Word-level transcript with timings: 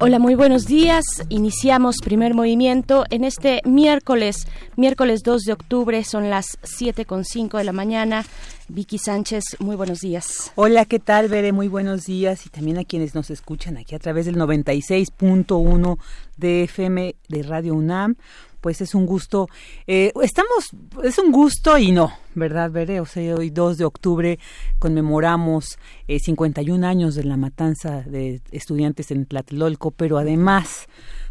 Hola, 0.00 0.20
muy 0.20 0.36
buenos 0.36 0.66
días. 0.66 1.02
Iniciamos 1.28 1.96
primer 2.04 2.32
movimiento 2.32 3.04
en 3.10 3.24
este 3.24 3.62
miércoles, 3.64 4.46
miércoles 4.76 5.24
2 5.24 5.42
de 5.42 5.52
octubre, 5.52 6.04
son 6.04 6.30
las 6.30 6.56
7.5 6.62 7.58
de 7.58 7.64
la 7.64 7.72
mañana. 7.72 8.24
Vicky 8.68 8.98
Sánchez, 8.98 9.42
muy 9.58 9.74
buenos 9.74 9.98
días. 9.98 10.52
Hola, 10.54 10.84
¿qué 10.84 11.00
tal, 11.00 11.26
Bere? 11.26 11.50
Muy 11.50 11.66
buenos 11.66 12.06
días 12.06 12.46
y 12.46 12.48
también 12.48 12.78
a 12.78 12.84
quienes 12.84 13.16
nos 13.16 13.28
escuchan 13.30 13.76
aquí 13.76 13.96
a 13.96 13.98
través 13.98 14.26
del 14.26 14.36
96.1 14.36 15.98
de 16.36 16.62
FM 16.62 17.16
de 17.28 17.42
Radio 17.42 17.74
UNAM 17.74 18.14
pues 18.60 18.80
es 18.80 18.94
un 18.94 19.06
gusto, 19.06 19.48
eh, 19.86 20.12
estamos, 20.22 20.70
es 21.04 21.18
un 21.18 21.32
gusto 21.32 21.78
y 21.78 21.92
no, 21.92 22.12
¿verdad, 22.34 22.70
Veré? 22.70 23.00
O 23.00 23.06
sea, 23.06 23.34
hoy 23.34 23.50
2 23.50 23.78
de 23.78 23.84
octubre 23.84 24.38
conmemoramos 24.78 25.78
eh, 26.06 26.18
51 26.18 26.86
años 26.86 27.14
de 27.14 27.24
la 27.24 27.36
matanza 27.36 28.02
de 28.02 28.40
estudiantes 28.50 29.10
en 29.10 29.26
Tlatelolco, 29.26 29.90
pero 29.90 30.18
además 30.18 30.86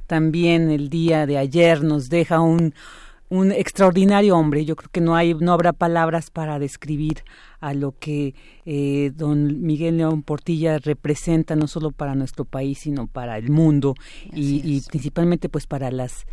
también 0.08 0.72
el 0.72 0.90
día 0.90 1.26
de 1.26 1.38
ayer 1.38 1.84
nos 1.84 2.10
deja 2.10 2.40
un, 2.40 2.74
un 3.30 3.52
extraordinario 3.52 4.38
hombre. 4.38 4.66
Yo 4.66 4.76
creo 4.76 4.90
que 4.92 5.02
no 5.02 5.16
hay, 5.16 5.34
no 5.34 5.54
habrá 5.54 5.74
palabras 5.74 6.30
para 6.32 6.60
describir 6.60 7.24
a 7.60 7.74
lo 7.74 7.98
que 7.98 8.36
eh, 8.66 9.12
don 9.16 9.62
Miguel 9.62 9.98
León 9.98 10.24
Portilla 10.24 10.78
representa 10.78 11.56
no 11.56 11.68
solo 11.68 11.92
para 11.92 12.16
nuestro 12.16 12.46
país 12.46 12.80
sino 12.80 13.08
para 13.08 13.38
el 13.38 13.50
mundo 13.50 13.96
y, 14.32 14.62
y, 14.64 14.82
principalmente 14.82 15.50
pues 15.50 15.66
para 15.66 15.90
las 15.90 16.28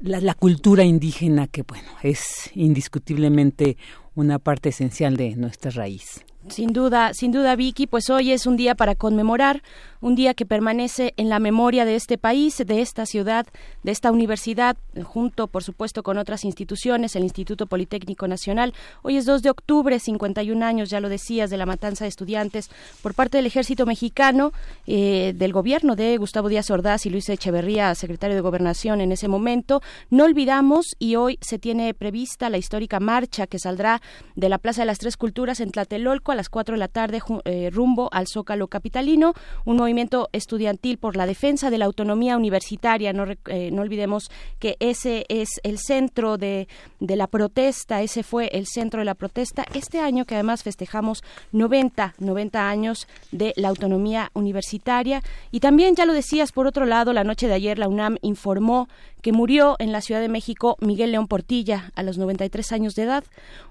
la, 0.00 0.20
la, 0.20 0.34
cultura 0.34 0.84
indígena 0.84 1.46
que 1.46 1.62
bueno 1.62 1.88
es 2.02 2.50
indiscutiblemente 2.54 3.76
una 4.14 4.38
parte 4.38 4.70
esencial 4.70 5.16
de 5.16 5.36
nuestra 5.36 5.70
raíz. 5.70 6.24
Sin 6.48 6.72
duda, 6.72 7.12
sin 7.14 7.30
duda, 7.30 7.56
Vicky, 7.56 7.86
pues 7.86 8.08
hoy 8.10 8.32
es 8.32 8.46
un 8.46 8.56
día 8.56 8.74
para 8.74 8.94
conmemorar, 8.94 9.62
un 10.00 10.14
día 10.14 10.34
que 10.34 10.46
permanece 10.46 11.14
en 11.16 11.28
la 11.28 11.38
memoria 11.38 11.84
de 11.84 11.96
este 11.96 12.18
país, 12.18 12.62
de 12.64 12.80
esta 12.80 13.06
ciudad, 13.06 13.46
de 13.82 13.92
esta 13.92 14.12
universidad, 14.12 14.76
junto, 15.04 15.46
por 15.46 15.64
supuesto, 15.64 16.02
con 16.02 16.18
otras 16.18 16.44
instituciones, 16.44 17.16
el 17.16 17.24
Instituto 17.24 17.66
Politécnico 17.66 18.28
Nacional. 18.28 18.74
Hoy 19.02 19.16
es 19.16 19.26
2 19.26 19.42
de 19.42 19.50
octubre, 19.50 19.98
51 19.98 20.64
años, 20.64 20.90
ya 20.90 21.00
lo 21.00 21.08
decías, 21.08 21.50
de 21.50 21.56
la 21.56 21.66
matanza 21.66 22.04
de 22.04 22.08
estudiantes 22.08 22.70
por 23.02 23.14
parte 23.14 23.38
del 23.38 23.46
ejército 23.46 23.86
mexicano, 23.86 24.52
eh, 24.86 25.34
del 25.36 25.52
gobierno 25.52 25.96
de 25.96 26.16
Gustavo 26.16 26.48
Díaz 26.48 26.70
Ordaz 26.70 27.06
y 27.06 27.10
Luis 27.10 27.28
Echeverría, 27.28 27.94
secretario 27.94 28.36
de 28.36 28.42
Gobernación 28.42 29.00
en 29.00 29.12
ese 29.12 29.28
momento. 29.28 29.82
No 30.10 30.24
olvidamos, 30.24 30.96
y 30.98 31.16
hoy 31.16 31.38
se 31.40 31.58
tiene 31.58 31.94
prevista 31.94 32.50
la 32.50 32.58
histórica 32.58 33.00
marcha 33.00 33.46
que 33.46 33.58
saldrá 33.58 34.00
de 34.36 34.48
la 34.48 34.58
Plaza 34.58 34.82
de 34.82 34.86
las 34.86 34.98
Tres 34.98 35.16
Culturas 35.16 35.60
en 35.60 35.70
Tlatelolco 35.70 36.32
a 36.32 36.34
las 36.34 36.48
4 36.48 36.74
de 36.74 36.78
la 36.78 36.88
tarde 36.88 37.20
eh, 37.44 37.70
rumbo 37.72 38.08
al 38.12 38.26
Zócalo 38.26 38.68
Capitalino, 38.68 39.34
un 39.64 39.80
movimiento 39.88 40.28
estudiantil 40.32 40.98
por 40.98 41.16
la 41.16 41.24
defensa 41.24 41.70
de 41.70 41.78
la 41.78 41.86
autonomía 41.86 42.36
universitaria. 42.36 43.14
No, 43.14 43.24
eh, 43.46 43.70
no 43.72 43.80
olvidemos 43.80 44.30
que 44.58 44.76
ese 44.80 45.24
es 45.30 45.48
el 45.62 45.78
centro 45.78 46.36
de, 46.36 46.68
de, 47.00 47.16
la 47.16 47.26
protesta, 47.26 48.02
ese 48.02 48.22
fue 48.22 48.48
el 48.52 48.66
centro 48.66 49.00
de 49.00 49.06
la 49.06 49.14
protesta 49.14 49.64
este 49.72 50.00
año 50.00 50.26
que 50.26 50.34
además 50.34 50.62
festejamos 50.62 51.24
90, 51.52 52.14
90 52.18 52.68
años 52.68 53.08
de 53.32 53.54
la 53.56 53.68
autonomía 53.68 54.30
universitaria. 54.34 55.22
Y 55.52 55.60
también, 55.60 55.96
ya 55.96 56.04
lo 56.04 56.12
decías, 56.12 56.52
por 56.52 56.66
otro 56.66 56.84
lado, 56.84 57.14
la 57.14 57.24
noche 57.24 57.48
de 57.48 57.54
ayer 57.54 57.78
la 57.78 57.88
UNAM 57.88 58.16
informó 58.20 58.88
que 59.22 59.32
murió 59.32 59.76
en 59.78 59.90
la 59.90 60.02
Ciudad 60.02 60.20
de 60.20 60.28
México 60.28 60.76
Miguel 60.80 61.12
León 61.12 61.28
Portilla 61.28 61.92
a 61.94 62.02
los 62.02 62.18
93 62.18 62.72
años 62.72 62.94
de 62.94 63.04
edad, 63.04 63.24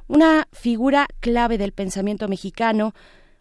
una 0.08 0.48
figura 0.52 1.06
clave 1.20 1.60
del 1.60 1.74
pensamiento 1.74 2.28
mexicano, 2.28 2.96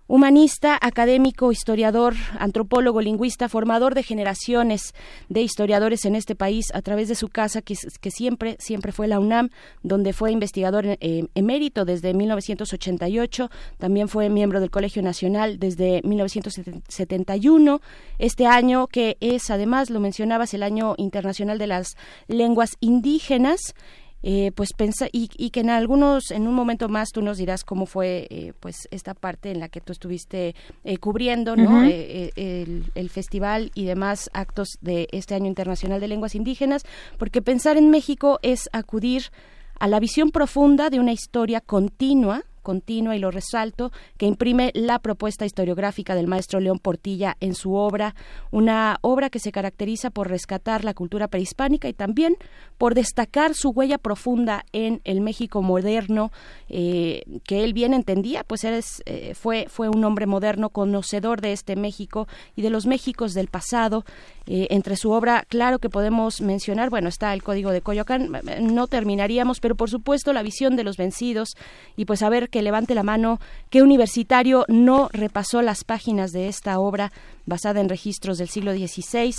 Humanista, 0.09 0.79
académico, 0.81 1.51
historiador, 1.51 2.15
antropólogo, 2.39 3.01
lingüista, 3.01 3.49
formador 3.49 3.97
de 3.97 4.05
generaciones 4.05 4.95
de 5.29 5.43
historiadores 5.43 6.05
en 6.05 6.15
este 6.15 6.37
país 6.37 6.67
a 6.75 6.83
través 6.83 7.09
de 7.09 7.17
su 7.17 7.29
casa, 7.29 7.61
que, 7.61 7.75
siempre, 7.75 8.57
siempre 8.61 8.93
fue 8.93 9.09
la 9.09 9.19
UNAM, 9.19 9.51
donde 9.83 10.13
fue 10.13 10.31
investigador 10.31 10.87
eh, 10.87 11.27
emérito 11.35 11.85
desde 11.85 12.15
1988, 12.15 13.51
también 13.79 14.09
fue 14.09 14.31
miembro 14.31 14.61
del 14.61 14.71
Colegio 14.71 15.03
Nacional 15.03 15.59
desde 15.59 16.03
1971, 16.05 17.81
este 18.19 18.47
año 18.47 18.87
que 18.87 19.17
es, 19.19 19.51
además, 19.51 19.91
lo 19.91 19.99
mencionabas, 19.99 20.55
el 20.55 20.63
Año 20.63 20.95
Internacional 20.99 21.59
de 21.59 21.67
las 21.67 21.97
Lenguas 22.29 22.77
Indígenas, 22.79 23.75
eh, 24.29 24.51
pues 24.57 24.73
pensa 24.73 25.07
y, 25.13 25.31
y, 25.37 25.51
que 25.51 25.61
en 25.61 25.71
algunos 25.71 26.33
en 26.33 26.49
un 26.49 26.55
momento 26.55 26.89
más 26.89 27.11
tú 27.13 27.23
nos 27.23 27.39
dirás 27.39 27.63
cómo 27.63 27.87
fue 27.87 28.27
eh, 28.29 28.55
pues 28.59 28.89
esta 28.91 29.15
parte 29.15 29.53
en 29.53 29.61
la 29.61 29.69
que 29.69 29.81
tú 29.81 29.93
estuviste 29.93 30.57
eh, 30.83 30.99
cubriendo 30.99 31.55
no 31.55 31.71
uh 31.71 31.83
-huh. 31.85 32.33
el, 32.35 32.91
el, 32.93 33.11
festival 33.11 33.71
y 33.77 33.85
demás 33.85 34.29
actos 34.33 34.79
de 34.81 35.07
este 35.13 35.37
año 35.37 35.47
internacional 35.47 36.01
de 36.01 36.09
lenguas 36.09 36.35
indígenas 36.35 36.83
porque 37.19 37.41
pensar 37.41 37.77
en 37.77 37.89
México 37.89 38.41
es 38.43 38.69
acudir 38.73 39.31
a 39.79 39.87
la 39.87 40.01
visión 40.01 40.33
profunda 40.33 40.91
de 40.91 40.99
una 40.99 41.13
historia 41.13 41.61
continua 41.61 42.43
continua 42.67 43.15
y 43.15 43.21
lo 43.21 43.31
resalto, 43.31 43.93
que 44.19 44.27
imprime 44.27 44.73
la 44.75 44.99
propuesta 44.99 45.47
historiográfica 45.47 46.17
del 46.17 46.27
maestro 46.27 46.59
León 46.59 46.81
Portilla 46.81 47.37
en 47.39 47.55
su 47.55 47.75
obra, 47.75 48.17
una 48.51 48.99
obra 49.03 49.31
que 49.31 49.39
se 49.39 49.53
caracteriza 49.53 50.11
por 50.11 50.29
rescatar 50.29 50.85
la 50.85 50.93
cultura 50.93 51.29
prehispánica 51.29 51.89
y 51.89 51.93
también 51.93 52.37
por 52.77 52.97
destacar 52.97 53.55
su 53.55 53.71
huella 53.71 53.99
profunda 53.99 54.65
en 54.73 55.01
el 55.05 55.21
México 55.21 55.63
moderno, 55.63 56.33
eh, 56.69 57.23
que 57.45 57.63
él 57.63 57.73
bien 57.73 57.95
entendía, 57.95 58.43
pues 58.43 58.65
eh, 58.65 59.35
fue, 59.35 59.67
fue 59.69 59.89
un 59.89 60.03
hombre 60.03 60.27
moderno, 60.27 60.71
conocedor 60.71 61.41
de 61.41 61.53
este 61.53 61.77
México 61.77 62.27
y 62.57 62.63
de 62.63 62.71
los 62.71 62.87
Méxicos 62.87 63.33
del 63.33 63.47
pasado. 63.47 64.05
Eh, 64.49 64.69
entre 64.71 64.97
su 64.97 65.11
obra, 65.11 65.45
claro 65.49 65.79
que 65.79 65.91
podemos 65.91 66.41
mencionar, 66.41 66.91
bueno, 66.91 67.09
está 67.09 67.33
el 67.33 67.43
Código 67.43 67.71
de 67.71 67.81
Coyoacán, 67.81 68.31
no 68.61 68.87
terminaríamos, 68.87 69.61
pero 69.61 69.75
por 69.75 69.91
supuesto 69.91 70.33
la 70.33 70.43
visión 70.43 70.77
de 70.77 70.85
los 70.85 70.97
vencidos 70.97 71.57
y 71.97 72.05
pues 72.05 72.23
a 72.23 72.29
ver 72.29 72.49
que 72.57 72.63
levante 72.63 72.95
la 72.95 73.03
mano 73.03 73.39
qué 73.69 73.83
universitario 73.83 74.65
no 74.67 75.11
repasó 75.13 75.61
las 75.61 75.85
páginas 75.85 76.33
de 76.33 76.49
esta 76.49 76.79
obra 76.79 77.13
basada 77.45 77.83
en 77.83 77.91
registros 77.91 78.39
del 78.39 78.49
siglo 78.49 78.73
XVI, 78.73 79.35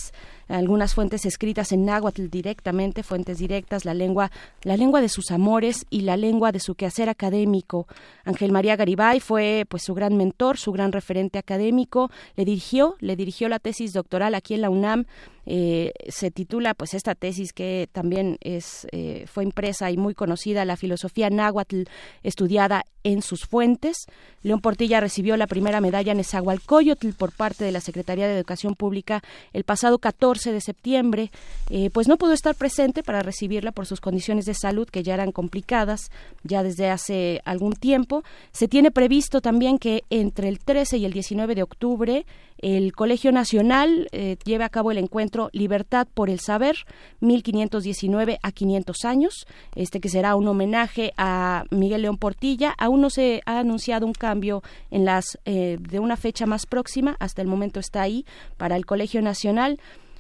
algunas 0.50 0.94
fuentes 0.94 1.26
escritas 1.26 1.72
en 1.72 1.84
náhuatl 1.84 2.28
directamente, 2.28 3.02
fuentes 3.02 3.40
directas, 3.40 3.86
la 3.86 3.96
lengua, 3.96 4.30
la 4.62 4.78
lengua 4.78 5.02
de 5.02 5.10
sus 5.10 5.32
amores 5.32 5.88
y 5.90 6.02
la 6.02 6.16
lengua 6.16 6.52
de 6.52 6.60
su 6.60 6.76
quehacer 6.76 7.10
académico. 7.10 7.88
Ángel 8.24 8.52
María 8.52 8.76
Garibay 8.76 9.20
fue 9.20 9.66
pues 9.68 9.82
su 9.82 9.96
gran 9.96 10.16
mentor, 10.16 10.60
su 10.60 10.72
gran 10.72 10.92
referente 10.92 11.40
académico, 11.40 12.12
le 12.36 12.46
dirigió, 12.46 12.98
le 13.00 13.16
dirigió 13.16 13.50
la 13.50 13.58
tesis 13.58 13.94
doctoral 13.94 14.36
aquí 14.36 14.54
en 14.54 14.62
la 14.62 14.70
UNAM. 14.70 15.06
Eh, 15.50 15.94
se 16.10 16.30
titula 16.30 16.74
pues 16.74 16.94
esta 16.94 17.16
tesis 17.16 17.54
que 17.54 17.88
también 17.94 18.38
es 18.42 18.86
eh, 18.92 19.26
fue 19.28 19.46
impresa 19.46 19.90
y 19.90 19.96
muy 19.96 20.14
conocida 20.14 20.66
la 20.66 20.76
filosofía 20.76 21.30
náhuatl 21.30 21.84
estudiada 22.22 22.84
en 23.06 23.22
sus 23.22 23.46
fuentes. 23.46 24.08
León 24.44 24.60
Portilla 24.60 25.00
recibió 25.00 25.38
la 25.38 25.48
primera 25.48 25.80
medalla 25.80 26.12
en 26.12 26.20
Esahualcoyotl 26.20 27.14
por 27.14 27.32
parte 27.32 27.64
de 27.64 27.72
la 27.72 27.80
Secretaría 27.80 28.28
de 28.28 28.36
Educación 28.36 28.76
Pública 28.76 29.24
el 29.54 29.64
pasado 29.64 30.00
14 30.00 30.52
de 30.52 30.60
septiembre. 30.60 31.32
Eh, 31.70 31.90
pues 31.92 32.10
no 32.10 32.18
pudo 32.18 32.34
estar 32.34 32.54
presente 32.54 33.02
para 33.02 33.22
recibirla 33.22 33.72
por 33.72 33.86
sus 33.86 34.02
condiciones 34.02 34.46
de 34.46 34.54
salud 34.54 34.90
que 34.90 35.04
ya 35.04 35.14
eran 35.14 35.32
complicadas 35.32 36.12
ya 36.44 36.62
desde 36.62 36.90
hace 36.90 37.42
algún 37.46 37.74
tiempo. 37.74 38.24
Se 38.52 38.68
tiene 38.68 38.92
previsto 38.92 39.40
también 39.40 39.78
que 39.78 40.04
entre 40.10 40.50
el 40.50 40.60
13 40.60 40.98
y 40.98 41.06
el 41.06 41.14
19 41.14 41.56
de 41.56 41.64
octubre 41.64 42.26
el 42.60 42.94
Colegio 42.94 43.32
Nacional 43.32 44.08
eh, 44.12 44.38
lleve 44.44 44.64
a 44.64 44.70
cabo 44.70 44.92
el 44.92 44.98
encuentro 44.98 45.50
Libertad 45.54 46.08
por 46.14 46.30
el 46.30 46.40
Saber 46.40 46.76
1519 47.20 48.40
a 48.42 48.52
500 48.52 49.06
años, 49.06 49.46
este 49.76 50.00
que 50.00 50.10
será 50.10 50.36
un 50.36 50.48
homenaje 50.48 51.14
a 51.18 51.66
Miguel 51.70 52.02
León 52.02 52.18
Portilla. 52.18 52.74
Aún 52.78 53.02
no 53.02 53.10
se 53.10 53.42
ha 53.46 53.60
anunciado 53.60 54.06
un 54.06 54.14
cambio 54.14 54.64
en 54.90 55.06
las 55.06 55.38
eh, 55.46 55.78
de 55.80 56.00
una 56.00 56.18
fecha 56.18 56.46
más 56.46 56.66
próxima, 56.66 57.16
hasta 57.20 57.42
el 57.42 57.48
momento 57.48 57.80
está 57.80 58.02
ahí 58.02 58.26
para 58.58 58.76
el 58.76 58.86
Colegio 58.86 59.22
Nacional. 59.22 59.80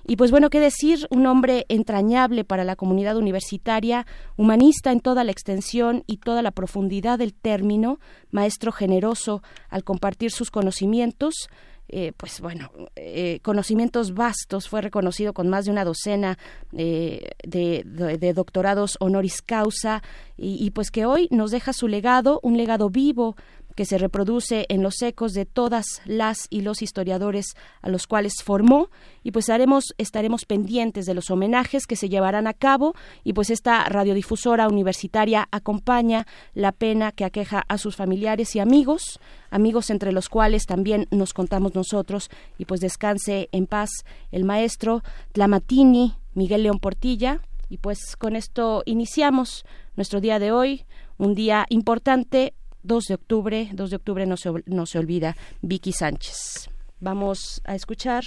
Y 0.09 0.15
pues 0.15 0.31
bueno, 0.31 0.49
qué 0.49 0.61
decir, 0.61 1.05
un 1.09 1.25
hombre 1.25 1.65
entrañable 1.67 2.45
para 2.45 2.63
la 2.63 2.77
comunidad 2.77 3.17
universitaria, 3.17 4.05
humanista 4.37 4.93
en 4.93 5.01
toda 5.01 5.25
la 5.25 5.33
extensión 5.33 6.05
y 6.07 6.17
toda 6.17 6.41
la 6.41 6.51
profundidad 6.51 7.19
del 7.19 7.33
término, 7.33 7.99
maestro 8.31 8.71
generoso 8.71 9.43
al 9.67 9.83
compartir 9.83 10.31
sus 10.31 10.49
conocimientos, 10.49 11.49
eh, 11.89 12.11
pues 12.17 12.41
bueno, 12.41 12.69
eh, 12.95 13.39
conocimientos 13.43 14.13
vastos, 14.13 14.67
fue 14.67 14.81
reconocido 14.81 15.33
con 15.33 15.47
más 15.47 15.65
de 15.65 15.71
una 15.71 15.85
docena 15.85 16.37
de, 16.71 17.33
de, 17.43 18.33
doctorados 18.33 18.97
honoris 18.99 19.41
causa 19.41 20.03
y, 20.37 20.63
y, 20.63 20.71
pues 20.71 20.91
que 20.91 21.05
hoy 21.05 21.27
nos 21.31 21.51
deja 21.51 21.71
su 21.73 21.87
legado, 21.87 22.39
un 22.43 22.57
legado 22.57 22.89
vivo 22.89 23.35
que 23.77 23.85
se 23.85 23.99
reproduce 23.99 24.65
en 24.69 24.81
los 24.81 25.03
ecos 25.03 25.33
de 25.33 25.45
todas 25.45 26.01
las 26.05 26.47
y 26.49 26.61
los 26.61 26.81
historiadores 26.81 27.55
a 27.83 27.89
los 27.89 28.07
cuales 28.07 28.33
formó 28.43 28.89
y 29.23 29.31
pues 29.31 29.49
haremos, 29.49 29.93
estaremos 29.99 30.45
pendientes 30.45 31.05
de 31.05 31.13
los 31.13 31.29
homenajes 31.29 31.85
que 31.85 31.95
se 31.95 32.09
llevarán 32.09 32.47
a 32.47 32.53
cabo 32.53 32.95
y 33.23 33.33
pues 33.33 33.51
esta 33.51 33.83
radiodifusora 33.85 34.67
universitaria 34.67 35.47
acompaña 35.51 36.25
la 36.55 36.71
pena 36.71 37.11
que 37.11 37.23
aqueja 37.23 37.63
a 37.67 37.77
sus 37.77 37.95
familiares 37.95 38.55
y 38.55 38.59
amigos, 38.59 39.19
amigos 39.49 39.89
entre 39.89 40.11
los 40.11 40.29
cuales 40.29 40.65
también 40.65 41.07
nos 41.11 41.33
contamos 41.33 41.75
nosotros 41.75 42.29
y 42.57 42.65
pues 42.65 42.81
descanse 42.81 43.49
en 43.51 43.67
paz 43.67 43.89
el 44.31 44.43
maestro 44.43 45.03
Tlamatini 45.31 46.13
Miguel 46.33 46.63
León 46.63 46.79
Portilla 46.79 47.41
y 47.69 47.77
pues 47.77 48.15
con 48.15 48.35
esto 48.35 48.83
iniciamos 48.85 49.65
nuestro 49.95 50.21
día 50.21 50.39
de 50.39 50.51
hoy, 50.51 50.85
un 51.17 51.35
día 51.35 51.65
importante 51.69 52.53
2 52.83 53.05
de 53.05 53.13
octubre, 53.15 53.69
2 53.73 53.89
de 53.89 53.95
octubre 53.95 54.25
no 54.25 54.37
se, 54.37 54.51
no 54.65 54.85
se 54.85 54.99
olvida, 54.99 55.35
Vicky 55.61 55.91
Sánchez. 55.91 56.69
Vamos 56.99 57.61
a 57.65 57.75
escuchar 57.75 58.23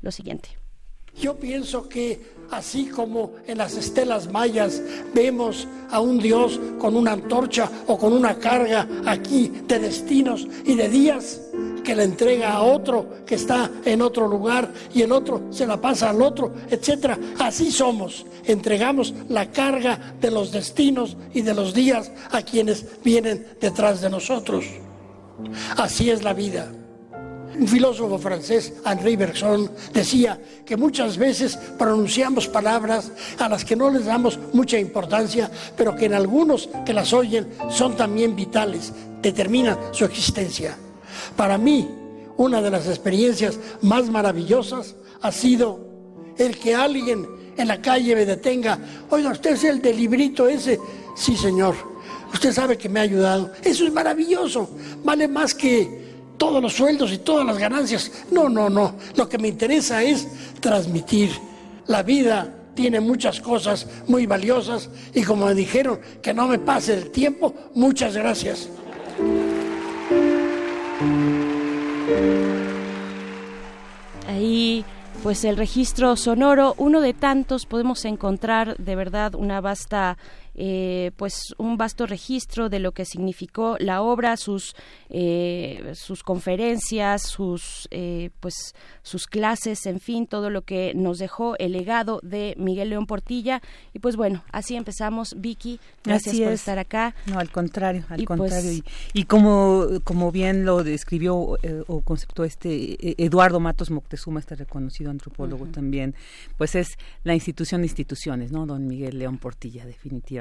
lo 0.00 0.10
siguiente. 0.10 0.59
Yo 1.20 1.36
pienso 1.36 1.86
que 1.86 2.18
así 2.50 2.86
como 2.86 3.32
en 3.46 3.58
las 3.58 3.76
estelas 3.76 4.30
mayas 4.32 4.82
vemos 5.12 5.68
a 5.90 6.00
un 6.00 6.18
Dios 6.18 6.58
con 6.78 6.96
una 6.96 7.12
antorcha 7.12 7.70
o 7.88 7.98
con 7.98 8.14
una 8.14 8.38
carga 8.38 8.88
aquí 9.04 9.52
de 9.68 9.78
destinos 9.78 10.48
y 10.64 10.74
de 10.74 10.88
días 10.88 11.42
que 11.84 11.94
le 11.94 12.04
entrega 12.04 12.52
a 12.52 12.62
otro 12.62 13.24
que 13.26 13.34
está 13.34 13.70
en 13.84 14.00
otro 14.00 14.26
lugar 14.28 14.72
y 14.94 15.02
el 15.02 15.12
otro 15.12 15.42
se 15.50 15.66
la 15.66 15.78
pasa 15.78 16.08
al 16.08 16.22
otro, 16.22 16.54
etcétera. 16.70 17.18
Así 17.38 17.70
somos. 17.70 18.24
Entregamos 18.44 19.12
la 19.28 19.50
carga 19.50 20.14
de 20.18 20.30
los 20.30 20.52
destinos 20.52 21.18
y 21.34 21.42
de 21.42 21.52
los 21.52 21.74
días 21.74 22.10
a 22.30 22.40
quienes 22.40 22.86
vienen 23.04 23.46
detrás 23.60 24.00
de 24.00 24.08
nosotros. 24.08 24.64
Así 25.76 26.10
es 26.10 26.22
la 26.22 26.32
vida. 26.32 26.72
Un 27.58 27.66
filósofo 27.66 28.18
francés, 28.18 28.72
Henri 28.86 29.16
Bergson, 29.16 29.70
decía 29.92 30.40
que 30.64 30.76
muchas 30.76 31.16
veces 31.16 31.56
pronunciamos 31.78 32.46
palabras 32.46 33.10
a 33.38 33.48
las 33.48 33.64
que 33.64 33.76
no 33.76 33.90
les 33.90 34.06
damos 34.06 34.38
mucha 34.52 34.78
importancia, 34.78 35.50
pero 35.76 35.94
que 35.96 36.06
en 36.06 36.14
algunos 36.14 36.68
que 36.86 36.94
las 36.94 37.12
oyen 37.12 37.48
son 37.68 37.96
también 37.96 38.36
vitales, 38.36 38.92
determinan 39.20 39.78
su 39.92 40.04
existencia. 40.04 40.76
Para 41.36 41.58
mí, 41.58 41.88
una 42.36 42.62
de 42.62 42.70
las 42.70 42.86
experiencias 42.86 43.58
más 43.82 44.08
maravillosas 44.08 44.94
ha 45.20 45.32
sido 45.32 45.80
el 46.38 46.56
que 46.56 46.74
alguien 46.74 47.26
en 47.56 47.68
la 47.68 47.82
calle 47.82 48.14
me 48.14 48.24
detenga. 48.24 48.78
Oiga, 49.10 49.30
usted 49.30 49.52
es 49.52 49.64
el 49.64 49.82
del 49.82 49.96
librito 49.96 50.48
ese. 50.48 50.80
Sí, 51.14 51.36
señor. 51.36 51.74
Usted 52.32 52.52
sabe 52.52 52.78
que 52.78 52.88
me 52.88 53.00
ha 53.00 53.02
ayudado. 53.02 53.52
Eso 53.62 53.84
es 53.84 53.92
maravilloso. 53.92 54.70
Vale 55.04 55.28
más 55.28 55.54
que 55.54 56.09
todos 56.40 56.62
los 56.62 56.72
sueldos 56.72 57.12
y 57.12 57.18
todas 57.18 57.46
las 57.46 57.58
ganancias. 57.58 58.10
No, 58.30 58.48
no, 58.48 58.70
no. 58.70 58.94
Lo 59.14 59.28
que 59.28 59.36
me 59.36 59.48
interesa 59.48 60.02
es 60.02 60.26
transmitir. 60.58 61.30
La 61.86 62.02
vida 62.02 62.50
tiene 62.74 62.98
muchas 62.98 63.42
cosas 63.42 63.86
muy 64.08 64.24
valiosas 64.24 64.88
y 65.14 65.22
como 65.22 65.44
me 65.44 65.54
dijeron 65.54 66.00
que 66.22 66.32
no 66.32 66.48
me 66.48 66.58
pase 66.58 66.94
el 66.94 67.10
tiempo, 67.10 67.54
muchas 67.74 68.16
gracias. 68.16 68.70
Ahí 74.26 74.82
pues 75.22 75.44
el 75.44 75.58
registro 75.58 76.16
sonoro, 76.16 76.74
uno 76.78 77.02
de 77.02 77.12
tantos, 77.12 77.66
podemos 77.66 78.06
encontrar 78.06 78.78
de 78.78 78.96
verdad 78.96 79.34
una 79.34 79.60
vasta 79.60 80.16
eh, 80.54 81.12
pues 81.16 81.54
un 81.58 81.76
vasto 81.76 82.06
registro 82.06 82.68
de 82.68 82.80
lo 82.80 82.92
que 82.92 83.04
significó 83.04 83.76
la 83.78 84.02
obra, 84.02 84.36
sus 84.36 84.74
eh, 85.08 85.92
sus 85.94 86.22
conferencias, 86.22 87.22
sus 87.22 87.88
eh, 87.90 88.30
pues 88.40 88.74
sus 89.02 89.26
clases, 89.26 89.86
en 89.86 90.00
fin, 90.00 90.26
todo 90.26 90.50
lo 90.50 90.62
que 90.62 90.92
nos 90.94 91.18
dejó 91.18 91.56
el 91.58 91.72
legado 91.72 92.20
de 92.22 92.54
Miguel 92.58 92.90
León 92.90 93.06
Portilla 93.06 93.62
y 93.92 94.00
pues 94.00 94.16
bueno, 94.16 94.44
así 94.52 94.76
empezamos. 94.76 95.34
Vicky, 95.36 95.80
gracias 96.04 96.36
por 96.36 96.52
estar 96.52 96.78
acá. 96.78 97.14
No, 97.26 97.38
al 97.38 97.50
contrario, 97.50 98.04
al 98.08 98.16
pues, 98.16 98.26
contrario 98.26 98.82
y, 99.12 99.24
como 99.24 99.86
como 100.04 100.32
bien 100.32 100.64
lo 100.64 100.82
describió 100.82 101.36
o 101.36 102.00
conceptó 102.02 102.44
este 102.44 103.22
Eduardo 103.22 103.60
Matos 103.60 103.90
Moctezuma, 103.90 104.40
este 104.40 104.56
reconocido 104.56 105.10
antropólogo 105.10 105.66
también, 105.66 106.14
pues 106.56 106.74
es 106.74 106.98
la 107.24 107.34
institución 107.34 107.82
de 107.82 107.86
instituciones, 107.86 108.52
¿no? 108.52 108.66
Don 108.66 108.86
Miguel 108.86 109.18
León 109.18 109.38
Portilla, 109.38 109.86
definitivamente. 109.86 110.39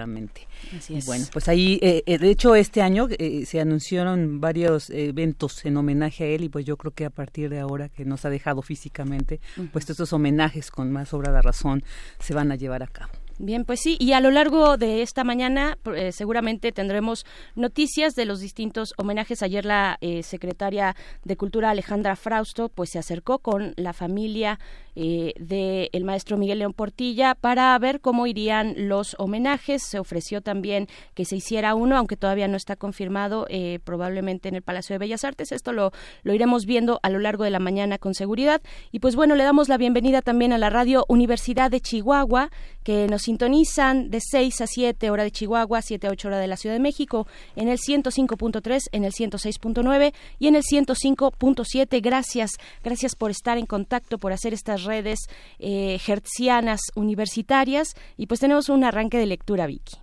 Así 0.78 0.96
es. 0.96 1.06
Bueno, 1.06 1.26
pues 1.32 1.48
ahí, 1.48 1.80
eh, 1.82 2.04
eh, 2.06 2.18
de 2.18 2.30
hecho, 2.30 2.56
este 2.56 2.82
año 2.82 3.08
eh, 3.18 3.46
se 3.46 3.60
anunciaron 3.60 4.42
varios 4.42 4.90
eventos 4.90 5.66
en 5.66 5.78
homenaje 5.78 6.24
a 6.24 6.28
él 6.28 6.44
y 6.44 6.50
pues 6.50 6.66
yo 6.66 6.78
creo 6.78 6.94
que 6.94 7.06
a 7.06 7.10
partir 7.10 7.50
de 7.50 7.60
ahora 7.60 7.90
que 7.90 8.06
nos 8.06 8.26
ha 8.26 8.30
dejado 8.30 8.62
físicamente, 8.62 9.40
pues 9.72 9.90
estos 9.90 10.14
homenajes 10.14 10.72
con 10.72 10.92
más 10.92 11.14
obra 11.14 11.32
de 11.32 11.42
razón 11.42 11.84
se 12.20 12.34
van 12.34 12.52
a 12.52 12.56
llevar 12.56 12.84
a 12.84 12.88
cabo. 12.88 13.12
Bien, 13.42 13.64
pues 13.64 13.80
sí, 13.80 13.96
y 14.02 14.12
a 14.12 14.20
lo 14.20 14.32
largo 14.32 14.76
de 14.76 15.02
esta 15.02 15.24
mañana 15.24 15.78
eh, 15.96 16.12
seguramente 16.12 16.74
tendremos 16.74 17.26
noticias 17.56 18.14
de 18.14 18.26
los 18.26 18.42
distintos 18.42 18.94
homenajes. 18.98 19.42
Ayer 19.42 19.64
la 19.64 19.98
eh, 20.02 20.24
secretaria 20.24 20.94
de 21.24 21.38
Cultura 21.38 21.70
Alejandra 21.70 22.18
Frausto 22.18 22.68
pues 22.68 22.90
se 22.90 23.00
acercó 23.00 23.40
con 23.40 23.74
la 23.78 23.94
familia 23.94 24.60
eh, 25.02 25.34
del 25.40 26.04
maestro 26.04 26.36
Miguel 26.36 26.60
León 26.60 26.74
Portilla 26.74 27.34
para 27.34 27.78
ver 27.80 28.02
cómo 28.02 28.28
irían 28.28 28.74
los 28.90 29.16
homenajes. 29.18 29.82
Se 29.82 29.98
ofreció 29.98 30.42
también 30.42 30.88
que 31.14 31.24
se 31.24 31.38
hiciera 31.38 31.74
uno, 31.74 31.96
aunque 31.96 32.18
todavía 32.18 32.50
no 32.50 32.58
está 32.58 32.76
confirmado, 32.76 33.48
probablemente 33.86 34.50
en 34.50 34.56
el 34.56 34.62
Palacio 34.62 34.94
de 34.94 34.98
Bellas 34.98 35.24
Artes. 35.24 35.54
Esto 35.54 35.72
lo, 35.72 35.94
lo 36.24 36.34
iremos 36.34 36.66
viendo 36.66 37.00
a 37.02 37.10
lo 37.10 37.20
largo 37.20 37.46
de 37.46 37.50
la 37.50 37.60
mañana 37.60 37.98
con 37.98 38.14
seguridad. 38.14 38.62
Y 38.92 39.00
pues 39.00 39.16
bueno, 39.16 39.36
le 39.36 39.44
damos 39.46 39.70
la 39.70 39.78
bienvenida 39.78 40.22
también 40.22 40.52
a 40.52 40.58
la 40.58 40.70
radio 40.70 41.06
Universidad 41.08 41.72
de 41.72 41.80
Chihuahua, 41.80 42.50
que 42.84 43.08
nos 43.08 43.24
sintonizan 43.24 44.10
de 44.10 44.20
6 44.20 44.62
a 44.62 44.68
7 44.68 45.10
hora 45.12 45.24
de 45.24 45.32
Chihuahua, 45.32 45.82
7 45.82 46.08
a 46.08 46.12
8 46.12 46.28
hora 46.28 46.40
de 46.40 46.48
la 46.48 46.58
Ciudad 46.58 46.76
de 46.76 46.82
México, 46.82 47.28
en 47.56 47.70
el 47.70 47.78
105.3, 47.78 48.88
en 48.92 49.04
el 49.06 49.14
106.9 49.14 50.14
y 50.40 50.48
en 50.48 50.56
el 50.56 50.64
105.7. 50.64 52.02
Gracias, 52.02 52.52
gracias 52.84 53.16
por 53.16 53.32
estar 53.32 53.58
en 53.58 53.66
contacto, 53.66 54.18
por 54.18 54.34
hacer 54.34 54.54
estas 54.54 54.84
redes 54.90 55.20
eh, 55.60 56.00
hertzianas 56.06 56.82
universitarias 56.96 57.96
y 58.18 58.26
pues 58.26 58.40
tenemos 58.40 58.70
un 58.70 58.84
arranque 58.84 59.18
de 59.18 59.28
lectura, 59.28 59.68
Vicky. 59.68 59.98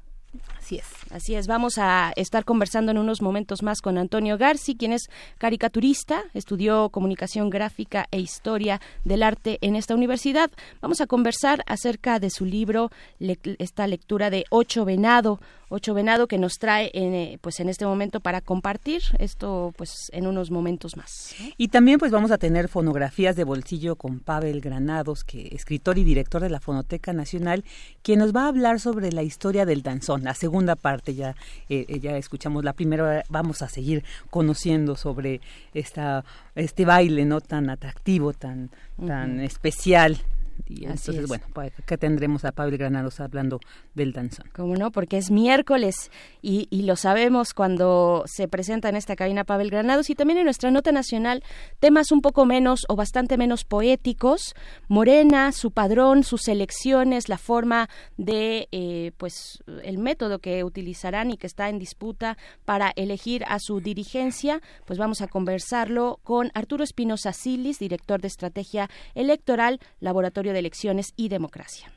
Así 0.58 0.76
es. 0.76 0.96
Así 1.10 1.34
es, 1.36 1.46
vamos 1.46 1.78
a 1.78 2.12
estar 2.16 2.44
conversando 2.44 2.90
en 2.90 2.98
unos 2.98 3.22
momentos 3.22 3.62
más 3.62 3.80
con 3.80 3.96
Antonio 3.96 4.36
Garci, 4.36 4.76
quien 4.76 4.92
es 4.92 5.02
caricaturista, 5.38 6.24
estudió 6.34 6.88
comunicación 6.90 7.48
gráfica 7.48 8.06
e 8.10 8.18
historia 8.18 8.80
del 9.04 9.22
arte 9.22 9.58
en 9.60 9.76
esta 9.76 9.94
universidad. 9.94 10.50
Vamos 10.80 11.00
a 11.00 11.06
conversar 11.06 11.62
acerca 11.66 12.18
de 12.18 12.30
su 12.30 12.44
libro, 12.44 12.90
esta 13.20 13.86
lectura 13.86 14.30
de 14.30 14.44
Ocho 14.50 14.84
Venado, 14.84 15.38
Ocho 15.68 15.94
Venado 15.94 16.28
que 16.28 16.38
nos 16.38 16.58
trae 16.58 16.90
en, 16.94 17.12
eh, 17.12 17.38
pues 17.40 17.58
en 17.58 17.68
este 17.68 17.86
momento 17.86 18.20
para 18.20 18.40
compartir 18.40 19.02
esto 19.18 19.74
pues 19.76 20.10
en 20.12 20.28
unos 20.28 20.52
momentos 20.52 20.96
más. 20.96 21.34
Y 21.56 21.68
también 21.68 21.98
pues 21.98 22.12
vamos 22.12 22.30
a 22.30 22.38
tener 22.38 22.68
fonografías 22.68 23.34
de 23.34 23.42
bolsillo 23.42 23.96
con 23.96 24.20
Pavel 24.20 24.60
Granados, 24.60 25.24
que 25.24 25.48
escritor 25.48 25.98
y 25.98 26.04
director 26.04 26.40
de 26.40 26.50
la 26.50 26.60
Fonoteca 26.60 27.12
Nacional, 27.12 27.64
quien 28.02 28.20
nos 28.20 28.34
va 28.34 28.44
a 28.44 28.48
hablar 28.48 28.78
sobre 28.78 29.10
la 29.10 29.24
historia 29.24 29.66
del 29.66 29.82
danzón, 29.82 30.22
la 30.22 30.34
segunda 30.34 30.76
parte 30.76 31.14
ya 31.14 31.34
eh, 31.68 31.84
eh, 31.88 31.98
ya 31.98 32.16
escuchamos 32.16 32.64
la 32.64 32.72
primera, 32.72 33.24
vamos 33.28 33.62
a 33.62 33.68
seguir 33.68 34.04
conociendo 34.30 34.94
sobre 34.94 35.40
esta 35.74 36.24
este 36.54 36.84
baile 36.84 37.24
no 37.24 37.40
tan 37.40 37.70
atractivo, 37.70 38.32
tan 38.32 38.70
tan 39.04 39.40
especial 39.40 40.18
y 40.66 40.84
entonces, 40.84 41.26
bueno, 41.28 41.44
pues 41.52 41.72
acá 41.78 41.96
tendremos 41.96 42.44
a 42.44 42.52
Pablo 42.52 42.76
Granados 42.76 43.20
hablando 43.20 43.60
del 43.94 44.12
danzón. 44.12 44.48
¿Cómo 44.54 44.74
no? 44.76 44.90
Porque 44.90 45.16
es 45.16 45.30
miércoles 45.30 46.10
y, 46.42 46.66
y, 46.70 46.82
lo 46.82 46.96
sabemos 46.96 47.54
cuando 47.54 48.24
se 48.26 48.48
presenta 48.48 48.88
en 48.88 48.96
esta 48.96 49.16
cabina 49.16 49.44
Pavel 49.44 49.70
Granados 49.70 50.10
y 50.10 50.14
también 50.14 50.38
en 50.38 50.44
nuestra 50.44 50.70
nota 50.70 50.92
nacional 50.92 51.42
temas 51.78 52.12
un 52.12 52.20
poco 52.20 52.46
menos 52.46 52.84
o 52.88 52.96
bastante 52.96 53.36
menos 53.36 53.64
poéticos. 53.64 54.54
Morena, 54.88 55.52
su 55.52 55.70
padrón, 55.70 56.24
sus 56.24 56.48
elecciones, 56.48 57.28
la 57.28 57.38
forma 57.38 57.88
de, 58.16 58.68
eh, 58.72 59.12
pues, 59.16 59.62
el 59.82 59.98
método 59.98 60.38
que 60.38 60.64
utilizarán 60.64 61.30
y 61.30 61.36
que 61.36 61.46
está 61.46 61.68
en 61.68 61.78
disputa 61.78 62.36
para 62.64 62.92
elegir 62.96 63.44
a 63.48 63.58
su 63.58 63.80
dirigencia, 63.80 64.60
pues 64.84 64.98
vamos 64.98 65.20
a 65.20 65.28
conversarlo 65.28 66.20
con 66.22 66.50
Arturo 66.54 66.84
Espinosa 66.84 67.32
Silis, 67.32 67.78
director 67.78 68.20
de 68.20 68.28
estrategia 68.28 68.88
electoral, 69.14 69.80
laboratorio 70.00 70.45
de 70.52 70.60
Elecciones 70.60 71.12
y 71.16 71.28
Democracia. 71.28 71.90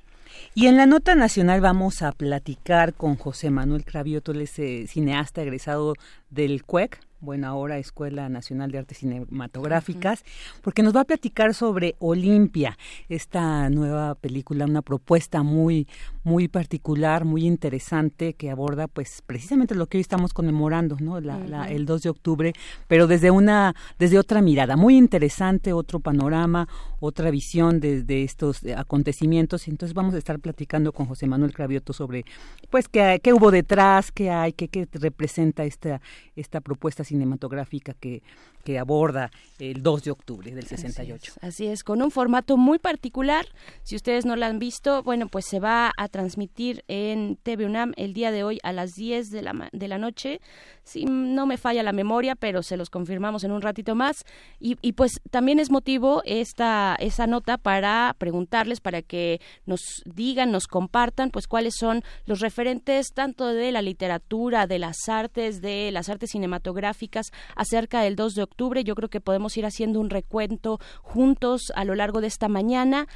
Y 0.56 0.68
en 0.68 0.78
la 0.78 0.86
nota 0.86 1.16
nacional 1.16 1.62
vamos 1.62 2.02
a 2.02 2.12
platicar 2.12 2.94
con 2.94 3.16
José 3.16 3.52
Manuel 3.52 3.86
Cravioto, 3.86 4.32
él 4.32 4.42
es 4.42 4.58
eh, 4.60 4.86
cineasta 4.88 5.42
egresado 5.42 5.94
del 6.30 6.64
CUEC, 6.64 7.00
bueno, 7.22 7.48
ahora 7.48 7.78
Escuela 7.78 8.30
Nacional 8.30 8.72
de 8.72 8.78
Artes 8.78 9.00
Cinematográficas, 9.00 10.24
porque 10.62 10.84
nos 10.84 10.96
va 10.96 11.02
a 11.02 11.06
platicar 11.06 11.54
sobre 11.54 11.96
Olimpia, 12.00 12.78
esta 13.10 13.70
nueva 13.70 14.16
película, 14.16 14.66
una 14.66 14.82
propuesta 14.82 15.44
muy, 15.44 15.88
muy 16.24 16.48
particular, 16.48 17.26
muy 17.26 17.46
interesante 17.46 18.36
que 18.36 18.50
aborda, 18.50 18.88
pues, 18.88 19.22
precisamente 19.26 19.76
lo 19.76 19.88
que 19.88 19.98
hoy 19.98 20.02
estamos 20.02 20.34
conmemorando, 20.34 20.96
¿no? 21.02 21.18
el 21.18 21.86
2 21.86 22.02
de 22.04 22.10
octubre, 22.10 22.54
pero 22.88 23.06
desde 23.06 23.32
una, 23.32 23.76
desde 23.98 24.18
otra 24.18 24.42
mirada, 24.42 24.78
muy 24.78 24.98
interesante, 24.98 25.74
otro 25.74 26.00
panorama, 26.00 26.70
otra 27.02 27.32
visión 27.32 27.80
de, 27.82 28.24
estos 28.24 28.62
acontecimientos. 28.78 29.68
Entonces 29.68 29.94
vamos 29.94 30.14
a 30.14 30.18
estar 30.18 30.40
platicando 30.40 30.94
con 30.94 31.06
José 31.06 31.28
Manuel 31.28 31.54
Cravioto 31.54 31.92
sobre, 31.92 32.24
pues, 32.70 32.88
qué, 32.88 33.20
qué 33.22 33.34
hubo 33.34 33.52
detrás, 33.52 34.12
qué 34.14 34.30
hay, 34.30 34.54
qué, 34.54 34.70
qué 34.70 34.88
representa 34.94 35.66
esta, 35.66 36.02
esta 36.36 36.62
propuesta 36.62 37.04
cinematográfica 37.04 37.94
que, 37.94 38.22
que 38.70 38.78
aborda 38.78 39.32
el 39.58 39.82
2 39.82 40.04
de 40.04 40.12
octubre 40.12 40.52
del 40.52 40.68
68. 40.68 41.34
Así 41.42 41.66
es, 41.66 41.84
con 41.84 42.04
un 42.04 42.12
formato 42.12 42.56
muy 42.56 42.78
particular. 42.78 43.48
Si 43.82 43.96
ustedes 43.96 44.24
no 44.24 44.36
la 44.36 44.46
han 44.46 44.60
visto, 44.60 45.02
bueno, 45.02 45.28
pues 45.28 45.46
se 45.48 45.60
va 45.60 45.92
a 45.98 46.08
transmitir 46.08 46.84
en 46.88 47.36
TV 47.42 47.66
UNAM 47.66 47.94
el 47.98 48.14
día 48.14 48.32
de 48.32 48.44
hoy 48.44 48.60
a 48.62 48.72
las 48.72 48.94
10 48.94 49.32
de 49.32 49.42
la, 49.42 49.70
de 49.72 49.88
la 49.88 49.98
noche. 49.98 50.40
Si 50.84 51.06
no 51.06 51.48
me 51.48 51.58
falla 51.58 51.82
la 51.82 51.94
memoria, 51.94 52.36
pero 52.36 52.62
se 52.62 52.78
los 52.78 52.92
confirmamos 52.92 53.44
en 53.44 53.52
un 53.52 53.62
ratito 53.62 53.96
más. 53.96 54.24
Y, 54.60 54.78
y 54.82 54.94
pues 54.94 55.20
también 55.32 55.60
es 55.60 55.72
motivo 55.72 56.22
esta 56.26 56.96
esa 57.00 57.26
nota 57.26 57.58
para 57.58 58.16
preguntarles, 58.20 58.82
para 58.82 59.02
que 59.02 59.42
nos 59.66 59.82
digan, 60.06 60.52
nos 60.52 60.68
compartan, 60.68 61.32
pues 61.32 61.48
cuáles 61.48 61.74
son 61.76 62.04
los 62.26 62.40
referentes 62.40 63.08
tanto 63.14 63.48
de 63.48 63.72
la 63.72 63.82
literatura, 63.82 64.68
de 64.68 64.80
las 64.80 65.10
artes, 65.10 65.62
de 65.62 65.92
las 65.92 66.08
artes 66.08 66.30
cinematográficas 66.32 67.32
acerca 67.56 68.02
del 68.02 68.16
2 68.16 68.36
de 68.36 68.44
octubre 68.44 68.59
yo 68.84 68.96
creo 68.96 69.10
que 69.10 69.22
podemos 69.22 69.56
ir 69.58 69.66
haciendo 69.66 70.00
un 70.00 70.10
recuento 70.10 70.80
juntos 71.02 71.72
a 71.76 71.86
lo 71.86 71.96
largo 71.96 72.22
de 72.22 72.28
esta 72.28 72.50
mañana 72.50 73.08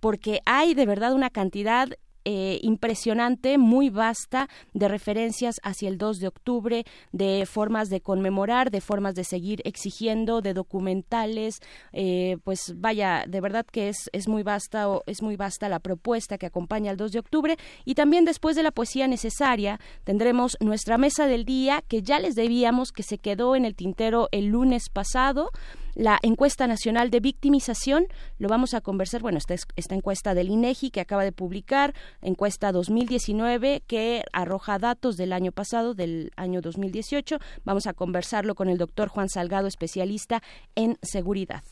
porque 0.00 0.40
hay 0.44 0.74
de 0.74 0.86
verdad 0.86 1.12
una 1.12 1.30
cantidad 1.30 1.88
eh, 2.24 2.58
impresionante, 2.62 3.58
muy 3.58 3.90
vasta, 3.90 4.48
de 4.74 4.88
referencias 4.88 5.56
hacia 5.62 5.88
el 5.88 5.98
2 5.98 6.20
de 6.20 6.28
octubre, 6.28 6.84
de 7.12 7.46
formas 7.46 7.88
de 7.88 8.00
conmemorar, 8.00 8.70
de 8.70 8.80
formas 8.80 9.14
de 9.14 9.24
seguir 9.24 9.60
exigiendo, 9.64 10.40
de 10.40 10.54
documentales, 10.54 11.60
eh, 11.92 12.38
pues 12.44 12.74
vaya, 12.76 13.24
de 13.26 13.40
verdad 13.40 13.66
que 13.66 13.88
es, 13.88 14.08
es 14.12 14.28
muy 14.28 14.42
vasta 14.42 14.88
o 14.88 15.02
es 15.06 15.22
muy 15.22 15.36
vasta 15.36 15.68
la 15.68 15.80
propuesta 15.80 16.38
que 16.38 16.46
acompaña 16.46 16.90
al 16.90 16.96
2 16.96 17.12
de 17.12 17.18
octubre. 17.18 17.56
Y 17.84 17.94
también 17.94 18.24
después 18.24 18.56
de 18.56 18.62
la 18.62 18.70
poesía 18.70 19.08
necesaria 19.08 19.80
tendremos 20.04 20.56
nuestra 20.60 20.98
mesa 20.98 21.26
del 21.26 21.44
día 21.44 21.82
que 21.86 22.02
ya 22.02 22.18
les 22.18 22.34
debíamos 22.34 22.92
que 22.92 23.02
se 23.02 23.18
quedó 23.18 23.56
en 23.56 23.64
el 23.64 23.74
tintero 23.74 24.28
el 24.32 24.46
lunes 24.46 24.88
pasado 24.90 25.50
la 25.94 26.18
encuesta 26.22 26.66
nacional 26.66 27.10
de 27.10 27.20
victimización. 27.20 28.06
Lo 28.38 28.48
vamos 28.48 28.74
a 28.74 28.80
conversar, 28.80 29.22
bueno, 29.22 29.38
esta, 29.38 29.54
esta 29.76 29.94
encuesta 29.94 30.34
del 30.34 30.48
INEGI 30.48 30.90
que 30.90 31.00
acaba 31.00 31.24
de 31.24 31.32
publicar, 31.32 31.94
encuesta 32.20 32.72
2019 32.72 33.82
que 33.86 34.24
arroja 34.32 34.78
datos 34.78 35.16
del 35.16 35.32
año 35.32 35.52
pasado, 35.52 35.94
del 35.94 36.32
año 36.36 36.60
2018. 36.60 37.38
Vamos 37.64 37.86
a 37.86 37.92
conversarlo 37.92 38.54
con 38.54 38.68
el 38.68 38.78
doctor 38.78 39.08
Juan 39.08 39.28
Salgado, 39.28 39.66
especialista 39.66 40.42
en 40.74 40.98
seguridad. 41.02 41.62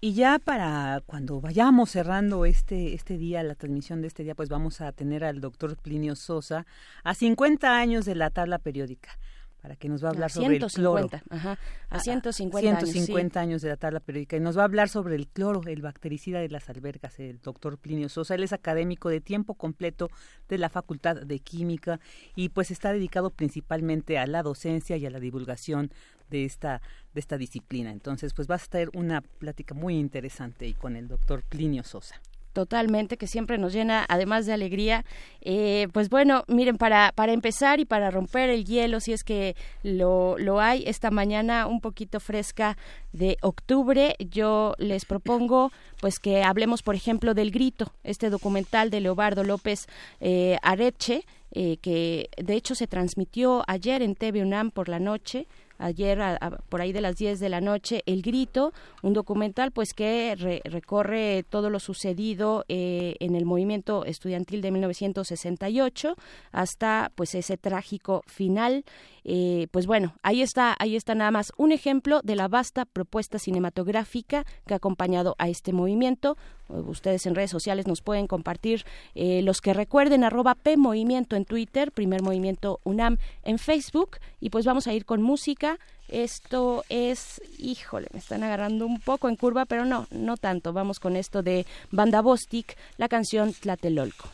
Y 0.00 0.12
ya 0.12 0.38
para 0.38 1.02
cuando 1.06 1.40
vayamos 1.40 1.90
cerrando 1.90 2.44
este, 2.44 2.92
este 2.92 3.16
día, 3.16 3.42
la 3.42 3.54
transmisión 3.54 4.02
de 4.02 4.08
este 4.08 4.22
día, 4.22 4.34
pues 4.34 4.50
vamos 4.50 4.82
a 4.82 4.92
tener 4.92 5.24
al 5.24 5.40
doctor 5.40 5.78
Plinio 5.78 6.14
Sosa 6.14 6.66
a 7.04 7.14
50 7.14 7.74
años 7.74 8.04
de 8.04 8.14
la 8.14 8.28
tabla 8.28 8.58
periódica 8.58 9.18
para 9.64 9.76
que 9.76 9.88
nos 9.88 10.04
va 10.04 10.08
a 10.08 10.10
hablar 10.10 10.30
sobre 10.30 10.56
el 10.56 10.66
cloro. 10.66 11.08
Ajá, 11.30 11.58
a 11.88 11.98
150, 11.98 12.80
150 12.80 13.40
años, 13.40 13.62
de 13.62 13.70
la 13.70 13.78
tabla 13.78 13.98
periódica 13.98 14.36
y 14.36 14.40
nos 14.40 14.58
va 14.58 14.60
a 14.60 14.64
hablar 14.66 14.90
sobre 14.90 15.14
el 15.14 15.26
cloro, 15.26 15.62
el 15.66 15.80
bactericida 15.80 16.38
de 16.40 16.50
las 16.50 16.68
albergas, 16.68 17.18
el 17.18 17.40
doctor 17.40 17.78
Plinio 17.78 18.10
Sosa. 18.10 18.34
Él 18.34 18.42
es 18.42 18.52
académico 18.52 19.08
de 19.08 19.22
tiempo 19.22 19.54
completo 19.54 20.10
de 20.50 20.58
la 20.58 20.68
Facultad 20.68 21.16
de 21.16 21.38
Química 21.38 21.98
y 22.36 22.50
pues 22.50 22.70
está 22.70 22.92
dedicado 22.92 23.30
principalmente 23.30 24.18
a 24.18 24.26
la 24.26 24.42
docencia 24.42 24.98
y 24.98 25.06
a 25.06 25.10
la 25.10 25.18
divulgación 25.18 25.90
de 26.28 26.44
esta 26.44 26.82
de 27.14 27.20
esta 27.20 27.38
disciplina. 27.38 27.90
Entonces, 27.90 28.34
pues 28.34 28.50
va 28.50 28.56
a 28.56 28.58
estar 28.58 28.90
una 28.92 29.22
plática 29.22 29.74
muy 29.74 29.96
interesante 29.96 30.66
y 30.66 30.74
con 30.74 30.94
el 30.94 31.08
doctor 31.08 31.42
Plinio 31.42 31.84
Sosa 31.84 32.20
totalmente, 32.54 33.18
que 33.18 33.26
siempre 33.26 33.58
nos 33.58 33.74
llena, 33.74 34.06
además 34.08 34.46
de 34.46 34.54
alegría. 34.54 35.04
Eh, 35.42 35.88
pues 35.92 36.08
bueno, 36.08 36.44
miren, 36.48 36.78
para, 36.78 37.12
para 37.14 37.32
empezar 37.32 37.80
y 37.80 37.84
para 37.84 38.10
romper 38.10 38.48
el 38.48 38.64
hielo, 38.64 39.00
si 39.00 39.12
es 39.12 39.24
que 39.24 39.56
lo, 39.82 40.38
lo 40.38 40.60
hay, 40.60 40.84
esta 40.86 41.10
mañana 41.10 41.66
un 41.66 41.82
poquito 41.82 42.20
fresca 42.20 42.78
de 43.12 43.36
octubre, 43.42 44.16
yo 44.18 44.74
les 44.78 45.04
propongo 45.04 45.70
pues 46.00 46.18
que 46.18 46.42
hablemos, 46.42 46.82
por 46.82 46.94
ejemplo, 46.94 47.34
del 47.34 47.50
Grito, 47.50 47.92
este 48.04 48.30
documental 48.30 48.90
de 48.90 49.00
Leobardo 49.00 49.44
López 49.44 49.86
eh, 50.20 50.58
Areche, 50.62 51.24
eh, 51.52 51.76
que 51.82 52.30
de 52.36 52.54
hecho 52.54 52.74
se 52.74 52.86
transmitió 52.86 53.62
ayer 53.66 54.02
en 54.02 54.14
TV 54.14 54.42
UNAM 54.42 54.70
por 54.70 54.88
la 54.88 54.98
noche 54.98 55.46
ayer 55.78 56.20
por 56.68 56.80
ahí 56.80 56.92
de 56.92 57.00
las 57.00 57.16
10 57.16 57.40
de 57.40 57.48
la 57.48 57.60
noche 57.60 58.02
El 58.06 58.22
Grito, 58.22 58.72
un 59.02 59.12
documental 59.12 59.70
pues 59.72 59.94
que 59.94 60.34
recorre 60.64 61.44
todo 61.48 61.70
lo 61.70 61.80
sucedido 61.80 62.64
eh, 62.68 63.16
en 63.20 63.34
el 63.34 63.44
movimiento 63.44 64.04
estudiantil 64.04 64.60
de 64.60 64.70
1968 64.70 66.16
hasta 66.52 67.12
pues 67.14 67.34
ese 67.34 67.56
trágico 67.56 68.22
final. 68.26 68.84
Eh, 69.24 69.68
pues 69.70 69.86
bueno, 69.86 70.14
ahí 70.22 70.42
está, 70.42 70.76
ahí 70.78 70.96
está 70.96 71.14
nada 71.14 71.30
más 71.30 71.52
un 71.56 71.72
ejemplo 71.72 72.20
de 72.22 72.36
la 72.36 72.48
vasta 72.48 72.84
propuesta 72.84 73.38
cinematográfica 73.38 74.44
que 74.66 74.74
ha 74.74 74.76
acompañado 74.76 75.34
a 75.38 75.48
este 75.48 75.72
movimiento. 75.72 76.36
Ustedes 76.68 77.26
en 77.26 77.34
redes 77.34 77.50
sociales 77.50 77.86
nos 77.86 78.00
pueden 78.00 78.26
compartir 78.26 78.84
eh, 79.14 79.42
los 79.42 79.60
que 79.60 79.74
recuerden 79.74 80.24
arroba 80.24 80.54
P 80.54 80.74
en 80.74 81.44
Twitter, 81.44 81.92
Primer 81.92 82.22
Movimiento 82.22 82.80
UNAM 82.84 83.18
en 83.44 83.58
Facebook 83.58 84.18
y 84.40 84.50
pues 84.50 84.64
vamos 84.64 84.86
a 84.86 84.94
ir 84.94 85.04
con 85.04 85.22
música. 85.22 85.78
Esto 86.08 86.84
es, 86.88 87.40
híjole, 87.58 88.08
me 88.12 88.18
están 88.18 88.42
agarrando 88.42 88.86
un 88.86 89.00
poco 89.00 89.28
en 89.28 89.36
curva, 89.36 89.64
pero 89.64 89.84
no, 89.84 90.06
no 90.10 90.36
tanto. 90.36 90.72
Vamos 90.72 91.00
con 91.00 91.16
esto 91.16 91.42
de 91.42 91.66
Banda 91.90 92.20
Bostic, 92.20 92.76
la 92.98 93.08
canción 93.08 93.52
Tlatelolco. 93.52 94.28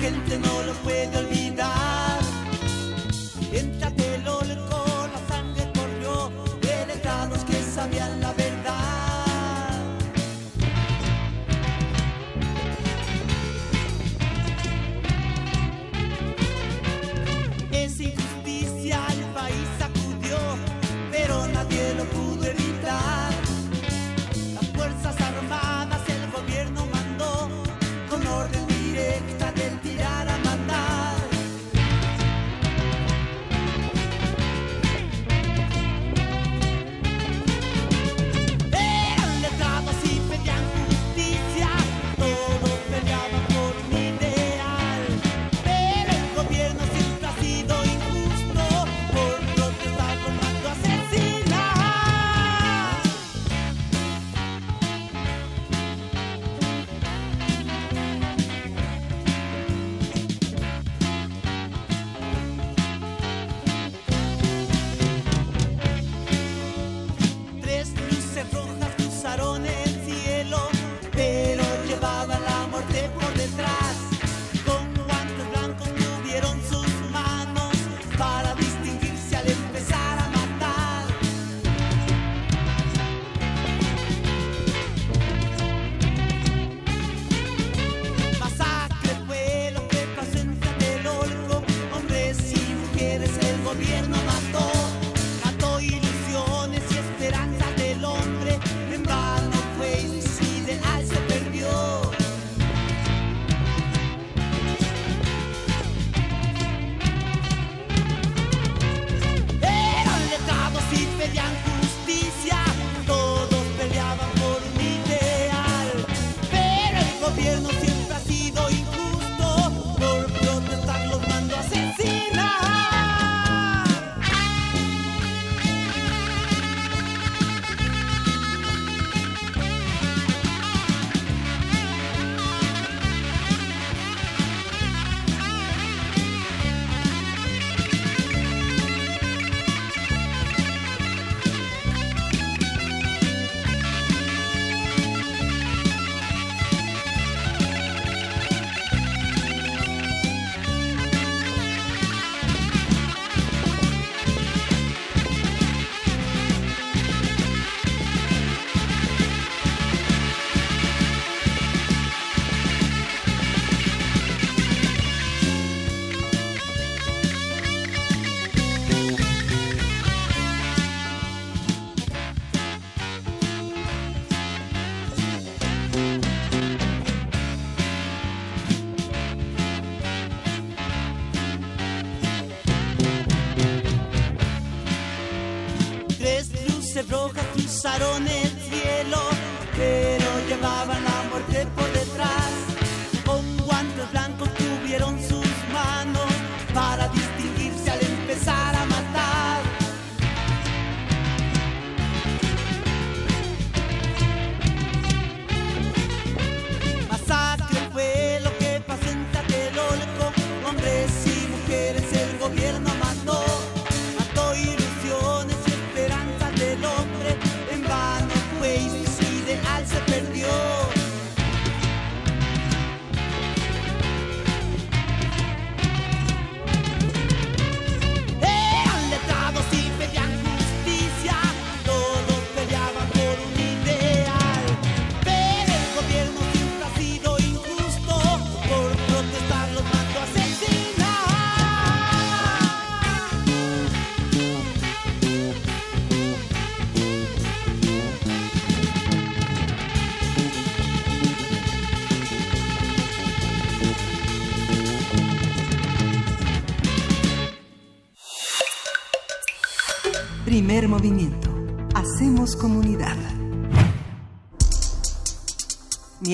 Gente 0.00 0.38
no 0.38 0.62
lo 0.62 0.72
puede 0.84 1.16
olvidar. 1.18 2.20
Entra 3.52 3.90
Tlatelolco, 3.90 5.08
la 5.12 5.20
sangre 5.28 5.70
corrió 5.74 6.30
de 6.60 6.86
letrados 6.86 7.44
que 7.44 7.62
sabían 7.62 8.19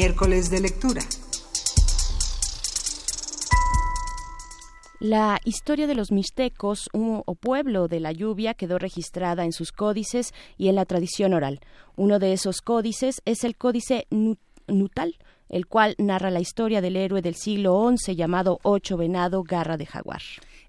Miércoles 0.01 0.51
de 0.51 0.61
lectura. 0.61 1.01
La 5.01 5.41
historia 5.47 5.87
de 5.87 5.95
los 5.95 6.13
mixtecos 6.13 6.91
un- 6.93 7.23
o 7.25 7.35
pueblo 7.35 7.89
de 7.89 8.01
la 8.01 8.13
lluvia 8.13 8.53
quedó 8.53 8.79
registrada 8.79 9.47
en 9.47 9.53
sus 9.53 9.73
códices 9.73 10.35
y 10.59 10.69
en 10.69 10.75
la 10.75 10.85
tradición 10.85 11.33
oral. 11.33 11.61
Uno 11.97 12.19
de 12.19 12.35
esos 12.35 12.61
códices 12.61 13.23
es 13.25 13.43
el 13.43 13.57
Códice 13.57 14.07
Nu- 14.11 14.37
Nutal, 14.69 15.17
el 15.49 15.67
cual 15.67 15.95
narra 15.97 16.31
la 16.31 16.41
historia 16.41 16.83
del 16.83 16.97
héroe 16.97 17.23
del 17.23 17.35
siglo 17.35 17.83
XI 17.97 18.15
llamado 18.17 18.59
Ocho 18.65 18.99
Venado 18.99 19.45
Garra 19.45 19.79
de 19.79 19.87
Jaguar. 19.87 20.21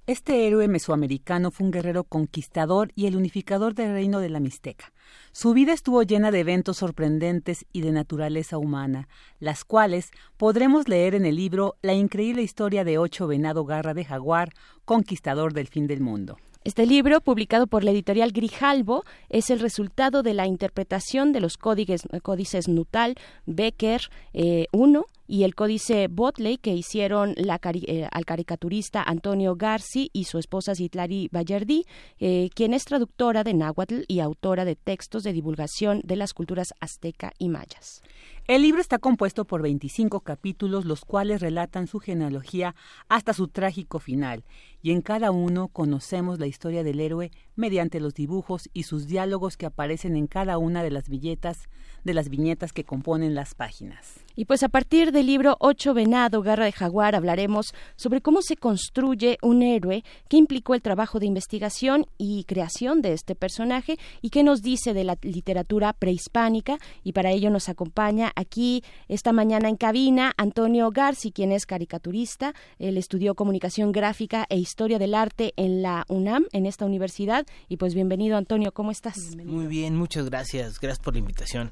Este 0.06 0.48
héroe 0.48 0.70
mesoamericano 0.70 1.52
fue 1.52 1.66
un 1.66 1.72
guerrero 1.72 2.06
conquistador 2.06 2.94
y 2.96 3.08
el 3.08 3.18
unificador 3.18 3.74
del 3.76 3.92
reino 3.92 4.22
de 4.22 4.30
la 4.30 4.40
Mixteca. 4.40 4.94
Su 5.40 5.54
vida 5.54 5.72
estuvo 5.72 6.02
llena 6.02 6.32
de 6.32 6.40
eventos 6.40 6.78
sorprendentes 6.78 7.68
y 7.72 7.82
de 7.82 7.92
naturaleza 7.92 8.58
humana, 8.58 9.08
las 9.40 9.66
cuales 9.66 10.10
podremos 10.36 10.88
leer 10.88 11.14
en 11.14 11.28
el 11.28 11.36
libro 11.36 11.76
La 11.84 11.94
increíble 11.94 12.42
historia 12.42 12.84
de 12.84 12.98
Ocho 12.98 13.28
Venado 13.28 13.64
Garra 13.64 13.94
de 13.94 14.04
Jaguar, 14.04 14.50
conquistador 14.84 15.54
del 15.54 15.68
fin 15.68 15.86
del 15.86 16.02
mundo. 16.02 16.38
Este 16.68 16.86
libro, 16.86 17.22
publicado 17.22 17.66
por 17.66 17.86
la 17.86 17.92
editorial 17.92 18.34
Grijalbo, 18.34 19.06
es 19.30 19.52
el 19.52 19.62
resultado 19.62 20.22
de 20.22 20.34
la 20.34 20.48
interpretación 20.48 21.32
de 21.32 21.40
los 21.40 21.56
códices, 21.56 22.02
códices 22.24 22.68
Nutal, 22.68 23.16
Becker 23.46 24.02
eh, 24.34 24.66
I 24.74 24.98
y 25.28 25.44
el 25.44 25.56
códice 25.56 26.08
Botley 26.10 26.58
que 26.58 26.74
hicieron 26.74 27.36
la 27.38 27.60
eh, 27.64 28.08
al 28.12 28.26
caricaturista 28.26 29.02
Antonio 29.02 29.56
Garci 29.56 30.10
y 30.12 30.26
su 30.26 30.40
esposa 30.40 30.76
Citlari 30.76 31.30
Bayardí, 31.32 31.86
eh, 32.20 32.50
quien 32.54 32.74
es 32.74 32.84
traductora 32.84 33.46
de 33.46 33.54
náhuatl 33.54 34.02
y 34.08 34.20
autora 34.20 34.66
de 34.66 34.76
textos 34.76 35.24
de 35.24 35.34
divulgación 35.34 36.02
de 36.04 36.16
las 36.16 36.34
culturas 36.34 36.74
azteca 36.80 37.32
y 37.38 37.48
mayas. 37.48 38.02
El 38.48 38.62
libro 38.62 38.80
está 38.80 38.98
compuesto 38.98 39.44
por 39.44 39.62
25 39.62 40.22
capítulos, 40.22 40.86
los 40.86 41.04
cuales 41.04 41.42
relatan 41.42 41.88
su 41.88 42.00
genealogía 42.00 42.76
hasta 43.10 43.34
su 43.34 43.50
trágico 43.50 44.00
final, 44.00 44.46
y 44.88 44.92
en 44.92 45.02
cada 45.02 45.32
uno 45.32 45.68
conocemos 45.68 46.40
la 46.40 46.48
historia 46.48 46.82
del 46.82 47.02
héroe 47.02 47.30
mediante 47.58 48.00
los 48.00 48.14
dibujos 48.14 48.70
y 48.72 48.84
sus 48.84 49.06
diálogos 49.06 49.58
que 49.58 49.66
aparecen 49.66 50.16
en 50.16 50.28
cada 50.28 50.58
una 50.58 50.82
de 50.82 50.92
las 50.92 51.10
viñetas, 51.10 51.68
de 52.06 52.14
las 52.14 52.30
viñetas 52.30 52.72
que 52.72 52.86
componen 52.86 53.36
las 53.36 53.54
páginas. 53.54 54.22
Y 54.38 54.46
pues 54.46 54.64
a 54.64 54.70
partir 54.70 55.12
del 55.12 55.26
libro 55.26 55.58
Ocho 55.60 55.94
Venado, 55.94 56.42
Garra 56.42 56.64
de 56.64 56.72
Jaguar, 56.72 57.16
hablaremos 57.16 57.74
sobre 57.98 58.22
cómo 58.22 58.42
se 58.42 58.56
construye 58.56 59.40
un 59.42 59.62
héroe, 59.62 60.06
qué 60.30 60.38
implicó 60.38 60.74
el 60.74 60.82
trabajo 60.82 61.20
de 61.20 61.26
investigación 61.26 62.06
y 62.18 62.46
creación 62.46 63.02
de 63.02 63.12
este 63.12 63.36
personaje 63.36 63.98
y 64.22 64.30
qué 64.30 64.44
nos 64.44 64.62
dice 64.62 64.94
de 64.94 65.04
la 65.04 65.18
literatura 65.22 65.92
prehispánica. 65.92 66.78
Y 67.04 67.12
para 67.12 67.32
ello 67.32 67.50
nos 67.50 67.68
acompaña 67.68 68.32
aquí 68.36 68.84
esta 69.10 69.34
mañana 69.34 69.68
en 69.68 69.76
cabina 69.76 70.34
Antonio 70.38 70.92
Garci, 70.92 71.32
quien 71.32 71.52
es 71.52 71.66
caricaturista. 71.66 72.54
Él 72.78 72.98
estudió 72.98 73.34
comunicación 73.36 73.92
gráfica 73.92 74.46
e 74.48 74.58
historia 74.58 74.77
del 74.78 75.16
arte 75.16 75.54
en 75.58 75.82
la 75.82 76.06
UNAM, 76.08 76.46
en 76.52 76.68
esta 76.68 76.86
universidad. 76.86 77.48
Y 77.68 77.78
pues 77.78 77.96
bienvenido 77.96 78.38
Antonio, 78.38 78.72
¿cómo 78.72 78.92
estás? 78.92 79.18
Muy 79.36 79.66
bien, 79.66 79.96
muchas 79.96 80.26
gracias. 80.26 80.80
Gracias 80.80 81.04
por 81.04 81.14
la 81.14 81.20
invitación. 81.20 81.72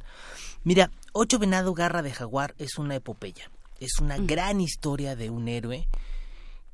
Mira, 0.63 0.89
Ocho 1.13 1.38
Venado 1.38 1.76
Garra 1.76 2.02
de 2.02 2.12
Jaguar 2.12 2.56
es 2.58 2.80
una 2.80 2.96
epopeya. 2.96 3.52
Es 3.80 4.00
una 4.02 4.18
gran 4.18 4.60
historia 4.60 5.15
de 5.15 5.30
un 5.30 5.48
héroe 5.48 5.88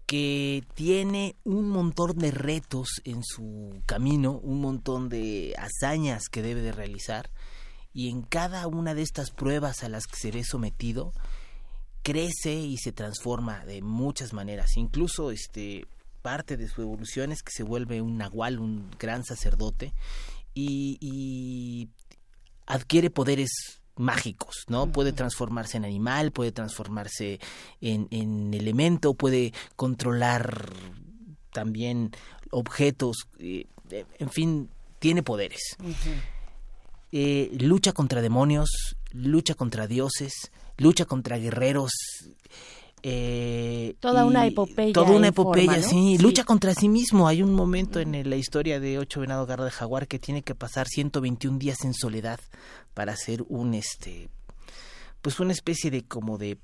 que 0.05 0.63
tiene 0.73 1.35
un 1.43 1.67
montón 1.67 2.17
de 2.17 2.31
retos 2.31 3.01
en 3.03 3.23
su 3.23 3.81
camino, 3.85 4.31
un 4.31 4.61
montón 4.61 5.09
de 5.09 5.53
hazañas 5.57 6.23
que 6.31 6.41
debe 6.41 6.61
de 6.61 6.71
realizar 6.71 7.29
y 7.93 8.09
en 8.09 8.21
cada 8.21 8.67
una 8.67 8.95
de 8.95 9.01
estas 9.01 9.31
pruebas 9.31 9.83
a 9.83 9.89
las 9.89 10.07
que 10.07 10.15
se 10.15 10.31
ve 10.31 10.45
sometido 10.45 11.11
crece 12.03 12.53
y 12.53 12.77
se 12.77 12.93
transforma 12.93 13.65
de 13.65 13.81
muchas 13.81 14.31
maneras. 14.31 14.77
Incluso 14.77 15.31
este 15.31 15.85
parte 16.21 16.57
de 16.57 16.67
su 16.67 16.81
evolución 16.81 17.31
es 17.31 17.43
que 17.43 17.51
se 17.51 17.63
vuelve 17.63 18.01
un 18.01 18.17
nahual, 18.17 18.59
un 18.59 18.89
gran 18.99 19.23
sacerdote 19.23 19.93
y, 20.53 20.97
y 21.01 21.89
adquiere 22.65 23.09
poderes 23.09 23.81
mágicos, 23.95 24.65
¿no? 24.67 24.91
Puede 24.91 25.13
transformarse 25.13 25.77
en 25.77 25.85
animal, 25.85 26.31
puede 26.31 26.51
transformarse 26.51 27.39
en, 27.81 28.07
en 28.11 28.53
elemento, 28.53 29.13
puede 29.13 29.53
controlar 29.75 30.69
también 31.51 32.11
objetos, 32.51 33.27
eh, 33.39 33.65
eh, 33.89 34.05
en 34.19 34.29
fin, 34.29 34.69
tiene 34.99 35.23
poderes. 35.23 35.75
Eh, 37.11 37.51
lucha 37.59 37.91
contra 37.91 38.21
demonios, 38.21 38.95
lucha 39.11 39.53
contra 39.53 39.87
dioses, 39.87 40.51
lucha 40.77 41.05
contra 41.05 41.37
guerreros. 41.37 41.91
Eh, 43.03 43.95
Toda 43.99 44.25
una 44.25 44.45
epopeya 44.45 44.93
Toda 44.93 45.11
una 45.11 45.31
forma, 45.33 45.59
epopeya, 45.61 45.77
¿no? 45.81 45.87
sí, 45.89 46.15
Sí. 46.17 46.23
Lucha 46.23 46.43
contra 46.43 46.73
sí 46.73 46.87
mismo. 46.89 47.27
Hay 47.27 47.41
un 47.43 47.53
momento 47.53 47.99
en 47.99 48.29
la 48.29 48.35
historia 48.35 48.79
de 48.79 48.99
Ocho 48.99 49.21
Venado 49.21 49.45
Garra 49.45 49.65
de 49.65 49.71
Jaguar 49.71 50.07
que 50.07 50.19
tiene 50.19 50.41
que 50.43 50.55
pasar 50.55 50.87
121 50.87 51.57
días 51.57 51.83
en 51.83 51.93
soledad 51.93 52.39
para 52.93 53.13
hacer 53.13 53.43
un, 53.49 53.73
este, 53.73 54.29
pues 55.21 55.39
una 55.39 55.51
especie 55.53 55.89
de 55.91 56.03
como 56.03 56.37
de 56.37 56.57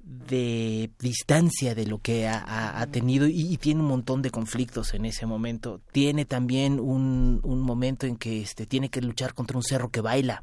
de 0.00 0.90
distancia 0.98 1.74
de 1.74 1.84
lo 1.86 1.98
que 1.98 2.26
ha, 2.26 2.38
ha- 2.38 2.80
ha 2.80 2.86
tenido 2.86 3.26
y, 3.26 3.52
y 3.52 3.56
tiene 3.58 3.80
un 3.82 3.88
montón 3.88 4.22
de 4.22 4.30
conflictos 4.30 4.94
en 4.94 5.04
ese 5.04 5.26
momento. 5.26 5.82
Tiene 5.92 6.24
también 6.24 6.80
un, 6.80 7.40
un 7.42 7.60
momento 7.60 8.06
en 8.06 8.16
que 8.16 8.40
este, 8.40 8.64
tiene 8.66 8.88
que 8.88 9.02
luchar 9.02 9.34
contra 9.34 9.56
un 9.58 9.62
cerro 9.62 9.90
que 9.90 10.00
baila 10.00 10.42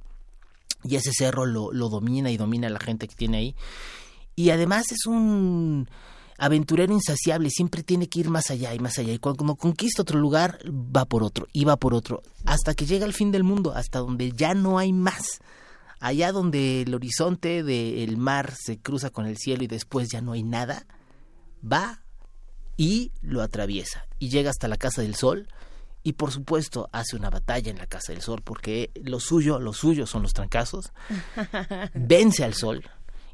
y 0.83 0.97
ese 0.97 1.11
cerro 1.13 1.47
lo, 1.47 1.71
lo 1.71 1.89
domina 1.89 2.29
y 2.29 2.37
domina 2.37 2.67
a 2.67 2.69
la 2.71 2.79
gente 2.79 3.07
que 3.07 3.15
tiene 3.15 3.37
ahí. 3.37 3.55
Y 4.35 4.49
además 4.49 4.91
es 4.91 5.05
un 5.05 5.87
aventurero 6.37 6.93
insaciable, 6.93 7.49
siempre 7.49 7.83
tiene 7.83 8.07
que 8.07 8.19
ir 8.19 8.29
más 8.29 8.51
allá 8.51 8.73
y 8.73 8.79
más 8.79 8.97
allá. 8.97 9.13
Y 9.13 9.19
cuando 9.19 9.55
conquista 9.55 10.01
otro 10.01 10.19
lugar, 10.19 10.59
va 10.65 11.05
por 11.05 11.23
otro, 11.23 11.47
y 11.53 11.63
va 11.63 11.77
por 11.77 11.93
otro, 11.93 12.21
hasta 12.45 12.73
que 12.73 12.85
llega 12.85 13.05
al 13.05 13.13
fin 13.13 13.31
del 13.31 13.43
mundo, 13.43 13.73
hasta 13.73 13.99
donde 13.99 14.31
ya 14.31 14.53
no 14.53 14.77
hay 14.77 14.93
más. 14.93 15.39
Allá 15.99 16.31
donde 16.31 16.81
el 16.81 16.93
horizonte 16.93 17.63
del 17.63 18.17
mar 18.17 18.53
se 18.55 18.77
cruza 18.77 19.09
con 19.09 19.25
el 19.25 19.37
cielo 19.37 19.63
y 19.63 19.67
después 19.67 20.09
ya 20.09 20.21
no 20.21 20.33
hay 20.33 20.43
nada, 20.43 20.85
va 21.63 22.01
y 22.77 23.11
lo 23.21 23.41
atraviesa. 23.41 24.05
Y 24.19 24.29
llega 24.29 24.49
hasta 24.49 24.67
la 24.67 24.77
Casa 24.77 25.01
del 25.01 25.15
Sol 25.15 25.47
y 26.03 26.13
por 26.13 26.31
supuesto 26.31 26.89
hace 26.91 27.15
una 27.15 27.29
batalla 27.29 27.71
en 27.71 27.77
la 27.77 27.87
Casa 27.87 28.11
del 28.11 28.21
Sol 28.21 28.41
porque 28.43 28.91
lo 28.95 29.19
suyo, 29.21 29.59
lo 29.59 29.71
suyo 29.71 30.05
son 30.05 30.21
los 30.21 30.33
trancazos. 30.33 30.91
Vence 31.93 32.43
al 32.43 32.53
Sol 32.53 32.83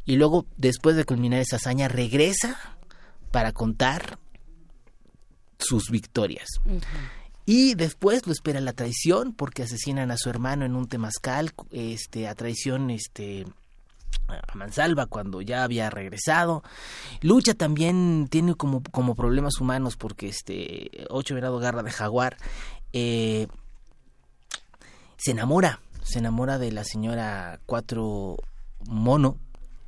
y 0.05 0.15
luego 0.15 0.45
después 0.57 0.95
de 0.95 1.05
culminar 1.05 1.39
esa 1.39 1.57
hazaña 1.57 1.87
regresa 1.87 2.57
para 3.31 3.51
contar 3.51 4.19
sus 5.57 5.89
victorias. 5.89 6.47
Y 7.45 7.75
después 7.75 8.25
lo 8.27 8.33
espera 8.33 8.59
la 8.61 8.73
traición 8.73 9.33
porque 9.33 9.63
asesinan 9.63 10.11
a 10.11 10.17
su 10.17 10.29
hermano 10.29 10.65
en 10.65 10.75
un 10.75 10.87
temazcal, 10.87 11.51
este, 11.71 12.27
a 12.27 12.35
traición, 12.35 12.89
este, 12.89 13.45
a 14.27 14.55
Mansalva 14.55 15.05
cuando 15.05 15.41
ya 15.41 15.63
había 15.63 15.89
regresado. 15.89 16.63
Lucha 17.21 17.53
también 17.53 18.27
tiene 18.29 18.55
como, 18.55 18.81
como 18.91 19.15
problemas 19.15 19.59
humanos 19.59 19.97
porque 19.97 20.27
este 20.27 21.05
Ocho 21.09 21.35
Venado 21.35 21.59
Garra 21.59 21.83
de 21.83 21.91
Jaguar 21.91 22.37
eh, 22.93 23.47
se 25.17 25.31
enamora, 25.31 25.81
se 26.03 26.19
enamora 26.19 26.57
de 26.57 26.71
la 26.71 26.83
señora 26.83 27.59
Cuatro 27.65 28.37
Mono 28.85 29.37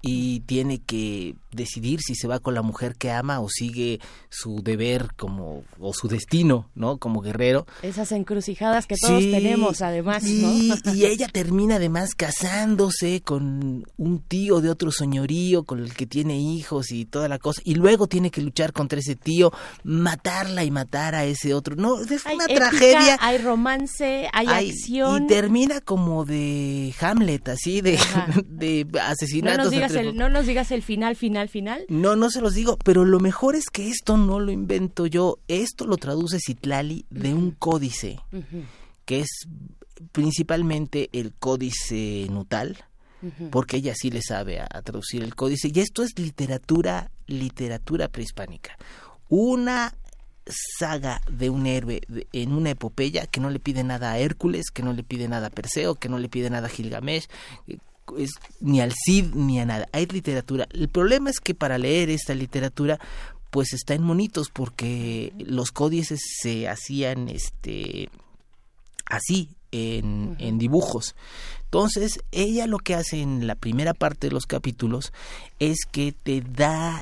y 0.03 0.41
tiene 0.41 0.83
que 0.83 1.37
decidir 1.55 2.01
si 2.01 2.15
se 2.15 2.27
va 2.27 2.39
con 2.39 2.53
la 2.53 2.61
mujer 2.61 2.95
que 2.95 3.11
ama 3.11 3.39
o 3.39 3.49
sigue 3.49 3.99
su 4.29 4.61
deber 4.63 5.09
como 5.17 5.63
o 5.79 5.93
su 5.93 6.07
destino, 6.07 6.69
¿no? 6.75 6.97
Como 6.97 7.21
guerrero. 7.21 7.65
Esas 7.81 8.11
encrucijadas 8.11 8.85
que 8.87 8.95
todos 8.95 9.21
Sí, 9.23 9.31
tenemos 9.31 9.81
además, 9.81 10.25
y, 10.27 10.69
¿no? 10.73 10.93
y 10.93 11.05
ella 11.05 11.27
termina 11.27 11.75
además 11.75 12.15
casándose 12.15 13.21
con 13.21 13.85
un 13.97 14.19
tío 14.21 14.61
de 14.61 14.69
otro 14.69 14.91
señorío 14.91 15.63
con 15.63 15.79
el 15.79 15.93
que 15.93 16.05
tiene 16.05 16.37
hijos 16.39 16.91
y 16.91 17.05
toda 17.05 17.27
la 17.27 17.39
cosa 17.39 17.61
y 17.63 17.75
luego 17.75 18.07
tiene 18.07 18.31
que 18.31 18.41
luchar 18.41 18.73
contra 18.73 18.99
ese 18.99 19.15
tío, 19.15 19.51
matarla 19.83 20.63
y 20.63 20.71
matar 20.71 21.15
a 21.15 21.25
ese 21.25 21.53
otro. 21.53 21.75
No, 21.75 21.99
es 21.99 22.25
Hay 22.25 22.35
una 22.35 22.45
épica, 22.45 22.69
tragedia. 22.69 23.17
hay 23.21 23.37
romance, 23.39 24.27
hay 24.33 24.47
Ay, 24.49 24.69
acción. 24.69 25.23
Y 25.23 25.27
termina 25.27 25.81
como 25.81 26.25
de 26.25 26.93
Hamlet, 26.99 27.47
así, 27.49 27.81
de, 27.81 27.97
de 28.47 28.85
No 28.91 28.99
asesinatos. 29.01 29.65
nos, 29.65 29.71
digas 29.71 29.91
entre- 29.91 30.09
el, 30.09 30.15
no 30.15 30.29
nos 30.29 30.45
digas 30.45 30.71
el 30.71 30.81
final, 30.83 31.15
final, 31.15 31.42
final. 31.49 31.85
no, 31.89 32.15
no 32.15 32.29
se 32.29 32.41
los 32.41 32.53
digo, 32.53 32.77
pero 32.83 33.05
lo 33.05 33.19
mejor 33.19 33.55
es 33.55 33.65
que 33.71 33.89
esto 33.89 34.17
no 34.17 34.39
lo 34.39 34.51
invento 34.51 35.05
yo. 35.07 35.39
Esto 35.47 35.85
lo 35.85 35.97
traduce 35.97 36.39
Citlali 36.39 37.05
de 37.09 37.33
un 37.33 37.51
códice, 37.51 38.19
que 39.05 39.19
es 39.21 39.29
principalmente 40.11 41.09
el 41.13 41.33
códice 41.33 42.27
nutal, 42.29 42.77
porque 43.51 43.77
ella 43.77 43.93
sí 43.95 44.11
le 44.11 44.21
sabe 44.21 44.59
a, 44.59 44.67
a 44.69 44.81
traducir 44.81 45.23
el 45.23 45.33
códice. 45.35 45.71
Y 45.73 45.79
esto 45.79 46.03
es 46.03 46.11
literatura, 46.19 47.09
literatura 47.27 48.09
prehispánica. 48.09 48.77
Una 49.29 49.93
saga 50.77 51.21
de 51.31 51.49
un 51.49 51.65
héroe 51.65 52.01
de- 52.09 52.27
en 52.33 52.51
una 52.51 52.71
epopeya 52.71 53.25
que 53.27 53.39
no 53.39 53.49
le 53.49 53.59
pide 53.61 53.81
nada 53.85 54.11
a 54.11 54.19
Hércules, 54.19 54.65
que 54.73 54.83
no 54.83 54.91
le 54.91 55.03
pide 55.03 55.29
nada 55.29 55.47
a 55.47 55.51
Perseo, 55.51 55.95
que 55.95 56.09
no 56.09 56.19
le 56.19 56.27
pide 56.27 56.49
nada 56.49 56.67
a 56.67 56.69
Gilgamesh, 56.69 57.27
es, 58.17 58.31
ni 58.59 58.81
al 58.81 58.93
Cid 58.93 59.33
ni 59.33 59.59
a 59.59 59.65
nada. 59.65 59.87
Hay 59.91 60.05
literatura. 60.05 60.67
El 60.71 60.89
problema 60.89 61.29
es 61.29 61.39
que 61.39 61.55
para 61.55 61.77
leer 61.77 62.09
esta 62.09 62.33
literatura 62.33 62.99
pues 63.49 63.73
está 63.73 63.93
en 63.93 64.01
monitos 64.01 64.49
porque 64.51 65.31
los 65.37 65.71
códices 65.71 66.19
se 66.41 66.67
hacían 66.67 67.29
este 67.29 68.09
así 69.05 69.49
en, 69.71 70.35
en 70.39 70.57
dibujos. 70.57 71.15
Entonces, 71.65 72.19
ella 72.31 72.67
lo 72.67 72.77
que 72.77 72.95
hace 72.95 73.21
en 73.21 73.47
la 73.47 73.55
primera 73.55 73.93
parte 73.93 74.27
de 74.27 74.33
los 74.33 74.45
capítulos 74.45 75.11
es 75.59 75.85
que 75.91 76.11
te 76.11 76.41
da 76.41 77.01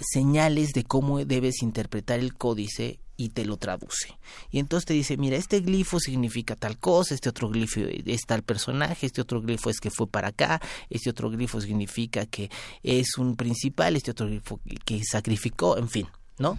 señales 0.00 0.72
de 0.72 0.84
cómo 0.84 1.24
debes 1.24 1.62
interpretar 1.62 2.18
el 2.18 2.34
códice 2.34 2.98
y 3.20 3.28
te 3.28 3.44
lo 3.44 3.58
traduce. 3.58 4.16
Y 4.50 4.60
entonces 4.60 4.86
te 4.86 4.94
dice, 4.94 5.18
mira, 5.18 5.36
este 5.36 5.60
glifo 5.60 6.00
significa 6.00 6.56
tal 6.56 6.78
cosa, 6.78 7.14
este 7.14 7.28
otro 7.28 7.50
glifo 7.50 7.80
es 7.82 8.22
tal 8.22 8.42
personaje, 8.42 9.04
este 9.04 9.20
otro 9.20 9.42
glifo 9.42 9.68
es 9.68 9.78
que 9.78 9.90
fue 9.90 10.06
para 10.06 10.28
acá, 10.28 10.58
este 10.88 11.10
otro 11.10 11.28
glifo 11.28 11.60
significa 11.60 12.24
que 12.24 12.50
es 12.82 13.18
un 13.18 13.36
principal, 13.36 13.94
este 13.94 14.12
otro 14.12 14.26
glifo 14.26 14.58
que 14.86 15.04
sacrificó, 15.04 15.76
en 15.76 15.90
fin, 15.90 16.06
¿no? 16.38 16.58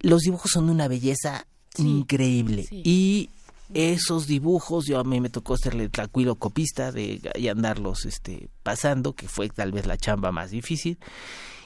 Los 0.00 0.20
dibujos 0.20 0.50
son 0.52 0.66
de 0.66 0.72
una 0.72 0.86
belleza 0.86 1.46
Sí, 1.74 1.82
increíble 1.82 2.64
sí. 2.64 2.82
y 2.84 3.30
esos 3.72 4.26
dibujos, 4.26 4.86
yo 4.86 4.98
a 4.98 5.04
mí 5.04 5.20
me 5.20 5.30
tocó 5.30 5.56
serle 5.56 5.88
tlacuilo 5.88 6.34
copista 6.34 6.92
de 6.92 7.20
y 7.34 7.48
andarlos 7.48 8.04
este, 8.04 8.50
pasando, 8.62 9.14
que 9.14 9.28
fue 9.28 9.48
tal 9.48 9.72
vez 9.72 9.86
la 9.86 9.96
chamba 9.96 10.30
más 10.30 10.50
difícil. 10.50 10.98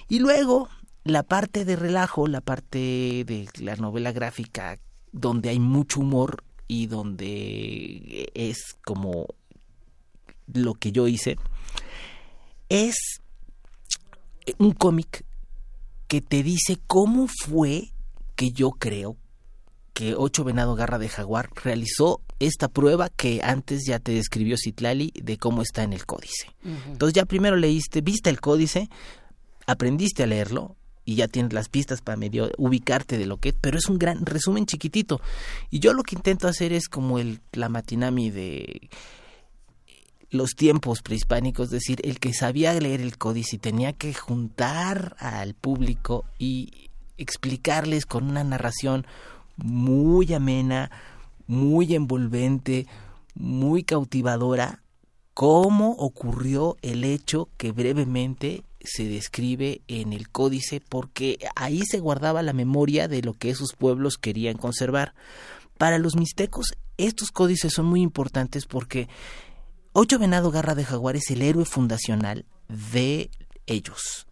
Y 0.09 0.21
luego 0.21 0.69
la 1.05 1.23
parte 1.23 1.65
de 1.65 1.77
relajo, 1.77 2.27
la 2.29 2.41
parte 2.41 3.25
de 3.27 3.49
la 3.59 3.77
novela 3.77 4.13
gráfica, 4.13 4.79
donde 5.13 5.51
hay 5.51 5.59
mucho 5.59 6.01
humor 6.01 6.45
y 6.69 6.87
donde 6.87 8.31
es 8.35 8.77
como 8.85 9.27
lo 10.53 10.75
que 10.75 10.93
yo 10.93 11.09
hice, 11.09 11.37
es 12.69 13.21
un 14.59 14.73
cómic 14.73 15.25
que 16.09 16.21
te 16.21 16.43
dice 16.43 16.79
cómo 16.87 17.27
fue 17.27 17.93
que 18.37 18.53
yo 18.53 18.71
creo 18.71 19.17
que 19.93 20.15
Ocho 20.15 20.45
Venado 20.45 20.75
Garra 20.75 20.99
de 20.99 21.09
Jaguar 21.09 21.51
realizó 21.63 22.23
esta 22.39 22.69
prueba 22.69 23.11
que 23.11 23.41
antes 23.43 23.85
ya 23.87 23.99
te 23.99 24.13
describió 24.13 24.57
Citlali 24.57 25.13
de 25.15 25.37
cómo 25.37 25.63
está 25.63 25.83
en 25.83 25.93
el 25.93 26.07
códice. 26.07 26.51
Entonces 26.65 27.15
ya 27.15 27.27
primero 27.27 27.57
leíste, 27.57 28.01
viste 28.01 28.31
el 28.31 28.41
códice, 28.41 28.89
aprendiste 29.67 30.23
a 30.23 30.27
leerlo 30.27 30.77
y 31.05 31.17
ya 31.17 31.29
tienes 31.29 31.53
las 31.53 31.69
pistas 31.69 32.01
para 32.01 32.17
medio 32.17 32.51
ubicarte 32.59 33.19
de 33.19 33.27
lo 33.27 33.39
que 33.39 33.51
es, 33.51 33.55
pero 33.61 33.79
es 33.79 33.89
un 33.89 33.99
gran 33.99 34.25
resumen 34.25 34.67
chiquitito. 34.67 35.21
Y 35.71 35.81
yo 35.81 35.95
lo 35.95 36.03
que 36.03 36.17
intento 36.17 36.49
hacer 36.49 36.73
es 36.73 36.89
como 36.89 37.19
el 37.19 37.41
la 37.53 37.69
matinami 37.69 38.31
de 38.31 38.91
los 40.31 40.55
tiempos 40.57 41.03
prehispánicos, 41.03 41.67
es 41.67 41.73
decir, 41.73 42.01
el 42.05 42.19
que 42.19 42.33
sabía 42.33 42.73
leer 42.73 43.01
el 43.01 43.19
códice 43.19 43.57
y 43.57 43.59
tenía 43.59 43.93
que 43.93 44.15
juntar 44.15 45.15
al 45.19 45.55
público 45.55 46.25
y 46.39 46.89
explicarles 47.19 48.07
con 48.07 48.25
una 48.25 48.43
narración 48.43 49.07
muy 49.57 50.33
amena, 50.33 50.91
muy 51.47 51.95
envolvente, 51.95 52.87
muy 53.35 53.83
cautivadora, 53.83 54.83
cómo 55.35 55.93
ocurrió 55.93 56.77
el 56.81 57.05
hecho 57.05 57.49
que 57.59 57.73
brevemente 57.73 58.65
se 58.85 59.05
describe 59.05 59.83
en 59.89 60.13
el 60.13 60.29
códice, 60.29 60.81
porque 60.81 61.39
ahí 61.57 61.83
se 61.85 61.99
guardaba 61.99 62.43
la 62.43 62.53
memoria 62.53 63.09
de 63.09 63.23
lo 63.23 63.35
que 63.35 63.51
esos 63.51 63.75
pueblos 63.75 64.19
querían 64.19 64.57
conservar. 64.57 65.15
Para 65.79 65.99
los 65.99 66.17
mixtecos, 66.17 66.75
estos 66.97 67.31
códices 67.31 67.73
son 67.73 67.87
muy 67.87 68.03
importantes 68.03 68.67
porque 68.67 69.09
Ocho 69.93 70.19
Venado 70.19 70.51
Garra 70.51 70.75
de 70.75 70.85
Jaguar 70.85 71.17
es 71.17 71.31
el 71.31 71.43
héroe 71.43 71.65
fundacional 71.65 72.47
de 72.69 73.31
ellos. 73.67 74.27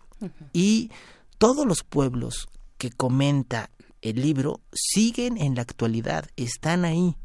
Y 0.53 0.91
todos 1.39 1.67
los 1.67 1.83
pueblos 1.83 2.49
que 2.79 2.91
comenta 2.91 3.71
el 4.01 4.23
libro 4.23 4.61
siguen 4.73 5.37
en 5.37 5.55
la 5.55 5.63
actualidad, 5.63 6.27
están 6.37 6.85
ahí. 6.85 7.17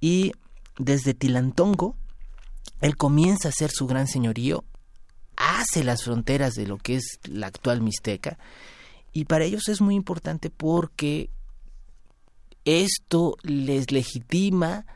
Y 0.00 0.32
desde 0.78 1.14
Tilantongo, 1.14 1.96
él 2.80 2.96
comienza 2.96 3.48
a 3.48 3.50
hacer 3.50 3.70
su 3.70 3.86
gran 3.86 4.06
señorío, 4.06 4.64
hace 5.40 5.82
las 5.82 6.04
fronteras 6.04 6.54
de 6.54 6.66
lo 6.66 6.76
que 6.76 6.96
es 6.96 7.18
la 7.24 7.46
actual 7.48 7.80
Mixteca, 7.80 8.38
y 9.12 9.24
para 9.24 9.44
ellos 9.44 9.68
es 9.68 9.80
muy 9.80 9.94
importante 9.94 10.50
porque 10.50 11.30
esto 12.64 13.36
les 13.42 13.90
legitima 13.90 14.86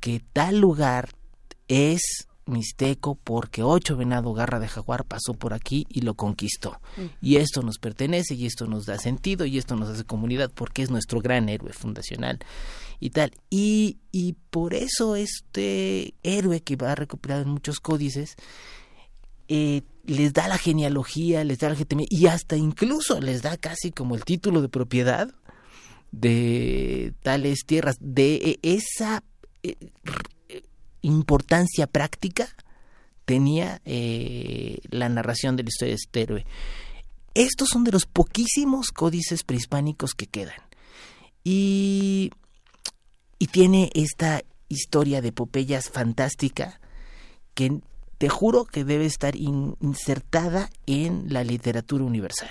que 0.00 0.20
tal 0.32 0.58
lugar 0.58 1.10
es 1.68 2.26
mixteco 2.46 3.14
porque 3.14 3.62
ocho 3.62 3.96
venado 3.96 4.34
garra 4.34 4.58
de 4.58 4.68
jaguar 4.68 5.04
pasó 5.04 5.32
por 5.32 5.54
aquí 5.54 5.86
y 5.88 6.02
lo 6.02 6.14
conquistó. 6.14 6.78
Y 7.22 7.36
esto 7.36 7.62
nos 7.62 7.78
pertenece 7.78 8.34
y 8.34 8.44
esto 8.44 8.66
nos 8.66 8.84
da 8.84 8.98
sentido 8.98 9.46
y 9.46 9.56
esto 9.56 9.76
nos 9.76 9.88
hace 9.88 10.04
comunidad 10.04 10.50
porque 10.54 10.82
es 10.82 10.90
nuestro 10.90 11.20
gran 11.20 11.48
héroe 11.48 11.72
fundacional 11.72 12.38
y 13.00 13.10
tal. 13.10 13.32
Y, 13.48 13.98
y 14.12 14.34
por 14.50 14.74
eso 14.74 15.16
este 15.16 16.14
héroe 16.22 16.60
que 16.60 16.76
va 16.76 16.94
recopilado 16.94 17.42
en 17.42 17.48
muchos 17.48 17.80
códices 17.80 18.36
eh, 19.48 19.82
les 20.04 20.32
da 20.32 20.48
la 20.48 20.58
genealogía, 20.58 21.44
les 21.44 21.58
da 21.58 21.68
la 21.68 21.74
legitimidad 21.74 22.08
y 22.10 22.26
hasta 22.26 22.56
incluso 22.56 23.20
les 23.20 23.42
da 23.42 23.56
casi 23.56 23.90
como 23.90 24.14
el 24.14 24.24
título 24.24 24.62
de 24.62 24.68
propiedad 24.68 25.34
de 26.12 27.12
tales 27.22 27.64
tierras, 27.66 27.96
de 28.00 28.58
esa 28.62 29.24
eh, 29.62 29.76
importancia 31.02 31.86
práctica 31.86 32.48
tenía 33.24 33.80
eh, 33.84 34.78
la 34.90 35.08
narración 35.08 35.56
de 35.56 35.64
la 35.64 35.68
historia 35.68 35.90
de 35.90 35.96
este 35.96 36.22
héroe. 36.22 36.46
Estos 37.34 37.68
son 37.70 37.84
de 37.84 37.92
los 37.92 38.06
poquísimos 38.06 38.90
códices 38.90 39.42
prehispánicos 39.42 40.14
que 40.14 40.26
quedan. 40.26 40.60
Y, 41.42 42.30
y 43.38 43.46
tiene 43.48 43.90
esta 43.94 44.42
historia 44.68 45.20
de 45.20 45.28
epopeyas 45.28 45.90
fantástica 45.90 46.80
que 47.54 47.80
te 48.18 48.28
juro 48.28 48.64
que 48.64 48.84
debe 48.84 49.04
estar 49.06 49.36
in- 49.36 49.76
insertada 49.80 50.70
en 50.86 51.32
la 51.32 51.44
literatura 51.44 52.04
universal. 52.04 52.48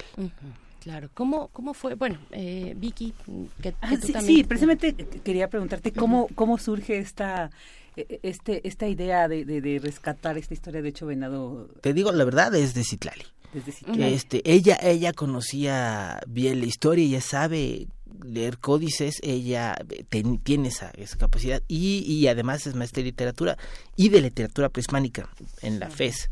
Claro, 0.81 1.09
¿cómo, 1.13 1.47
cómo 1.53 1.73
fue? 1.73 1.95
Bueno, 1.95 2.19
eh, 2.31 2.73
Vicky, 2.77 3.13
que, 3.61 3.71
que 3.71 3.75
Ah, 3.81 3.89
tú 3.99 4.07
sí, 4.07 4.13
también- 4.13 4.37
sí, 4.37 4.43
precisamente 4.43 4.93
quería 5.23 5.47
preguntarte 5.49 5.93
cómo, 5.93 6.27
cómo 6.35 6.57
surge 6.57 6.97
esta, 6.97 7.51
eh, 7.95 8.19
este, 8.21 8.67
esta 8.67 8.87
idea 8.89 9.29
de, 9.29 9.45
de, 9.45 9.61
de 9.61 9.79
rescatar 9.79 10.37
esta 10.37 10.53
historia 10.53 10.81
de 10.81 10.89
hecho 10.89 11.05
venado 11.05 11.69
Te 11.79 11.93
digo 11.93 12.11
la 12.11 12.25
verdad, 12.25 12.53
es 12.55 12.73
de 12.73 12.83
Citlali. 12.83 13.23
desde 13.53 13.71
que 13.71 13.77
Citlali. 13.77 14.13
este 14.13 14.41
ella 14.51 14.77
ella 14.81 15.13
conocía 15.13 16.19
bien 16.27 16.59
la 16.59 16.65
historia 16.65 17.05
ella 17.05 17.21
sabe 17.21 17.87
leer 18.21 18.57
códices, 18.59 19.15
ella 19.23 19.75
eh, 19.89 20.03
ten- 20.09 20.39
tiene 20.39 20.67
esa, 20.69 20.91
esa 20.91 21.17
capacidad 21.17 21.61
y, 21.67 21.99
y 22.07 22.27
además 22.27 22.67
es 22.67 22.75
maestra 22.75 23.01
de 23.01 23.05
literatura 23.09 23.57
y 23.95 24.09
de 24.09 24.21
literatura 24.21 24.69
prehispánica 24.69 25.29
en 25.61 25.79
la 25.79 25.89
FES, 25.89 26.29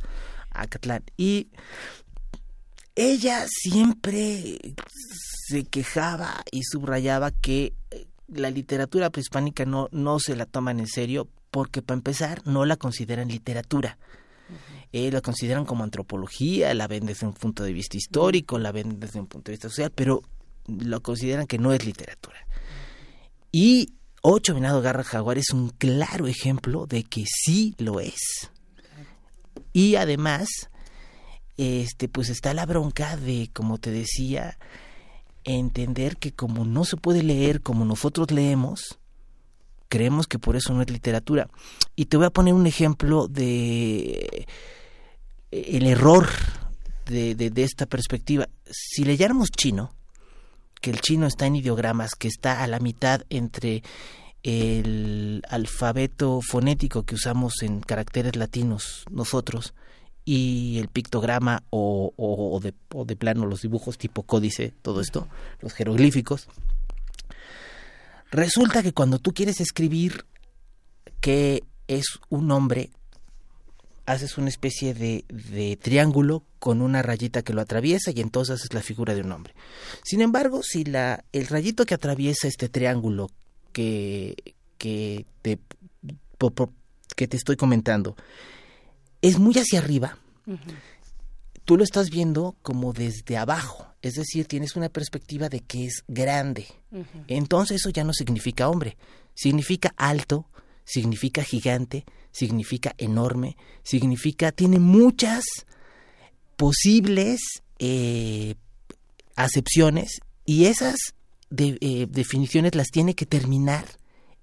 Acatlán. 0.52 1.04
Y 1.18 1.48
ella 2.96 3.46
siempre 3.48 4.60
se 5.48 5.64
quejaba 5.66 6.44
y 6.52 6.64
subrayaba 6.64 7.32
que 7.32 7.74
eh, 7.92 8.06
la 8.28 8.50
literatura 8.52 9.10
prehispánica 9.10 9.66
no, 9.66 9.88
no 9.92 10.20
se 10.20 10.36
la 10.36 10.46
toman 10.46 10.80
en 10.80 10.88
serio 10.88 11.28
porque 11.52 11.82
para 11.82 11.98
empezar 11.98 12.42
no 12.46 12.66
la 12.66 12.78
consideran 12.78 13.28
literatura. 13.28 13.98
Eh, 14.94 15.10
la 15.12 15.22
consideran 15.22 15.66
como 15.66 15.86
antropología, 15.86 16.74
la 16.74 16.88
ven 16.88 17.06
desde 17.06 17.26
un 17.26 17.34
punto 17.34 17.64
de 17.64 17.72
vista 17.72 17.96
histórico, 17.96 18.60
la 18.60 18.74
ven 18.74 19.00
desde 19.00 19.20
un 19.22 19.28
punto 19.28 19.50
de 19.50 19.54
vista 19.54 19.70
social, 19.70 19.92
pero 19.96 20.22
lo 20.68 21.02
consideran 21.02 21.48
que 21.48 21.58
no 21.58 21.74
es 21.74 21.86
literatura. 21.86 22.38
Y 23.52 23.94
Ocho 24.22 24.54
Venado 24.54 24.82
Garra 24.82 25.04
Jaguar 25.04 25.40
es 25.40 25.50
un 25.50 25.70
claro 25.70 26.28
ejemplo 26.28 26.86
de 26.86 27.04
que 27.04 27.26
sí 27.26 27.74
lo 27.80 28.00
es. 28.00 28.52
Y 29.74 29.96
además, 29.96 30.48
este, 31.58 32.08
pues 32.08 32.30
está 32.30 32.54
la 32.54 32.68
bronca 32.68 33.18
de, 33.18 33.50
como 33.52 33.80
te 33.80 33.90
decía, 33.90 34.60
entender 35.44 36.18
que 36.18 36.34
como 36.34 36.66
no 36.66 36.86
se 36.86 36.98
puede 36.98 37.24
leer 37.24 37.62
como 37.62 37.84
nosotros 37.84 38.32
leemos, 38.32 39.00
creemos 39.90 40.28
que 40.28 40.38
por 40.38 40.56
eso 40.56 40.72
no 40.74 40.84
es 40.84 40.90
literatura. 40.92 41.50
Y 41.96 42.06
te 42.06 42.18
voy 42.18 42.28
a 42.28 42.32
poner 42.32 42.54
un 42.54 42.68
ejemplo 42.68 43.28
de 43.28 44.46
eh, 45.52 45.66
el 45.78 45.88
error 45.88 46.30
de, 47.08 47.34
de, 47.34 47.50
de 47.50 47.64
esta 47.64 47.88
perspectiva. 47.88 48.48
Si 48.70 49.04
leyéramos 49.04 49.50
chino, 49.50 49.96
que 50.82 50.90
el 50.90 51.00
chino 51.02 51.28
está 51.28 51.46
en 51.46 51.56
ideogramas, 51.56 52.16
que 52.16 52.28
está 52.28 52.64
a 52.64 52.68
la 52.68 52.80
mitad 52.80 53.22
entre 53.30 53.84
el 54.44 55.44
alfabeto 55.48 56.40
fonético 56.42 57.04
que 57.04 57.16
usamos 57.16 57.62
en 57.62 57.82
caracteres 57.82 58.36
latinos 58.36 59.06
nosotros 59.12 59.76
y 60.26 60.78
el 60.80 60.88
pictograma 60.88 61.64
o, 61.70 62.60
de, 62.62 62.74
de 63.06 63.16
plano 63.16 63.46
los 63.46 63.62
dibujos 63.62 63.98
tipo 63.98 64.24
códice, 64.24 64.74
todo 64.82 65.02
esto, 65.02 65.28
los 65.62 65.74
jeroglíficos. 65.74 66.48
Resulta 68.32 68.82
que 68.82 68.94
cuando 68.94 69.20
tú 69.20 69.34
quieres 69.34 69.62
escribir 69.62 70.26
que 71.20 71.64
es 71.88 72.06
un 72.30 72.48
nombre, 72.48 72.92
haces 74.12 74.38
una 74.38 74.50
especie 74.50 74.94
de, 74.94 75.26
de, 75.30 75.78
triángulo 75.78 76.44
con 76.60 76.82
una 76.82 77.02
rayita 77.02 77.42
que 77.42 77.54
lo 77.54 77.62
atraviesa 77.62 78.12
y 78.12 78.22
entonces 78.22 78.64
es 78.64 78.74
la 78.74 78.82
figura 78.82 79.16
de 79.16 79.22
un 79.22 79.32
hombre. 79.32 79.54
Sin 80.04 80.22
embargo, 80.22 80.62
si 80.64 80.84
la, 80.84 81.24
el 81.32 81.48
rayito 81.48 81.86
que 81.86 81.94
atraviesa 81.94 82.48
este 82.48 82.70
triángulo 82.70 83.30
que, 83.72 84.36
que, 84.78 85.26
te, 85.42 85.60
que 87.16 87.28
te 87.28 87.38
estoy 87.38 87.56
comentando 87.56 88.16
es 89.22 89.40
muy 89.40 89.54
hacia 89.56 89.80
arriba, 89.80 90.18
uh 90.48 90.54
-huh. 90.54 90.76
tú 91.66 91.78
lo 91.78 91.84
estás 91.84 92.10
viendo 92.10 92.56
como 92.62 92.94
desde 92.94 93.38
abajo, 93.38 93.88
es 94.02 94.16
decir, 94.16 94.48
tienes 94.48 94.76
una 94.76 94.90
perspectiva 94.90 95.48
de 95.50 95.60
que 95.62 95.86
es 95.86 96.04
grande. 96.08 96.68
Uh 96.92 97.00
-huh. 97.00 97.26
Entonces 97.28 97.78
eso 97.78 97.90
ya 97.90 98.04
no 98.04 98.14
significa 98.14 98.68
hombre, 98.68 98.98
significa 99.36 99.94
alto, 99.98 100.48
significa 100.84 101.44
gigante, 101.44 102.06
significa 102.32 102.94
enorme, 102.98 103.58
significa, 103.84 104.52
tiene 104.52 104.80
muchas 104.80 105.44
posibles 106.56 107.42
eh, 107.80 108.56
acepciones 109.36 110.20
y 110.46 110.66
esas 110.66 110.96
eh, 111.58 112.08
definiciones 112.10 112.76
las 112.76 112.88
tiene 112.88 113.16
que 113.16 113.26
terminar 113.26 113.86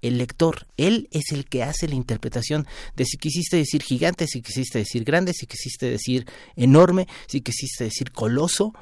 el 0.02 0.18
lector. 0.18 0.66
Él 0.76 1.08
es 1.10 1.32
el 1.32 1.46
que 1.46 1.62
hace 1.62 1.88
la 1.88 1.94
interpretación 1.94 2.66
de 2.96 3.04
si 3.04 3.16
quisiste 3.16 3.56
decir 3.56 3.82
gigante, 3.82 4.26
si 4.26 4.42
quisiste 4.42 4.78
decir 4.78 5.04
grande, 5.04 5.32
si 5.32 5.46
quisiste 5.46 5.90
decir 5.90 6.26
enorme, 6.56 7.08
si 7.26 7.40
quisiste 7.40 7.84
decir 7.84 8.12
coloso. 8.12 8.72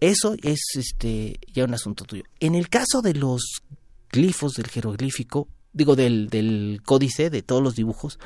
Eso 0.00 0.34
es 0.42 0.60
este 0.74 1.38
ya 1.52 1.64
un 1.64 1.74
asunto 1.74 2.04
tuyo. 2.04 2.24
En 2.40 2.54
el 2.54 2.68
caso 2.68 3.00
de 3.02 3.14
los 3.14 3.62
glifos 4.10 4.54
del 4.54 4.68
jeroglífico, 4.68 5.48
digo 5.74 5.96
del, 5.96 6.28
del 6.28 6.80
códice, 6.84 7.28
de 7.28 7.42
todos 7.42 7.62
los 7.62 7.74
dibujos, 7.76 8.18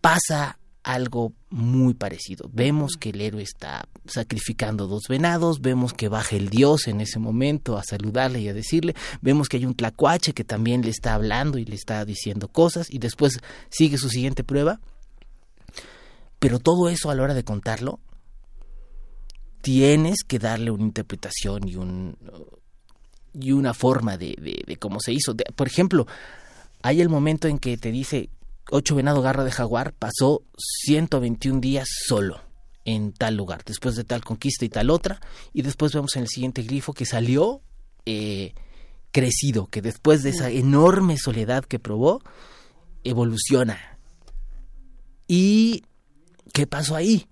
pasa 0.00 0.58
algo 0.82 1.34
muy 1.50 1.92
parecido. 1.92 2.48
Vemos 2.50 2.96
que 2.98 3.10
el 3.10 3.20
héroe 3.20 3.42
está 3.42 3.86
sacrificando 4.06 4.86
dos 4.86 5.02
venados, 5.08 5.60
vemos 5.60 5.92
que 5.92 6.08
baja 6.08 6.36
el 6.36 6.48
dios 6.48 6.88
en 6.88 7.02
ese 7.02 7.18
momento 7.18 7.76
a 7.76 7.82
saludarle 7.84 8.40
y 8.40 8.48
a 8.48 8.54
decirle, 8.54 8.94
vemos 9.20 9.48
que 9.48 9.58
hay 9.58 9.66
un 9.66 9.74
tlacuache 9.74 10.32
que 10.32 10.44
también 10.44 10.80
le 10.82 10.90
está 10.90 11.12
hablando 11.12 11.58
y 11.58 11.66
le 11.66 11.74
está 11.74 12.04
diciendo 12.06 12.48
cosas 12.48 12.86
y 12.90 13.00
después 13.00 13.38
sigue 13.68 13.98
su 13.98 14.08
siguiente 14.08 14.44
prueba. 14.44 14.80
Pero 16.38 16.58
todo 16.58 16.88
eso 16.88 17.10
a 17.10 17.14
la 17.14 17.22
hora 17.24 17.34
de 17.34 17.44
contarlo, 17.44 18.00
tienes 19.60 20.22
que 20.26 20.38
darle 20.38 20.70
una 20.70 20.84
interpretación 20.84 21.68
y 21.68 21.76
un 21.76 22.16
y 23.34 23.52
una 23.52 23.74
forma 23.74 24.16
de, 24.16 24.36
de, 24.40 24.62
de 24.66 24.76
cómo 24.76 25.00
se 25.00 25.12
hizo. 25.12 25.34
De, 25.34 25.44
por 25.54 25.66
ejemplo, 25.66 26.06
hay 26.88 27.02
el 27.02 27.10
momento 27.10 27.48
en 27.48 27.58
que 27.58 27.76
te 27.76 27.92
dice 27.92 28.30
Ocho 28.70 28.94
Venado 28.94 29.20
Garra 29.20 29.44
de 29.44 29.50
Jaguar 29.50 29.92
pasó 29.92 30.42
121 30.56 31.60
días 31.60 31.86
solo 32.06 32.40
en 32.86 33.12
tal 33.12 33.36
lugar, 33.36 33.62
después 33.66 33.94
de 33.94 34.04
tal 34.04 34.24
conquista 34.24 34.64
y 34.64 34.70
tal 34.70 34.88
otra, 34.88 35.20
y 35.52 35.60
después 35.60 35.92
vemos 35.92 36.16
en 36.16 36.22
el 36.22 36.28
siguiente 36.28 36.62
glifo 36.62 36.94
que 36.94 37.04
salió 37.04 37.60
eh, 38.06 38.54
crecido, 39.12 39.66
que 39.66 39.82
después 39.82 40.22
de 40.22 40.30
esa 40.30 40.48
enorme 40.48 41.18
soledad 41.18 41.66
que 41.66 41.78
probó, 41.78 42.22
evoluciona. 43.04 43.98
¿Y 45.26 45.84
qué 46.54 46.66
pasó 46.66 46.96
ahí? 46.96 47.26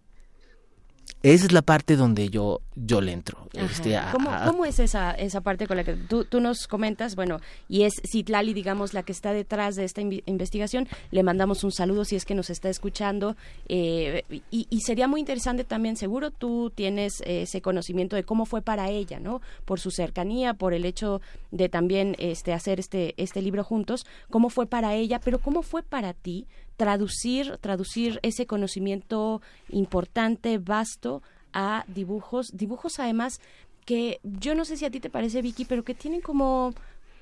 Esa 1.22 1.46
es 1.46 1.52
la 1.52 1.62
parte 1.62 1.96
donde 1.96 2.29
yo, 2.29 2.61
yo 2.76 3.00
le 3.00 3.12
entro. 3.12 3.48
Este, 3.52 3.96
a, 3.96 4.12
¿Cómo, 4.12 4.31
¿Cómo, 4.44 4.64
es 4.64 4.79
esa, 4.79 5.11
esa 5.12 5.40
parte 5.40 5.66
con 5.66 5.76
la 5.76 5.83
que 5.83 5.94
tú, 5.94 6.24
tú, 6.24 6.40
nos 6.40 6.68
comentas? 6.68 7.16
Bueno, 7.16 7.40
y 7.68 7.83
es 7.83 7.94
Citlali, 8.09 8.55
digamos, 8.55 8.94
la 8.94 9.02
que 9.02 9.12
está 9.12 9.33
detrás 9.33 9.74
de 9.76 9.85
esta 9.85 10.00
in 10.00 10.22
investigación. 10.26 10.87
Le 11.11 11.22
mandamos 11.22 11.64
un 11.64 11.72
saludo 11.72 12.05
si 12.05 12.14
es 12.16 12.24
que 12.24 12.35
nos 12.35 12.50
está 12.50 12.68
escuchando. 12.68 13.37
Eh, 13.68 14.22
y, 14.50 14.68
y, 14.70 14.81
sería 14.83 15.09
muy 15.09 15.20
interesante 15.20 15.64
también, 15.64 15.96
seguro 15.96 16.31
tú 16.31 16.70
tienes 16.72 17.22
ese 17.26 17.61
conocimiento 17.61 18.14
de 18.14 18.22
cómo 18.22 18.46
fue 18.46 18.62
para 18.62 18.90
ella, 18.90 19.18
¿no? 19.18 19.40
Por 19.64 19.81
su 19.81 19.90
cercanía, 19.90 20.55
por 20.55 20.74
el 20.74 20.85
hecho 20.85 21.20
de 21.50 21.68
también 21.68 22.14
este, 22.18 22.52
hacer 22.52 22.79
este, 22.79 23.14
este 23.16 23.42
libro 23.42 23.64
juntos. 23.64 24.07
¿Cómo 24.31 24.50
fue 24.50 24.66
para 24.66 24.94
ella? 24.94 25.20
Pero 25.20 25.40
¿cómo 25.40 25.62
fue 25.62 25.83
para 25.83 26.12
ti? 26.12 26.46
Traducir, 26.76 27.58
traducir 27.58 28.20
ese 28.22 28.46
conocimiento 28.46 29.40
importante, 29.68 30.58
vasto, 30.58 31.22
a 31.52 31.84
dibujos, 31.88 32.50
dibujos 32.52 32.98
además 32.98 33.40
que 33.86 34.20
yo 34.22 34.54
no 34.54 34.64
sé 34.64 34.76
si 34.76 34.84
a 34.84 34.90
ti 34.90 35.00
te 35.00 35.10
parece 35.10 35.40
Vicky, 35.40 35.64
pero 35.64 35.84
que 35.84 35.94
tienen 35.94 36.20
como 36.20 36.74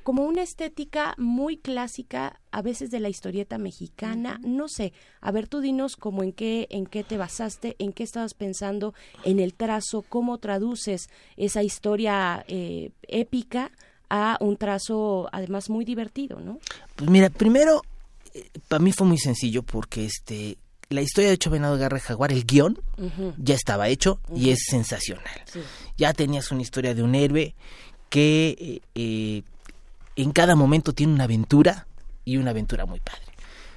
como 0.02 0.24
una 0.24 0.42
estética 0.42 1.14
muy 1.16 1.56
clásica 1.56 2.38
a 2.52 2.60
veces 2.60 2.90
de 2.90 3.00
la 3.00 3.08
historieta 3.08 3.56
mexicana, 3.56 4.38
no 4.44 4.68
sé, 4.68 4.92
a 5.22 5.32
ver 5.32 5.48
tú 5.48 5.60
dinos 5.60 5.96
como 5.96 6.22
en 6.22 6.32
qué 6.32 6.66
en 6.70 6.84
qué 6.84 7.04
te 7.04 7.16
basaste, 7.16 7.74
en 7.78 7.92
qué 7.92 8.02
estabas 8.02 8.34
pensando 8.34 8.92
en 9.24 9.40
el 9.40 9.54
trazo, 9.54 10.02
cómo 10.02 10.36
traduces 10.38 11.08
esa 11.36 11.62
historia 11.62 12.44
eh, 12.48 12.90
épica 13.08 13.70
a 14.10 14.36
un 14.40 14.56
trazo 14.58 15.28
además 15.32 15.70
muy 15.70 15.84
divertido, 15.86 16.38
¿no? 16.38 16.58
Pues 16.96 17.08
mira, 17.08 17.30
primero 17.30 17.82
para 18.68 18.82
mí 18.82 18.92
fue 18.92 19.06
muy 19.06 19.18
sencillo 19.18 19.62
porque 19.62 20.04
este 20.04 20.58
la 20.90 21.00
historia 21.00 21.28
de 21.28 21.34
Ocho 21.34 21.50
Venado 21.50 21.78
Garra 21.78 21.98
Jaguar, 21.98 22.32
el 22.32 22.44
guion, 22.44 22.78
uh 22.98 23.02
-huh. 23.02 23.34
ya 23.38 23.54
estaba 23.54 23.88
hecho 23.88 24.20
uh 24.28 24.34
-huh. 24.34 24.40
y 24.40 24.50
es 24.50 24.60
sensacional. 24.68 25.42
Sí. 25.46 25.60
Ya 25.96 26.12
tenías 26.12 26.50
una 26.52 26.62
historia 26.62 26.94
de 26.94 27.02
un 27.02 27.14
héroe 27.14 27.54
que 28.10 28.56
eh, 28.58 28.80
eh, 28.94 29.42
en 30.16 30.32
cada 30.32 30.54
momento 30.54 30.92
tiene 30.92 31.14
una 31.14 31.24
aventura 31.24 31.86
y 32.24 32.36
una 32.36 32.50
aventura 32.50 32.86
muy 32.86 33.00
padre. 33.00 33.24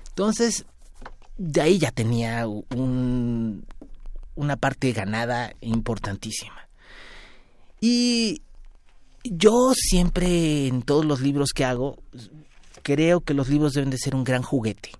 Entonces, 0.09 0.65
de 1.37 1.61
ahí 1.61 1.79
ya 1.79 1.91
tenía 1.91 2.47
un, 2.47 3.65
una 4.35 4.55
parte 4.57 4.91
ganada 4.91 5.53
importantísima. 5.61 6.67
Y 7.79 8.41
yo 9.23 9.73
siempre 9.75 10.67
en 10.67 10.81
todos 10.81 11.05
los 11.05 11.21
libros 11.21 11.49
que 11.53 11.65
hago 11.65 11.99
creo 12.83 13.21
que 13.21 13.33
los 13.33 13.49
libros 13.49 13.73
deben 13.73 13.89
de 13.89 13.97
ser 13.97 14.15
un 14.15 14.23
gran 14.23 14.43
juguete, 14.43 14.91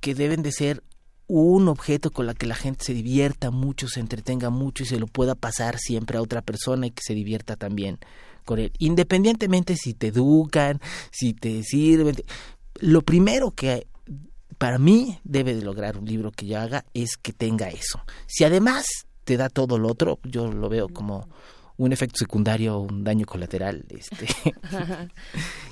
que 0.00 0.14
deben 0.14 0.42
de 0.42 0.52
ser 0.52 0.82
un 1.26 1.68
objeto 1.68 2.10
con 2.10 2.26
la 2.26 2.34
que 2.34 2.46
la 2.46 2.56
gente 2.56 2.84
se 2.84 2.92
divierta 2.92 3.52
mucho, 3.52 3.86
se 3.88 4.00
entretenga 4.00 4.50
mucho 4.50 4.82
y 4.82 4.86
se 4.86 4.98
lo 4.98 5.06
pueda 5.06 5.36
pasar 5.36 5.78
siempre 5.78 6.18
a 6.18 6.22
otra 6.22 6.42
persona 6.42 6.88
y 6.88 6.90
que 6.90 7.02
se 7.04 7.14
divierta 7.14 7.54
también 7.54 7.98
con 8.44 8.58
él. 8.58 8.72
Independientemente 8.78 9.76
si 9.76 9.94
te 9.94 10.08
educan, 10.08 10.80
si 11.12 11.32
te 11.32 11.62
sirven. 11.62 12.16
Lo 12.80 13.02
primero 13.02 13.52
que 13.52 13.86
para 14.58 14.78
mí 14.78 15.20
debe 15.22 15.54
de 15.54 15.62
lograr 15.62 15.96
un 15.96 16.04
libro 16.04 16.32
que 16.32 16.46
yo 16.46 16.58
haga 16.58 16.84
es 16.94 17.16
que 17.16 17.32
tenga 17.32 17.68
eso. 17.68 18.00
Si 18.26 18.42
además 18.42 18.86
te 19.24 19.36
da 19.36 19.48
todo 19.48 19.78
lo 19.78 19.88
otro, 19.88 20.18
yo 20.24 20.50
lo 20.50 20.68
veo 20.68 20.88
como 20.88 21.28
un 21.84 21.92
efecto 21.94 22.18
secundario, 22.18 22.78
un 22.78 23.04
daño 23.04 23.24
colateral. 23.24 23.84
Este. 23.88 24.26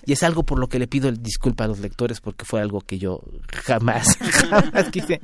y 0.07 0.13
es 0.13 0.23
algo 0.23 0.43
por 0.43 0.59
lo 0.59 0.69
que 0.69 0.79
le 0.79 0.87
pido 0.87 1.13
disculpa 1.13 1.65
a 1.65 1.69
los 1.69 1.81
lectores 1.81 2.21
porque 2.21 2.47
fue 2.47 2.63
algo 2.63 2.81
que 2.81 2.99
yo 2.99 3.21
jamás, 3.53 4.17
jamás 4.21 4.89
quise. 4.91 5.21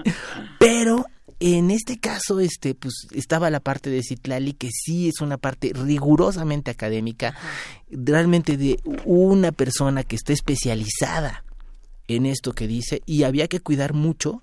Pero 0.58 1.06
en 1.40 1.70
este 1.70 1.98
caso, 1.98 2.38
este, 2.38 2.74
pues 2.74 2.92
estaba 3.12 3.48
la 3.48 3.60
parte 3.60 3.88
de 3.88 4.02
Citlali, 4.02 4.52
que 4.52 4.68
sí 4.70 5.08
es 5.08 5.22
una 5.22 5.38
parte 5.38 5.72
rigurosamente 5.74 6.70
académica, 6.70 7.34
realmente 7.90 8.58
de 8.58 8.78
una 9.06 9.52
persona 9.52 10.04
que 10.04 10.16
está 10.16 10.34
especializada 10.34 11.44
en 12.08 12.26
esto 12.26 12.52
que 12.52 12.66
dice, 12.66 13.00
y 13.06 13.22
había 13.22 13.48
que 13.48 13.60
cuidar 13.60 13.94
mucho 13.94 14.42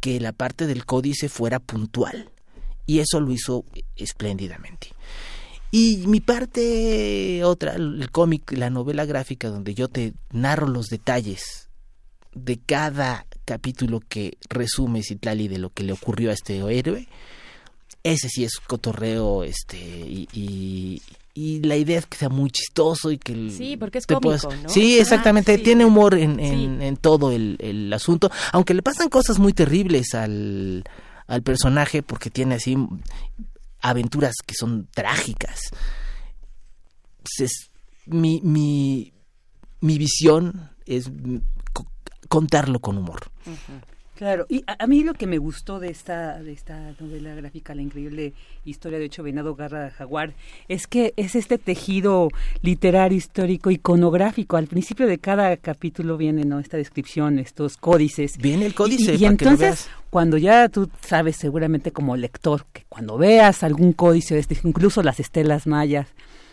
que 0.00 0.18
la 0.18 0.32
parte 0.32 0.66
del 0.66 0.84
códice 0.84 1.28
fuera 1.28 1.60
puntual. 1.60 2.30
Y 2.86 2.98
eso 2.98 3.20
lo 3.20 3.30
hizo 3.30 3.64
espléndidamente. 3.94 4.88
Y 5.70 6.04
mi 6.06 6.20
parte 6.20 7.44
otra, 7.44 7.74
el 7.74 8.10
cómic, 8.10 8.52
la 8.52 8.70
novela 8.70 9.04
gráfica, 9.04 9.48
donde 9.48 9.74
yo 9.74 9.88
te 9.88 10.14
narro 10.32 10.66
los 10.66 10.86
detalles 10.86 11.68
de 12.34 12.58
cada 12.58 13.26
capítulo 13.44 14.00
que 14.00 14.36
resume 14.48 15.02
Citlali 15.02 15.48
de 15.48 15.58
lo 15.58 15.70
que 15.70 15.84
le 15.84 15.92
ocurrió 15.92 16.30
a 16.30 16.34
este 16.34 16.58
héroe, 16.58 17.08
ese 18.02 18.28
sí 18.28 18.44
es 18.44 18.58
cotorreo, 18.66 19.44
este, 19.44 19.76
y, 19.78 20.28
y, 20.32 21.60
la 21.62 21.76
idea 21.76 21.98
es 21.98 22.06
que 22.06 22.18
sea 22.18 22.28
muy 22.28 22.50
chistoso 22.50 23.10
y 23.10 23.18
que... 23.18 23.50
Sí, 23.50 23.76
porque 23.76 23.98
es 23.98 24.06
cómico, 24.06 24.54
¿no? 24.62 24.68
Sí, 24.68 24.98
exactamente, 24.98 25.56
tiene 25.58 25.84
humor 25.84 26.14
en, 26.14 26.38
en, 26.38 26.82
en 26.82 26.96
todo 26.96 27.32
el, 27.32 27.56
el, 27.60 27.92
asunto, 27.92 28.30
aunque 28.52 28.74
le 28.74 28.82
pasan 28.82 29.08
cosas 29.08 29.38
muy 29.38 29.52
terribles 29.52 30.14
al, 30.14 30.84
al 31.26 31.42
personaje, 31.42 32.02
porque 32.02 32.30
tiene 32.30 32.56
así 32.56 32.76
aventuras 33.80 34.34
que 34.46 34.54
son 34.54 34.88
trágicas. 34.92 35.60
Es, 37.38 37.70
mi, 38.06 38.40
mi, 38.42 39.12
mi 39.80 39.98
visión 39.98 40.70
es 40.86 41.10
contarlo 42.28 42.80
con 42.80 42.98
humor. 42.98 43.30
Claro, 44.20 44.44
y 44.50 44.62
a, 44.66 44.86
mí 44.86 45.02
lo 45.02 45.14
que 45.14 45.26
me 45.26 45.38
gustó 45.38 45.80
de 45.80 45.88
esta, 45.88 46.42
de 46.42 46.52
esta 46.52 46.92
novela 47.00 47.34
gráfica, 47.34 47.74
la 47.74 47.80
increíble 47.80 48.34
historia 48.66 48.98
de 48.98 49.06
Ocho 49.06 49.22
Venado 49.22 49.54
Garra 49.54 49.84
de 49.84 49.90
Jaguar, 49.92 50.34
es 50.68 50.86
que 50.86 51.14
es 51.16 51.34
este 51.34 51.56
tejido 51.56 52.28
literario, 52.60 53.16
histórico, 53.16 53.70
iconográfico. 53.70 54.58
Al 54.58 54.66
principio 54.66 55.06
de 55.06 55.16
cada 55.16 55.56
capítulo 55.56 56.18
viene 56.18 56.44
¿no? 56.44 56.58
esta 56.58 56.76
descripción, 56.76 57.38
estos 57.38 57.78
códices. 57.78 58.36
Viene 58.36 58.66
el 58.66 58.74
códice. 58.74 59.14
Y, 59.14 59.24
entonces, 59.24 59.88
cuando 60.10 60.36
ya 60.36 60.68
tú 60.68 60.90
sabes 61.00 61.36
seguramente 61.36 61.90
como 61.90 62.14
lector, 62.14 62.66
que 62.74 62.84
cuando 62.90 63.16
veas 63.16 63.62
algún 63.62 63.94
códice, 63.94 64.38
este, 64.38 64.58
incluso 64.64 65.02
las 65.02 65.18
estelas 65.18 65.66
mayas, 65.66 66.08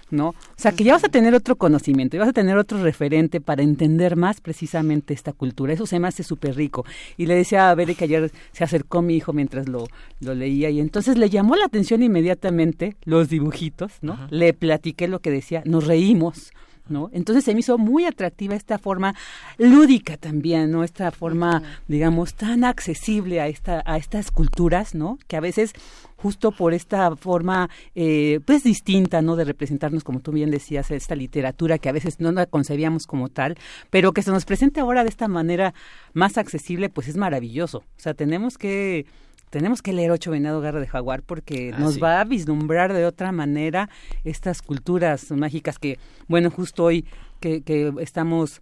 ¿no? 0.10 0.30
O 0.30 0.36
sea, 0.56 0.72
que 0.72 0.84
ya 0.84 0.94
vas 0.94 1.04
a 1.04 1.10
tener 1.10 1.36
otro 1.36 1.56
conocimiento, 1.56 2.16
y 2.16 2.20
vas 2.20 2.30
a 2.30 2.34
tener 2.34 2.58
otro 2.58 2.82
referente 2.82 3.42
para 3.42 3.64
entender 3.64 4.16
más 4.16 4.42
precisamente 4.42 5.14
esta 5.14 5.34
cultura. 5.34 5.74
Eso 5.74 5.86
se 5.86 6.00
me 6.00 6.08
hace 6.08 6.24
súper 6.24 6.56
rico. 6.56 6.86
Y 7.18 7.26
le 7.26 7.36
decía 7.36 7.70
a 7.70 7.76
Bere 7.76 7.96
que 7.96 8.06
ayer 8.06 8.32
se 8.52 8.64
acercó 8.64 9.02
mi 9.02 9.16
hijo 9.16 9.34
mientras 9.34 9.68
lo, 9.68 9.88
lo 10.20 10.34
leía 10.34 10.70
y 10.70 10.80
entonces 10.80 11.18
le 11.18 11.30
llamó 11.30 11.56
la 11.56 11.66
atención 11.66 12.04
inmediatamente 12.04 12.96
los 13.04 13.30
dibujitos, 13.30 13.94
¿no? 14.02 14.18
Le 14.30 14.54
platiqué 14.54 15.08
lo 15.08 15.20
que 15.20 15.32
decía, 15.32 15.62
nos 15.66 15.88
reímos, 15.88 16.52
¿no? 16.90 17.10
Entonces 17.14 17.44
se 17.44 17.54
me 17.54 17.62
hizo 17.62 17.78
muy 17.78 18.06
atractiva 18.06 18.56
esta 18.56 18.78
forma 18.78 19.16
lúdica 19.58 20.18
también, 20.18 20.72
¿no? 20.72 20.84
Esta 20.84 21.12
forma, 21.12 21.64
digamos, 21.88 22.34
tan 22.34 22.64
accesible 22.64 23.42
a 23.42 23.48
esta 23.48 23.84
a 23.86 23.98
estas 23.98 24.32
culturas, 24.32 24.96
¿no? 24.96 25.18
Que 25.28 25.38
a 25.38 25.42
veces 25.42 25.74
justo 26.18 26.52
por 26.52 26.74
esta 26.74 27.16
forma 27.16 27.70
eh, 27.96 28.40
pues 28.46 28.64
distinta, 28.64 29.22
¿no? 29.22 29.36
De 29.36 29.46
representarnos, 29.46 30.04
como 30.04 30.20
tú 30.20 30.32
bien 30.32 30.52
decías, 30.52 30.92
esta 30.92 31.16
literatura 31.16 31.78
que 31.78 31.90
a 31.90 31.94
veces 31.94 32.20
no 32.20 32.32
la 32.32 32.46
concebíamos 32.46 33.06
como 33.06 33.30
tal, 33.30 33.56
pero 33.90 34.12
que 34.12 34.24
se 34.24 34.32
nos 34.32 34.46
presente 34.46 34.80
ahora 34.80 35.04
de 35.04 35.10
esta 35.10 35.28
manera 35.28 35.74
más 36.14 36.38
accesible, 36.38 36.90
pues 36.90 37.08
es 37.08 37.18
maravilloso. 37.18 37.80
O 37.80 38.00
sea, 38.00 38.14
tenemos 38.14 38.58
que 38.58 39.06
tenemos 39.50 39.82
que 39.82 39.94
leer 39.94 40.12
Ocho 40.12 40.32
Venado 40.32 40.62
Garra 40.62 40.80
de 40.80 40.88
Jaguar 40.88 41.22
porque 41.24 41.72
Ah, 41.74 41.80
nos 41.80 41.96
sí. 41.96 42.00
va 42.00 42.20
a 42.20 42.24
vislumbrar 42.24 42.94
de 42.94 43.06
otra 43.06 43.32
manera 43.32 43.90
estas 44.24 44.62
culturas 44.62 45.32
mágicas 45.32 45.80
que, 45.80 45.98
bueno, 46.28 46.50
justo 46.52 46.84
hoy 46.86 47.06
que, 47.40 47.62
que 47.62 47.94
estamos 48.00 48.62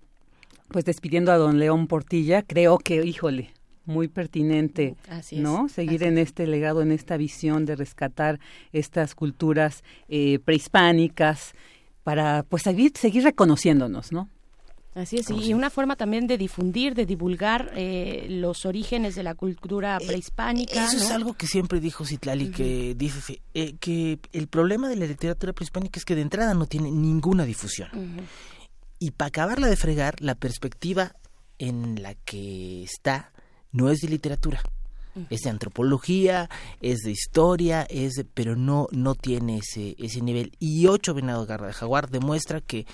pues 0.70 0.86
despidiendo 0.86 1.32
a 1.32 1.38
don 1.38 1.60
León 1.60 1.88
Portilla, 1.88 2.42
creo 2.42 2.78
que, 2.80 3.04
híjole, 3.06 3.52
muy 3.86 4.08
pertinente, 4.08 4.96
Así 5.10 5.36
es, 5.36 5.42
¿no? 5.44 5.70
Seguir 5.70 6.02
así 6.02 6.06
en 6.10 6.18
este 6.18 6.48
legado, 6.48 6.82
en 6.82 6.92
esta 6.92 7.18
visión 7.18 7.66
de 7.66 7.76
rescatar 7.76 8.40
estas 8.74 9.14
culturas 9.14 9.84
eh, 10.10 10.40
prehispánicas 10.44 11.54
para 12.04 12.44
pues 12.50 12.64
seguir, 12.64 12.92
seguir 12.96 13.24
reconociéndonos, 13.24 14.12
¿no? 14.12 14.28
Así 14.96 15.18
es, 15.18 15.30
y 15.30 15.54
una 15.54 15.70
forma 15.70 15.98
también 15.98 16.26
de 16.26 16.38
difundir, 16.38 16.96
de 16.96 17.06
divulgar 17.06 17.72
eh, 17.76 18.28
los 18.30 18.66
orígenes 18.66 19.14
de 19.16 19.24
la 19.24 19.36
cultura 19.36 19.98
prehispánica. 20.00 20.86
Eso 20.88 20.96
es 20.98 21.12
algo 21.12 21.34
que 21.34 21.48
siempre 21.48 21.82
dijo 21.82 22.06
Citlali, 22.06 22.50
que 22.50 22.96
dice 22.96 23.42
eh, 23.54 23.76
que 23.78 24.20
el 24.32 24.48
problema 24.48 24.88
de 24.88 24.96
la 24.96 25.06
literatura 25.06 25.52
prehispánica 25.52 26.00
es 26.00 26.06
que 26.06 26.16
de 26.16 26.22
entrada 26.22 26.54
no 26.54 26.66
tiene 26.66 26.90
ninguna 26.92 27.44
difusión. 27.46 27.90
Y 28.98 29.12
para 29.12 29.28
acabarla 29.28 29.68
de 29.68 29.76
fregar, 29.76 30.16
la 30.22 30.36
perspectiva 30.36 31.14
en 31.60 32.02
la 32.02 32.14
que 32.16 32.84
está 32.84 33.34
no 33.74 33.90
es 33.90 34.00
de 34.00 34.08
literatura. 34.08 34.62
Es 35.30 35.42
de 35.42 35.50
antropología, 35.50 36.50
es 36.82 37.00
de 37.00 37.12
historia, 37.12 37.84
es 37.90 38.14
de- 38.14 38.26
pero 38.26 38.56
no, 38.56 38.88
no 38.92 39.16
tiene 39.16 39.58
ese, 39.60 39.96
ese 40.00 40.22
nivel. 40.22 40.54
Y 40.60 40.88
Ocho 40.88 41.14
Venado 41.14 41.46
Garra 41.46 41.68
de 41.68 41.74
Jaguar 41.74 42.10
demuestra 42.10 42.60
que 42.62 42.86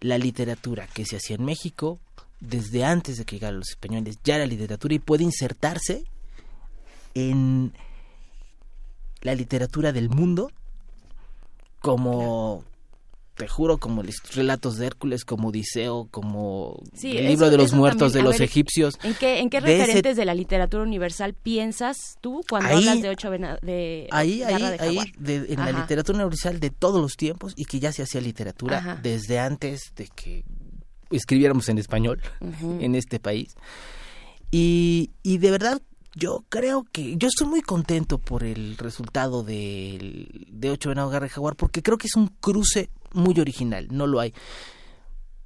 la 0.00 0.18
literatura 0.18 0.86
que 0.86 1.04
se 1.04 1.16
hacía 1.16 1.36
en 1.36 1.44
México, 1.44 1.98
desde 2.40 2.84
antes 2.84 3.16
de 3.16 3.24
que 3.24 3.36
llegaran 3.36 3.58
los 3.58 3.70
españoles, 3.70 4.18
ya 4.24 4.36
era 4.36 4.46
literatura 4.46 4.94
y 4.94 4.98
puede 4.98 5.24
insertarse 5.24 6.04
en 7.14 7.72
la 9.22 9.34
literatura 9.34 9.92
del 9.92 10.10
mundo 10.10 10.50
como 11.80 12.64
te 13.36 13.48
juro 13.48 13.78
como 13.78 14.02
los 14.02 14.14
relatos 14.34 14.76
de 14.76 14.86
Hércules 14.86 15.24
como 15.24 15.48
Odiseo 15.48 16.06
como 16.10 16.80
Sí, 16.94 17.10
el 17.12 17.18
eso- 17.24 17.28
libro 17.30 17.50
de 17.50 17.56
los 17.56 17.72
muertos 17.72 18.12
también. 18.12 18.14
de 18.14 18.20
A 18.20 18.24
los 18.30 18.38
ver, 18.38 18.48
egipcios. 18.48 18.94
¿En 19.02 19.14
qué, 19.14 19.40
en 19.40 19.50
qué 19.50 19.60
de 19.60 19.74
ese- 19.74 19.82
referentes 19.86 20.16
de 20.16 20.24
la 20.24 20.34
literatura 20.34 20.82
universal 20.84 21.34
piensas 21.34 22.16
tú 22.20 22.42
cuando 22.48 22.68
Ahí- 22.68 22.76
hablas 22.88 23.02
de 23.02 23.08
ocho 23.08 23.30
vena- 23.30 23.58
de 23.62 24.06
ahí 24.12 24.42
ahí 24.42 24.62
de 24.62 24.76
ahí 24.80 24.98
de- 25.18 25.46
en 25.52 25.58
la 25.58 25.72
literatura 25.72 26.18
universal 26.18 26.60
de 26.60 26.70
todos 26.70 27.00
los 27.02 27.16
tiempos 27.16 27.52
y 27.56 27.64
que 27.64 27.80
ya 27.80 27.90
se 27.92 28.02
hacía 28.02 28.20
literatura 28.20 28.78
Ajá. 28.78 29.00
desde 29.02 29.38
antes 29.40 29.92
de 29.96 30.06
que 30.14 30.44
escribiéramos 31.10 31.68
en 31.68 31.78
español 31.78 32.20
en 32.80 32.94
este 32.94 33.18
país. 33.20 33.54
Y, 34.50 35.10
y 35.22 35.38
de 35.38 35.50
verdad 35.50 35.82
yo 36.16 36.44
creo 36.48 36.84
que 36.92 37.16
yo 37.16 37.26
estoy 37.26 37.48
muy 37.48 37.60
contento 37.62 38.18
por 38.18 38.44
el 38.44 38.76
resultado 38.78 39.42
del- 39.42 40.46
de 40.48 40.70
Ocho 40.70 40.90
Venados 40.90 41.12
Garra 41.12 41.24
de 41.26 41.30
Jaguar 41.30 41.56
porque 41.56 41.82
creo 41.82 41.98
que 41.98 42.06
es 42.06 42.14
un 42.14 42.28
cruce 42.40 42.90
muy 43.14 43.38
original, 43.40 43.88
no 43.90 44.06
lo 44.06 44.20
hay. 44.20 44.34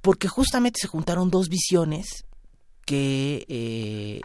Porque 0.01 0.27
justamente 0.27 0.79
se 0.81 0.87
juntaron 0.87 1.29
dos 1.29 1.49
visiones 1.49 2.25
que 2.85 3.45
eh, 3.49 4.21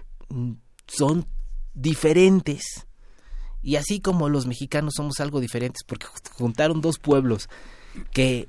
son 0.86 1.26
diferentes. 1.74 2.86
Y 3.62 3.76
así 3.76 4.00
como 4.00 4.28
los 4.28 4.46
mexicanos 4.46 4.94
somos 4.96 5.20
algo 5.20 5.40
diferentes 5.40 5.82
porque 5.86 6.06
ju- 6.06 6.30
juntaron 6.38 6.80
dos 6.80 6.98
pueblos 6.98 7.48
que 8.12 8.48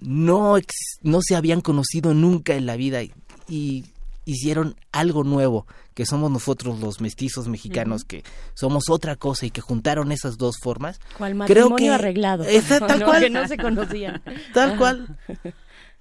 no, 0.00 0.56
no 1.02 1.20
se 1.22 1.36
habían 1.36 1.60
conocido 1.60 2.14
nunca 2.14 2.54
en 2.56 2.66
la 2.66 2.76
vida 2.76 3.00
y 3.48 3.84
hicieron 4.24 4.76
algo 4.92 5.22
nuevo, 5.24 5.66
que 5.94 6.06
somos 6.06 6.30
nosotros 6.30 6.80
los 6.80 7.00
mestizos 7.00 7.48
mexicanos, 7.48 8.04
que 8.04 8.24
somos 8.54 8.88
otra 8.88 9.16
cosa 9.16 9.46
y 9.46 9.50
que 9.50 9.60
juntaron 9.60 10.12
esas 10.12 10.38
dos 10.38 10.56
formas. 10.62 10.98
¿Cuál 11.18 11.32
Creo 11.46 11.68
matrimonio 11.68 11.76
que- 11.76 11.90
arreglado? 11.94 12.44
Esa- 12.48 12.86
tal 12.86 13.00
¿no? 13.00 13.06
cual. 13.06 13.22
Que 13.22 13.30
no 13.30 13.46
se 13.48 13.56
conocían. 13.56 14.22
Tal 14.52 14.76
cual. 14.78 15.18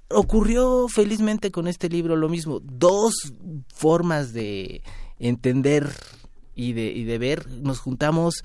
Ocurrió 0.09 0.87
felizmente 0.89 1.51
con 1.51 1.67
este 1.67 1.89
libro 1.89 2.15
lo 2.15 2.29
mismo. 2.29 2.59
Dos 2.61 3.13
formas 3.73 4.31
de 4.33 4.83
entender 5.17 5.89
y 6.55 6.73
de, 6.73 6.91
y 6.91 7.03
de 7.03 7.17
ver. 7.17 7.49
Nos 7.49 7.79
juntamos 7.79 8.43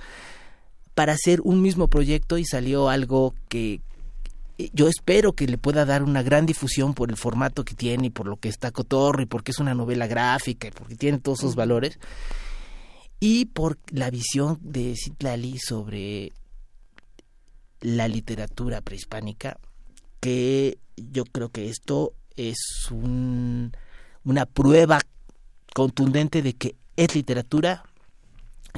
para 0.95 1.12
hacer 1.12 1.41
un 1.43 1.61
mismo 1.61 1.89
proyecto 1.89 2.39
y 2.39 2.45
salió 2.47 2.89
algo 2.89 3.35
que 3.49 3.83
yo 4.72 4.88
espero 4.88 5.32
que 5.34 5.46
le 5.46 5.56
pueda 5.59 5.84
dar 5.84 6.02
una 6.02 6.22
gran 6.22 6.44
difusión 6.46 6.92
por 6.94 7.11
el 7.11 7.16
formato 7.16 7.64
que 7.64 7.74
tiene 7.74 8.06
y 8.06 8.11
por 8.11 8.26
lo 8.26 8.36
que 8.36 8.48
está 8.48 8.70
cotorro 8.72 9.22
y 9.22 9.26
porque 9.26 9.52
es 9.52 9.59
una 9.59 9.74
novela 9.74 10.06
gráfica 10.06 10.68
y 10.68 10.70
porque 10.72 10.96
tiene 10.96 11.18
todos 11.18 11.38
sus 11.38 11.54
valores. 11.54 11.98
Y 13.20 13.46
por 13.46 13.78
la 13.90 14.11
visión 14.11 14.59
de 14.61 14.94
Citlali 14.96 15.59
sobre 15.59 16.32
la 17.80 18.09
literatura 18.09 18.80
prehispánica 18.80 19.59
que 20.20 20.78
yo 20.96 21.24
creo 21.24 21.50
que 21.50 21.68
esto 21.68 22.14
es 22.36 22.56
un- 22.90 23.72
una 24.24 24.46
prueba 24.46 25.00
contundente 25.74 26.42
de 26.42 26.54
que 26.54 26.74
es 26.96 27.14
literatura, 27.14 27.84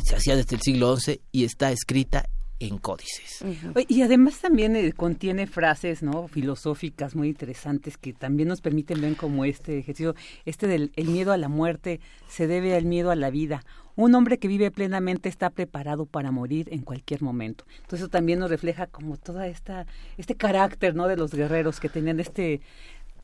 se 0.05 0.17
hacía 0.17 0.37
desde 0.37 0.57
el 0.57 0.63
siglo 0.63 0.95
XI 0.97 1.21
y 1.33 1.45
está 1.45 1.73
escrita 1.73 2.29
en 2.61 2.79
códices. 2.79 3.43
Y 3.89 4.03
además 4.03 4.39
también 4.39 4.77
eh, 4.77 4.93
contiene 4.93 5.47
frases 5.47 6.03
no 6.03 6.29
filosóficas 6.29 7.17
muy 7.17 7.29
interesantes 7.29 7.97
que 7.97 8.13
también 8.13 8.49
nos 8.49 8.61
permiten 8.61 9.01
ver 9.01 9.17
como 9.17 9.45
este 9.45 9.79
ejercicio, 9.79 10.15
este 10.45 10.67
del 10.67 10.93
el 10.95 11.09
miedo 11.09 11.33
a 11.33 11.39
la 11.39 11.49
muerte 11.49 12.01
se 12.29 12.47
debe 12.47 12.77
al 12.77 12.85
miedo 12.85 13.11
a 13.11 13.17
la 13.17 13.31
vida. 13.31 13.65
Un 13.97 14.15
hombre 14.15 14.39
que 14.39 14.47
vive 14.47 14.71
plenamente 14.71 15.29
está 15.29 15.51
preparado 15.51 16.07
para 16.07 16.31
morir 16.31 16.69
en 16.71 16.83
cualquier 16.83 17.23
momento. 17.23 17.65
Entonces 17.77 18.01
eso 18.01 18.09
también 18.09 18.39
nos 18.39 18.51
refleja 18.51 18.87
como 18.87 19.17
toda 19.17 19.47
esta 19.49 19.87
este 20.19 20.37
carácter 20.37 20.95
no 20.95 21.09
de 21.09 21.17
los 21.17 21.33
guerreros 21.33 21.81
que 21.81 21.89
tenían 21.89 22.21
este 22.21 22.61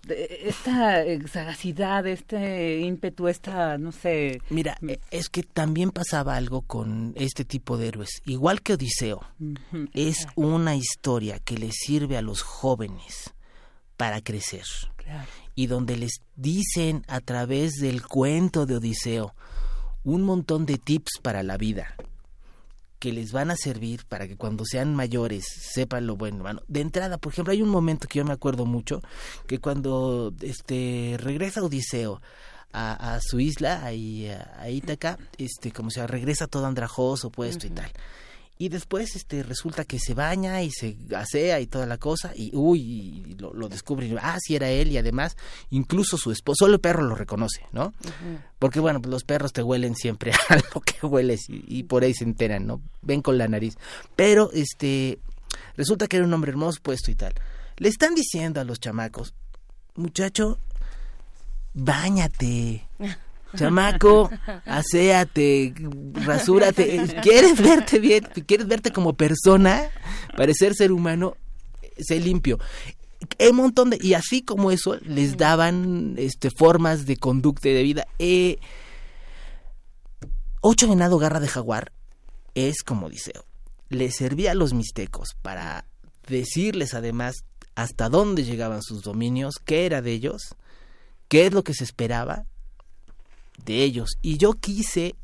esta 0.08 1.02
eh, 1.02 1.26
sagacidad, 1.28 2.06
este 2.06 2.80
ímpetu, 2.80 3.28
esta 3.28 3.78
no 3.78 3.92
sé. 3.92 4.40
Mira, 4.50 4.78
eh, 4.86 4.98
es 5.10 5.28
que 5.28 5.42
también 5.42 5.90
pasaba 5.90 6.36
algo 6.36 6.62
con 6.62 7.12
este 7.16 7.44
tipo 7.44 7.76
de 7.76 7.88
héroes. 7.88 8.22
Igual 8.24 8.62
que 8.62 8.74
Odiseo, 8.74 9.24
es 9.92 10.26
una 10.34 10.76
historia 10.76 11.38
que 11.38 11.56
les 11.56 11.74
sirve 11.74 12.16
a 12.16 12.22
los 12.22 12.42
jóvenes 12.42 13.34
para 13.96 14.20
crecer. 14.20 14.64
claro. 14.96 15.28
y 15.54 15.68
donde 15.68 15.96
les 15.96 16.20
dicen 16.34 17.04
a 17.08 17.20
través 17.20 17.76
del 17.76 18.06
cuento 18.06 18.66
de 18.66 18.76
Odiseo 18.76 19.34
un 20.04 20.22
montón 20.22 20.66
de 20.66 20.78
tips 20.78 21.18
para 21.22 21.42
la 21.42 21.56
vida 21.56 21.96
que 22.98 23.12
les 23.12 23.32
van 23.32 23.50
a 23.50 23.56
servir 23.56 24.04
para 24.06 24.26
que 24.26 24.36
cuando 24.36 24.64
sean 24.64 24.94
mayores 24.94 25.44
sepan 25.46 26.06
lo 26.06 26.16
bueno. 26.16 26.42
Bueno, 26.42 26.62
de 26.68 26.80
entrada, 26.80 27.18
por 27.18 27.32
ejemplo, 27.32 27.52
hay 27.52 27.62
un 27.62 27.68
momento 27.68 28.08
que 28.08 28.18
yo 28.18 28.24
me 28.24 28.32
acuerdo 28.32 28.66
mucho, 28.66 29.02
que 29.46 29.58
cuando 29.58 30.32
este 30.40 31.16
regresa 31.18 31.62
Odiseo 31.62 32.20
a, 32.72 33.14
a 33.14 33.20
su 33.20 33.40
isla, 33.40 33.84
ahí 33.84 34.28
a, 34.28 34.68
Ítaca, 34.70 35.18
este, 35.38 35.72
como 35.72 35.90
se 35.90 36.00
llama, 36.00 36.08
regresa 36.08 36.46
todo 36.46 36.66
andrajoso, 36.66 37.30
puesto 37.30 37.66
y 37.66 37.70
tal. 37.70 37.90
Y 38.58 38.70
después 38.70 39.16
este 39.16 39.42
resulta 39.42 39.84
que 39.84 39.98
se 39.98 40.14
baña 40.14 40.62
y 40.62 40.70
se 40.70 40.96
asea 41.14 41.60
y 41.60 41.66
toda 41.66 41.84
la 41.84 41.98
cosa 41.98 42.32
y 42.34 42.50
uy, 42.54 42.80
y 42.80 43.34
lo, 43.34 43.52
lo 43.52 43.68
descubre, 43.68 44.06
y, 44.06 44.16
ah, 44.18 44.38
sí 44.40 44.56
era 44.56 44.70
él 44.70 44.90
y 44.92 44.96
además 44.96 45.36
incluso 45.68 46.16
su 46.16 46.32
esposo, 46.32 46.64
solo 46.64 46.74
el 46.74 46.80
perro 46.80 47.02
lo 47.02 47.14
reconoce, 47.14 47.66
¿no? 47.72 47.92
Porque 48.58 48.80
bueno, 48.80 49.02
pues 49.02 49.10
los 49.10 49.24
perros 49.24 49.52
te 49.52 49.62
huelen 49.62 49.94
siempre 49.94 50.32
a 50.48 50.56
lo 50.56 50.80
que 50.80 51.06
hueles 51.06 51.50
y, 51.50 51.64
y 51.66 51.82
por 51.82 52.02
ahí 52.02 52.14
se 52.14 52.24
enteran, 52.24 52.66
¿no? 52.66 52.80
Ven 53.02 53.20
con 53.20 53.36
la 53.36 53.46
nariz. 53.46 53.76
Pero 54.14 54.50
este 54.52 55.18
resulta 55.76 56.06
que 56.06 56.16
era 56.16 56.24
un 56.24 56.32
hombre 56.32 56.50
hermoso 56.50 56.80
puesto 56.82 57.10
y 57.10 57.14
tal. 57.14 57.34
Le 57.76 57.88
están 57.88 58.14
diciendo 58.14 58.60
a 58.60 58.64
los 58.64 58.80
chamacos, 58.80 59.34
muchacho, 59.96 60.58
báñate. 61.74 62.88
Chamaco, 63.56 64.30
aséate, 64.64 65.74
rasúrate. 66.12 67.20
¿Quieres 67.22 67.60
verte 67.60 67.98
bien? 67.98 68.28
¿Quieres 68.46 68.66
verte 68.66 68.92
como 68.92 69.14
persona? 69.14 69.90
Parecer 70.36 70.74
ser 70.74 70.92
humano, 70.92 71.36
sé 71.98 72.20
limpio. 72.20 72.58
Un 73.50 73.56
montón 73.56 73.90
de, 73.90 73.98
y 74.00 74.14
así 74.14 74.42
como 74.42 74.70
eso, 74.70 74.96
les 75.02 75.36
daban 75.36 76.14
este, 76.18 76.50
formas 76.56 77.06
de 77.06 77.16
conducta 77.16 77.68
y 77.68 77.74
de 77.74 77.82
vida. 77.82 78.06
Eh, 78.18 78.58
ocho 80.60 80.88
venado 80.88 81.18
garra 81.18 81.40
de 81.40 81.48
jaguar 81.48 81.92
es 82.54 82.82
como 82.82 83.06
Odiseo. 83.06 83.44
Le 83.88 84.10
servía 84.10 84.52
a 84.52 84.54
los 84.54 84.74
mixtecos 84.74 85.36
para 85.42 85.86
decirles 86.26 86.94
además 86.94 87.44
hasta 87.74 88.08
dónde 88.08 88.44
llegaban 88.44 88.82
sus 88.82 89.02
dominios, 89.02 89.54
qué 89.64 89.86
era 89.86 90.02
de 90.02 90.12
ellos, 90.12 90.56
qué 91.28 91.46
es 91.46 91.52
lo 91.52 91.62
que 91.62 91.74
se 91.74 91.84
esperaba 91.84 92.46
de 93.64 93.82
ellos. 93.82 94.18
Y 94.22 94.38
yo 94.38 94.52
quise 94.54 95.14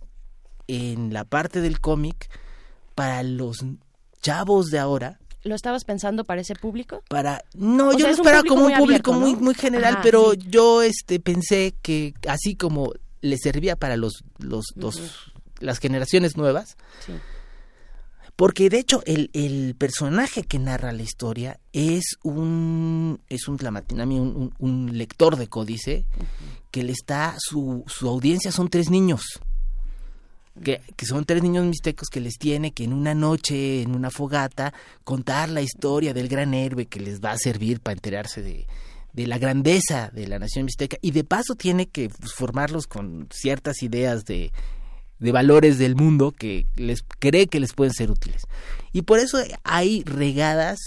en 0.69 1.13
la 1.13 1.25
parte 1.25 1.61
del 1.61 1.81
cómic 1.81 2.29
para 2.95 3.23
los 3.23 3.65
chavos 4.21 4.71
de 4.71 4.79
ahora 4.79 5.19
¿Lo 5.45 5.57
estabas 5.57 5.85
pensando 5.85 6.25
para 6.25 6.41
ese 6.41 6.55
público? 6.55 7.03
para 7.09 7.43
no 7.55 7.89
O 7.89 7.93
yo 7.93 7.99
sea, 7.99 8.07
lo 8.09 8.13
esperaba 8.15 8.43
como 8.45 8.67
un 8.67 8.75
público 8.75 9.11
abierto, 9.11 9.13
muy 9.15 9.33
¿no? 9.33 9.41
muy 9.41 9.55
general 9.55 9.99
pero 10.03 10.33
sí. 10.33 10.39
yo 10.49 10.83
este 10.83 11.19
pensé 11.19 11.75
que 11.83 12.15
así 12.29 12.55
como 12.55 12.93
le 13.23 13.37
servía 13.39 13.75
para 13.75 13.97
los 13.97 14.23
los 14.39 14.67
dos 14.77 15.33
las 15.59 15.79
generaciones 15.79 16.37
nuevas 16.37 16.77
Sí. 17.05 17.13
Porque 18.37 18.69
de 18.71 18.79
hecho 18.79 19.03
el, 19.07 19.31
el 19.35 19.75
personaje 19.77 20.43
que 20.43 20.59
narra 20.59 20.93
la 20.93 21.03
historia 21.03 21.61
es 21.73 22.17
un 22.23 23.21
es 23.29 23.47
un 23.49 23.57
tlamatinami, 23.59 24.19
un, 24.19 24.29
un- 24.37 24.55
un 24.59 24.99
lector 24.99 25.37
de 25.37 25.47
códice 25.49 26.05
que 26.71 26.83
le 26.83 26.93
está 26.93 27.35
su, 27.39 27.85
su 27.87 28.09
audiencia 28.09 28.51
son 28.53 28.69
tres 28.69 28.91
niños 28.91 29.23
que, 30.63 30.81
que 30.97 31.07
son 31.07 31.25
tres 31.25 31.43
niños 31.43 31.65
mixtecos 31.65 32.09
que 32.09 32.21
les 32.21 32.35
tiene 32.39 32.73
que 32.73 32.85
en 32.85 32.93
una 32.93 33.15
noche, 33.15 33.83
en 33.83 33.95
una 33.95 34.11
fogata, 34.11 34.75
contar 35.03 35.49
la 35.49 35.63
historia 35.63 36.13
del 36.13 36.29
gran 36.29 36.53
héroe 36.53 36.87
que 36.87 37.01
les 37.01 37.21
va 37.23 37.31
a 37.33 37.39
servir 37.39 37.81
para 37.81 37.95
enterarse 37.95 38.43
de, 38.43 38.67
de 39.15 39.27
la 39.27 39.39
grandeza 39.39 40.11
de 40.13 40.27
la 40.29 40.39
nación 40.39 40.67
mixteca. 40.67 40.99
Y 41.01 41.13
de 41.13 41.25
paso 41.25 41.55
tiene 41.55 41.87
que 41.89 42.11
pues, 42.11 42.35
formarlos 42.35 42.87
con 42.87 43.29
ciertas 43.33 43.83
ideas 43.83 44.27
de, 44.27 44.53
de 45.23 45.33
valores 45.33 45.79
del 45.79 45.95
mundo 45.97 46.33
que 46.33 46.67
les 46.77 47.03
cree 47.19 47.47
que 47.47 47.61
les 47.61 47.73
pueden 47.73 47.95
ser 47.95 48.11
útiles. 48.11 48.47
Y 48.93 49.03
por 49.03 49.19
eso 49.21 49.39
hay 49.65 50.03
regadas 50.05 50.79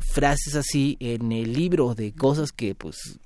frases 0.00 0.56
así 0.56 0.96
en 1.00 1.30
el 1.32 1.52
libro 1.52 1.94
de 1.94 2.12
cosas 2.12 2.50
que 2.52 2.74
pues 2.74 3.18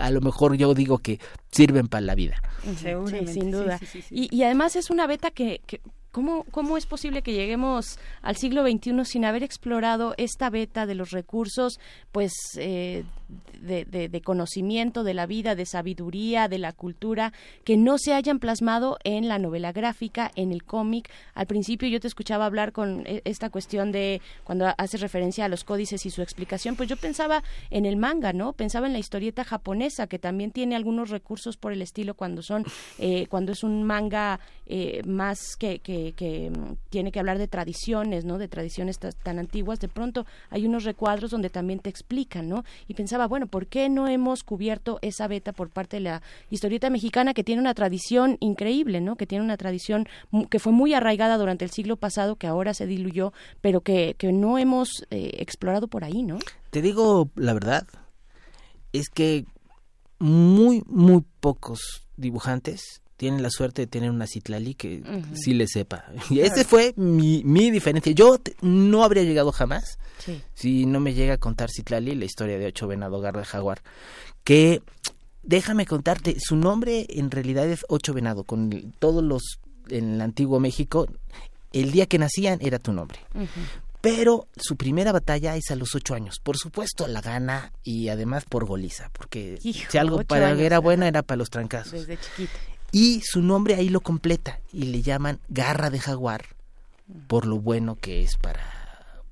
a 0.00 0.10
lo 0.10 0.20
mejor 0.20 0.56
yo 0.56 0.74
digo 0.74 0.98
que 0.98 1.20
sirven 1.52 1.86
para 1.86 2.00
la 2.00 2.14
vida. 2.14 2.36
Seguramente, 2.80 3.32
Sí, 3.32 3.40
sin 3.40 3.44
sí, 3.44 3.50
duda. 3.52 3.78
sí, 3.78 3.86
sí, 3.86 4.02
sí. 4.02 4.14
Y, 4.30 4.36
y 4.36 4.42
además 4.42 4.74
es 4.76 4.90
una 4.90 5.06
beta 5.06 5.30
que, 5.30 5.60
que 5.66 5.80
¿cómo, 6.12 6.44
¿cómo 6.50 6.76
es 6.76 6.86
posible 6.86 7.22
que 7.22 7.32
lleguemos 7.32 7.98
al 8.22 8.36
siglo 8.36 8.62
XXI 8.62 9.04
sin 9.04 9.24
haber 9.24 9.42
explorado 9.42 10.14
esta 10.18 10.48
beta 10.50 10.86
de 10.86 10.94
los 10.94 11.10
recursos, 11.10 11.80
pues, 12.12 12.32
eh, 12.58 13.04
de, 13.60 13.84
de- 13.86 14.08
de 14.08 14.20
conocimiento 14.20 15.04
de 15.04 15.14
la 15.14 15.24
vida, 15.26 15.54
de 15.54 15.64
sabiduría, 15.64 16.48
de 16.48 16.58
la 16.58 16.72
cultura, 16.72 17.32
que 17.64 17.76
no 17.76 17.96
se 17.98 18.12
hayan 18.12 18.38
plasmado 18.38 18.98
en 19.04 19.26
la 19.28 19.38
novela 19.38 19.72
gráfica, 19.72 20.30
en 20.36 20.52
el 20.52 20.64
cómic? 20.64 21.10
Al 21.34 21.46
principio 21.46 21.88
yo 21.88 21.98
te 21.98 22.08
escuchaba 22.08 22.44
hablar 22.44 22.72
con 22.72 23.04
eh, 23.06 23.22
esta 23.24 23.48
cuestión 23.50 23.90
de 23.90 24.20
cuando 24.44 24.66
haces 24.76 25.00
referencia 25.00 25.46
a 25.46 25.48
los 25.48 25.64
códices 25.64 26.04
y 26.04 26.10
su 26.10 26.20
explicación, 26.22 26.76
pues 26.76 26.88
yo 26.88 26.96
pensaba 26.96 27.42
en 27.70 27.86
el 27.86 27.96
manga, 27.96 28.32
¿no? 28.34 28.52
Pensaba 28.52 28.86
en 28.86 28.92
la 28.92 28.98
historieta 28.98 29.44
japonesa, 29.44 30.06
que 30.06 30.18
también 30.18 30.50
tiene 30.50 30.76
algunos 30.76 31.08
recursos 31.08 31.56
por 31.56 31.72
el 31.72 31.80
estilo 31.80 32.14
cuando 32.14 32.42
son, 32.42 32.64
eh, 32.98 33.26
cuando 33.28 33.52
es 33.52 33.62
un 33.64 33.82
manga 33.84 34.40
eh, 34.74 35.02
más 35.06 35.56
que, 35.58 35.80
que, 35.80 36.14
que, 36.16 36.48
mm, 36.48 36.76
tiene 36.88 37.12
que 37.12 37.20
hablar 37.20 37.36
de 37.36 37.46
tradiciones, 37.46 38.24
¿no? 38.24 38.38
De 38.38 38.48
tradiciones 38.48 38.98
ta- 38.98 39.12
tan 39.12 39.38
antiguas, 39.38 39.80
de 39.80 39.88
pronto 39.88 40.24
hay 40.48 40.64
unos 40.64 40.84
recuadros 40.84 41.30
donde 41.30 41.50
también 41.50 41.78
te 41.78 41.90
explican, 41.90 42.48
¿no? 42.48 42.64
Y 42.88 42.94
pensaba, 42.94 43.26
bueno, 43.26 43.48
¿por 43.48 43.66
qué 43.66 43.90
no 43.90 44.08
hemos 44.08 44.42
cubierto 44.44 44.98
esa 45.02 45.28
beta 45.28 45.52
por 45.52 45.68
parte 45.68 45.98
de 45.98 46.00
la 46.04 46.22
historieta 46.48 46.88
mexicana 46.88 47.34
que 47.34 47.44
tiene 47.44 47.60
una 47.60 47.74
tradición 47.74 48.38
increíble, 48.40 49.02
¿no? 49.02 49.16
Que 49.16 49.26
tiene 49.26 49.44
una 49.44 49.58
tradición 49.58 50.08
que 50.48 50.58
fue 50.58 50.72
muy 50.72 50.94
arraigada 50.94 51.36
durante 51.36 51.66
el 51.66 51.70
siglo 51.70 51.96
pasado, 51.96 52.36
que 52.36 52.46
ahora 52.46 52.72
se 52.72 52.86
diluyó, 52.86 53.34
pero 53.60 53.82
que, 53.82 54.14
que 54.16 54.32
no 54.32 54.56
hemos 54.56 55.04
eh, 55.10 55.32
explorado 55.38 55.86
por 55.86 56.02
ahí, 56.02 56.22
¿no? 56.22 56.38
Te 56.70 56.80
digo 56.80 57.28
la 57.36 57.52
verdad, 57.52 57.86
es 58.94 59.10
que 59.10 59.44
muy, 60.18 60.82
muy 60.86 61.22
pocos 61.40 62.08
dibujantes 62.16 63.01
tienen 63.22 63.40
la 63.40 63.50
suerte 63.50 63.82
de 63.82 63.86
tener 63.86 64.10
una 64.10 64.26
Citlali 64.26 64.74
que 64.74 65.00
sí 65.34 65.54
le 65.54 65.68
sepa. 65.68 66.06
Y 66.28 66.40
ese 66.40 66.64
fue 66.64 66.92
mi, 66.96 67.44
mi 67.44 67.70
diferencia. 67.70 68.10
Yo 68.12 68.38
te- 68.38 68.56
no 68.62 69.04
habría 69.04 69.22
llegado 69.22 69.52
jamás 69.52 69.96
Sí. 70.18 70.42
si 70.54 70.86
no 70.86 70.98
me 70.98 71.14
llega 71.14 71.34
a 71.34 71.38
contar 71.38 71.70
Citlali 71.70 72.16
la 72.16 72.24
historia 72.24 72.58
de 72.58 72.66
Ocho 72.66 72.88
Venado 72.88 73.20
Garra 73.20 73.44
Jaguar. 73.44 73.80
Que, 74.42 74.82
déjame 75.44 75.86
contarte, 75.86 76.36
su 76.40 76.56
nombre 76.56 77.06
en 77.10 77.30
realidad 77.30 77.68
es 77.70 77.84
Ocho 77.88 78.12
Venado. 78.12 78.42
Con 78.42 78.72
el- 78.72 78.92
todos 78.98 79.22
los 79.22 79.60
en 79.88 80.14
el 80.14 80.20
antiguo 80.20 80.58
México, 80.58 81.06
el 81.72 81.92
día 81.92 82.06
que 82.06 82.18
nacían 82.18 82.58
era 82.60 82.80
tu 82.80 82.92
nombre. 82.92 83.20
Pero 84.00 84.48
su 84.56 84.74
primera 84.76 85.12
batalla 85.12 85.54
es 85.54 85.70
a 85.70 85.76
los 85.76 85.94
ocho 85.94 86.14
años. 86.14 86.40
Por 86.42 86.56
supuesto, 86.56 87.06
la 87.06 87.20
gana 87.20 87.72
y 87.84 88.08
además 88.08 88.44
por 88.48 88.64
goliza, 88.64 89.10
porque 89.12 89.60
Hijo, 89.62 89.88
si 89.92 89.96
algo 89.98 90.24
para 90.24 90.48
años, 90.48 90.60
era 90.62 90.80
buena 90.80 91.06
era 91.06 91.22
para 91.22 91.38
los 91.38 91.50
trancazos. 91.50 91.92
Desde 91.92 92.18
chiquito. 92.18 92.52
Y 92.92 93.22
su 93.22 93.42
nombre 93.42 93.74
ahí 93.74 93.88
lo 93.88 94.00
completa 94.00 94.60
y 94.72 94.84
le 94.84 95.02
llaman 95.02 95.40
garra 95.48 95.90
de 95.90 95.98
jaguar 95.98 96.44
por 97.26 97.46
lo 97.46 97.58
bueno 97.58 97.96
que 97.96 98.22
es 98.22 98.36
para, 98.36 98.62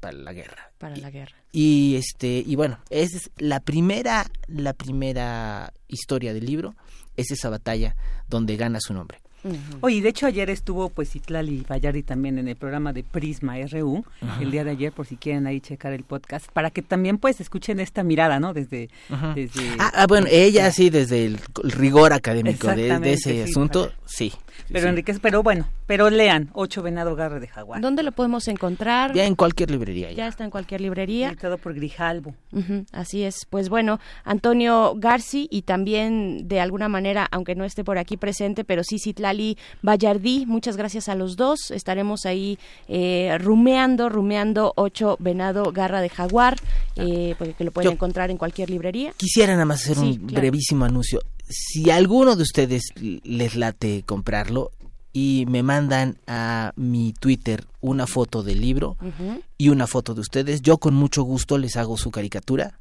para 0.00 0.16
la 0.16 0.32
guerra. 0.32 0.72
Para 0.78 0.96
la 0.96 1.10
guerra. 1.10 1.36
Y 1.52 1.96
este 1.96 2.42
y 2.46 2.56
bueno, 2.56 2.78
esa 2.88 3.18
es 3.18 3.30
la 3.36 3.60
primera 3.60 4.30
la 4.46 4.72
primera 4.72 5.72
historia 5.88 6.32
del 6.32 6.46
libro 6.46 6.74
es 7.16 7.30
esa 7.30 7.50
batalla 7.50 7.96
donde 8.28 8.56
gana 8.56 8.78
su 8.80 8.94
nombre. 8.94 9.20
Oye, 9.80 10.02
de 10.02 10.08
hecho 10.08 10.26
ayer 10.26 10.50
estuvo 10.50 10.90
pues 10.90 11.14
Itlali 11.16 11.64
Bayardi 11.68 12.02
también 12.02 12.38
en 12.38 12.48
el 12.48 12.56
programa 12.56 12.92
de 12.92 13.02
Prisma 13.02 13.54
RU, 13.70 14.04
el 14.40 14.50
día 14.50 14.64
de 14.64 14.72
ayer, 14.72 14.92
por 14.92 15.06
si 15.06 15.16
quieren 15.16 15.46
ahí 15.46 15.60
checar 15.60 15.92
el 15.92 16.04
podcast, 16.04 16.46
para 16.52 16.70
que 16.70 16.82
también 16.82 17.18
pues 17.18 17.40
escuchen 17.40 17.80
esta 17.80 18.02
mirada, 18.02 18.38
¿no? 18.40 18.52
Desde... 18.52 18.90
desde 19.34 19.70
Ah, 19.78 19.92
ah, 19.94 20.06
bueno, 20.06 20.26
ella 20.30 20.70
sí 20.70 20.90
desde 20.90 21.24
el 21.26 21.38
rigor 21.64 22.12
académico 22.12 22.68
de, 22.68 23.12
ese 23.12 23.32
sí, 23.46 23.50
asunto, 23.50 23.88
para- 23.88 23.98
sí. 24.06 24.30
sí, 24.30 24.38
pero 24.68 24.82
sí. 24.82 24.88
Enrique, 24.88 25.14
pero 25.20 25.42
bueno, 25.42 25.66
pero 25.90 26.08
lean 26.08 26.50
Ocho 26.52 26.82
Venado 26.82 27.16
Garra 27.16 27.40
de 27.40 27.48
Jaguar. 27.48 27.80
¿Dónde 27.80 28.04
lo 28.04 28.12
podemos 28.12 28.46
encontrar? 28.46 29.12
Ya 29.12 29.24
en 29.24 29.34
cualquier 29.34 29.72
librería. 29.72 30.12
Ya, 30.12 30.28
está 30.28 30.44
en 30.44 30.50
cualquier 30.50 30.80
librería. 30.80 31.30
Editado 31.30 31.58
por 31.58 31.74
Grijalbo. 31.74 32.32
así 32.92 33.24
es. 33.24 33.44
Pues 33.50 33.68
bueno, 33.68 33.98
Antonio 34.22 34.94
Garci 34.96 35.48
y 35.50 35.62
también 35.62 36.46
de 36.46 36.60
alguna 36.60 36.88
manera, 36.88 37.26
aunque 37.32 37.56
no 37.56 37.64
esté 37.64 37.82
por 37.82 37.98
aquí 37.98 38.16
presente, 38.16 38.62
pero 38.62 38.84
sí 38.84 39.00
Citlali 39.00 39.58
Vallardí, 39.82 40.46
muchas 40.46 40.76
gracias 40.76 41.08
a 41.08 41.16
los 41.16 41.34
dos. 41.34 41.72
Estaremos 41.72 42.24
ahí 42.24 42.56
eh, 42.86 43.36
rumeando, 43.40 44.08
rumeando 44.08 44.72
Ocho 44.76 45.16
Venado 45.18 45.72
Garra 45.72 46.00
de 46.00 46.08
Jaguar, 46.08 46.54
eh, 46.94 47.34
porque 47.36 47.64
lo 47.64 47.72
pueden 47.72 47.94
encontrar 47.94 48.30
en 48.30 48.36
cualquier 48.36 48.70
librería. 48.70 49.12
Quisiera 49.16 49.54
nada 49.54 49.64
más 49.64 49.82
hacer 49.82 49.98
un 49.98 50.24
brevísimo 50.24 50.84
anuncio. 50.84 51.20
Si 51.48 51.90
alguno 51.90 52.36
de 52.36 52.44
ustedes 52.44 52.84
les 52.94 53.56
late 53.56 54.04
comprarlo, 54.06 54.70
y 55.12 55.44
me 55.48 55.62
mandan 55.62 56.18
a 56.26 56.72
mi 56.76 57.12
Twitter 57.12 57.64
una 57.80 58.06
foto 58.06 58.42
del 58.42 58.60
libro 58.60 58.96
y 59.58 59.68
una 59.68 59.86
foto 59.86 60.14
de 60.14 60.20
ustedes. 60.20 60.62
Yo 60.62 60.78
con 60.78 60.94
mucho 60.94 61.22
gusto 61.22 61.58
les 61.58 61.76
hago 61.76 61.96
su 61.96 62.10
caricatura 62.10 62.78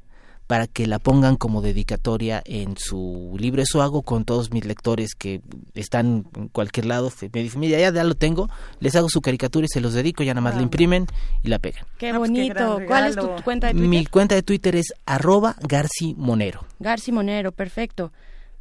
para 0.50 0.66
que 0.66 0.88
la 0.88 0.98
pongan 0.98 1.36
como 1.36 1.62
dedicatoria 1.62 2.42
en 2.44 2.76
su 2.76 3.36
libro. 3.38 3.62
Eso 3.62 3.82
hago 3.82 4.02
con 4.02 4.24
todos 4.24 4.50
mis 4.50 4.64
lectores 4.64 5.14
que 5.14 5.42
están 5.74 6.26
en 6.34 6.48
cualquier 6.48 6.86
lado. 6.86 7.12
Me 7.32 7.44
dicen, 7.44 7.60
mira, 7.60 7.78
ya, 7.78 8.02
lo 8.02 8.16
tengo, 8.16 8.50
les 8.80 8.96
hago 8.96 9.08
su 9.08 9.20
caricatura 9.20 9.66
y 9.66 9.68
se 9.68 9.80
los 9.80 9.94
dedico, 9.94 10.24
ya 10.24 10.34
nada 10.34 10.42
más 10.42 10.56
la 10.56 10.62
imprimen 10.62 11.06
y 11.44 11.48
la 11.50 11.60
pegan. 11.60 11.84
Qué 11.98 12.08
pues 12.08 12.30
bonito. 12.30 12.80
¿Cuál 12.88 13.06
es 13.06 13.14
tu 13.14 13.28
cuenta 13.44 13.68
de 13.68 13.74
Twitter? 13.74 13.88
Mi 13.88 14.06
cuenta 14.06 14.34
de 14.34 14.42
Twitter 14.42 14.74
es 14.74 14.92
arroba 15.06 15.54
Garci 15.60 16.14
Monero. 16.18 16.66
Garci 16.80 17.12
Monero, 17.12 17.52
perfecto. 17.52 18.10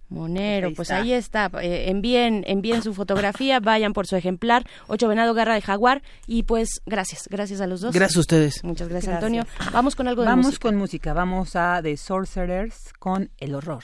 Monero, 0.09 0.73
pues 0.73 0.91
ahí 0.91 1.13
está. 1.13 1.51
Eh, 1.61 1.89
envíen, 1.89 2.43
envíen 2.47 2.81
su 2.81 2.93
fotografía, 2.93 3.59
vayan 3.59 3.93
por 3.93 4.07
su 4.07 4.15
ejemplar. 4.15 4.65
Ocho 4.87 5.07
Venado 5.07 5.33
Garra 5.33 5.53
de 5.53 5.61
Jaguar. 5.61 6.01
Y 6.27 6.43
pues 6.43 6.81
gracias, 6.85 7.27
gracias 7.29 7.61
a 7.61 7.67
los 7.67 7.81
dos. 7.81 7.93
Gracias 7.93 8.17
a 8.17 8.21
ustedes. 8.21 8.63
Muchas 8.63 8.89
gracias, 8.89 9.13
Antonio. 9.13 9.45
Vamos 9.71 9.95
con 9.95 10.07
algo 10.07 10.23
de 10.23 10.27
Vamos 10.29 10.45
música. 10.47 10.67
con 10.67 10.75
música. 10.77 11.13
Vamos 11.13 11.55
a 11.55 11.79
The 11.81 11.95
Sorcerers 11.97 12.75
con 12.99 13.29
El 13.37 13.55
Horror. 13.55 13.83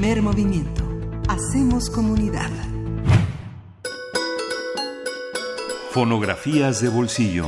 Primer 0.00 0.22
movimiento. 0.22 0.84
Hacemos 1.28 1.90
comunidad. 1.90 2.50
Fonografías 5.90 6.80
de 6.80 6.88
bolsillo. 6.88 7.46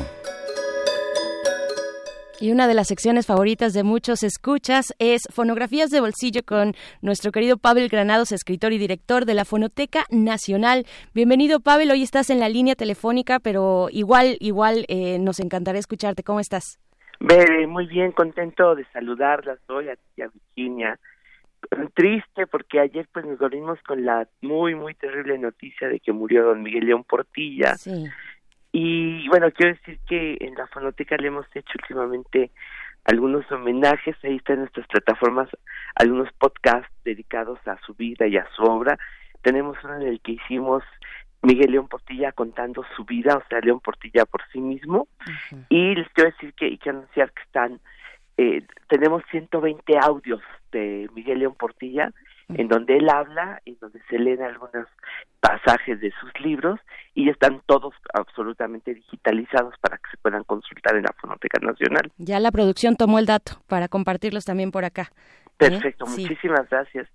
Y 2.41 2.51
una 2.51 2.67
de 2.67 2.75
las 2.75 2.89
secciones 2.89 3.27
favoritas 3.27 3.73
de 3.73 3.85
muchos 3.85 4.25
escuchas 4.25 4.93
es 4.99 5.23
Fonografías 5.33 5.91
de 5.91 6.01
Bolsillo 6.01 6.41
con 6.45 6.75
nuestro 7.03 7.31
querido 7.31 7.57
Pavel 7.57 7.89
Granados, 7.89 8.33
escritor 8.33 8.73
y 8.73 8.79
director 8.79 9.27
de 9.27 9.35
la 9.35 9.45
Fonoteca 9.45 10.05
Nacional. 10.11 10.87
Bienvenido, 11.15 11.61
Pavel. 11.61 11.93
Hoy 11.93 12.03
estás 12.03 12.31
en 12.31 12.41
la 12.41 12.49
línea 12.49 12.75
telefónica, 12.75 13.39
pero 13.39 13.87
igual, 13.93 14.39
igual 14.41 14.87
eh, 14.89 15.21
nos 15.21 15.39
encantaría 15.39 15.79
escucharte. 15.79 16.25
¿Cómo 16.25 16.41
estás? 16.41 16.81
muy 17.69 17.87
bien, 17.87 18.13
contento 18.13 18.75
de 18.75 18.85
saludarlas 18.93 19.59
hoy 19.69 19.89
a 19.89 19.95
ti, 19.95 20.23
a 20.23 20.29
Virginia, 20.57 20.99
triste 21.95 22.47
porque 22.47 22.81
ayer 22.81 23.07
pues 23.13 23.25
nos 23.27 23.39
dormimos 23.39 23.79
con 23.83 24.05
la 24.05 24.29
muy 24.41 24.75
muy 24.75 24.95
terrible 24.95 25.39
noticia 25.39 25.89
de 25.89 26.01
que 26.01 26.13
murió 26.13 26.45
don 26.45 26.63
Miguel 26.63 26.87
León 26.87 27.05
Portilla. 27.05 27.77
Y 28.73 29.29
bueno 29.29 29.51
quiero 29.53 29.75
decir 29.75 29.99
que 30.09 30.39
en 30.41 30.55
la 30.55 30.67
fonoteca 30.69 31.17
le 31.17 31.29
hemos 31.29 31.47
hecho 31.55 31.73
últimamente 31.81 32.51
algunos 33.05 33.51
homenajes. 33.51 34.17
Ahí 34.23 34.37
están 34.37 34.57
en 34.57 34.61
nuestras 34.61 34.87
plataformas 34.87 35.49
algunos 35.95 36.33
podcasts 36.35 36.93
dedicados 37.05 37.59
a 37.67 37.79
su 37.85 37.95
vida 37.95 38.27
y 38.27 38.37
a 38.37 38.47
su 38.55 38.63
obra. 38.63 38.99
Tenemos 39.43 39.77
uno 39.85 39.97
en 39.97 40.09
el 40.09 40.21
que 40.21 40.33
hicimos 40.33 40.83
Miguel 41.43 41.73
León 41.73 41.89
Portilla 41.89 42.33
contando 42.33 42.85
su 42.95 43.05
vida 43.05 43.37
o 43.37 43.43
sea 43.49 43.61
León 43.61 43.81
Portilla 43.81 44.25
por 44.27 44.43
sí 44.53 44.61
mismo. 44.61 45.09
Y 45.69 45.95
les 45.95 46.09
quiero 46.11 46.31
decir 46.31 46.55
que 46.55 46.69
y 46.69 46.79
que 46.79 46.91
anunciar 46.91 47.33
que 47.33 47.43
están 47.43 47.81
eh, 48.43 48.63
tenemos 48.89 49.23
120 49.31 49.99
audios 50.01 50.41
de 50.73 51.11
Miguel 51.15 51.41
León 51.41 51.55
Portilla 51.59 52.11
en 52.55 52.69
donde 52.69 52.97
él 52.97 53.09
habla, 53.09 53.61
en 53.65 53.77
donde 53.81 54.01
se 54.09 54.19
leen 54.19 54.43
algunos 54.43 54.89
pasajes 55.41 56.01
de 56.01 56.11
sus 56.21 56.33
libros 56.41 56.81
y 57.15 57.29
están 57.29 57.61
todos 57.67 57.95
absolutamente 58.13 58.95
digitalizados 58.95 59.75
para 59.81 59.99
que 59.99 60.11
se 60.11 60.17
puedan 60.17 60.43
consultar 60.45 60.97
en 60.97 61.03
la 61.03 61.15
Fonoteca 61.21 61.61
Nacional. 61.61 62.11
Ya 62.17 62.41
la 62.41 62.51
producción 62.51 62.97
tomó 62.97 63.19
el 63.19 63.27
dato 63.27 63.53
para 63.69 63.89
compartirlos 63.89 64.47
también 64.47 64.71
por 64.71 64.85
acá. 64.85 65.13
¿eh? 65.13 65.69
Perfecto, 65.69 66.07
muchísimas 66.07 66.69
gracias. 66.71 67.09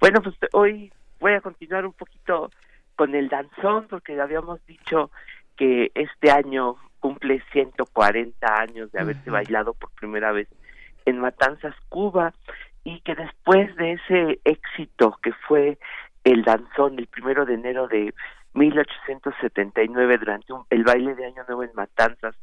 Bueno, 0.00 0.22
pues 0.22 0.34
hoy 0.54 0.90
voy 1.20 1.34
a 1.34 1.40
continuar 1.40 1.86
un 1.86 1.92
poquito 1.92 2.50
con 2.96 3.14
el 3.14 3.28
danzón 3.28 3.86
porque 3.88 4.18
habíamos 4.18 4.64
dicho 4.66 5.10
que 5.56 5.92
este 5.94 6.30
año 6.30 6.76
cumple 7.00 7.42
140 7.52 8.60
años 8.60 8.90
de 8.92 9.00
haberse 9.00 9.30
bailado 9.30 9.74
por 9.74 9.90
primera 9.92 10.32
vez 10.32 10.48
en 11.10 11.20
Matanzas, 11.20 11.74
Cuba, 11.88 12.32
y 12.84 13.00
que 13.00 13.14
después 13.14 13.74
de 13.76 13.92
ese 13.92 14.40
éxito 14.44 15.18
que 15.22 15.32
fue 15.46 15.78
el 16.24 16.42
danzón 16.42 16.98
el 16.98 17.06
primero 17.06 17.44
de 17.44 17.54
enero 17.54 17.88
de 17.88 18.14
1879 18.54 20.18
durante 20.18 20.52
el 20.70 20.84
baile 20.84 21.14
de 21.14 21.26
Año 21.26 21.44
Nuevo 21.46 21.62
en 21.64 21.70
Matanzas, 21.74 22.34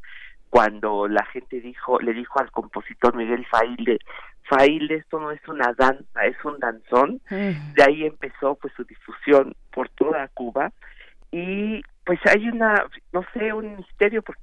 cuando 0.50 1.08
la 1.08 1.26
gente 1.26 1.60
dijo, 1.60 2.00
le 2.00 2.14
dijo 2.14 2.40
al 2.40 2.52
compositor 2.52 3.16
Miguel 3.16 3.46
Faile, 3.48 4.00
Faile, 4.44 4.96
esto 4.96 5.20
no 5.20 5.32
es 5.32 5.46
una 5.48 5.74
danza, 5.74 6.26
es 6.26 6.38
un 6.46 6.58
danzón. 6.60 7.20
De 7.30 7.84
ahí 7.86 8.06
empezó 8.06 8.56
pues 8.56 8.74
su 8.76 8.86
difusión 8.86 9.56
por 9.72 9.90
toda 9.90 10.28
Cuba 10.30 10.72
y 11.32 11.82
pues 12.06 12.20
hay 12.26 12.48
una, 12.48 12.86
no 13.12 13.26
sé, 13.34 13.52
un 13.52 13.76
misterio 13.76 14.22
por 14.22 14.38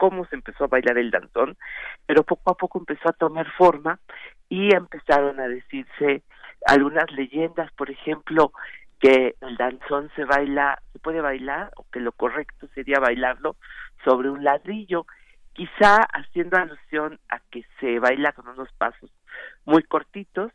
cómo 0.00 0.24
se 0.24 0.36
empezó 0.36 0.64
a 0.64 0.68
bailar 0.68 0.96
el 0.96 1.10
danzón, 1.10 1.58
pero 2.06 2.24
poco 2.24 2.50
a 2.50 2.56
poco 2.56 2.78
empezó 2.78 3.10
a 3.10 3.12
tomar 3.12 3.46
forma 3.52 4.00
y 4.48 4.74
empezaron 4.74 5.38
a 5.38 5.46
decirse 5.46 6.22
algunas 6.66 7.04
leyendas, 7.12 7.70
por 7.72 7.90
ejemplo, 7.90 8.50
que 8.98 9.34
el 9.42 9.58
danzón 9.58 10.10
se 10.16 10.24
baila, 10.24 10.80
se 10.94 11.00
puede 11.00 11.20
bailar, 11.20 11.70
o 11.76 11.84
que 11.92 12.00
lo 12.00 12.12
correcto 12.12 12.66
sería 12.74 12.98
bailarlo 12.98 13.56
sobre 14.02 14.30
un 14.30 14.42
ladrillo, 14.42 15.04
quizá 15.52 15.96
haciendo 16.14 16.56
alusión 16.56 17.20
a 17.28 17.40
que 17.50 17.66
se 17.78 17.98
baila 17.98 18.32
con 18.32 18.48
unos 18.48 18.72
pasos 18.78 19.10
muy 19.66 19.82
cortitos, 19.82 20.50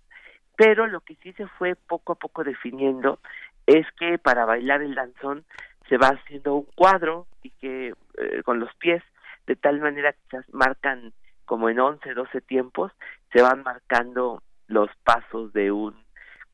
pero 0.58 0.88
lo 0.88 1.02
que 1.02 1.18
sí 1.22 1.34
se 1.34 1.46
fue 1.60 1.76
poco 1.76 2.14
a 2.14 2.16
poco 2.16 2.44
definiendo 2.44 3.20
es 3.68 3.86
que 4.00 4.18
para 4.18 4.46
bailar 4.46 4.82
el 4.82 4.96
danzón 4.96 5.46
se 5.88 5.98
va 5.98 6.08
haciendo 6.08 6.56
un 6.56 6.68
cuadro 6.76 7.28
y 7.44 7.52
que 7.52 7.94
eh, 8.18 8.42
con 8.44 8.60
los 8.60 8.74
pies 8.78 9.04
de 9.48 9.56
tal 9.56 9.80
manera 9.80 10.14
que 10.14 10.42
se 10.42 10.44
marcan 10.52 11.14
como 11.46 11.70
en 11.70 11.80
11, 11.80 12.14
12 12.14 12.42
tiempos, 12.42 12.92
se 13.32 13.42
van 13.42 13.64
marcando 13.64 14.42
los 14.68 14.90
pasos 15.04 15.54
de 15.54 15.72
un 15.72 15.96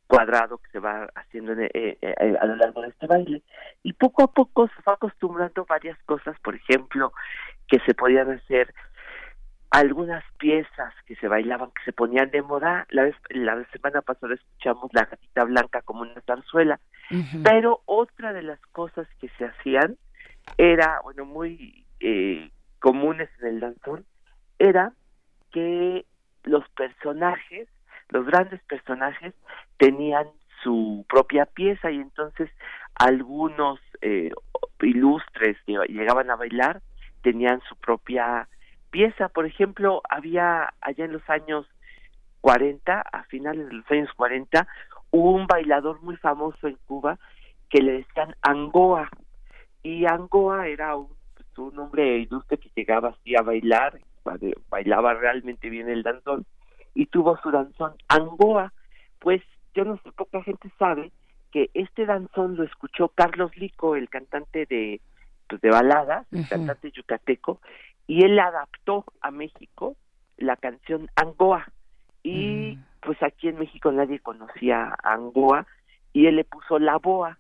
cuadrado 0.08 0.58
que 0.58 0.70
se 0.72 0.80
va 0.80 1.08
haciendo 1.16 1.54
eh, 1.54 1.70
eh, 1.74 2.38
a 2.40 2.46
lo 2.46 2.58
largo 2.58 2.82
de 2.82 2.90
este 2.90 3.08
baile. 3.08 3.44
Y 3.84 3.94
poco 3.94 4.24
a 4.24 4.34
poco 4.34 4.68
se 4.68 4.82
va 4.86 4.94
acostumbrando 4.94 5.66
varias 5.66 5.98
cosas, 6.04 6.38
por 6.42 6.56
ejemplo, 6.56 7.14
que 7.68 7.80
se 7.86 7.94
podían 7.94 8.30
hacer 8.30 8.74
algunas 9.70 10.22
piezas 10.38 10.94
que 11.06 11.16
se 11.16 11.30
bailaban, 11.30 11.72
que 11.72 11.84
se 11.86 11.94
ponían 11.94 12.30
de 12.30 12.42
moda. 12.42 12.86
La, 12.90 13.04
vez, 13.04 13.16
la 13.30 13.64
semana 13.72 14.02
pasada 14.02 14.34
escuchamos 14.34 14.92
la 14.94 15.06
gatita 15.06 15.46
blanca 15.46 15.82
como 15.82 16.02
una 16.02 16.20
zarzuela, 16.28 16.80
pero 17.42 17.82
otra 17.86 18.34
de 18.34 18.44
las 18.44 18.60
cosas 18.74 19.08
que 19.22 19.30
se 19.38 19.46
hacían 19.46 19.96
era, 20.58 21.00
bueno, 21.04 21.24
muy 21.24 21.86
eh, 22.02 22.52
comunes 22.82 23.30
en 23.40 23.48
el 23.48 23.60
danzón, 23.62 24.06
era 24.60 24.92
que 25.52 26.06
los 26.44 26.68
personajes, 26.72 27.70
los 28.10 28.26
grandes 28.26 28.62
personajes, 28.64 29.34
tenían 29.78 30.28
su 30.64 31.06
propia 31.08 31.46
pieza 31.46 31.90
y 31.92 31.98
entonces 31.98 32.50
algunos 32.96 33.80
eh, 34.02 34.32
ilustres 34.82 35.58
que 35.66 35.78
llegaban 35.88 36.30
a 36.30 36.36
bailar 36.36 36.82
tenían 37.22 37.62
su 37.70 37.76
propia 37.78 38.48
pieza. 38.90 39.30
Por 39.30 39.46
ejemplo, 39.46 40.02
había 40.10 40.74
allá 40.82 41.06
en 41.06 41.14
los 41.14 41.30
años 41.30 41.66
40, 42.42 43.02
a 43.02 43.24
finales 43.26 43.68
de 43.68 43.74
los 43.74 43.92
años 43.92 44.10
40, 44.16 44.68
un 45.12 45.46
bailador 45.46 46.02
muy 46.02 46.18
famoso 46.18 46.68
en 46.68 46.78
Cuba 46.88 47.20
que 47.70 47.82
le 47.82 47.94
decían 47.94 48.36
Angoa. 48.42 49.10
Y 49.84 50.06
Angoa 50.06 50.68
era 50.68 50.96
un, 50.96 51.10
un 51.58 51.78
hombre 51.80 52.18
ilustre 52.18 52.58
que 52.58 52.72
llegaba 52.76 53.10
así 53.10 53.36
a 53.36 53.42
bailar, 53.42 54.00
bailaba 54.70 55.14
realmente 55.14 55.70
bien 55.70 55.90
el 55.90 56.04
danzón, 56.04 56.46
y 56.94 57.06
tuvo 57.08 57.38
su 57.38 57.52
danzón 57.52 57.94
Angoa. 58.08 58.74
Pues 59.20 59.42
yo 59.74 59.86
no 59.86 59.98
sé, 59.98 60.12
poca 60.12 60.44
gente 60.44 60.72
sabe 60.78 61.12
que 61.52 61.70
este 61.74 62.06
danzón 62.06 62.56
lo 62.56 62.64
escuchó 62.64 63.10
Carlos 63.10 63.56
Lico, 63.58 63.96
el 63.96 64.10
cantante 64.10 64.66
de, 64.66 65.02
pues, 65.48 65.62
de 65.62 65.70
baladas, 65.70 66.26
el 66.32 66.48
cantante 66.48 66.92
yucateco, 66.92 67.60
y 68.08 68.24
él 68.24 68.40
adaptó 68.40 69.06
a 69.22 69.32
México 69.32 69.96
la 70.38 70.56
canción 70.56 71.10
Angoa. 71.16 71.72
Y 72.24 72.78
mm. 72.78 72.86
pues 73.02 73.22
aquí 73.24 73.48
en 73.48 73.60
México 73.60 73.92
nadie 73.92 74.20
conocía 74.20 74.96
a 75.04 75.14
Angoa, 75.14 75.68
y 76.14 76.28
él 76.28 76.38
le 76.38 76.44
puso 76.44 76.80
la 76.80 76.98
boa. 76.98 77.38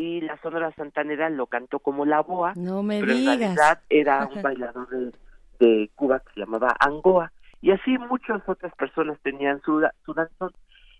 Y 0.00 0.22
la 0.22 0.40
Sonora 0.40 0.72
Santanera 0.76 1.28
lo 1.28 1.46
cantó 1.46 1.78
como 1.78 2.06
la 2.06 2.22
boa, 2.22 2.54
no 2.56 2.82
me 2.82 3.00
pero 3.00 3.12
en 3.12 3.26
realidad 3.26 3.82
era 3.90 4.26
un 4.34 4.40
bailador 4.40 4.88
de, 4.88 5.12
de 5.58 5.90
Cuba 5.94 6.20
que 6.20 6.32
se 6.32 6.40
llamaba 6.40 6.74
Angoa. 6.80 7.30
Y 7.60 7.70
así 7.70 7.98
muchas 7.98 8.40
otras 8.48 8.74
personas 8.76 9.20
tenían 9.20 9.60
su, 9.60 9.86
su 10.06 10.14
danzón. 10.14 10.52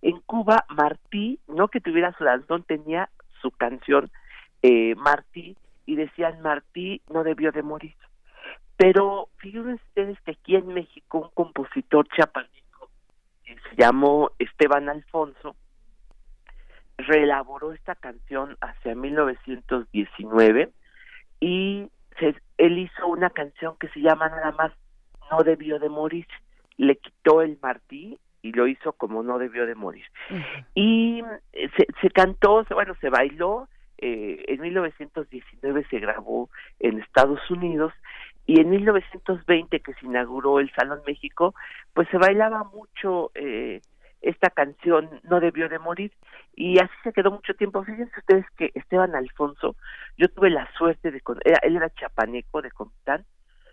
En 0.02 0.20
Cuba, 0.20 0.66
Martí, 0.68 1.40
no 1.48 1.68
que 1.68 1.80
tuviera 1.80 2.14
su 2.18 2.24
danzón, 2.24 2.62
tenía 2.64 3.08
su 3.40 3.50
canción 3.52 4.10
eh, 4.60 4.94
Martí 4.96 5.56
y 5.86 5.96
decían 5.96 6.42
Martí 6.42 7.00
no 7.08 7.24
debió 7.24 7.52
de 7.52 7.62
morir. 7.62 7.96
Pero 8.76 9.30
fíjense 9.38 9.82
ustedes 9.82 10.20
que 10.26 10.32
aquí 10.32 10.56
en 10.56 10.68
México 10.74 11.20
un 11.20 11.30
compositor 11.32 12.06
chapaneco 12.14 12.90
que 13.44 13.54
se 13.54 13.76
llamó 13.78 14.32
Esteban 14.38 14.90
Alfonso 14.90 15.56
reelaboró 17.00 17.72
esta 17.72 17.94
canción 17.94 18.56
hacia 18.60 18.94
1919 18.94 20.70
y 21.40 21.88
él 22.58 22.78
hizo 22.78 23.06
una 23.06 23.30
canción 23.30 23.76
que 23.78 23.88
se 23.88 24.00
llama 24.00 24.28
nada 24.28 24.52
más 24.52 24.72
No 25.30 25.42
debió 25.42 25.78
de 25.78 25.88
morir. 25.88 26.26
Le 26.76 26.96
quitó 26.96 27.42
el 27.42 27.58
Martí 27.62 28.18
y 28.42 28.52
lo 28.52 28.66
hizo 28.66 28.92
como 28.92 29.22
no 29.22 29.38
debió 29.38 29.66
de 29.66 29.74
morir. 29.74 30.04
Y 30.74 31.22
se, 31.52 31.86
se 32.00 32.10
cantó, 32.10 32.64
bueno, 32.70 32.94
se 33.00 33.10
bailó, 33.10 33.68
eh, 33.98 34.44
en 34.48 34.60
1919 34.62 35.86
se 35.90 35.98
grabó 35.98 36.48
en 36.78 37.00
Estados 37.00 37.38
Unidos 37.50 37.92
y 38.46 38.58
en 38.58 38.70
1920 38.70 39.80
que 39.80 39.92
se 39.94 40.06
inauguró 40.06 40.58
el 40.58 40.72
Salón 40.72 41.00
México, 41.06 41.54
pues 41.92 42.08
se 42.08 42.16
bailaba 42.16 42.64
mucho 42.64 43.30
eh, 43.34 43.82
esta 44.20 44.50
canción 44.50 45.08
No 45.22 45.40
debió 45.40 45.68
de 45.68 45.78
morir 45.78 46.12
y 46.54 46.78
así 46.78 46.92
se 47.02 47.12
quedó 47.12 47.30
mucho 47.30 47.54
tiempo. 47.54 47.82
Fíjense 47.84 48.18
ustedes 48.18 48.44
que 48.56 48.70
Esteban 48.74 49.14
Alfonso, 49.14 49.76
yo 50.16 50.28
tuve 50.28 50.50
la 50.50 50.70
suerte 50.76 51.10
de, 51.10 51.22
él 51.62 51.76
era 51.76 51.90
chapaneco 51.90 52.62
de 52.62 52.70
Comitán 52.70 53.24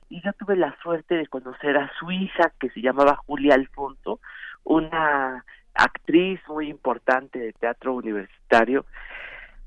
y 0.09 0.21
yo 0.21 0.31
tuve 0.33 0.55
la 0.55 0.75
suerte 0.81 1.15
de 1.15 1.27
conocer 1.27 1.77
a 1.77 1.91
su 1.99 2.11
hija 2.11 2.53
que 2.59 2.69
se 2.69 2.81
llamaba 2.81 3.17
Julia 3.25 3.55
Alfonso, 3.55 4.19
una 4.63 5.43
actriz 5.73 6.39
muy 6.47 6.69
importante 6.69 7.39
de 7.39 7.53
teatro 7.53 7.93
universitario, 7.93 8.85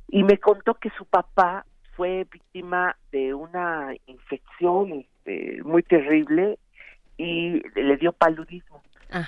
y 0.08 0.24
me 0.24 0.38
contó 0.38 0.74
que 0.74 0.90
su 0.90 1.04
papá 1.04 1.64
fue 1.94 2.26
víctima 2.30 2.96
de 3.12 3.34
una 3.34 3.92
infección 4.06 4.92
este, 4.92 5.62
muy 5.62 5.82
terrible 5.82 6.58
y 7.16 7.62
le 7.78 7.96
dio 7.98 8.12
paludismo. 8.12 8.82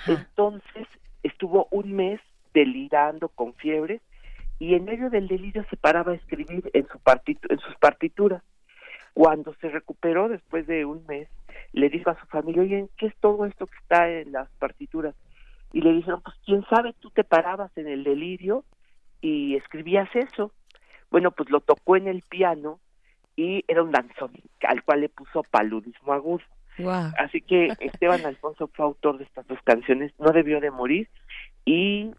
Entonces 0.07 0.89
estuvo 1.23 1.69
un 1.71 1.93
mes 1.93 2.21
delirando 2.55 3.29
con 3.29 3.55
fiebre 3.55 4.01
y 4.59 4.75
en 4.75 4.85
medio 4.85 5.11
del 5.11 5.29
delirio 5.29 5.65
se 5.71 5.77
paraba 5.77 6.13
a 6.13 6.17
escribir 6.17 6.71
en, 6.73 6.87
su 6.87 6.99
en 7.49 7.59
sus 7.59 7.77
partituras. 7.77 8.43
Cuando 9.15 9.55
se 9.61 9.69
recuperó 9.69 10.29
después 10.29 10.67
de 10.67 10.85
un 10.85 11.05
mes, 11.07 11.29
le 11.73 11.89
dijo 11.89 12.11
a 12.11 12.21
su 12.21 12.27
familia, 12.27 12.63
oye, 12.63 12.89
¿qué 12.97 13.07
es 13.07 13.17
todo 13.17 13.45
esto 13.45 13.67
que 13.67 13.77
está 13.79 14.09
en 14.09 14.33
las 14.33 14.49
partituras? 14.59 15.15
y 15.73 15.81
le 15.81 15.93
dijeron, 15.93 16.21
pues 16.23 16.37
quién 16.45 16.65
sabe, 16.69 16.95
tú 17.01 17.11
te 17.11 17.25
parabas 17.25 17.77
en 17.77 17.89
el 17.89 18.05
delirio 18.05 18.65
y 19.21 19.57
escribías 19.57 20.09
eso. 20.15 20.53
Bueno, 21.11 21.31
pues 21.31 21.51
lo 21.51 21.61
tocó 21.61 21.97
en 21.97 22.09
el 22.09 22.23
piano 22.23 22.79
y 23.37 23.65
era 23.69 23.83
un 23.83 23.91
danzón 23.91 24.33
al 24.67 24.83
cual 24.85 25.01
le 25.01 25.09
puso 25.09 25.43
paludismo 25.43 26.13
agudo. 26.13 26.45
Así 27.19 27.41
que 27.41 27.69
Esteban 27.81 28.25
Alfonso 28.25 28.69
fue 28.69 28.85
autor 28.85 29.19
de 29.19 29.25
estas 29.25 29.47
dos 29.47 29.59
canciones, 29.65 30.13
No 30.19 30.33
debió 30.33 30.61
de 30.61 30.71
morir 30.71 31.09
y 31.65 32.11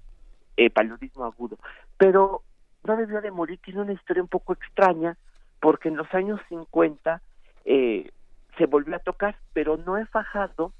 eh, 0.57 0.69
Paludismo 0.69 1.25
agudo. 1.25 1.57
Pero 1.97 2.43
No 2.83 2.97
debió 2.97 3.21
de 3.21 3.31
morir 3.31 3.59
tiene 3.63 3.81
una 3.81 3.93
historia 3.93 4.23
un 4.23 4.29
poco 4.29 4.53
extraña 4.53 5.17
porque 5.59 5.89
en 5.89 5.97
los 5.97 6.13
años 6.13 6.39
50 6.49 7.21
eh, 7.65 8.11
se 8.57 8.65
volvió 8.65 8.95
a 8.95 8.99
tocar, 8.99 9.37
pero 9.53 9.77
no 9.77 9.97
he 9.97 10.05
Fajado 10.05 10.73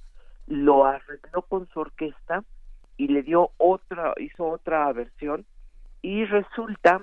lo 0.47 0.85
arregló 0.85 1.43
con 1.43 1.67
su 1.69 1.79
orquesta 1.79 2.43
y 2.97 3.07
le 3.07 3.23
dio 3.23 3.51
otra, 3.57 4.13
hizo 4.17 4.45
otra 4.45 4.91
versión 4.91 5.45
y 6.01 6.25
resulta 6.25 7.01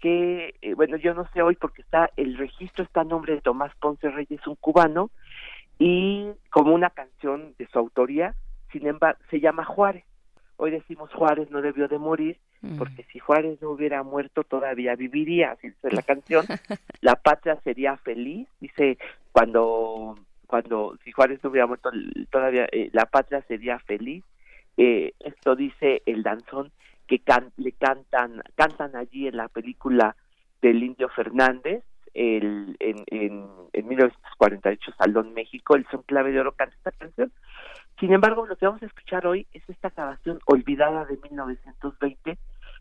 que, 0.00 0.54
eh, 0.62 0.74
bueno, 0.74 0.96
yo 0.96 1.14
no 1.14 1.28
sé 1.32 1.42
hoy 1.42 1.56
porque 1.56 1.82
está 1.82 2.10
el 2.16 2.36
registro 2.36 2.84
está 2.84 3.02
a 3.02 3.04
nombre 3.04 3.34
de 3.34 3.40
Tomás 3.40 3.72
Ponce 3.80 4.10
Reyes, 4.10 4.44
un 4.46 4.56
cubano, 4.56 5.10
y 5.80 6.30
como 6.50 6.72
una 6.74 6.90
canción 6.90 7.54
de 7.58 7.66
su 7.66 7.78
autoría, 7.78 8.34
sin 8.70 8.86
embargo, 8.86 9.18
se 9.30 9.40
llama 9.40 9.64
Juárez. 9.64 10.04
Hoy 10.56 10.70
decimos 10.70 11.10
Juárez 11.12 11.50
no 11.50 11.60
debió 11.62 11.88
de 11.88 11.98
morir, 11.98 12.38
Mm. 12.62 12.76
porque 12.76 13.04
si 13.10 13.18
Juárez 13.18 13.58
no 13.62 13.70
hubiera 13.70 14.02
muerto 14.02 14.44
todavía 14.44 14.94
viviría, 14.94 15.52
así 15.52 15.68
dice 15.70 15.90
la 15.90 16.02
canción. 16.02 16.44
La 17.00 17.14
patria 17.16 17.56
sería 17.64 17.96
feliz, 17.96 18.46
dice 18.60 18.98
cuando 19.32 20.14
cuando 20.46 20.98
si 21.02 21.10
Juárez 21.12 21.40
no 21.42 21.48
hubiera 21.48 21.66
muerto 21.66 21.90
todavía 22.30 22.66
eh, 22.70 22.90
la 22.92 23.06
patria 23.06 23.40
sería 23.48 23.78
feliz. 23.78 24.22
Eh, 24.76 25.14
esto 25.20 25.56
dice 25.56 26.02
el 26.04 26.22
danzón 26.22 26.70
que 27.06 27.20
can- 27.20 27.50
le 27.56 27.72
cantan 27.72 28.42
cantan 28.56 28.94
allí 28.94 29.26
en 29.26 29.38
la 29.38 29.48
película 29.48 30.14
del 30.60 30.82
Indio 30.82 31.08
Fernández 31.08 31.82
el, 32.14 32.76
en, 32.80 33.04
en, 33.06 33.46
en 33.72 33.88
1948 33.88 34.92
Salón 34.98 35.34
México, 35.34 35.76
el 35.76 35.86
son 35.88 36.02
clave 36.02 36.32
de 36.32 36.40
oro 36.40 36.52
canta 36.52 36.74
esta 36.76 36.92
canción. 36.92 37.32
Sin 37.98 38.12
embargo, 38.12 38.46
lo 38.46 38.56
que 38.56 38.66
vamos 38.66 38.82
a 38.82 38.86
escuchar 38.86 39.26
hoy 39.26 39.46
es 39.52 39.62
esta 39.68 39.90
grabación 39.90 40.40
olvidada 40.46 41.04
de 41.04 41.18
1920 41.18 42.38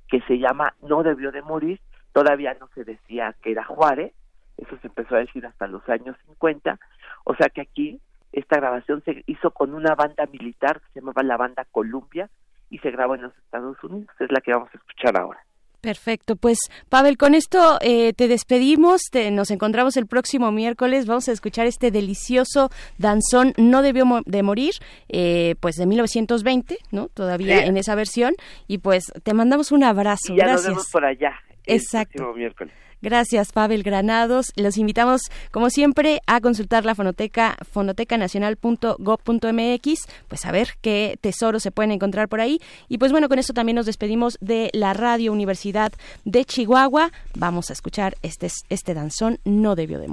que 0.07 0.21
se 0.21 0.39
llama 0.39 0.73
No 0.81 1.03
debió 1.03 1.31
de 1.31 1.41
morir, 1.41 1.79
todavía 2.13 2.55
no 2.59 2.69
se 2.73 2.83
decía 2.83 3.35
que 3.41 3.51
era 3.51 3.63
Juárez, 3.63 4.13
eso 4.57 4.77
se 4.81 4.87
empezó 4.87 5.15
a 5.15 5.19
decir 5.19 5.45
hasta 5.45 5.67
los 5.67 5.87
años 5.87 6.17
50, 6.25 6.79
o 7.25 7.35
sea 7.35 7.49
que 7.49 7.61
aquí 7.61 7.99
esta 8.31 8.57
grabación 8.57 9.03
se 9.03 9.23
hizo 9.27 9.51
con 9.51 9.73
una 9.73 9.95
banda 9.95 10.25
militar 10.27 10.79
que 10.79 10.93
se 10.93 10.99
llamaba 10.99 11.23
la 11.23 11.37
banda 11.37 11.65
Columbia 11.71 12.29
y 12.69 12.79
se 12.79 12.91
grabó 12.91 13.15
en 13.15 13.23
los 13.23 13.37
Estados 13.37 13.81
Unidos, 13.83 14.09
es 14.19 14.31
la 14.31 14.41
que 14.41 14.53
vamos 14.53 14.69
a 14.73 14.77
escuchar 14.77 15.19
ahora. 15.19 15.39
Perfecto, 15.81 16.35
pues 16.35 16.57
Pavel, 16.89 17.17
con 17.17 17.35
esto 17.35 17.77
eh, 17.81 18.11
te 18.13 18.27
despedimos, 18.27 19.01
te- 19.11 19.31
nos 19.31 19.49
encontramos 19.49 19.95
el 19.95 20.07
próximo 20.07 20.51
miércoles, 20.51 21.05
vamos 21.05 21.29
a 21.29 21.31
escuchar 21.31 21.67
este 21.67 21.89
delicioso 21.89 22.69
danzón 22.97 23.53
No 23.57 23.81
debió 23.81 24.05
mo- 24.05 24.21
de 24.25 24.43
morir, 24.43 24.73
eh, 25.07 25.55
pues 25.61 25.75
de 25.77 25.85
1920, 25.85 26.77
¿no? 26.91 27.07
Todavía 27.07 27.59
Sí. 27.61 27.67
en 27.69 27.77
esa 27.77 27.95
versión, 27.95 28.33
y 28.67 28.79
pues 28.79 29.05
te 29.23 29.33
mandamos 29.33 29.71
un 29.71 29.83
abrazo, 29.85 30.33
Y 30.33 30.37
ya 30.37 30.43
nos 30.43 30.51
gracias. 30.63 30.67
vemos 30.67 30.89
por 30.91 31.05
allá. 31.05 31.31
el 31.65 31.75
Exacto. 31.75 32.13
próximo 32.15 32.35
miércoles. 32.35 32.73
Gracias, 33.01 33.51
Pavel 33.51 33.83
Granados. 33.83 34.53
Los 34.55 34.77
invitamos, 34.77 35.23
como 35.51 35.69
siempre, 35.69 36.21
a 36.27 36.39
consultar 36.41 36.85
la 36.85 36.95
fonoteca 36.95 37.57
fonotecanacional.gov.mx, 37.71 40.07
pues 40.27 40.45
a 40.45 40.51
ver 40.51 40.73
qué 40.81 41.17
tesoros 41.21 41.63
se 41.63 41.71
pueden 41.71 41.91
encontrar 41.91 42.27
por 42.27 42.41
ahí. 42.41 42.59
Y 42.87 42.97
pues 42.97 43.11
bueno, 43.11 43.29
con 43.29 43.37
esto 43.39 43.53
también 43.53 43.77
nos 43.77 43.85
despedimos 43.85 44.37
de 44.41 44.69
la 44.73 44.93
Radio 44.93 45.31
Universidad 45.31 45.93
de 46.25 46.43
Chihuahua. 46.45 47.11
Vamos 47.35 47.69
a 47.69 47.73
escuchar 47.73 48.17
este, 48.21 48.49
este 48.69 48.93
danzón, 48.93 49.39
no 49.45 49.75
debió 49.75 49.99
de 49.99 50.09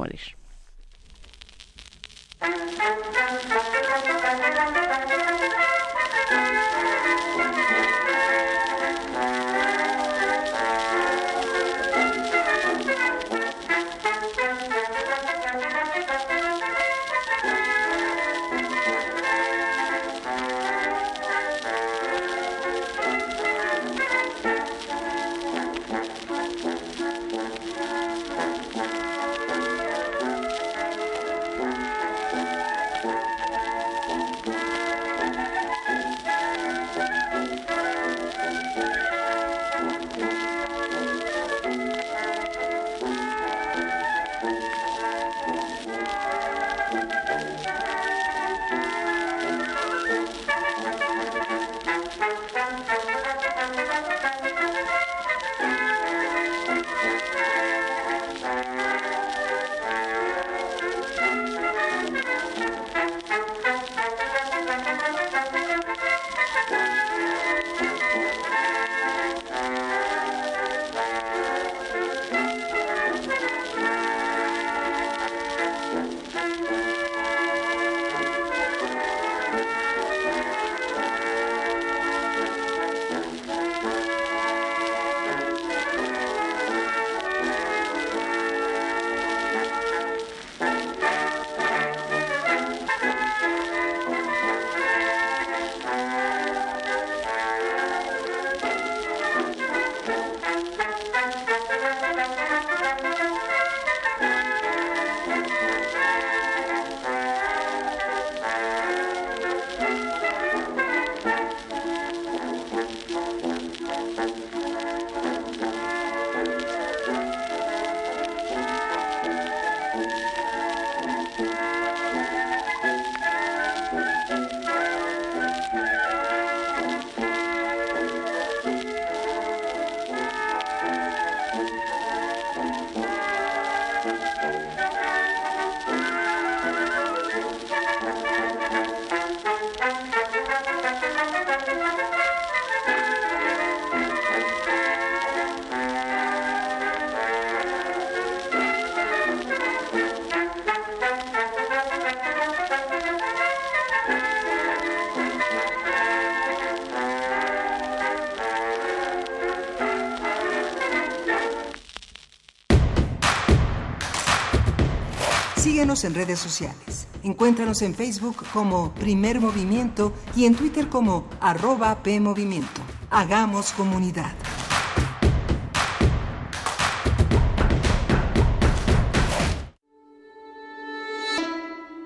Síguenos 165.97 166.05
en 166.05 166.15
redes 166.27 166.39
sociales. 166.39 167.09
Encuéntranos 167.23 167.81
en 167.81 167.95
Facebook 167.95 168.37
como 168.53 168.93
Primer 168.95 169.41
Movimiento 169.41 170.13
y 170.35 170.45
en 170.45 170.55
Twitter 170.55 170.89
como 170.89 171.27
arroba 171.41 172.03
PMovimiento. 172.03 172.83
Hagamos 173.11 173.73
comunidad. 173.73 174.35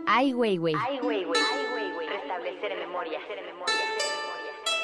Ai 0.07 0.35
Weiwei. 0.35 0.75
Restablecer 2.09 2.77
memorias. 2.77 3.23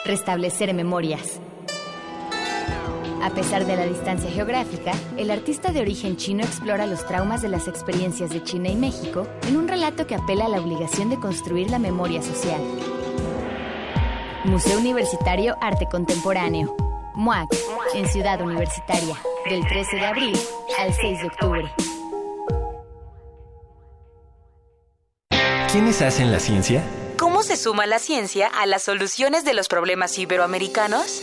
Restablecer 0.05 0.75
memorias. 0.75 1.41
A 3.27 3.31
pesar 3.31 3.67
de 3.67 3.75
la 3.75 3.85
distancia 3.85 4.31
geográfica, 4.31 4.93
el 5.17 5.33
artista 5.33 5.73
de 5.73 5.81
origen 5.81 6.17
chino 6.17 6.45
explora 6.45 6.87
los 6.87 7.05
traumas 7.09 7.43
de 7.43 7.49
las 7.49 7.67
experiencias 7.67 8.31
de 8.31 8.41
China 8.45 8.69
y 8.69 8.77
México 8.77 9.27
en 9.49 9.57
un 9.57 9.67
relato 9.67 10.07
que 10.07 10.15
apela 10.15 10.45
a 10.45 10.49
la 10.49 10.61
obligación 10.61 11.11
de 11.11 11.17
construir 11.19 11.69
la 11.69 11.81
memoria 11.81 12.23
social. 12.23 12.61
Museo 14.45 14.79
Universitario 14.79 15.57
Arte 15.61 15.89
Contemporáneo. 15.91 16.77
MUAC. 17.17 17.49
en 17.95 18.07
Ciudad 18.09 18.41
Universitaria, 18.41 19.17
del 19.51 19.67
13 19.67 19.97
de 19.97 20.07
abril 20.07 20.39
al 20.79 20.95
6 20.95 21.19
de 21.19 21.27
octubre. 21.27 21.73
¿Quiénes 25.73 26.01
hacen 26.01 26.31
la 26.31 26.39
ciencia? 26.39 26.85
¿Cómo 27.19 27.43
se 27.43 27.57
suma 27.57 27.87
la 27.87 27.99
ciencia 27.99 28.47
a 28.47 28.67
las 28.67 28.85
soluciones 28.85 29.45
de 29.45 29.55
los 29.55 29.67
problemas 29.67 30.17
iberoamericanos? 30.17 31.23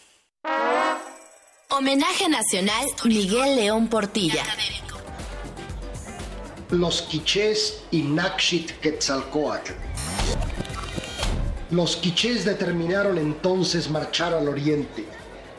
Homenaje 1.69 2.27
Nacional 2.27 2.85
Miguel 3.05 3.55
León 3.55 3.87
Portilla. 3.87 4.43
Los 6.69 7.03
quichés 7.03 7.83
y 7.91 8.01
Nakshit 8.01 8.71
Quetzalcoatl. 8.79 9.73
Los 11.69 11.95
quichés 11.95 12.45
determinaron 12.45 13.17
entonces 13.17 13.89
marchar 13.89 14.33
al 14.33 14.47
oriente. 14.47 15.05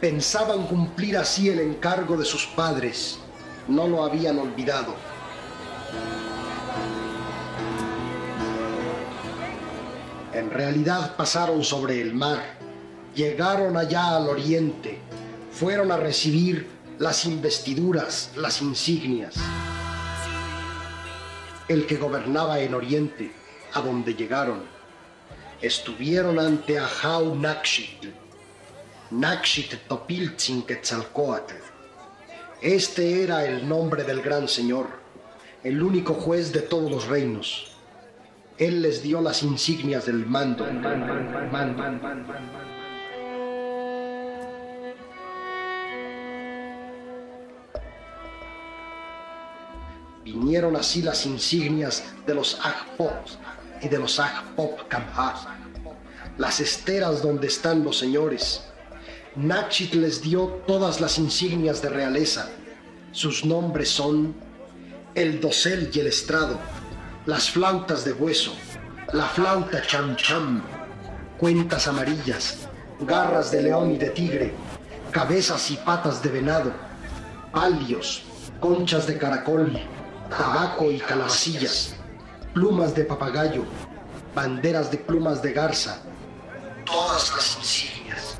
Pensaban 0.01 0.66
cumplir 0.66 1.16
así 1.16 1.49
el 1.49 1.61
encargo 1.61 2.16
de 2.16 2.24
sus 2.24 2.47
padres. 2.47 3.18
No 3.68 3.87
lo 3.87 4.05
habían 4.05 4.39
olvidado. 4.39 4.95
En 10.33 10.51
realidad 10.51 11.16
pasaron 11.16 11.62
sobre 11.62 12.01
el 12.01 12.14
mar, 12.14 12.62
llegaron 13.15 13.77
allá 13.77 14.17
al 14.17 14.29
oriente, 14.29 14.99
fueron 15.51 15.93
a 15.93 15.97
recibir 15.97 16.67
las 16.99 17.25
investiduras, 17.25 18.31
las 18.37 18.63
insignias. 18.63 19.35
El 21.69 21.87
que 21.87 21.97
gobernaba 21.97 22.61
en 22.61 22.75
Oriente, 22.75 23.33
a 23.75 23.81
donde 23.81 24.15
llegaron, 24.15 24.63
estuvieron 25.61 26.39
ante 26.39 26.79
Ahau 26.79 27.35
Nakshit, 27.35 28.05
Nakshit 29.11 29.87
Topiltzin 29.89 30.63
Quetzalcoatl. 30.63 31.55
Este 32.61 33.23
era 33.23 33.45
el 33.45 33.69
nombre 33.69 34.05
del 34.05 34.23
gran 34.23 34.49
señor, 34.49 34.87
el 35.65 35.83
único 35.83 36.15
juez 36.15 36.53
de 36.53 36.61
todos 36.61 36.91
los 36.91 37.07
reinos. 37.09 37.77
Él 38.59 38.83
les 38.83 39.03
dio 39.03 39.21
las 39.21 39.43
insignias 39.43 40.07
del 40.07 40.27
mando. 40.27 40.67
Vinieron 50.25 50.77
así 50.77 51.03
las 51.03 51.27
insignias 51.27 52.05
de 52.27 52.35
los 52.35 52.61
Agpop 52.64 53.12
y 53.81 53.89
de 53.89 53.99
los 53.99 54.20
Agpop 54.20 54.87
Kamha, 54.87 55.35
las 56.39 56.61
esteras 56.61 57.23
donde 57.23 57.49
están 57.49 57.83
los 57.83 57.99
señores. 57.99 58.62
Nachit 59.35 59.95
les 59.95 60.23
dio 60.23 60.62
todas 60.66 61.01
las 61.01 61.18
insignias 61.18 61.83
de 61.83 61.89
realeza. 61.89 62.49
Sus 63.11 63.45
nombres 63.45 63.89
son 63.89 64.35
el 65.16 65.41
dosel 65.41 65.91
y 65.93 65.99
el 65.99 66.07
estrado, 66.07 66.57
las 67.27 67.51
flautas 67.51 68.05
de 68.05 68.12
hueso, 68.12 68.55
la 69.12 69.27
flauta 69.27 69.83
cham 69.83 70.14
cham, 70.14 70.62
cuentas 71.37 71.89
amarillas, 71.89 72.68
garras 73.01 73.51
de 73.51 73.62
león 73.62 73.91
y 73.91 73.99
de 73.99 74.11
tigre, 74.11 74.55
cabezas 75.11 75.70
y 75.73 75.77
patas 75.79 76.23
de 76.23 76.31
venado, 76.31 76.73
palios, 77.53 78.23
conchas 78.61 79.07
de 79.07 79.18
caracol, 79.18 79.79
tabaco 80.37 80.91
y 80.91 80.99
calabacillas, 80.99 81.95
plumas 82.55 82.95
de 82.95 83.05
papagayo, 83.05 83.64
banderas 84.35 84.91
de 84.91 84.99
plumas 84.99 85.43
de 85.43 85.53
garza, 85.53 86.03
todas 86.85 87.30
las 87.35 87.57
insignias. 87.59 88.39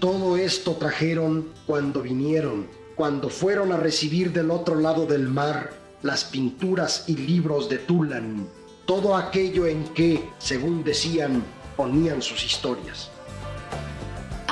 Todo 0.00 0.36
esto 0.36 0.76
trajeron 0.76 1.52
cuando 1.66 2.02
vinieron, 2.02 2.68
cuando 2.94 3.28
fueron 3.28 3.72
a 3.72 3.76
recibir 3.76 4.32
del 4.32 4.50
otro 4.50 4.76
lado 4.76 5.06
del 5.06 5.28
mar 5.28 5.72
las 6.02 6.24
pinturas 6.24 7.04
y 7.08 7.16
libros 7.16 7.68
de 7.68 7.78
Tulan, 7.78 8.46
todo 8.86 9.16
aquello 9.16 9.66
en 9.66 9.84
que, 9.94 10.30
según 10.38 10.84
decían, 10.84 11.42
ponían 11.76 12.22
sus 12.22 12.44
historias. 12.44 13.10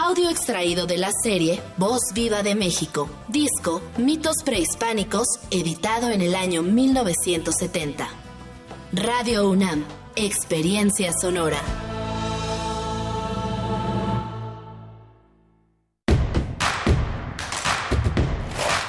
Audio 0.08 0.30
extraído 0.30 0.86
de 0.86 0.98
la 0.98 1.10
serie 1.10 1.60
Voz 1.78 2.00
Viva 2.14 2.44
de 2.44 2.54
México, 2.54 3.10
disco 3.26 3.82
Mitos 3.98 4.36
Prehispánicos, 4.44 5.26
editado 5.50 6.10
en 6.10 6.20
el 6.20 6.36
año 6.36 6.62
1970. 6.62 8.06
Radio 8.92 9.50
UNAM, 9.50 9.84
Experiencia 10.14 11.12
Sonora. 11.12 11.58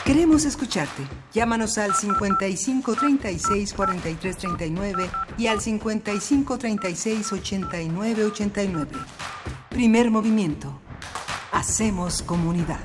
Queremos 0.05 0.45
escucharte. 0.45 1.01
Llámanos 1.34 1.80
al 1.80 1.95
55 1.95 2.93
36 2.93 3.74
43 3.74 4.38
39 4.38 5.09
y 5.39 5.47
al 5.47 5.61
55 5.61 6.57
36 6.59 7.34
89 7.34 8.24
89. 8.26 8.91
Primer 9.72 10.11
movimiento. 10.11 10.80
Hacemos 11.58 12.22
comunidad. 12.22 12.78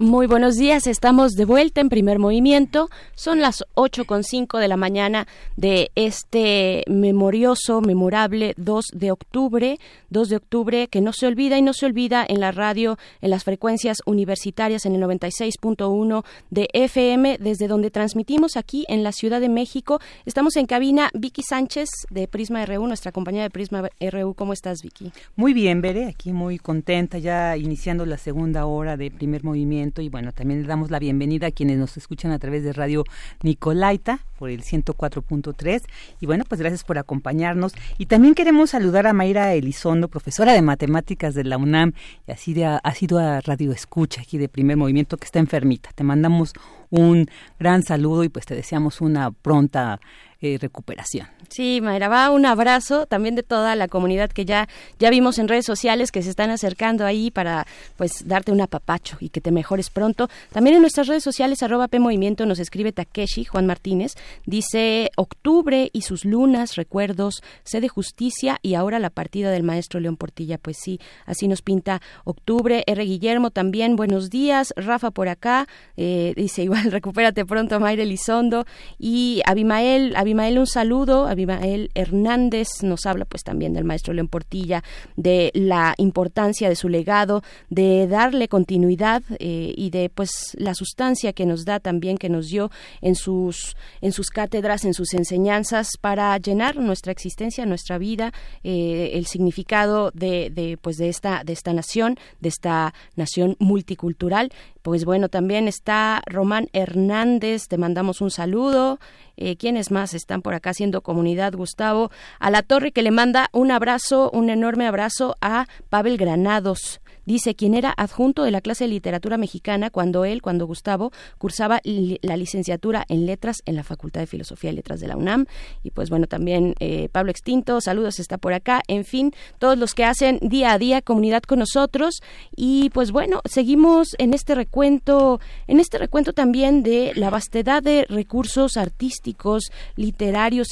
Muy 0.00 0.28
buenos 0.28 0.54
días, 0.54 0.86
estamos 0.86 1.32
de 1.32 1.44
vuelta 1.44 1.80
en 1.80 1.88
primer 1.88 2.20
movimiento. 2.20 2.88
Son 3.16 3.40
las 3.40 3.64
ocho 3.74 4.04
con 4.04 4.22
cinco 4.22 4.58
de 4.58 4.68
la 4.68 4.76
mañana 4.76 5.26
de 5.56 5.90
este 5.96 6.84
memorioso, 6.86 7.80
memorable 7.80 8.54
2 8.58 8.84
de 8.92 9.10
octubre, 9.10 9.80
2 10.10 10.28
de 10.28 10.36
octubre 10.36 10.86
que 10.86 11.00
no 11.00 11.12
se 11.12 11.26
olvida 11.26 11.58
y 11.58 11.62
no 11.62 11.72
se 11.72 11.86
olvida 11.86 12.24
en 12.28 12.38
la 12.38 12.52
radio, 12.52 12.96
en 13.20 13.30
las 13.30 13.42
frecuencias 13.42 13.98
universitarias 14.06 14.86
en 14.86 14.94
el 14.94 15.02
96.1 15.02 16.24
de 16.50 16.68
FM, 16.74 17.38
desde 17.40 17.66
donde 17.66 17.90
transmitimos 17.90 18.56
aquí 18.56 18.84
en 18.86 19.02
la 19.02 19.10
Ciudad 19.10 19.40
de 19.40 19.48
México. 19.48 19.98
Estamos 20.26 20.54
en 20.58 20.66
cabina 20.66 21.10
Vicky 21.12 21.42
Sánchez 21.42 21.88
de 22.10 22.28
Prisma 22.28 22.64
RU, 22.66 22.86
nuestra 22.86 23.10
compañera 23.10 23.42
de 23.42 23.50
Prisma 23.50 23.90
RU. 23.98 24.34
¿Cómo 24.34 24.52
estás, 24.52 24.78
Vicky? 24.80 25.10
Muy 25.34 25.52
bien, 25.54 25.80
Bere, 25.80 26.06
aquí 26.06 26.32
muy 26.32 26.60
contenta, 26.60 27.18
ya 27.18 27.56
iniciando 27.56 28.06
la 28.06 28.16
segunda 28.16 28.64
hora 28.66 28.96
de 28.96 29.10
primer 29.10 29.42
movimiento 29.42 29.87
movimiento 29.88 30.02
y 30.02 30.08
bueno, 30.08 30.32
también 30.32 30.62
le 30.62 30.68
damos 30.68 30.90
la 30.90 30.98
bienvenida 30.98 31.48
a 31.48 31.50
quienes 31.50 31.78
nos 31.78 31.96
escuchan 31.96 32.30
a 32.30 32.38
través 32.38 32.62
de 32.62 32.72
Radio 32.72 33.04
Nicolaita 33.42 34.20
por 34.38 34.50
el 34.50 34.62
104.3 34.62 35.82
y 36.20 36.26
bueno, 36.26 36.44
pues 36.48 36.60
gracias 36.60 36.84
por 36.84 36.98
acompañarnos 36.98 37.72
y 37.98 38.06
también 38.06 38.34
queremos 38.34 38.70
saludar 38.70 39.06
a 39.06 39.12
Mayra 39.12 39.54
Elizondo, 39.54 40.08
profesora 40.08 40.52
de 40.52 40.62
matemáticas 40.62 41.34
de 41.34 41.44
la 41.44 41.56
UNAM 41.56 41.92
y 42.26 42.32
así 42.32 42.54
de, 42.54 42.64
ha 42.64 42.94
sido 42.94 43.18
a 43.18 43.40
Radio 43.40 43.72
Escucha 43.72 44.20
aquí 44.20 44.38
de 44.38 44.48
Primer 44.48 44.76
Movimiento 44.76 45.16
que 45.16 45.24
está 45.24 45.38
enfermita. 45.38 45.90
Te 45.94 46.04
mandamos 46.04 46.52
un 46.90 47.26
gran 47.58 47.82
saludo 47.82 48.24
y 48.24 48.28
pues 48.28 48.46
te 48.46 48.54
deseamos 48.54 49.00
una 49.00 49.30
pronta 49.30 50.00
eh, 50.40 50.56
recuperación. 50.60 51.26
Sí, 51.48 51.80
Mayra, 51.82 52.08
va 52.08 52.30
un 52.30 52.46
abrazo 52.46 53.06
también 53.06 53.34
de 53.34 53.42
toda 53.42 53.74
la 53.74 53.88
comunidad 53.88 54.30
que 54.30 54.44
ya, 54.44 54.68
ya 55.00 55.10
vimos 55.10 55.38
en 55.38 55.48
redes 55.48 55.66
sociales 55.66 56.12
que 56.12 56.22
se 56.22 56.30
están 56.30 56.50
acercando 56.50 57.04
ahí 57.04 57.32
para 57.32 57.66
pues 57.96 58.28
darte 58.28 58.52
un 58.52 58.60
apapacho 58.60 59.16
y 59.18 59.30
que 59.30 59.40
te 59.40 59.50
mejores 59.50 59.90
pronto. 59.90 60.28
También 60.52 60.76
en 60.76 60.82
nuestras 60.82 61.08
redes 61.08 61.24
sociales, 61.24 61.64
arroba 61.64 61.88
P 61.88 61.98
Movimiento, 61.98 62.46
nos 62.46 62.60
escribe 62.60 62.92
Takeshi, 62.92 63.46
Juan 63.46 63.66
Martínez, 63.66 64.12
dice 64.46 65.10
octubre 65.16 65.90
y 65.92 66.02
sus 66.02 66.24
lunas, 66.24 66.76
recuerdos, 66.76 67.42
sede 67.64 67.88
justicia 67.88 68.58
y 68.62 68.74
ahora 68.74 69.00
la 69.00 69.10
partida 69.10 69.50
del 69.50 69.64
maestro 69.64 69.98
León 69.98 70.16
Portilla. 70.16 70.58
Pues 70.58 70.76
sí, 70.80 71.00
así 71.26 71.48
nos 71.48 71.62
pinta 71.62 72.00
octubre. 72.22 72.84
R. 72.86 73.04
Guillermo 73.04 73.50
también, 73.50 73.96
buenos 73.96 74.30
días. 74.30 74.72
Rafa 74.76 75.10
por 75.10 75.28
acá, 75.28 75.66
eh, 75.96 76.32
dice 76.36 76.62
igual, 76.68 76.92
recupérate 76.92 77.44
pronto, 77.44 77.80
Mayra 77.80 78.04
Elizondo. 78.04 78.66
Y 79.00 79.42
Abimael, 79.44 80.14
Abimael, 80.14 80.27
un 80.32 80.66
saludo. 80.66 81.26
Abimael 81.26 81.90
Hernández 81.94 82.68
nos 82.82 83.06
habla 83.06 83.24
pues 83.24 83.42
también 83.42 83.72
del 83.72 83.84
maestro 83.84 84.12
León 84.12 84.28
Portilla, 84.28 84.82
de 85.16 85.50
la 85.54 85.94
importancia 85.96 86.68
de 86.68 86.76
su 86.76 86.88
legado, 86.88 87.42
de 87.70 88.06
darle 88.06 88.48
continuidad 88.48 89.22
eh, 89.38 89.72
y 89.76 89.90
de 89.90 90.10
pues 90.10 90.54
la 90.58 90.74
sustancia 90.74 91.32
que 91.32 91.46
nos 91.46 91.64
da 91.64 91.80
también, 91.80 92.18
que 92.18 92.28
nos 92.28 92.48
dio 92.48 92.70
en 93.00 93.14
sus, 93.14 93.76
en 94.00 94.12
sus 94.12 94.28
cátedras, 94.28 94.84
en 94.84 94.94
sus 94.94 95.14
enseñanzas 95.14 95.96
para 96.00 96.36
llenar 96.38 96.76
nuestra 96.76 97.12
existencia, 97.12 97.64
nuestra 97.64 97.98
vida, 97.98 98.32
eh, 98.62 99.12
el 99.14 99.26
significado 99.26 100.10
de, 100.12 100.50
de, 100.50 100.76
pues 100.80 100.96
de 100.96 101.08
esta, 101.08 101.42
de 101.44 101.52
esta 101.52 101.72
nación, 101.72 102.16
de 102.40 102.48
esta 102.50 102.92
nación 103.16 103.56
multicultural. 103.58 104.50
Pues 104.82 105.04
bueno, 105.04 105.28
también 105.28 105.68
está 105.68 106.22
Román 106.26 106.68
Hernández, 106.72 107.68
te 107.68 107.78
mandamos 107.78 108.20
un 108.20 108.30
saludo. 108.30 108.98
Eh, 109.40 109.56
¿Quiénes 109.56 109.92
más 109.92 110.14
están 110.14 110.42
por 110.42 110.54
acá 110.54 110.70
haciendo 110.70 111.00
comunidad? 111.00 111.52
Gustavo, 111.52 112.10
a 112.40 112.50
la 112.50 112.62
torre 112.62 112.90
que 112.90 113.02
le 113.02 113.12
manda 113.12 113.48
un 113.52 113.70
abrazo, 113.70 114.30
un 114.32 114.50
enorme 114.50 114.86
abrazo 114.86 115.36
a 115.40 115.66
Pavel 115.88 116.16
Granados. 116.16 117.00
Dice 117.28 117.54
quien 117.54 117.74
era 117.74 117.92
adjunto 117.94 118.42
de 118.42 118.50
la 118.50 118.62
clase 118.62 118.84
de 118.84 118.88
literatura 118.88 119.36
mexicana 119.36 119.90
cuando 119.90 120.24
él, 120.24 120.40
cuando 120.40 120.64
Gustavo, 120.64 121.12
cursaba 121.36 121.82
la 121.84 122.38
licenciatura 122.38 123.04
en 123.10 123.26
letras 123.26 123.58
en 123.66 123.76
la 123.76 123.84
Facultad 123.84 124.22
de 124.22 124.26
Filosofía 124.26 124.70
y 124.70 124.76
Letras 124.76 124.98
de 124.98 125.08
la 125.08 125.16
UNAM. 125.18 125.44
Y 125.82 125.90
pues 125.90 126.08
bueno, 126.08 126.26
también 126.26 126.74
eh, 126.80 127.10
Pablo 127.12 127.30
Extinto, 127.30 127.82
saludos, 127.82 128.18
está 128.18 128.38
por 128.38 128.54
acá. 128.54 128.80
En 128.88 129.04
fin, 129.04 129.34
todos 129.58 129.76
los 129.76 129.92
que 129.92 130.06
hacen 130.06 130.38
día 130.40 130.72
a 130.72 130.78
día 130.78 131.02
comunidad 131.02 131.42
con 131.42 131.58
nosotros. 131.58 132.22
Y 132.56 132.88
pues 132.94 133.10
bueno, 133.10 133.42
seguimos 133.44 134.14
en 134.16 134.32
este 134.32 134.54
recuento, 134.54 135.38
en 135.66 135.80
este 135.80 135.98
recuento 135.98 136.32
también 136.32 136.82
de 136.82 137.12
la 137.14 137.28
vastedad 137.28 137.82
de 137.82 138.06
recursos 138.08 138.78
artísticos, 138.78 139.64
literarios, 139.96 140.68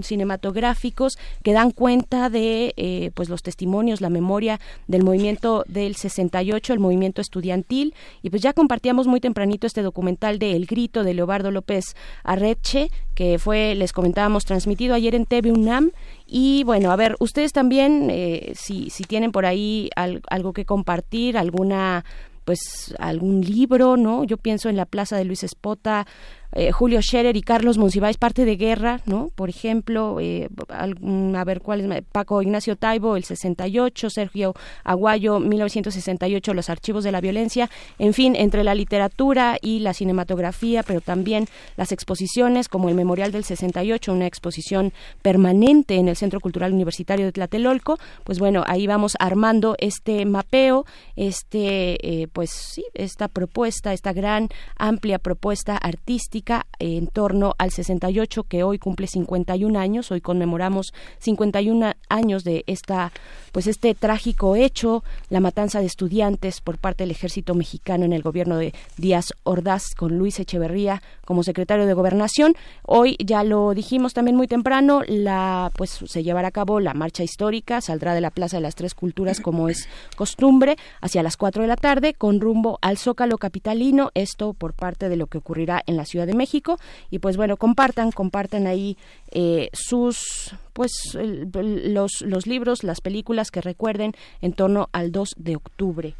cinematográficos 0.00 1.18
que 1.42 1.52
dan 1.52 1.70
cuenta 1.70 2.30
de 2.30 2.72
eh, 2.78 3.10
pues 3.12 3.28
los 3.28 3.42
testimonios, 3.42 4.00
la 4.00 4.08
memoria 4.08 4.58
del 4.88 5.02
movimiento 5.02 5.64
de 5.68 5.81
del 5.82 5.96
68, 5.96 6.72
el 6.72 6.78
movimiento 6.78 7.20
estudiantil, 7.20 7.94
y 8.22 8.30
pues 8.30 8.42
ya 8.42 8.52
compartíamos 8.52 9.06
muy 9.06 9.20
tempranito 9.20 9.66
este 9.66 9.82
documental 9.82 10.38
de 10.38 10.52
El 10.56 10.66
Grito 10.66 11.04
de 11.04 11.14
Leobardo 11.14 11.50
López 11.50 11.84
Arreche, 12.24 12.90
que 13.14 13.38
fue, 13.38 13.74
les 13.74 13.92
comentábamos, 13.92 14.44
transmitido 14.44 14.94
ayer 14.94 15.14
en 15.14 15.26
TV 15.26 15.52
UNAM. 15.52 15.90
Y 16.26 16.64
bueno, 16.64 16.90
a 16.90 16.96
ver, 16.96 17.16
ustedes 17.20 17.52
también, 17.52 18.08
eh, 18.10 18.52
si, 18.54 18.90
si 18.90 19.04
tienen 19.04 19.32
por 19.32 19.46
ahí 19.46 19.90
algo 19.94 20.52
que 20.52 20.64
compartir, 20.64 21.36
alguna 21.36 22.04
pues 22.44 22.94
algún 22.98 23.40
libro, 23.40 23.96
¿no? 23.96 24.24
Yo 24.24 24.36
pienso 24.36 24.68
en 24.68 24.76
la 24.76 24.86
Plaza 24.86 25.16
de 25.16 25.24
Luis 25.24 25.44
Espota, 25.44 26.06
eh, 26.52 26.70
Julio 26.70 27.00
Scherer 27.00 27.36
y 27.36 27.42
Carlos 27.42 27.78
Monsiváis, 27.78 28.18
parte 28.18 28.44
de 28.44 28.56
guerra, 28.56 29.00
¿no? 29.06 29.30
Por 29.34 29.48
ejemplo, 29.48 30.18
eh, 30.20 30.48
a 30.68 31.44
ver 31.44 31.60
cuál 31.60 31.80
es, 31.80 32.02
Paco 32.12 32.42
Ignacio 32.42 32.76
Taibo, 32.76 33.16
el 33.16 33.24
68, 33.24 34.10
Sergio 34.10 34.54
Aguayo, 34.84 35.38
1968, 35.40 36.54
los 36.54 36.68
archivos 36.68 37.04
de 37.04 37.12
la 37.12 37.20
violencia, 37.20 37.70
en 37.98 38.12
fin, 38.12 38.36
entre 38.36 38.64
la 38.64 38.74
literatura 38.74 39.56
y 39.62 39.80
la 39.80 39.94
cinematografía, 39.94 40.82
pero 40.82 41.00
también 41.00 41.46
las 41.76 41.92
exposiciones, 41.92 42.68
como 42.68 42.88
el 42.88 42.94
Memorial 42.94 43.32
del 43.32 43.44
68, 43.44 44.12
una 44.12 44.26
exposición 44.26 44.92
permanente 45.22 45.96
en 45.96 46.08
el 46.08 46.16
Centro 46.16 46.40
Cultural 46.40 46.72
Universitario 46.72 47.24
de 47.24 47.32
Tlatelolco, 47.32 47.98
pues 48.24 48.38
bueno, 48.38 48.62
ahí 48.66 48.86
vamos 48.86 49.16
armando 49.18 49.74
este 49.78 50.26
mapeo, 50.26 50.84
este, 51.16 52.22
eh, 52.22 52.28
pues 52.32 52.50
sí, 52.50 52.84
esta 52.94 53.28
propuesta, 53.28 53.92
esta 53.92 54.12
gran, 54.12 54.48
amplia 54.76 55.18
propuesta 55.18 55.76
artística 55.76 56.41
en 56.78 57.06
torno 57.06 57.54
al 57.58 57.70
68 57.70 58.44
que 58.44 58.64
hoy 58.64 58.78
cumple 58.78 59.06
51 59.06 59.78
años. 59.78 60.10
Hoy 60.10 60.20
conmemoramos 60.20 60.92
51 61.18 61.94
años 62.08 62.44
de 62.44 62.64
esta 62.66 63.12
pues 63.52 63.66
este 63.66 63.94
trágico 63.94 64.56
hecho, 64.56 65.04
la 65.28 65.40
matanza 65.40 65.80
de 65.80 65.86
estudiantes 65.86 66.60
por 66.60 66.78
parte 66.78 67.04
del 67.04 67.10
ejército 67.10 67.54
mexicano 67.54 68.04
en 68.04 68.12
el 68.12 68.22
gobierno 68.22 68.56
de 68.56 68.74
Díaz 68.96 69.34
Ordaz 69.44 69.94
con 69.94 70.18
Luis 70.18 70.40
Echeverría 70.40 71.02
como 71.24 71.42
secretario 71.42 71.86
de 71.86 71.94
Gobernación. 71.94 72.54
Hoy 72.82 73.16
ya 73.24 73.44
lo 73.44 73.74
dijimos 73.74 74.14
también 74.14 74.36
muy 74.36 74.48
temprano, 74.48 75.02
la 75.06 75.70
pues 75.76 75.90
se 76.06 76.22
llevará 76.22 76.48
a 76.48 76.52
cabo 76.52 76.80
la 76.80 76.94
marcha 76.94 77.22
histórica, 77.22 77.80
saldrá 77.80 78.14
de 78.14 78.20
la 78.20 78.30
Plaza 78.30 78.56
de 78.56 78.62
las 78.62 78.74
Tres 78.74 78.94
Culturas 78.94 79.40
como 79.40 79.68
es 79.68 79.88
costumbre 80.16 80.76
hacia 81.00 81.22
las 81.22 81.36
4 81.36 81.62
de 81.62 81.68
la 81.68 81.76
tarde 81.76 82.14
con 82.14 82.40
rumbo 82.40 82.78
al 82.80 82.98
Zócalo 82.98 83.38
capitalino, 83.38 84.10
esto 84.14 84.54
por 84.54 84.72
parte 84.74 85.08
de 85.08 85.16
lo 85.16 85.26
que 85.26 85.38
ocurrirá 85.38 85.82
en 85.86 85.96
la 85.96 86.06
Ciudad 86.06 86.26
de 86.26 86.31
México 86.36 86.78
y 87.10 87.18
pues 87.18 87.36
bueno, 87.36 87.56
compartan, 87.56 88.10
compartan 88.12 88.66
ahí 88.66 88.96
eh, 89.30 89.70
sus 89.72 90.54
pues 90.72 90.92
los, 91.14 92.22
los 92.22 92.46
libros, 92.46 92.84
las 92.84 93.00
películas 93.00 93.50
que 93.50 93.60
recuerden 93.60 94.12
en 94.40 94.52
torno 94.52 94.88
al 94.92 95.12
2 95.12 95.34
de 95.36 95.56
octubre. 95.56 96.14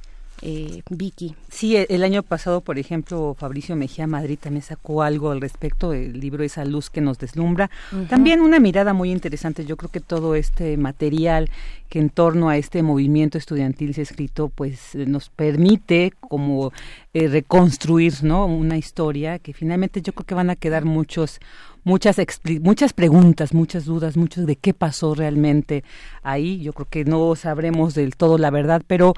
Eh, 0.45 0.83
Vicky. 0.91 1.37
Sí, 1.49 1.77
e, 1.77 1.87
el 1.89 2.03
año 2.03 2.25
pasado, 2.25 2.61
por 2.63 2.79
ejemplo, 2.79 3.37
Fabricio 3.39 3.77
Mejía 3.77 4.09
Madrid 4.09 4.39
también 4.41 4.63
sacó 4.63 5.03
algo 5.03 5.31
al 5.31 5.41
respecto, 5.41 5.93
el 5.93 6.19
libro 6.19 6.43
Esa 6.43 6.65
luz 6.65 6.91
que 6.91 7.01
nos 7.01 7.19
deslumbra. 7.19 7.71
También 8.09 8.41
una 8.41 8.59
mirada 8.59 8.93
muy 8.93 9.13
interesante, 9.13 9.65
yo 9.65 9.77
creo 9.77 9.91
que 9.91 10.01
todo 10.01 10.35
este 10.35 10.77
material 10.77 11.49
que 11.89 12.01
en 12.01 12.11
torno 12.11 12.49
a 12.49 12.57
este 12.57 12.83
movimiento 12.83 13.39
estudiantil 13.39 13.95
se 13.95 14.01
ha 14.01 14.03
escrito, 14.03 14.49
pues 14.49 14.95
nos 14.95 15.29
permite 15.29 16.13
como 16.21 16.73
eh, 17.15 17.29
reconstruir, 17.29 18.25
¿no? 18.25 18.47
Una 18.47 18.79
historia 18.79 19.39
que 19.39 19.53
finalmente 19.53 20.03
yo 20.03 20.13
creo 20.13 20.27
que 20.27 20.35
van 20.35 20.51
a 20.51 20.57
quedar 20.57 20.85
muchos 20.87 21.39
muchas 21.85 22.21
muchas 22.61 22.93
preguntas, 22.93 23.55
muchas 23.55 23.85
dudas, 23.85 24.17
muchos 24.17 24.47
de 24.47 24.57
qué 24.57 24.75
pasó 24.75 25.15
realmente 25.15 25.85
ahí. 26.23 26.61
Yo 26.61 26.73
creo 26.73 26.89
que 26.89 27.05
no 27.05 27.35
sabremos 27.37 27.95
del 27.95 28.17
todo 28.17 28.39
la 28.39 28.51
verdad, 28.51 28.83
pero 28.87 29.15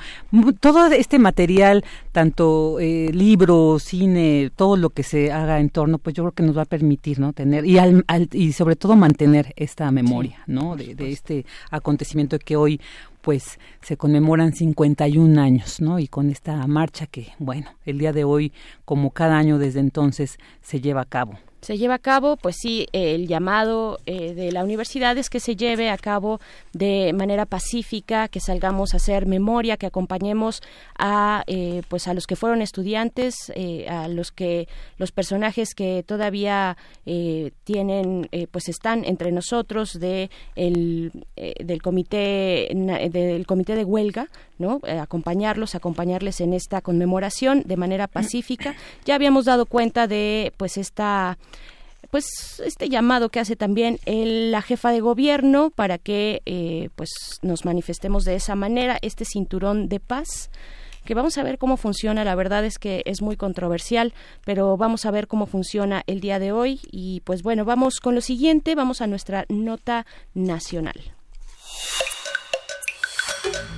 todo 0.60 0.86
este 0.86 1.18
material, 1.18 1.84
tanto 2.12 2.78
eh, 2.80 3.10
libro, 3.12 3.78
cine, 3.78 4.50
todo 4.54 4.76
lo 4.76 4.90
que 4.90 5.02
se 5.02 5.32
haga 5.32 5.60
en 5.60 5.70
torno, 5.70 5.98
pues 5.98 6.14
yo 6.14 6.24
creo 6.24 6.32
que 6.32 6.42
nos 6.42 6.56
va 6.56 6.62
a 6.62 6.66
permitir, 6.66 7.18
¿no? 7.20 7.32
Tener 7.32 7.64
y 7.66 7.78
y 8.32 8.52
sobre 8.52 8.76
todo 8.76 8.96
mantener 8.96 9.52
esta 9.56 9.90
memoria, 9.90 10.38
¿no? 10.46 10.76
De, 10.76 10.94
de 10.94 11.10
este 11.10 11.46
acontecimiento 11.70 12.38
que 12.38 12.56
hoy 12.56 12.80
pues 13.24 13.58
se 13.80 13.96
conmemoran 13.96 14.52
51 14.52 15.40
años, 15.40 15.80
¿no? 15.80 15.98
Y 15.98 16.08
con 16.08 16.30
esta 16.30 16.66
marcha 16.66 17.06
que, 17.06 17.28
bueno, 17.38 17.70
el 17.86 17.98
día 17.98 18.12
de 18.12 18.22
hoy, 18.22 18.52
como 18.84 19.10
cada 19.10 19.38
año 19.38 19.58
desde 19.58 19.80
entonces, 19.80 20.38
se 20.60 20.82
lleva 20.82 21.00
a 21.00 21.06
cabo 21.06 21.38
se 21.64 21.78
lleva 21.78 21.94
a 21.94 21.98
cabo, 21.98 22.36
pues 22.36 22.56
sí, 22.60 22.88
el 22.92 23.26
llamado 23.26 23.98
eh, 24.04 24.34
de 24.34 24.52
la 24.52 24.62
universidad 24.62 25.16
es 25.16 25.30
que 25.30 25.40
se 25.40 25.56
lleve 25.56 25.88
a 25.88 25.96
cabo 25.96 26.38
de 26.74 27.14
manera 27.14 27.46
pacífica, 27.46 28.28
que 28.28 28.38
salgamos 28.38 28.92
a 28.92 28.98
hacer 28.98 29.24
memoria, 29.24 29.78
que 29.78 29.86
acompañemos 29.86 30.62
a 30.98 31.42
eh, 31.46 31.80
pues 31.88 32.06
a 32.06 32.12
los 32.12 32.26
que 32.26 32.36
fueron 32.36 32.60
estudiantes, 32.60 33.50
eh, 33.54 33.88
a 33.88 34.08
los 34.08 34.30
que 34.30 34.68
los 34.98 35.10
personajes 35.10 35.74
que 35.74 36.04
todavía 36.06 36.76
tienen, 37.64 38.28
pues 38.50 38.68
están 38.68 39.04
entre 39.04 39.30
nosotros 39.32 39.98
de 39.98 40.30
el, 40.56 41.12
del 41.36 41.82
comité 41.82 42.68
del 43.10 43.46
comité 43.46 43.74
de 43.74 43.84
huelga, 43.84 44.28
¿no? 44.58 44.80
acompañarlos, 45.00 45.74
acompañarles 45.74 46.40
en 46.40 46.52
esta 46.54 46.80
conmemoración 46.80 47.62
de 47.64 47.76
manera 47.76 48.06
pacífica. 48.06 48.74
Ya 49.04 49.14
habíamos 49.14 49.44
dado 49.44 49.66
cuenta 49.66 50.06
de 50.06 50.52
pues 50.56 50.76
esta 50.78 51.36
pues 52.14 52.62
este 52.64 52.88
llamado 52.88 53.28
que 53.28 53.40
hace 53.40 53.56
también 53.56 53.98
la 54.06 54.62
jefa 54.62 54.92
de 54.92 55.00
gobierno 55.00 55.70
para 55.70 55.98
que 55.98 56.42
eh, 56.46 56.88
pues 56.94 57.10
nos 57.42 57.64
manifestemos 57.64 58.22
de 58.22 58.36
esa 58.36 58.54
manera 58.54 59.00
este 59.02 59.24
cinturón 59.24 59.88
de 59.88 59.98
paz 59.98 60.48
que 61.04 61.14
vamos 61.14 61.38
a 61.38 61.42
ver 61.42 61.58
cómo 61.58 61.76
funciona. 61.76 62.22
La 62.22 62.36
verdad 62.36 62.64
es 62.64 62.78
que 62.78 63.02
es 63.04 63.20
muy 63.20 63.36
controversial, 63.36 64.14
pero 64.44 64.76
vamos 64.76 65.06
a 65.06 65.10
ver 65.10 65.26
cómo 65.26 65.46
funciona 65.46 66.04
el 66.06 66.20
día 66.20 66.38
de 66.38 66.52
hoy. 66.52 66.78
Y 66.92 67.20
pues 67.22 67.42
bueno, 67.42 67.64
vamos 67.64 67.98
con 67.98 68.14
lo 68.14 68.20
siguiente, 68.20 68.76
vamos 68.76 69.00
a 69.00 69.08
nuestra 69.08 69.44
nota 69.48 70.06
nacional. 70.34 70.94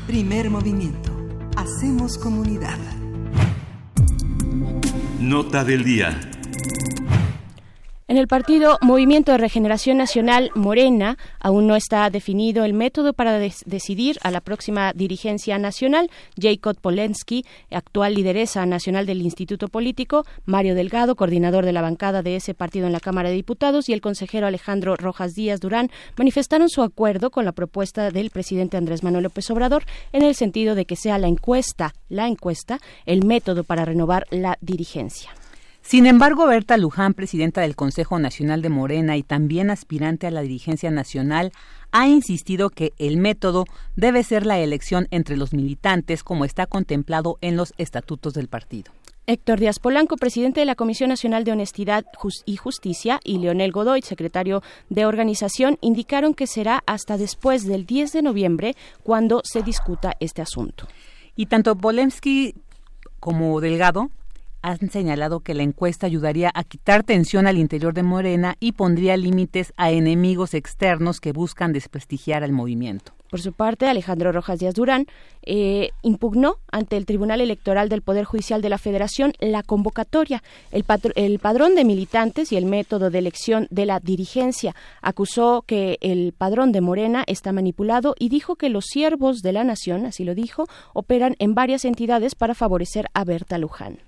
Primer 0.07 0.51
movimiento. 0.51 1.11
Hacemos 1.57 2.19
comunidad. 2.19 2.77
Nota 5.21 5.65
del 5.65 5.85
día. 5.85 6.21
En 8.09 8.19
el 8.19 8.29
partido 8.29 8.79
Movimiento 8.83 9.33
de 9.33 9.39
Regeneración 9.39 9.97
Nacional 9.97 10.53
Morena 10.55 11.19
aún 11.41 11.67
no 11.67 11.75
está 11.75 12.09
definido 12.09 12.65
el 12.65 12.73
método 12.73 13.15
para 13.15 13.37
decidir 13.41 14.19
a 14.23 14.31
la 14.31 14.41
próxima 14.41 14.93
dirigencia 14.93 15.59
nacional. 15.59 16.09
Jacob 16.41 16.77
Polensky, 16.81 17.45
actual 17.69 18.15
lideresa 18.15 18.65
nacional 18.65 19.07
del 19.07 19.23
Instituto 19.23 19.67
Político, 19.67 20.25
Mario 20.45 20.77
Delgado, 20.77 21.17
coordinador 21.17 21.65
de 21.65 21.73
la 21.73 21.83
bancada 21.83 22.23
de 22.23 22.37
ese 22.37 22.55
partido 22.55 22.87
en 22.87 22.93
la 22.93 23.01
Cámara 23.01 23.29
de 23.29 23.35
Diputados, 23.35 23.89
y 23.89 23.93
el 23.93 24.01
consejero 24.01 24.47
Alejandro 24.47 24.95
Rojas 24.95 25.35
Díaz 25.35 25.59
Durán 25.59 25.91
manifestaron 26.17 26.69
su 26.69 26.83
acuerdo 26.83 27.33
con 27.33 27.45
la 27.45 27.51
propuesta 27.51 28.13
del 28.13 28.31
presidente 28.31 28.77
Andrés 28.77 29.03
Manuel 29.03 29.25
López 29.25 29.51
Obrador 29.51 29.83
en 30.13 30.23
el 30.23 30.37
sentido 30.37 30.77
de 30.77 30.85
que 30.85 30.95
sea 30.95 31.19
la 31.19 31.27
encuesta, 31.27 31.93
la 32.09 32.29
encuesta, 32.29 32.79
el 33.05 33.25
método 33.25 33.65
para 33.65 33.85
renovar 33.85 34.29
la 34.31 34.59
dirigencia. 34.61 35.33
Sin 35.87 36.07
embargo, 36.07 36.47
Berta 36.47 36.77
Luján, 36.77 37.15
presidenta 37.15 37.61
del 37.61 37.77
Consejo 37.77 38.19
Nacional 38.19 38.61
de 38.61 38.71
Morena 38.71 39.17
y 39.17 39.23
también 39.23 39.71
aspirante 39.71 40.27
a 40.27 40.33
la 40.33 40.41
dirigencia 40.41 40.91
nacional, 40.91 41.53
ha 41.93 42.09
insistido 42.09 42.71
que 42.71 42.93
el 42.99 43.19
método 43.19 43.67
debe 43.95 44.25
ser 44.25 44.47
la 44.47 44.59
elección 44.59 45.07
entre 45.13 45.37
los 45.37 45.53
militantes 45.53 46.25
como 46.25 46.45
está 46.45 46.67
contemplado 46.67 47.39
en 47.41 47.57
los 47.57 47.73
estatutos 47.79 48.35
del 48.35 48.49
partido. 48.49 48.91
Héctor 49.29 49.61
Díaz 49.61 49.79
Polanco, 49.79 50.17
presidente 50.17 50.59
de 50.59 50.67
la 50.67 50.75
Comisión 50.75 51.09
Nacional 51.09 51.45
de 51.45 51.53
Honestidad 51.53 52.05
y 52.47 52.57
Justicia, 52.57 53.21
y 53.23 53.39
Leonel 53.39 53.71
Godoy, 53.71 54.03
secretario 54.03 54.65
de 54.91 55.07
organización, 55.07 55.79
indicaron 55.83 56.35
que 56.35 56.49
será 56.49 56.83
hasta 56.87 57.17
después 57.17 57.65
del 57.65 57.87
10 57.87 58.11
de 58.11 58.23
noviembre 58.23 58.75
cuando 59.05 59.41
se 59.45 59.63
discuta 59.63 60.17
este 60.19 60.43
asunto. 60.43 60.89
Y 61.37 61.47
tanto 61.47 61.77
Polemsky 61.77 62.57
como 63.21 63.61
Delgado 63.61 64.11
han 64.67 64.91
señalado 64.91 65.41
que 65.41 65.55
la 65.55 65.63
encuesta 65.63 66.07
ayudaría 66.07 66.51
a 66.53 66.65
quitar 66.65 67.05
tensión 67.05 67.47
al 67.47 67.57
interior 67.57 67.95
de 67.95 68.03
Morena 68.03 68.57
y 68.59 68.73
pondría 68.73 69.17
límites 69.17 69.73
a 69.77 69.93
enemigos 69.93 70.55
externos 70.55 71.21
que 71.21 71.31
buscan 71.31 71.73
desprestigiar 71.73 72.43
al 72.43 72.51
movimiento. 72.51 73.13
Por 73.31 73.41
su 73.41 73.53
parte, 73.53 73.87
Alejandro 73.87 74.33
Rojas 74.33 74.59
Díaz 74.59 74.75
Durán 74.75 75.07
eh, 75.43 75.91
impugnó 76.03 76.57
ante 76.73 76.97
el 76.97 77.07
Tribunal 77.07 77.41
Electoral 77.41 77.89
del 77.89 78.03
Poder 78.03 78.25
Judicial 78.25 78.61
de 78.61 78.69
la 78.69 78.79
Federación 78.79 79.35
la 79.39 79.63
convocatoria, 79.63 80.43
el, 80.73 80.85
el, 81.15 81.39
padrón 81.39 81.77
de 81.77 81.85
militantes 81.85 82.51
y 82.51 82.57
el 82.57 82.67
método 82.67 83.11
de 83.11 83.19
elección 83.19 83.69
de 83.71 83.87
la 83.87 84.01
dirigencia. 84.01 84.75
Acusó 85.01 85.63
que 85.65 85.99
el 86.01 86.35
padrón 86.37 86.73
de 86.73 86.81
Morena 86.81 87.23
está 87.29 87.53
manipulado 87.53 88.15
y 88.19 88.31
dijo 88.31 88.57
que 88.57 88.69
los 88.69 88.87
siervos 88.87 89.43
de 89.43 89.53
la 89.53 89.63
nación, 89.63 90.07
así 90.07 90.25
lo 90.25 90.35
dijo, 90.35 90.67
operan 90.93 91.37
en 91.39 91.55
varias 91.55 91.85
entidades 91.85 92.35
para 92.35 92.55
favorecer 92.55 93.07
a 93.15 93.25
Berta 93.25 93.59
Luján. 93.59 94.06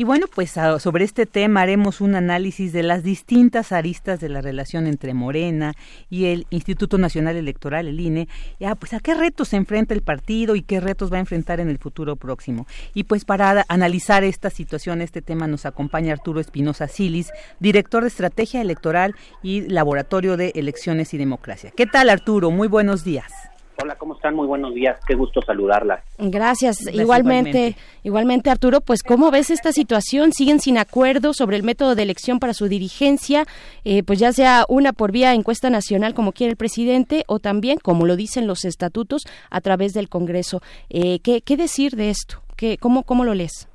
Y 0.00 0.04
bueno, 0.04 0.26
pues 0.32 0.52
sobre 0.78 1.04
este 1.04 1.26
tema 1.26 1.62
haremos 1.62 2.00
un 2.00 2.14
análisis 2.14 2.72
de 2.72 2.84
las 2.84 3.02
distintas 3.02 3.72
aristas 3.72 4.20
de 4.20 4.28
la 4.28 4.40
relación 4.40 4.86
entre 4.86 5.12
Morena 5.12 5.74
y 6.08 6.26
el 6.26 6.46
Instituto 6.50 6.98
Nacional 6.98 7.34
Electoral, 7.34 7.88
el 7.88 7.98
INE. 7.98 8.28
Ya, 8.60 8.76
pues 8.76 8.94
a 8.94 9.00
qué 9.00 9.14
retos 9.14 9.48
se 9.48 9.56
enfrenta 9.56 9.94
el 9.94 10.02
partido 10.02 10.54
y 10.54 10.62
qué 10.62 10.78
retos 10.78 11.12
va 11.12 11.16
a 11.16 11.20
enfrentar 11.20 11.58
en 11.58 11.68
el 11.68 11.78
futuro 11.78 12.14
próximo. 12.14 12.68
Y 12.94 13.04
pues 13.04 13.24
para 13.24 13.66
analizar 13.68 14.22
esta 14.22 14.50
situación, 14.50 15.02
este 15.02 15.20
tema 15.20 15.48
nos 15.48 15.66
acompaña 15.66 16.12
Arturo 16.12 16.38
Espinosa 16.38 16.86
Silis, 16.86 17.32
director 17.58 18.04
de 18.04 18.08
Estrategia 18.08 18.60
Electoral 18.60 19.16
y 19.42 19.62
Laboratorio 19.62 20.36
de 20.36 20.52
Elecciones 20.54 21.12
y 21.12 21.18
Democracia. 21.18 21.72
¿Qué 21.76 21.86
tal, 21.86 22.08
Arturo? 22.08 22.52
Muy 22.52 22.68
buenos 22.68 23.02
días. 23.02 23.32
Hola, 23.80 23.94
¿cómo 23.94 24.14
están? 24.14 24.34
Muy 24.34 24.48
buenos 24.48 24.74
días. 24.74 24.98
Qué 25.06 25.14
gusto 25.14 25.40
saludarlas. 25.40 26.02
Gracias. 26.18 26.78
igualmente, 26.92 27.76
igualmente, 28.02 28.50
Arturo, 28.50 28.80
pues 28.80 29.04
¿cómo 29.04 29.30
ves 29.30 29.50
esta 29.50 29.70
situación? 29.70 30.32
Siguen 30.32 30.58
sin 30.58 30.78
acuerdo 30.78 31.32
sobre 31.32 31.56
el 31.56 31.62
método 31.62 31.94
de 31.94 32.02
elección 32.02 32.40
para 32.40 32.54
su 32.54 32.66
dirigencia, 32.66 33.44
eh, 33.84 34.02
pues 34.02 34.18
ya 34.18 34.32
sea 34.32 34.64
una 34.68 34.92
por 34.92 35.12
vía 35.12 35.32
encuesta 35.32 35.70
nacional 35.70 36.12
como 36.12 36.32
quiere 36.32 36.50
el 36.50 36.56
presidente 36.56 37.22
o 37.28 37.38
también, 37.38 37.78
como 37.78 38.04
lo 38.04 38.16
dicen 38.16 38.48
los 38.48 38.64
estatutos, 38.64 39.22
a 39.48 39.60
través 39.60 39.94
del 39.94 40.08
Congreso. 40.08 40.60
Eh, 40.90 41.20
¿qué, 41.20 41.40
¿qué, 41.40 41.56
decir 41.56 41.92
de 41.92 42.10
esto? 42.10 42.42
¿Qué, 42.56 42.78
cómo, 42.78 43.04
¿Cómo 43.04 43.24
lo 43.24 43.34
lees? 43.34 43.68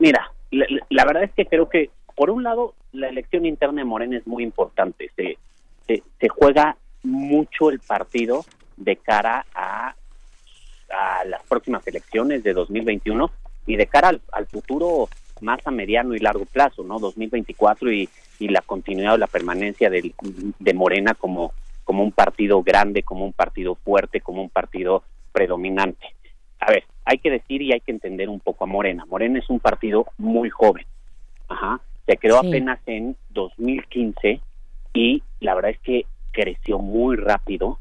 Mira, 0.00 0.32
la, 0.50 0.66
la, 0.90 1.04
verdad 1.04 1.22
es 1.22 1.32
que 1.32 1.46
creo 1.46 1.68
que, 1.68 1.90
por 2.16 2.28
un 2.30 2.42
lado, 2.42 2.74
la 2.90 3.08
elección 3.08 3.46
interna 3.46 3.82
de 3.82 3.84
Morena 3.84 4.16
es 4.16 4.26
muy 4.26 4.42
importante. 4.42 5.12
Se, 5.14 5.38
se, 5.86 6.02
se 6.18 6.28
juega 6.28 6.76
mucho 7.04 7.70
el 7.70 7.78
partido 7.78 8.44
de 8.76 8.96
cara 8.96 9.46
a, 9.54 9.94
a 10.90 11.24
las 11.24 11.42
próximas 11.44 11.86
elecciones 11.86 12.42
de 12.42 12.52
2021 12.52 13.30
y 13.66 13.76
de 13.76 13.86
cara 13.86 14.12
al, 14.32 14.46
futuro 14.46 15.08
más 15.40 15.66
a 15.66 15.70
mediano 15.70 16.14
y 16.14 16.18
largo 16.18 16.44
plazo, 16.44 16.84
¿no? 16.84 16.98
2024 16.98 17.92
y, 17.92 18.08
y 18.38 18.48
la 18.48 18.60
continuidad 18.62 19.14
o 19.14 19.18
la 19.18 19.26
permanencia 19.26 19.90
de, 19.90 20.14
de 20.58 20.74
Morena 20.74 21.14
como, 21.14 21.52
como 21.84 22.02
un 22.02 22.12
partido 22.12 22.62
grande, 22.62 23.02
como 23.02 23.24
un 23.24 23.32
partido 23.32 23.74
fuerte, 23.74 24.20
como 24.20 24.42
un 24.42 24.50
partido 24.50 25.02
predominante. 25.32 26.14
A 26.60 26.70
ver, 26.70 26.84
hay 27.04 27.18
que 27.18 27.30
decir 27.30 27.62
y 27.62 27.72
hay 27.72 27.80
que 27.80 27.92
entender 27.92 28.28
un 28.28 28.40
poco 28.40 28.64
a 28.64 28.66
Morena. 28.66 29.04
Morena 29.06 29.38
es 29.38 29.50
un 29.50 29.60
partido 29.60 30.06
muy 30.18 30.50
joven. 30.50 30.86
Ajá. 31.48 31.80
Se 32.06 32.16
creó 32.16 32.38
apenas 32.38 32.80
en 32.86 33.16
2015 33.30 34.40
y 34.92 35.22
la 35.40 35.54
verdad 35.54 35.72
es 35.72 35.80
que 35.80 36.06
creció 36.32 36.78
muy 36.78 37.16
rápido 37.16 37.78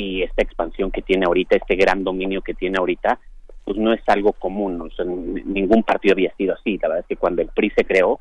y 0.00 0.22
esta 0.22 0.42
expansión 0.42 0.90
que 0.90 1.02
tiene 1.02 1.26
ahorita, 1.26 1.56
este 1.56 1.76
gran 1.76 2.04
dominio 2.04 2.40
que 2.40 2.54
tiene 2.54 2.78
ahorita, 2.78 3.18
pues 3.64 3.76
no 3.76 3.92
es 3.92 4.00
algo 4.08 4.32
común, 4.32 4.80
o 4.80 4.90
sea, 4.90 5.04
ningún 5.04 5.82
partido 5.82 6.14
había 6.14 6.34
sido 6.36 6.54
así, 6.54 6.78
la 6.78 6.88
verdad 6.88 7.00
es 7.00 7.06
que 7.06 7.16
cuando 7.16 7.42
el 7.42 7.48
PRI 7.48 7.70
se 7.70 7.84
creó, 7.84 8.18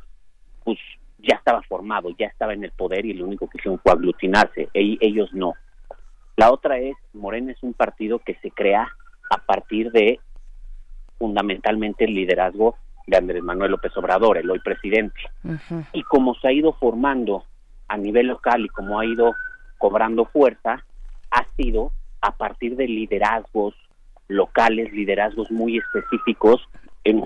pues 0.63 0.77
ya 1.19 1.35
estaba 1.35 1.61
formado, 1.63 2.09
ya 2.17 2.27
estaba 2.27 2.53
en 2.53 2.63
el 2.63 2.71
poder 2.71 3.05
y 3.05 3.13
lo 3.13 3.25
único 3.25 3.47
que 3.47 3.57
hicieron 3.57 3.79
fue 3.79 3.93
aglutinarse, 3.93 4.69
e 4.73 4.97
ellos 4.99 5.33
no. 5.33 5.53
La 6.35 6.51
otra 6.51 6.77
es, 6.77 6.95
Morena 7.13 7.51
es 7.51 7.63
un 7.63 7.73
partido 7.73 8.19
que 8.19 8.35
se 8.35 8.51
crea 8.51 8.87
a 9.29 9.37
partir 9.37 9.91
de 9.91 10.19
fundamentalmente 11.17 12.05
el 12.05 12.13
liderazgo 12.13 12.77
de 13.07 13.17
Andrés 13.17 13.43
Manuel 13.43 13.71
López 13.71 13.95
Obrador, 13.97 14.37
el 14.37 14.49
hoy 14.49 14.59
presidente. 14.59 15.19
Y 15.93 16.03
como 16.03 16.35
se 16.35 16.47
ha 16.47 16.51
ido 16.51 16.73
formando 16.73 17.43
a 17.87 17.97
nivel 17.97 18.27
local 18.27 18.63
y 18.63 18.69
como 18.69 18.99
ha 18.99 19.05
ido 19.05 19.33
cobrando 19.77 20.25
fuerza, 20.25 20.85
ha 21.31 21.45
sido 21.55 21.91
a 22.21 22.31
partir 22.31 22.75
de 22.75 22.87
liderazgos 22.87 23.73
locales, 24.27 24.91
liderazgos 24.93 25.51
muy 25.51 25.77
específicos. 25.77 26.61
En, 27.03 27.23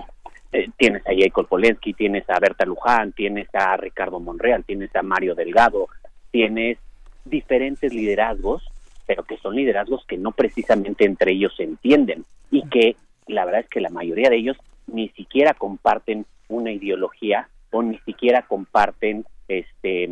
eh, 0.52 0.68
tienes 0.76 1.06
a 1.06 1.12
Jacob 1.16 1.48
Polensky, 1.48 1.92
tienes 1.92 2.28
a 2.30 2.38
Berta 2.38 2.64
Luján, 2.64 3.12
tienes 3.12 3.48
a 3.54 3.76
Ricardo 3.76 4.20
Monreal, 4.20 4.64
tienes 4.64 4.94
a 4.96 5.02
Mario 5.02 5.34
Delgado, 5.34 5.88
tienes 6.30 6.78
diferentes 7.24 7.92
liderazgos, 7.92 8.62
pero 9.06 9.24
que 9.24 9.36
son 9.38 9.54
liderazgos 9.54 10.04
que 10.06 10.16
no 10.16 10.32
precisamente 10.32 11.04
entre 11.04 11.32
ellos 11.32 11.54
se 11.56 11.64
entienden 11.64 12.24
y 12.50 12.66
que 12.68 12.96
la 13.26 13.44
verdad 13.44 13.62
es 13.62 13.68
que 13.68 13.80
la 13.80 13.90
mayoría 13.90 14.30
de 14.30 14.36
ellos 14.36 14.56
ni 14.86 15.08
siquiera 15.10 15.54
comparten 15.54 16.26
una 16.48 16.72
ideología 16.72 17.48
o 17.70 17.82
ni 17.82 17.98
siquiera 18.00 18.42
comparten 18.42 19.24
este 19.48 20.08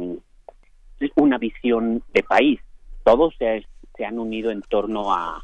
una 1.17 1.39
visión 1.39 2.03
de 2.13 2.23
país. 2.23 2.61
Todos 3.05 3.35
se 3.97 4.05
han 4.05 4.19
unido 4.19 4.51
en 4.51 4.63
torno 4.63 5.13
a, 5.13 5.43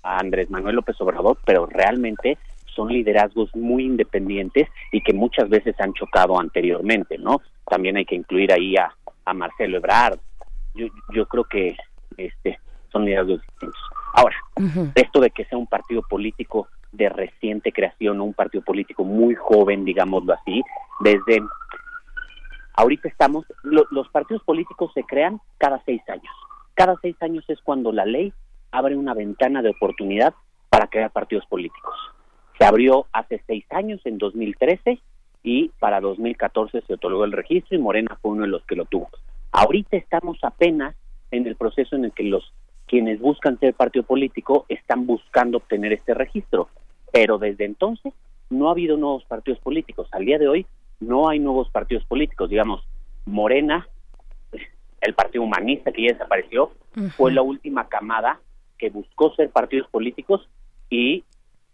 Andrés 0.00 0.48
Manuel 0.48 0.76
López 0.76 0.98
Obrador, 1.00 1.36
pero 1.44 1.66
realmente 1.66 2.38
son 2.74 2.88
liderazgos 2.88 3.54
muy 3.54 3.84
independientes 3.84 4.68
y 4.92 5.02
que 5.02 5.12
muchas 5.12 5.50
veces 5.50 5.74
han 5.80 5.92
chocado 5.92 6.38
anteriormente, 6.38 7.18
¿no? 7.18 7.42
También 7.68 7.96
hay 7.96 8.06
que 8.06 8.14
incluir 8.14 8.52
ahí 8.52 8.76
a, 8.76 8.94
a 9.24 9.34
Marcelo 9.34 9.76
Ebrard. 9.76 10.18
Yo, 10.74 10.86
yo 11.12 11.26
creo 11.26 11.44
que 11.44 11.76
este 12.16 12.58
son 12.90 13.04
liderazgos 13.04 13.42
distintos. 13.42 13.80
Ahora, 14.14 14.36
esto 14.94 15.20
de 15.20 15.30
que 15.30 15.44
sea 15.44 15.58
un 15.58 15.66
partido 15.66 16.02
político 16.02 16.68
de 16.92 17.08
reciente 17.08 17.72
creación, 17.72 18.20
un 18.20 18.34
partido 18.34 18.64
político 18.64 19.04
muy 19.04 19.34
joven, 19.34 19.84
digámoslo 19.84 20.32
así, 20.32 20.62
desde 21.00 21.42
ahorita 22.74 23.08
estamos, 23.08 23.44
los 23.62 24.08
partidos 24.08 24.42
políticos 24.44 24.90
se 24.94 25.02
crean 25.02 25.40
cada 25.58 25.82
seis 25.84 26.00
años. 26.08 26.32
Cada 26.78 26.94
seis 27.02 27.16
años 27.22 27.44
es 27.48 27.60
cuando 27.60 27.90
la 27.90 28.06
ley 28.06 28.32
abre 28.70 28.94
una 28.94 29.12
ventana 29.12 29.62
de 29.62 29.70
oportunidad 29.70 30.32
para 30.70 30.86
crear 30.86 31.10
partidos 31.10 31.44
políticos. 31.46 31.96
Se 32.56 32.64
abrió 32.64 33.06
hace 33.12 33.42
seis 33.48 33.64
años, 33.70 34.00
en 34.04 34.16
2013, 34.16 35.00
y 35.42 35.70
para 35.80 36.00
2014 36.00 36.82
se 36.82 36.94
otorgó 36.94 37.24
el 37.24 37.32
registro 37.32 37.76
y 37.76 37.80
Morena 37.80 38.16
fue 38.22 38.30
uno 38.30 38.42
de 38.42 38.50
los 38.50 38.64
que 38.64 38.76
lo 38.76 38.84
tuvo. 38.84 39.08
Ahorita 39.50 39.96
estamos 39.96 40.38
apenas 40.42 40.94
en 41.32 41.48
el 41.48 41.56
proceso 41.56 41.96
en 41.96 42.04
el 42.04 42.12
que 42.12 42.22
los 42.22 42.52
quienes 42.86 43.18
buscan 43.18 43.58
ser 43.58 43.74
partido 43.74 44.04
político 44.04 44.64
están 44.68 45.04
buscando 45.04 45.56
obtener 45.56 45.92
este 45.92 46.14
registro, 46.14 46.68
pero 47.10 47.38
desde 47.38 47.64
entonces 47.64 48.14
no 48.50 48.68
ha 48.68 48.70
habido 48.70 48.96
nuevos 48.96 49.24
partidos 49.24 49.58
políticos. 49.58 50.06
Al 50.12 50.26
día 50.26 50.38
de 50.38 50.46
hoy 50.46 50.66
no 51.00 51.28
hay 51.28 51.40
nuevos 51.40 51.68
partidos 51.70 52.04
políticos. 52.04 52.48
Digamos, 52.50 52.86
Morena, 53.26 53.88
el 55.00 55.14
Partido 55.14 55.44
Humanista 55.44 55.92
que 55.92 56.02
ya 56.02 56.12
desapareció, 56.12 56.72
fue 57.16 57.32
la 57.32 57.42
última 57.42 57.88
camada 57.88 58.40
que 58.76 58.90
buscó 58.90 59.34
ser 59.34 59.50
partidos 59.50 59.88
políticos 59.88 60.48
y 60.90 61.24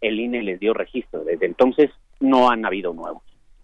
el 0.00 0.20
INE 0.20 0.42
les 0.42 0.60
dio 0.60 0.74
registro. 0.74 1.24
Desde 1.24 1.46
entonces 1.46 1.90
no 2.20 2.50
han 2.50 2.66
habido 2.66 2.92
nuevos 2.92 3.22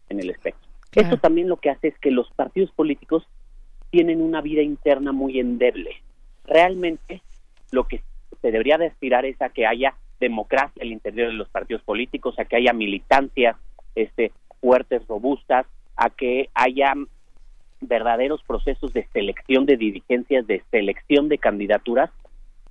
en 0.09 0.20
el 0.20 0.31
espectro. 0.31 0.69
Esto 0.93 1.19
también 1.19 1.49
lo 1.49 1.59
que 1.59 1.70
hace 1.70 1.89
es 1.89 1.99
que 1.99 2.11
los 2.11 2.31
partidos 2.32 2.70
políticos 2.73 3.27
tienen 3.91 4.20
una 4.20 4.41
vida 4.41 4.62
interna 4.62 5.12
muy 5.12 5.39
endeble. 5.39 6.03
Realmente 6.45 7.23
lo 7.70 7.87
que 7.87 8.03
se 8.41 8.51
debería 8.51 8.78
de 8.78 8.87
aspirar 8.87 9.24
es 9.24 9.41
a 9.41 9.51
que 9.51 9.66
haya 9.66 9.95
democracia 10.19 10.82
al 10.82 10.93
interior 10.93 11.28
de 11.28 11.35
los 11.35 11.49
partidos 11.49 11.82
políticos, 11.82 12.39
a 12.39 12.45
que 12.45 12.57
haya 12.57 12.73
militancias 12.73 13.57
este, 13.95 14.32
fuertes, 14.61 15.07
robustas, 15.07 15.66
a 15.97 16.11
que 16.11 16.49
haya 16.55 16.95
verdaderos 17.81 18.43
procesos 18.43 18.93
de 18.93 19.07
selección 19.12 19.66
de 19.66 19.77
dirigencias, 19.77 20.47
de 20.47 20.62
selección 20.70 21.28
de 21.28 21.39
candidaturas, 21.39 22.11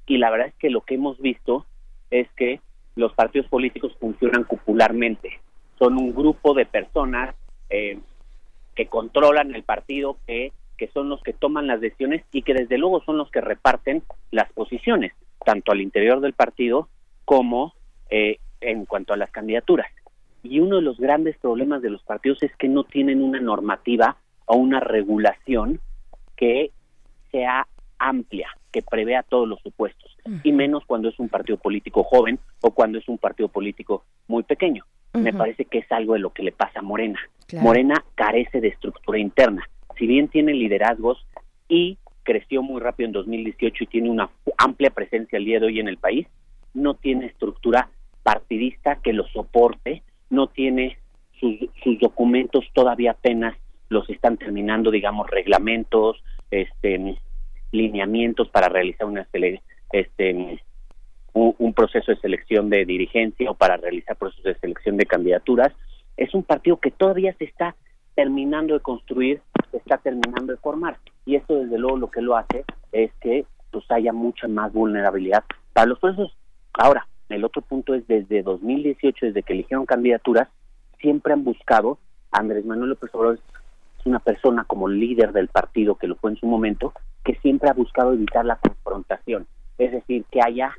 y 0.05 0.17
la 0.17 0.29
verdad 0.29 0.47
es 0.47 0.55
que 0.55 0.69
lo 0.69 0.81
que 0.81 0.95
hemos 0.95 1.19
visto 1.19 1.65
es 2.09 2.27
que 2.35 2.59
los 2.95 3.13
partidos 3.13 3.47
políticos 3.47 3.95
funcionan 3.99 4.43
cupularmente. 4.43 5.39
Son 5.77 5.97
un 5.97 6.13
grupo 6.13 6.53
de 6.53 6.65
personas 6.65 7.35
eh, 7.69 7.99
que 8.75 8.87
controlan 8.87 9.53
el 9.55 9.63
partido, 9.63 10.17
que, 10.25 10.51
que 10.77 10.87
son 10.87 11.09
los 11.09 11.21
que 11.21 11.33
toman 11.33 11.67
las 11.67 11.79
decisiones 11.79 12.23
y 12.31 12.41
que 12.41 12.53
desde 12.53 12.77
luego 12.77 13.03
son 13.03 13.17
los 13.17 13.29
que 13.29 13.41
reparten 13.41 14.03
las 14.31 14.51
posiciones, 14.53 15.13
tanto 15.45 15.71
al 15.71 15.81
interior 15.81 16.21
del 16.21 16.33
partido 16.33 16.89
como 17.25 17.73
eh, 18.09 18.39
en 18.61 18.85
cuanto 18.85 19.13
a 19.13 19.17
las 19.17 19.31
candidaturas. 19.31 19.91
Y 20.41 20.59
uno 20.59 20.77
de 20.77 20.81
los 20.81 20.97
grandes 20.97 21.37
problemas 21.37 21.81
de 21.81 21.89
los 21.89 22.01
partidos 22.03 22.41
es 22.43 22.55
que 22.55 22.67
no 22.67 22.83
tienen 22.83 23.21
una 23.21 23.39
normativa 23.39 24.17
o 24.49 24.55
una 24.57 24.79
regulación 24.79 25.79
que 26.35 26.71
sea 27.31 27.67
amplia, 27.99 28.49
que 28.71 28.81
prevea 28.81 29.23
todos 29.23 29.47
los 29.47 29.59
supuestos, 29.61 30.17
y 30.43 30.51
menos 30.51 30.83
cuando 30.85 31.09
es 31.09 31.19
un 31.19 31.29
partido 31.29 31.57
político 31.57 32.03
joven 32.03 32.39
o 32.61 32.71
cuando 32.71 32.97
es 32.97 33.07
un 33.07 33.17
partido 33.17 33.47
político 33.47 34.03
muy 34.27 34.43
pequeño. 34.43 34.85
Me 35.13 35.33
parece 35.33 35.65
que 35.65 35.79
es 35.79 35.91
algo 35.91 36.13
de 36.13 36.19
lo 36.19 36.31
que 36.31 36.43
le 36.43 36.51
pasa 36.51 36.79
a 36.79 36.83
Morena. 36.83 37.19
Morena 37.61 38.03
carece 38.15 38.61
de 38.61 38.69
estructura 38.69 39.19
interna. 39.19 39.67
Si 39.97 40.07
bien 40.07 40.27
tiene 40.27 40.53
liderazgos 40.53 41.25
y 41.67 41.97
creció 42.23 42.61
muy 42.61 42.79
rápido 42.79 43.07
en 43.07 43.13
2018 43.13 43.83
y 43.83 43.87
tiene 43.87 44.09
una 44.09 44.29
amplia 44.57 44.91
presencia 44.91 45.37
el 45.37 45.45
día 45.45 45.59
de 45.59 45.67
hoy 45.67 45.79
en 45.79 45.87
el 45.87 45.97
país, 45.97 46.27
no 46.73 46.93
tiene 46.93 47.25
estructura 47.25 47.89
partidista 48.23 48.97
que 49.01 49.13
lo 49.13 49.27
soporte, 49.27 50.03
no 50.29 50.47
tiene 50.47 50.97
sus, 51.39 51.99
documentos 51.99 52.65
todavía 52.73 53.11
apenas 53.11 53.55
los 53.89 54.09
están 54.09 54.37
terminando, 54.37 54.91
digamos, 54.91 55.29
reglamentos, 55.29 56.23
este, 56.51 57.17
lineamientos 57.71 58.49
para 58.49 58.69
realizar 58.69 59.07
una 59.07 59.27
este, 59.91 60.61
un, 61.33 61.73
proceso 61.73 62.11
de 62.11 62.19
selección 62.19 62.69
de 62.69 62.85
dirigencia 62.85 63.49
o 63.49 63.55
para 63.55 63.77
realizar 63.77 64.15
procesos 64.15 64.43
de 64.43 64.59
selección 64.59 64.97
de 64.97 65.05
candidaturas. 65.05 65.73
Es 66.17 66.33
un 66.33 66.43
partido 66.43 66.77
que 66.77 66.91
todavía 66.91 67.33
se 67.37 67.45
está 67.45 67.75
terminando 68.15 68.73
de 68.73 68.79
construir, 68.81 69.41
se 69.71 69.77
está 69.77 69.97
terminando 69.97 70.53
de 70.53 70.59
formar. 70.59 70.97
Y 71.25 71.35
esto, 71.35 71.55
desde 71.55 71.77
luego, 71.77 71.97
lo 71.97 72.11
que 72.11 72.21
lo 72.21 72.35
hace 72.35 72.65
es 72.91 73.11
que 73.21 73.45
pues 73.71 73.85
haya 73.91 74.11
mucha 74.11 74.47
más 74.47 74.73
vulnerabilidad 74.73 75.43
para 75.73 75.87
los 75.87 75.99
procesos. 75.99 76.35
Ahora, 76.73 77.07
el 77.29 77.45
otro 77.45 77.61
punto 77.61 77.93
es 77.93 78.07
desde 78.07 78.41
2018, 78.41 79.27
desde 79.27 79.43
que 79.43 79.53
eligieron 79.53 79.85
candidaturas, 79.85 80.49
siempre 80.99 81.33
han 81.33 81.43
buscado, 81.43 81.99
Andrés 82.31 82.65
Manuel 82.65 82.89
López 82.89 83.13
Obrador 83.13 83.39
es 83.99 84.05
una 84.05 84.19
persona 84.19 84.63
como 84.63 84.87
líder 84.87 85.33
del 85.33 85.47
partido 85.47 85.95
que 85.95 86.07
lo 86.07 86.15
fue 86.15 86.31
en 86.31 86.37
su 86.37 86.47
momento, 86.47 86.93
que 87.23 87.35
siempre 87.35 87.69
ha 87.69 87.73
buscado 87.73 88.13
evitar 88.13 88.45
la 88.45 88.57
confrontación, 88.57 89.47
es 89.77 89.91
decir, 89.91 90.25
que 90.31 90.41
haya 90.41 90.71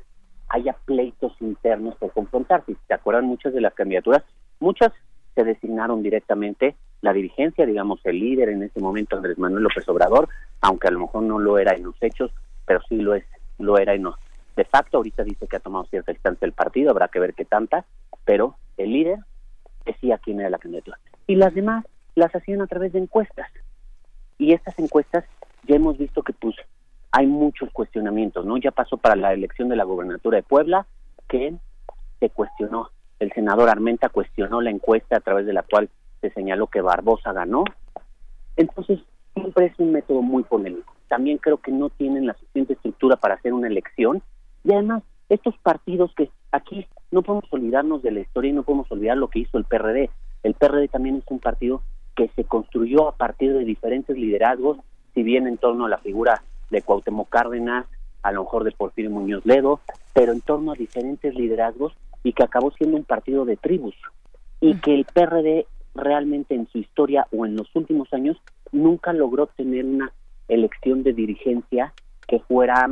haya 0.53 0.75
pleitos 0.85 1.33
internos 1.39 1.95
por 1.95 2.11
confrontarse. 2.11 2.73
Si 2.73 2.79
se 2.85 2.93
acuerdan 2.93 3.25
muchas 3.25 3.53
de 3.53 3.61
las 3.61 3.73
candidaturas, 3.73 4.23
muchas 4.59 4.91
se 5.33 5.45
designaron 5.45 6.03
directamente 6.03 6.75
la 7.01 7.13
dirigencia, 7.13 7.65
digamos, 7.65 8.01
el 8.03 8.19
líder 8.19 8.49
en 8.49 8.63
ese 8.63 8.81
momento, 8.81 9.15
Andrés 9.15 9.39
Manuel 9.39 9.63
López 9.63 9.87
Obrador, 9.87 10.27
aunque 10.59 10.89
a 10.89 10.91
lo 10.91 10.99
mejor 10.99 11.23
no 11.23 11.39
lo 11.39 11.57
era 11.57 11.73
en 11.73 11.83
los 11.83 11.95
hechos, 12.01 12.31
pero 12.65 12.81
sí 12.87 12.97
lo 12.97 13.15
es, 13.15 13.23
lo 13.59 13.77
era 13.77 13.93
en 13.93 14.03
los 14.03 14.15
de 14.55 14.65
facto. 14.65 14.97
Ahorita 14.97 15.23
dice 15.23 15.47
que 15.47 15.55
ha 15.55 15.61
tomado 15.61 15.85
cierta 15.85 16.11
distancia 16.11 16.45
el 16.45 16.51
partido, 16.51 16.91
habrá 16.91 17.07
que 17.07 17.19
ver 17.19 17.33
qué 17.33 17.45
tanta, 17.45 17.85
pero 18.25 18.55
el 18.77 18.91
líder 18.91 19.19
decía 19.85 20.19
quién 20.19 20.41
era 20.41 20.49
la 20.49 20.59
candidatura. 20.59 20.99
Y 21.27 21.35
las 21.35 21.55
demás 21.55 21.85
las 22.15 22.35
hacían 22.35 22.61
a 22.61 22.67
través 22.67 22.93
de 22.93 22.99
encuestas. 22.99 23.49
Y 24.37 24.53
estas 24.53 24.77
encuestas 24.79 25.25
ya 25.67 25.75
hemos 25.75 25.97
visto 25.97 26.23
que 26.23 26.33
pues 26.33 26.55
hay 27.11 27.27
muchos 27.27 27.69
cuestionamientos, 27.71 28.45
¿no? 28.45 28.57
Ya 28.57 28.71
pasó 28.71 28.97
para 28.97 29.15
la 29.15 29.33
elección 29.33 29.69
de 29.69 29.75
la 29.75 29.83
gobernatura 29.83 30.37
de 30.37 30.43
Puebla 30.43 30.85
que 31.27 31.55
se 32.19 32.29
cuestionó, 32.29 32.89
el 33.19 33.31
senador 33.33 33.69
Armenta 33.69 34.09
cuestionó 34.09 34.61
la 34.61 34.71
encuesta 34.71 35.17
a 35.17 35.21
través 35.21 35.45
de 35.45 35.53
la 35.53 35.63
cual 35.63 35.89
se 36.21 36.29
señaló 36.31 36.67
que 36.67 36.81
Barbosa 36.81 37.33
ganó. 37.33 37.63
Entonces, 38.55 38.99
siempre 39.33 39.67
es 39.67 39.79
un 39.79 39.91
método 39.91 40.21
muy 40.21 40.43
polémico. 40.43 40.93
También 41.07 41.37
creo 41.37 41.57
que 41.57 41.71
no 41.71 41.89
tienen 41.89 42.25
la 42.25 42.33
suficiente 42.33 42.73
estructura 42.73 43.17
para 43.17 43.35
hacer 43.35 43.53
una 43.53 43.67
elección 43.67 44.21
y 44.63 44.73
además 44.73 45.03
estos 45.29 45.57
partidos 45.59 46.13
que 46.15 46.29
aquí 46.51 46.87
no 47.11 47.21
podemos 47.21 47.51
olvidarnos 47.51 48.01
de 48.01 48.11
la 48.11 48.19
historia 48.19 48.49
y 48.49 48.53
no 48.53 48.63
podemos 48.63 48.91
olvidar 48.91 49.17
lo 49.17 49.29
que 49.29 49.39
hizo 49.39 49.57
el 49.57 49.65
PRD. 49.65 50.09
El 50.43 50.53
PRD 50.53 50.87
también 50.87 51.17
es 51.17 51.23
un 51.29 51.39
partido 51.39 51.81
que 52.15 52.29
se 52.35 52.43
construyó 52.43 53.07
a 53.07 53.15
partir 53.15 53.53
de 53.53 53.65
diferentes 53.65 54.17
liderazgos, 54.17 54.77
si 55.13 55.23
bien 55.23 55.47
en 55.47 55.57
torno 55.57 55.85
a 55.85 55.89
la 55.89 55.97
figura 55.97 56.43
de 56.69 56.81
Cuauhtémoc 56.81 57.29
Cárdenas, 57.29 57.85
a 58.23 58.31
lo 58.31 58.43
mejor 58.43 58.63
de 58.63 58.71
Porfirio 58.71 59.11
Muñoz 59.11 59.45
Ledo, 59.45 59.79
pero 60.13 60.31
en 60.31 60.41
torno 60.41 60.71
a 60.71 60.75
diferentes 60.75 61.33
liderazgos 61.35 61.93
y 62.23 62.33
que 62.33 62.43
acabó 62.43 62.71
siendo 62.71 62.97
un 62.97 63.03
partido 63.03 63.45
de 63.45 63.57
tribus 63.57 63.95
y 64.59 64.75
que 64.75 64.93
el 64.93 65.05
PRD 65.05 65.65
realmente 65.95 66.55
en 66.55 66.67
su 66.67 66.77
historia 66.77 67.27
o 67.31 67.45
en 67.45 67.55
los 67.55 67.75
últimos 67.75 68.13
años 68.13 68.37
nunca 68.71 69.11
logró 69.11 69.47
tener 69.47 69.85
una 69.85 70.11
elección 70.47 71.03
de 71.03 71.13
dirigencia 71.13 71.93
que 72.27 72.39
fuera 72.39 72.89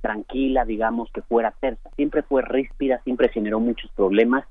tranquila, 0.00 0.64
digamos, 0.64 1.10
que 1.12 1.22
fuera 1.22 1.54
tersa. 1.60 1.90
Siempre 1.96 2.22
fue 2.22 2.42
ríspida, 2.42 3.00
siempre 3.04 3.28
generó 3.28 3.60
muchos 3.60 3.90
problemas, 3.92 4.44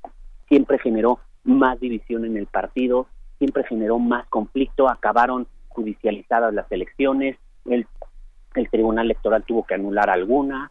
siempre 0.47 0.77
generó 0.79 1.19
más 1.43 1.79
división 1.79 2.25
en 2.25 2.37
el 2.37 2.47
partido, 2.47 3.07
siempre 3.41 3.63
generó 3.63 3.97
más 3.97 4.27
conflicto, 4.27 4.87
acabaron 4.87 5.47
judicializadas 5.69 6.53
las 6.53 6.71
elecciones, 6.71 7.37
el, 7.65 7.87
el 8.53 8.69
Tribunal 8.69 9.05
Electoral 9.05 9.43
tuvo 9.43 9.65
que 9.65 9.73
anular 9.73 10.11
alguna. 10.11 10.69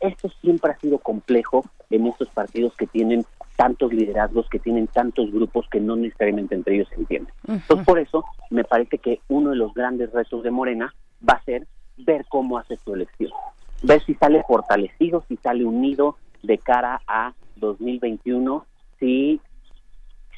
Esto 0.00 0.28
siempre 0.42 0.72
ha 0.72 0.78
sido 0.78 0.98
complejo 0.98 1.64
en 1.88 2.06
estos 2.06 2.28
partidos 2.28 2.76
que 2.76 2.86
tienen 2.86 3.24
tantos 3.56 3.94
liderazgos, 3.94 4.46
que 4.50 4.58
tienen 4.58 4.88
tantos 4.88 5.32
grupos 5.32 5.66
que 5.70 5.80
no 5.80 5.96
necesariamente 5.96 6.54
entre 6.54 6.74
ellos 6.74 6.88
se 6.90 6.96
entienden. 6.96 7.32
Entonces, 7.48 7.86
por 7.86 7.98
eso 7.98 8.26
me 8.50 8.64
parece 8.64 8.98
que 8.98 9.20
uno 9.28 9.50
de 9.50 9.56
los 9.56 9.72
grandes 9.72 10.12
retos 10.12 10.42
de 10.42 10.50
Morena 10.50 10.94
va 11.26 11.34
a 11.34 11.44
ser 11.44 11.66
ver 11.96 12.26
cómo 12.28 12.58
hace 12.58 12.76
su 12.76 12.94
elección, 12.94 13.30
ver 13.82 14.04
si 14.04 14.14
sale 14.16 14.42
fortalecido, 14.46 15.24
si 15.28 15.38
sale 15.38 15.64
unido 15.64 16.16
de 16.42 16.58
cara 16.58 17.00
a 17.06 17.32
2021, 17.56 18.66
si, 18.98 19.40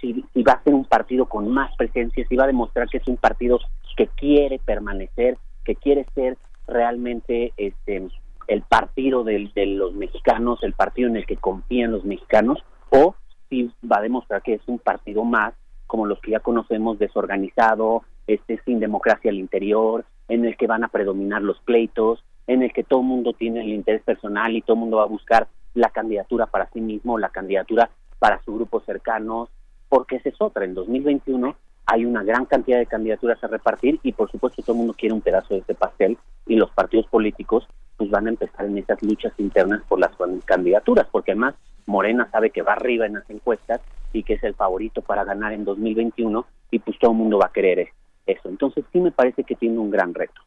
si, 0.03 0.43
va 0.43 0.53
a 0.53 0.63
ser 0.63 0.75
un 0.75 0.85
partido 0.85 1.27
con 1.27 1.49
más 1.49 1.75
presencia, 1.77 2.27
si 2.29 2.37
va 2.37 2.45
a 2.45 2.49
demostrar 2.49 2.89
que 2.89 2.99
es 2.99 3.09
un 3.09 3.17
partido 3.17 3.61
que 3.97 4.09
quiere 4.09 4.59
permanecer, 4.59 5.39
que 5.65 5.77
quiere 5.77 6.05
ser 6.15 6.37
realmente 6.67 7.53
este 7.57 8.09
el 8.49 8.63
partido 8.63 9.23
de 9.25 9.67
los 9.67 9.95
mexicanos, 9.95 10.63
el 10.63 10.75
partido 10.75 11.09
en 11.09 11.17
el 11.17 11.25
que 11.25 11.37
confían 11.37 11.93
los 11.93 12.05
mexicanos, 12.05 12.63
o 12.91 13.15
si 13.49 13.71
va 13.91 13.99
a 13.99 14.03
demostrar 14.03 14.43
que 14.43 14.55
es 14.55 14.63
un 14.67 14.79
partido 14.79 15.25
más 15.25 15.55
como 15.87 16.07
los 16.07 16.21
que 16.21 16.33
ya 16.33 16.41
conocemos, 16.41 16.99
desorganizado, 16.99 18.03
este 18.27 18.61
sin 18.65 18.81
democracia 18.81 19.31
al 19.31 19.39
interior, 19.39 20.05
en 20.29 20.45
el 20.45 20.57
que 20.57 20.67
van 20.67 20.85
a 20.85 20.89
predominar 20.89 21.43
los 21.43 21.61
pleitos, 21.61 22.25
en 22.47 22.63
el 22.63 22.73
que 22.73 22.83
todo 22.83 23.01
el 23.01 23.07
mundo 23.07 23.33
tiene 23.33 23.61
el 23.61 23.69
interés 23.69 24.03
personal 24.03 24.55
y 24.57 24.63
todo 24.63 24.75
el 24.75 24.81
mundo 24.81 24.97
va 24.99 25.05
a 25.05 25.07
buscar 25.07 25.47
la 25.75 25.91
candidatura 25.91 26.47
para 26.47 26.69
sí 26.71 26.81
mismo, 26.81 27.19
la 27.19 27.29
candidatura 27.29 27.91
para 28.19 28.43
su 28.43 28.55
grupo 28.55 28.81
cercano, 28.81 29.49
porque 29.93 30.17
esa 30.17 30.31
es 30.31 30.41
otra. 30.41 30.65
En 30.65 30.73
2021 30.73 31.55
hay 31.85 32.07
una 32.07 32.23
gran 32.23 32.47
cantidad 32.47 32.79
de 32.79 32.87
candidaturas 32.87 33.45
a 33.45 33.47
repartir 33.47 34.01
y 34.03 34.13
por 34.13 34.31
supuesto 34.31 34.63
todo 34.63 34.73
el 34.73 34.79
mundo 34.79 34.95
quiere 34.97 35.15
un 35.15 35.21
pedazo 35.21 35.53
de 35.53 35.61
ese 35.61 35.75
pastel 35.75 36.17
y 36.47 36.57
los 36.57 36.71
partidos 36.71 37.07
políticos 37.09 37.69
pues 37.99 38.09
van 38.09 38.27
a 38.27 38.31
empezar 38.31 38.65
en 38.65 38.79
esas 38.79 39.03
luchas 39.03 39.35
internas 39.37 39.83
por 39.87 40.01
las 40.01 40.13
candidaturas, 40.47 41.07
porque 41.13 41.33
además 41.33 41.57
Morena 41.85 42.27
sabe 42.33 42.49
que 42.49 42.63
va 42.63 42.73
arriba 42.73 43.05
en 43.05 43.13
las 43.13 43.29
encuestas 43.29 43.83
y 44.15 44.23
que 44.23 44.33
es 44.35 44.43
el 44.45 44.55
favorito 44.55 45.03
para 45.03 45.25
ganar 45.25 45.53
en 45.53 45.67
2021 45.67 46.47
y 46.71 46.79
pues 46.79 46.99
todo 46.99 47.11
el 47.11 47.19
mundo 47.19 47.39
va 47.39 47.49
a 47.49 47.53
querer 47.53 47.91
eso. 48.27 48.49
Entonces 48.49 48.85
sí 48.93 49.01
me 49.01 49.11
parece 49.11 49.45
que 49.45 49.55
tiene 49.55 49.79
un 49.79 49.91
gran 49.91 50.15
reto. 50.15 50.41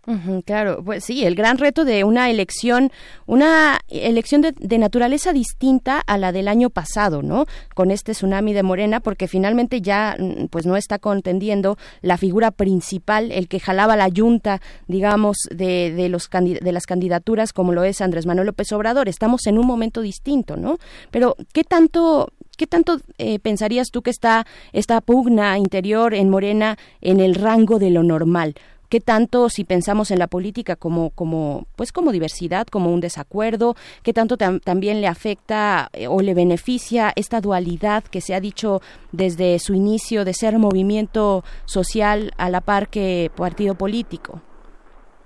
claro, 0.46 0.82
pues 0.84 1.04
sí, 1.04 1.26
el 1.26 1.36
gran 1.36 1.58
reto 1.58 1.86
de 1.86 2.04
una 2.04 2.30
elección, 2.30 2.92
una 3.26 3.80
elección 3.90 4.42
de, 4.42 4.78
naturaleza 4.78 5.32
distinta 5.34 6.02
a 6.06 6.18
la 6.18 6.32
del 6.32 6.48
año 6.48 6.70
pasado, 6.70 7.22
¿no? 7.22 7.46
Con 7.74 7.92
este 7.92 8.12
tsunami 8.12 8.54
de 8.54 8.64
Morena, 8.64 9.00
porque 9.00 9.28
finalmente 9.28 9.82
ya 9.82 10.16
mm, 10.20 10.48
pues 10.48 10.66
no 10.66 10.76
está 10.76 11.00
contendiendo 11.00 11.78
la 12.02 12.18
figura 12.18 12.52
principal, 12.52 13.32
el 13.32 13.48
que 13.48 13.60
jalaba 13.60 13.96
la 13.96 14.10
yunta, 14.10 14.62
digamos, 14.88 15.38
de, 15.50 15.92
de, 15.92 16.10
los, 16.10 16.30
de 16.30 16.72
las 16.72 16.86
candidaturas 16.86 17.54
como 17.54 17.74
lo 17.74 17.84
es 17.84 18.02
Andrés 18.02 18.26
Manuel 18.26 18.48
López 18.48 18.72
Obrador. 18.74 19.10
Estamos 19.10 19.48
en 19.48 19.58
un 19.58 19.66
momento 19.66 20.02
distinto, 20.02 20.58
¿no? 20.58 20.78
Pero, 21.12 21.36
¿qué 21.54 21.64
tanto 21.64 22.30
¿Qué 22.58 22.68
tanto 22.68 22.98
eh, 23.18 23.40
pensarías 23.40 23.90
tú 23.92 24.02
que 24.02 24.10
está 24.10 24.46
esta 24.74 25.02
pugna 25.02 25.58
interior 25.58 26.14
en 26.14 26.30
Morena 26.30 26.78
en 27.02 27.20
el 27.20 27.36
rango 27.36 27.80
de 27.80 27.90
lo 27.90 28.04
normal? 28.04 28.56
¿Qué 28.90 29.02
tanto 29.02 29.50
si 29.50 29.64
pensamos 29.64 30.12
en 30.12 30.20
la 30.20 30.28
política 30.28 30.76
como, 30.76 31.10
como, 31.10 31.66
pues 31.76 31.92
como 31.92 32.12
diversidad, 32.12 32.68
como 32.68 32.94
un 32.94 33.02
desacuerdo? 33.02 33.76
¿Qué 34.04 34.14
tanto 34.14 34.38
también 34.38 35.02
le 35.02 35.08
afecta 35.08 35.90
eh, 35.94 36.08
o 36.08 36.22
le 36.22 36.34
beneficia 36.34 37.12
esta 37.16 37.42
dualidad 37.42 38.04
que 38.04 38.22
se 38.22 38.36
ha 38.36 38.40
dicho 38.40 38.82
desde 39.12 39.58
su 39.60 39.74
inicio 39.74 40.24
de 40.24 40.34
ser 40.34 40.60
movimiento 40.60 41.44
social 41.66 42.32
a 42.38 42.50
la 42.50 42.62
par 42.62 42.88
que 42.88 43.32
partido 43.36 43.76
político? 43.76 44.42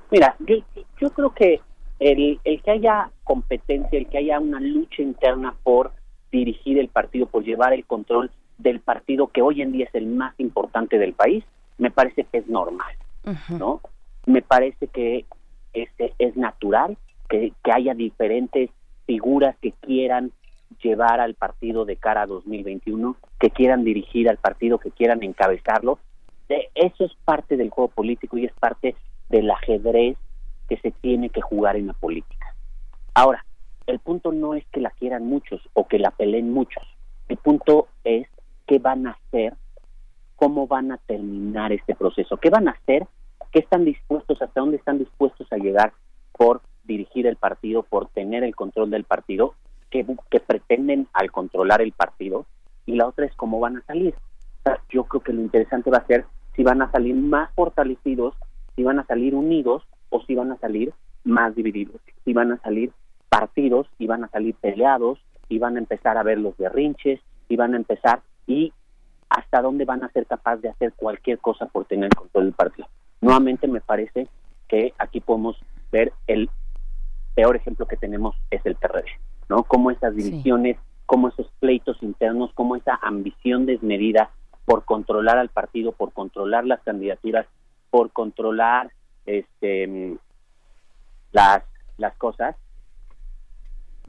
Mira, 0.09 0.35
yo, 0.39 0.55
yo 0.99 1.09
creo 1.11 1.33
que 1.33 1.61
el, 1.99 2.39
el 2.45 2.61
que 2.63 2.71
haya 2.71 3.11
competencia, 3.23 3.99
el 3.99 4.07
que 4.07 4.19
haya 4.19 4.39
una 4.39 4.59
lucha 4.59 5.03
interna 5.03 5.53
por 5.63 5.91
dirigir 6.31 6.77
el 6.77 6.89
partido, 6.89 7.25
por 7.25 7.43
llevar 7.43 7.73
el 7.73 7.85
control 7.85 8.31
del 8.57 8.79
partido 8.79 9.27
que 9.27 9.41
hoy 9.41 9.61
en 9.61 9.71
día 9.71 9.85
es 9.85 9.95
el 9.95 10.07
más 10.07 10.33
importante 10.39 10.97
del 10.97 11.13
país, 11.13 11.43
me 11.77 11.91
parece 11.91 12.25
que 12.25 12.39
es 12.39 12.47
normal, 12.47 12.93
¿no? 13.49 13.81
Me 14.25 14.41
parece 14.41 14.87
que 14.87 15.25
este 15.73 16.13
es 16.19 16.35
natural 16.35 16.97
que, 17.29 17.53
que 17.63 17.71
haya 17.71 17.93
diferentes 17.93 18.69
figuras 19.05 19.55
que 19.61 19.71
quieran 19.71 20.31
llevar 20.83 21.19
al 21.19 21.35
partido 21.35 21.85
de 21.85 21.95
cara 21.95 22.23
a 22.23 22.27
2021, 22.27 23.15
que 23.39 23.49
quieran 23.49 23.83
dirigir 23.83 24.29
al 24.29 24.37
partido, 24.37 24.77
que 24.77 24.91
quieran 24.91 25.23
encabezarlo. 25.23 25.99
Eso 26.75 27.05
es 27.05 27.11
parte 27.25 27.57
del 27.57 27.69
juego 27.69 27.89
político 27.89 28.37
y 28.37 28.45
es 28.45 28.53
parte 28.53 28.95
del 29.29 29.49
ajedrez 29.51 30.17
que 30.67 30.77
se 30.77 30.91
tiene 30.91 31.29
que 31.29 31.41
jugar 31.41 31.75
en 31.75 31.87
la 31.87 31.93
política. 31.93 32.53
Ahora, 33.13 33.45
el 33.89 33.99
punto 33.99 34.31
no 34.31 34.53
es 34.53 34.63
que 34.67 34.81
la 34.81 34.91
quieran 34.91 35.25
muchos 35.25 35.61
o 35.73 35.87
que 35.87 35.97
la 35.97 36.11
peleen 36.11 36.51
muchos. 36.51 36.83
El 37.27 37.37
punto 37.37 37.87
es 38.03 38.27
qué 38.67 38.77
van 38.77 39.07
a 39.07 39.11
hacer, 39.11 39.55
cómo 40.35 40.67
van 40.67 40.91
a 40.91 40.97
terminar 40.97 41.71
este 41.73 41.95
proceso, 41.95 42.37
qué 42.37 42.51
van 42.51 42.67
a 42.67 42.71
hacer, 42.71 43.07
qué 43.51 43.59
están 43.59 43.85
dispuestos, 43.85 44.41
hasta 44.41 44.61
dónde 44.61 44.77
están 44.77 44.99
dispuestos 44.99 45.51
a 45.51 45.57
llegar 45.57 45.93
por 46.37 46.61
dirigir 46.83 47.25
el 47.25 47.35
partido, 47.35 47.81
por 47.81 48.09
tener 48.09 48.43
el 48.43 48.55
control 48.55 48.91
del 48.91 49.05
partido, 49.05 49.55
qué, 49.89 50.05
pretenden 50.45 51.07
al 51.13 51.31
controlar 51.31 51.81
el 51.81 51.91
partido, 51.91 52.45
y 52.85 52.93
la 52.93 53.07
otra 53.07 53.25
es 53.25 53.35
cómo 53.35 53.59
van 53.59 53.77
a 53.77 53.85
salir. 53.85 54.13
yo 54.89 55.03
creo 55.05 55.21
que 55.21 55.33
lo 55.33 55.41
interesante 55.41 55.89
va 55.89 55.97
a 55.97 56.07
ser 56.07 56.25
si 56.55 56.63
van 56.63 56.81
a 56.83 56.91
salir 56.91 57.15
más 57.15 57.51
fortalecidos, 57.55 58.35
si 58.75 58.83
van 58.83 58.99
a 58.99 59.05
salir 59.05 59.33
unidos 59.33 59.83
o 60.09 60.21
si 60.21 60.35
van 60.35 60.51
a 60.51 60.57
salir 60.57 60.93
más 61.23 61.55
divididos, 61.55 62.01
si 62.23 62.33
van 62.33 62.51
a 62.51 62.57
salir 62.61 62.91
partidos 63.29 63.87
iban 63.99 64.23
a 64.23 64.29
salir 64.29 64.55
peleados, 64.55 65.19
iban 65.47 65.75
a 65.75 65.79
empezar 65.79 66.17
a 66.17 66.23
ver 66.23 66.39
los 66.39 66.57
berrinches, 66.57 67.19
iban 67.47 67.73
a 67.73 67.77
empezar 67.77 68.21
y 68.47 68.73
hasta 69.29 69.61
dónde 69.61 69.85
van 69.85 70.03
a 70.03 70.09
ser 70.09 70.25
capaces 70.25 70.63
de 70.63 70.69
hacer 70.69 70.93
cualquier 70.93 71.39
cosa 71.39 71.67
por 71.67 71.85
tener 71.85 72.09
control 72.09 72.45
del 72.45 72.53
partido. 72.53 72.87
Nuevamente 73.21 73.67
me 73.67 73.81
parece 73.81 74.27
que 74.67 74.93
aquí 74.97 75.19
podemos 75.19 75.57
ver 75.91 76.13
el 76.27 76.49
peor 77.35 77.55
ejemplo 77.55 77.87
que 77.87 77.97
tenemos 77.97 78.35
es 78.49 78.65
el 78.65 78.75
PRD, 78.75 79.05
¿no? 79.49 79.63
Cómo 79.63 79.91
esas 79.91 80.15
divisiones, 80.15 80.77
cómo 81.05 81.29
esos 81.29 81.47
pleitos 81.59 82.01
internos, 82.01 82.51
cómo 82.53 82.75
esa 82.75 82.99
ambición 83.01 83.65
desmedida 83.65 84.31
por 84.65 84.85
controlar 84.85 85.37
al 85.37 85.49
partido, 85.49 85.91
por 85.91 86.11
controlar 86.13 86.65
las 86.65 86.81
candidaturas, 86.81 87.47
por 87.89 88.11
controlar 88.11 88.91
este 89.25 90.17
las 91.31 91.63
las 91.97 92.15
cosas 92.17 92.55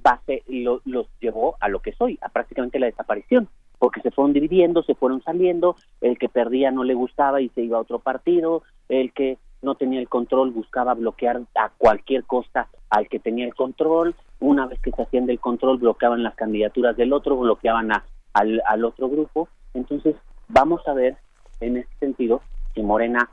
base 0.03 0.43
lo, 0.49 0.81
los 0.85 1.07
llevó 1.21 1.57
a 1.61 1.69
lo 1.69 1.81
que 1.81 1.93
soy, 1.93 2.19
a 2.23 2.29
prácticamente 2.29 2.79
la 2.79 2.87
desaparición, 2.87 3.49
porque 3.79 4.01
se 4.01 4.11
fueron 4.11 4.33
dividiendo, 4.33 4.83
se 4.83 4.95
fueron 4.95 5.23
saliendo, 5.23 5.77
el 6.01 6.19
que 6.19 6.29
perdía 6.29 6.71
no 6.71 6.85
le 6.85 6.95
gustaba 6.95 7.41
y 7.41 7.49
se 7.51 7.63
iba 7.63 7.79
a 7.79 7.83
otro 7.83 7.99
partido, 7.99 8.63
el 8.89 9.13
que 9.13 9.39
no 9.63 9.75
tenía 9.75 10.01
el 10.01 10.09
control 10.09 10.51
buscaba 10.51 10.95
bloquear 10.95 11.43
a 11.55 11.71
cualquier 11.77 12.25
costa 12.25 12.69
al 12.89 13.09
que 13.09 13.19
tenía 13.19 13.47
el 13.47 13.55
control, 13.55 14.15
una 14.39 14.67
vez 14.67 14.81
que 14.81 14.91
se 14.91 15.03
hacían 15.03 15.27
del 15.27 15.41
control 15.41 15.79
bloqueaban 15.79 16.23
las 16.23 16.35
candidaturas 16.35 16.97
del 16.97 17.13
otro, 17.13 17.37
bloqueaban 17.37 17.93
a, 17.93 18.05
al, 18.33 18.63
al 18.67 18.85
otro 18.85 19.09
grupo, 19.09 19.49
entonces 19.75 20.17
vamos 20.49 20.87
a 20.89 20.95
ver 20.95 21.17
en 21.61 21.77
este 21.77 21.95
sentido 21.99 22.41
si 22.75 22.83
Morena 22.83 23.31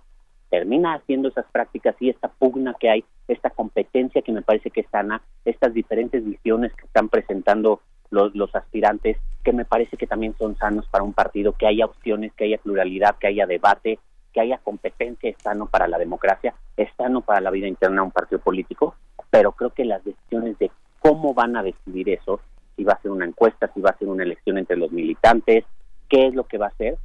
termina 0.49 0.93
haciendo 0.93 1.29
esas 1.29 1.45
prácticas 1.51 1.95
y 1.99 2.09
esta 2.09 2.29
pugna 2.29 2.75
que 2.79 2.89
hay, 2.89 3.05
esta 3.27 3.49
competencia 3.49 4.21
que 4.21 4.31
me 4.31 4.41
parece 4.41 4.71
que 4.71 4.81
es 4.81 4.87
sana, 4.89 5.21
estas 5.45 5.73
diferentes 5.73 6.23
visiones 6.23 6.73
que 6.73 6.85
están 6.85 7.09
presentando 7.09 7.81
los, 8.09 8.33
los 8.35 8.53
aspirantes, 8.55 9.17
que 9.43 9.53
me 9.53 9.65
parece 9.65 9.97
que 9.97 10.07
también 10.07 10.35
son 10.37 10.57
sanos 10.57 10.87
para 10.87 11.03
un 11.03 11.13
partido, 11.13 11.53
que 11.53 11.67
haya 11.67 11.85
opciones, 11.85 12.33
que 12.33 12.45
haya 12.45 12.57
pluralidad, 12.57 13.17
que 13.17 13.27
haya 13.27 13.45
debate, 13.45 13.99
que 14.33 14.41
haya 14.41 14.57
competencia, 14.59 15.29
es 15.29 15.35
sano 15.41 15.67
para 15.67 15.87
la 15.87 15.97
democracia, 15.97 16.53
es 16.77 16.89
sano 16.95 17.21
para 17.21 17.41
la 17.41 17.51
vida 17.51 17.67
interna 17.67 18.01
de 18.01 18.07
un 18.07 18.11
partido 18.11 18.39
político, 18.39 18.95
pero 19.29 19.51
creo 19.51 19.71
que 19.71 19.85
las 19.85 20.03
decisiones 20.03 20.57
de 20.59 20.71
cómo 20.99 21.33
van 21.33 21.57
a 21.57 21.63
decidir 21.63 22.09
eso, 22.09 22.39
si 22.75 22.83
va 22.83 22.93
a 22.93 23.01
ser 23.01 23.11
una 23.11 23.25
encuesta, 23.25 23.69
si 23.73 23.81
va 23.81 23.89
a 23.89 23.97
ser 23.97 24.07
una 24.07 24.23
elección 24.23 24.57
entre 24.57 24.77
los 24.77 24.91
militantes, 24.91 25.65
qué 26.07 26.27
es 26.27 26.35
lo 26.35 26.45
que 26.45 26.57
va 26.57 26.67
a 26.67 26.77
ser, 26.77 26.97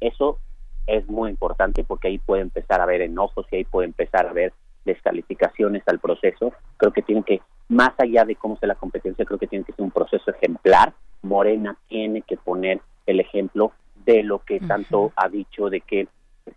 eso 0.00 0.38
es 0.90 1.08
muy 1.08 1.30
importante 1.30 1.84
porque 1.84 2.08
ahí 2.08 2.18
puede 2.18 2.42
empezar 2.42 2.80
a 2.80 2.84
haber 2.84 3.00
enojos 3.02 3.46
y 3.50 3.56
ahí 3.56 3.64
puede 3.64 3.86
empezar 3.86 4.26
a 4.26 4.30
haber 4.30 4.52
descalificaciones 4.84 5.82
al 5.86 6.00
proceso. 6.00 6.52
Creo 6.76 6.92
que 6.92 7.02
tiene 7.02 7.22
que, 7.22 7.40
más 7.68 7.92
allá 7.98 8.24
de 8.24 8.34
cómo 8.34 8.56
sea 8.56 8.68
la 8.68 8.74
competencia, 8.74 9.24
creo 9.24 9.38
que 9.38 9.46
tiene 9.46 9.64
que 9.64 9.72
ser 9.72 9.84
un 9.84 9.92
proceso 9.92 10.30
ejemplar. 10.30 10.92
Morena 11.22 11.76
tiene 11.88 12.22
que 12.22 12.36
poner 12.36 12.80
el 13.06 13.20
ejemplo 13.20 13.72
de 14.04 14.22
lo 14.24 14.40
que 14.40 14.58
tanto 14.60 15.12
ha 15.14 15.28
dicho, 15.28 15.70
de 15.70 15.80
que 15.80 16.08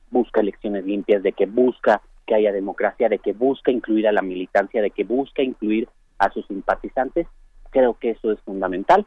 busca 0.10 0.41
elecciones 0.41 0.85
limpias, 0.85 1.22
de 1.22 1.34
que 1.34 1.45
busca 1.45 2.01
que 2.26 2.35
haya 2.35 2.51
democracia, 2.51 3.10
de 3.10 3.19
que 3.19 3.34
busca 3.34 3.72
incluir 3.72 4.07
a 4.07 4.11
la 4.11 4.22
militancia, 4.22 4.81
de 4.81 4.91
que 4.91 5.03
busca 5.03 5.43
incluir 5.43 5.88
a 6.18 6.31
sus 6.31 6.45
simpatizantes. 6.47 7.27
Creo 7.69 7.95
que 7.99 8.11
eso 8.11 8.31
es 8.31 8.39
fundamental 8.41 9.05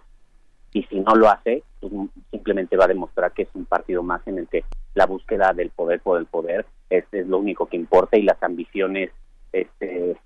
y 0.76 0.82
si 0.90 1.00
no 1.00 1.14
lo 1.14 1.30
hace, 1.30 1.62
pues, 1.80 1.90
simplemente 2.30 2.76
va 2.76 2.84
a 2.84 2.88
demostrar 2.88 3.32
que 3.32 3.44
es 3.44 3.48
un 3.54 3.64
partido 3.64 4.02
más 4.02 4.20
en 4.26 4.36
el 4.36 4.46
que 4.46 4.62
la 4.92 5.06
búsqueda 5.06 5.54
del 5.54 5.70
poder 5.70 6.00
por 6.00 6.18
el 6.18 6.26
poder 6.26 6.66
es, 6.90 7.04
es 7.12 7.26
lo 7.26 7.38
único 7.38 7.64
que 7.64 7.78
importa 7.78 8.18
y 8.18 8.22
las 8.22 8.42
ambiciones 8.42 9.10
este, 9.54 10.18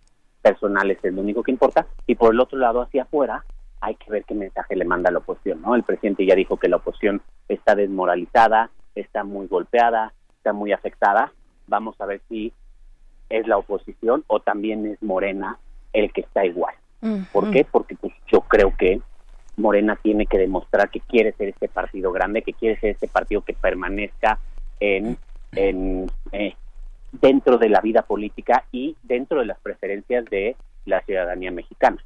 personales 0.42 0.98
es 1.04 1.14
lo 1.14 1.20
único 1.20 1.44
que 1.44 1.52
importa. 1.52 1.86
Y 2.04 2.16
por 2.16 2.34
el 2.34 2.40
otro 2.40 2.58
lado, 2.58 2.82
hacia 2.82 3.02
afuera, 3.02 3.44
hay 3.80 3.94
que 3.94 4.10
ver 4.10 4.24
qué 4.24 4.34
mensaje 4.34 4.74
le 4.74 4.84
manda 4.84 5.12
la 5.12 5.18
oposición, 5.18 5.62
¿no? 5.62 5.76
El 5.76 5.84
presidente 5.84 6.26
ya 6.26 6.34
dijo 6.34 6.56
que 6.56 6.68
la 6.68 6.78
oposición 6.78 7.22
está 7.48 7.76
desmoralizada, 7.76 8.70
está 8.96 9.22
muy 9.22 9.46
golpeada, 9.46 10.12
está 10.38 10.52
muy 10.52 10.72
afectada. 10.72 11.32
Vamos 11.68 11.94
a 12.00 12.06
ver 12.06 12.22
si 12.28 12.52
es 13.28 13.46
la 13.46 13.56
oposición 13.56 14.24
o 14.26 14.40
también 14.40 14.84
es 14.84 15.00
Morena 15.00 15.58
el 15.92 16.12
que 16.12 16.22
está 16.22 16.44
igual. 16.44 16.74
¿Por 17.32 17.52
qué? 17.52 17.64
Porque 17.64 17.94
pues, 17.94 18.12
yo 18.26 18.40
creo 18.40 18.74
que 18.76 19.00
Morena 19.56 19.98
tiene 20.02 20.26
que 20.26 20.38
demostrar 20.38 20.90
que 20.90 21.00
quiere 21.00 21.32
ser 21.32 21.48
este 21.48 21.68
partido 21.68 22.12
grande, 22.12 22.42
que 22.42 22.52
quiere 22.52 22.78
ser 22.78 22.90
este 22.90 23.08
partido 23.08 23.42
que 23.42 23.54
permanezca 23.54 24.38
en, 24.78 25.16
eh, 25.52 26.54
dentro 27.12 27.58
de 27.58 27.68
la 27.68 27.80
vida 27.80 28.02
política 28.02 28.64
y 28.72 28.96
dentro 29.02 29.40
de 29.40 29.46
las 29.46 29.58
preferencias 29.60 30.24
de 30.26 30.56
la 30.86 31.00
ciudadanía 31.02 31.50
mexicana. 31.50 31.98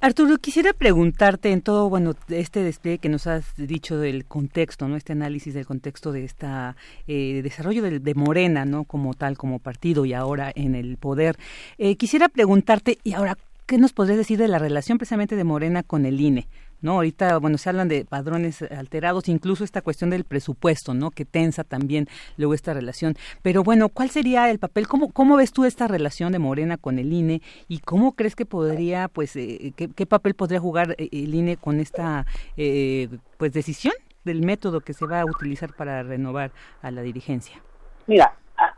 Arturo, 0.00 0.36
quisiera 0.38 0.72
preguntarte 0.72 1.52
en 1.52 1.62
todo, 1.62 1.88
bueno, 1.88 2.14
este 2.28 2.64
despliegue 2.64 2.98
que 2.98 3.08
nos 3.08 3.28
has 3.28 3.54
dicho 3.54 3.98
del 3.98 4.24
contexto, 4.24 4.88
¿no? 4.88 4.96
Este 4.96 5.12
análisis 5.12 5.54
del 5.54 5.64
contexto 5.64 6.10
de 6.10 6.24
esta 6.24 6.74
eh, 7.06 7.40
desarrollo 7.44 7.82
de, 7.82 8.00
de, 8.00 8.14
Morena, 8.14 8.64
¿no? 8.64 8.82
Como 8.82 9.14
tal, 9.14 9.38
como 9.38 9.60
partido 9.60 10.04
y 10.04 10.12
ahora 10.12 10.50
en 10.56 10.74
el 10.74 10.96
poder. 10.96 11.36
Eh, 11.78 11.94
quisiera 11.94 12.28
preguntarte, 12.28 12.98
y 13.04 13.12
ahora, 13.12 13.38
¿qué 13.72 13.78
nos 13.78 13.94
podrías 13.94 14.18
decir 14.18 14.38
de 14.38 14.48
la 14.48 14.58
relación 14.58 14.98
precisamente 14.98 15.34
de 15.34 15.44
Morena 15.44 15.82
con 15.82 16.04
el 16.04 16.20
INE? 16.20 16.46
¿no? 16.82 16.92
Ahorita, 16.96 17.38
bueno, 17.38 17.56
se 17.56 17.70
hablan 17.70 17.88
de 17.88 18.04
padrones 18.04 18.60
alterados, 18.60 19.30
incluso 19.30 19.64
esta 19.64 19.80
cuestión 19.80 20.10
del 20.10 20.24
presupuesto, 20.24 20.92
¿no? 20.92 21.10
Que 21.10 21.24
tensa 21.24 21.64
también 21.64 22.06
luego 22.36 22.52
esta 22.52 22.74
relación. 22.74 23.16
Pero 23.40 23.62
bueno, 23.62 23.88
¿cuál 23.88 24.10
sería 24.10 24.50
el 24.50 24.58
papel? 24.58 24.86
¿Cómo, 24.86 25.10
cómo 25.10 25.36
ves 25.36 25.52
tú 25.52 25.64
esta 25.64 25.88
relación 25.88 26.32
de 26.32 26.38
Morena 26.38 26.76
con 26.76 26.98
el 26.98 27.14
INE 27.14 27.40
y 27.66 27.78
cómo 27.78 28.12
crees 28.12 28.36
que 28.36 28.44
podría, 28.44 29.08
pues, 29.08 29.36
eh, 29.36 29.72
qué, 29.74 30.06
papel 30.06 30.34
podría 30.34 30.60
jugar 30.60 30.94
eh, 30.98 31.08
el 31.10 31.34
INE 31.34 31.56
con 31.56 31.80
esta, 31.80 32.26
eh, 32.58 33.08
pues, 33.38 33.54
decisión 33.54 33.94
del 34.24 34.42
método 34.42 34.82
que 34.82 34.92
se 34.92 35.06
va 35.06 35.22
a 35.22 35.24
utilizar 35.24 35.72
para 35.72 36.02
renovar 36.02 36.52
a 36.82 36.90
la 36.90 37.00
dirigencia? 37.00 37.62
Mira, 38.06 38.34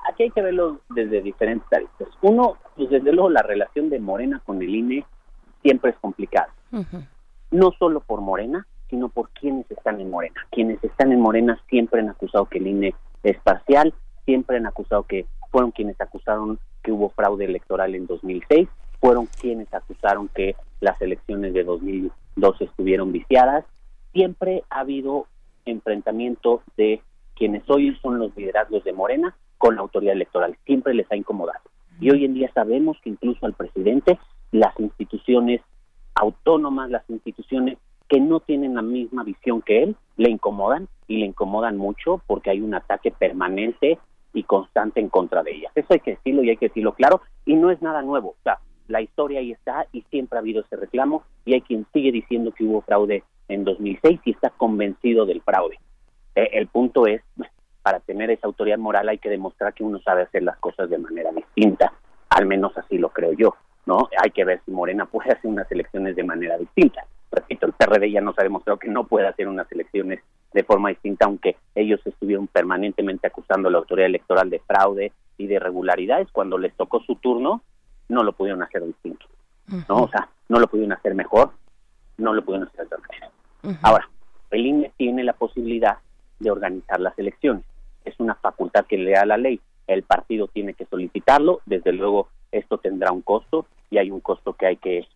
aquí 0.08 0.24
hay 0.24 0.30
que 0.30 0.42
verlo 0.42 0.80
desde 0.90 1.22
diferentes 1.22 1.66
aristas. 1.72 2.08
Uno, 2.22 2.56
pues 2.76 2.90
desde 2.90 3.12
luego 3.12 3.30
la 3.30 3.42
relación 3.42 3.90
de 3.90 4.00
Morena 4.00 4.40
con 4.44 4.62
el 4.62 4.74
INE 4.74 5.04
siempre 5.62 5.90
es 5.90 5.96
complicada. 5.98 6.52
No 7.50 7.72
solo 7.78 8.00
por 8.00 8.20
Morena, 8.20 8.66
sino 8.90 9.08
por 9.08 9.30
quienes 9.30 9.70
están 9.70 10.00
en 10.00 10.10
Morena. 10.10 10.46
Quienes 10.50 10.82
están 10.82 11.12
en 11.12 11.20
Morena 11.20 11.60
siempre 11.68 12.00
han 12.00 12.08
acusado 12.08 12.46
que 12.46 12.58
el 12.58 12.66
INE 12.66 12.94
es 13.22 13.38
parcial, 13.40 13.94
siempre 14.24 14.56
han 14.56 14.66
acusado 14.66 15.04
que 15.04 15.26
fueron 15.50 15.70
quienes 15.70 16.00
acusaron 16.00 16.58
que 16.82 16.92
hubo 16.92 17.10
fraude 17.10 17.44
electoral 17.44 17.94
en 17.94 18.06
2006, 18.06 18.68
fueron 19.00 19.26
quienes 19.40 19.72
acusaron 19.72 20.28
que 20.28 20.56
las 20.80 21.00
elecciones 21.00 21.54
de 21.54 21.64
2012 21.64 22.64
estuvieron 22.64 23.12
viciadas. 23.12 23.64
Siempre 24.12 24.64
ha 24.70 24.80
habido 24.80 25.26
enfrentamiento 25.64 26.62
de 26.76 27.02
quienes 27.36 27.68
hoy 27.68 27.96
son 28.02 28.18
los 28.18 28.36
liderazgos 28.36 28.84
de 28.84 28.92
Morena 28.92 29.34
con 29.58 29.76
la 29.76 29.82
autoridad 29.82 30.14
electoral. 30.14 30.56
Siempre 30.64 30.94
les 30.94 31.10
ha 31.10 31.16
incomodado. 31.16 31.60
Y 32.00 32.10
hoy 32.10 32.24
en 32.24 32.34
día 32.34 32.50
sabemos 32.52 32.96
que 33.02 33.10
incluso 33.10 33.46
al 33.46 33.54
presidente 33.54 34.18
las 34.50 34.78
instituciones 34.78 35.60
autónomas, 36.14 36.90
las 36.90 37.08
instituciones 37.08 37.78
que 38.08 38.20
no 38.20 38.40
tienen 38.40 38.74
la 38.74 38.82
misma 38.82 39.24
visión 39.24 39.62
que 39.62 39.82
él, 39.82 39.96
le 40.16 40.30
incomodan 40.30 40.88
y 41.08 41.18
le 41.18 41.26
incomodan 41.26 41.76
mucho 41.76 42.22
porque 42.26 42.50
hay 42.50 42.60
un 42.60 42.74
ataque 42.74 43.10
permanente 43.10 43.98
y 44.32 44.42
constante 44.42 45.00
en 45.00 45.08
contra 45.08 45.42
de 45.42 45.52
ellas. 45.52 45.72
Eso 45.74 45.88
hay 45.90 46.00
que 46.00 46.12
decirlo 46.12 46.42
y 46.42 46.50
hay 46.50 46.56
que 46.56 46.68
decirlo 46.68 46.94
claro 46.94 47.22
y 47.44 47.54
no 47.54 47.70
es 47.70 47.80
nada 47.82 48.02
nuevo. 48.02 48.30
O 48.30 48.42
sea, 48.42 48.58
la 48.88 49.00
historia 49.00 49.40
ahí 49.40 49.52
está 49.52 49.86
y 49.92 50.02
siempre 50.10 50.38
ha 50.38 50.40
habido 50.40 50.62
ese 50.62 50.76
reclamo 50.76 51.22
y 51.44 51.54
hay 51.54 51.62
quien 51.62 51.86
sigue 51.92 52.12
diciendo 52.12 52.52
que 52.52 52.64
hubo 52.64 52.82
fraude 52.82 53.24
en 53.48 53.64
2006 53.64 54.20
y 54.24 54.30
está 54.32 54.50
convencido 54.50 55.26
del 55.26 55.40
fraude. 55.42 55.78
Eh, 56.34 56.50
el 56.52 56.66
punto 56.66 57.06
es, 57.06 57.22
para 57.84 58.00
tener 58.00 58.30
esa 58.30 58.46
autoridad 58.46 58.78
moral 58.78 59.10
hay 59.10 59.18
que 59.18 59.28
demostrar 59.28 59.74
que 59.74 59.84
uno 59.84 60.00
sabe 60.00 60.22
hacer 60.22 60.42
las 60.42 60.56
cosas 60.56 60.88
de 60.88 60.96
manera 60.96 61.30
distinta, 61.32 61.92
al 62.30 62.46
menos 62.46 62.72
así 62.78 62.96
lo 62.96 63.10
creo 63.10 63.34
yo, 63.34 63.56
¿no? 63.84 64.08
Hay 64.22 64.30
que 64.30 64.42
ver 64.46 64.62
si 64.64 64.70
Morena 64.70 65.04
puede 65.12 65.30
hacer 65.32 65.50
unas 65.50 65.70
elecciones 65.70 66.16
de 66.16 66.24
manera 66.24 66.56
distinta. 66.56 67.04
Repito, 67.30 67.66
el 67.66 67.74
PRD 67.74 68.10
ya 68.10 68.22
nos 68.22 68.38
ha 68.38 68.42
demostrado 68.42 68.78
que 68.78 68.88
no 68.88 69.04
puede 69.04 69.28
hacer 69.28 69.48
unas 69.48 69.70
elecciones 69.70 70.20
de 70.54 70.64
forma 70.64 70.88
distinta, 70.88 71.26
aunque 71.26 71.56
ellos 71.74 72.00
estuvieron 72.06 72.46
permanentemente 72.46 73.26
acusando 73.26 73.68
a 73.68 73.72
la 73.72 73.78
autoridad 73.78 74.06
electoral 74.06 74.48
de 74.48 74.60
fraude 74.60 75.12
y 75.36 75.46
de 75.46 75.54
irregularidades. 75.54 76.28
Cuando 76.32 76.56
les 76.56 76.72
tocó 76.74 77.00
su 77.00 77.16
turno, 77.16 77.60
no 78.08 78.22
lo 78.22 78.32
pudieron 78.32 78.62
hacer 78.62 78.82
distinto, 78.82 79.26
¿no? 79.90 80.04
O 80.04 80.08
sea, 80.08 80.30
no 80.48 80.58
lo 80.58 80.68
pudieron 80.68 80.92
hacer 80.92 81.14
mejor, 81.14 81.50
no 82.16 82.32
lo 82.32 82.42
pudieron 82.42 82.68
hacer 82.68 82.88
de 82.88 82.96
otra 82.96 83.08
manera. 83.08 83.78
Ahora, 83.82 84.08
el 84.52 84.64
INE 84.64 84.92
tiene 84.96 85.22
la 85.22 85.34
posibilidad 85.34 85.98
de 86.38 86.50
organizar 86.50 86.98
las 87.00 87.18
elecciones. 87.18 87.64
Es 88.04 88.14
una 88.18 88.34
facultad 88.34 88.86
que 88.86 88.98
le 88.98 89.12
da 89.12 89.24
la 89.24 89.36
ley. 89.36 89.60
El 89.86 90.02
partido 90.02 90.48
tiene 90.48 90.74
que 90.74 90.86
solicitarlo. 90.86 91.60
Desde 91.66 91.92
luego, 91.92 92.28
esto 92.52 92.78
tendrá 92.78 93.12
un 93.12 93.22
costo 93.22 93.66
y 93.90 93.98
hay 93.98 94.10
un 94.10 94.20
costo 94.20 94.54
que 94.54 94.66
hay 94.66 94.76
que 94.76 95.06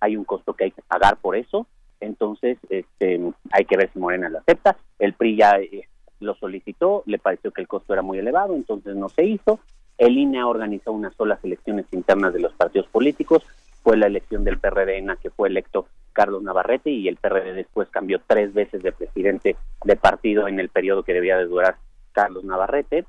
hay 0.00 0.16
un 0.16 0.24
costo 0.24 0.54
que 0.54 0.64
hay 0.64 0.70
que 0.70 0.82
pagar 0.82 1.16
por 1.16 1.36
eso. 1.36 1.66
Entonces, 2.00 2.58
este, 2.68 3.20
hay 3.50 3.64
que 3.64 3.76
ver 3.76 3.90
si 3.92 3.98
Morena 3.98 4.28
lo 4.28 4.38
acepta. 4.38 4.76
El 4.98 5.14
PRI 5.14 5.36
ya 5.36 5.58
eh, 5.58 5.88
lo 6.20 6.34
solicitó, 6.34 7.02
le 7.06 7.18
pareció 7.18 7.50
que 7.50 7.60
el 7.60 7.68
costo 7.68 7.92
era 7.92 8.02
muy 8.02 8.18
elevado, 8.18 8.54
entonces 8.54 8.94
no 8.94 9.08
se 9.08 9.24
hizo. 9.24 9.58
El 9.96 10.16
INE 10.16 10.38
ha 10.38 10.46
organizado 10.46 10.92
unas 10.92 11.14
solas 11.16 11.40
elecciones 11.42 11.86
internas 11.90 12.32
de 12.32 12.40
los 12.40 12.52
partidos 12.52 12.86
políticos. 12.88 13.42
Fue 13.82 13.96
la 13.96 14.06
elección 14.06 14.44
del 14.44 14.58
PRD 14.58 14.98
en 14.98 15.06
la 15.08 15.16
que 15.16 15.30
fue 15.30 15.48
electo 15.48 15.86
Carlos 16.12 16.42
Navarrete 16.42 16.90
y 16.90 17.08
el 17.08 17.16
PRD 17.16 17.52
después 17.52 17.88
cambió 17.90 18.20
tres 18.26 18.52
veces 18.52 18.82
de 18.82 18.92
presidente 18.92 19.56
de 19.84 19.96
partido 19.96 20.46
en 20.46 20.60
el 20.60 20.68
periodo 20.68 21.02
que 21.02 21.14
debía 21.14 21.36
de 21.36 21.46
durar 21.46 21.76
Carlos 22.18 22.42
Navarrete. 22.42 23.04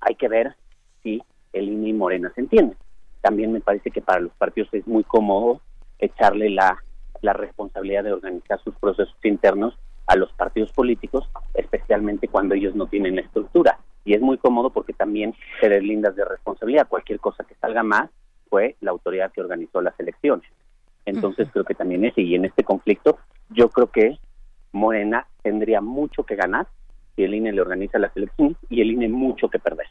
Hay 0.00 0.14
que 0.14 0.28
ver 0.28 0.54
si 1.02 1.20
el 1.52 1.68
INE 1.68 1.88
y 1.88 1.92
Morena 1.92 2.30
se 2.36 2.42
entienden. 2.42 2.78
También 3.20 3.52
me 3.52 3.60
parece 3.60 3.90
que 3.90 4.00
para 4.00 4.20
los 4.20 4.32
partidos 4.34 4.68
es 4.70 4.86
muy 4.86 5.02
cómodo 5.02 5.60
echarle 5.98 6.48
la, 6.48 6.80
la 7.20 7.32
responsabilidad 7.32 8.04
de 8.04 8.12
organizar 8.12 8.62
sus 8.62 8.76
procesos 8.76 9.16
internos 9.24 9.76
a 10.06 10.14
los 10.14 10.32
partidos 10.34 10.70
políticos, 10.70 11.28
especialmente 11.54 12.28
cuando 12.28 12.54
ellos 12.54 12.76
no 12.76 12.86
tienen 12.86 13.16
la 13.16 13.22
estructura 13.22 13.80
y 14.04 14.14
es 14.14 14.20
muy 14.20 14.38
cómodo 14.38 14.70
porque 14.70 14.92
también 14.92 15.34
se 15.60 15.68
deslindas 15.68 16.14
de 16.14 16.24
responsabilidad. 16.24 16.86
Cualquier 16.86 17.18
cosa 17.18 17.42
que 17.42 17.56
salga 17.56 17.82
más 17.82 18.08
fue 18.48 18.76
la 18.80 18.92
autoridad 18.92 19.32
que 19.32 19.40
organizó 19.40 19.80
las 19.80 19.98
elecciones. 19.98 20.48
Entonces 21.06 21.48
creo 21.52 21.64
que 21.64 21.74
también 21.74 22.04
ese, 22.04 22.20
y 22.20 22.36
en 22.36 22.44
este 22.44 22.62
conflicto 22.62 23.18
yo 23.50 23.68
creo 23.68 23.88
que 23.88 24.16
Morena 24.70 25.26
tendría 25.42 25.80
mucho 25.80 26.22
que 26.22 26.36
ganar 26.36 26.68
si 27.14 27.24
el 27.24 27.34
INE 27.34 27.52
le 27.52 27.60
organiza 27.60 27.98
las 27.98 28.16
elecciones 28.16 28.56
y 28.68 28.80
el 28.80 28.90
INE 28.90 29.08
mucho 29.08 29.48
que 29.48 29.58
perder. 29.58 29.86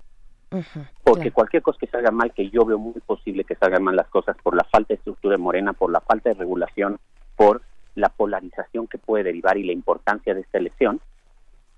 Porque 1.04 1.32
cualquier 1.32 1.64
cosa 1.64 1.80
que 1.80 1.88
salga 1.88 2.12
mal, 2.12 2.34
que 2.34 2.50
yo 2.50 2.66
veo 2.66 2.78
muy 2.78 3.00
posible 3.06 3.46
que 3.46 3.56
salgan 3.56 3.84
mal 3.84 3.96
las 3.96 4.10
cosas 4.10 4.36
por 4.44 4.56
la 4.56 4.66
falta 4.66 4.90
de 4.90 4.96
estructura 4.96 5.36
de 5.36 5.42
Morena, 5.42 5.72
por 5.72 5.92
la 5.92 6.02
falta 6.02 6.30
de 6.30 6.36
regulación, 6.36 7.00
por 7.38 7.62
la 7.96 8.10
polarización 8.10 8.88
que 8.88 8.98
puede 8.98 9.24
derivar 9.24 9.58
y 9.58 9.64
la 9.64 9.72
importancia 9.72 10.34
de 10.34 10.42
esta 10.42 10.58
elección, 10.58 11.00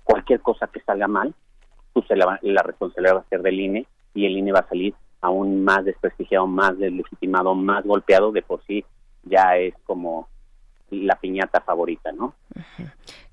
cualquier 0.03 0.41
cosa 0.41 0.68
que 0.68 0.80
salga 0.82 1.07
mal 1.07 1.34
pues 1.94 2.06
la, 2.10 2.40
la 2.41 2.64
responsabilidad 2.64 3.18
va 3.18 3.20
a 3.20 3.30
ser 3.30 3.41
del 3.41 3.60
INE 3.60 3.86
y 4.14 4.26
el 4.26 4.38
INE 4.38 4.52
va 4.52 4.60
a 4.60 4.68
salir 4.68 4.94
aún 5.22 5.64
más 5.64 5.86
desprestigiado, 5.86 6.48
más 6.48 6.78
deslegitimado, 6.78 7.56
más 7.56 7.86
golpeado, 7.86 8.32
de 8.32 8.41
por 8.41 8.64
sí 8.65 8.84
ya 9.24 9.56
es 9.56 9.74
como 9.86 10.28
la 10.94 11.15
piñata 11.15 11.61
favorita, 11.61 12.11
¿no? 12.11 12.36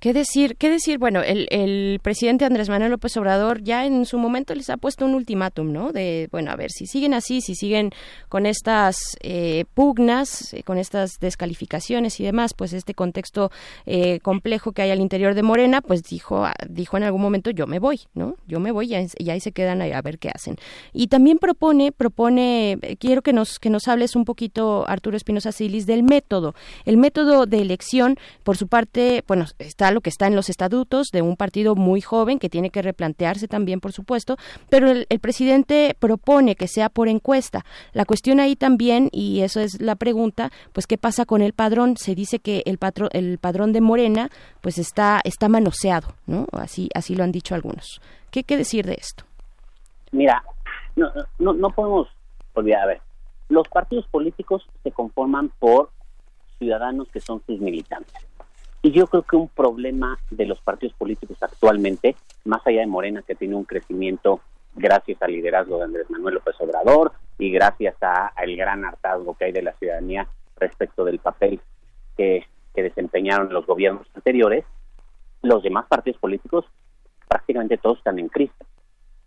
¿Qué 0.01 0.15
decir? 0.15 0.57
¿Qué 0.57 0.71
decir? 0.71 0.97
Bueno, 0.99 1.21
el, 1.21 1.47
el, 1.51 2.01
presidente 2.03 2.47
Andrés 2.47 2.71
Manuel 2.71 2.91
López 2.91 3.15
Obrador 3.19 3.63
ya 3.63 3.85
en 3.85 4.07
su 4.07 4.17
momento 4.17 4.55
les 4.55 4.71
ha 4.71 4.79
puesto 4.79 5.05
un 5.05 5.15
ultimátum, 5.15 5.73
¿no? 5.73 5.93
De, 5.93 6.27
bueno, 6.33 6.51
a 6.51 6.57
ver, 6.57 6.71
si 6.71 6.87
siguen 6.87 7.13
así, 7.13 7.43
si 7.43 7.55
siguen 7.55 7.91
con 8.31 8.47
estas 8.47 9.19
eh, 9.21 9.67
pugnas, 9.75 10.55
eh, 10.55 10.63
con 10.63 10.79
estas 10.79 11.21
descalificaciones 11.21 12.19
y 12.19 12.25
demás, 12.25 12.55
pues 12.55 12.73
este 12.73 12.95
contexto 12.95 13.51
eh, 13.85 14.21
complejo 14.21 14.73
que 14.73 14.81
hay 14.81 14.91
al 14.91 15.01
interior 15.01 15.35
de 15.35 15.43
Morena, 15.43 15.83
pues 15.83 16.03
dijo, 16.03 16.47
dijo 16.67 16.97
en 16.97 17.03
algún 17.03 17.21
momento, 17.21 17.51
yo 17.51 17.67
me 17.67 17.79
voy, 17.79 18.01
¿no? 18.15 18.37
Yo 18.47 18.59
me 18.59 18.73
voy 18.73 18.95
y, 18.95 19.29
ahí 19.31 19.41
se 19.41 19.53
quedan 19.53 19.83
a, 19.83 20.01
ver 20.01 20.19
qué 20.19 20.31
hacen. 20.35 20.57
Y 20.95 21.09
también 21.09 21.37
propone, 21.37 21.93
propone, 21.93 22.79
quiero 22.99 23.21
que 23.21 23.35
nos, 23.35 23.59
que 23.59 23.69
nos 23.69 23.87
hables 23.87 24.17
un 24.17 24.25
poquito, 24.25 24.89
Arturo 24.89 25.19
Espinosa 25.19 25.53
Silis, 25.53 25.85
del 25.85 26.05
método. 26.05 26.55
El 26.87 26.97
método 26.97 27.45
de 27.51 27.61
elección, 27.61 28.17
por 28.43 28.57
su 28.57 28.69
parte, 28.69 29.25
bueno, 29.27 29.45
está 29.59 29.91
lo 29.91 30.01
que 30.01 30.11
está 30.11 30.27
en 30.27 30.37
los 30.37 30.49
estatutos 30.49 31.09
de 31.13 31.23
un 31.23 31.37
partido 31.37 31.75
muy 31.75 32.01
joven 32.01 32.39
que 32.39 32.49
tiene 32.49 32.71
que 32.71 32.83
replantearse 32.83 33.49
también, 33.49 33.81
por 33.81 33.93
supuesto, 33.93 34.37
pero 34.69 34.91
el, 34.91 35.07
presidente 35.21 35.95
propone 35.99 36.57
que 36.57 36.67
sea 36.67 36.89
por 36.89 37.09
encuesta. 37.09 37.65
La 37.93 38.05
cuestión 38.05 38.41
ahí 38.41 38.57
también, 38.57 39.09
y 39.13 39.43
eso 39.43 39.61
es 39.61 39.81
la 39.81 39.97
pregunta, 39.97 40.51
pues 40.73 40.87
qué 40.87 40.97
pasa 40.97 41.27
con 41.27 41.43
el 41.43 41.53
padrón. 41.53 41.97
Se 41.97 42.15
dice 42.15 42.39
que 42.39 42.63
el, 42.65 42.79
patrón, 42.79 43.11
el 43.13 43.39
padrón 43.39 43.73
de 43.73 43.81
Morena, 43.81 44.31
pues 44.61 44.79
está, 44.79 45.21
está 45.25 45.49
manoseado, 45.49 46.15
¿no? 46.27 46.47
Así, 46.53 46.89
así 46.95 47.15
lo 47.15 47.25
han 47.25 47.33
dicho 47.33 47.55
algunos. 47.55 48.01
¿Qué, 48.31 48.45
qué 48.45 48.57
decir 48.57 48.87
de 48.87 48.95
esto? 48.95 49.25
Mira, 50.13 50.43
no, 50.97 51.09
no, 51.39 51.53
no 51.53 51.71
podemos 51.71 52.09
olvidar, 52.55 52.83
a 52.83 52.87
ver, 52.87 53.01
los 53.49 53.69
partidos 53.69 54.07
políticos 54.09 54.67
se 54.83 54.93
conforman 54.93 55.51
por 55.59 55.91
ciudadanos 56.61 57.09
que 57.09 57.21
son 57.21 57.43
sus 57.47 57.59
militantes. 57.59 58.15
Y 58.83 58.93
yo 58.93 59.07
creo 59.07 59.23
que 59.23 59.37
un 59.37 59.49
problema 59.49 60.19
de 60.31 60.47
los 60.47 60.61
partidos 60.61 60.95
políticos 60.95 61.37
actualmente, 61.41 62.15
más 62.45 62.65
allá 62.67 62.81
de 62.81 62.87
Morena, 62.87 63.23
que 63.27 63.35
tiene 63.35 63.57
un 63.57 63.65
crecimiento 63.65 64.41
gracias 64.75 65.21
al 65.23 65.33
liderazgo 65.33 65.79
de 65.79 65.85
Andrés 65.85 66.09
Manuel 66.11 66.37
López 66.37 66.55
Obrador 66.61 67.13
y 67.39 67.51
gracias 67.51 67.97
al 68.01 68.57
gran 68.57 68.85
hartazgo 68.85 69.37
que 69.37 69.47
hay 69.47 69.53
de 69.53 69.63
la 69.63 69.73
ciudadanía 69.73 70.29
respecto 70.57 71.05
del 71.05 71.19
papel 71.19 71.61
que, 72.17 72.47
que 72.75 72.83
desempeñaron 72.83 73.53
los 73.53 73.67
gobiernos 73.67 74.07
anteriores, 74.15 74.65
los 75.43 75.63
demás 75.63 75.87
partidos 75.89 76.21
políticos 76.21 76.67
prácticamente 77.29 77.79
todos 77.79 77.99
están 77.99 78.19
en 78.19 78.29
crisis. 78.29 78.55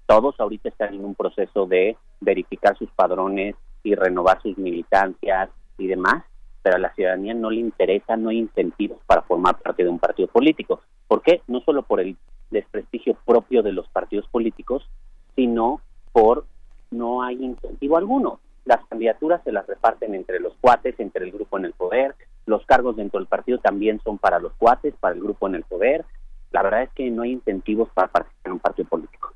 Todos 0.05 0.39
ahorita 0.39 0.69
están 0.69 0.93
en 0.93 1.05
un 1.05 1.15
proceso 1.15 1.65
de 1.65 1.97
verificar 2.19 2.77
sus 2.77 2.89
padrones 2.91 3.55
y 3.83 3.95
renovar 3.95 4.41
sus 4.41 4.57
militancias 4.57 5.49
y 5.77 5.87
demás 5.87 6.23
pero 6.63 6.77
a 6.77 6.79
la 6.79 6.93
ciudadanía 6.93 7.35
no 7.35 7.51
le 7.51 7.59
interesa, 7.59 8.17
no 8.17 8.29
hay 8.29 8.39
incentivos 8.39 8.97
para 9.05 9.21
formar 9.21 9.59
parte 9.59 9.83
de 9.83 9.89
un 9.89 9.99
partido 9.99 10.27
político. 10.27 10.81
¿Por 11.07 11.21
qué? 11.21 11.41
No 11.47 11.59
solo 11.61 11.83
por 11.83 11.99
el 11.99 12.17
desprestigio 12.49 13.15
propio 13.25 13.61
de 13.61 13.73
los 13.73 13.87
partidos 13.89 14.27
políticos, 14.29 14.89
sino 15.35 15.81
por 16.11 16.45
no 16.89 17.21
hay 17.21 17.43
incentivo 17.43 17.97
alguno. 17.97 18.39
Las 18.65 18.83
candidaturas 18.85 19.43
se 19.43 19.51
las 19.51 19.67
reparten 19.67 20.15
entre 20.15 20.39
los 20.39 20.53
cuates, 20.61 20.97
entre 20.99 21.25
el 21.25 21.31
grupo 21.31 21.57
en 21.57 21.65
el 21.65 21.73
poder, 21.73 22.15
los 22.45 22.65
cargos 22.65 22.95
dentro 22.95 23.19
del 23.19 23.27
partido 23.27 23.57
también 23.59 24.01
son 24.03 24.17
para 24.17 24.39
los 24.39 24.53
cuates, 24.53 24.93
para 24.99 25.15
el 25.15 25.21
grupo 25.21 25.47
en 25.47 25.55
el 25.55 25.63
poder. 25.63 26.05
La 26.51 26.61
verdad 26.61 26.83
es 26.83 26.89
que 26.91 27.09
no 27.09 27.23
hay 27.23 27.31
incentivos 27.31 27.89
para 27.93 28.09
participar 28.09 28.47
en 28.47 28.53
un 28.53 28.59
partido 28.59 28.87
político. 28.89 29.33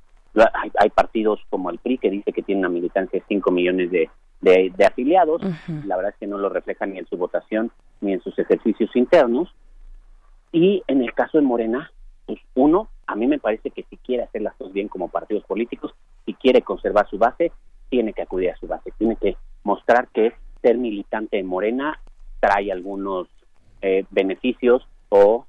Hay, 0.80 0.90
partidos 0.92 1.40
como 1.50 1.72
el 1.72 1.80
PRI 1.80 1.98
que 1.98 2.12
dice 2.12 2.32
que 2.32 2.44
tiene 2.44 2.60
una 2.60 2.70
militancia 2.70 3.20
de 3.20 3.26
5 3.28 3.50
millones 3.50 3.90
de, 3.90 4.10
de, 4.42 4.74
afiliados. 4.86 5.42
La 5.86 5.96
verdad 5.96 6.14
es 6.14 6.20
que 6.20 6.28
no 6.28 6.38
lo 6.38 6.50
refleja 6.50 6.86
ni 6.86 7.00
en 7.00 7.08
su 7.08 7.18
votación 7.18 7.72
ni 8.02 8.14
en 8.14 8.22
sus 8.22 8.38
ejercicios 8.38 8.96
internos. 8.96 9.54
Y 10.52 10.84
en 10.88 11.02
el 11.02 11.14
caso 11.14 11.38
de 11.38 11.44
Morena, 11.44 11.92
pues 12.26 12.40
uno, 12.56 12.90
a 13.06 13.16
mí 13.16 13.28
me 13.28 13.40
parece 13.40 13.70
que 13.72 13.84
si 13.90 13.98
quiere 13.98 14.24
hacer 14.24 14.42
las 14.42 14.56
cosas 14.56 14.74
bien 14.74 14.88
como 14.88 15.10
partidos 15.10 15.44
políticos, 15.44 15.94
si 16.26 16.34
quiere 16.34 16.62
conservar 16.62 17.10
su 17.10 17.18
base, 17.18 17.52
tiene 17.90 18.14
que 18.14 18.22
acudir 18.22 18.52
a 18.52 18.58
su 18.58 18.68
base, 18.68 18.92
tiene 18.98 19.16
que 19.16 19.36
mostrar 19.64 20.08
que 20.10 20.34
ser 20.62 20.78
militante 20.78 21.40
en 21.40 21.48
Morena 21.48 22.00
trae 22.40 22.72
algunos 22.72 23.28
eh, 23.82 24.06
beneficios 24.10 24.88
o 25.10 25.46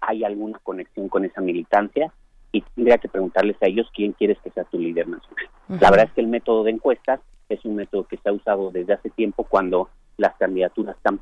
hay 0.00 0.24
alguna 0.24 0.58
conexión 0.62 1.08
con 1.08 1.24
esa 1.24 1.40
militancia 1.40 2.12
y 2.52 2.60
tendría 2.60 2.98
que 2.98 3.08
preguntarles 3.08 3.56
a 3.62 3.66
ellos 3.66 3.90
quién 3.92 4.12
quieres 4.12 4.38
que 4.42 4.50
sea 4.50 4.64
tu 4.64 4.78
líder 4.78 5.08
nacional. 5.08 5.46
La 5.68 5.90
verdad 5.90 6.06
es 6.06 6.12
que 6.12 6.20
el 6.20 6.28
método 6.28 6.62
de 6.62 6.70
encuestas 6.72 7.20
es 7.48 7.64
un 7.64 7.76
método 7.76 8.04
que 8.04 8.16
se 8.18 8.28
ha 8.28 8.32
usado 8.32 8.70
desde 8.70 8.94
hace 8.94 9.10
tiempo 9.10 9.44
cuando 9.44 9.88
las 10.16 10.34
candidaturas 10.36 10.96
están 10.96 11.20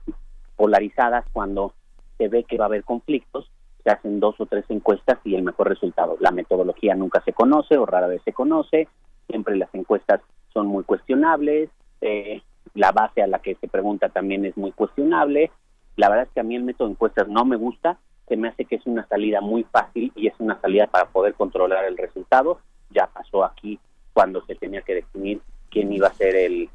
polarizadas, 0.56 1.24
cuando 1.32 1.74
se 2.18 2.28
ve 2.28 2.44
que 2.44 2.58
va 2.58 2.66
a 2.66 2.66
haber 2.66 2.84
conflictos, 2.84 3.50
se 3.82 3.90
hacen 3.90 4.20
dos 4.20 4.36
o 4.38 4.46
tres 4.46 4.64
encuestas 4.68 5.18
y 5.24 5.34
el 5.34 5.42
mejor 5.42 5.68
resultado. 5.68 6.16
La 6.20 6.30
metodología 6.30 6.94
nunca 6.94 7.22
se 7.24 7.32
conoce 7.32 7.76
o 7.76 7.86
rara 7.86 8.06
vez 8.06 8.22
se 8.24 8.32
conoce, 8.32 8.88
siempre 9.28 9.56
las 9.56 9.74
encuestas 9.74 10.20
son 10.52 10.66
muy 10.66 10.84
cuestionables, 10.84 11.70
eh, 12.00 12.42
la 12.74 12.92
base 12.92 13.22
a 13.22 13.26
la 13.26 13.40
que 13.40 13.54
se 13.56 13.68
pregunta 13.68 14.08
también 14.08 14.44
es 14.44 14.56
muy 14.56 14.72
cuestionable. 14.72 15.50
La 15.96 16.08
verdad 16.08 16.26
es 16.26 16.32
que 16.32 16.40
a 16.40 16.44
mí 16.44 16.56
el 16.56 16.64
método 16.64 16.88
de 16.88 16.92
encuestas 16.92 17.28
no 17.28 17.44
me 17.44 17.56
gusta, 17.56 17.98
se 18.28 18.36
me 18.36 18.48
hace 18.48 18.64
que 18.64 18.76
es 18.76 18.86
una 18.86 19.06
salida 19.08 19.40
muy 19.40 19.64
fácil 19.64 20.12
y 20.14 20.26
es 20.26 20.34
una 20.38 20.60
salida 20.60 20.86
para 20.86 21.06
poder 21.06 21.34
controlar 21.34 21.84
el 21.84 21.98
resultado. 21.98 22.60
Ya 22.90 23.08
pasó 23.08 23.44
aquí 23.44 23.78
cuando 24.12 24.44
se 24.46 24.54
tenía 24.54 24.82
que 24.82 24.94
definir 24.94 25.40
quién 25.72 25.92
iba 25.92 26.08
a 26.08 26.14
ser 26.14 26.36
el, 26.36 26.68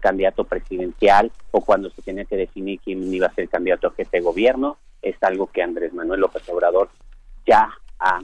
candidato 0.00 0.44
presidencial 0.44 1.30
o 1.50 1.60
cuando 1.60 1.90
se 1.90 2.02
tenía 2.02 2.24
que 2.24 2.36
definir 2.36 2.80
quién 2.80 3.12
iba 3.12 3.26
a 3.26 3.34
ser 3.34 3.44
el 3.44 3.50
candidato 3.50 3.88
a 3.88 3.92
jefe 3.92 4.18
de 4.18 4.22
gobierno. 4.22 4.78
Es 5.02 5.14
algo 5.22 5.46
que 5.46 5.62
Andrés 5.62 5.92
Manuel 5.92 6.20
López 6.20 6.46
Obrador 6.48 6.88
ya 7.46 7.70
ha 7.98 8.20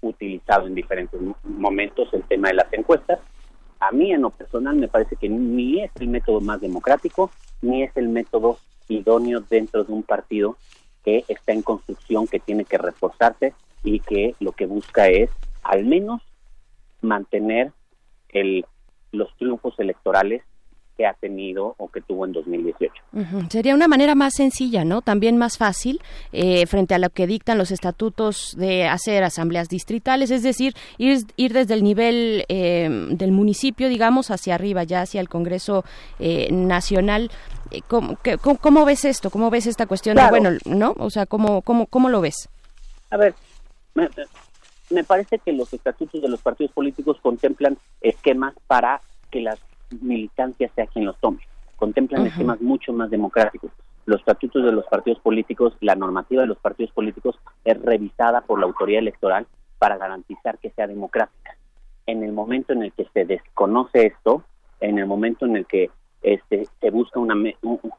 utilizado 0.00 0.66
en 0.66 0.74
diferentes 0.74 1.20
momentos 1.44 2.08
el 2.12 2.22
tema 2.24 2.48
de 2.48 2.54
las 2.54 2.72
encuestas. 2.72 3.20
A 3.78 3.92
mí 3.92 4.10
en 4.10 4.22
lo 4.22 4.30
personal 4.30 4.76
me 4.76 4.88
parece 4.88 5.16
que 5.16 5.28
ni 5.28 5.82
es 5.82 5.90
el 6.00 6.08
método 6.08 6.40
más 6.40 6.60
democrático, 6.60 7.30
ni 7.60 7.82
es 7.82 7.94
el 7.96 8.08
método 8.08 8.58
idóneo 8.88 9.40
dentro 9.40 9.84
de 9.84 9.92
un 9.92 10.02
partido 10.02 10.56
que 11.04 11.24
está 11.28 11.52
en 11.52 11.62
construcción, 11.62 12.26
que 12.26 12.40
tiene 12.40 12.64
que 12.64 12.78
reforzarse 12.78 13.52
y 13.82 14.00
que 14.00 14.34
lo 14.40 14.52
que 14.52 14.64
busca 14.64 15.08
es 15.08 15.30
al 15.62 15.84
menos 15.84 16.22
mantener 17.02 17.72
el, 18.30 18.64
los 19.14 19.34
triunfos 19.36 19.74
electorales 19.78 20.42
que 20.96 21.06
ha 21.06 21.14
tenido 21.14 21.74
o 21.78 21.88
que 21.88 22.00
tuvo 22.00 22.24
en 22.24 22.32
2018. 22.32 22.92
Sería 23.48 23.74
una 23.74 23.88
manera 23.88 24.14
más 24.14 24.34
sencilla, 24.34 24.84
¿no? 24.84 25.02
También 25.02 25.36
más 25.36 25.58
fácil 25.58 26.00
eh, 26.32 26.66
frente 26.66 26.94
a 26.94 26.98
lo 26.98 27.10
que 27.10 27.26
dictan 27.26 27.58
los 27.58 27.70
estatutos 27.70 28.54
de 28.56 28.86
hacer 28.86 29.24
asambleas 29.24 29.68
distritales, 29.68 30.30
es 30.30 30.42
decir, 30.42 30.74
ir, 30.98 31.18
ir 31.36 31.52
desde 31.52 31.74
el 31.74 31.82
nivel 31.82 32.44
eh, 32.48 32.88
del 33.10 33.32
municipio, 33.32 33.88
digamos, 33.88 34.30
hacia 34.30 34.54
arriba, 34.54 34.84
ya 34.84 35.02
hacia 35.02 35.20
el 35.20 35.28
Congreso 35.28 35.84
eh, 36.18 36.48
Nacional. 36.52 37.30
¿Cómo, 37.88 38.16
cómo, 38.60 38.84
ves 38.84 39.04
esto? 39.04 39.30
¿Cómo 39.30 39.50
ves 39.50 39.66
esta 39.66 39.86
cuestión? 39.86 40.16
bueno, 40.30 40.50
¿no? 40.64 40.94
O 40.98 41.10
sea, 41.10 41.26
¿cómo, 41.26 41.62
cómo, 41.62 41.86
¿cómo 41.86 42.08
lo 42.08 42.20
ves? 42.20 42.48
A 43.10 43.16
ver, 43.16 43.34
me, 44.94 45.00
me 45.00 45.04
parece 45.04 45.38
que 45.38 45.52
los 45.52 45.72
estatutos 45.72 46.22
de 46.22 46.28
los 46.28 46.40
partidos 46.40 46.72
políticos 46.72 47.18
contemplan 47.20 47.76
esquemas 48.00 48.54
para 48.66 49.00
que 49.30 49.40
las 49.40 49.58
militancia 50.00 50.70
sea 50.74 50.86
quien 50.86 51.04
los 51.04 51.18
tome. 51.20 51.40
Contemplan 51.76 52.26
esquemas 52.26 52.60
mucho 52.60 52.92
más 52.92 53.10
democráticos. 53.10 53.70
Los 54.06 54.20
estatutos 54.20 54.64
de 54.64 54.72
los 54.72 54.84
partidos 54.86 55.20
políticos, 55.20 55.74
la 55.80 55.94
normativa 55.94 56.42
de 56.42 56.48
los 56.48 56.58
partidos 56.58 56.92
políticos 56.92 57.38
es 57.64 57.80
revisada 57.80 58.42
por 58.42 58.58
la 58.58 58.66
autoridad 58.66 59.00
electoral 59.00 59.46
para 59.78 59.96
garantizar 59.96 60.58
que 60.58 60.70
sea 60.70 60.86
democrática. 60.86 61.56
En 62.06 62.22
el 62.22 62.32
momento 62.32 62.72
en 62.72 62.82
el 62.82 62.92
que 62.92 63.06
se 63.12 63.24
desconoce 63.24 64.06
esto, 64.06 64.44
en 64.80 64.98
el 64.98 65.06
momento 65.06 65.46
en 65.46 65.56
el 65.56 65.66
que 65.66 65.90
este, 66.22 66.66
se 66.80 66.90
busca 66.90 67.18
una, 67.18 67.34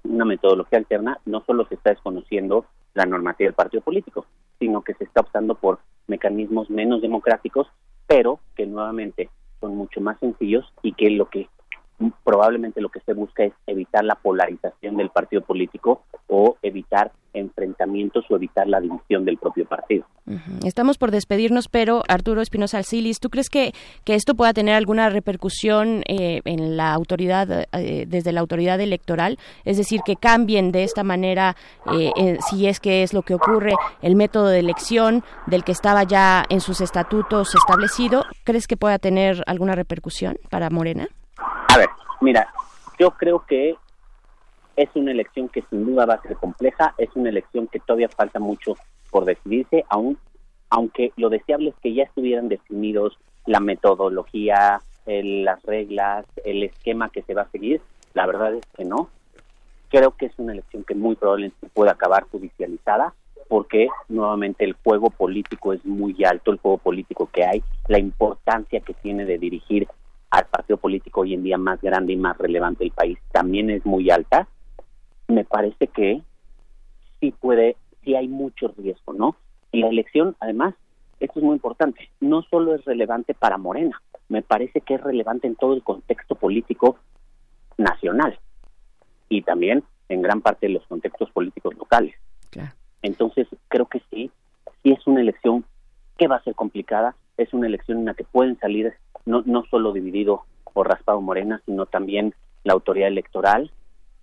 una 0.03 0.25
metodología 0.25 0.79
alterna, 0.79 1.19
no 1.25 1.43
solo 1.45 1.65
se 1.67 1.75
está 1.75 1.91
desconociendo 1.91 2.65
la 2.93 3.05
normativa 3.05 3.47
del 3.47 3.55
partido 3.55 3.81
político, 3.81 4.25
sino 4.59 4.81
que 4.81 4.93
se 4.93 5.03
está 5.03 5.21
optando 5.21 5.55
por 5.55 5.79
mecanismos 6.07 6.69
menos 6.69 7.01
democráticos, 7.01 7.67
pero 8.07 8.39
que 8.55 8.65
nuevamente 8.65 9.29
son 9.59 9.75
mucho 9.75 10.01
más 10.01 10.19
sencillos 10.19 10.65
y 10.83 10.93
que 10.93 11.09
lo 11.09 11.29
que 11.29 11.47
probablemente 12.23 12.81
lo 12.81 12.89
que 12.89 12.99
se 13.01 13.13
busca 13.13 13.43
es 13.43 13.53
evitar 13.67 14.03
la 14.03 14.15
polarización 14.15 14.97
del 14.97 15.09
partido 15.09 15.41
político 15.41 16.03
o 16.27 16.57
evitar 16.61 17.11
enfrentamientos 17.33 18.25
o 18.29 18.35
evitar 18.35 18.67
la 18.67 18.79
división 18.79 19.25
del 19.25 19.37
propio 19.37 19.65
partido. 19.65 20.05
Estamos 20.63 20.97
por 20.97 21.11
despedirnos, 21.11 21.67
pero 21.67 22.01
Arturo 22.07 22.41
Espinosa 22.41 22.77
Alcilis, 22.77 23.19
¿tú 23.19 23.29
crees 23.29 23.49
que, 23.49 23.73
que 24.03 24.15
esto 24.15 24.35
pueda 24.35 24.53
tener 24.53 24.73
alguna 24.73 25.09
repercusión 25.09 26.01
eh, 26.07 26.41
en 26.45 26.77
la 26.77 26.93
autoridad, 26.93 27.67
eh, 27.73 28.05
desde 28.07 28.31
la 28.31 28.39
autoridad 28.39 28.79
electoral? 28.79 29.37
Es 29.65 29.77
decir, 29.77 30.01
que 30.05 30.15
cambien 30.15 30.71
de 30.71 30.83
esta 30.83 31.03
manera, 31.03 31.55
eh, 31.93 32.37
si 32.49 32.67
es 32.67 32.79
que 32.79 33.03
es 33.03 33.13
lo 33.13 33.21
que 33.21 33.35
ocurre, 33.35 33.73
el 34.01 34.15
método 34.15 34.47
de 34.47 34.59
elección 34.59 35.23
del 35.45 35.63
que 35.63 35.73
estaba 35.73 36.03
ya 36.03 36.45
en 36.49 36.61
sus 36.61 36.81
estatutos 36.81 37.53
establecido. 37.53 38.23
¿Crees 38.45 38.67
que 38.67 38.77
pueda 38.77 38.97
tener 38.97 39.43
alguna 39.45 39.75
repercusión 39.75 40.37
para 40.49 40.69
Morena? 40.69 41.07
Mira, 42.21 42.47
yo 42.99 43.11
creo 43.11 43.45
que 43.45 43.75
es 44.75 44.89
una 44.95 45.11
elección 45.11 45.49
que 45.49 45.63
sin 45.69 45.85
duda 45.85 46.05
va 46.05 46.15
a 46.15 46.21
ser 46.21 46.35
compleja, 46.37 46.93
es 46.97 47.09
una 47.15 47.29
elección 47.29 47.67
que 47.67 47.79
todavía 47.79 48.09
falta 48.09 48.39
mucho 48.39 48.75
por 49.09 49.25
decidirse, 49.25 49.85
aún 49.89 50.17
aunque 50.69 51.13
lo 51.15 51.29
deseable 51.29 51.69
es 51.69 51.75
que 51.81 51.93
ya 51.93 52.03
estuvieran 52.03 52.49
definidos 52.49 53.17
la 53.45 53.59
metodología, 53.59 54.81
las 55.05 55.63
reglas, 55.63 56.25
el 56.43 56.63
esquema 56.63 57.09
que 57.09 57.21
se 57.21 57.33
va 57.33 57.43
a 57.43 57.51
seguir, 57.51 57.81
la 58.13 58.25
verdad 58.25 58.55
es 58.55 58.65
que 58.75 58.83
no. 58.83 59.09
Creo 59.89 60.11
que 60.11 60.25
es 60.25 60.33
una 60.37 60.53
elección 60.53 60.83
que 60.83 60.95
muy 60.95 61.15
probablemente 61.15 61.69
puede 61.73 61.91
acabar 61.91 62.23
judicializada 62.23 63.13
porque 63.47 63.87
nuevamente 64.09 64.65
el 64.65 64.73
juego 64.73 65.11
político 65.11 65.71
es 65.71 65.85
muy 65.85 66.23
alto, 66.25 66.51
el 66.51 66.57
juego 66.57 66.79
político 66.79 67.29
que 67.31 67.45
hay, 67.45 67.63
la 67.87 67.99
importancia 67.99 68.79
que 68.79 68.95
tiene 68.95 69.25
de 69.25 69.37
dirigir 69.37 69.87
al 70.29 70.45
partido 70.47 70.77
político 70.77 71.21
hoy 71.21 71.33
en 71.33 71.43
día 71.43 71.57
más 71.57 71.81
grande 71.81 72.13
y 72.13 72.17
más 72.17 72.37
relevante 72.37 72.83
del 72.83 72.91
país 72.91 73.17
también 73.31 73.69
es 73.69 73.85
muy 73.85 74.09
alta, 74.09 74.47
me 75.27 75.43
parece 75.43 75.87
que 75.87 76.21
sí 77.19 77.31
puede, 77.31 77.77
sí 78.03 78.15
hay 78.15 78.27
mucho 78.27 78.73
riesgo, 78.77 79.13
¿no? 79.13 79.35
Y 79.71 79.81
la 79.81 79.89
elección, 79.89 80.35
además, 80.39 80.75
esto 81.19 81.39
es 81.39 81.45
muy 81.45 81.53
importante, 81.53 82.09
no 82.19 82.41
solo 82.43 82.75
es 82.75 82.83
relevante 82.85 83.33
para 83.33 83.57
Morena, 83.57 84.01
me 84.29 84.41
parece 84.41 84.81
que 84.81 84.95
es 84.95 85.01
relevante 85.01 85.47
en 85.47 85.55
todo 85.55 85.73
el 85.73 85.83
contexto 85.83 86.35
político 86.35 86.97
nacional 87.77 88.37
y 89.29 89.41
también 89.41 89.83
en 90.09 90.21
gran 90.21 90.41
parte 90.41 90.67
de 90.67 90.73
los 90.73 90.85
contextos 90.87 91.29
políticos 91.31 91.75
locales. 91.75 92.15
Entonces, 93.01 93.47
creo 93.67 93.85
que 93.85 94.01
sí, 94.09 94.31
sí 94.81 94.91
es 94.91 95.05
una 95.05 95.21
elección 95.21 95.63
que 96.17 96.27
va 96.27 96.37
a 96.37 96.43
ser 96.43 96.55
complicada, 96.55 97.15
es 97.37 97.53
una 97.53 97.67
elección 97.67 97.99
en 97.99 98.05
la 98.05 98.13
que 98.13 98.23
pueden 98.23 98.57
salir 98.59 98.93
no, 99.25 99.43
no 99.45 99.63
solo 99.69 99.91
dividido 99.93 100.43
por 100.73 100.89
Raspado 100.89 101.21
Morena, 101.21 101.61
sino 101.65 101.85
también 101.85 102.33
la 102.63 102.73
autoridad 102.73 103.07
electoral. 103.07 103.71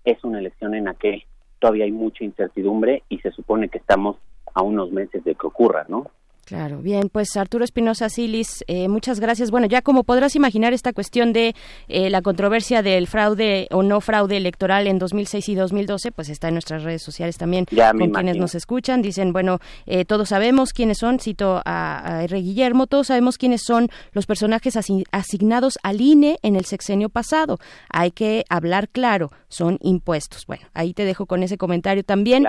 Es 0.04 0.22
una 0.24 0.38
elección 0.38 0.74
en 0.74 0.84
la 0.84 0.94
que 0.94 1.26
todavía 1.58 1.84
hay 1.84 1.92
mucha 1.92 2.24
incertidumbre 2.24 3.02
y 3.08 3.18
se 3.18 3.30
supone 3.30 3.68
que 3.68 3.78
estamos 3.78 4.16
a 4.54 4.62
unos 4.62 4.90
meses 4.92 5.24
de 5.24 5.34
que 5.34 5.46
ocurra, 5.46 5.86
¿no? 5.88 6.10
Claro, 6.52 6.82
bien, 6.82 7.08
pues 7.08 7.34
Arturo 7.38 7.64
Espinosa 7.64 8.10
Silis, 8.10 8.62
eh, 8.66 8.86
muchas 8.86 9.20
gracias. 9.20 9.50
Bueno, 9.50 9.66
ya 9.66 9.80
como 9.80 10.04
podrás 10.04 10.36
imaginar 10.36 10.74
esta 10.74 10.92
cuestión 10.92 11.32
de 11.32 11.54
eh, 11.88 12.10
la 12.10 12.20
controversia 12.20 12.82
del 12.82 13.06
fraude 13.06 13.68
o 13.70 13.82
no 13.82 14.02
fraude 14.02 14.36
electoral 14.36 14.86
en 14.86 14.98
2006 14.98 15.48
y 15.48 15.54
2012, 15.54 16.12
pues 16.12 16.28
está 16.28 16.48
en 16.48 16.54
nuestras 16.56 16.82
redes 16.82 17.02
sociales 17.02 17.38
también 17.38 17.64
con 17.64 18.10
quienes 18.10 18.36
nos 18.36 18.54
escuchan. 18.54 19.00
Dicen, 19.00 19.32
bueno, 19.32 19.60
eh, 19.86 20.04
todos 20.04 20.28
sabemos 20.28 20.74
quiénes 20.74 20.98
son, 20.98 21.20
cito 21.20 21.62
a, 21.64 22.18
a, 22.18 22.24
R. 22.24 22.42
Guillermo, 22.42 22.86
todos 22.86 23.06
sabemos 23.06 23.38
quiénes 23.38 23.62
son 23.64 23.88
los 24.12 24.26
personajes 24.26 24.76
asignados 25.10 25.78
al 25.82 26.02
INE 26.02 26.38
en 26.42 26.56
el 26.56 26.66
sexenio 26.66 27.08
pasado. 27.08 27.60
Hay 27.88 28.10
que 28.10 28.44
hablar 28.50 28.90
claro, 28.90 29.32
son 29.48 29.78
impuestos. 29.80 30.44
Bueno, 30.44 30.66
ahí 30.74 30.92
te 30.92 31.06
dejo 31.06 31.24
con 31.24 31.42
ese 31.42 31.56
comentario 31.56 32.04
también. 32.04 32.46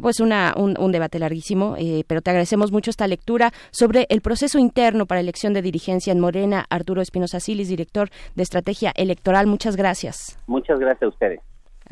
pues 0.00 0.20
una, 0.20 0.54
un, 0.56 0.80
un 0.80 0.90
debate 0.90 1.18
larguísimo, 1.18 1.76
pero 2.06 2.22
te 2.22 2.30
agradecemos 2.30 2.72
mucho 2.72 2.88
esta 2.88 3.06
lectura 3.06 3.41
sobre 3.70 4.06
el 4.10 4.20
proceso 4.20 4.58
interno 4.58 5.06
para 5.06 5.20
elección 5.20 5.52
de 5.52 5.62
dirigencia 5.62 6.12
en 6.12 6.20
Morena. 6.20 6.64
Arturo 6.70 7.02
Espinosa 7.02 7.40
Silis, 7.40 7.68
director 7.68 8.10
de 8.34 8.42
Estrategia 8.42 8.92
Electoral. 8.94 9.46
Muchas 9.46 9.76
gracias. 9.76 10.38
Muchas 10.46 10.78
gracias 10.78 11.02
a 11.02 11.08
ustedes. 11.08 11.40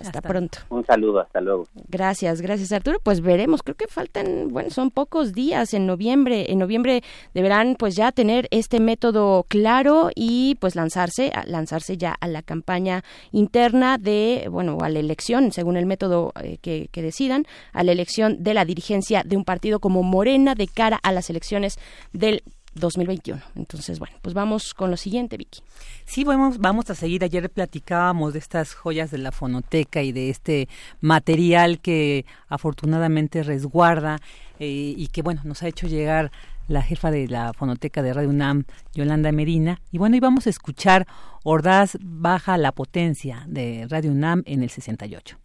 Hasta, 0.00 0.20
pronto. 0.20 0.58
Un 0.70 0.84
saludo, 0.84 1.20
hasta 1.20 1.40
luego. 1.40 1.66
Gracias, 1.88 2.40
gracias 2.40 2.72
Arturo. 2.72 2.98
Pues 3.02 3.20
veremos, 3.20 3.62
creo 3.62 3.76
que 3.76 3.86
faltan, 3.86 4.48
bueno, 4.48 4.70
son 4.70 4.90
pocos 4.90 5.32
días 5.32 5.74
en 5.74 5.86
noviembre. 5.86 6.50
En 6.50 6.58
noviembre 6.58 7.02
deberán 7.34 7.76
pues 7.78 7.96
ya 7.96 8.12
tener 8.12 8.48
este 8.50 8.80
método 8.80 9.44
claro 9.48 10.10
y 10.14 10.56
pues 10.56 10.76
lanzarse, 10.76 11.32
lanzarse 11.46 11.96
ya 11.96 12.14
a 12.20 12.28
la 12.28 12.42
campaña 12.42 13.04
interna 13.32 13.98
de, 13.98 14.48
bueno, 14.50 14.78
a 14.80 14.88
la 14.88 14.98
elección, 14.98 15.52
según 15.52 15.76
el 15.76 15.86
método 15.86 16.32
eh, 16.42 16.58
que, 16.60 16.88
que 16.90 17.02
decidan, 17.02 17.44
a 17.72 17.84
la 17.84 17.92
elección 17.92 18.42
de 18.42 18.54
la 18.54 18.64
dirigencia 18.64 19.22
de 19.24 19.36
un 19.36 19.44
partido 19.44 19.80
como 19.80 20.02
Morena 20.02 20.54
de 20.54 20.66
cara 20.66 20.98
a 21.02 21.12
las 21.12 21.30
elecciones 21.30 21.78
del 22.12 22.42
2021. 22.74 23.40
Entonces, 23.56 23.98
bueno, 23.98 24.16
pues 24.22 24.34
vamos 24.34 24.74
con 24.74 24.90
lo 24.90 24.96
siguiente, 24.96 25.36
Vicky. 25.36 25.60
Sí, 26.04 26.24
vamos, 26.24 26.58
vamos 26.58 26.90
a 26.90 26.94
seguir. 26.94 27.24
Ayer 27.24 27.50
platicábamos 27.50 28.32
de 28.32 28.38
estas 28.38 28.74
joyas 28.74 29.10
de 29.10 29.18
la 29.18 29.32
fonoteca 29.32 30.02
y 30.02 30.12
de 30.12 30.30
este 30.30 30.68
material 31.00 31.80
que 31.80 32.24
afortunadamente 32.48 33.42
resguarda 33.42 34.20
eh, 34.58 34.94
y 34.96 35.08
que, 35.08 35.22
bueno, 35.22 35.40
nos 35.44 35.62
ha 35.62 35.68
hecho 35.68 35.86
llegar 35.86 36.30
la 36.68 36.82
jefa 36.82 37.10
de 37.10 37.26
la 37.26 37.52
fonoteca 37.52 38.02
de 38.02 38.12
Radio 38.12 38.30
UNAM, 38.30 38.64
Yolanda 38.94 39.32
Medina. 39.32 39.80
Y 39.90 39.98
bueno, 39.98 40.16
y 40.16 40.20
vamos 40.20 40.46
a 40.46 40.50
escuchar 40.50 41.06
Ordaz 41.42 41.98
Baja 42.00 42.56
la 42.56 42.72
Potencia 42.72 43.44
de 43.48 43.86
Radio 43.90 44.12
UNAM 44.12 44.42
en 44.46 44.62
el 44.62 44.70
68. 44.70 45.36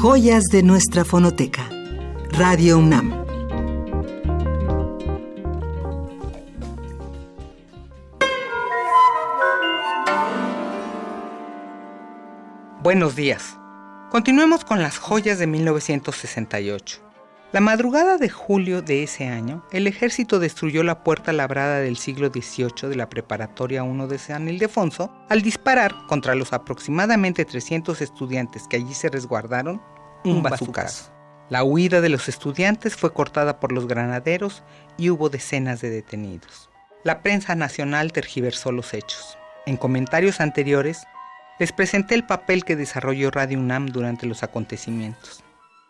Joyas 0.00 0.44
de 0.44 0.62
nuestra 0.62 1.04
fonoteca. 1.04 1.68
Radio 2.32 2.78
UNAM. 2.78 3.29
Buenos 12.82 13.14
días. 13.14 13.58
Continuemos 14.08 14.64
con 14.64 14.82
las 14.82 14.96
joyas 14.96 15.38
de 15.38 15.46
1968. 15.46 16.98
La 17.52 17.60
madrugada 17.60 18.16
de 18.16 18.30
julio 18.30 18.80
de 18.80 19.02
ese 19.02 19.26
año, 19.26 19.62
el 19.70 19.86
ejército 19.86 20.38
destruyó 20.38 20.82
la 20.82 21.04
puerta 21.04 21.34
labrada 21.34 21.80
del 21.80 21.98
siglo 21.98 22.30
XVIII 22.30 22.88
de 22.88 22.96
la 22.96 23.10
Preparatoria 23.10 23.82
1 23.82 24.06
de 24.06 24.16
San 24.16 24.48
Ildefonso 24.48 25.12
al 25.28 25.42
disparar 25.42 25.94
contra 26.08 26.34
los 26.34 26.54
aproximadamente 26.54 27.44
300 27.44 28.00
estudiantes 28.00 28.66
que 28.66 28.78
allí 28.78 28.94
se 28.94 29.10
resguardaron 29.10 29.82
un 30.24 30.42
bazucazo. 30.42 31.12
La 31.50 31.64
huida 31.64 32.00
de 32.00 32.08
los 32.08 32.30
estudiantes 32.30 32.96
fue 32.96 33.12
cortada 33.12 33.60
por 33.60 33.72
los 33.72 33.88
granaderos 33.88 34.62
y 34.96 35.10
hubo 35.10 35.28
decenas 35.28 35.82
de 35.82 35.90
detenidos. 35.90 36.70
La 37.04 37.20
prensa 37.20 37.54
nacional 37.54 38.12
tergiversó 38.12 38.72
los 38.72 38.94
hechos. 38.94 39.36
En 39.66 39.76
comentarios 39.76 40.40
anteriores, 40.40 41.04
les 41.60 41.72
presenté 41.72 42.14
el 42.14 42.24
papel 42.24 42.64
que 42.64 42.74
desarrolló 42.74 43.30
Radio 43.30 43.58
UNAM 43.58 43.88
durante 43.88 44.26
los 44.26 44.42
acontecimientos. 44.42 45.44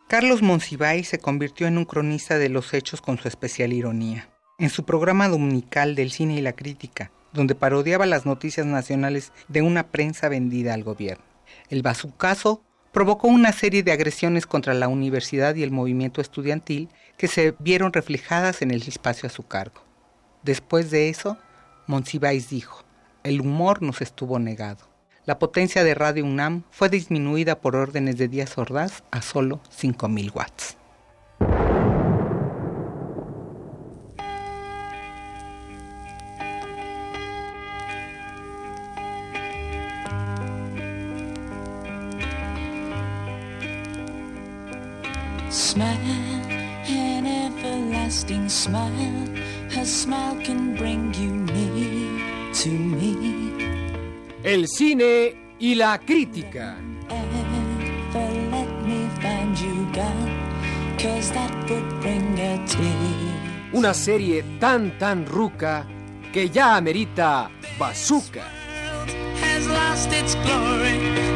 Carlos 0.09 0.43
Monsiváis 0.43 1.07
se 1.07 1.21
convirtió 1.21 1.69
en 1.69 1.79
un 1.79 1.85
cronista 1.85 2.39
de 2.39 2.49
los 2.49 2.75
hechos 2.75 3.01
con 3.01 3.19
su 3.19 3.29
especial 3.29 3.73
ironía. 3.73 4.29
En 4.59 4.69
su 4.69 4.85
programa 4.85 5.29
dominical 5.29 5.95
del 5.95 6.11
cine 6.11 6.35
y 6.35 6.41
la 6.41 6.55
crítica, 6.55 7.13
donde 7.33 7.55
parodiaba 7.55 8.05
las 8.05 8.27
noticias 8.27 8.67
nacionales 8.67 9.31
de 9.47 9.63
una 9.63 9.85
prensa 9.85 10.29
vendida 10.29 10.75
al 10.75 10.83
gobierno. 10.83 11.25
El 11.69 11.83
bazucazo 11.83 12.65
provocó 12.91 13.29
una 13.29 13.53
serie 13.53 13.85
de 13.85 13.93
agresiones 13.93 14.47
contra 14.47 14.75
la 14.75 14.89
universidad 14.89 15.55
y 15.55 15.63
el 15.63 15.71
movimiento 15.71 16.21
estudiantil 16.21 16.89
que 17.17 17.29
se 17.29 17.55
vieron 17.61 17.93
reflejadas 17.93 18.61
en 18.63 18.73
el 18.73 18.83
espacio 18.83 19.29
a 19.29 19.31
su 19.31 19.47
cargo. 19.47 19.85
Después 20.43 20.91
de 20.91 21.11
eso, 21.11 21.39
Monsiváis 21.87 22.51
dijo, 22.51 22.83
el 23.23 23.41
humor 23.41 23.83
nos 23.83 24.01
estuvo 24.01 24.41
negado. 24.41 24.90
La 25.31 25.39
potencia 25.39 25.85
de 25.85 25.95
Radio 25.95 26.25
UNAM 26.25 26.65
fue 26.73 26.89
disminuida 26.89 27.61
por 27.61 27.77
órdenes 27.77 28.19
de 28.19 28.27
Díaz 28.27 28.59
Ordaz 28.59 29.05
a 29.13 29.23
solo 29.23 29.61
5.000 29.71 30.35
watts. 30.35 30.77
Smile, 45.49 45.95
an 46.89 47.27
everlasting 47.27 48.49
smile. 48.49 49.29
Her 49.71 49.87
smile 49.87 50.45
can 50.45 50.75
bring 50.75 51.15
you 51.15 51.31
near 51.31 52.53
to 52.53 52.69
me. 52.69 53.50
El 54.43 54.69
cine 54.69 55.35
y 55.59 55.75
la 55.75 55.99
crítica. 55.99 56.79
Una 63.73 63.93
serie 63.93 64.43
tan 64.59 64.99
tan 64.99 65.27
ruca 65.27 65.87
que 66.33 66.49
ya 66.49 66.77
amerita 66.77 67.51
bazooka. 67.79 68.45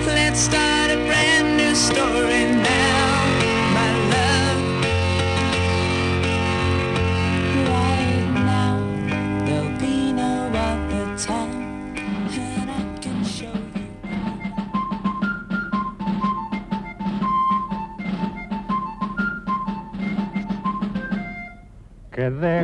Let's 0.06 0.40
start 0.40 0.90
a 0.90 0.96
brand 1.06 1.56
new 1.56 1.74
story 1.74 2.44
now, 2.56 3.03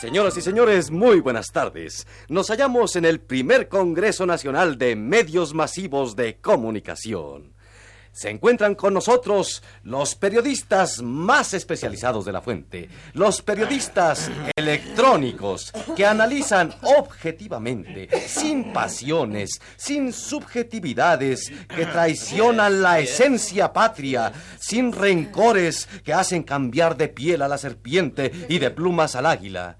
Señoras 0.00 0.36
y 0.36 0.42
señores, 0.42 0.90
muy 0.90 1.20
buenas 1.20 1.50
tardes. 1.52 2.06
Nos 2.28 2.48
hallamos 2.48 2.96
en 2.96 3.06
el 3.06 3.18
primer 3.18 3.66
Congreso 3.66 4.26
Nacional 4.26 4.76
de 4.76 4.94
Medios 4.94 5.54
Masivos 5.54 6.14
de 6.16 6.36
Comunicación. 6.36 7.54
Se 8.12 8.28
encuentran 8.28 8.74
con 8.74 8.92
nosotros 8.92 9.62
los 9.84 10.14
periodistas 10.14 11.00
más 11.00 11.54
especializados 11.54 12.26
de 12.26 12.32
la 12.32 12.42
fuente, 12.42 12.90
los 13.14 13.40
periodistas 13.40 14.30
electrónicos 14.54 15.72
que 15.96 16.04
analizan 16.04 16.74
objetivamente, 16.82 18.10
sin 18.26 18.74
pasiones, 18.74 19.62
sin 19.76 20.12
subjetividades 20.12 21.50
que 21.74 21.86
traicionan 21.86 22.82
la 22.82 23.00
esencia 23.00 23.72
patria, 23.72 24.30
sin 24.58 24.92
rencores 24.92 25.88
que 26.04 26.12
hacen 26.12 26.42
cambiar 26.42 26.98
de 26.98 27.08
piel 27.08 27.40
a 27.40 27.48
la 27.48 27.56
serpiente 27.56 28.30
y 28.50 28.58
de 28.58 28.70
plumas 28.70 29.16
al 29.16 29.24
águila. 29.24 29.78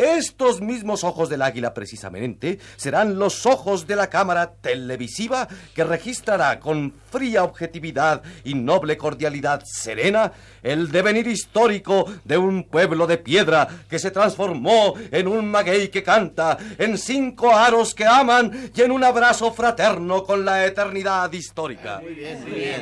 Estos 0.00 0.62
mismos 0.62 1.04
ojos 1.04 1.28
del 1.28 1.42
águila 1.42 1.74
precisamente 1.74 2.58
serán 2.76 3.18
los 3.18 3.44
ojos 3.44 3.86
de 3.86 3.96
la 3.96 4.08
cámara 4.08 4.54
televisiva 4.62 5.46
que 5.74 5.84
registrará 5.84 6.58
con 6.58 6.94
fría 7.10 7.44
objetividad 7.44 8.22
y 8.42 8.54
noble 8.54 8.96
cordialidad 8.96 9.62
serena 9.66 10.32
el 10.62 10.90
devenir 10.90 11.26
histórico 11.26 12.06
de 12.24 12.38
un 12.38 12.64
pueblo 12.64 13.06
de 13.06 13.18
piedra 13.18 13.68
que 13.90 13.98
se 13.98 14.10
transformó 14.10 14.94
en 15.10 15.28
un 15.28 15.50
maguey 15.50 15.88
que 15.88 16.02
canta, 16.02 16.56
en 16.78 16.96
cinco 16.96 17.54
aros 17.54 17.94
que 17.94 18.06
aman 18.06 18.70
y 18.74 18.80
en 18.80 18.92
un 18.92 19.04
abrazo 19.04 19.52
fraterno 19.52 20.24
con 20.24 20.46
la 20.46 20.64
eternidad 20.64 21.30
histórica. 21.32 22.00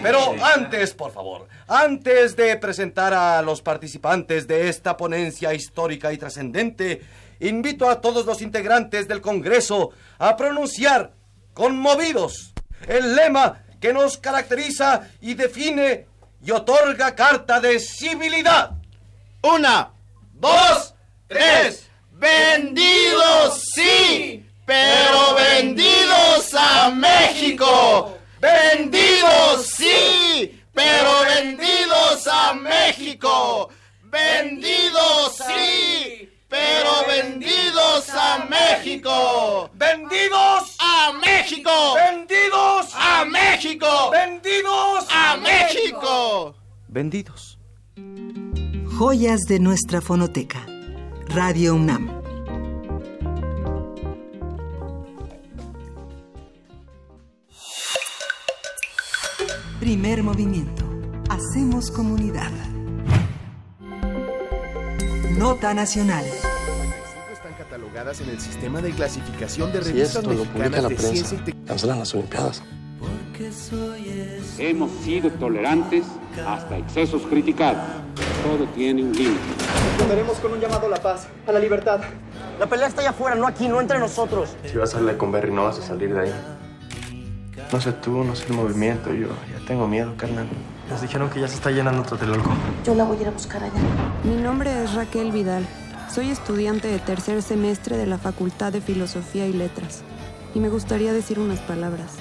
Pero 0.03 0.37
antes, 0.41 0.95
por 0.95 1.11
favor, 1.11 1.49
antes 1.67 2.37
de 2.37 2.57
presentar 2.59 3.13
a 3.13 3.43
los 3.43 3.61
participantes 3.61 4.47
de 4.47 4.69
esta 4.69 4.97
ponencia 4.97 5.53
histórica 5.53 6.13
y 6.13 6.19
trascendente, 6.19 7.08
invito 7.41 7.89
a 7.89 8.01
todos 8.01 8.27
los 8.27 8.43
integrantes 8.43 9.09
del 9.09 9.21
Congreso 9.21 9.91
a 10.19 10.37
pronunciar, 10.37 11.13
conmovidos, 11.55 12.53
el 12.87 13.15
lema 13.15 13.63
que 13.81 13.93
nos 13.93 14.19
caracteriza 14.19 15.09
y 15.21 15.35
define 15.35 16.07
y 16.45 16.51
otorga 16.51 17.15
carta 17.15 17.61
de 17.61 17.81
civilidad. 17.81 18.73
Una, 19.43 19.91
dos, 20.35 20.95
tres. 21.27 21.89
Vendidos 22.13 23.63
sí, 23.75 24.45
pero 24.67 25.35
vendidos 25.35 26.53
a 26.55 26.91
México. 26.91 28.19
Vendidos 28.41 29.67
sí, 29.77 30.63
pero 30.73 31.11
vendidos 31.25 32.27
a 32.27 32.55
México. 32.55 33.71
Vendidos 34.03 35.37
sí 35.37 36.28
pero 36.49 37.07
vendidos 37.07 38.09
a 38.11 38.47
México. 38.47 39.71
Vendidos 39.75 40.77
a 40.79 41.13
México. 41.13 41.71
Vendidos 41.95 42.93
a 42.95 43.25
México. 43.25 44.11
Vendidos 44.11 45.07
a 45.11 45.37
México. 45.37 46.55
Vendidos. 46.89 47.59
Joyas 48.99 49.43
de 49.43 49.61
nuestra 49.61 50.01
fonoteca. 50.01 50.65
Radio 51.29 51.75
UNAM. 51.75 52.19
Primer 59.79 60.23
movimiento. 60.23 60.85
Hacemos 61.29 61.91
comunidad. 61.91 62.68
Nota 65.39 65.73
nacional. 65.73 66.25
Están 67.33 67.53
catalogadas 67.57 68.21
en 68.21 68.31
el 68.31 68.41
sistema 68.41 68.83
de 68.83 68.91
clasificación 68.91 69.73
de 69.73 69.79
Si 69.85 69.93
revistas 69.93 70.17
esto 70.17 70.33
lo 70.33 70.39
publica 70.39 70.59
mexicanas 70.59 70.83
la 70.83 70.89
de 70.89 70.95
prensa, 70.97 71.13
ciencia 71.13 71.35
y 71.37 71.41
tecnología. 71.43 71.69
cancelan 71.69 71.99
las 72.01 72.15
Olimpiadas. 72.15 72.63
Hemos 74.59 74.91
sido 75.05 75.31
tolerantes 75.31 76.07
hasta 76.45 76.79
excesos 76.79 77.23
criticados. 77.23 77.85
Todo 78.43 78.67
tiene 78.75 79.05
un 79.05 79.13
límite. 79.13 79.39
Responderemos 79.91 80.39
con 80.39 80.53
un 80.55 80.61
llamado 80.61 80.87
a 80.87 80.91
la 80.91 81.01
paz, 81.01 81.29
a 81.47 81.53
la 81.53 81.61
libertad. 81.61 82.01
La 82.59 82.67
pelea 82.67 82.89
está 82.89 83.03
allá 83.03 83.11
afuera, 83.11 83.37
no 83.37 83.47
aquí, 83.47 83.69
no 83.69 83.81
entre 83.81 84.01
nosotros. 84.01 84.57
Si 84.65 84.77
vas 84.77 84.93
a 84.93 84.99
salir 84.99 85.17
con 85.17 85.31
Berry, 85.31 85.53
no 85.53 85.67
vas 85.67 85.79
a 85.79 85.83
salir 85.83 86.15
de 86.15 86.21
ahí. 86.21 86.35
No 87.73 87.81
sé 87.81 87.93
tú, 87.93 88.25
no 88.25 88.35
sé 88.35 88.47
el 88.49 88.55
movimiento, 88.55 89.15
yo 89.15 89.29
ya 89.29 89.65
tengo 89.69 89.87
miedo, 89.87 90.15
carnal. 90.17 90.49
Nos 90.91 91.03
dijeron 91.03 91.29
que 91.31 91.41
ya 91.41 91.49
se 91.49 91.55
está 91.55 91.71
llenando 91.71 92.03
Tlatelolco. 92.03 92.51
Yo 92.85 92.95
la 92.95 93.05
voy 93.05 93.19
a 93.19 93.21
ir 93.23 93.29
a 93.29 93.31
buscar 93.31 93.63
allá. 93.63 93.81
Mi 94.25 94.37
nombre 94.37 94.83
es 94.83 94.95
Raquel 94.95 95.33
Vidal. 95.33 95.67
Soy 96.11 96.31
estudiante 96.31 96.89
de 96.89 96.99
tercer 96.99 97.43
semestre 97.43 97.97
de 97.97 98.07
la 98.07 98.19
Facultad 98.19 98.73
de 98.73 98.81
Filosofía 98.81 99.47
y 99.47 99.53
Letras. 99.53 100.03
Y 100.55 100.61
me 100.61 100.71
gustaría 100.71 101.13
decir 101.13 101.39
unas 101.39 101.61
palabras. 101.61 102.18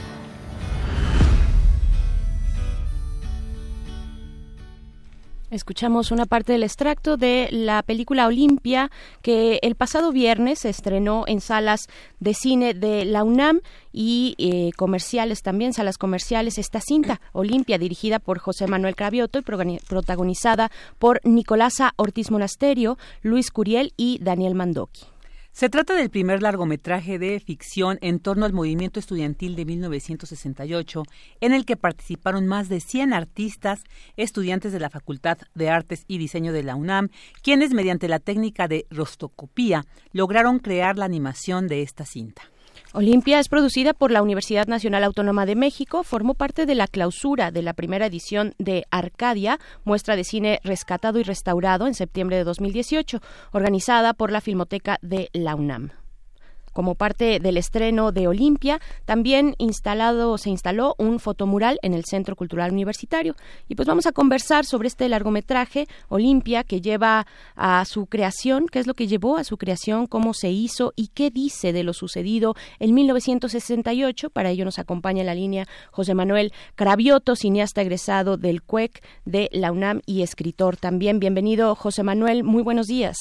Escuchamos 5.50 6.12
una 6.12 6.26
parte 6.26 6.52
del 6.52 6.64
extracto 6.64 7.16
de 7.16 7.48
la 7.52 7.82
película 7.82 8.28
Olimpia 8.28 8.92
que 9.22 9.60
el 9.62 9.76
pasado 9.76 10.12
viernes 10.12 10.60
se 10.60 10.70
estrenó 10.70 11.24
en 11.26 11.40
salas 11.40 11.88
de 12.20 12.34
cine 12.34 12.74
de 12.74 13.06
la 13.06 13.24
UNAM 13.24 13.62
y 13.94 14.36
eh, 14.40 14.72
comerciales 14.76 15.42
también, 15.44 15.72
salas 15.72 15.98
comerciales. 15.98 16.58
Esta 16.58 16.82
cinta, 16.82 17.22
Olimpia, 17.32 17.78
dirigida 17.78 18.20
por 18.20 18.40
José 18.40 18.68
Manuel 18.68 18.98
Cravioto 18.98 19.40
y 19.40 19.42
protagonizada 19.42 20.70
por 21.00 21.22
Nicolasa 21.24 21.94
Ortiz 21.96 22.30
Monasterio, 22.30 22.98
Luis 23.22 23.50
Curiel 23.50 23.94
y 23.96 24.20
Daniel 24.22 24.54
Mandoki. 24.54 25.17
Se 25.58 25.70
trata 25.70 25.96
del 25.96 26.12
primer 26.12 26.44
largometraje 26.44 27.18
de 27.18 27.40
ficción 27.40 27.98
en 28.02 28.20
torno 28.20 28.46
al 28.46 28.54
movimiento 28.54 29.00
estudiantil 29.00 29.56
de 29.56 29.66
1968, 29.66 31.02
en 31.42 31.52
el 31.52 31.66
que 31.66 31.76
participaron 31.76 32.46
más 32.46 32.70
de 32.70 32.80
100 32.80 33.12
artistas, 33.12 33.82
estudiantes 34.18 34.72
de 34.72 34.80
la 34.80 34.92
Facultad 34.92 35.40
de 35.56 35.72
Artes 35.72 36.04
y 36.08 36.20
Diseño 36.20 36.54
de 36.54 36.62
la 36.62 36.76
UNAM, 36.76 37.10
quienes 37.42 37.74
mediante 37.74 38.08
la 38.08 38.20
técnica 38.20 38.68
de 38.68 38.86
rostocopía 38.92 39.84
lograron 40.12 40.60
crear 40.60 40.96
la 40.96 41.06
animación 41.06 41.68
de 41.68 41.82
esta 41.82 42.06
cinta. 42.06 42.44
Olimpia 42.98 43.40
es 43.40 43.48
producida 43.48 43.94
por 43.94 44.10
la 44.10 44.24
Universidad 44.24 44.66
Nacional 44.66 45.04
Autónoma 45.04 45.46
de 45.46 45.56
México, 45.56 46.02
formó 46.02 46.34
parte 46.34 46.66
de 46.66 46.74
la 46.74 46.88
clausura 46.88 47.52
de 47.52 47.62
la 47.62 47.74
primera 47.74 48.08
edición 48.08 48.56
de 48.58 48.88
Arcadia, 48.90 49.60
muestra 49.84 50.16
de 50.16 50.24
cine 50.24 50.60
rescatado 50.64 51.20
y 51.20 51.24
restaurado 51.24 51.86
en 51.86 51.94
septiembre 51.94 52.38
de 52.38 52.44
2018, 52.44 53.20
organizada 53.52 54.16
por 54.16 54.32
la 54.32 54.42
Filmoteca 54.42 54.98
de 55.04 55.30
la 55.32 55.54
UNAM. 55.54 55.92
Como 56.78 56.94
parte 56.94 57.40
del 57.40 57.58
estreno 57.58 58.12
de 58.12 58.28
Olimpia, 58.28 58.80
también 59.06 59.56
instalado, 59.58 60.38
se 60.38 60.52
instaló 60.52 60.94
un 61.00 61.20
fotomural 61.20 61.80
en 61.82 61.96
el 61.96 62.06
Centro 62.06 62.36
Cultural 62.36 62.72
Universitario. 62.72 63.36
Y 63.68 63.74
pues 63.74 63.88
vamos 63.88 64.06
a 64.06 64.12
conversar 64.12 64.64
sobre 64.64 64.88
este 64.88 65.10
largometraje, 65.10 65.88
Olimpia, 66.08 66.64
que 66.64 66.80
lleva 66.80 67.26
a 67.56 67.84
su 67.86 68.06
creación, 68.06 68.68
qué 68.68 68.78
es 68.78 68.86
lo 68.86 68.94
que 68.94 69.08
llevó 69.08 69.38
a 69.38 69.44
su 69.44 69.58
creación, 69.58 70.06
cómo 70.06 70.36
se 70.36 70.52
hizo 70.52 70.94
y 70.96 71.08
qué 71.08 71.32
dice 71.32 71.74
de 71.74 71.82
lo 71.82 71.94
sucedido 71.94 72.54
en 72.78 72.94
1968. 72.94 74.30
Para 74.30 74.52
ello 74.52 74.64
nos 74.64 74.78
acompaña 74.78 75.22
en 75.22 75.26
la 75.26 75.34
línea 75.34 75.68
José 75.90 76.14
Manuel 76.14 76.54
Cravioto, 76.76 77.36
cineasta 77.36 77.82
egresado 77.82 78.38
del 78.38 78.62
CUEC 78.62 79.02
de 79.26 79.50
la 79.52 79.72
UNAM 79.72 80.02
y 80.06 80.22
escritor 80.22 80.78
también. 80.78 81.20
Bienvenido, 81.20 81.74
José 81.74 82.04
Manuel. 82.04 82.44
Muy 82.44 82.62
buenos 82.62 82.86
días. 82.86 83.18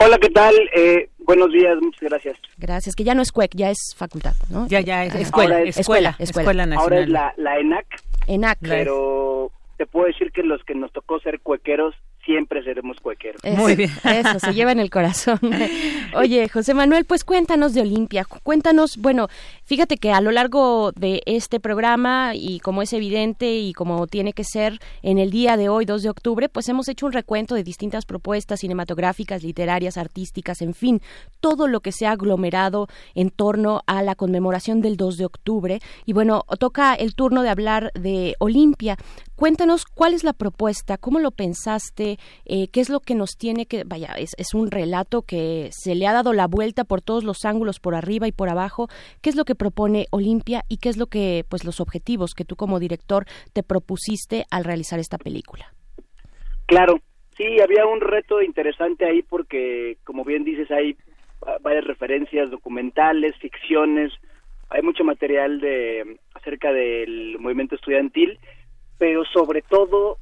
Hola, 0.00 0.18
¿qué 0.18 0.28
tal? 0.30 0.54
Eh, 0.74 1.10
buenos 1.18 1.52
días, 1.52 1.76
muchas 1.80 2.02
gracias. 2.08 2.36
Gracias, 2.56 2.94
que 2.94 3.04
ya 3.04 3.14
no 3.14 3.22
es 3.22 3.32
CUEC, 3.32 3.50
ya 3.54 3.70
es 3.70 3.94
facultad, 3.96 4.32
¿no? 4.50 4.66
Ya, 4.68 4.80
ya 4.80 5.04
es 5.04 5.14
escuela, 5.14 5.60
es- 5.62 5.76
escuela, 5.76 6.10
escuela. 6.18 6.42
escuela 6.42 6.66
nacional. 6.66 6.82
Ahora 6.82 7.00
es 7.00 7.08
la, 7.08 7.34
la 7.36 7.58
ENAC, 7.58 7.86
ENAC. 8.26 8.58
pero 8.60 9.50
te 9.76 9.86
puedo 9.86 10.06
decir 10.06 10.30
que 10.32 10.42
los 10.42 10.62
que 10.64 10.74
nos 10.74 10.92
tocó 10.92 11.18
ser 11.20 11.40
cuequeros, 11.40 11.94
siempre 12.28 12.62
seremos 12.62 13.00
cuequeros. 13.00 13.40
Eso, 13.42 13.68
Eso, 13.68 14.38
se 14.38 14.52
lleva 14.52 14.70
en 14.70 14.80
el 14.80 14.90
corazón. 14.90 15.40
Oye, 16.14 16.46
José 16.50 16.74
Manuel, 16.74 17.06
pues 17.06 17.24
cuéntanos 17.24 17.72
de 17.72 17.80
Olimpia. 17.80 18.26
Cuéntanos, 18.42 18.98
bueno, 18.98 19.28
fíjate 19.64 19.96
que 19.96 20.12
a 20.12 20.20
lo 20.20 20.30
largo 20.30 20.92
de 20.92 21.22
este 21.24 21.58
programa, 21.58 22.32
y 22.34 22.60
como 22.60 22.82
es 22.82 22.92
evidente 22.92 23.56
y 23.56 23.72
como 23.72 24.06
tiene 24.06 24.34
que 24.34 24.44
ser 24.44 24.78
en 25.02 25.16
el 25.16 25.30
día 25.30 25.56
de 25.56 25.70
hoy, 25.70 25.86
2 25.86 26.02
de 26.02 26.10
octubre, 26.10 26.50
pues 26.50 26.68
hemos 26.68 26.88
hecho 26.88 27.06
un 27.06 27.12
recuento 27.12 27.54
de 27.54 27.64
distintas 27.64 28.04
propuestas 28.04 28.60
cinematográficas, 28.60 29.42
literarias, 29.42 29.96
artísticas, 29.96 30.60
en 30.60 30.74
fin, 30.74 31.00
todo 31.40 31.66
lo 31.66 31.80
que 31.80 31.92
se 31.92 32.06
ha 32.06 32.10
aglomerado 32.12 32.88
en 33.14 33.30
torno 33.30 33.80
a 33.86 34.02
la 34.02 34.14
conmemoración 34.14 34.82
del 34.82 34.98
2 34.98 35.16
de 35.16 35.24
octubre. 35.24 35.80
Y 36.04 36.12
bueno, 36.12 36.44
toca 36.58 36.92
el 36.92 37.14
turno 37.14 37.42
de 37.42 37.48
hablar 37.48 37.90
de 37.94 38.34
Olimpia. 38.38 38.98
Cuéntanos 39.42 39.84
cuál 39.86 40.14
es 40.14 40.24
la 40.24 40.32
propuesta, 40.32 40.98
cómo 40.98 41.20
lo 41.20 41.30
pensaste, 41.30 42.18
eh, 42.44 42.66
qué 42.72 42.80
es 42.80 42.90
lo 42.90 42.98
que 42.98 43.14
nos 43.14 43.36
tiene 43.38 43.66
que, 43.66 43.84
vaya, 43.84 44.08
es, 44.18 44.30
es 44.36 44.52
un 44.52 44.68
relato 44.68 45.22
que 45.22 45.68
se 45.70 45.94
le 45.94 46.08
ha 46.08 46.12
dado 46.12 46.32
la 46.32 46.48
vuelta 46.48 46.82
por 46.82 47.02
todos 47.02 47.22
los 47.22 47.44
ángulos, 47.44 47.78
por 47.78 47.94
arriba 47.94 48.26
y 48.26 48.32
por 48.32 48.48
abajo. 48.48 48.88
¿Qué 49.22 49.30
es 49.30 49.36
lo 49.36 49.44
que 49.44 49.54
propone 49.54 50.06
Olimpia 50.10 50.64
y 50.68 50.78
qué 50.78 50.88
es 50.88 50.96
lo 50.96 51.06
que, 51.06 51.44
pues, 51.48 51.64
los 51.64 51.78
objetivos 51.78 52.34
que 52.34 52.44
tú 52.44 52.56
como 52.56 52.80
director 52.80 53.26
te 53.52 53.62
propusiste 53.62 54.44
al 54.50 54.64
realizar 54.64 54.98
esta 54.98 55.18
película? 55.18 55.72
Claro, 56.66 56.98
sí, 57.36 57.60
había 57.60 57.86
un 57.86 58.00
reto 58.00 58.42
interesante 58.42 59.04
ahí 59.06 59.22
porque, 59.22 59.98
como 60.02 60.24
bien 60.24 60.42
dices, 60.42 60.68
hay 60.72 60.96
va- 61.46 61.58
varias 61.60 61.84
referencias 61.84 62.50
documentales, 62.50 63.36
ficciones, 63.36 64.12
hay 64.68 64.82
mucho 64.82 65.04
material 65.04 65.60
de 65.60 66.18
acerca 66.34 66.72
del 66.72 67.38
movimiento 67.38 67.76
estudiantil, 67.76 68.36
pero 68.98 69.24
sobre 69.26 69.62
todo 69.62 70.18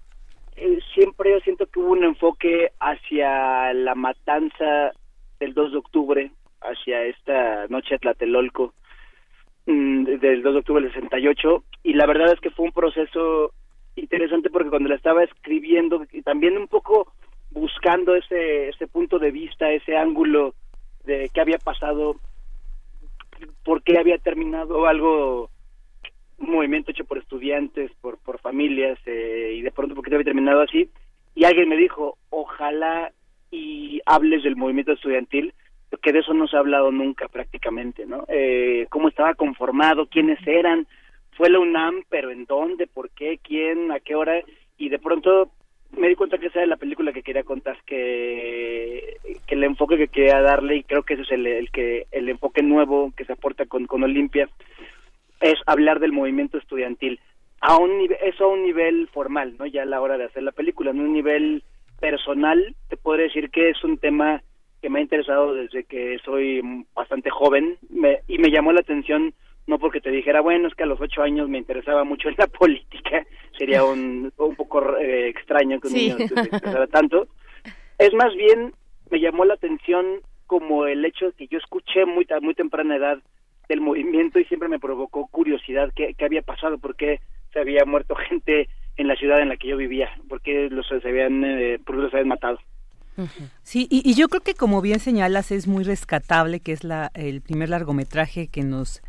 eh, 0.57 0.79
siempre 0.95 1.33
yo 1.33 1.41
siento 1.41 1.67
que 1.67 1.81
hubo 1.81 1.93
un 1.93 2.05
enfoque 2.05 2.73
hacia 2.81 3.73
la 3.75 3.95
matanza 3.95 4.93
del 5.39 5.53
2 5.53 5.73
de 5.73 5.79
octubre, 5.79 6.31
hacia 6.63 7.03
esta 7.05 7.67
noche 7.69 7.95
de 7.95 7.99
Tlatelolco 7.99 8.73
mm, 9.67 10.05
del 10.05 10.43
2 10.43 10.53
de 10.55 10.61
octubre 10.61 10.83
del 10.83 10.93
68 10.93 11.65
y 11.83 11.93
la 11.95 12.07
verdad 12.07 12.33
es 12.33 12.41
que 12.41 12.51
fue 12.51 12.67
un 12.67 12.73
proceso 12.73 13.53
interesante 13.97 14.51
porque 14.51 14.71
cuando 14.71 14.89
la 14.89 14.97
estaba 14.97 15.25
escribiendo 15.25 16.05
y 16.13 16.23
también 16.23 16.57
un 16.57 16.69
poco 16.69 17.13
buscando 17.51 18.15
ese 18.15 18.69
ese 18.69 18.87
punto 18.87 19.19
de 19.19 19.31
vista, 19.31 19.71
ese 19.71 19.97
ángulo 19.97 20.55
de 21.05 21.31
qué 21.33 21.41
había 21.41 21.59
pasado, 21.59 22.17
por 23.65 23.83
qué 23.83 23.99
había 23.99 24.19
terminado 24.19 24.87
algo 24.87 25.51
un 26.39 26.51
movimiento 26.51 26.91
hecho 26.91 27.05
por 27.05 27.19
estudiantes, 27.19 27.91
por 28.01 28.19
por 28.19 28.39
familias 28.41 28.99
eh, 29.07 29.55
y 29.57 29.63
de 29.63 29.71
pronto 29.73 29.95
por 29.95 30.05
qué 30.05 30.15
había 30.15 30.25
terminado 30.25 30.63
así 30.63 30.89
y 31.35 31.45
alguien 31.45 31.69
me 31.69 31.77
dijo, 31.77 32.17
"Ojalá 32.31 33.13
y 33.51 34.01
hables 34.07 34.43
del 34.43 34.57
movimiento 34.57 34.93
estudiantil 34.93 35.53
porque 35.91 36.13
de 36.13 36.21
eso 36.21 36.35
no 36.35 36.47
se 36.47 36.57
ha 36.57 36.61
hablado 36.61 36.91
nunca 36.91 37.29
prácticamente, 37.29 38.07
¿no? 38.07 38.25
Eh, 38.29 38.87
cómo 38.91 39.09
estaba 39.09 39.35
conformado, 39.35 40.07
quiénes 40.07 40.39
eran, 40.47 40.87
fue 41.37 41.51
la 41.51 41.59
UNAM, 41.59 42.03
pero 42.09 42.31
en 42.31 42.45
dónde, 42.47 42.87
por 42.87 43.11
qué, 43.11 43.39
quién, 43.43 43.93
a 43.93 44.01
qué 44.01 44.15
hora, 44.15 44.43
y 44.79 44.89
de 44.89 44.99
pronto 44.99 45.51
me 45.97 46.09
di 46.09 46.15
cuenta 46.15 46.39
que 46.39 46.47
esa 46.47 46.61
era 46.61 46.67
la 46.67 46.77
película 46.77 47.13
que 47.13 47.23
quería 47.23 47.45
contar, 47.45 47.79
que, 47.87 49.17
que 49.47 49.55
el 49.55 49.65
enfoque 49.65 49.97
que 49.97 50.09
quería 50.09 50.41
darle, 50.41 50.77
y 50.77 50.83
creo 50.83 51.03
que 51.03 51.15
ese 51.15 51.23
es 51.23 51.33
el, 51.33 51.47
el 51.47 51.71
que 51.71 52.07
el 52.11 52.29
enfoque 52.29 52.63
nuevo 52.63 53.13
que 53.17 53.25
se 53.25 53.33
aporta 53.33 53.67
con, 53.67 53.87
con 53.87 54.03
Olimpia, 54.03 54.49
es 55.41 55.55
hablar 55.67 56.01
del 56.01 56.13
movimiento 56.13 56.59
estudiantil, 56.59 57.21
a 57.61 57.77
un 57.79 57.99
nivel, 57.99 58.19
eso 58.23 58.45
a 58.45 58.49
un 58.49 58.63
nivel 58.63 59.09
formal, 59.09 59.57
¿no? 59.59 59.67
Ya 59.67 59.83
a 59.83 59.87
la 59.87 60.01
hora 60.01 60.19
de 60.19 60.25
hacer 60.25 60.43
la 60.43 60.53
película, 60.53 60.91
en 60.91 61.01
un 61.01 61.13
nivel 61.13 61.63
personal, 62.01 62.75
te 62.89 62.97
puedo 62.97 63.19
decir 63.19 63.51
que 63.51 63.71
es 63.71 63.83
un 63.83 63.99
tema 63.99 64.43
que 64.83 64.91
me 64.91 64.99
ha 64.99 65.03
interesado 65.03 65.55
desde 65.55 65.85
que 65.85 66.19
soy 66.25 66.61
bastante 66.95 67.31
joven 67.31 67.79
me- 67.89 68.21
y 68.29 68.39
me 68.39 68.51
llamó 68.51 68.73
la 68.73 68.81
atención 68.81 69.33
no 69.67 69.79
porque 69.81 70.01
te 70.01 70.11
dijera, 70.11 70.43
bueno, 70.43 70.69
es 70.69 70.75
que 70.75 70.85
a 70.85 70.87
los 70.87 71.01
ocho 71.01 71.23
años 71.23 71.49
me 71.49 71.59
interesaba 71.59 72.05
mucho 72.05 72.29
en 72.29 72.37
la 72.39 72.47
política, 72.47 73.27
sería 73.59 73.83
un, 73.85 74.33
un 74.37 74.55
poco 74.55 74.97
eh, 74.99 75.29
extraño 75.29 75.81
que 75.81 75.89
un 75.89 75.95
Sí. 75.95 76.09
niño 76.11 76.19
se 76.19 76.35
interesara 76.35 76.87
tanto. 76.87 77.27
Es 77.99 78.13
más 78.15 78.33
bien, 78.37 78.73
me 79.11 79.19
llamó 79.19 79.45
la 79.45 79.55
atención 79.55 80.21
como 80.47 80.87
el 80.87 81.05
hecho 81.05 81.27
de 81.27 81.33
que 81.33 81.47
yo 81.49 81.59
escuché 81.59 82.05
muy, 82.05 82.27
muy 82.43 82.55
temprana 82.55 82.95
edad 82.97 83.19
del 83.69 83.81
movimiento 83.81 84.39
y 84.39 84.45
siempre 84.45 84.69
me 84.69 84.79
provocó 84.79 85.27
curiosidad 85.29 85.93
qué, 85.95 86.15
qué 86.15 86.25
había 86.25 86.43
pasado, 86.43 86.79
por 86.79 86.97
qué 86.97 87.21
se 87.53 87.61
había 87.61 87.85
muerto 87.85 88.15
gente 88.29 88.69
en 88.97 89.09
la 89.09 89.17
ciudad 89.17 89.41
en 89.41 89.49
la 89.49 89.57
que 89.57 89.69
yo 89.69 89.77
vivía, 89.77 90.11
por 90.29 90.41
qué 90.41 90.69
los 90.71 90.87
se 90.87 91.09
habían, 91.09 91.45
eh, 91.45 91.79
por 91.85 91.97
los 91.97 92.13
habían 92.13 92.29
matado. 92.29 92.59
Sí, 93.63 93.87
y, 93.91 94.03
y 94.05 94.15
yo 94.15 94.29
creo 94.29 94.43
que 94.43 94.55
como 94.55 94.83
bien 94.83 95.01
señalas 95.01 95.51
es 95.51 95.67
muy 95.67 95.85
rescatable, 95.85 96.61
que 96.61 96.73
es 96.73 96.85
la, 96.85 97.11
el 97.15 97.41
primer 97.41 97.71
largometraje 97.71 98.49
que 98.49 98.63
nos 98.63 99.03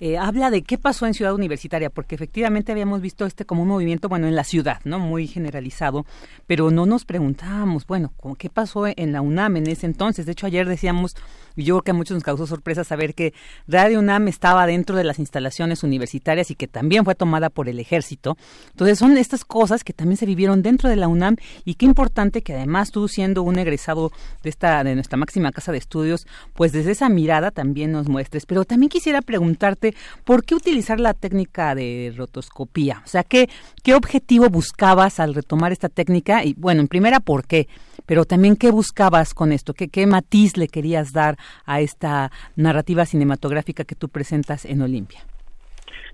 eh, 0.00 0.16
habla 0.18 0.50
de 0.50 0.62
qué 0.62 0.78
pasó 0.78 1.06
en 1.06 1.14
Ciudad 1.14 1.34
Universitaria, 1.34 1.90
porque 1.90 2.14
efectivamente 2.14 2.72
habíamos 2.72 3.00
visto 3.00 3.26
este 3.26 3.44
como 3.44 3.62
un 3.62 3.68
movimiento, 3.68 4.08
bueno, 4.08 4.26
en 4.26 4.36
la 4.36 4.44
ciudad, 4.44 4.80
¿no? 4.84 4.98
Muy 4.98 5.26
generalizado, 5.26 6.06
pero 6.46 6.70
no 6.70 6.86
nos 6.86 7.04
preguntábamos, 7.04 7.86
bueno, 7.86 8.12
¿cómo- 8.16 8.34
¿qué 8.36 8.48
pasó 8.50 8.86
en 8.86 9.12
la 9.12 9.20
UNAM 9.20 9.56
en 9.56 9.66
ese 9.68 9.86
entonces? 9.86 10.26
De 10.26 10.32
hecho, 10.32 10.46
ayer 10.46 10.68
decíamos, 10.68 11.16
y 11.56 11.64
yo 11.64 11.74
creo 11.76 11.82
que 11.82 11.90
a 11.90 11.94
muchos 11.94 12.14
nos 12.14 12.22
causó 12.22 12.46
sorpresa 12.46 12.84
saber 12.84 13.14
que 13.14 13.34
Radio 13.66 13.98
UNAM 13.98 14.28
estaba 14.28 14.66
dentro 14.66 14.94
de 14.96 15.04
las 15.04 15.18
instalaciones 15.18 15.82
universitarias 15.82 16.50
y 16.50 16.54
que 16.54 16.68
también 16.68 17.04
fue 17.04 17.14
tomada 17.16 17.50
por 17.50 17.68
el 17.68 17.80
ejército. 17.80 18.36
Entonces, 18.70 18.98
son 18.98 19.16
estas 19.16 19.44
cosas 19.44 19.82
que 19.82 19.92
también 19.92 20.16
se 20.16 20.26
vivieron 20.26 20.62
dentro 20.62 20.88
de 20.88 20.96
la 20.96 21.08
UNAM 21.08 21.36
y 21.64 21.74
qué 21.74 21.86
importante 21.86 22.42
que 22.42 22.54
además 22.54 22.92
tú 22.92 23.08
siendo 23.08 23.42
un 23.42 23.58
egresado 23.58 24.12
de 24.42 24.50
esta 24.50 24.84
de 24.84 24.94
nuestra 24.94 25.16
máxima 25.18 25.50
casa 25.50 25.72
de 25.72 25.78
estudios, 25.78 26.26
pues 26.54 26.70
desde 26.72 26.92
esa 26.92 27.08
mirada 27.08 27.50
también 27.50 27.90
nos 27.90 28.08
muestres. 28.08 28.46
Pero 28.46 28.64
también 28.64 28.88
quisiera 28.90 29.20
preguntarte, 29.22 29.87
¿por 30.24 30.44
qué 30.44 30.54
utilizar 30.54 31.00
la 31.00 31.14
técnica 31.14 31.74
de 31.74 32.12
rotoscopía? 32.16 33.02
O 33.04 33.08
sea, 33.08 33.22
¿qué, 33.24 33.48
qué 33.82 33.94
objetivo 33.94 34.48
buscabas 34.48 35.20
al 35.20 35.34
retomar 35.34 35.72
esta 35.72 35.88
técnica? 35.88 36.44
Y 36.44 36.54
bueno, 36.54 36.80
en 36.80 36.88
primera, 36.88 37.20
¿por 37.20 37.46
qué? 37.46 37.68
Pero 38.06 38.24
también, 38.24 38.56
¿qué 38.56 38.70
buscabas 38.70 39.34
con 39.34 39.52
esto? 39.52 39.74
¿Qué, 39.74 39.88
qué 39.88 40.06
matiz 40.06 40.56
le 40.56 40.68
querías 40.68 41.12
dar 41.12 41.36
a 41.66 41.80
esta 41.80 42.30
narrativa 42.56 43.04
cinematográfica 43.04 43.84
que 43.84 43.94
tú 43.94 44.08
presentas 44.08 44.64
en 44.64 44.80
Olimpia? 44.82 45.20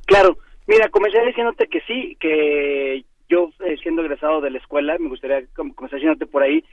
Claro, 0.06 0.38
mira, 0.66 0.88
comencé 0.88 1.24
diciéndote 1.24 1.68
que 1.68 1.80
sí, 1.86 2.16
que 2.20 3.04
yo 3.28 3.50
eh, 3.66 3.76
siendo 3.82 4.02
egresado 4.02 4.40
de 4.40 4.50
la 4.50 4.58
escuela, 4.58 4.96
me 4.98 5.08
gustaría 5.08 5.46
com- 5.56 5.72
comenzar 5.72 5.98
diciéndote 5.98 6.26
por 6.26 6.42
ahí, 6.42 6.64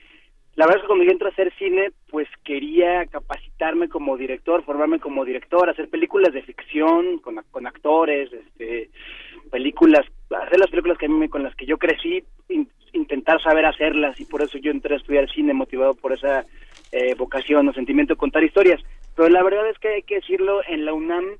la 0.55 0.65
verdad 0.65 0.77
es 0.77 0.81
que 0.81 0.87
cuando 0.87 1.05
yo 1.05 1.11
entré 1.11 1.27
a 1.27 1.31
hacer 1.31 1.53
cine, 1.57 1.91
pues 2.09 2.27
quería 2.43 3.05
capacitarme 3.05 3.87
como 3.87 4.17
director, 4.17 4.63
formarme 4.63 4.99
como 4.99 5.23
director, 5.23 5.69
hacer 5.69 5.89
películas 5.89 6.33
de 6.33 6.41
ficción 6.43 7.19
con, 7.19 7.41
con 7.51 7.67
actores, 7.67 8.31
este, 8.33 8.89
películas, 9.49 10.05
hacer 10.29 10.59
las 10.59 10.69
películas 10.69 10.97
que 10.97 11.05
a 11.05 11.09
mí 11.09 11.29
con 11.29 11.43
las 11.43 11.55
que 11.55 11.65
yo 11.65 11.77
crecí, 11.77 12.23
in- 12.49 12.69
intentar 12.93 13.41
saber 13.41 13.65
hacerlas 13.65 14.19
y 14.19 14.25
por 14.25 14.41
eso 14.41 14.57
yo 14.57 14.71
entré 14.71 14.95
a 14.95 14.97
estudiar 14.97 15.29
cine 15.31 15.53
motivado 15.53 15.93
por 15.93 16.11
esa 16.11 16.45
eh, 16.91 17.15
vocación 17.15 17.69
o 17.69 17.73
sentimiento 17.73 18.13
de 18.13 18.17
contar 18.19 18.43
historias. 18.43 18.81
Pero 19.15 19.29
la 19.29 19.43
verdad 19.43 19.69
es 19.69 19.79
que 19.79 19.87
hay 19.89 20.03
que 20.03 20.15
decirlo, 20.15 20.61
en 20.67 20.85
la 20.85 20.93
UNAM 20.93 21.37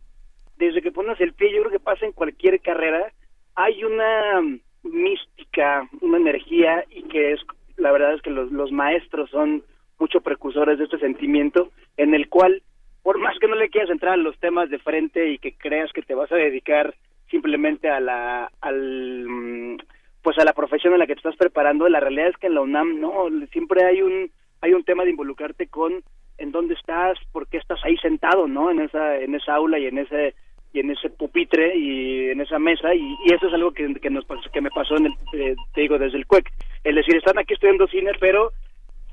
desde 0.57 0.81
que 0.81 0.91
pones 0.91 1.19
el 1.19 1.33
pie, 1.33 1.51
yo 1.51 1.61
creo 1.61 1.71
que 1.71 1.79
pasa 1.79 2.05
en 2.05 2.11
cualquier 2.11 2.61
carrera, 2.61 3.11
hay 3.55 3.83
una 3.83 4.41
mística, 4.83 5.89
una 6.01 6.17
energía 6.17 6.85
y 6.89 7.03
que 7.03 7.33
es, 7.33 7.41
la 7.77 7.91
verdad 7.91 8.14
es 8.14 8.22
que 8.22 8.30
los, 8.30 8.72
maestros 8.72 9.30
son 9.30 9.64
mucho 9.99 10.22
precursores 10.22 10.77
de 10.77 10.85
este 10.85 10.99
sentimiento 10.99 11.72
en 11.98 12.14
el 12.14 12.30
cual, 12.30 12.61
por 13.03 13.19
más 13.19 13.38
que 13.39 13.48
no 13.48 13.56
le 13.56 13.69
quieras 13.69 13.89
entrar 13.89 14.14
a 14.14 14.18
los 14.18 14.38
temas 14.39 14.69
de 14.69 14.80
frente 14.80 15.30
y 15.30 15.38
que 15.38 15.53
creas 15.53 15.91
que 15.93 16.02
te 16.02 16.15
vas 16.15 16.31
a 16.31 16.35
dedicar 16.35 16.95
simplemente 17.30 17.89
a 17.89 17.99
la, 17.99 18.52
al, 18.61 19.26
mm, 19.27 19.77
pues 20.22 20.38
a 20.38 20.43
la 20.43 20.53
profesión 20.53 20.93
en 20.93 20.99
la 20.99 21.07
que 21.07 21.14
te 21.14 21.19
estás 21.19 21.38
preparando, 21.38 21.88
la 21.89 21.99
realidad 21.99 22.30
es 22.30 22.38
que 22.38 22.48
en 22.48 22.56
la 22.56 22.61
UNAM 22.61 22.99
no, 22.99 23.27
siempre 23.52 23.85
hay 23.85 24.02
un, 24.02 24.31
hay 24.61 24.73
un 24.73 24.84
tema 24.84 25.03
de 25.03 25.11
involucrarte 25.11 25.68
con 25.68 26.03
en 26.38 26.52
dónde 26.52 26.73
estás, 26.73 27.18
por 27.31 27.48
qué 27.48 27.57
estás 27.57 27.80
ahí 27.84 27.95
sentado, 27.98 28.48
¿no? 28.48 28.72
En 28.72 28.81
esa, 28.81 29.18
en 29.18 29.35
esa 29.35 29.56
aula 29.56 29.77
y 29.80 29.85
en 29.85 29.99
ese 29.99 30.34
y 30.73 30.80
en 30.80 30.89
ese 30.89 31.10
pupitre 31.10 31.76
y 31.76 32.30
en 32.30 32.39
esa 32.39 32.57
mesa 32.57 32.95
y, 32.95 33.18
y 33.26 33.34
eso 33.34 33.48
es 33.48 33.53
algo 33.53 33.72
que, 33.73 33.93
que 33.95 34.10
nos 34.10 34.26
que 34.53 34.61
me 34.61 34.69
pasó 34.69 34.95
en 34.95 35.07
el, 35.07 35.14
eh, 35.34 35.56
te 35.73 35.81
digo 35.81 35.98
desde 35.98 36.18
el 36.18 36.26
CUEC 36.26 36.49
es 36.83 36.95
decir 36.95 37.15
están 37.15 37.37
aquí 37.39 37.53
estudiando 37.53 37.87
cine 37.87 38.11
pero 38.19 38.51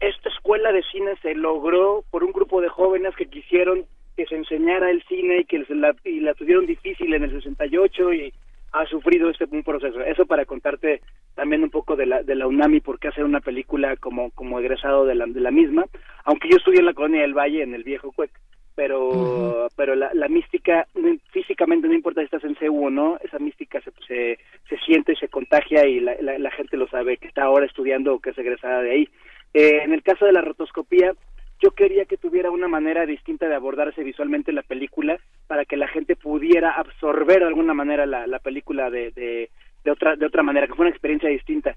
esta 0.01 0.29
escuela 0.29 0.73
de 0.73 0.83
cine 0.93 1.15
se 1.23 1.35
logró 1.35 2.05
por 2.11 2.23
un 2.23 2.33
grupo 2.33 2.61
de 2.61 2.69
jóvenes 2.69 3.15
que 3.17 3.27
quisieron 3.27 3.85
que 4.17 4.27
se 4.27 4.37
enseñara 4.37 4.91
el 4.91 5.03
cine 5.05 5.41
y 5.41 5.45
que 5.45 5.65
la, 5.69 5.95
y 6.05 6.21
la 6.21 6.35
tuvieron 6.35 6.67
difícil 6.67 7.15
en 7.15 7.23
el 7.23 7.31
68 7.31 8.13
y 8.15 8.33
ha 8.73 8.85
sufrido 8.87 9.31
este 9.31 9.47
un 9.51 9.63
proceso. 9.63 10.01
Eso 10.01 10.27
para 10.27 10.45
contarte 10.45 11.01
también 11.35 11.63
un 11.63 11.71
poco 11.71 11.97
de 11.97 12.07
la 12.07 12.23
de 12.23 12.35
la 12.35 12.47
UNAM 12.47 12.75
y 12.75 12.81
por 12.81 12.99
qué 12.99 13.09
hacer 13.09 13.25
una 13.25 13.41
película 13.41 13.97
como 13.97 14.31
como 14.33 14.59
egresado 14.59 15.07
de 15.07 15.15
la, 15.15 15.27
de 15.27 15.41
la 15.41 15.53
misma 15.53 15.85
aunque 16.25 16.49
yo 16.51 16.57
estudié 16.57 16.81
en 16.81 16.87
la 16.87 16.95
colonia 16.95 17.23
del 17.23 17.33
Valle 17.33 17.63
en 17.63 17.75
el 17.75 17.85
viejo 17.85 18.11
CUEC 18.11 18.33
pero 18.79 19.67
pero 19.75 19.97
la, 19.97 20.15
la 20.15 20.29
mística 20.29 20.87
físicamente 21.33 21.89
no 21.89 21.95
importa 21.95 22.21
si 22.21 22.27
estás 22.27 22.45
en 22.45 22.55
CU 22.55 22.87
o 22.87 22.91
no 22.91 23.19
esa 23.25 23.41
mística 23.41 23.81
se, 23.81 23.91
se, 24.07 24.39
se 24.69 24.79
siente 24.87 25.15
y 25.15 25.17
se 25.17 25.27
contagia 25.27 25.85
y 25.85 25.99
la, 25.99 26.15
la, 26.21 26.39
la 26.39 26.51
gente 26.53 26.77
lo 26.77 26.87
sabe 26.87 27.17
que 27.17 27.27
está 27.27 27.43
ahora 27.43 27.67
estudiando 27.67 28.15
o 28.15 28.21
que 28.21 28.31
es 28.31 28.39
egresada 28.39 28.81
de 28.83 28.93
ahí. 28.93 29.09
Eh, 29.53 29.81
en 29.83 29.93
el 29.93 30.05
caso 30.05 30.27
de 30.27 30.33
la 30.33 30.43
rotoscopía 30.43 31.13
yo 31.61 31.73
quería 31.73 32.05
que 32.05 32.19
tuviera 32.19 32.53
una 32.53 32.69
manera 32.69 33.05
distinta 33.05 33.49
de 33.49 33.57
abordarse 33.57 34.05
visualmente 34.05 34.53
la 34.53 34.63
película 34.63 35.19
para 35.49 35.65
que 35.65 35.77
la 35.77 35.89
gente 35.89 36.15
pudiera 36.15 36.71
absorber 36.71 37.41
de 37.41 37.47
alguna 37.47 37.75
manera 37.75 38.07
la, 38.07 38.29
la 38.29 38.39
película 38.39 38.91
de, 38.91 39.11
de, 39.11 39.51
de 39.83 39.91
otra 39.91 40.15
de 40.15 40.25
otra 40.25 40.45
manera 40.45 40.69
que 40.69 40.75
fue 40.75 40.85
una 40.87 40.95
experiencia 40.95 41.29
distinta 41.29 41.75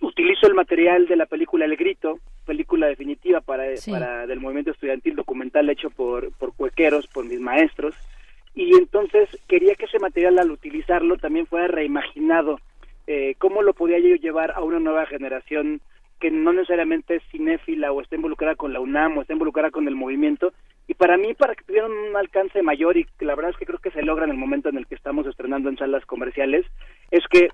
utilizo 0.00 0.46
el 0.46 0.54
material 0.54 1.06
de 1.06 1.16
la 1.16 1.26
película 1.26 1.64
El 1.64 1.76
Grito, 1.76 2.18
película 2.46 2.86
definitiva 2.86 3.40
para, 3.40 3.76
Sí. 3.76 3.90
para 3.90 4.26
del 4.26 4.40
movimiento 4.40 4.70
estudiantil 4.70 5.16
documental 5.16 5.68
hecho 5.70 5.90
por, 5.90 6.32
por 6.38 6.54
cuequeros, 6.54 7.06
por 7.08 7.24
mis 7.24 7.40
maestros, 7.40 7.94
y 8.54 8.74
entonces 8.76 9.28
quería 9.48 9.74
que 9.74 9.86
ese 9.86 9.98
material 9.98 10.38
al 10.38 10.50
utilizarlo 10.50 11.16
también 11.16 11.46
fuera 11.46 11.68
reimaginado, 11.68 12.60
eh, 13.06 13.34
cómo 13.38 13.62
lo 13.62 13.74
podía 13.74 13.98
yo 13.98 14.14
llevar 14.16 14.52
a 14.52 14.62
una 14.62 14.78
nueva 14.78 15.06
generación 15.06 15.80
que 16.20 16.30
no 16.30 16.52
necesariamente 16.52 17.16
es 17.16 17.22
cinéfila 17.32 17.90
o 17.90 18.00
está 18.00 18.14
involucrada 18.14 18.54
con 18.54 18.72
la 18.72 18.78
UNAM 18.78 19.18
o 19.18 19.22
está 19.22 19.32
involucrada 19.32 19.70
con 19.70 19.88
el 19.88 19.96
movimiento, 19.96 20.52
y 20.86 20.94
para 20.94 21.16
mí, 21.16 21.32
para 21.34 21.54
que 21.54 21.64
tuvieran 21.64 21.90
un 21.90 22.16
alcance 22.16 22.60
mayor, 22.62 22.96
y 22.96 23.06
la 23.20 23.34
verdad 23.34 23.52
es 23.52 23.56
que 23.56 23.66
creo 23.66 23.78
que 23.78 23.90
se 23.90 24.02
logra 24.02 24.24
en 24.24 24.30
el 24.30 24.36
momento 24.36 24.68
en 24.68 24.76
el 24.76 24.86
que 24.86 24.94
estamos 24.94 25.26
estrenando 25.26 25.68
en 25.68 25.78
salas 25.78 26.04
comerciales, 26.06 26.66
es 27.10 27.24
que 27.30 27.48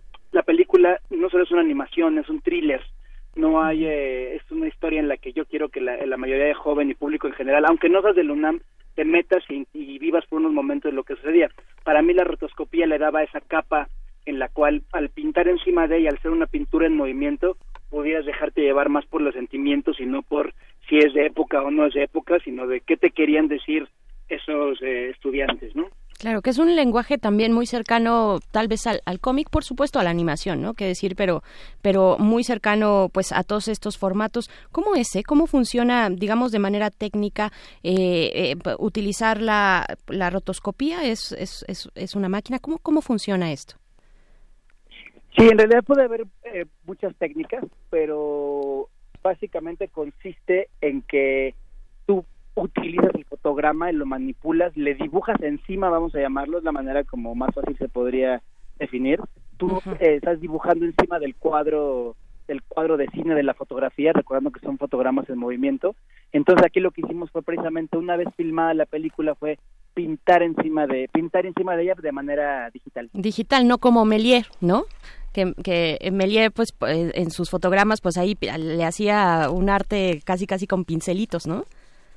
película 0.78 1.00
no 1.10 1.30
solo 1.30 1.44
es 1.44 1.50
una 1.50 1.62
animación, 1.62 2.18
es 2.18 2.28
un 2.28 2.40
thriller. 2.40 2.80
No 3.36 3.62
hay, 3.62 3.84
eh, 3.84 4.36
es 4.36 4.50
una 4.50 4.68
historia 4.68 5.00
en 5.00 5.09
la 5.09 5.16
que 5.16 5.32
yo 5.32 5.44
quiero 5.44 5.68
que 5.68 5.80
la, 5.80 5.96
la 6.05 6.16
mayoría 6.16 6.46
de 6.46 6.55
joven 6.55 6.90
y 6.90 6.94
público 6.94 7.26
en 7.26 7.34
general, 7.34 7.64
aunque 7.66 7.88
no 7.88 8.02
seas 8.02 8.16
del 8.16 8.30
UNAM, 8.30 8.60
te 8.94 9.05
metas 9.05 9.44
y, 9.48 9.66
y 9.72 9.98
vivas 9.98 10.24
por 10.26 10.40
unos 10.40 10.52
momentos 10.52 10.90
de 10.90 10.96
lo 10.96 11.05
que 11.05 11.14
sucedía. 11.16 11.50
Para 11.84 12.02
mí 12.02 12.14
la 12.14 12.24
rotoscopía 12.24 12.86
le 12.86 12.98
daba 12.98 13.22
esa 13.22 13.40
capa 13.40 13.88
en 14.26 14.38
la 14.38 14.48
cual 14.48 14.82
al 14.92 15.09
pintar 15.10 15.46
encima 15.48 15.86
de 15.86 15.98
ella, 15.98 16.10
al 16.10 16.20
ser 16.20 16.32
una 16.32 16.46
pintura 16.46 16.86
en 16.86 16.96
movimiento, 16.96 17.56
pudieras 17.90 18.26
dejarte 18.26 18.62
llevar 18.62 18.88
más 18.88 19.06
por 19.06 19.22
los 19.22 19.34
sentimientos 19.34 20.00
y 20.00 20.06
no 20.06 20.22
por 20.22 20.52
si 20.88 20.98
es 20.98 21.14
de 21.14 21.26
época 21.26 21.62
o 21.62 21.70
no 21.70 21.86
es 21.86 21.94
de 21.94 22.02
época, 22.02 22.38
sino 22.40 22.66
de 22.66 22.80
qué 22.80 22.96
te 22.96 23.10
querían 23.10 23.46
decir 23.48 23.88
esos 24.28 24.82
eh, 24.82 25.10
estudiantes, 25.10 25.74
¿no? 25.76 25.88
Claro, 26.18 26.42
que 26.42 26.50
es 26.50 26.58
un 26.58 26.74
lenguaje 26.74 27.16
también 27.16 27.52
muy 27.52 27.64
cercano, 27.64 28.40
tal 28.50 28.66
vez 28.66 28.88
al, 28.88 29.00
al 29.04 29.20
cómic, 29.20 29.50
por 29.50 29.62
supuesto, 29.62 30.00
a 30.00 30.02
la 30.02 30.10
animación, 30.10 30.60
¿no? 30.60 30.74
Que 30.74 30.84
decir, 30.84 31.14
pero, 31.14 31.44
pero 31.80 32.16
muy 32.18 32.42
cercano, 32.42 33.08
pues, 33.12 33.30
a 33.30 33.44
todos 33.44 33.68
estos 33.68 33.98
formatos. 33.98 34.50
¿Cómo 34.72 34.96
es, 34.96 35.14
eh? 35.14 35.22
¿Cómo 35.22 35.46
funciona, 35.46 36.10
digamos, 36.10 36.50
de 36.50 36.58
manera 36.58 36.90
técnica, 36.90 37.52
eh, 37.84 38.56
eh, 38.56 38.56
utilizar 38.80 39.40
la, 39.40 39.86
la 40.08 40.28
rotoscopía? 40.28 41.04
¿Es, 41.04 41.30
es, 41.30 41.64
es, 41.68 41.88
es 41.94 42.16
una 42.16 42.28
máquina? 42.28 42.58
¿Cómo, 42.58 42.78
¿Cómo 42.78 43.00
funciona 43.00 43.52
esto? 43.52 43.76
Sí, 45.36 45.46
en 45.48 45.56
realidad 45.56 45.84
puede 45.84 46.02
haber 46.02 46.26
eh, 46.52 46.64
muchas 46.84 47.14
técnicas, 47.14 47.64
pero 47.90 48.88
básicamente 49.22 49.86
consiste 49.86 50.68
en 50.80 51.02
que 51.02 51.54
utilizas 52.62 53.14
el 53.14 53.24
fotograma 53.24 53.90
y 53.90 53.94
lo 53.94 54.06
manipulas, 54.06 54.76
le 54.76 54.94
dibujas 54.94 55.40
encima, 55.43 55.89
vamos 55.89 56.14
a 56.14 56.20
llamarlo, 56.20 56.59
es 56.59 56.64
la 56.64 56.72
manera 56.72 57.05
como 57.05 57.35
más 57.35 57.55
fácil 57.55 57.76
se 57.78 57.89
podría 57.89 58.43
definir. 58.78 59.20
Tú 59.56 59.80
eh, 60.01 60.16
estás 60.16 60.40
dibujando 60.40 60.85
encima 60.85 61.18
del 61.18 61.35
cuadro 61.35 62.16
del 62.47 62.62
cuadro 62.62 62.97
de 62.97 63.09
cine 63.09 63.35
de 63.35 63.43
la 63.43 63.52
fotografía, 63.52 64.14
recordando 64.14 64.51
que 64.51 64.60
son 64.60 64.78
fotogramas 64.78 65.28
en 65.28 65.39
movimiento. 65.39 65.94
Entonces 66.32 66.64
aquí 66.64 66.80
lo 66.80 66.90
que 66.90 67.02
hicimos 67.02 67.30
fue 67.30 67.43
precisamente 67.43 67.98
una 67.98 68.16
vez 68.16 68.28
filmada 68.36 68.72
la 68.72 68.86
película 68.86 69.35
fue 69.35 69.59
pintar 69.93 70.43
encima 70.43 70.86
de 70.86 71.09
pintar 71.12 71.44
encima 71.44 71.76
de 71.76 71.82
ella 71.82 71.94
de 72.01 72.12
manera 72.12 72.70
digital. 72.70 73.10
Digital, 73.12 73.68
no 73.68 73.78
como 73.78 74.05
Melier, 74.05 74.47
¿no? 74.60 74.85
Que, 75.32 75.52
que 75.62 75.98
Melier, 76.10 76.51
pues, 76.51 76.72
pues, 76.72 77.12
en 77.14 77.30
sus 77.30 77.51
fotogramas, 77.51 78.01
pues 78.01 78.16
ahí 78.16 78.36
le 78.40 78.85
hacía 78.85 79.48
un 79.52 79.68
arte 79.68 80.22
casi, 80.24 80.47
casi 80.47 80.66
con 80.66 80.85
pincelitos, 80.85 81.47
¿no? 81.47 81.64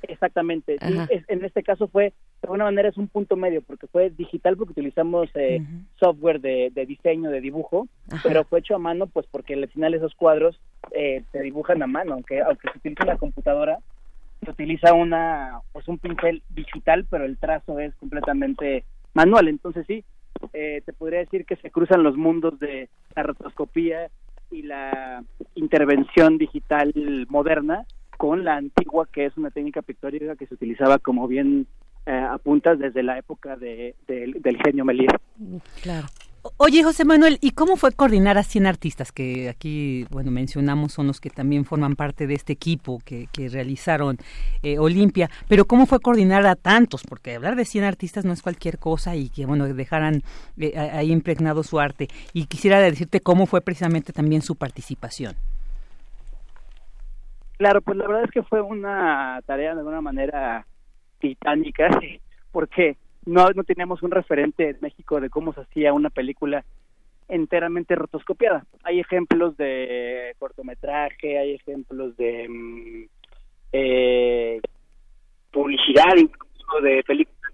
Exactamente. 0.02 0.78
sí, 0.86 0.94
es- 1.10 1.24
en 1.28 1.44
este 1.44 1.62
caso 1.62 1.88
fue 1.88 2.04
de 2.04 2.12
alguna 2.42 2.64
manera 2.64 2.88
es 2.88 2.96
un 2.96 3.08
punto 3.08 3.36
medio, 3.36 3.62
porque 3.62 3.86
fue 3.86 4.10
digital 4.10 4.56
porque 4.56 4.72
utilizamos 4.72 5.30
eh, 5.34 5.60
software 5.98 6.40
de, 6.40 6.70
de 6.74 6.86
diseño, 6.86 7.30
de 7.30 7.40
dibujo, 7.40 7.86
pero 8.22 8.44
fue 8.44 8.58
hecho 8.60 8.74
a 8.74 8.78
mano, 8.78 9.06
pues 9.06 9.26
porque 9.30 9.54
al 9.54 9.68
final 9.68 9.94
esos 9.94 10.14
cuadros 10.14 10.60
eh, 10.90 11.22
se 11.32 11.40
dibujan 11.40 11.82
a 11.82 11.86
mano, 11.86 12.14
aunque 12.14 12.40
aunque 12.40 12.68
se 12.72 12.78
utiliza 12.78 13.04
la 13.04 13.16
computadora, 13.18 13.78
se 14.44 14.50
utiliza 14.50 14.92
una 14.92 15.60
pues 15.72 15.86
un 15.86 15.98
pincel 15.98 16.42
digital, 16.48 17.06
pero 17.08 17.24
el 17.24 17.38
trazo 17.38 17.78
es 17.78 17.94
completamente 17.96 18.84
manual. 19.14 19.46
Entonces 19.48 19.86
sí, 19.86 20.04
eh, 20.52 20.82
te 20.84 20.92
podría 20.92 21.20
decir 21.20 21.44
que 21.44 21.54
se 21.56 21.70
cruzan 21.70 22.02
los 22.02 22.16
mundos 22.16 22.58
de 22.58 22.88
la 23.14 23.22
rotoscopía 23.22 24.10
y 24.50 24.62
la 24.62 25.22
intervención 25.54 26.38
digital 26.38 26.92
moderna 27.28 27.86
con 28.22 28.44
la 28.44 28.54
antigua, 28.54 29.08
que 29.12 29.26
es 29.26 29.36
una 29.36 29.50
técnica 29.50 29.82
pictórica 29.82 30.36
que 30.36 30.46
se 30.46 30.54
utilizaba, 30.54 30.98
como 31.00 31.26
bien 31.26 31.66
eh, 32.06 32.12
apuntas, 32.12 32.78
desde 32.78 33.02
la 33.02 33.18
época 33.18 33.56
de, 33.56 33.96
del- 34.06 34.40
genio 34.64 34.84
Melier. 34.84 35.18
Claro. 35.82 36.06
Oye, 36.56 36.84
José 36.84 37.04
Manuel, 37.04 37.38
¿y 37.40 37.50
cómo 37.50 37.74
fue 37.76 37.90
coordinar 37.90 38.38
a 38.38 38.44
100 38.44 38.66
artistas 38.66 39.10
que 39.10 39.48
aquí, 39.48 40.06
bueno, 40.10 40.30
mencionamos 40.30 40.92
son 40.92 41.08
los 41.08 41.20
que 41.20 41.30
también 41.30 41.64
forman 41.64 41.96
parte 41.96 42.28
de 42.28 42.34
este 42.34 42.52
equipo 42.52 43.00
que, 43.04 43.26
que 43.32 43.48
realizaron 43.48 44.18
eh, 44.62 44.78
Olimpia? 44.78 45.28
Pero 45.48 45.64
¿cómo 45.64 45.86
fue 45.86 45.98
coordinar 45.98 46.46
a 46.46 46.54
tantos? 46.54 47.02
Porque 47.02 47.34
hablar 47.34 47.56
de 47.56 47.64
100 47.64 47.82
artistas 47.84 48.24
no 48.24 48.32
es 48.32 48.40
cualquier 48.42 48.78
cosa 48.78 49.16
y 49.16 49.30
que, 49.30 49.46
bueno, 49.46 49.66
dejaran 49.66 50.22
eh, 50.58 50.78
ahí 50.78 51.10
impregnado 51.10 51.64
su 51.64 51.80
arte. 51.80 52.06
Y 52.32 52.46
quisiera 52.46 52.78
decirte 52.80 53.18
cómo 53.18 53.46
fue 53.46 53.60
precisamente 53.62 54.12
también 54.12 54.42
su 54.42 54.54
participación. 54.54 55.34
Claro, 57.62 57.80
pues 57.80 57.96
la 57.96 58.08
verdad 58.08 58.24
es 58.24 58.32
que 58.32 58.42
fue 58.42 58.60
una 58.60 59.40
tarea 59.46 59.72
de 59.72 59.78
alguna 59.78 60.00
manera 60.00 60.66
titánica, 61.20 61.88
porque 62.50 62.96
no, 63.24 63.48
no 63.50 63.62
teníamos 63.62 64.02
un 64.02 64.10
referente 64.10 64.70
en 64.70 64.78
México 64.80 65.20
de 65.20 65.30
cómo 65.30 65.52
se 65.52 65.60
hacía 65.60 65.92
una 65.92 66.10
película 66.10 66.64
enteramente 67.28 67.94
rotoscopiada. 67.94 68.66
Hay 68.82 68.98
ejemplos 68.98 69.56
de 69.58 70.34
cortometraje, 70.40 71.38
hay 71.38 71.54
ejemplos 71.54 72.16
de 72.16 72.48
mm, 72.48 73.04
eh, 73.74 74.60
publicidad, 75.52 76.16
incluso 76.16 76.80
de 76.82 77.04
películas 77.04 77.52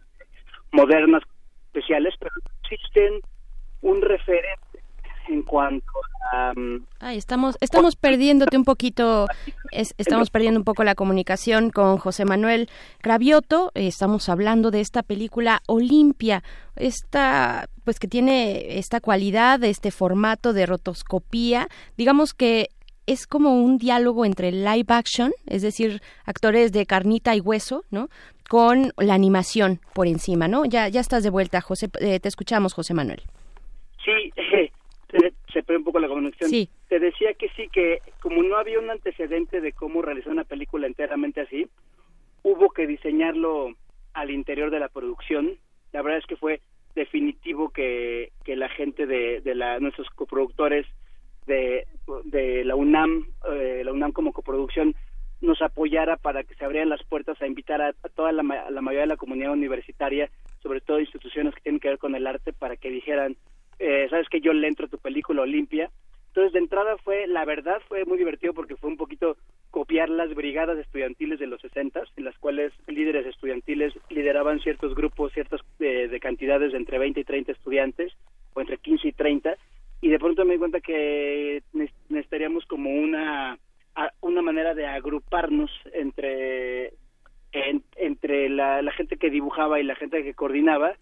modernas 0.73 1.23
especiales, 1.67 2.15
pero 2.19 2.33
no 2.35 2.51
existen 2.63 3.21
un 3.83 4.01
referente 4.01 4.68
en 5.29 5.43
cuanto 5.43 5.87
a... 6.33 6.53
mm, 6.55 6.85
Ay, 7.01 7.17
estamos, 7.19 7.57
estamos 7.61 7.97
perdiéndote 7.97 8.57
un 8.57 8.65
poquito, 8.65 9.27
es- 9.71 9.95
estamos 9.99 10.31
perdiendo 10.31 10.61
un 10.61 10.65
poco 10.65 10.85
la 10.85 10.95
comunicación 10.95 11.71
con 11.71 11.99
José 11.99 12.25
Manuel 12.25 12.69
Cravioto. 13.01 13.71
Eh, 13.75 13.87
Estamos 13.87 14.29
hablando 14.29 14.71
de 14.71 14.81
esta 14.81 15.03
película 15.03 15.61
Olimpia, 15.67 16.43
esta, 16.77 17.69
pues 17.85 17.99
que 17.99 18.09
tiene 18.09 18.79
esta 18.79 19.01
cualidad, 19.01 19.63
este 19.65 19.91
formato 19.91 20.53
de 20.53 20.67
rotoscopía. 20.67 21.69
Digamos 21.97 22.35
que 22.35 22.69
es 23.07 23.27
como 23.27 23.55
un 23.63 23.79
diálogo 23.79 24.25
entre 24.25 24.53
live 24.53 24.85
action, 24.89 25.33
es 25.47 25.63
decir, 25.63 26.03
actores 26.27 26.73
de 26.73 26.85
carnita 26.85 27.35
y 27.35 27.41
hueso, 27.41 27.85
¿no? 27.91 28.09
Con 28.51 28.93
la 28.99 29.15
animación 29.15 29.81
por 29.95 30.07
encima, 30.07 30.47
¿no? 30.49 30.65
Ya, 30.67 30.89
ya 30.89 31.01
estás 31.01 31.23
de 31.23 31.31
vuelta, 31.31 31.61
José. 31.61 31.89
eh, 32.01 32.21
te 32.21 32.29
escuchamos, 32.29 32.75
José 32.75 32.93
Manuel. 32.95 33.23
Sí, 34.05 34.31
se, 35.11 35.33
se 35.53 35.63
perdió 35.63 35.79
un 35.79 35.85
poco 35.85 36.01
la 36.01 36.09
conexión. 36.09 36.51
Sí. 36.51 36.69
Te 36.89 36.99
decía 36.99 37.35
que 37.35 37.49
sí, 37.51 37.69
que 37.73 38.01
como 38.21 38.43
no 38.43 38.57
había 38.57 38.79
un 38.79 38.91
antecedente 38.91 39.61
de 39.61 39.73
cómo 39.73 40.03
realizar 40.03 40.33
una 40.33 40.45
película 40.45 40.87
enteramente 40.87 41.41
así, 41.41 41.69
hubo 42.43 42.71
que 42.71 42.87
diseñarlo 42.87 43.75
al 44.13 44.31
interior 44.31 44.71
de 44.71 44.81
la 44.81 44.89
producción. 44.89 45.57
La 45.93 46.03
verdad 46.03 46.19
es 46.19 46.27
que 46.27 46.37
fue 46.37 46.61
definitivo 46.95 47.71
que, 47.71 48.33
que 48.45 48.57
la 48.57 48.69
gente 48.69 49.07
de, 49.07 49.41
de 49.41 49.55
la, 49.55 49.79
nuestros 49.79 50.09
coproductores 50.11 50.87
de, 51.47 51.87
de 52.25 52.65
la 52.65 52.75
UNAM, 52.75 53.27
eh, 53.51 53.83
la 53.85 53.93
UNAM 53.93 54.13
como 54.13 54.33
coproducción, 54.33 54.95
nos 55.41 55.63
apoyara 55.63 56.17
para 56.17 56.43
que 56.43 56.55
se 56.57 56.65
abrieran 56.65 56.89
las 56.89 57.03
puertas 57.05 57.41
a 57.41 57.47
invitar 57.47 57.81
a, 57.81 57.89
a 57.89 58.09
toda 58.09 58.33
la, 58.33 58.43
a 58.43 58.71
la 58.71 58.81
mayoría 58.81 59.03
de 59.03 59.15
la 59.15 59.17
comunidad 59.17 59.53
universitaria, 59.53 60.29
sobre 60.63 60.81
todo 60.81 60.99
instituciones 60.99 61.55
que 61.55 61.61
tienen 61.61 61.81
que 61.81 61.89
ver 61.89 61.99
con 61.99 62.17
el 62.17 62.27
arte, 62.27 62.53
para 62.53 62.77
que 62.77 62.91
dijeran, 62.91 63.37
eh, 63.79 64.07
sabes 64.11 64.29
que 64.29 64.41
yo 64.41 64.53
le 64.53 64.67
entro 64.69 64.87
a 64.87 64.91
tu 64.91 64.99
película 64.99 65.43
Olimpia. 65.43 65.91
Entonces, 66.29 66.53
de 66.53 66.59
entrada 66.61 66.97
fue, 66.99 67.27
la 67.27 67.45
verdad, 67.45 67.81
fue 67.89 68.05
muy 68.05 68.19
divertido 68.19 68.53
porque 68.55 68.77
fue 68.77 68.91
un 68.91 68.97
poquito 68.97 69.37
copiar 69.71 70.09
las 70.09 70.33
brigadas 70.35 70.79
estudiantiles 70.79 71.39
de 71.41 71.47
los 71.47 71.61
60, 71.61 72.03
en 72.17 72.25
las 72.25 72.37
cuales 72.39 72.73
líderes 72.87 73.27
estudiantiles 73.27 73.93
lideraban 74.11 74.61
ciertos 74.61 74.95
grupos, 74.95 75.33
ciertas 75.33 75.61
eh, 75.81 76.07
de 76.09 76.21
cantidades 76.21 76.73
de 76.73 76.79
entre 76.79 76.99
20 76.99 77.21
y 77.21 77.25
30 77.25 77.53
estudiantes, 77.53 78.13
o 78.55 78.61
entre 78.61 78.79
15 78.79 79.09
y 79.09 79.13
30, 79.13 79.57
y 80.01 80.09
de 80.11 80.19
pronto 80.19 80.45
me 80.45 80.53
di 80.53 80.59
cuenta 80.59 80.81
que 80.81 81.63
ne- 81.73 81.93
necesitaríamos 82.09 82.65
como 82.67 82.91
una 82.91 83.59
una 84.21 84.43
manera 84.43 84.75
de 84.75 84.87
agruparnos 84.87 85.73
entre 85.93 86.93
en- 87.51 87.83
entre 87.97 88.49
la 88.49 88.93
gente 88.93 89.17
que 89.17 89.29
dibujaba 89.29 89.81
y 89.81 89.83
la 89.83 89.97
gente 89.97 90.23
que 90.23 90.35
coordinaba 90.35 90.95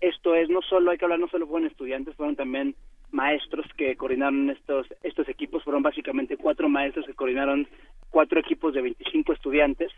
esto 0.00 0.34
es 0.34 0.48
no 0.48 0.62
solo 0.62 0.90
hay 0.90 0.98
que 0.98 1.04
hablar 1.04 1.20
no 1.20 1.28
solo 1.28 1.46
fueron 1.46 1.68
estudiantes 1.68 2.14
fueron 2.16 2.36
también 2.36 2.74
maestros 3.10 3.66
que 3.76 3.96
coordinaron 3.96 4.50
estos 4.50 4.86
estos 5.02 5.28
equipos 5.28 5.64
fueron 5.64 5.82
básicamente 5.82 6.36
cuatro 6.36 6.68
maestros 6.68 7.06
que 7.06 7.14
coordinaron 7.14 7.66
cuatro 8.10 8.40
equipos 8.40 8.74
de 8.74 8.82
25 8.82 9.32
estudiantes 9.32 9.92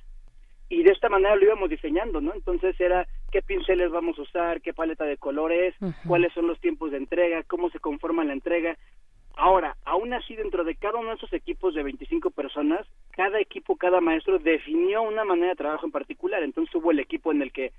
y 0.73 0.83
de 0.85 0.91
esta 0.91 1.11
manera 1.11 1.37
lo 1.37 1.45
íbamos 1.45 1.69
diseñando, 1.69 2.23
¿no? 2.23 2.33
Entonces 2.33 2.81
era 2.81 3.07
qué 3.31 3.43
pinceles 3.43 3.91
vamos 3.91 4.19
a 4.19 4.23
usar, 4.23 4.63
qué 4.63 4.73
paleta 4.73 5.05
de 5.05 5.19
colores, 5.19 5.75
cuáles 6.07 6.33
son 6.33 6.47
los 6.47 6.59
tiempos 6.61 6.91
de 6.91 6.97
entrega, 6.97 7.43
cómo 7.43 7.69
se 7.69 7.79
conforma 7.79 8.25
la 8.25 8.33
entrega. 8.33 8.79
Ahora, 9.37 9.77
aún 9.85 10.15
así, 10.15 10.35
dentro 10.35 10.65
de 10.65 10.75
cada 10.77 10.99
uno 10.99 11.11
de 11.11 11.17
esos 11.17 11.33
equipos 11.35 11.75
de 11.75 11.83
25 11.83 12.31
personas, 12.31 12.87
cada 13.11 13.39
equipo, 13.39 13.77
cada 13.77 14.01
maestro 14.01 14.39
definió 14.39 15.03
una 15.03 15.25
manera 15.25 15.51
de 15.51 15.57
trabajo 15.57 15.85
en 15.85 15.93
particular. 15.93 16.43
Entonces 16.43 16.75
hubo 16.75 16.91
el 16.91 17.01
equipo 17.01 17.33
en 17.33 17.43
el 17.43 17.53
que 17.53 17.73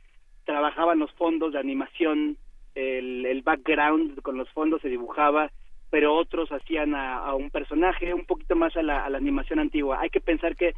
trabajaban 0.45 0.99
los 0.99 1.11
fondos 1.13 1.53
de 1.53 1.59
animación, 1.59 2.37
el, 2.75 3.25
el 3.25 3.41
background 3.41 4.21
con 4.21 4.37
los 4.37 4.49
fondos 4.49 4.81
se 4.81 4.89
dibujaba, 4.89 5.51
pero 5.89 6.15
otros 6.15 6.51
hacían 6.51 6.95
a, 6.95 7.33
un 7.35 7.51
personaje 7.51 8.13
un 8.13 8.25
poquito 8.25 8.55
más 8.55 8.75
a 8.75 8.81
la, 8.81 9.05
a 9.05 9.09
la 9.09 9.17
animación 9.17 9.59
antigua. 9.59 9.99
Hay 10.01 10.09
que 10.09 10.21
pensar 10.21 10.55
que 10.55 10.73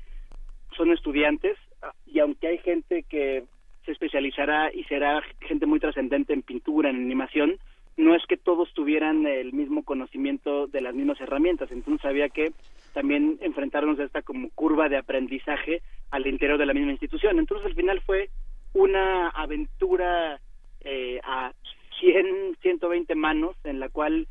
son 0.75 0.91
estudiantes 0.91 1.57
y 2.05 2.19
aunque 2.19 2.47
hay 2.47 2.57
gente 2.57 3.03
que 3.03 3.45
se 3.85 3.91
especializará 3.91 4.73
y 4.73 4.83
será 4.85 5.21
gente 5.41 5.65
muy 5.65 5.79
trascendente 5.79 6.33
en 6.33 6.41
pintura, 6.41 6.89
en 6.89 6.97
animación, 6.97 7.57
no 7.97 8.13
es 8.13 8.25
que 8.25 8.35
todos 8.35 8.73
tuvieran 8.73 9.25
el 9.25 9.53
mismo 9.53 9.83
conocimiento 9.83 10.67
de 10.67 10.81
las 10.81 10.93
mismas 10.93 11.21
herramientas, 11.21 11.71
entonces 11.71 12.03
había 12.05 12.27
que 12.29 12.51
también 12.93 13.37
enfrentarnos 13.41 13.99
a 13.99 14.03
esta 14.03 14.21
como 14.21 14.49
curva 14.51 14.89
de 14.89 14.97
aprendizaje 14.97 15.81
al 16.11 16.27
interior 16.27 16.57
de 16.57 16.65
la 16.65 16.73
misma 16.73 16.91
institución. 16.91 17.39
Entonces 17.39 17.65
al 17.67 17.75
final 17.75 18.01
fue 18.01 18.29
una 18.75 19.29
aventura 19.29 20.39
eh, 20.81 21.19
a 21.23 21.53
100, 21.99 22.57
120 22.61 23.15
manos 23.15 23.55
en 23.63 23.79
la 23.79 23.89
cual 23.89 24.27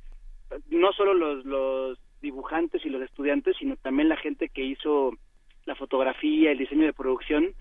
eh, 0.51 0.59
no 0.71 0.93
solo 0.93 1.15
los, 1.15 1.45
los 1.45 1.99
dibujantes 2.21 2.85
y 2.85 2.91
los 2.91 3.03
estudiantes, 3.03 3.57
sino 3.59 3.77
también 3.77 4.11
la 4.11 4.17
gente 4.17 4.51
que 4.51 4.63
hizo 4.63 5.13
la 5.65 5.75
fotografía, 5.75 6.53
el 6.53 6.59
diseño 6.59 6.85
de 6.85 6.93
producción, 6.93 7.55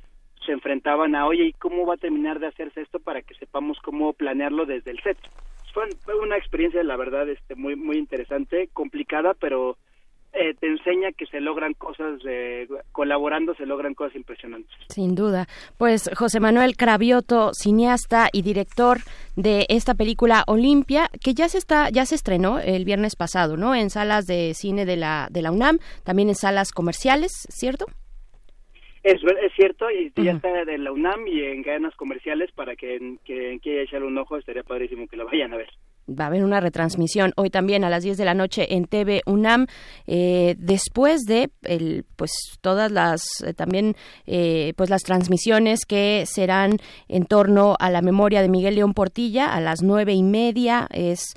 se 0.45 0.51
enfrentaban 0.51 1.15
a, 1.15 1.25
oye, 1.25 1.45
¿y 1.45 1.53
cómo 1.53 1.85
va 1.85 1.93
a 1.93 1.97
terminar 1.97 2.39
de 2.39 2.47
hacerse 2.47 2.81
esto 2.81 2.99
para 2.99 3.21
que 3.21 3.33
sepamos 3.35 3.77
cómo 3.81 4.11
planearlo 4.11 4.65
desde 4.65 4.91
el 4.91 5.01
set? 5.01 5.17
Fue, 5.73 5.87
fue 6.03 6.19
una 6.19 6.37
experiencia, 6.37 6.83
la 6.83 6.97
verdad, 6.97 7.29
este, 7.29 7.55
muy, 7.55 7.77
muy 7.77 7.97
interesante, 7.97 8.69
complicada, 8.73 9.33
pero 9.35 9.77
eh, 10.33 10.55
te 10.59 10.67
enseña 10.67 11.11
que 11.11 11.27
se 11.27 11.39
logran 11.39 11.73
cosas, 11.73 12.19
eh, 12.27 12.67
colaborando 12.91 13.53
se 13.55 13.65
logran 13.65 13.93
cosas 13.93 14.15
impresionantes. 14.15 14.71
Sin 14.89 15.13
duda. 15.13 15.45
Pues 15.77 16.09
José 16.15 16.39
Manuel 16.39 16.75
Cravioto, 16.75 17.51
cineasta 17.53 18.29
y 18.33 18.41
director 18.41 18.97
de 19.35 19.65
esta 19.69 19.93
película 19.93 20.43
Olimpia, 20.47 21.09
que 21.23 21.33
ya 21.33 21.49
se 21.49 21.59
está, 21.59 21.89
ya 21.91 22.05
se 22.05 22.15
estrenó 22.15 22.59
el 22.59 22.83
viernes 22.83 23.15
pasado, 23.15 23.57
¿no? 23.57 23.75
En 23.75 23.89
salas 23.91 24.25
de 24.25 24.53
cine 24.55 24.85
de 24.85 24.97
la, 24.97 25.27
de 25.29 25.43
la 25.43 25.51
UNAM, 25.51 25.77
también 26.03 26.29
en 26.29 26.35
salas 26.35 26.71
comerciales, 26.71 27.31
¿cierto? 27.49 27.85
Es, 29.03 29.21
es 29.21 29.53
cierto, 29.55 29.91
y 29.91 30.11
ya 30.15 30.31
está 30.31 30.63
de 30.63 30.77
la 30.77 30.91
UNAM 30.91 31.27
y 31.27 31.43
en 31.43 31.61
cadenas 31.61 31.93
comerciales 31.95 32.51
para 32.53 32.75
que 32.75 33.17
quien 33.25 33.59
quiera 33.59 33.83
echarle 33.83 34.07
un 34.07 34.17
ojo 34.17 34.37
estaría 34.37 34.63
padrísimo 34.63 35.07
que 35.07 35.17
lo 35.17 35.25
vayan 35.25 35.53
a 35.53 35.57
ver. 35.57 35.69
Va 36.09 36.25
a 36.25 36.27
haber 36.27 36.43
una 36.43 36.59
retransmisión 36.59 37.33
hoy 37.35 37.49
también 37.49 37.83
a 37.83 37.89
las 37.89 38.03
10 38.03 38.17
de 38.17 38.25
la 38.25 38.33
noche 38.33 38.75
en 38.75 38.85
TV 38.85 39.21
UNAM. 39.25 39.67
Eh, 40.07 40.55
después 40.57 41.21
de 41.23 41.49
el, 41.63 42.05
pues 42.15 42.31
todas 42.61 42.91
las 42.91 43.23
eh, 43.45 43.53
también 43.53 43.95
eh, 44.25 44.73
pues 44.75 44.89
las 44.89 45.03
transmisiones 45.03 45.85
que 45.85 46.25
serán 46.27 46.77
en 47.07 47.25
torno 47.25 47.75
a 47.79 47.89
la 47.89 48.01
memoria 48.01 48.41
de 48.41 48.49
Miguel 48.49 48.75
León 48.75 48.93
Portilla 48.93 49.53
a 49.53 49.61
las 49.61 49.81
nueve 49.81 50.13
y 50.13 50.23
media 50.23 50.87
es 50.91 51.33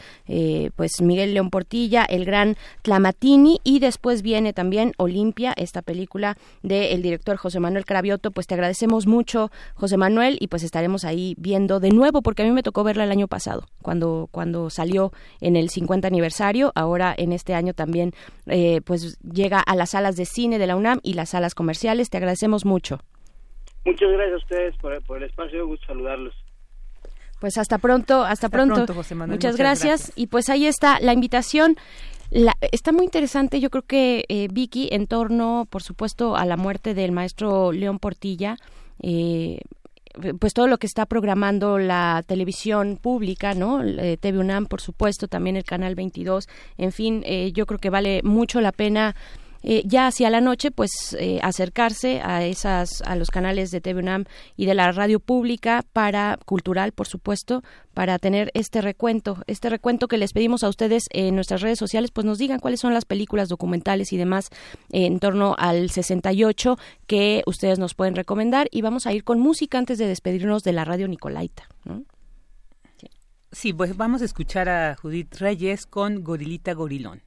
pues 0.74 1.01
Miguel 1.01 1.34
León 1.34 1.51
Portilla 1.51 2.05
el 2.05 2.24
gran 2.24 2.56
Tlamatini 2.82 3.60
y 3.64 3.78
después 3.78 4.22
viene 4.22 4.52
también 4.52 4.93
Olimpia 4.98 5.52
esta 5.56 5.82
película 5.82 6.36
del 6.62 7.02
director 7.02 7.36
José 7.36 7.60
Manuel 7.60 7.84
Cravioto. 7.84 8.30
Pues 8.30 8.47
te 8.47 8.55
agradecemos 8.55 9.06
mucho 9.06 9.51
José 9.74 9.97
Manuel 9.97 10.36
y 10.40 10.48
pues 10.48 10.62
estaremos 10.62 11.05
ahí 11.05 11.34
viendo 11.38 11.80
de 11.80 11.90
nuevo 11.90 12.22
porque 12.22 12.43
a 12.43 12.44
mí 12.44 12.52
me 12.52 12.62
tocó 12.62 12.84
verla 12.84 13.05
el 13.05 13.10
año 13.10 13.28
pasado 13.28 13.66
cuando 13.82 14.28
cuando 14.30 14.55
salió 14.70 15.12
en 15.40 15.56
el 15.56 15.70
50 15.70 16.08
aniversario, 16.08 16.72
ahora 16.74 17.14
en 17.16 17.32
este 17.32 17.54
año 17.54 17.74
también 17.74 18.12
eh, 18.46 18.80
pues 18.82 19.18
llega 19.20 19.60
a 19.60 19.74
las 19.76 19.90
salas 19.90 20.16
de 20.16 20.24
cine 20.24 20.58
de 20.58 20.66
la 20.66 20.76
UNAM 20.76 21.00
y 21.02 21.14
las 21.14 21.30
salas 21.30 21.54
comerciales. 21.54 22.10
Te 22.10 22.16
agradecemos 22.16 22.64
mucho. 22.64 23.00
Muchas 23.84 24.10
gracias 24.10 24.34
a 24.34 24.36
ustedes 24.36 24.76
por, 24.78 25.16
el 25.16 25.22
espacio, 25.22 25.66
gusto 25.66 25.86
saludarlos. 25.86 26.34
Pues 27.40 27.58
hasta 27.58 27.78
pronto, 27.78 28.24
hasta, 28.24 28.48
pronto. 28.48 28.92
José 28.92 29.14
Manuel, 29.14 29.36
muchas, 29.36 29.56
gracias. 29.56 30.12
Y 30.16 30.26
pues 30.26 30.48
ahí 30.48 30.66
está 30.66 30.98
la 31.00 31.12
invitación. 31.12 31.76
La, 32.30 32.54
está 32.72 32.90
muy 32.90 33.04
interesante, 33.04 33.60
yo 33.60 33.70
creo 33.70 33.84
que 33.84 34.24
eh, 34.28 34.48
Vicky, 34.50 34.88
en 34.90 35.06
torno, 35.06 35.68
por 35.70 35.82
supuesto, 35.82 36.36
a 36.36 36.44
la 36.44 36.56
muerte 36.56 36.94
del 36.94 37.12
maestro 37.12 37.70
León 37.72 37.98
Portilla. 38.00 38.56
Eh, 39.02 39.60
pues 40.38 40.55
todo 40.55 40.66
lo 40.66 40.78
que 40.78 40.86
está 40.86 41.06
programando 41.06 41.78
la 41.78 42.22
televisión 42.26 42.98
pública, 43.01 43.55
¿no? 43.55 43.82
Eh, 43.82 44.16
TV 44.16 44.38
UNAM, 44.38 44.66
por 44.66 44.80
supuesto, 44.80 45.28
también 45.28 45.56
el 45.56 45.64
canal 45.64 45.94
22. 45.94 46.48
En 46.78 46.93
fin, 46.93 47.22
eh, 47.26 47.52
yo 47.52 47.66
creo 47.66 47.78
que 47.78 47.90
vale 47.90 48.22
mucho 48.22 48.60
la 48.60 48.72
pena 48.72 49.14
eh, 49.68 49.82
ya 49.84 50.06
hacia 50.06 50.30
la 50.30 50.40
noche, 50.40 50.70
pues 50.70 51.16
eh, 51.18 51.40
acercarse 51.43 52.20
a 52.22 52.44
esas, 52.44 53.02
a 53.02 53.16
los 53.16 53.32
canales 53.32 53.72
de 53.72 53.80
TV 53.80 53.98
UNAM 53.98 54.24
y 54.56 54.66
de 54.66 54.74
la 54.74 54.93
radio 54.93 55.18
pública 55.18 55.84
para 55.93 56.38
cultural, 56.47 56.93
por 56.93 57.09
supuesto, 57.09 57.64
para 57.93 58.20
tener 58.20 58.52
este 58.55 58.80
recuento, 58.80 59.43
este 59.48 59.68
recuento 59.68 60.06
que 60.06 60.18
les 60.18 60.32
pedimos 60.32 60.62
a 60.62 60.68
ustedes 60.68 61.06
en 61.10 61.34
nuestras 61.34 61.62
redes 61.62 61.80
sociales, 61.80 62.12
pues 62.12 62.24
nos 62.24 62.38
digan 62.38 62.60
cuáles 62.60 62.78
son 62.78 62.94
las 62.94 63.05
películas 63.05 63.48
documentales 63.48 64.12
y 64.12 64.16
demás 64.16 64.51
en 64.93 65.18
torno 65.18 65.56
al 65.59 65.90
68 65.90 66.78
que 67.09 67.43
ustedes 67.47 67.80
nos 67.80 67.94
pueden 67.94 68.14
recomendar 68.14 68.68
y 68.70 68.82
vamos 68.82 69.09
a 69.09 69.12
ir 69.12 69.24
con 69.24 69.40
música 69.40 69.78
antes 69.78 69.98
de 69.98 70.06
despedirnos 70.06 70.62
de 70.62 70.74
la 70.74 70.84
radio 70.84 71.09
Nicolaita. 71.09 71.64
Sí, 73.51 73.72
pues 73.72 73.97
vamos 73.97 74.22
a 74.22 74.26
escuchar 74.26 74.68
a 74.68 74.94
Judith 74.94 75.34
Reyes 75.38 75.86
con 75.86 76.22
Gorilita 76.22 76.72
Gorilón. 76.72 77.22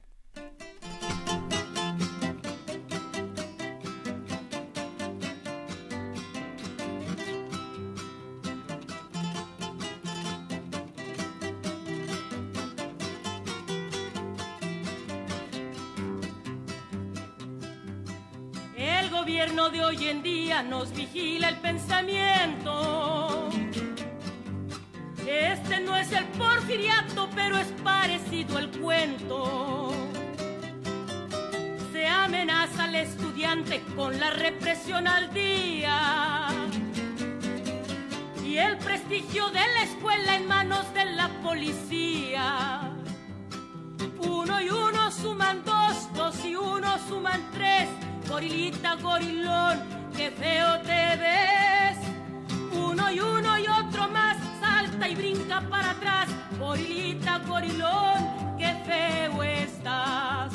Gobierno 19.40 19.70
de 19.70 19.82
hoy 19.82 20.08
en 20.08 20.22
día 20.22 20.62
nos 20.62 20.92
vigila 20.92 21.48
el 21.48 21.56
pensamiento. 21.60 23.48
Este 25.26 25.80
no 25.80 25.96
es 25.96 26.12
el 26.12 26.26
porfiriato, 26.26 27.26
pero 27.34 27.56
es 27.56 27.68
parecido 27.82 28.58
al 28.58 28.70
cuento. 28.70 29.94
Se 31.90 32.06
amenaza 32.06 32.84
al 32.84 32.94
estudiante 32.96 33.82
con 33.96 34.20
la 34.20 34.28
represión 34.28 35.08
al 35.08 35.32
día. 35.32 36.46
Y 38.44 38.58
el 38.58 38.76
prestigio 38.76 39.48
de 39.48 39.60
la 39.60 39.84
escuela 39.84 40.36
en 40.36 40.48
manos 40.48 40.92
de 40.92 41.06
la 41.06 41.30
policía. 41.42 42.92
Uno 44.18 44.60
y 44.60 44.68
uno 44.68 45.10
suman 45.10 45.64
dos, 45.64 46.12
dos 46.12 46.44
y 46.44 46.54
uno 46.56 46.98
suman 47.08 47.40
tres 47.54 47.88
gorilita, 48.30 48.94
gorilón, 48.94 49.80
qué 50.16 50.30
feo 50.30 50.80
te 50.82 51.16
ves. 51.16 51.98
Uno 52.72 53.10
y 53.10 53.18
uno 53.18 53.58
y 53.58 53.66
otro 53.66 54.08
más, 54.08 54.36
salta 54.60 55.08
y 55.08 55.16
brinca 55.16 55.60
para 55.68 55.90
atrás, 55.90 56.28
gorilita, 56.58 57.40
gorilón, 57.46 58.56
qué 58.56 58.72
feo 58.86 59.42
estás. 59.42 60.52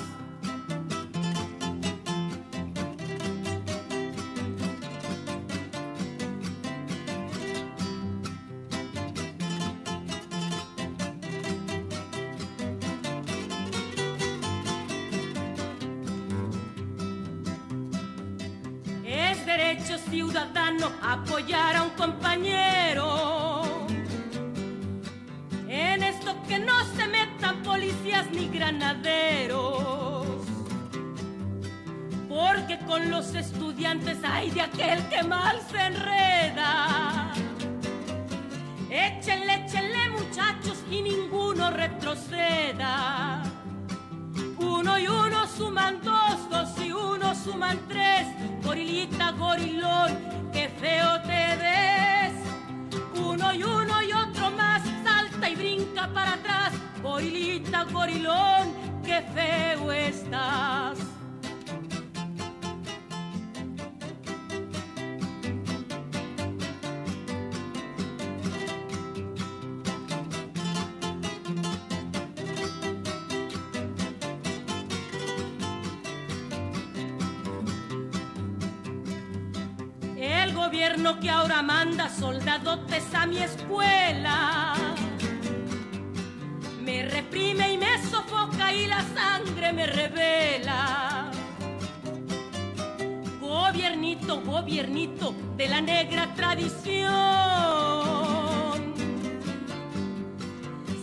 Derecho 19.58 19.98
ciudadano 19.98 20.92
apoyar 21.02 21.78
a 21.78 21.84
un 21.84 21.92
compañero. 21.92 23.88
En 25.68 26.04
esto 26.04 26.36
que 26.48 26.60
no 26.60 26.78
se 26.96 27.08
metan 27.08 27.64
policías 27.64 28.30
ni 28.32 28.50
granaderos. 28.50 30.26
Porque 32.28 32.78
con 32.80 33.10
los 33.10 33.34
estudiantes 33.34 34.18
hay 34.26 34.52
de 34.52 34.62
aquel 34.62 35.08
que 35.08 35.24
mal 35.24 35.58
se 35.72 35.80
enreda. 35.80 37.32
Échenle, 38.90 39.66
échenle 39.66 40.10
muchachos 40.10 40.84
y 40.92 41.02
ninguno 41.02 41.72
retroceda. 41.72 43.55
Uno 44.66 44.98
y 45.00 45.08
uno 45.08 45.48
suman 45.48 46.02
dos, 46.02 46.50
dos 46.50 46.70
y 46.86 46.92
uno 46.92 47.36
suman 47.36 47.80
tres 47.88 48.28
gorilita, 48.76 49.32
gorilón, 49.32 50.20
qué 50.52 50.68
feo 50.68 51.22
te 51.22 51.56
ves. 51.62 52.34
Uno 53.16 53.54
y 53.54 53.64
uno 53.64 54.02
y 54.02 54.12
otro 54.12 54.52
más, 54.52 54.82
salta 55.04 55.50
y 55.50 55.56
brinca 55.56 56.10
para 56.14 56.34
atrás, 56.34 56.74
gorilita, 57.02 57.84
gorilón, 57.86 58.74
qué 59.04 59.22
feo 59.34 59.92
estás. 59.92 61.15
Gobierno 80.76 81.18
que 81.22 81.30
ahora 81.30 81.62
manda 81.62 82.10
soldadotes 82.10 83.06
a 83.14 83.26
mi 83.26 83.38
escuela. 83.38 84.74
Me 86.82 87.04
reprime 87.04 87.72
y 87.72 87.78
me 87.78 87.98
sofoca 88.10 88.74
y 88.74 88.86
la 88.86 89.02
sangre 89.16 89.72
me 89.72 89.88
revela. 89.88 91.32
Gobiernito, 93.40 94.42
gobiernito 94.42 95.34
de 95.56 95.70
la 95.70 95.80
negra 95.80 96.34
tradición. 96.36 97.06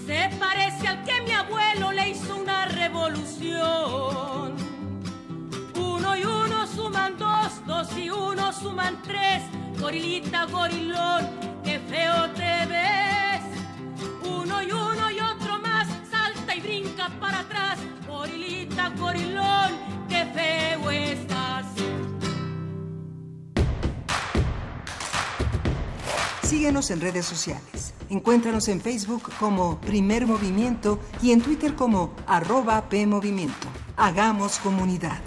Se 0.06 0.28
parece 0.38 0.86
al 0.86 1.02
que 1.02 1.22
mi 1.22 1.32
abuelo 1.32 1.92
le 1.92 2.10
hizo 2.10 2.36
una 2.36 2.66
revolución. 2.66 4.54
Uno 5.76 6.14
y 6.14 6.24
uno 6.24 6.66
suman 6.66 7.16
dos, 7.16 7.66
dos 7.66 7.96
y 7.96 8.10
uno 8.10 8.52
suman 8.52 9.00
tres 9.02 9.42
gorilita, 9.82 10.46
gorilón, 10.46 11.26
qué 11.64 11.80
feo 11.80 12.30
te 12.30 12.66
ves. 12.66 13.42
Uno 14.24 14.62
y 14.62 14.70
uno 14.70 15.10
y 15.10 15.18
otro 15.18 15.58
más, 15.58 15.88
salta 16.08 16.54
y 16.54 16.60
brinca 16.60 17.10
para 17.20 17.40
atrás, 17.40 17.78
gorilita, 18.06 18.90
gorilón, 18.90 19.72
qué 20.08 20.24
feo 20.26 20.90
estás. 20.90 21.66
Síguenos 26.42 26.90
en 26.92 27.00
redes 27.00 27.26
sociales. 27.26 27.94
Encuéntranos 28.08 28.68
en 28.68 28.80
Facebook 28.80 29.32
como 29.40 29.80
Primer 29.80 30.26
Movimiento 30.26 31.00
y 31.20 31.32
en 31.32 31.40
Twitter 31.40 31.74
como 31.74 32.14
arroba 32.26 32.88
PMovimiento. 32.88 33.66
Hagamos 33.96 34.58
comunidad. 34.58 35.18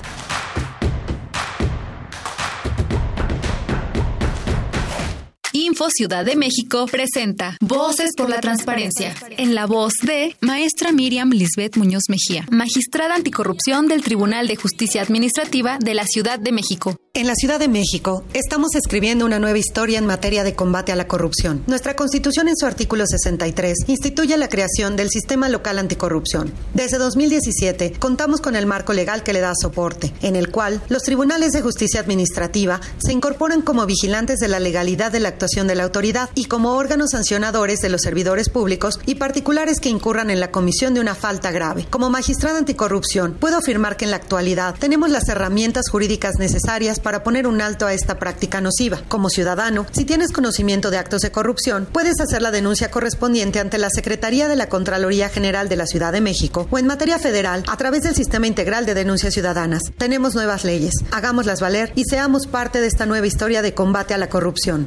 Info 5.76 5.90
Ciudad 5.90 6.24
de 6.24 6.38
México 6.38 6.86
presenta 6.90 7.58
Voces 7.60 8.12
por 8.16 8.30
la 8.30 8.40
Transparencia. 8.40 9.14
En 9.32 9.56
la 9.56 9.66
voz 9.66 9.92
de 10.04 10.34
Maestra 10.40 10.94
Miriam 10.94 11.32
Lisbeth 11.32 11.76
Muñoz 11.76 12.04
Mejía, 12.08 12.46
magistrada 12.50 13.14
anticorrupción 13.14 13.90
del 13.90 14.02
Tribunal 14.02 14.48
de 14.48 14.56
Justicia 14.56 15.02
Administrativa 15.02 15.78
de 15.78 15.94
la 15.94 16.06
Ciudad 16.06 16.40
de 16.40 16.54
México. 16.54 16.96
En 17.14 17.28
la 17.28 17.36
Ciudad 17.36 17.60
de 17.60 17.70
México 17.70 18.26
estamos 18.34 18.76
escribiendo 18.76 19.26
una 19.26 19.40
nueva 19.40 19.58
historia 19.58 20.00
en 20.00 20.06
materia 20.06 20.44
de 20.44 20.54
combate 20.54 20.92
a 20.92 20.98
la 20.98 21.08
corrupción. 21.08 21.64
Nuestra 21.66 21.96
Constitución 21.96 22.50
en 22.50 22.58
su 22.58 22.66
artículo 22.66 23.06
63 23.08 23.86
instituye 23.88 24.36
la 24.36 24.50
creación 24.50 24.98
del 24.98 25.10
Sistema 25.10 25.48
Local 25.48 25.80
Anticorrupción. 25.80 26.54
Desde 26.74 26.98
2017 26.98 27.94
contamos 28.00 28.42
con 28.42 28.58
el 28.58 28.66
marco 28.66 28.92
legal 28.92 29.24
que 29.24 29.32
le 29.32 29.40
da 29.40 29.54
soporte, 29.56 30.14
en 30.22 30.36
el 30.36 30.52
cual 30.52 30.82
los 30.90 31.04
tribunales 31.04 31.52
de 31.52 31.62
justicia 31.62 32.02
administrativa 32.02 32.82
se 32.98 33.14
incorporan 33.14 33.62
como 33.62 33.86
vigilantes 33.86 34.40
de 34.40 34.50
la 34.50 34.60
legalidad 34.60 35.12
de 35.12 35.22
la 35.22 35.30
actuación 35.30 35.65
de 35.68 35.76
la 35.76 35.84
autoridad 35.84 36.30
y 36.36 36.46
como 36.46 36.74
órganos 36.76 37.12
sancionadores 37.12 37.80
de 37.80 37.90
los 37.90 38.02
servidores 38.02 38.50
públicos 38.50 39.00
y 39.06 39.16
particulares 39.16 39.80
que 39.80 39.90
incurran 39.90 40.30
en 40.30 40.40
la 40.40 40.52
comisión 40.52 40.94
de 40.94 41.00
una 41.00 41.16
falta 41.16 41.52
grave. 41.52 41.88
Como 41.90 42.10
magistrada 42.10 42.60
anticorrupción, 42.60 43.34
puedo 43.34 43.58
afirmar 43.58 43.98
que 43.98 44.06
en 44.06 44.12
la 44.12 44.18
actualidad 44.18 44.76
tenemos 44.80 45.10
las 45.10 45.28
herramientas 45.30 45.90
jurídicas 45.90 46.36
necesarias 46.38 47.00
para 47.00 47.24
poner 47.24 47.48
un 47.48 47.62
alto 47.62 47.86
a 47.86 47.94
esta 47.94 48.20
práctica 48.20 48.62
nociva. 48.62 49.02
Como 49.08 49.30
ciudadano, 49.30 49.86
si 49.92 50.06
tienes 50.06 50.32
conocimiento 50.32 50.92
de 50.92 50.98
actos 50.98 51.22
de 51.22 51.32
corrupción, 51.32 51.88
puedes 51.92 52.20
hacer 52.20 52.42
la 52.42 52.52
denuncia 52.52 52.92
correspondiente 52.92 53.60
ante 53.60 53.78
la 53.78 53.90
Secretaría 53.90 54.48
de 54.48 54.56
la 54.56 54.70
Contraloría 54.70 55.30
General 55.30 55.70
de 55.70 55.76
la 55.76 55.88
Ciudad 55.88 56.14
de 56.14 56.22
México 56.22 56.68
o 56.70 56.80
en 56.80 56.88
materia 56.88 57.20
federal 57.20 57.64
a 57.68 57.78
través 57.78 58.04
del 58.04 58.16
Sistema 58.16 58.48
Integral 58.48 58.86
de 58.86 58.94
Denuncias 58.94 59.34
Ciudadanas. 59.34 59.82
Tenemos 59.98 60.36
nuevas 60.36 60.64
leyes, 60.64 60.94
hagámoslas 61.12 61.62
valer 61.62 61.92
y 61.96 62.04
seamos 62.06 62.48
parte 62.48 62.82
de 62.82 62.88
esta 62.88 63.06
nueva 63.06 63.28
historia 63.28 63.62
de 63.62 63.74
combate 63.74 64.14
a 64.14 64.18
la 64.18 64.30
corrupción. 64.30 64.86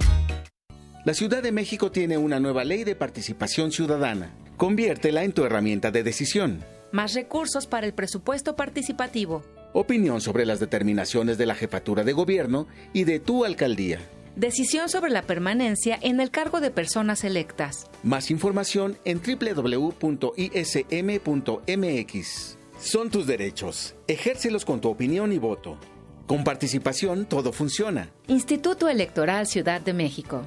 La 1.09 1.14
Ciudad 1.14 1.43
de 1.43 1.52
México 1.52 1.90
tiene 1.90 2.18
una 2.18 2.39
nueva 2.39 2.64
ley 2.64 2.85
de 2.85 2.94
participación 2.94 3.72
ciudadana. 3.72 4.35
Conviértela 4.59 5.24
en 5.24 5.32
tu 5.32 5.43
herramienta 5.43 5.90
de 5.90 6.02
decisión. 6.02 6.62
Más 6.93 7.14
recursos 7.14 7.66
para 7.66 7.86
el 7.86 7.94
presupuesto 7.94 8.56
participativo 8.56 9.43
opinión 9.72 10.20
sobre 10.20 10.44
las 10.44 10.60
determinaciones 10.60 11.39
de 11.39 11.47
la 11.47 11.55
jefatura 11.55 12.05
de 12.05 12.12
gobierno 12.12 12.66
y 12.93 13.05
de 13.05 13.20
tu 13.20 13.47
alcaldía. 13.47 14.01
Decisión 14.36 14.90
sobre 14.90 15.10
la 15.10 15.22
permanencia 15.22 15.98
en 16.02 16.20
el 16.20 16.30
cargo 16.30 16.60
de 16.60 16.70
personas 16.70 17.24
electas. 17.24 17.86
Más 18.02 18.30
información 18.30 18.98
en 19.06 19.22
www.ism.mx. 19.22 20.18
Son 22.80 23.09
tus 23.09 23.26
derechos. 23.26 23.94
Ejércelos 24.09 24.66
con 24.66 24.82
tu 24.82 24.90
opinión 24.90 25.32
y 25.32 25.39
voto. 25.39 25.78
Con 26.26 26.44
participación 26.44 27.24
todo 27.24 27.55
funciona. 27.55 28.10
Instituto 28.26 28.90
Electoral 28.90 29.47
Ciudad 29.47 29.80
de 29.80 29.94
México. 29.94 30.47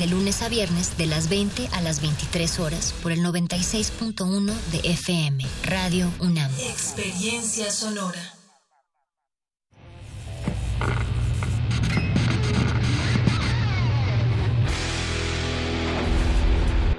De 0.00 0.06
lunes 0.06 0.40
a 0.40 0.48
viernes 0.48 0.96
de 0.96 1.04
las 1.04 1.28
20 1.28 1.68
a 1.72 1.82
las 1.82 2.00
23 2.00 2.58
horas 2.60 2.94
por 3.02 3.12
el 3.12 3.22
96.1 3.22 4.50
de 4.72 4.78
FM. 4.92 5.44
Radio 5.64 6.10
UNAM. 6.20 6.50
Experiencia 6.58 7.70
sonora. 7.70 8.18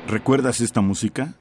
¿Recuerdas 0.08 0.62
esta 0.62 0.82
música? 0.82 1.41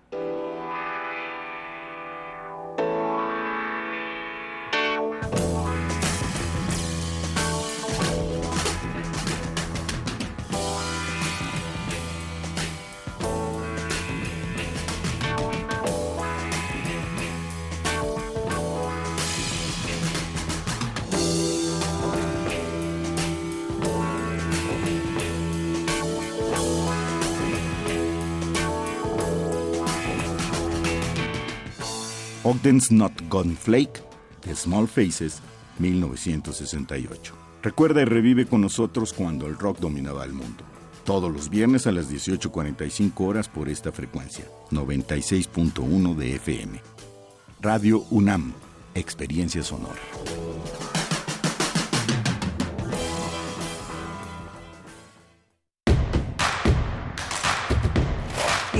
Not 32.90 33.12
Gone 33.28 33.56
Flake, 33.56 34.00
Small 34.54 34.86
Faces, 34.86 35.40
1968. 35.80 37.34
Recuerda 37.62 38.02
y 38.02 38.04
revive 38.04 38.46
con 38.46 38.60
nosotros 38.60 39.12
cuando 39.12 39.46
el 39.46 39.58
rock 39.58 39.80
dominaba 39.80 40.24
el 40.24 40.32
mundo. 40.32 40.62
Todos 41.04 41.32
los 41.32 41.50
viernes 41.50 41.88
a 41.88 41.92
las 41.92 42.10
18.45 42.12 43.26
horas 43.26 43.48
por 43.48 43.68
esta 43.68 43.90
frecuencia, 43.90 44.44
96.1 44.70 46.14
de 46.14 46.36
FM. 46.36 46.80
Radio 47.60 48.04
UNAM, 48.10 48.52
Experiencia 48.94 49.64
Sonora. 49.64 50.00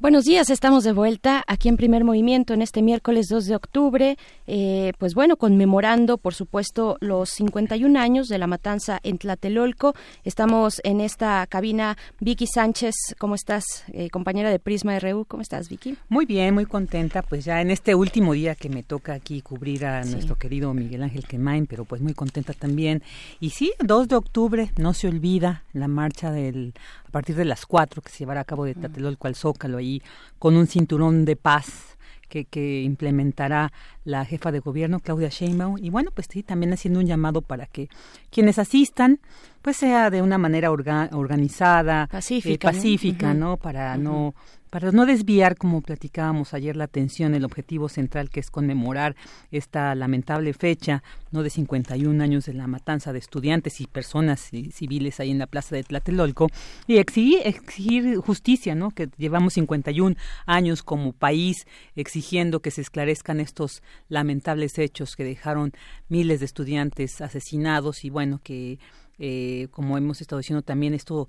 Buenos 0.00 0.24
días, 0.24 0.48
estamos 0.48 0.84
de 0.84 0.94
vuelta 0.94 1.44
aquí 1.46 1.68
en 1.68 1.76
Primer 1.76 2.04
Movimiento 2.04 2.54
en 2.54 2.62
este 2.62 2.80
miércoles 2.80 3.26
2 3.28 3.44
de 3.44 3.54
octubre, 3.54 4.16
eh, 4.46 4.94
pues 4.96 5.12
bueno, 5.12 5.36
conmemorando 5.36 6.16
por 6.16 6.32
supuesto 6.32 6.96
los 7.00 7.28
51 7.28 8.00
años 8.00 8.28
de 8.28 8.38
la 8.38 8.46
matanza 8.46 8.98
en 9.02 9.18
Tlatelolco. 9.18 9.94
Estamos 10.24 10.80
en 10.84 11.02
esta 11.02 11.46
cabina. 11.48 11.98
Vicky 12.18 12.46
Sánchez, 12.46 12.94
¿cómo 13.18 13.34
estás? 13.34 13.84
Eh, 13.92 14.08
compañera 14.08 14.48
de 14.48 14.58
Prisma 14.58 14.98
RU, 14.98 15.26
¿cómo 15.26 15.42
estás 15.42 15.68
Vicky? 15.68 15.98
Muy 16.08 16.24
bien, 16.24 16.54
muy 16.54 16.64
contenta, 16.64 17.20
pues 17.20 17.44
ya 17.44 17.60
en 17.60 17.70
este 17.70 17.94
último 17.94 18.32
día 18.32 18.54
que 18.54 18.70
me 18.70 18.82
toca 18.82 19.12
aquí 19.12 19.42
cubrir 19.42 19.84
a 19.84 20.02
nuestro 20.04 20.38
querido 20.38 20.72
Miguel 20.72 21.02
Ángel 21.02 21.26
Quemain, 21.26 21.66
pero 21.66 21.84
pues 21.84 22.00
muy 22.00 22.14
contenta 22.14 22.54
también. 22.54 23.02
Y 23.38 23.50
sí, 23.50 23.74
2 23.80 24.08
de 24.08 24.16
octubre, 24.16 24.72
no 24.78 24.94
se 24.94 25.08
olvida 25.08 25.64
la 25.74 25.88
marcha 25.88 26.32
del 26.32 26.72
a 27.10 27.12
partir 27.12 27.34
de 27.34 27.44
las 27.44 27.66
4 27.66 28.02
que 28.02 28.10
se 28.10 28.18
llevará 28.18 28.42
a 28.42 28.44
cabo 28.44 28.64
de 28.64 28.74
Tlatelolco 28.74 29.26
al 29.26 29.34
Zócalo 29.34 29.78
ahí 29.78 30.00
con 30.38 30.56
un 30.56 30.68
cinturón 30.68 31.24
de 31.24 31.34
paz 31.34 31.98
que, 32.28 32.44
que, 32.44 32.82
implementará 32.82 33.72
la 34.04 34.24
jefa 34.24 34.52
de 34.52 34.60
gobierno, 34.60 35.00
Claudia 35.00 35.28
Sheinbaum. 35.28 35.78
Y 35.78 35.90
bueno, 35.90 36.12
pues 36.14 36.28
sí, 36.30 36.44
también 36.44 36.72
haciendo 36.72 37.00
un 37.00 37.06
llamado 37.06 37.42
para 37.42 37.66
que 37.66 37.88
quienes 38.30 38.60
asistan, 38.60 39.18
pues 39.60 39.78
sea 39.78 40.10
de 40.10 40.22
una 40.22 40.38
manera 40.38 40.70
organizada, 40.70 42.06
pacífica, 42.06 42.70
eh, 42.70 42.72
pacífica 42.72 43.34
¿no? 43.34 43.56
Para 43.56 43.96
no 43.96 44.36
para 44.70 44.92
no 44.92 45.04
desviar, 45.04 45.56
como 45.56 45.82
platicábamos 45.82 46.54
ayer, 46.54 46.76
la 46.76 46.84
atención, 46.84 47.34
el 47.34 47.44
objetivo 47.44 47.88
central 47.88 48.30
que 48.30 48.40
es 48.40 48.50
conmemorar 48.50 49.16
esta 49.50 49.94
lamentable 49.94 50.52
fecha, 50.54 51.02
no 51.32 51.42
de 51.42 51.50
51 51.50 52.22
años 52.22 52.46
de 52.46 52.54
la 52.54 52.68
matanza 52.68 53.12
de 53.12 53.18
estudiantes 53.18 53.80
y 53.80 53.86
personas 53.86 54.50
civiles 54.72 55.18
ahí 55.18 55.30
en 55.30 55.38
la 55.38 55.48
plaza 55.48 55.74
de 55.74 55.82
Tlatelolco, 55.82 56.48
y 56.86 56.98
exigir, 56.98 57.40
exigir 57.44 58.16
justicia, 58.18 58.74
¿no? 58.74 58.92
Que 58.92 59.08
llevamos 59.18 59.54
51 59.54 60.16
años 60.46 60.82
como 60.82 61.12
país 61.12 61.66
exigiendo 61.96 62.60
que 62.60 62.70
se 62.70 62.80
esclarezcan 62.80 63.40
estos 63.40 63.82
lamentables 64.08 64.78
hechos 64.78 65.16
que 65.16 65.24
dejaron 65.24 65.72
miles 66.08 66.40
de 66.40 66.46
estudiantes 66.46 67.20
asesinados 67.20 68.04
y 68.04 68.10
bueno, 68.10 68.40
que 68.42 68.78
eh, 69.18 69.68
como 69.70 69.98
hemos 69.98 70.20
estado 70.22 70.38
diciendo 70.38 70.62
también 70.62 70.94
esto 70.94 71.28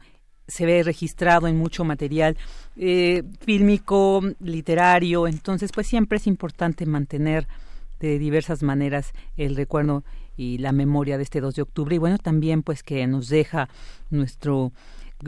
se 0.51 0.65
ve 0.65 0.83
registrado 0.83 1.47
en 1.47 1.57
mucho 1.57 1.85
material 1.85 2.37
eh, 2.75 3.23
fílmico, 3.39 4.21
literario, 4.39 5.27
entonces 5.27 5.71
pues 5.71 5.87
siempre 5.87 6.17
es 6.17 6.27
importante 6.27 6.85
mantener 6.85 7.47
de 8.01 8.19
diversas 8.19 8.61
maneras 8.61 9.13
el 9.37 9.55
recuerdo 9.55 10.03
y 10.35 10.57
la 10.57 10.73
memoria 10.73 11.17
de 11.17 11.23
este 11.23 11.39
2 11.39 11.55
de 11.55 11.61
octubre. 11.61 11.95
Y 11.95 11.99
bueno 11.99 12.17
también 12.17 12.63
pues 12.63 12.83
que 12.83 13.07
nos 13.07 13.29
deja 13.29 13.69
nuestro 14.09 14.73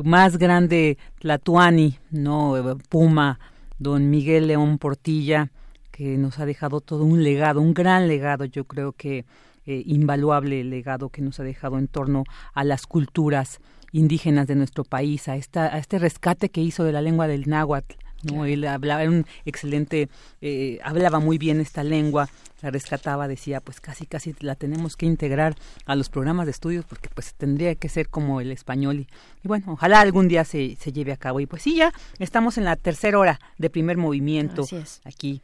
más 0.03 0.37
grande 0.37 0.97
Tlatuani, 1.19 1.97
no 2.11 2.77
Puma, 2.89 3.39
don 3.77 4.09
Miguel 4.09 4.47
León 4.47 4.77
Portilla, 4.77 5.51
que 5.91 6.17
nos 6.17 6.39
ha 6.39 6.45
dejado 6.45 6.81
todo 6.81 7.05
un 7.05 7.23
legado, 7.23 7.61
un 7.61 7.73
gran 7.73 8.07
legado, 8.07 8.43
yo 8.43 8.65
creo 8.65 8.91
que 8.91 9.25
eh, 9.65 9.83
invaluable 9.85 10.61
legado 10.65 11.07
que 11.07 11.21
nos 11.21 11.39
ha 11.39 11.43
dejado 11.43 11.77
en 11.77 11.87
torno 11.87 12.25
a 12.53 12.65
las 12.65 12.85
culturas 12.85 13.61
indígenas 13.94 14.48
de 14.48 14.56
nuestro 14.56 14.84
país, 14.84 15.30
a, 15.30 15.38
esta, 15.38 15.74
a 15.74 15.78
este 15.78 15.99
rescate 15.99 16.49
que 16.49 16.60
hizo 16.61 16.84
de 16.84 16.91
la 16.91 17.02
lengua 17.02 17.28
del 17.28 17.48
náhuatl. 17.48 17.95
¿no? 18.24 18.45
Él 18.45 18.65
hablaba, 18.65 19.02
era 19.03 19.11
un 19.11 19.26
excelente, 19.45 20.10
eh, 20.41 20.80
hablaba 20.84 21.20
muy 21.20 21.38
bien 21.38 21.60
esta 21.60 21.84
lengua, 21.84 22.30
la 22.61 22.72
rescataba, 22.72 23.28
decía, 23.28 23.60
pues 23.60 23.82
casi, 23.82 24.06
casi 24.06 24.34
la 24.40 24.56
tenemos 24.56 24.95
que 24.95 25.06
integrar 25.06 25.56
a 25.86 25.95
los 25.95 26.10
programas 26.10 26.45
de 26.45 26.52
estudios 26.52 26.86
porque 26.86 27.10
pues 27.14 27.34
tendría 27.34 27.76
que 27.76 27.90
ser 27.90 28.07
como 28.10 28.40
el 28.40 28.52
español. 28.52 28.99
Y, 29.02 29.07
y 29.44 29.48
bueno, 29.48 29.74
ojalá 29.74 29.99
algún 29.99 30.28
día 30.30 30.45
se, 30.45 30.78
se 30.78 30.94
lleve 30.94 31.11
a 31.11 31.18
cabo. 31.18 31.41
Y 31.41 31.45
pues 31.45 31.61
sí, 31.64 31.76
ya 31.76 31.91
estamos 32.20 32.57
en 32.57 32.64
la 32.64 32.78
tercera 32.78 33.20
hora 33.20 33.40
de 33.57 33.70
primer 33.70 33.98
movimiento 33.98 34.64
Así 34.64 34.78
es. 34.78 35.02
aquí. 35.03 35.41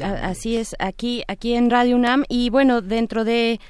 Así 0.00 0.56
es, 0.56 0.74
aquí, 0.78 1.22
aquí 1.28 1.54
en 1.54 1.70
Radio 1.70 1.96
UNAM. 1.96 2.24
Y 2.28 2.50
bueno, 2.50 2.82
dentro 2.82 3.24
de 3.24 3.60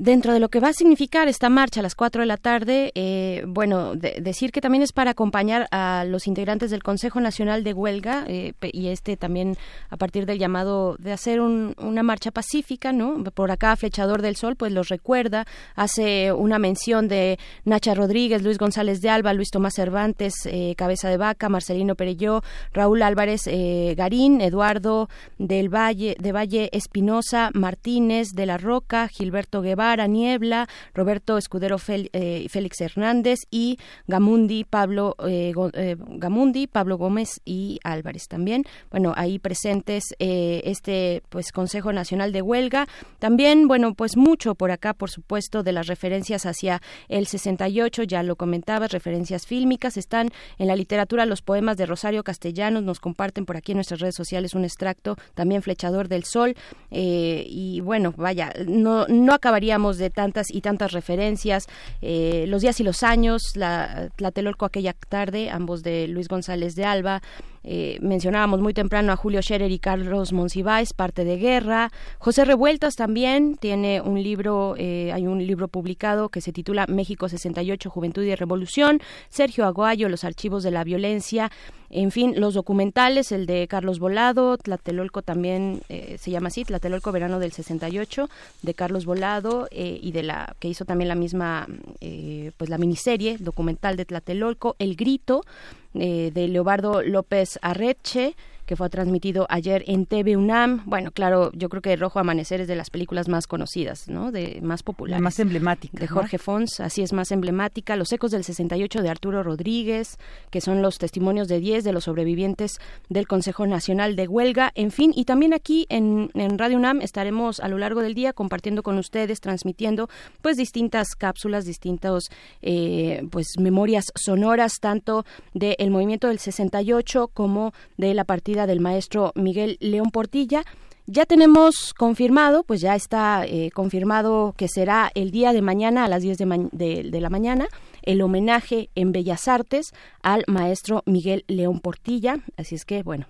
Dentro 0.00 0.32
de 0.32 0.38
lo 0.38 0.48
que 0.48 0.60
va 0.60 0.68
a 0.68 0.72
significar 0.72 1.26
esta 1.26 1.48
marcha 1.48 1.80
a 1.80 1.82
las 1.82 1.96
4 1.96 2.22
de 2.22 2.26
la 2.26 2.36
tarde, 2.36 2.92
eh, 2.94 3.42
bueno, 3.48 3.96
de- 3.96 4.20
decir 4.20 4.52
que 4.52 4.60
también 4.60 4.82
es 4.84 4.92
para 4.92 5.10
acompañar 5.10 5.66
a 5.72 6.04
los 6.06 6.28
integrantes 6.28 6.70
del 6.70 6.84
Consejo 6.84 7.18
Nacional 7.20 7.64
de 7.64 7.72
Huelga 7.72 8.22
eh, 8.28 8.52
y 8.72 8.88
este 8.90 9.16
también 9.16 9.56
a 9.90 9.96
partir 9.96 10.24
del 10.24 10.38
llamado 10.38 10.94
de 11.00 11.10
hacer 11.10 11.40
un- 11.40 11.74
una 11.78 12.04
marcha 12.04 12.30
pacífica, 12.30 12.92
¿no? 12.92 13.24
Por 13.34 13.50
acá 13.50 13.74
Flechador 13.74 14.22
del 14.22 14.36
Sol, 14.36 14.54
pues 14.54 14.70
los 14.70 14.88
recuerda, 14.88 15.46
hace 15.74 16.30
una 16.30 16.60
mención 16.60 17.08
de 17.08 17.36
Nacha 17.64 17.92
Rodríguez, 17.92 18.42
Luis 18.44 18.58
González 18.58 19.00
de 19.02 19.10
Alba, 19.10 19.32
Luis 19.34 19.50
Tomás 19.50 19.74
Cervantes, 19.74 20.32
eh, 20.46 20.74
Cabeza 20.76 21.08
de 21.10 21.16
Vaca, 21.16 21.48
Marcelino 21.48 21.96
Perelló, 21.96 22.42
Raúl 22.72 23.02
Álvarez 23.02 23.48
eh, 23.48 23.94
Garín, 23.96 24.42
Eduardo 24.42 25.08
del 25.38 25.74
Valle, 25.74 26.14
de 26.20 26.30
Valle 26.30 26.68
Espinosa, 26.70 27.50
Martínez 27.52 28.28
de 28.34 28.46
la 28.46 28.58
Roca, 28.58 29.08
Gilberto 29.08 29.60
Guevara, 29.60 29.87
Niebla, 29.96 30.68
Roberto 30.94 31.38
Escudero 31.38 31.78
Fel- 31.78 32.10
eh, 32.12 32.46
Félix 32.48 32.80
Hernández 32.80 33.40
y 33.50 33.78
Gamundi, 34.06 34.64
Pablo 34.64 35.16
eh, 35.26 35.52
eh, 35.74 35.96
Gamundi, 35.98 36.66
Pablo 36.66 36.98
Gómez 36.98 37.40
y 37.44 37.80
Álvarez 37.84 38.28
también. 38.28 38.64
Bueno, 38.90 39.12
ahí 39.16 39.38
presentes 39.38 40.04
este 40.18 41.22
pues 41.28 41.52
Consejo 41.52 41.92
Nacional 41.92 42.32
de 42.32 42.42
Huelga. 42.42 42.86
También, 43.18 43.68
bueno, 43.68 43.94
pues 43.94 44.16
mucho 44.16 44.54
por 44.54 44.70
acá, 44.70 44.94
por 44.94 45.10
supuesto, 45.10 45.62
de 45.62 45.72
las 45.72 45.86
referencias 45.86 46.46
hacia 46.46 46.80
el 47.08 47.26
68, 47.26 48.02
ya 48.04 48.22
lo 48.22 48.36
comentabas, 48.36 48.92
referencias 48.92 49.46
fílmicas, 49.46 49.96
están 49.96 50.30
en 50.58 50.66
la 50.66 50.76
literatura 50.76 51.26
los 51.26 51.42
poemas 51.42 51.76
de 51.76 51.86
Rosario 51.86 52.22
Castellanos, 52.24 52.82
nos 52.82 53.00
comparten 53.00 53.46
por 53.46 53.56
aquí 53.56 53.72
en 53.72 53.78
nuestras 53.78 54.00
redes 54.00 54.14
sociales 54.16 54.54
un 54.54 54.64
extracto, 54.64 55.16
también 55.34 55.62
Flechador 55.62 56.08
del 56.08 56.24
Sol, 56.24 56.54
y 56.90 57.80
bueno, 57.80 58.12
vaya, 58.16 58.52
no, 58.66 59.06
no 59.08 59.32
de 59.78 60.10
tantas 60.10 60.46
y 60.50 60.60
tantas 60.60 60.92
referencias, 60.92 61.66
eh, 62.02 62.44
Los 62.48 62.62
días 62.62 62.80
y 62.80 62.84
los 62.84 63.02
años, 63.02 63.42
la 63.54 64.08
Tlatelolco 64.16 64.66
aquella 64.66 64.92
tarde, 64.92 65.50
ambos 65.50 65.82
de 65.82 66.08
Luis 66.08 66.28
González 66.28 66.74
de 66.74 66.84
Alba, 66.84 67.22
eh, 67.70 67.98
mencionábamos 68.00 68.60
muy 68.62 68.72
temprano 68.72 69.12
a 69.12 69.16
Julio 69.16 69.42
Scherer 69.42 69.70
y 69.70 69.78
Carlos 69.78 70.32
Monsiváis, 70.32 70.94
parte 70.94 71.26
de 71.26 71.36
guerra. 71.36 71.92
José 72.18 72.46
Revueltas 72.46 72.96
también 72.96 73.58
tiene 73.58 74.00
un 74.00 74.22
libro, 74.22 74.74
eh, 74.78 75.12
hay 75.12 75.26
un 75.26 75.46
libro 75.46 75.68
publicado 75.68 76.30
que 76.30 76.40
se 76.40 76.50
titula 76.50 76.86
México 76.88 77.28
68, 77.28 77.90
Juventud 77.90 78.24
y 78.24 78.34
Revolución. 78.34 79.02
Sergio 79.28 79.66
Aguayo, 79.66 80.08
Los 80.08 80.24
archivos 80.24 80.62
de 80.62 80.70
la 80.70 80.82
violencia. 80.82 81.50
En 81.90 82.10
fin, 82.10 82.34
los 82.38 82.52
documentales, 82.52 83.32
el 83.32 83.46
de 83.46 83.66
Carlos 83.66 83.98
Volado, 83.98 84.58
Tlatelolco 84.58 85.22
también 85.22 85.80
eh, 85.88 86.16
se 86.18 86.30
llama 86.30 86.48
así, 86.48 86.64
Tlatelolco 86.64 87.12
Verano 87.12 87.38
del 87.38 87.52
68, 87.52 88.28
de 88.60 88.74
Carlos 88.74 89.06
Volado 89.06 89.68
eh, 89.70 89.98
y 90.02 90.12
de 90.12 90.22
la 90.22 90.54
que 90.58 90.68
hizo 90.68 90.84
también 90.84 91.08
la 91.08 91.14
misma, 91.14 91.66
eh, 92.02 92.52
pues 92.58 92.68
la 92.68 92.76
miniserie 92.76 93.38
documental 93.38 93.96
de 93.96 94.04
Tlatelolco, 94.04 94.76
El 94.78 94.96
Grito, 94.96 95.44
eh, 95.94 96.30
de 96.32 96.48
Leobardo 96.48 97.02
López 97.02 97.58
Arreche, 97.62 98.34
que 98.68 98.76
fue 98.76 98.90
transmitido 98.90 99.46
ayer 99.48 99.82
en 99.86 100.04
TV 100.04 100.36
UNAM. 100.36 100.82
Bueno, 100.84 101.10
claro, 101.10 101.50
yo 101.54 101.70
creo 101.70 101.80
que 101.80 101.96
Rojo 101.96 102.18
Amanecer 102.18 102.60
es 102.60 102.68
de 102.68 102.76
las 102.76 102.90
películas 102.90 103.26
más 103.26 103.46
conocidas, 103.46 104.08
¿no? 104.08 104.30
De 104.30 104.60
más 104.62 104.82
populares. 104.82 105.18
La 105.18 105.24
más 105.24 105.40
emblemática. 105.40 105.98
De 105.98 106.06
¿no? 106.06 106.12
Jorge 106.12 106.36
Fons, 106.36 106.78
así 106.80 107.00
es 107.00 107.14
más 107.14 107.32
emblemática. 107.32 107.96
Los 107.96 108.12
ecos 108.12 108.30
del 108.30 108.44
68 108.44 109.00
de 109.00 109.08
Arturo 109.08 109.42
Rodríguez, 109.42 110.18
que 110.50 110.60
son 110.60 110.82
los 110.82 110.98
testimonios 110.98 111.48
de 111.48 111.60
10 111.60 111.82
de 111.82 111.92
los 111.92 112.04
sobrevivientes 112.04 112.78
del 113.08 113.26
Consejo 113.26 113.66
Nacional 113.66 114.16
de 114.16 114.28
Huelga. 114.28 114.70
En 114.74 114.90
fin, 114.90 115.14
y 115.16 115.24
también 115.24 115.54
aquí 115.54 115.86
en, 115.88 116.30
en 116.34 116.58
Radio 116.58 116.76
UNAM 116.76 117.00
estaremos 117.00 117.60
a 117.60 117.68
lo 117.68 117.78
largo 117.78 118.02
del 118.02 118.12
día 118.12 118.34
compartiendo 118.34 118.82
con 118.82 118.98
ustedes, 118.98 119.40
transmitiendo 119.40 120.10
pues 120.42 120.58
distintas 120.58 121.14
cápsulas, 121.16 121.64
distintos 121.64 122.24
eh, 122.60 123.26
pues 123.30 123.46
memorias 123.58 124.12
sonoras, 124.14 124.74
tanto 124.78 125.24
del 125.54 125.90
movimiento 125.90 126.28
del 126.28 126.38
68 126.38 127.28
como 127.32 127.72
de 127.96 128.12
la 128.12 128.24
partida 128.24 128.57
del 128.66 128.80
maestro 128.80 129.32
Miguel 129.34 129.76
León 129.80 130.10
Portilla. 130.10 130.64
Ya 131.06 131.24
tenemos 131.24 131.94
confirmado, 131.94 132.64
pues 132.64 132.82
ya 132.82 132.94
está 132.94 133.46
eh, 133.46 133.70
confirmado 133.72 134.54
que 134.58 134.68
será 134.68 135.10
el 135.14 135.30
día 135.30 135.54
de 135.54 135.62
mañana 135.62 136.04
a 136.04 136.08
las 136.08 136.22
10 136.22 136.36
de, 136.36 137.18
la 137.20 137.30
mañana 137.30 137.68
el 138.02 138.20
homenaje 138.20 138.90
en 138.94 139.12
Bellas 139.12 139.48
Artes 139.48 139.92
al 140.22 140.44
maestro 140.46 141.02
Miguel 141.06 141.44
León 141.48 141.80
Portilla. 141.80 142.36
Así 142.58 142.74
es 142.74 142.84
que, 142.84 143.02
bueno, 143.02 143.26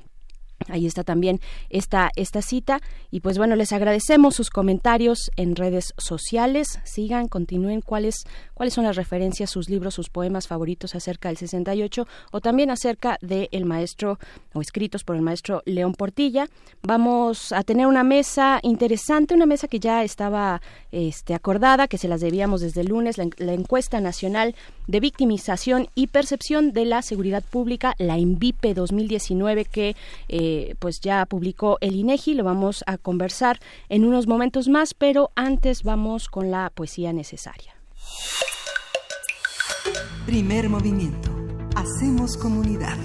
Ahí 0.67 0.87
está 0.87 1.05
también 1.05 1.41
esta, 1.71 2.11
esta 2.17 2.43
cita. 2.43 2.81
Y 3.11 3.21
pues 3.21 3.39
bueno, 3.39 3.55
les 3.57 3.73
agradecemos 3.73 4.35
sus 4.35 4.51
comentarios 4.51 5.31
en 5.37 5.57
redes 5.57 5.95
sociales. 5.97 6.81
Sigan, 6.85 7.29
continúen 7.29 7.81
cuáles, 7.81 8.25
cuáles 8.55 8.75
son 8.75 8.85
las 8.85 8.97
referencias, 8.97 9.51
sus 9.51 9.71
libros, 9.71 9.95
sus 9.95 10.11
poemas 10.11 10.49
favoritos 10.49 10.95
acerca 10.95 11.29
del 11.29 11.39
68 11.39 12.07
o 12.33 12.41
también 12.41 12.71
acerca 12.71 13.19
del 13.21 13.65
maestro 13.65 14.19
o 14.53 14.61
escritos 14.61 15.05
por 15.05 15.17
el 15.17 15.23
maestro 15.23 15.63
León 15.65 15.95
Portilla. 15.95 16.49
Vamos 16.83 17.53
a 17.53 17.63
tener 17.63 17.87
una 17.87 18.03
mesa 18.03 18.59
interesante, 18.63 19.35
una 19.35 19.47
mesa 19.47 19.69
que 19.69 19.79
ya 19.79 20.03
estaba 20.03 20.61
este, 20.91 21.35
acordada, 21.35 21.87
que 21.87 21.99
se 21.99 22.09
las 22.09 22.21
debíamos 22.21 22.61
desde 22.61 22.81
el 22.81 22.89
lunes, 22.89 23.17
la, 23.17 23.29
la 23.39 23.53
encuesta 23.53 24.01
nacional 24.01 24.55
de 24.87 25.01
victimización 25.01 25.89
y 25.95 26.09
percepción 26.09 26.73
de 26.73 26.85
la 26.85 27.03
seguridad 27.03 27.45
pública, 27.45 27.95
la 27.99 28.19
INVIPE 28.19 28.75
2019, 28.75 29.65
que 29.67 29.95
eh, 30.29 30.48
pues 30.79 31.01
ya 31.01 31.25
publicó 31.27 31.79
el 31.81 31.95
INEGI. 31.95 32.35
Lo 32.35 32.45
vamos 32.45 32.85
a 32.87 32.99
conversar 32.99 33.59
en 33.89 34.05
unos 34.05 34.27
momentos 34.27 34.69
más, 34.69 34.95
pero 34.95 35.31
antes 35.35 35.83
vamos 35.83 36.29
con 36.29 36.51
la 36.51 36.71
poesía 36.75 37.13
necesaria. 37.13 37.75
Primer 40.27 40.69
movimiento. 40.69 41.31
Hacemos 41.75 42.37
comunidad. 42.37 42.99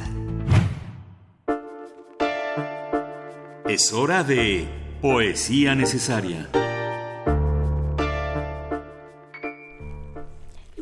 Es 3.66 3.94
hora 3.94 4.24
de 4.24 4.68
Poesía 5.02 5.74
Necesaria. 5.74 6.50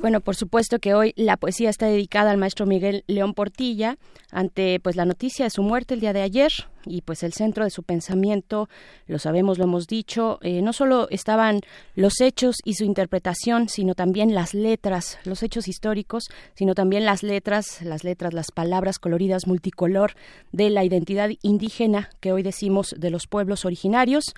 Bueno, 0.02 0.19
por 0.19 0.36
supuesto 0.36 0.80
que 0.80 0.95
hoy 0.95 1.14
la 1.15 1.38
poesía 1.38 1.69
está 1.69 1.86
dedicada 1.86 2.32
al 2.32 2.40
maestro 2.40 2.65
Miguel 2.65 3.03
León 3.06 3.36
Portilla 3.36 3.99
ante 4.32 4.80
pues 4.80 4.95
la 4.95 5.06
noticia 5.06 5.45
de 5.45 5.52
su 5.52 5.61
muerte 5.61 5.94
el 5.94 5.99
día 5.99 6.11
de 6.11 6.23
ayer 6.23 6.52
y 6.88 7.02
pues 7.02 7.22
el 7.22 7.34
centro 7.34 7.65
de 7.65 7.69
su 7.69 7.84
pensamiento, 7.84 8.68
lo 9.06 9.19
sabemos, 9.19 9.60
lo 9.60 9.65
hemos 9.65 9.86
dicho, 9.86 10.40
eh, 10.41 10.64
no 10.64 10.73
solo 10.73 11.07
estaban 11.11 11.60
los 11.94 12.19
hechos 12.19 12.56
y 12.65 12.73
su 12.73 12.84
interpretación, 12.84 13.69
sino 13.69 13.94
también 13.94 14.34
las 14.34 14.56
letras, 14.56 15.19
los 15.23 15.44
hechos 15.44 15.68
históricos, 15.68 16.30
sino 16.56 16.73
también 16.73 17.06
las 17.06 17.22
letras, 17.22 17.84
las 17.84 18.03
letras, 18.03 18.34
las 18.34 18.52
palabras 18.52 18.98
coloridas 18.98 19.45
multicolor 19.45 20.14
de 20.52 20.72
la 20.72 20.84
identidad 20.84 21.30
indígena 21.44 22.10
que 22.22 22.32
hoy 22.32 22.41
decimos 22.41 22.95
de 22.98 23.11
los 23.11 23.28
pueblos 23.28 23.65
originarios. 23.65 24.34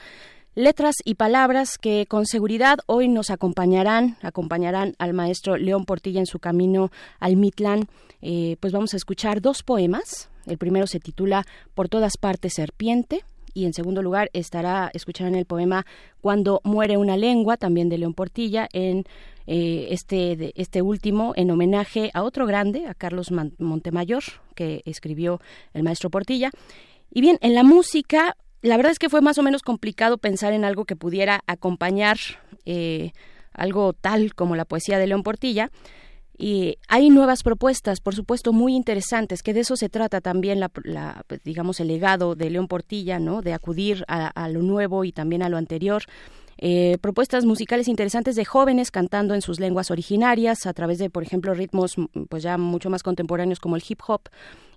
Letras 0.55 0.97
y 1.03 1.15
palabras 1.15 1.79
que 1.79 2.05
con 2.07 2.27
seguridad 2.27 2.77
hoy 2.85 3.07
nos 3.07 3.31
acompañarán, 3.31 4.17
acompañarán 4.21 4.93
al 4.99 5.13
maestro 5.13 5.57
León 5.57 5.85
Portilla 5.85 6.19
en 6.19 6.27
su 6.27 6.37
camino 6.37 6.91
al 7.19 7.37
Mitlán. 7.37 7.87
Eh, 8.21 8.57
pues 8.59 8.71
vamos 8.71 8.93
a 8.93 8.97
escuchar 8.97 9.41
dos 9.41 9.63
poemas. 9.63 10.29
El 10.45 10.59
primero 10.59 10.85
se 10.85 10.99
titula 10.99 11.47
Por 11.73 11.89
todas 11.89 12.17
partes 12.17 12.53
serpiente 12.53 13.25
y 13.55 13.65
en 13.65 13.73
segundo 13.73 14.03
lugar 14.03 14.29
estará 14.33 14.91
escucharán 14.93 15.33
el 15.33 15.45
poema 15.45 15.87
Cuando 16.21 16.61
muere 16.63 16.97
una 16.97 17.17
lengua, 17.17 17.57
también 17.57 17.89
de 17.89 17.97
León 17.97 18.13
Portilla, 18.13 18.67
en 18.73 19.05
eh, 19.47 19.87
este, 19.89 20.53
este 20.53 20.83
último 20.83 21.33
en 21.35 21.49
homenaje 21.49 22.11
a 22.13 22.21
otro 22.21 22.45
grande, 22.45 22.85
a 22.85 22.93
Carlos 22.93 23.31
Montemayor, 23.57 24.23
que 24.53 24.83
escribió 24.85 25.41
el 25.73 25.81
maestro 25.81 26.11
Portilla. 26.11 26.51
Y 27.09 27.21
bien, 27.21 27.39
en 27.41 27.55
la 27.55 27.63
música, 27.63 28.35
la 28.63 28.77
verdad 28.77 28.93
es 28.93 28.99
que 28.99 29.09
fue 29.09 29.21
más 29.21 29.37
o 29.37 29.43
menos 29.43 29.61
complicado 29.61 30.17
pensar 30.17 30.53
en 30.53 30.63
algo 30.63 30.85
que 30.85 30.95
pudiera 30.95 31.41
acompañar 31.47 32.17
eh, 32.65 33.11
algo 33.51 33.93
tal 33.93 34.33
como 34.33 34.55
la 34.55 34.65
poesía 34.65 34.97
de 34.97 35.07
León 35.07 35.21
Portilla. 35.21 35.69
Y 36.35 36.77
hay 36.87 37.09
nuevas 37.09 37.43
propuestas, 37.43 37.99
por 37.99 38.15
supuesto, 38.15 38.53
muy 38.53 38.73
interesantes, 38.73 39.43
que 39.43 39.53
de 39.53 39.59
eso 39.59 39.75
se 39.75 39.89
trata 39.89 40.19
también, 40.19 40.59
la, 40.59 40.69
pues, 41.27 41.43
digamos, 41.43 41.79
el 41.79 41.89
legado 41.89 42.35
de 42.35 42.49
León 42.49 42.67
Portilla, 42.67 43.19
¿no? 43.19 43.41
De 43.41 43.53
acudir 43.53 44.03
a, 44.07 44.49
lo 44.49 44.61
nuevo 44.61 45.03
y 45.03 45.11
también 45.11 45.43
a 45.43 45.49
lo 45.49 45.57
anterior. 45.57 46.03
Eh, 46.65 46.97
propuestas 47.01 47.43
musicales 47.43 47.89
interesantes 47.89 48.37
de 48.37 48.45
jóvenes 48.45 48.89
cantando 48.89 49.35
en 49.35 49.41
sus 49.41 49.59
lenguas 49.59 49.91
originarias 49.91 50.65
a 50.65 50.71
través 50.71 50.97
de, 50.97 51.09
por 51.09 51.21
ejemplo, 51.21 51.53
ritmos 51.53 51.95
pues 52.29 52.41
ya 52.41 52.57
mucho 52.57 52.89
más 52.89 53.03
contemporáneos 53.03 53.59
como 53.59 53.75
el 53.75 53.83
hip 53.85 53.99
hop 54.07 54.21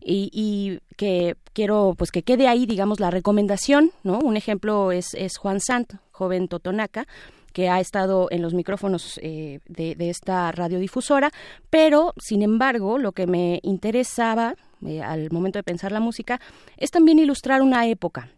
y, 0.01 0.29
y, 0.33 0.81
que 0.97 1.37
quiero 1.53 1.95
pues 1.97 2.11
que 2.11 2.25
quede 2.25 2.49
ahí, 2.49 2.67
digamos, 2.67 2.99
la 2.99 3.13
recomendación, 3.13 3.93
¿no? 4.03 4.19
Un 4.19 4.37
ejemplo 4.37 4.91
es, 4.91 5.15
es 5.15 5.37
Juan 5.37 5.61
Sant, 5.61 5.95
joven 6.11 6.49
totonaca, 6.49 7.07
que 7.53 7.71
ha 7.71 7.79
estado 7.79 8.27
en 8.33 8.43
los 8.43 8.53
micrófonos 8.53 9.21
eh, 9.23 9.61
de, 9.69 9.97
esta 10.11 10.51
radiodifusora, 10.51 11.31
pero 11.71 12.15
sin 12.19 12.43
embargo 12.43 12.99
lo 12.99 13.13
que 13.13 13.29
me 13.29 13.61
interesaba 13.63 14.57
eh, 14.85 15.03
al 15.03 15.31
momento 15.31 15.61
de 15.61 15.63
pensar 15.63 15.93
la 15.93 16.01
música 16.01 16.41
es 16.77 16.91
también 16.91 17.21
ilustrar 17.21 17.63
una 17.63 17.87
época, 17.87 18.29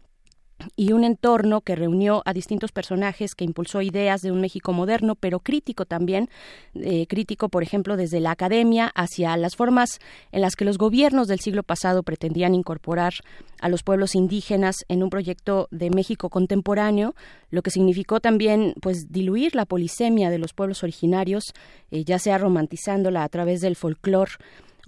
y 0.75 0.91
un 0.91 1.03
entorno 1.03 1.61
que 1.61 1.75
reunió 1.75 2.21
a 2.25 2.33
distintos 2.33 2.71
personajes, 2.71 3.35
que 3.35 3.45
impulsó 3.45 3.81
ideas 3.81 4.21
de 4.21 4.31
un 4.31 4.41
México 4.41 4.73
moderno, 4.73 5.15
pero 5.15 5.39
crítico 5.39 5.85
también, 5.85 6.29
eh, 6.75 7.07
crítico, 7.07 7.49
por 7.49 7.63
ejemplo, 7.63 7.97
desde 7.97 8.19
la 8.19 8.31
academia 8.31 8.91
hacia 8.95 9.35
las 9.37 9.55
formas 9.55 9.99
en 10.31 10.41
las 10.41 10.55
que 10.55 10.65
los 10.65 10.77
gobiernos 10.77 11.27
del 11.27 11.39
siglo 11.39 11.63
pasado 11.63 12.03
pretendían 12.03 12.55
incorporar 12.55 13.13
a 13.61 13.69
los 13.69 13.83
pueblos 13.83 14.15
indígenas 14.15 14.85
en 14.87 15.03
un 15.03 15.09
proyecto 15.09 15.67
de 15.71 15.89
México 15.89 16.29
contemporáneo, 16.29 17.15
lo 17.49 17.61
que 17.61 17.71
significó 17.71 18.19
también, 18.19 18.73
pues, 18.81 19.11
diluir 19.11 19.55
la 19.55 19.65
polisemia 19.65 20.29
de 20.29 20.39
los 20.39 20.53
pueblos 20.53 20.83
originarios, 20.83 21.53
eh, 21.91 22.03
ya 22.03 22.19
sea 22.19 22.37
romantizándola 22.37 23.23
a 23.23 23.29
través 23.29 23.61
del 23.61 23.75
folclore 23.75 24.33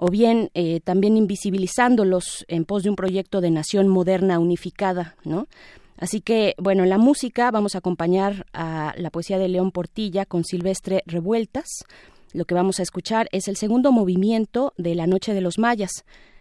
o 0.04 0.08
bien 0.08 0.50
eh, 0.56 0.80
también 0.80 1.16
invisibilizándolos 1.16 2.44
en 2.48 2.66
pos 2.66 2.82
de 2.82 2.90
un 2.90 2.96
proyecto 2.96 3.40
de 3.40 3.52
nación 3.52 3.88
moderna 3.88 4.40
unificada, 4.40 5.16
¿no? 5.24 5.48
Así 5.96 6.22
que, 6.22 6.56
bueno, 6.58 6.82
en 6.82 6.90
la 6.90 6.98
música 6.98 7.52
vamos 7.52 7.76
a 7.76 7.78
acompañar 7.78 8.48
a 8.52 8.96
la 8.98 9.12
poesía 9.12 9.38
de 9.38 9.48
León 9.48 9.70
Portilla 9.70 10.26
con 10.26 10.44
Silvestre 10.44 11.04
Revueltas. 11.06 11.86
Lo 12.34 12.46
que 12.46 12.56
vamos 12.56 12.80
a 12.80 12.84
escuchar 12.84 13.30
es 13.32 13.48
el 13.48 13.58
segundo 13.58 13.92
movimiento 13.92 14.74
de 14.76 14.96
La 14.96 15.06
Noche 15.06 15.36
de 15.36 15.42
los 15.42 15.60
Mayas. 15.60 15.92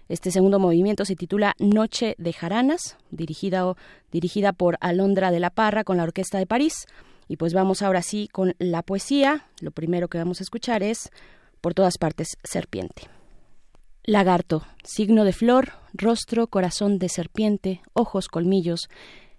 Este 0.09 0.31
segundo 0.31 0.59
movimiento 0.59 1.05
se 1.05 1.15
titula 1.15 1.55
Noche 1.59 2.15
de 2.17 2.33
Jaranas, 2.33 2.97
dirigida, 3.11 3.77
dirigida 4.11 4.55
por 4.55 4.79
Alondra 4.81 5.31
de 5.31 5.41
la 5.41 5.51
Parra 5.51 5.85
con 5.85 5.99
la 5.99 6.05
Orquesta 6.05 6.39
de 6.39 6.47
París. 6.47 6.87
Y 7.29 7.37
pues 7.37 7.53
vamos 7.53 7.83
ahora 7.83 8.01
sí 8.01 8.27
con 8.33 8.55
la 8.59 8.81
poesía. 8.81 9.45
Lo 9.61 9.71
primero 9.71 10.09
que 10.09 10.17
vamos 10.17 10.41
a 10.41 10.45
escuchar 10.45 10.83
es 10.83 11.11
Por 11.61 11.75
todas 11.75 11.99
partes, 11.99 12.39
Serpiente. 12.43 13.20
Lagarto, 14.05 14.65
signo 14.83 15.25
de 15.25 15.35
flor, 15.35 15.73
rostro, 15.93 16.47
corazón 16.47 16.99
de 16.99 17.11
serpiente, 17.11 17.83
ojos, 17.93 18.29
colmillos. 18.29 18.89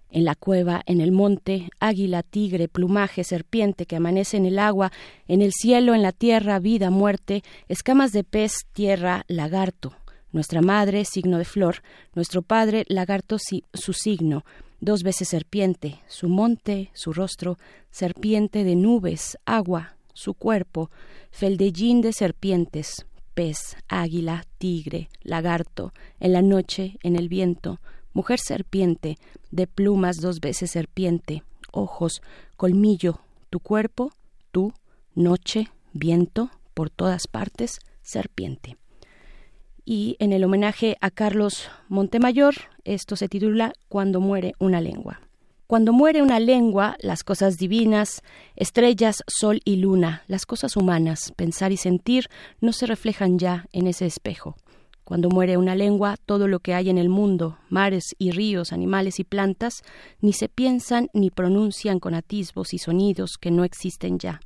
En 0.08 0.24
la 0.24 0.36
cueva, 0.36 0.82
en 0.86 1.00
el 1.00 1.10
monte, 1.10 1.68
águila, 1.80 2.22
tigre, 2.22 2.68
plumaje, 2.68 3.24
serpiente 3.24 3.86
que 3.86 3.96
amanece 3.96 4.36
en 4.36 4.46
el 4.46 4.60
agua, 4.60 4.92
en 5.26 5.42
el 5.42 5.50
cielo, 5.52 5.96
en 5.96 6.02
la 6.02 6.12
tierra, 6.12 6.60
vida, 6.60 6.90
muerte, 6.90 7.42
escamas 7.66 8.12
de 8.12 8.22
pez, 8.22 8.52
tierra, 8.72 9.24
lagarto. 9.26 9.94
Nuestra 10.30 10.62
madre, 10.62 11.04
signo 11.06 11.38
de 11.38 11.44
flor, 11.44 11.82
nuestro 12.14 12.42
padre, 12.42 12.84
lagarto, 12.88 13.38
su 13.74 13.92
signo, 13.92 14.44
dos 14.80 15.02
veces 15.02 15.28
serpiente, 15.28 15.98
su 16.06 16.28
monte, 16.28 16.90
su 16.94 17.12
rostro, 17.12 17.58
serpiente 17.90 18.62
de 18.62 18.76
nubes, 18.76 19.38
agua, 19.44 19.96
su 20.14 20.34
cuerpo, 20.34 20.90
feldellín 21.32 22.00
de 22.00 22.12
serpientes, 22.12 23.06
pez, 23.34 23.76
águila, 23.88 24.44
tigre, 24.58 25.08
lagarto, 25.22 25.92
en 26.20 26.32
la 26.32 26.42
noche, 26.42 26.98
en 27.02 27.16
el 27.16 27.28
viento, 27.28 27.80
mujer 28.12 28.38
serpiente, 28.38 29.18
de 29.50 29.66
plumas 29.66 30.16
dos 30.20 30.40
veces 30.40 30.70
serpiente, 30.70 31.42
ojos, 31.72 32.22
colmillo, 32.56 33.20
tu 33.50 33.60
cuerpo, 33.60 34.12
tú, 34.50 34.72
noche, 35.14 35.68
viento, 35.92 36.50
por 36.74 36.90
todas 36.90 37.26
partes, 37.26 37.78
serpiente. 38.02 38.76
Y 39.84 40.16
en 40.20 40.32
el 40.32 40.44
homenaje 40.44 40.96
a 41.00 41.10
Carlos 41.10 41.68
Montemayor, 41.88 42.54
esto 42.84 43.16
se 43.16 43.28
titula 43.28 43.72
Cuando 43.88 44.20
muere 44.20 44.54
una 44.58 44.80
lengua. 44.80 45.20
Cuando 45.72 45.94
muere 45.94 46.20
una 46.20 46.38
lengua, 46.38 46.98
las 47.00 47.24
cosas 47.24 47.56
divinas, 47.56 48.20
estrellas, 48.56 49.22
sol 49.26 49.62
y 49.64 49.76
luna, 49.76 50.22
las 50.26 50.44
cosas 50.44 50.76
humanas, 50.76 51.32
pensar 51.34 51.72
y 51.72 51.78
sentir, 51.78 52.28
no 52.60 52.74
se 52.74 52.84
reflejan 52.84 53.38
ya 53.38 53.64
en 53.72 53.86
ese 53.86 54.04
espejo. 54.04 54.54
Cuando 55.02 55.30
muere 55.30 55.56
una 55.56 55.74
lengua, 55.74 56.16
todo 56.26 56.46
lo 56.46 56.60
que 56.60 56.74
hay 56.74 56.90
en 56.90 56.98
el 56.98 57.08
mundo, 57.08 57.56
mares 57.70 58.14
y 58.18 58.32
ríos, 58.32 58.70
animales 58.70 59.18
y 59.18 59.24
plantas, 59.24 59.82
ni 60.20 60.34
se 60.34 60.50
piensan 60.50 61.08
ni 61.14 61.30
pronuncian 61.30 62.00
con 62.00 62.12
atisbos 62.12 62.74
y 62.74 62.78
sonidos 62.78 63.38
que 63.40 63.50
no 63.50 63.64
existen 63.64 64.18
ya. 64.18 64.42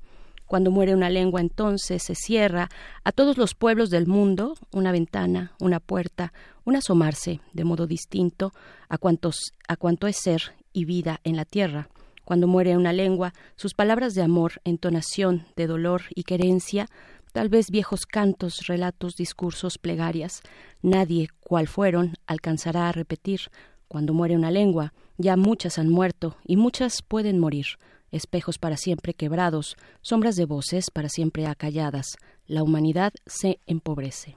Cuando 0.46 0.70
muere 0.70 0.94
una 0.94 1.10
lengua, 1.10 1.40
entonces 1.40 2.02
se 2.04 2.14
cierra 2.14 2.68
a 3.02 3.12
todos 3.12 3.36
los 3.36 3.54
pueblos 3.54 3.90
del 3.90 4.06
mundo 4.06 4.54
una 4.72 4.92
ventana, 4.92 5.52
una 5.60 5.80
puerta, 5.80 6.32
un 6.64 6.76
asomarse 6.76 7.40
de 7.52 7.64
modo 7.64 7.86
distinto 7.86 8.52
a, 8.88 8.96
cuantos, 8.98 9.52
a 9.68 9.76
cuanto 9.76 10.06
es 10.06 10.16
ser 10.16 10.54
y 10.72 10.84
vida 10.84 11.20
en 11.24 11.36
la 11.36 11.44
tierra. 11.44 11.88
Cuando 12.24 12.46
muere 12.46 12.76
una 12.76 12.92
lengua, 12.92 13.34
sus 13.56 13.74
palabras 13.74 14.14
de 14.14 14.22
amor, 14.22 14.60
entonación, 14.64 15.46
de 15.56 15.66
dolor 15.66 16.02
y 16.14 16.24
querencia, 16.24 16.88
tal 17.32 17.48
vez 17.48 17.70
viejos 17.70 18.06
cantos, 18.06 18.66
relatos, 18.66 19.14
discursos, 19.16 19.78
plegarias, 19.78 20.42
nadie, 20.82 21.28
cual 21.40 21.68
fueron, 21.68 22.14
alcanzará 22.26 22.88
a 22.88 22.92
repetir. 22.92 23.42
Cuando 23.88 24.12
muere 24.12 24.36
una 24.36 24.50
lengua, 24.50 24.92
ya 25.18 25.36
muchas 25.36 25.78
han 25.78 25.88
muerto 25.88 26.36
y 26.44 26.56
muchas 26.56 27.02
pueden 27.02 27.38
morir. 27.38 27.66
Espejos 28.10 28.58
para 28.58 28.76
siempre 28.76 29.14
quebrados, 29.14 29.76
sombras 30.00 30.36
de 30.36 30.44
voces 30.44 30.90
para 30.90 31.08
siempre 31.08 31.46
acalladas. 31.46 32.16
La 32.46 32.62
humanidad 32.62 33.12
se 33.26 33.60
empobrece. 33.66 34.36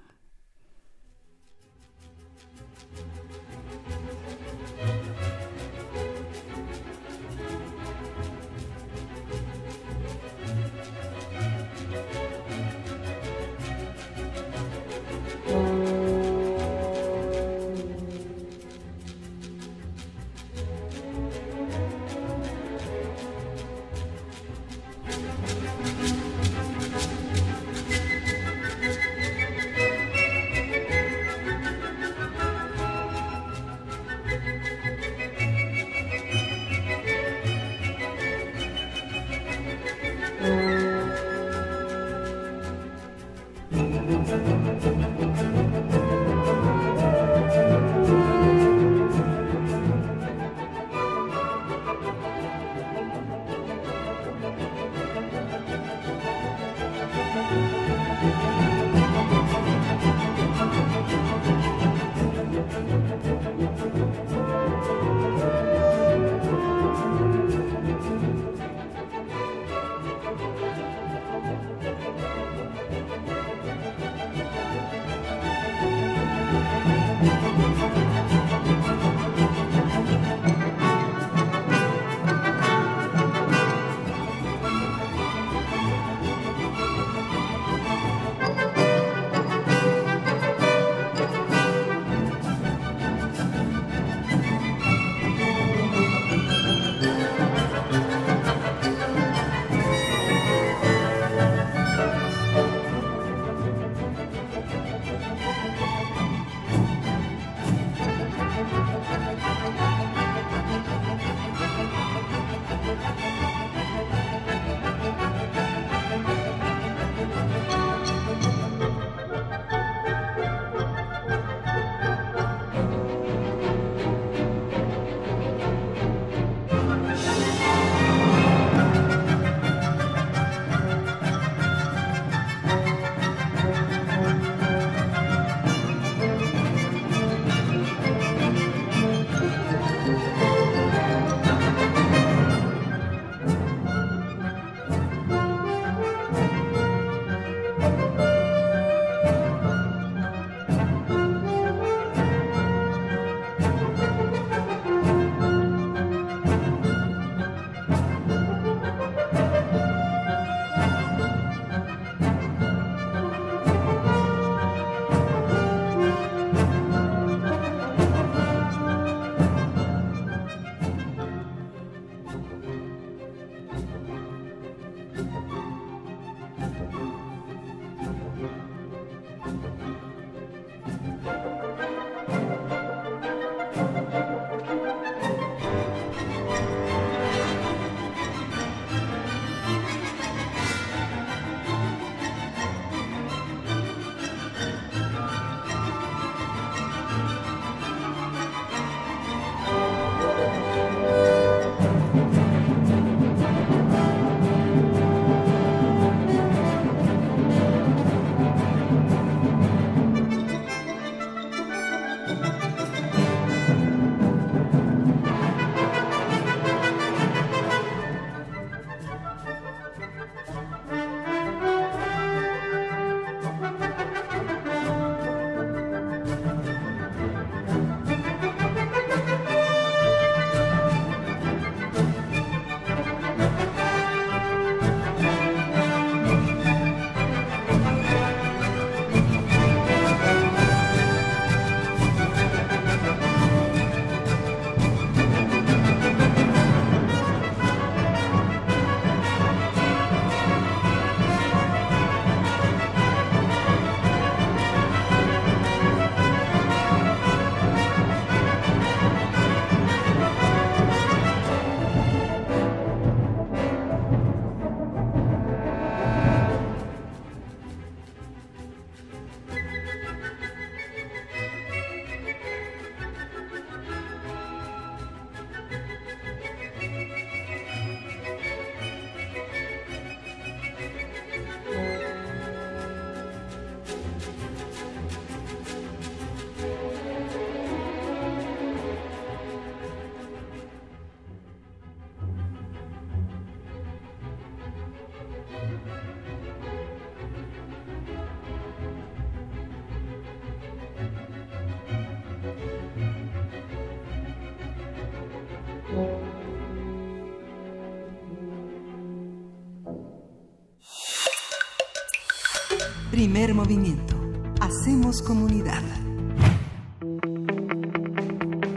Primer 313.19 313.53
movimiento. 313.53 314.15
Hacemos 314.61 315.21
comunidad. 315.21 315.83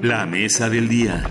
La 0.02 0.26
mesa 0.26 0.68
del 0.68 0.88
día. 0.88 1.22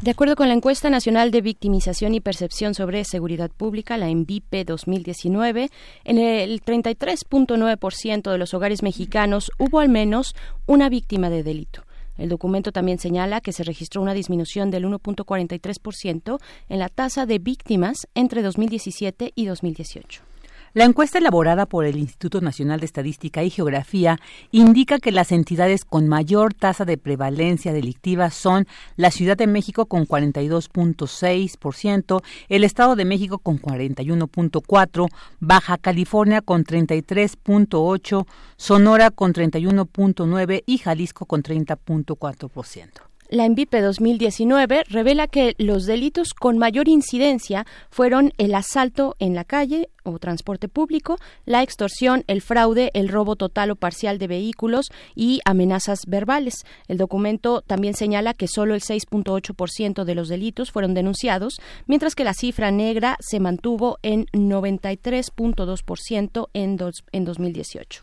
De 0.00 0.12
acuerdo 0.12 0.36
con 0.36 0.46
la 0.46 0.54
encuesta 0.54 0.88
nacional 0.88 1.32
de 1.32 1.40
victimización 1.40 2.14
y 2.14 2.20
percepción 2.20 2.74
sobre 2.74 3.02
seguridad 3.02 3.50
pública, 3.50 3.96
la 3.96 4.08
ENVIPE 4.08 4.64
2019, 4.66 5.68
en 6.04 6.18
el 6.18 6.62
33.9% 6.62 8.30
de 8.30 8.38
los 8.38 8.54
hogares 8.54 8.84
mexicanos 8.84 9.50
hubo 9.58 9.80
al 9.80 9.88
menos 9.88 10.36
una 10.66 10.88
víctima 10.88 11.28
de 11.28 11.42
delito. 11.42 11.82
El 12.16 12.28
documento 12.28 12.70
también 12.70 13.00
señala 13.00 13.40
que 13.40 13.52
se 13.52 13.64
registró 13.64 14.00
una 14.00 14.14
disminución 14.14 14.70
del 14.70 14.84
1.43% 14.84 16.38
en 16.68 16.78
la 16.78 16.88
tasa 16.88 17.26
de 17.26 17.40
víctimas 17.40 18.06
entre 18.14 18.42
2017 18.42 19.32
y 19.34 19.46
2018. 19.46 20.29
La 20.72 20.84
encuesta 20.84 21.18
elaborada 21.18 21.66
por 21.66 21.84
el 21.84 21.98
Instituto 21.98 22.40
Nacional 22.40 22.78
de 22.78 22.86
Estadística 22.86 23.42
y 23.42 23.50
Geografía 23.50 24.20
indica 24.52 25.00
que 25.00 25.10
las 25.10 25.32
entidades 25.32 25.84
con 25.84 26.06
mayor 26.06 26.54
tasa 26.54 26.84
de 26.84 26.96
prevalencia 26.96 27.72
delictiva 27.72 28.30
son 28.30 28.68
la 28.94 29.10
Ciudad 29.10 29.36
de 29.36 29.48
México 29.48 29.86
con 29.86 30.06
42.6%, 30.06 32.22
el 32.48 32.62
Estado 32.62 32.94
de 32.94 33.04
México 33.04 33.38
con 33.38 33.60
41.4%, 33.60 35.08
Baja 35.40 35.76
California 35.76 36.40
con 36.40 36.64
33.8%, 36.64 38.26
Sonora 38.56 39.10
con 39.10 39.32
31.9% 39.32 40.62
y 40.66 40.78
Jalisco 40.78 41.26
con 41.26 41.42
30.4%. 41.42 43.09
La 43.32 43.44
ENVIPE 43.44 43.80
2019 43.80 44.82
revela 44.88 45.28
que 45.28 45.54
los 45.56 45.86
delitos 45.86 46.34
con 46.34 46.58
mayor 46.58 46.88
incidencia 46.88 47.64
fueron 47.88 48.32
el 48.38 48.56
asalto 48.56 49.14
en 49.20 49.36
la 49.36 49.44
calle 49.44 49.88
o 50.02 50.18
transporte 50.18 50.66
público, 50.66 51.16
la 51.46 51.62
extorsión, 51.62 52.24
el 52.26 52.42
fraude, 52.42 52.90
el 52.92 53.08
robo 53.08 53.36
total 53.36 53.70
o 53.70 53.76
parcial 53.76 54.18
de 54.18 54.26
vehículos 54.26 54.88
y 55.14 55.38
amenazas 55.44 56.06
verbales. 56.08 56.64
El 56.88 56.98
documento 56.98 57.62
también 57.62 57.94
señala 57.94 58.34
que 58.34 58.48
solo 58.48 58.74
el 58.74 58.80
6.8% 58.80 60.02
de 60.02 60.14
los 60.16 60.28
delitos 60.28 60.72
fueron 60.72 60.92
denunciados, 60.92 61.60
mientras 61.86 62.16
que 62.16 62.24
la 62.24 62.34
cifra 62.34 62.72
negra 62.72 63.16
se 63.20 63.38
mantuvo 63.38 63.98
en 64.02 64.26
93.2% 64.32 66.48
en, 66.52 66.78
en 67.12 67.24
2018. 67.24 68.02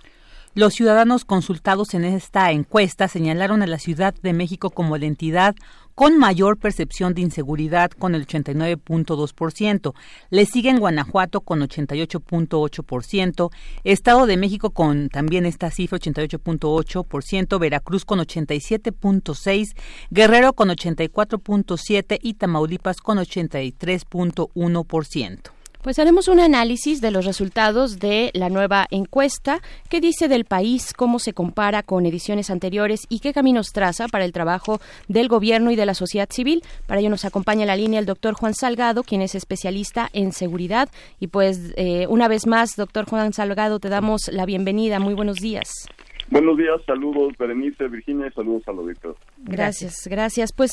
Los 0.58 0.74
ciudadanos 0.74 1.24
consultados 1.24 1.94
en 1.94 2.04
esta 2.04 2.52
encuesta 2.52 3.08
señalaron 3.08 3.62
a 3.62 3.68
la 3.68 3.78
Ciudad 3.78 4.16
de 4.24 4.34
México 4.34 4.72
como 4.72 4.98
la 4.98 5.06
entidad 5.06 5.56
con 5.94 6.18
mayor 6.18 6.58
percepción 6.58 7.14
de 7.14 7.22
inseguridad 7.22 7.92
con 7.92 8.16
el 8.16 8.26
89.2%. 8.26 9.94
Le 10.32 10.48
siguen 10.48 10.80
Guanajuato 10.80 11.42
con 11.42 11.60
88.8%, 11.60 13.52
Estado 13.84 14.26
de 14.26 14.38
México 14.38 14.72
con 14.72 15.10
también 15.10 15.46
esta 15.46 15.70
cifra 15.70 16.00
88.8%, 16.00 17.60
Veracruz 17.60 18.04
con 18.04 18.18
87.6%, 18.18 19.76
Guerrero 20.10 20.54
con 20.54 20.70
84.7% 20.70 22.18
y 22.20 22.34
Tamaulipas 22.34 22.98
con 22.98 23.20
83.1%. 23.20 25.57
Pues 25.82 26.00
haremos 26.00 26.28
un 26.28 26.40
análisis 26.40 27.02
de 27.02 27.12
los 27.12 27.26
resultados 27.26 28.00
de 28.00 28.32
la 28.34 28.50
nueva 28.50 28.88
encuesta, 28.90 29.62
qué 29.90 30.02
dice 30.02 30.28
del 30.28 30.46
país, 30.46 30.94
cómo 30.94 31.20
se 31.20 31.34
compara 31.34 31.84
con 31.84 32.06
ediciones 32.06 32.50
anteriores 32.50 33.06
y 33.10 33.20
qué 33.20 33.34
caminos 33.34 33.72
traza 33.74 34.08
para 34.08 34.26
el 34.26 34.34
trabajo 34.34 34.80
del 35.08 35.28
gobierno 35.28 35.72
y 35.72 35.76
de 35.76 35.86
la 35.86 35.94
sociedad 35.94 36.30
civil. 36.30 36.64
Para 36.88 37.00
ello 37.00 37.10
nos 37.10 37.26
acompaña 37.26 37.62
en 37.62 37.68
la 37.68 37.76
línea 37.76 38.00
el 38.00 38.06
doctor 38.06 38.34
Juan 38.34 38.54
Salgado, 38.54 39.04
quien 39.04 39.22
es 39.22 39.36
especialista 39.36 40.10
en 40.14 40.32
seguridad. 40.32 40.90
Y 41.20 41.28
pues 41.28 41.74
eh, 41.78 42.08
una 42.08 42.28
vez 42.28 42.48
más, 42.48 42.76
doctor 42.76 43.06
Juan 43.06 43.34
Salgado, 43.34 43.80
te 43.80 43.90
damos 43.90 44.28
la 44.32 44.46
bienvenida. 44.46 45.00
Muy 45.00 45.14
buenos 45.14 45.38
días. 45.38 45.88
Buenos 46.30 46.58
días, 46.58 46.82
saludos 46.86 47.34
Berenice, 47.40 47.88
Virginia 47.88 48.28
y 48.28 48.32
saludos 48.32 48.64
al 48.68 48.80
auditor. 48.80 49.16
Gracias, 49.38 50.08
gracias. 50.10 50.52
Pues 50.52 50.72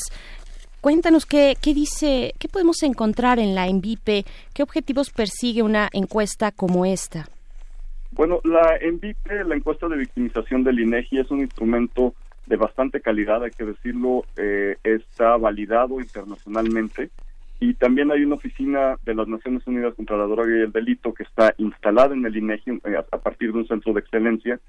Cuéntanos 0.85 1.25
qué, 1.25 1.55
qué 1.59 1.73
dice, 1.73 2.35
qué 2.37 2.47
podemos 2.47 2.83
encontrar 2.83 3.39
en 3.39 3.55
la 3.55 3.65
ENVIPE, 3.65 4.23
qué 4.53 4.61
objetivos 4.61 5.09
persigue 5.09 5.63
una 5.63 5.89
encuesta 5.91 6.51
como 6.51 6.85
esta. 6.85 7.25
Bueno, 8.11 8.39
la 8.43 8.77
ENVIPE, 8.79 9.45
la 9.45 9.55
encuesta 9.55 9.87
de 9.87 9.97
victimización 9.97 10.63
del 10.63 10.79
INEGI, 10.79 11.21
es 11.21 11.31
un 11.31 11.39
instrumento 11.39 12.13
de 12.45 12.57
bastante 12.57 13.01
calidad, 13.01 13.43
hay 13.43 13.49
que 13.49 13.65
decirlo, 13.65 14.25
eh, 14.37 14.77
está 14.83 15.37
validado 15.37 15.99
internacionalmente 15.99 17.09
y 17.59 17.73
también 17.73 18.11
hay 18.11 18.23
una 18.23 18.35
oficina 18.35 18.95
de 19.05 19.15
las 19.15 19.27
Naciones 19.27 19.65
Unidas 19.65 19.95
contra 19.95 20.17
la 20.17 20.25
Droga 20.25 20.55
y 20.55 20.61
el 20.61 20.71
Delito 20.71 21.15
que 21.15 21.23
está 21.23 21.55
instalada 21.57 22.13
en 22.13 22.23
el 22.27 22.37
INEGI 22.37 22.81
eh, 22.83 22.97
a 23.11 23.17
partir 23.17 23.53
de 23.53 23.57
un 23.57 23.67
centro 23.67 23.91
de 23.91 24.01
excelencia 24.01 24.59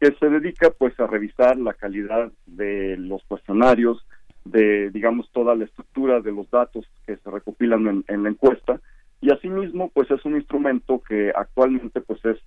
que 0.00 0.14
se 0.20 0.28
dedica 0.28 0.70
pues 0.70 0.98
a 1.00 1.08
revisar 1.08 1.56
la 1.56 1.72
calidad 1.72 2.30
de 2.46 2.96
los 2.96 3.24
cuestionarios, 3.24 4.06
de, 4.44 4.90
digamos, 4.90 5.30
toda 5.32 5.54
la 5.54 5.64
estructura 5.64 6.20
de 6.20 6.32
los 6.32 6.50
datos 6.50 6.84
que 7.06 7.16
se 7.16 7.30
recopilan 7.30 8.04
en, 8.06 8.22
la 8.22 8.28
encuesta 8.28 8.80
y 9.20 9.32
asimismo, 9.32 9.90
pues 9.92 10.10
es 10.10 10.24
un 10.24 10.36
instrumento 10.36 11.00
que 11.00 11.32
actualmente, 11.34 12.00
pues 12.00 12.22
es 12.24 12.38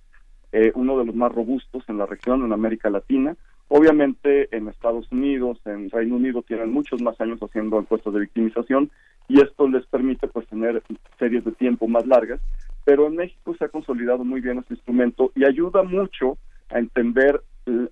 eh, 0.52 0.70
uno 0.74 0.98
de 0.98 1.06
los 1.06 1.14
más 1.14 1.32
robustos 1.32 1.82
en 1.88 1.98
la 1.98 2.06
región, 2.06 2.44
en 2.44 2.52
América 2.52 2.88
Latina. 2.88 3.36
Obviamente, 3.66 4.54
en 4.56 4.68
Estados 4.68 5.10
Unidos, 5.10 5.60
en 5.66 5.90
Reino 5.90 6.16
Unido, 6.16 6.42
tienen 6.42 6.72
muchos 6.72 7.02
más 7.02 7.20
años 7.20 7.40
haciendo 7.40 7.78
encuestas 7.78 8.14
de 8.14 8.20
victimización 8.20 8.90
y 9.26 9.40
esto 9.42 9.68
les 9.68 9.84
permite, 9.86 10.28
pues, 10.28 10.46
tener 10.46 10.82
series 11.18 11.44
de 11.44 11.52
tiempo 11.52 11.88
más 11.88 12.06
largas. 12.06 12.40
Pero 12.84 13.08
en 13.08 13.16
México 13.16 13.54
se 13.58 13.64
ha 13.64 13.68
consolidado 13.68 14.24
muy 14.24 14.40
bien 14.40 14.58
este 14.58 14.74
instrumento 14.74 15.32
y 15.34 15.44
ayuda 15.44 15.82
mucho 15.82 16.38
a 16.70 16.78
entender 16.78 17.42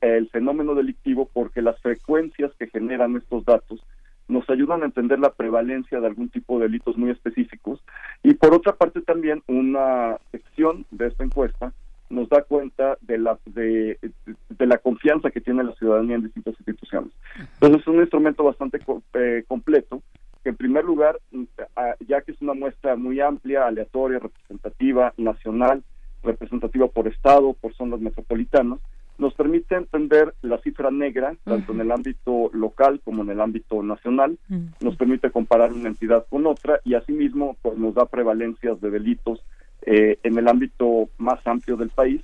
el 0.00 0.28
fenómeno 0.30 0.74
delictivo 0.74 1.28
porque 1.32 1.60
las 1.60 1.78
frecuencias 1.80 2.52
que 2.58 2.68
generan 2.68 3.16
estos 3.16 3.44
datos 3.44 3.84
nos 4.28 4.48
ayudan 4.50 4.82
a 4.82 4.86
entender 4.86 5.18
la 5.18 5.32
prevalencia 5.32 6.00
de 6.00 6.06
algún 6.06 6.28
tipo 6.28 6.58
de 6.58 6.66
delitos 6.66 6.96
muy 6.96 7.10
específicos 7.10 7.80
y 8.22 8.34
por 8.34 8.54
otra 8.54 8.74
parte 8.74 9.00
también 9.00 9.42
una 9.46 10.18
sección 10.32 10.84
de 10.90 11.08
esta 11.08 11.24
encuesta 11.24 11.72
nos 12.08 12.28
da 12.28 12.42
cuenta 12.42 12.98
de 13.00 13.18
la 13.18 13.38
de, 13.46 13.98
la 14.58 14.78
confianza 14.78 15.30
que 15.30 15.40
tiene 15.40 15.64
la 15.64 15.74
ciudadanía 15.74 16.16
en 16.16 16.22
distintas 16.22 16.54
instituciones. 16.58 17.12
Entonces 17.54 17.82
es 17.82 17.86
un 17.88 18.00
instrumento 18.00 18.44
bastante 18.44 18.80
eh, 19.14 19.44
completo 19.48 20.02
que 20.42 20.50
en 20.50 20.56
primer 20.56 20.84
lugar, 20.84 21.18
ya 22.06 22.20
que 22.20 22.30
es 22.30 22.40
una 22.40 22.54
muestra 22.54 22.94
muy 22.94 23.20
amplia, 23.20 23.66
aleatoria, 23.66 24.20
representativa, 24.20 25.12
nacional, 25.16 25.82
representativa 26.22 26.86
por 26.86 27.08
estado, 27.08 27.54
por 27.54 27.74
zonas 27.74 28.00
metropolitanas, 28.00 28.78
nos 29.18 29.34
permite 29.34 29.74
entender 29.74 30.34
la 30.42 30.58
cifra 30.58 30.90
negra, 30.90 31.34
tanto 31.44 31.72
en 31.72 31.80
el 31.80 31.92
ámbito 31.92 32.50
local 32.52 33.00
como 33.04 33.22
en 33.22 33.30
el 33.30 33.40
ámbito 33.40 33.82
nacional, 33.82 34.38
nos 34.80 34.96
permite 34.96 35.30
comparar 35.30 35.72
una 35.72 35.88
entidad 35.88 36.26
con 36.28 36.46
otra 36.46 36.80
y 36.84 36.94
asimismo 36.94 37.56
pues, 37.62 37.78
nos 37.78 37.94
da 37.94 38.06
prevalencias 38.06 38.80
de 38.80 38.90
delitos 38.90 39.42
eh, 39.82 40.18
en 40.22 40.38
el 40.38 40.48
ámbito 40.48 41.08
más 41.18 41.44
amplio 41.46 41.76
del 41.76 41.90
país. 41.90 42.20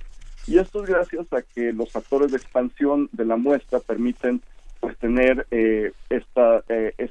Y 0.47 0.57
esto 0.57 0.83
es 0.83 0.89
gracias 0.89 1.31
a 1.31 1.41
que 1.41 1.71
los 1.71 1.91
factores 1.91 2.31
de 2.31 2.37
expansión 2.37 3.09
de 3.13 3.25
la 3.25 3.37
muestra 3.37 3.79
permiten 3.79 4.41
pues 4.79 4.97
tener 4.97 5.47
eh, 5.51 5.93
esta, 6.09 6.63
eh, 6.67 7.09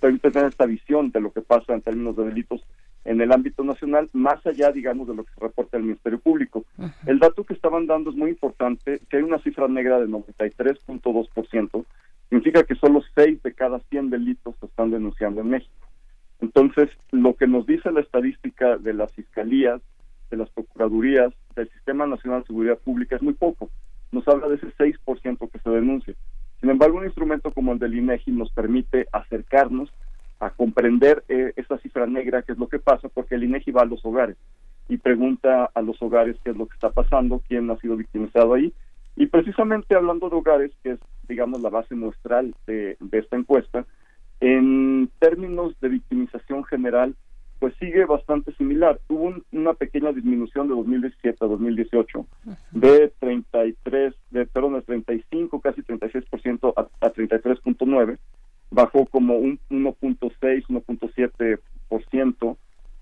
permiten 0.00 0.32
tener 0.32 0.48
esta 0.48 0.66
visión 0.66 1.10
de 1.10 1.20
lo 1.20 1.32
que 1.32 1.40
pasa 1.40 1.72
en 1.72 1.80
términos 1.80 2.16
de 2.16 2.24
delitos 2.24 2.62
en 3.08 3.22
el 3.22 3.32
ámbito 3.32 3.64
nacional, 3.64 4.10
más 4.12 4.46
allá, 4.46 4.70
digamos, 4.70 5.08
de 5.08 5.14
lo 5.14 5.24
que 5.24 5.32
se 5.32 5.40
reporta 5.40 5.78
el 5.78 5.84
Ministerio 5.84 6.18
Público. 6.18 6.64
El 7.06 7.18
dato 7.18 7.42
que 7.42 7.54
estaban 7.54 7.86
dando 7.86 8.10
es 8.10 8.16
muy 8.16 8.30
importante, 8.30 9.00
que 9.08 9.16
hay 9.16 9.22
una 9.22 9.38
cifra 9.38 9.66
negra 9.66 9.98
de 9.98 10.06
93.2%, 10.08 11.84
significa 12.28 12.64
que 12.64 12.74
solo 12.74 13.02
6 13.14 13.42
de 13.42 13.54
cada 13.54 13.80
100 13.80 14.10
delitos 14.10 14.54
se 14.60 14.66
están 14.66 14.90
denunciando 14.90 15.40
en 15.40 15.48
México. 15.48 15.88
Entonces, 16.40 16.90
lo 17.10 17.34
que 17.34 17.46
nos 17.46 17.66
dice 17.66 17.90
la 17.90 18.00
estadística 18.00 18.76
de 18.76 18.92
las 18.92 19.10
fiscalías, 19.14 19.80
de 20.30 20.36
las 20.36 20.50
procuradurías, 20.50 21.32
del 21.56 21.70
Sistema 21.70 22.06
Nacional 22.06 22.42
de 22.42 22.48
Seguridad 22.48 22.78
Pública 22.78 23.16
es 23.16 23.22
muy 23.22 23.32
poco. 23.32 23.70
Nos 24.12 24.28
habla 24.28 24.48
de 24.48 24.56
ese 24.56 24.68
6% 24.76 25.50
que 25.50 25.58
se 25.58 25.70
denuncia. 25.70 26.14
Sin 26.60 26.68
embargo, 26.68 26.98
un 26.98 27.06
instrumento 27.06 27.52
como 27.52 27.72
el 27.72 27.78
del 27.78 27.94
INEGI 27.94 28.32
nos 28.32 28.52
permite 28.52 29.06
acercarnos 29.12 29.90
a 30.40 30.50
comprender 30.50 31.24
eh, 31.28 31.52
esa 31.56 31.78
cifra 31.78 32.06
negra, 32.06 32.42
qué 32.42 32.52
es 32.52 32.58
lo 32.58 32.68
que 32.68 32.78
pasa, 32.78 33.08
porque 33.08 33.34
el 33.34 33.44
INEGI 33.44 33.72
va 33.72 33.82
a 33.82 33.86
los 33.86 34.04
hogares 34.04 34.36
y 34.88 34.96
pregunta 34.96 35.70
a 35.74 35.82
los 35.82 36.00
hogares 36.00 36.36
qué 36.42 36.50
es 36.50 36.56
lo 36.56 36.66
que 36.66 36.74
está 36.74 36.90
pasando, 36.90 37.42
quién 37.46 37.70
ha 37.70 37.76
sido 37.76 37.96
victimizado 37.96 38.54
ahí. 38.54 38.72
Y 39.16 39.26
precisamente 39.26 39.94
hablando 39.94 40.30
de 40.30 40.36
hogares, 40.36 40.72
que 40.82 40.92
es, 40.92 41.00
digamos, 41.28 41.60
la 41.60 41.68
base 41.68 41.94
muestral 41.94 42.54
de, 42.66 42.96
esta 43.12 43.36
encuesta, 43.36 43.84
en 44.40 45.10
términos 45.18 45.78
de 45.80 45.88
victimización 45.88 46.64
general, 46.64 47.14
pues 47.58 47.74
sigue 47.80 48.04
bastante 48.06 48.52
similar. 48.54 49.00
Hubo 49.08 49.34
una 49.52 49.74
pequeña 49.74 50.12
disminución 50.12 50.68
de 50.68 50.74
2017 50.76 51.44
a 51.44 51.48
2018 51.48 52.26
de 52.70 53.12
33, 53.18 54.14
de, 54.30 54.46
perdón, 54.46 54.74
de 54.74 54.82
35, 54.82 55.60
casi 55.60 55.82
36% 55.82 56.72
a, 56.76 57.06
a 57.06 57.12
33.9 57.12 58.18
bajó 58.70 59.06
como 59.06 59.36
un 59.36 59.58
1.6, 59.70 60.66
1.7%, 60.66 62.56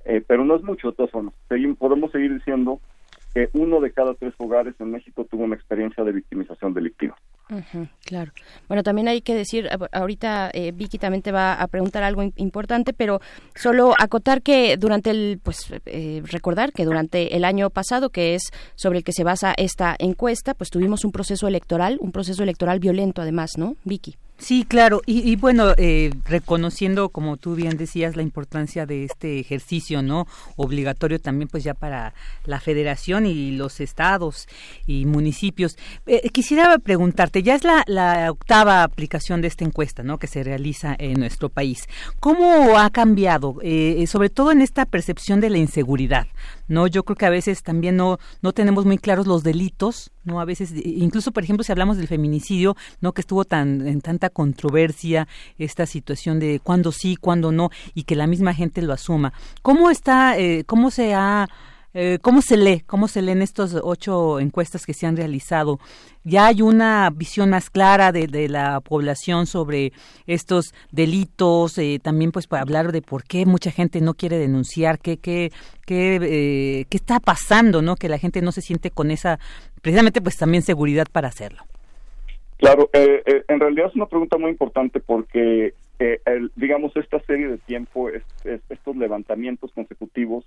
eh, 0.04 0.22
pero 0.26 0.44
no 0.44 0.56
es 0.56 0.62
mucho 0.62 0.90
de 0.90 0.96
todas 0.96 1.10
formas. 1.10 1.34
podemos 1.78 2.12
seguir 2.12 2.34
diciendo 2.34 2.80
que 3.36 3.50
uno 3.52 3.80
de 3.80 3.92
cada 3.92 4.14
tres 4.14 4.32
hogares 4.38 4.74
en 4.78 4.92
México 4.92 5.26
tuvo 5.30 5.44
una 5.44 5.56
experiencia 5.56 6.02
de 6.02 6.12
victimización 6.12 6.72
delictiva. 6.72 7.16
claro. 8.06 8.32
Bueno, 8.66 8.82
también 8.82 9.08
hay 9.08 9.20
que 9.20 9.34
decir, 9.34 9.68
ahorita 9.92 10.50
eh, 10.54 10.72
Vicky 10.72 10.96
también 10.96 11.20
te 11.20 11.32
va 11.32 11.52
a 11.52 11.66
preguntar 11.66 12.02
algo 12.02 12.22
importante, 12.36 12.94
pero 12.94 13.20
solo 13.54 13.92
acotar 13.98 14.40
que 14.40 14.78
durante 14.78 15.10
el, 15.10 15.38
pues 15.42 15.70
eh, 15.84 16.22
recordar 16.24 16.72
que 16.72 16.86
durante 16.86 17.36
el 17.36 17.44
año 17.44 17.68
pasado, 17.68 18.08
que 18.08 18.36
es 18.36 18.52
sobre 18.74 18.98
el 19.00 19.04
que 19.04 19.12
se 19.12 19.22
basa 19.22 19.52
esta 19.58 19.96
encuesta, 19.98 20.54
pues 20.54 20.70
tuvimos 20.70 21.04
un 21.04 21.12
proceso 21.12 21.46
electoral, 21.46 21.98
un 22.00 22.12
proceso 22.12 22.42
electoral 22.42 22.80
violento 22.80 23.20
además, 23.20 23.58
¿no, 23.58 23.76
Vicky? 23.84 24.16
Sí, 24.39 24.66
claro. 24.68 25.00
Y, 25.06 25.34
bueno, 25.36 25.73
eh, 25.78 26.10
reconociendo, 26.26 27.08
como 27.08 27.39
tú 27.39 27.55
bien 27.55 27.78
decías, 27.78 28.16
la 28.16 28.23
importancia 28.23 28.84
de 28.84 29.05
este 29.05 29.40
ejercicio, 29.40 30.02
¿no? 30.02 30.26
Obligatorio 30.56 31.18
también, 31.18 31.48
pues 31.48 31.65
ya 31.65 31.73
para 31.73 32.12
la 32.44 32.60
federación 32.60 33.24
y 33.24 33.52
los 33.52 33.81
estados 33.81 34.47
y 34.86 35.06
municipios. 35.06 35.78
Eh, 36.06 36.28
quisiera 36.31 36.78
preguntarte, 36.78 37.42
ya 37.42 37.55
es 37.55 37.65
la, 37.65 37.82
la, 37.86 38.31
octava 38.31 38.82
aplicación 38.82 39.40
de 39.40 39.48
esta 39.48 39.65
encuesta, 39.65 40.02
¿no? 40.02 40.18
Que 40.18 40.26
se 40.26 40.42
realiza 40.42 40.94
en 40.98 41.18
nuestro 41.18 41.48
país. 41.48 41.89
¿Cómo 42.20 42.78
ha 42.78 42.90
cambiado, 42.90 43.56
eh, 43.62 44.05
sobre 44.06 44.28
todo 44.28 44.52
en 44.52 44.60
esta 44.60 44.84
percepción 44.84 45.40
de 45.40 45.48
la 45.48 45.58
inseguridad? 45.58 46.26
¿No? 46.68 46.86
Yo 46.86 47.04
creo 47.04 47.16
que 47.16 47.26
a 47.26 47.30
veces 47.30 47.62
también 47.62 47.96
no, 47.96 48.18
no 48.42 48.52
tenemos 48.52 48.84
muy 48.84 48.98
claros 48.98 49.26
los 49.26 49.42
delitos, 49.42 50.10
¿no? 50.24 50.40
A 50.40 50.44
veces, 50.44 50.72
incluso, 50.74 51.32
por 51.32 51.42
ejemplo, 51.42 51.64
si 51.64 51.72
hablamos 51.72 51.96
del 51.96 52.08
feminicidio, 52.08 52.76
¿no? 53.00 53.12
Que 53.12 53.20
estuvo 53.20 53.44
tan, 53.44 53.86
en 53.86 54.00
tanta 54.00 54.30
controversia 54.30 55.28
esta 55.58 55.86
situación 55.86 56.40
de 56.40 56.60
cuándo 56.62 56.92
sí, 56.92 57.16
cuándo 57.16 57.52
no, 57.52 57.70
y 57.94 58.04
que 58.04 58.16
la 58.16 58.26
misma 58.26 58.54
gente 58.54 58.82
lo 58.82 58.92
asuma. 58.92 59.32
¿Cómo 59.62 59.90
está, 59.90 60.38
eh, 60.38 60.64
cómo 60.66 60.90
se 60.90 61.14
ha 61.14 61.48
eh, 61.99 62.18
¿Cómo 62.20 62.42
se 62.42 62.58
lee? 62.58 62.83
¿Cómo 62.86 63.08
se 63.08 63.23
leen 63.23 63.41
estas 63.41 63.75
ocho 63.83 64.39
encuestas 64.39 64.84
que 64.84 64.92
se 64.92 65.07
han 65.07 65.16
realizado? 65.16 65.78
¿Ya 66.25 66.44
hay 66.47 66.60
una 66.60 67.08
visión 67.08 67.49
más 67.49 67.70
clara 67.70 68.12
de, 68.12 68.49
la 68.50 68.81
población 68.81 69.47
sobre 69.47 69.92
estos 70.26 70.75
delitos? 70.92 71.78
Eh, 71.78 71.99
también 72.02 72.33
pues 72.33 72.49
para 72.49 72.60
hablar 72.60 72.92
de 72.92 73.00
por 73.00 73.25
qué 73.25 73.47
mucha 73.47 73.70
gente 73.70 74.02
no 74.02 74.12
quiere 74.12 74.36
denunciar, 74.36 74.99
qué, 74.99 75.16
qué, 75.16 75.52
qué, 75.86 76.16
eh, 76.20 76.84
qué 76.91 76.97
está 76.99 77.18
pasando, 77.18 77.81
¿no? 77.81 77.97
Que 77.97 78.10
la 78.10 78.18
gente 78.18 78.42
no 78.42 78.52
se 78.52 78.60
siente 78.60 78.91
con 78.91 79.10
esa, 79.10 79.39
precisamente 79.81 80.20
pues 80.20 80.36
también 80.36 80.62
seguridad 80.62 81.07
para 81.10 81.28
hacerlo. 81.28 81.62
Claro, 82.58 82.91
en 82.92 83.60
realidad 83.60 83.86
es 83.89 83.97
una 83.97 84.07
pregunta 84.07 84.36
muy 84.36 84.50
importante 84.50 85.00
porque, 85.00 85.73
digamos, 86.57 86.94
esta 86.97 87.20
serie 87.20 87.49
de 87.49 87.58
tiempo, 87.58 88.10
estos 88.44 88.97
levantamientos 88.97 89.73
consecutivos, 89.73 90.44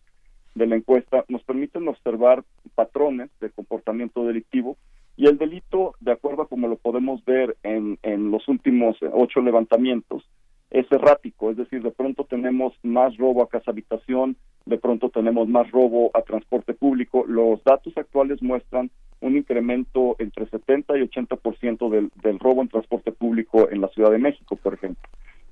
de 0.59 0.67
la 0.67 0.75
encuesta 0.75 1.25
nos 1.29 1.41
permiten 1.43 1.87
observar 1.87 2.43
patrones 2.75 3.31
de 3.39 3.49
comportamiento 3.49 4.25
delictivo 4.25 4.77
y 5.15 5.27
el 5.27 5.37
delito, 5.37 5.95
de 5.99 6.11
acuerdo 6.11 6.43
a 6.43 6.47
como 6.47 6.67
lo 6.67 6.75
podemos 6.75 7.23
ver 7.25 7.57
en, 7.63 7.97
en 8.03 8.29
los 8.29 8.47
últimos 8.47 8.97
ocho 9.11 9.41
levantamientos, 9.41 10.23
es 10.69 10.89
errático, 10.91 11.49
es 11.49 11.57
decir, 11.57 11.81
de 11.81 11.91
pronto 11.91 12.25
tenemos 12.25 12.73
más 12.83 13.17
robo 13.17 13.41
a 13.41 13.49
casa 13.49 13.71
habitación, 13.71 14.37
de 14.65 14.77
pronto 14.77 15.09
tenemos 15.09 15.47
más 15.47 15.71
robo 15.71 16.11
a 16.13 16.21
transporte 16.21 16.73
público. 16.73 17.25
Los 17.27 17.63
datos 17.63 17.97
actuales 17.97 18.41
muestran 18.43 18.91
un 19.19 19.35
incremento 19.35 20.15
entre 20.19 20.47
70 20.47 20.97
y 20.97 21.01
80% 21.01 21.89
del, 21.89 22.11
del 22.21 22.39
robo 22.39 22.61
en 22.61 22.67
transporte 22.67 23.11
público 23.11 23.69
en 23.69 23.81
la 23.81 23.87
Ciudad 23.89 24.11
de 24.11 24.19
México, 24.19 24.55
por 24.57 24.75
ejemplo. 24.75 25.03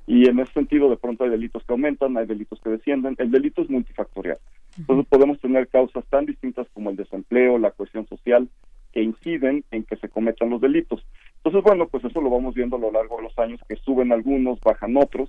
Y 0.08 0.30
en 0.30 0.40
ese 0.40 0.54
sentido, 0.54 0.90
de 0.90 0.96
pronto 0.96 1.26
hay 1.26 1.30
delitos 1.30 1.64
que 1.66 1.74
aumentan, 1.74 2.18
hay 2.18 2.26
delitos 2.26 2.62
que 2.62 2.70
descienden. 2.70 3.16
El 3.18 3.30
delito 3.30 3.62
es 3.62 3.70
multifactorial. 3.70 4.38
Entonces 4.78 5.06
podemos 5.08 5.40
tener 5.42 5.68
causas 5.68 6.06
tan 6.10 6.26
distintas 6.26 6.66
como 6.74 6.90
el 6.90 6.96
desempleo, 6.96 7.58
la 7.58 7.72
cohesión 7.72 8.08
social, 8.08 8.48
que 8.94 9.04
inciden 9.04 9.66
en 9.70 9.84
que 9.84 9.98
se 9.98 10.08
cometan 10.08 10.50
los 10.50 10.62
delitos. 10.62 11.06
Entonces, 11.38 11.62
bueno, 11.62 11.88
pues 11.88 12.06
eso 12.06 12.22
lo 12.22 12.30
vamos 12.30 12.56
viendo 12.56 12.78
a 12.78 12.80
lo 12.80 12.92
largo 12.92 13.18
de 13.18 13.24
los 13.24 13.38
años, 13.38 13.60
que 13.68 13.76
suben 13.76 14.14
algunos, 14.14 14.62
bajan 14.62 14.96
otros. 14.96 15.28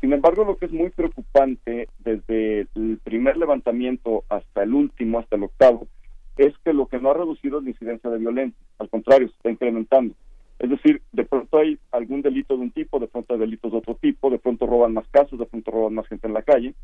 Sin 0.00 0.12
embargo, 0.12 0.44
lo 0.44 0.56
que 0.56 0.66
es 0.66 0.72
muy 0.72 0.90
preocupante 0.90 1.88
desde 1.98 2.68
el 2.74 3.00
primer 3.02 3.36
levantamiento 3.36 4.24
hasta 4.28 4.62
el 4.62 4.72
último, 4.74 5.18
hasta 5.18 5.36
el 5.36 5.42
octavo, 5.42 5.88
es 6.36 6.56
que 6.64 6.72
lo 6.72 6.86
que 6.86 7.00
no 7.00 7.10
ha 7.10 7.14
reducido 7.14 7.58
es 7.58 7.64
la 7.64 7.70
incidencia 7.70 8.08
de 8.08 8.18
violencia. 8.18 8.58
Al 8.78 8.88
contrario, 8.88 9.28
se 9.28 9.34
está 9.34 9.50
incrementando. 9.50 10.14
Es 10.60 10.68
decir, 10.68 11.00
de 11.12 11.24
pronto 11.24 11.58
hay 11.58 11.78
algún 11.90 12.20
delito 12.20 12.54
de 12.54 12.62
un 12.62 12.70
tipo, 12.70 12.98
de 12.98 13.08
pronto 13.08 13.32
hay 13.32 13.40
delitos 13.40 13.72
de 13.72 13.78
otro 13.78 13.94
tipo, 13.94 14.28
de 14.28 14.38
pronto 14.38 14.66
roban 14.66 14.92
más 14.92 15.08
casos, 15.08 15.38
de 15.38 15.46
pronto 15.46 15.70
roban 15.70 15.94
más 15.94 16.06
gente 16.06 16.26
en 16.26 16.34
la 16.34 16.42
calle, 16.42 16.74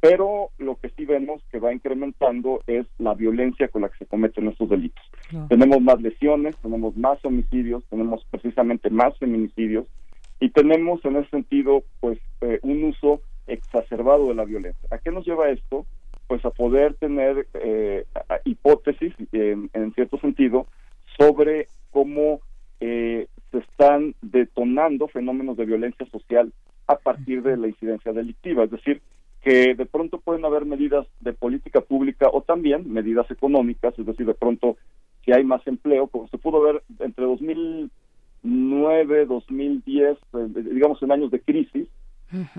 pero 0.00 0.50
lo 0.58 0.74
que 0.76 0.88
sí 0.90 1.04
vemos 1.04 1.40
que 1.52 1.60
va 1.60 1.72
incrementando 1.72 2.60
es 2.66 2.86
la 2.98 3.14
violencia 3.14 3.68
con 3.68 3.82
la 3.82 3.88
que 3.88 3.98
se 3.98 4.06
cometen 4.06 4.48
estos 4.48 4.68
delitos. 4.68 5.04
Tenemos 5.48 5.80
más 5.80 6.00
lesiones, 6.02 6.56
tenemos 6.56 6.96
más 6.96 7.24
homicidios, 7.24 7.84
tenemos 7.84 8.26
precisamente 8.30 8.90
más 8.90 9.16
feminicidios 9.18 9.86
y 10.40 10.50
tenemos 10.50 11.04
en 11.04 11.16
ese 11.16 11.30
sentido 11.30 11.84
pues 12.00 12.18
eh, 12.40 12.58
un 12.62 12.82
uso 12.82 13.20
exacerbado 13.46 14.28
de 14.28 14.34
la 14.34 14.44
violencia. 14.44 14.88
¿A 14.90 14.98
qué 14.98 15.12
nos 15.12 15.24
lleva 15.24 15.50
esto? 15.50 15.86
Pues 16.26 16.44
a 16.44 16.50
poder 16.50 16.94
tener 16.94 17.46
eh, 17.54 18.06
hipótesis 18.44 19.14
en 19.30 19.92
cierto 19.94 20.18
sentido 20.18 20.66
sobre 21.16 21.66
cómo 21.90 22.40
eh, 22.80 23.26
se 23.50 23.58
están 23.58 24.14
detonando 24.22 25.08
fenómenos 25.08 25.56
de 25.56 25.66
violencia 25.66 26.06
social 26.06 26.52
a 26.86 26.96
partir 26.96 27.42
de 27.42 27.56
la 27.56 27.68
incidencia 27.68 28.12
delictiva, 28.12 28.64
es 28.64 28.70
decir, 28.70 29.00
que 29.42 29.74
de 29.74 29.86
pronto 29.86 30.18
pueden 30.18 30.44
haber 30.44 30.66
medidas 30.66 31.06
de 31.20 31.32
política 31.32 31.80
pública 31.80 32.28
o 32.32 32.42
también 32.42 32.92
medidas 32.92 33.30
económicas, 33.30 33.98
es 33.98 34.06
decir, 34.06 34.26
de 34.26 34.34
pronto 34.34 34.76
si 35.24 35.32
hay 35.32 35.44
más 35.44 35.66
empleo, 35.66 36.08
como 36.08 36.28
se 36.28 36.38
pudo 36.38 36.60
ver 36.60 36.82
entre 36.98 37.24
2009, 37.24 39.26
2010, 39.26 40.18
eh, 40.18 40.48
digamos 40.72 41.02
en 41.02 41.12
años 41.12 41.30
de 41.30 41.40
crisis, 41.40 41.88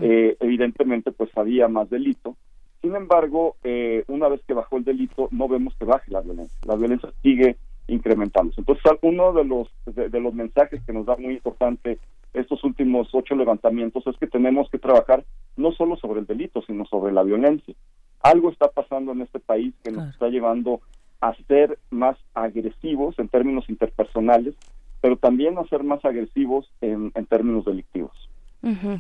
eh, 0.01 0.37
evidentemente 0.39 1.11
pues 1.11 1.29
había 1.37 1.67
más 1.67 1.89
delito. 1.89 2.35
Sin 2.81 2.95
embargo, 2.95 3.55
eh, 3.63 4.03
una 4.07 4.27
vez 4.27 4.41
que 4.47 4.53
bajó 4.53 4.77
el 4.77 4.83
delito, 4.83 5.27
no 5.31 5.47
vemos 5.47 5.75
que 5.75 5.85
baje 5.85 6.11
la 6.11 6.21
violencia. 6.21 6.57
La 6.65 6.75
violencia 6.75 7.09
sigue 7.21 7.57
incrementamos. 7.87 8.57
Entonces, 8.57 8.83
uno 9.01 9.33
de 9.33 9.45
los, 9.45 9.69
de, 9.85 10.19
los 10.19 10.33
mensajes 10.33 10.81
que 10.85 10.93
nos 10.93 11.05
da 11.05 11.15
muy 11.17 11.33
importante 11.33 11.99
estos 12.33 12.63
últimos 12.63 13.09
ocho 13.13 13.35
levantamientos 13.35 14.07
es 14.07 14.15
que 14.17 14.27
tenemos 14.27 14.69
que 14.69 14.79
trabajar 14.79 15.25
no 15.57 15.71
solo 15.73 15.97
sobre 15.97 16.21
el 16.21 16.25
delito, 16.25 16.61
sino 16.61 16.85
sobre 16.85 17.11
la 17.11 17.23
violencia. 17.23 17.75
Algo 18.21 18.51
está 18.51 18.69
pasando 18.69 19.11
en 19.11 19.21
este 19.21 19.39
país 19.39 19.73
que 19.83 19.91
nos 19.91 20.09
está 20.09 20.29
llevando 20.29 20.81
a 21.19 21.35
ser 21.47 21.77
más 21.89 22.17
agresivos 22.33 23.17
en 23.19 23.27
términos 23.27 23.69
interpersonales, 23.69 24.55
pero 25.01 25.17
también 25.17 25.57
a 25.57 25.65
ser 25.65 25.83
más 25.83 26.03
agresivos 26.05 26.71
en 26.81 27.11
términos 27.27 27.65
delictivos 27.65 28.31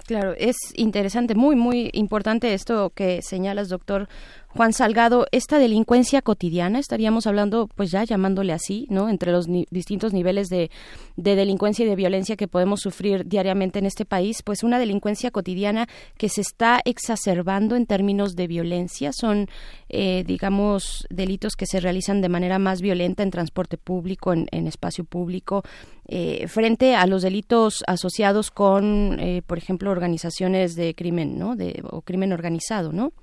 claro, 0.05 0.33
es 0.37 0.57
interesante, 0.75 1.35
muy, 1.35 1.55
muy 1.55 1.89
importante 1.93 2.53
esto 2.53 2.91
que 2.91 3.21
señalas, 3.21 3.69
doctor 3.69 4.07
Juan 4.55 4.73
Salgado. 4.73 5.25
Esta 5.31 5.59
delincuencia 5.59 6.21
cotidiana, 6.21 6.79
estaríamos 6.79 7.27
hablando, 7.27 7.69
pues 7.75 7.91
ya 7.91 8.03
llamándole 8.03 8.53
así, 8.53 8.87
¿no? 8.89 9.09
Entre 9.09 9.31
los 9.31 9.47
distintos 9.69 10.13
niveles 10.13 10.49
de, 10.49 10.69
delincuencia 11.15 11.85
y 11.85 11.89
de 11.89 11.95
violencia 11.95 12.35
que 12.35 12.47
podemos 12.47 12.81
sufrir 12.81 13.25
diariamente 13.27 13.79
en 13.79 13.85
este 13.85 14.05
país, 14.05 14.43
pues 14.43 14.63
una 14.63 14.79
delincuencia 14.79 15.31
cotidiana 15.31 15.87
que 16.17 16.29
se 16.29 16.41
está 16.41 16.81
exacerbando 16.85 17.75
en 17.75 17.85
términos 17.85 18.35
de 18.35 18.47
violencia. 18.47 19.11
Son, 19.13 19.47
eh, 19.89 20.23
digamos, 20.25 21.05
delitos 21.09 21.55
que 21.55 21.65
se 21.65 21.79
realizan 21.79 22.21
de 22.21 22.29
manera 22.29 22.59
más 22.59 22.81
violenta 22.81 23.23
en 23.23 23.31
transporte 23.31 23.77
público, 23.77 24.33
en, 24.33 24.47
en 24.51 24.67
espacio 24.67 25.05
público, 25.05 25.63
eh, 26.13 26.47
frente 26.49 26.93
a 26.95 27.05
los 27.05 27.21
delitos 27.21 27.85
asociados 27.87 28.51
con, 28.51 29.17
eh, 29.21 29.43
por 29.47 29.57
ejemplo, 29.57 29.91
organizaciones 29.91 30.75
de 30.75 30.93
crimen, 30.93 31.39
¿no? 31.39 31.55
De, 31.55 31.81
o 31.89 32.01
crimen 32.01 32.33
organizado, 32.33 32.91
¿no? 32.91 33.13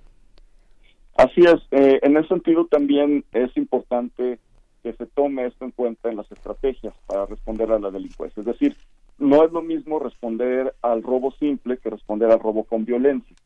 Así 1.19 1.41
es. 1.41 1.61
Eh, 1.73 1.99
en 2.03 2.17
ese 2.17 2.29
sentido 2.29 2.67
también 2.67 3.25
es 3.33 3.55
importante 3.57 4.39
que 4.85 4.93
se 4.93 5.05
tome 5.07 5.47
esto 5.47 5.65
en 5.65 5.73
cuenta 5.73 6.09
en 6.09 6.17
las 6.17 6.31
estrategias 6.31 6.95
para 7.07 7.27
responder 7.27 7.73
a 7.73 7.79
la 7.81 7.91
delincuencia. 7.91 8.41
Es 8.41 8.47
decir, 8.47 8.77
no 9.19 9.45
es 9.45 9.51
lo 9.51 9.61
mismo 9.61 9.99
responder 9.99 10.75
al 10.81 11.03
robo 11.03 11.33
simple 11.33 11.79
que 11.79 11.91
responder 11.91 12.31
al 12.31 12.39
robo 12.39 12.63
con 12.63 12.85
violencia. 12.85 13.37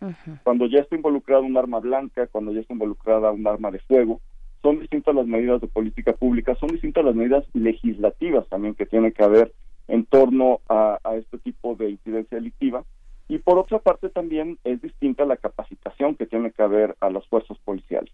Cuando 0.45 0.67
ya 0.67 0.81
está 0.81 0.97
involucrado 0.97 1.45
un 1.45 1.57
arma 1.57 1.81
blanca, 1.81 2.27
cuando 2.27 2.53
ya 2.53 2.61
está 2.61 2.75
involucrada 2.75 3.33
un 3.33 3.47
arma 3.47 3.71
de 3.71 3.79
fuego, 3.79 4.21
son 4.61 4.81
distintas 4.81 5.15
las 5.15 5.27
medidas 5.27 5.63
de 5.63 5.67
política 5.67 6.13
pública, 6.13 6.55
son 6.57 6.69
distintas 6.69 7.05
las 7.05 7.15
medidas 7.15 7.45
legislativas 7.55 8.47
también 8.49 8.75
que 8.75 8.85
tiene 8.85 9.13
que 9.13 9.25
haber 9.25 9.53
en 9.89 10.05
torno 10.05 10.61
a, 10.69 10.99
este 11.17 11.39
tipo 11.39 11.75
de 11.75 11.91
incidencia 11.91 12.37
delictiva. 12.37 12.85
Y 13.33 13.39
por 13.39 13.59
otra 13.59 13.79
parte 13.79 14.11
también 14.11 14.59
es 14.63 14.83
distinta 14.83 15.25
la 15.25 15.39
capacitación 15.39 16.17
que 16.17 16.27
tiene 16.27 16.51
que 16.51 16.63
haber 16.63 16.97
a 17.01 17.09
las 17.09 17.27
fuerzas 17.29 17.57
policiales. 17.65 18.13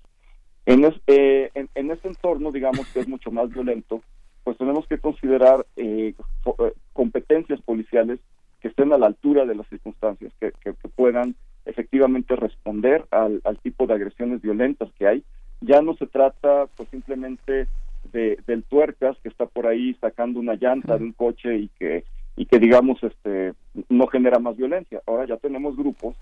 En, 0.64 0.84
eh, 1.08 1.50
en, 1.74 1.90
este 1.90 2.06
entorno, 2.06 2.52
digamos 2.52 2.86
que 2.92 3.00
es 3.00 3.08
mucho 3.08 3.32
más 3.32 3.50
violento, 3.50 4.00
pues 4.44 4.56
tenemos 4.58 4.86
que 4.86 4.98
considerar 4.98 5.66
eh, 5.74 6.14
eh, 6.46 6.72
competencias 6.92 7.60
policiales 7.62 8.20
que 8.60 8.68
estén 8.68 8.92
a 8.92 8.96
la 8.96 9.06
altura 9.06 9.44
de 9.44 9.56
las 9.56 9.66
circunstancias, 9.66 10.32
que, 10.38 10.52
puedan 10.94 11.34
efectivamente 11.64 12.36
responder 12.36 13.04
al 13.10 13.58
tipo 13.60 13.88
de 13.88 13.94
agresiones 13.94 14.40
violentas 14.40 14.88
que 14.96 15.08
hay 15.08 15.24
ya 15.60 15.82
no 15.82 15.94
se 15.94 16.06
trata 16.06 16.66
pues 16.76 16.88
simplemente 16.90 17.66
de, 18.12 18.38
del 18.46 18.62
tuercas 18.62 19.16
que 19.22 19.28
está 19.28 19.46
por 19.46 19.66
ahí 19.66 19.94
sacando 20.00 20.38
una 20.38 20.54
llanta 20.54 20.96
de 20.96 21.04
un 21.04 21.12
coche 21.12 21.56
y 21.56 21.68
que 21.78 22.04
y 22.36 22.46
que 22.46 22.58
digamos 22.58 23.02
este 23.02 23.54
no 23.88 24.06
genera 24.06 24.38
más 24.38 24.56
violencia. 24.56 25.00
Ahora 25.06 25.26
ya 25.26 25.36
tenemos 25.36 25.76
grupos 25.76 26.16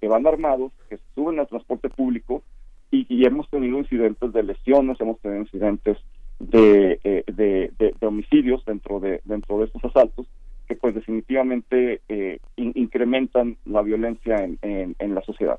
que 0.00 0.08
van 0.08 0.26
armados, 0.26 0.72
que 0.88 0.98
suben 1.14 1.38
al 1.38 1.46
transporte 1.48 1.88
público 1.88 2.42
y, 2.90 3.06
y 3.08 3.26
hemos 3.26 3.48
tenido 3.50 3.78
incidentes 3.78 4.32
de 4.32 4.42
lesiones, 4.42 5.00
hemos 5.00 5.20
tenido 5.20 5.42
incidentes 5.42 5.98
de, 6.38 6.98
eh, 7.04 7.24
de, 7.26 7.70
de, 7.78 7.94
de 8.00 8.06
homicidios 8.06 8.64
dentro 8.64 8.98
de 8.98 9.20
dentro 9.24 9.58
de 9.58 9.66
estos 9.66 9.84
asaltos 9.84 10.26
que 10.66 10.74
pues 10.74 10.94
definitivamente 10.94 12.00
eh, 12.08 12.38
in- 12.56 12.72
incrementan 12.74 13.56
la 13.66 13.82
violencia 13.82 14.42
en, 14.44 14.58
en, 14.62 14.96
en 14.98 15.14
la 15.14 15.22
sociedad. 15.22 15.58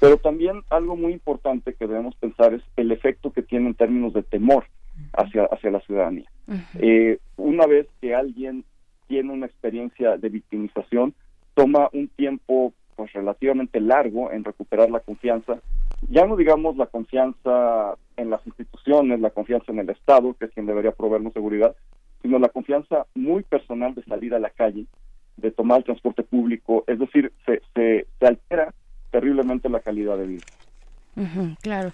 Pero 0.00 0.16
también 0.16 0.62
algo 0.70 0.96
muy 0.96 1.12
importante 1.12 1.74
que 1.74 1.86
debemos 1.86 2.16
pensar 2.16 2.54
es 2.54 2.62
el 2.76 2.90
efecto 2.90 3.30
que 3.32 3.42
tiene 3.42 3.68
en 3.68 3.74
términos 3.74 4.12
de 4.14 4.22
temor 4.22 4.64
hacia, 5.12 5.44
hacia 5.44 5.70
la 5.70 5.80
ciudadanía. 5.80 6.28
Eh, 6.78 7.18
una 7.36 7.66
vez 7.66 7.86
que 8.00 8.14
alguien 8.14 8.64
tiene 9.12 9.30
una 9.30 9.44
experiencia 9.44 10.16
de 10.16 10.30
victimización, 10.30 11.12
toma 11.52 11.90
un 11.92 12.08
tiempo 12.08 12.72
pues 12.96 13.12
relativamente 13.12 13.78
largo 13.78 14.32
en 14.32 14.42
recuperar 14.42 14.90
la 14.90 15.00
confianza, 15.00 15.60
ya 16.08 16.26
no 16.26 16.34
digamos 16.34 16.78
la 16.78 16.86
confianza 16.86 17.94
en 18.16 18.30
las 18.30 18.40
instituciones, 18.46 19.20
la 19.20 19.28
confianza 19.28 19.70
en 19.70 19.80
el 19.80 19.90
Estado, 19.90 20.32
que 20.32 20.46
es 20.46 20.50
quien 20.52 20.64
debería 20.64 20.92
proveernos 20.92 21.34
seguridad, 21.34 21.76
sino 22.22 22.38
la 22.38 22.48
confianza 22.48 23.04
muy 23.14 23.42
personal 23.42 23.94
de 23.94 24.02
salir 24.04 24.34
a 24.34 24.38
la 24.38 24.48
calle, 24.48 24.86
de 25.36 25.50
tomar 25.50 25.82
transporte 25.82 26.22
público, 26.22 26.82
es 26.86 26.98
decir, 26.98 27.34
se, 27.44 27.60
se, 27.74 28.06
altera 28.26 28.72
terriblemente 29.10 29.68
la 29.68 29.80
calidad 29.80 30.16
de 30.16 30.26
vida. 30.26 30.46
Claro. 31.60 31.92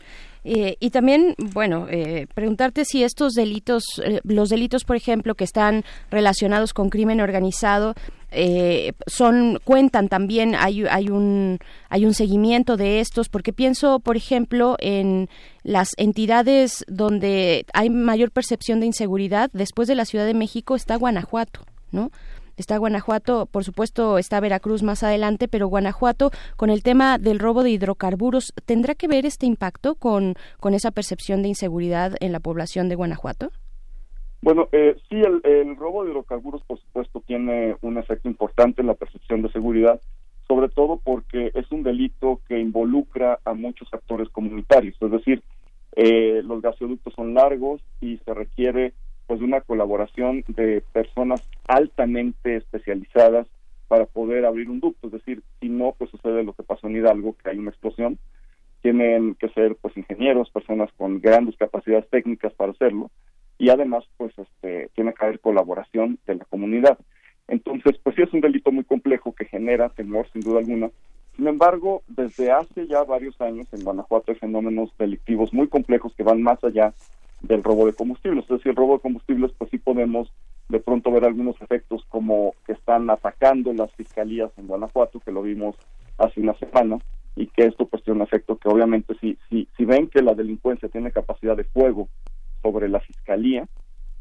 Eh, 0.51 0.79
y 0.81 0.89
también, 0.89 1.35
bueno, 1.37 1.87
eh, 1.91 2.27
preguntarte 2.35 2.87
si 2.87 3.05
estos 3.05 3.35
delitos, 3.35 3.85
eh, 4.03 4.21
los 4.25 4.49
delitos, 4.49 4.85
por 4.85 4.97
ejemplo, 4.97 5.35
que 5.35 5.45
están 5.45 5.85
relacionados 6.11 6.73
con 6.73 6.89
crimen 6.89 7.21
organizado, 7.21 7.95
eh, 8.31 8.93
son 9.07 9.59
cuentan 9.63 10.09
también 10.09 10.55
hay 10.55 10.85
hay 10.87 11.09
un 11.09 11.59
hay 11.89 12.05
un 12.05 12.13
seguimiento 12.13 12.77
de 12.77 13.01
estos 13.01 13.31
porque 13.31 13.55
pienso 13.55 14.01
por 14.01 14.19
ejemplo 14.19 14.77
en 14.81 15.31
las 15.63 15.93
entidades 15.97 16.85
donde 16.89 17.65
hay 17.73 17.89
mayor 17.89 18.31
percepción 18.31 18.81
de 18.81 18.87
inseguridad 18.87 19.49
después 19.55 19.89
de 19.89 19.95
la 19.95 20.05
Ciudad 20.05 20.27
de 20.27 20.35
México 20.35 20.77
está 20.77 20.97
Guanajuato 20.97 21.61
no 21.91 22.11
Está 22.59 22.77
Guanajuato, 22.77 23.47
por 23.47 23.63
supuesto 23.63 24.19
está 24.19 24.41
Veracruz 24.41 24.83
más 24.83 25.05
adelante, 25.05 25.47
pero 25.47 25.69
Guanajuato 25.69 26.33
con 26.57 26.71
el 26.71 26.83
tema 26.83 27.17
del 27.17 27.39
robo 27.39 27.63
de 27.63 27.71
hidrocarburos, 27.71 28.53
¿tendrá 28.67 28.97
que 28.97 29.07
ver 29.07 29.27
este 29.27 29.47
impacto 29.47 29.95
con, 29.95 30.35
con 30.59 30.75
esa 30.75 30.91
percepción 30.91 31.41
de 31.43 31.49
inseguridad 31.51 32.17
en 32.19 32.33
la 32.33 32.41
población 32.41 32.89
de 32.89 32.97
Guanajuato? 32.97 33.53
Bueno, 34.43 34.69
eh, 34.73 34.97
sí, 35.09 35.23
el, 35.23 35.77
robo 35.77 36.03
de 36.03 36.11
hidrocarburos, 36.11 36.65
por 36.65 36.81
supuesto, 36.81 37.23
tiene 37.25 37.77
un 37.81 37.97
efecto 37.97 38.29
importante 38.29 38.81
en 38.81 38.89
la 38.89 38.95
percepción 38.95 39.43
de 39.43 39.53
seguridad, 39.53 40.01
sobre 40.49 40.69
todo 40.69 40.97
porque 40.97 41.53
es 41.55 41.71
un 41.71 41.85
delito 41.85 42.41
que 42.49 42.59
involucra 42.59 43.39
a 43.45 43.55
muchos 43.55 43.87
actores 43.93 44.29
comunitarios, 44.31 44.97
es 45.01 45.11
decir, 45.13 45.45
eh, 45.95 46.43
los 46.43 46.61
gasoductos 46.61 47.15
son 47.15 47.35
largos 47.35 47.81
y 48.01 48.17
se 48.19 48.35
requiere 48.35 48.95
pues 49.29 49.43
una 49.43 49.61
colaboración 49.61 50.43
de 50.49 50.83
personas 50.93 51.47
altamente 51.69 52.57
especializadas 52.57 53.47
para 53.87 54.07
poder 54.07 54.47
abrir 54.47 54.71
un 54.71 54.81
ducto, 54.81 55.07
es 55.07 55.13
decir, 55.13 55.43
si 55.61 55.69
no, 55.69 55.95
pues 55.97 56.11
sucede 56.11 56.43
lo 56.43 56.55
que 56.55 56.63
pasó 56.63 56.87
en 56.87 56.97
Hidalgo, 56.97 57.37
que 57.37 57.51
hay 57.51 57.59
una 57.59 57.71
explosión, 57.71 58.19
tienen 58.81 59.35
que 59.35 59.51
ser 59.51 59.77
pues 59.77 59.95
ingenieros, 59.99 60.51
personas 60.51 60.91
con 60.97 61.21
grandes 61.21 61.57
capacidades 61.59 62.09
técnicas 62.09 62.55
para 62.55 62.73
hacerlo, 62.73 63.11
y 63.59 63.69
además 63.69 64.05
pues 64.17 64.33
este 64.39 64.89
tiene 64.95 65.13
que 65.13 65.25
haber 65.27 65.41
colaboración 65.41 66.19
de 66.27 66.37
la 66.37 66.45
comunidad. 66.47 66.99
Entonces, 67.49 67.99
pues 68.03 68.17
sí 68.17 68.23
es 68.23 68.33
un 68.33 68.41
delito 68.41 68.73
muy 68.73 68.85
complejo 68.85 69.35
que 69.35 69.45
genera 69.45 69.91
temor 69.91 70.27
sin 70.33 70.41
duda 70.41 70.61
alguna. 70.61 70.91
Sin 71.37 71.47
embargo, 71.47 72.03
desde 72.09 72.51
hace 72.51 72.87
ya 72.87 73.05
varios 73.05 73.39
años 73.43 73.67
en 73.73 73.85
Guanajuato 73.85 74.33
hay 74.33 74.39
fenómenos 74.39 74.91
delictivos 74.99 75.53
muy 75.53 75.69
complejos 75.69 76.15
que 76.15 76.23
van 76.23 76.43
más 76.43 76.63
allá 76.65 76.95
del 77.49 77.65
robo 77.65 77.87
de 77.87 77.95
combustibles. 77.95 78.45
Es 78.45 78.51
decir, 78.51 78.71
el 78.71 78.77
robo 78.77 78.95
de 78.95 79.01
combustibles, 79.01 79.51
pues 79.57 79.71
sí 79.71 79.79
podemos 79.79 80.31
de 80.69 80.81
pronto 80.81 81.11
ver 81.11 81.25
algunos 81.25 81.61
efectos 81.63 82.05
como 82.09 82.55
que 82.67 82.73
están 82.73 83.09
atacando 83.09 83.73
las 83.73 83.91
fiscalías 83.95 84.51
en 84.59 84.67
Guanajuato, 84.67 85.19
que 85.21 85.33
lo 85.33 85.43
vimos 85.43 85.75
hace 86.19 86.41
una 86.41 86.55
semana, 86.59 86.99
y 87.37 87.47
que 87.47 87.65
esto 87.65 87.87
pues 87.87 88.03
tiene 88.03 88.21
un 88.21 88.27
efecto 88.27 88.57
que 88.57 88.69
obviamente 88.69 89.15
si, 89.21 89.39
si, 89.49 89.69
si 89.77 89.85
ven 89.85 90.09
que 90.09 90.23
la 90.23 90.35
delincuencia 90.35 90.89
tiene 90.89 91.11
capacidad 91.11 91.57
de 91.57 91.65
fuego 91.65 92.09
sobre 92.63 92.89
la 92.89 93.01
fiscalía, 93.01 93.67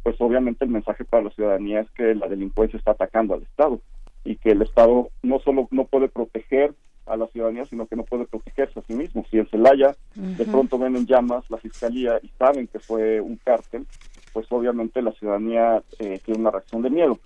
pues 0.04 0.16
obviamente 0.20 0.64
el 0.64 0.72
mensaje 0.72 1.04
para 1.04 1.24
la 1.24 1.32
ciudadanía 1.32 1.82
es 1.82 1.92
que 1.92 2.16
la 2.16 2.28
delincuencia 2.28 2.78
está 2.78 2.92
atacando 2.92 3.34
al 3.34 3.42
Estado 3.42 3.82
y 4.24 4.38
que 4.38 4.52
el 4.52 4.62
Estado 4.62 5.10
no 5.24 5.40
solo 5.40 5.68
no 5.72 5.86
puede 5.86 6.08
proteger 6.08 6.76
a 7.08 7.18
la 7.18 7.28
ciudadanía, 7.28 7.66
sino 7.66 7.86
que 7.88 7.96
no 7.96 8.04
puede 8.04 8.26
protegerse 8.26 8.80
a 8.80 8.84
sí 8.84 8.94
mismo. 8.94 9.26
Si 9.30 9.38
en 9.38 9.48
Celaya 9.48 9.96
de 10.16 10.46
pronto 10.46 10.78
ven 10.78 10.96
en 10.96 11.06
llamas 11.06 11.50
la 11.50 11.58
fiscalía 11.58 12.20
y 12.22 12.28
saben 12.38 12.68
que 12.68 12.80
fue 12.80 13.20
un 13.22 13.38
cártel, 13.38 13.86
pues 14.34 14.46
obviamente 14.52 15.02
la 15.02 15.12
ciudadanía 15.14 15.82
eh, 16.00 16.20
tiene 16.26 16.40
una 16.42 16.52
reacción 16.52 16.82
de 16.82 16.90
miedo. 16.90 17.18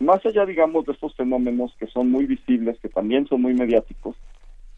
Más 0.00 0.24
allá, 0.26 0.44
digamos, 0.44 0.84
de 0.86 0.92
estos 0.92 1.14
fenómenos 1.14 1.74
que 1.78 1.86
son 1.86 2.10
muy 2.10 2.26
visibles, 2.26 2.78
que 2.80 2.88
también 2.88 3.26
son 3.26 3.40
muy 3.42 3.54
mediáticos, 3.54 4.16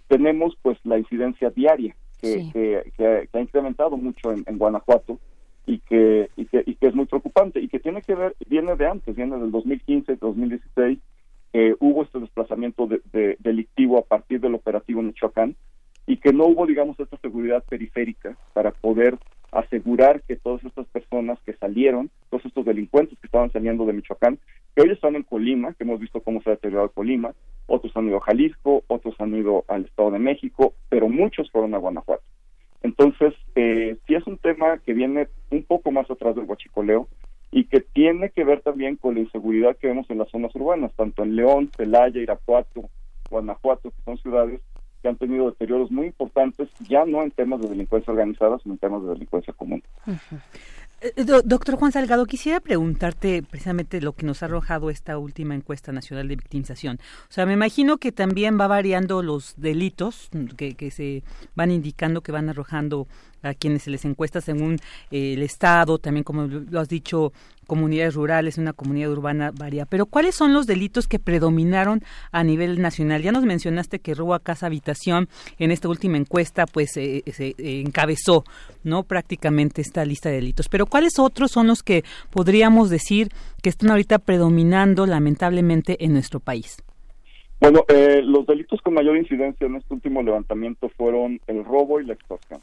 tenemos 0.08 0.56
pues 0.62 0.78
la 0.84 0.98
incidencia 0.98 1.50
diaria 1.50 1.94
que, 2.20 2.26
Sí. 2.40 2.50
que, 2.52 2.92
que- 2.96 3.28
que 3.30 3.38
ha 3.38 3.40
incrementado 3.40 3.96
mucho 3.96 4.32
en, 4.32 4.44
en 4.46 4.58
Guanajuato 4.58 5.18
y 5.66 5.78
que, 5.80 6.30
y 6.36 6.46
que 6.46 6.62
y 6.66 6.74
que 6.76 6.86
es 6.88 6.94
muy 6.94 7.04
preocupante 7.06 7.60
y 7.60 7.68
que 7.68 7.78
tiene 7.78 8.00
que 8.02 8.14
ver 8.14 8.34
viene 8.48 8.74
de 8.74 8.86
antes 8.86 9.14
viene 9.14 9.38
del 9.38 9.50
2015 9.50 10.16
2016 10.16 10.98
eh, 11.52 11.74
hubo 11.80 12.02
este 12.02 12.20
desplazamiento 12.20 12.86
de- 12.86 13.00
de- 13.12 13.36
delictivo 13.40 13.98
a 13.98 14.02
partir 14.02 14.40
del 14.40 14.54
operativo 14.54 15.02
Michoacán 15.02 15.56
y 16.06 16.18
que 16.18 16.32
no 16.32 16.44
hubo 16.46 16.66
digamos 16.66 16.98
esta 17.00 17.16
seguridad 17.18 17.64
periférica 17.68 18.36
para 18.52 18.70
poder 18.70 19.18
asegurar 19.50 20.22
que 20.22 20.36
todas 20.36 20.62
estas 20.64 20.86
personas 20.88 21.38
que 21.46 21.54
salieron 21.54 22.10
todos 22.30 22.44
estos 22.44 22.64
delincuentes 22.66 23.18
que 23.18 23.26
estaban 23.26 23.50
saliendo 23.50 23.86
de 23.86 23.94
Michoacán 23.94 24.38
que 24.74 24.82
hoy 24.82 24.90
están 24.90 25.16
en 25.16 25.22
Colima 25.22 25.72
que 25.74 25.84
hemos 25.84 26.00
visto 26.00 26.20
cómo 26.20 26.42
se 26.42 26.50
ha 26.50 26.52
deteriorado 26.54 26.90
Colima 26.90 27.32
otros 27.66 27.96
han 27.96 28.08
ido 28.08 28.18
a 28.18 28.20
Jalisco 28.20 28.84
otros 28.86 29.14
han 29.18 29.34
ido 29.34 29.64
al 29.68 29.86
Estado 29.86 30.10
de 30.10 30.18
México 30.18 30.74
pero 30.90 31.08
muchos 31.08 31.50
fueron 31.50 31.74
a 31.74 31.78
Guanajuato. 31.78 32.22
Entonces, 32.82 33.34
eh, 33.56 33.96
sí 34.06 34.14
es 34.14 34.24
un 34.26 34.38
tema 34.38 34.78
que 34.78 34.92
viene 34.94 35.26
un 35.50 35.64
poco 35.64 35.90
más 35.90 36.08
atrás 36.10 36.36
del 36.36 36.44
huachicoleo 36.44 37.08
y 37.50 37.64
que 37.64 37.80
tiene 37.80 38.30
que 38.30 38.44
ver 38.44 38.60
también 38.62 38.96
con 38.96 39.14
la 39.14 39.20
inseguridad 39.20 39.76
que 39.76 39.86
vemos 39.88 40.08
en 40.10 40.18
las 40.18 40.28
zonas 40.30 40.54
urbanas, 40.54 40.92
tanto 40.96 41.22
en 41.22 41.34
León, 41.36 41.70
Celaya, 41.76 42.20
Irapuato, 42.20 42.90
Guanajuato, 43.30 43.90
que 43.90 44.02
son 44.04 44.18
ciudades 44.18 44.60
que 45.02 45.08
han 45.08 45.16
tenido 45.16 45.46
deterioros 45.50 45.90
muy 45.90 46.06
importantes, 46.06 46.68
ya 46.88 47.04
no 47.04 47.22
en 47.22 47.30
temas 47.30 47.60
de 47.60 47.68
delincuencia 47.68 48.12
organizada, 48.12 48.58
sino 48.62 48.74
en 48.74 48.78
temas 48.78 49.02
de 49.04 49.10
delincuencia 49.10 49.52
común. 49.54 49.82
Eh, 51.00 51.22
do- 51.24 51.42
doctor 51.42 51.76
Juan 51.76 51.92
Salgado, 51.92 52.26
quisiera 52.26 52.58
preguntarte 52.58 53.44
precisamente 53.48 54.00
lo 54.00 54.14
que 54.14 54.26
nos 54.26 54.42
ha 54.42 54.46
arrojado 54.46 54.90
esta 54.90 55.16
última 55.16 55.54
encuesta 55.54 55.92
nacional 55.92 56.26
de 56.26 56.34
victimización. 56.34 56.98
O 57.28 57.32
sea, 57.32 57.46
me 57.46 57.52
imagino 57.52 57.98
que 57.98 58.10
también 58.10 58.58
va 58.60 58.66
variando 58.66 59.22
los 59.22 59.54
delitos 59.56 60.28
que, 60.56 60.74
que 60.74 60.90
se 60.90 61.22
van 61.54 61.70
indicando, 61.70 62.20
que 62.22 62.32
van 62.32 62.48
arrojando 62.48 63.06
a 63.42 63.54
quienes 63.54 63.82
se 63.82 63.90
les 63.90 64.04
encuesta 64.04 64.40
según 64.40 64.74
eh, 65.10 65.34
el 65.34 65.42
Estado, 65.42 65.98
también 65.98 66.24
como 66.24 66.46
lo 66.46 66.80
has 66.80 66.88
dicho, 66.88 67.32
comunidades 67.68 68.14
rurales, 68.14 68.58
una 68.58 68.72
comunidad 68.72 69.12
urbana 69.12 69.52
varía. 69.54 69.84
Pero 69.84 70.06
¿cuáles 70.06 70.34
son 70.34 70.52
los 70.54 70.66
delitos 70.66 71.06
que 71.06 71.18
predominaron 71.18 72.00
a 72.32 72.42
nivel 72.42 72.80
nacional? 72.80 73.22
Ya 73.22 73.30
nos 73.30 73.44
mencionaste 73.44 73.98
que 73.98 74.14
robo 74.14 74.34
a 74.34 74.40
casa 74.40 74.66
habitación 74.66 75.28
en 75.58 75.70
esta 75.70 75.88
última 75.88 76.16
encuesta 76.16 76.66
pues 76.66 76.96
eh, 76.96 77.22
se 77.30 77.48
eh, 77.48 77.54
encabezó, 77.84 78.44
¿no? 78.84 79.02
Prácticamente 79.02 79.82
esta 79.82 80.04
lista 80.04 80.30
de 80.30 80.36
delitos. 80.36 80.68
Pero 80.68 80.86
¿cuáles 80.86 81.18
otros 81.18 81.50
son 81.50 81.66
los 81.66 81.82
que 81.82 82.04
podríamos 82.30 82.88
decir 82.88 83.28
que 83.62 83.68
están 83.68 83.90
ahorita 83.90 84.18
predominando 84.18 85.06
lamentablemente 85.06 86.02
en 86.02 86.14
nuestro 86.14 86.40
país? 86.40 86.82
Bueno, 87.60 87.84
eh, 87.88 88.22
los 88.24 88.46
delitos 88.46 88.80
con 88.80 88.94
mayor 88.94 89.16
incidencia 89.16 89.66
en 89.66 89.76
este 89.76 89.92
último 89.92 90.22
levantamiento 90.22 90.88
fueron 90.96 91.40
el 91.48 91.64
robo 91.64 92.00
y 92.00 92.06
la 92.06 92.14
extorsión. 92.14 92.60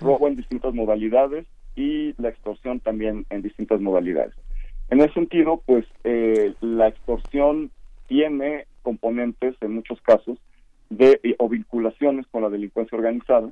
Robo 0.00 0.28
en 0.28 0.36
distintas 0.36 0.74
modalidades 0.74 1.46
y 1.76 2.14
la 2.20 2.28
extorsión 2.28 2.80
también 2.80 3.26
en 3.30 3.42
distintas 3.42 3.80
modalidades. 3.80 4.34
En 4.88 5.00
ese 5.00 5.14
sentido, 5.14 5.62
pues 5.64 5.86
eh, 6.04 6.54
la 6.60 6.88
extorsión 6.88 7.70
tiene 8.08 8.66
componentes 8.82 9.54
en 9.60 9.74
muchos 9.74 10.00
casos 10.02 10.38
de 10.88 11.20
o 11.38 11.48
vinculaciones 11.48 12.26
con 12.26 12.42
la 12.42 12.50
delincuencia 12.50 12.98
organizada, 12.98 13.50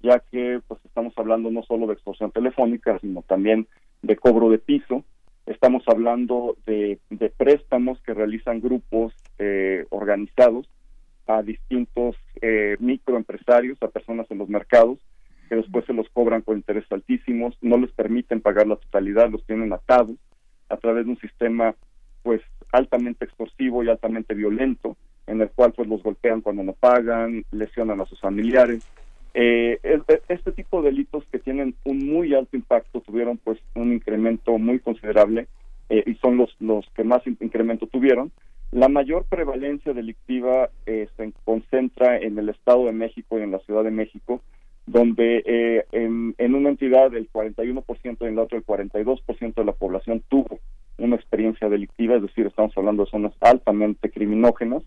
ya 0.00 0.20
que 0.30 0.60
pues 0.68 0.80
estamos 0.84 1.12
hablando 1.16 1.50
no 1.50 1.62
solo 1.64 1.86
de 1.86 1.94
extorsión 1.94 2.30
telefónica, 2.30 2.98
sino 3.00 3.22
también 3.22 3.66
de 4.02 4.16
cobro 4.16 4.48
de 4.48 4.58
piso, 4.58 5.02
estamos 5.46 5.82
hablando 5.88 6.56
de, 6.66 7.00
de 7.10 7.30
préstamos 7.30 8.00
que 8.02 8.14
realizan 8.14 8.60
grupos 8.60 9.12
eh, 9.38 9.86
organizados 9.90 10.68
a 11.26 11.42
distintos 11.42 12.16
eh, 12.40 12.76
microempresarios, 12.78 13.82
a 13.82 13.88
personas 13.88 14.30
en 14.30 14.38
los 14.38 14.48
mercados, 14.48 14.98
que 15.46 15.56
después 15.56 15.84
se 15.86 15.92
los 15.92 16.08
cobran 16.10 16.42
con 16.42 16.56
intereses 16.56 16.90
altísimos, 16.90 17.56
no 17.60 17.78
les 17.78 17.90
permiten 17.92 18.40
pagar 18.40 18.66
la 18.66 18.76
totalidad, 18.76 19.30
los 19.30 19.44
tienen 19.46 19.72
atados 19.72 20.16
a 20.68 20.76
través 20.76 21.04
de 21.04 21.12
un 21.12 21.18
sistema 21.18 21.74
pues 22.22 22.42
altamente 22.72 23.24
extorsivo 23.24 23.82
y 23.82 23.88
altamente 23.88 24.34
violento, 24.34 24.96
en 25.26 25.40
el 25.40 25.50
cual 25.50 25.72
pues 25.72 25.88
los 25.88 26.02
golpean 26.02 26.40
cuando 26.40 26.62
no 26.62 26.72
pagan, 26.72 27.44
lesionan 27.52 28.00
a 28.00 28.06
sus 28.06 28.20
familiares. 28.20 28.84
Eh, 29.34 29.78
este 30.28 30.52
tipo 30.52 30.80
de 30.80 30.90
delitos 30.90 31.24
que 31.30 31.38
tienen 31.38 31.74
un 31.84 32.06
muy 32.06 32.34
alto 32.34 32.56
impacto 32.56 33.00
tuvieron 33.00 33.36
pues 33.38 33.58
un 33.74 33.92
incremento 33.92 34.56
muy 34.58 34.78
considerable 34.78 35.46
eh, 35.90 36.02
y 36.06 36.14
son 36.14 36.36
los, 36.36 36.56
los 36.58 36.86
que 36.94 37.04
más 37.04 37.26
incremento 37.26 37.86
tuvieron. 37.86 38.32
La 38.72 38.88
mayor 38.88 39.24
prevalencia 39.26 39.92
delictiva 39.92 40.70
eh, 40.86 41.08
se 41.16 41.32
concentra 41.44 42.18
en 42.18 42.38
el 42.38 42.48
Estado 42.48 42.86
de 42.86 42.92
México 42.92 43.38
y 43.38 43.42
en 43.42 43.52
la 43.52 43.60
Ciudad 43.60 43.84
de 43.84 43.90
México, 43.90 44.40
donde 44.86 45.42
eh, 45.44 45.84
en, 45.92 46.34
en, 46.38 46.54
una 46.54 46.68
entidad 46.70 47.14
el 47.14 47.30
41% 47.30 48.16
y 48.20 48.24
en 48.24 48.36
la 48.36 48.42
otra 48.42 48.58
el 48.58 48.64
42% 48.64 49.54
de 49.54 49.64
la 49.64 49.72
población 49.72 50.22
tuvo 50.28 50.60
una 50.98 51.16
experiencia 51.16 51.68
delictiva, 51.68 52.16
es 52.16 52.22
decir, 52.22 52.46
estamos 52.46 52.72
hablando 52.76 53.04
de 53.04 53.10
zonas 53.10 53.32
altamente 53.40 54.10
criminógenas. 54.10 54.82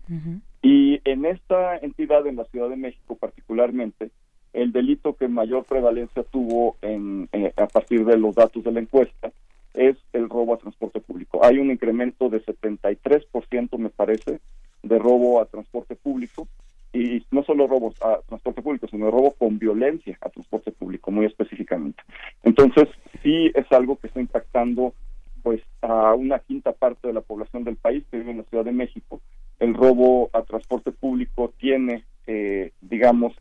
Y 0.62 1.00
en 1.04 1.24
esta 1.24 1.76
entidad, 1.76 2.26
en 2.26 2.36
la 2.36 2.44
Ciudad 2.46 2.68
de 2.68 2.76
México 2.76 3.16
particularmente, 3.16 4.10
el 4.52 4.72
delito 4.72 5.14
que 5.14 5.28
mayor 5.28 5.64
prevalencia 5.64 6.24
tuvo 6.24 6.76
en, 6.82 7.28
eh, 7.32 7.52
a 7.56 7.66
partir 7.66 8.04
de 8.04 8.18
los 8.18 8.34
datos 8.34 8.64
de 8.64 8.72
la 8.72 8.80
encuesta 8.80 9.30
es 9.74 9.96
el 10.12 10.28
robo 10.28 10.54
a 10.54 10.58
transporte 10.58 11.00
público. 11.00 11.44
Hay 11.44 11.58
un 11.58 11.70
incremento 11.70 12.28
de 12.28 12.44
73%, 12.44 13.78
me 13.78 13.90
parece, 13.90 14.40
de 14.82 14.98
robo 14.98 15.40
a 15.40 15.44
transporte 15.44 15.94
público 15.94 16.48
y 16.92 17.24
no 17.30 17.42
solo 17.44 17.66
robos 17.66 17.94
a 18.02 18.20
transporte 18.26 18.62
público, 18.62 18.88
sino 18.88 19.10
robo 19.10 19.32
con 19.32 19.58
violencia 19.58 20.18
a 20.20 20.28
transporte 20.28 20.72
público, 20.72 21.10
muy 21.10 21.26
específicamente. 21.26 22.02
Entonces, 22.42 22.88
sí 23.22 23.50
es 23.54 23.70
algo 23.70 23.96
que 23.96 24.08
está 24.08 24.20
impactando 24.20 24.94
pues 25.42 25.62
a 25.82 26.14
una 26.14 26.38
quinta 26.40 26.72
parte 26.72 27.08
de 27.08 27.14
la 27.14 27.22
población 27.22 27.64
del 27.64 27.76
país 27.76 28.04
que 28.10 28.18
vive 28.18 28.32
en 28.32 28.38
la 28.38 28.44
Ciudad 28.44 28.64
de 28.64 28.72
México. 28.72 29.20
El 29.58 29.74
robo 29.74 30.30
a 30.32 30.42
transporte 30.42 30.90
público 30.90 31.52
tiene, 31.58 32.04
eh, 32.26 32.72
digamos, 32.80 33.34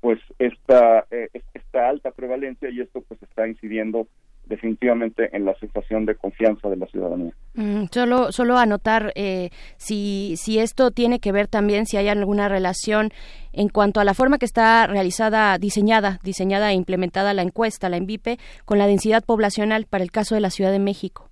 pues 0.00 0.18
esta, 0.38 1.06
eh, 1.10 1.28
esta 1.54 1.88
alta 1.88 2.10
prevalencia 2.10 2.70
y 2.70 2.80
esto 2.80 3.02
pues 3.02 3.22
está 3.22 3.48
incidiendo 3.48 4.06
definitivamente 4.46 5.36
en 5.36 5.44
la 5.44 5.54
sensación 5.58 6.06
de 6.06 6.14
confianza 6.14 6.68
de 6.68 6.76
la 6.76 6.86
ciudadanía. 6.86 7.32
Mm, 7.54 7.84
solo, 7.90 8.32
solo 8.32 8.56
anotar 8.56 9.12
eh, 9.14 9.50
si, 9.76 10.34
si 10.36 10.58
esto 10.58 10.90
tiene 10.90 11.20
que 11.20 11.32
ver 11.32 11.48
también, 11.48 11.86
si 11.86 11.96
hay 11.96 12.08
alguna 12.08 12.48
relación 12.48 13.10
en 13.52 13.68
cuanto 13.68 14.00
a 14.00 14.04
la 14.04 14.14
forma 14.14 14.38
que 14.38 14.46
está 14.46 14.86
realizada, 14.86 15.58
diseñada, 15.58 16.18
diseñada 16.22 16.70
e 16.70 16.74
implementada 16.74 17.34
la 17.34 17.42
encuesta, 17.42 17.88
la 17.88 17.96
ENVIPE, 17.96 18.38
con 18.64 18.78
la 18.78 18.86
densidad 18.86 19.24
poblacional 19.24 19.86
para 19.86 20.04
el 20.04 20.10
caso 20.10 20.34
de 20.34 20.40
la 20.40 20.50
Ciudad 20.50 20.70
de 20.70 20.78
México. 20.78 21.28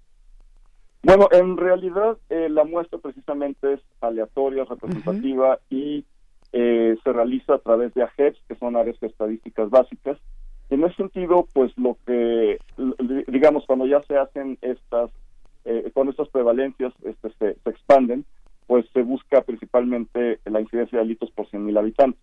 Bueno, 1.02 1.28
en 1.32 1.58
realidad 1.58 2.16
eh, 2.30 2.48
la 2.48 2.64
muestra 2.64 2.98
precisamente 2.98 3.74
es 3.74 3.80
aleatoria, 4.00 4.64
representativa 4.64 5.58
y 5.68 6.06
eh, 6.52 6.96
se 7.04 7.12
realiza 7.12 7.54
a 7.54 7.58
través 7.58 7.92
de 7.94 8.04
AGEPS, 8.04 8.40
que 8.48 8.54
son 8.56 8.76
áreas 8.76 8.96
estadísticas 9.02 9.68
básicas, 9.68 10.18
en 10.74 10.84
ese 10.84 10.96
sentido, 10.96 11.46
pues 11.52 11.72
lo 11.76 11.96
que, 12.06 12.58
digamos, 13.28 13.64
cuando 13.66 13.86
ya 13.86 14.02
se 14.02 14.16
hacen 14.16 14.58
estas, 14.60 15.10
eh, 15.64 15.90
cuando 15.94 16.10
estas 16.10 16.28
prevalencias 16.28 16.92
este, 17.04 17.30
se, 17.38 17.70
expanden, 17.70 18.24
pues 18.66 18.86
se 18.92 19.02
busca 19.02 19.42
principalmente 19.42 20.40
la 20.44 20.60
incidencia 20.60 20.98
de 20.98 21.04
delitos 21.04 21.30
por 21.30 21.46
100.000 21.48 21.78
habitantes. 21.78 22.20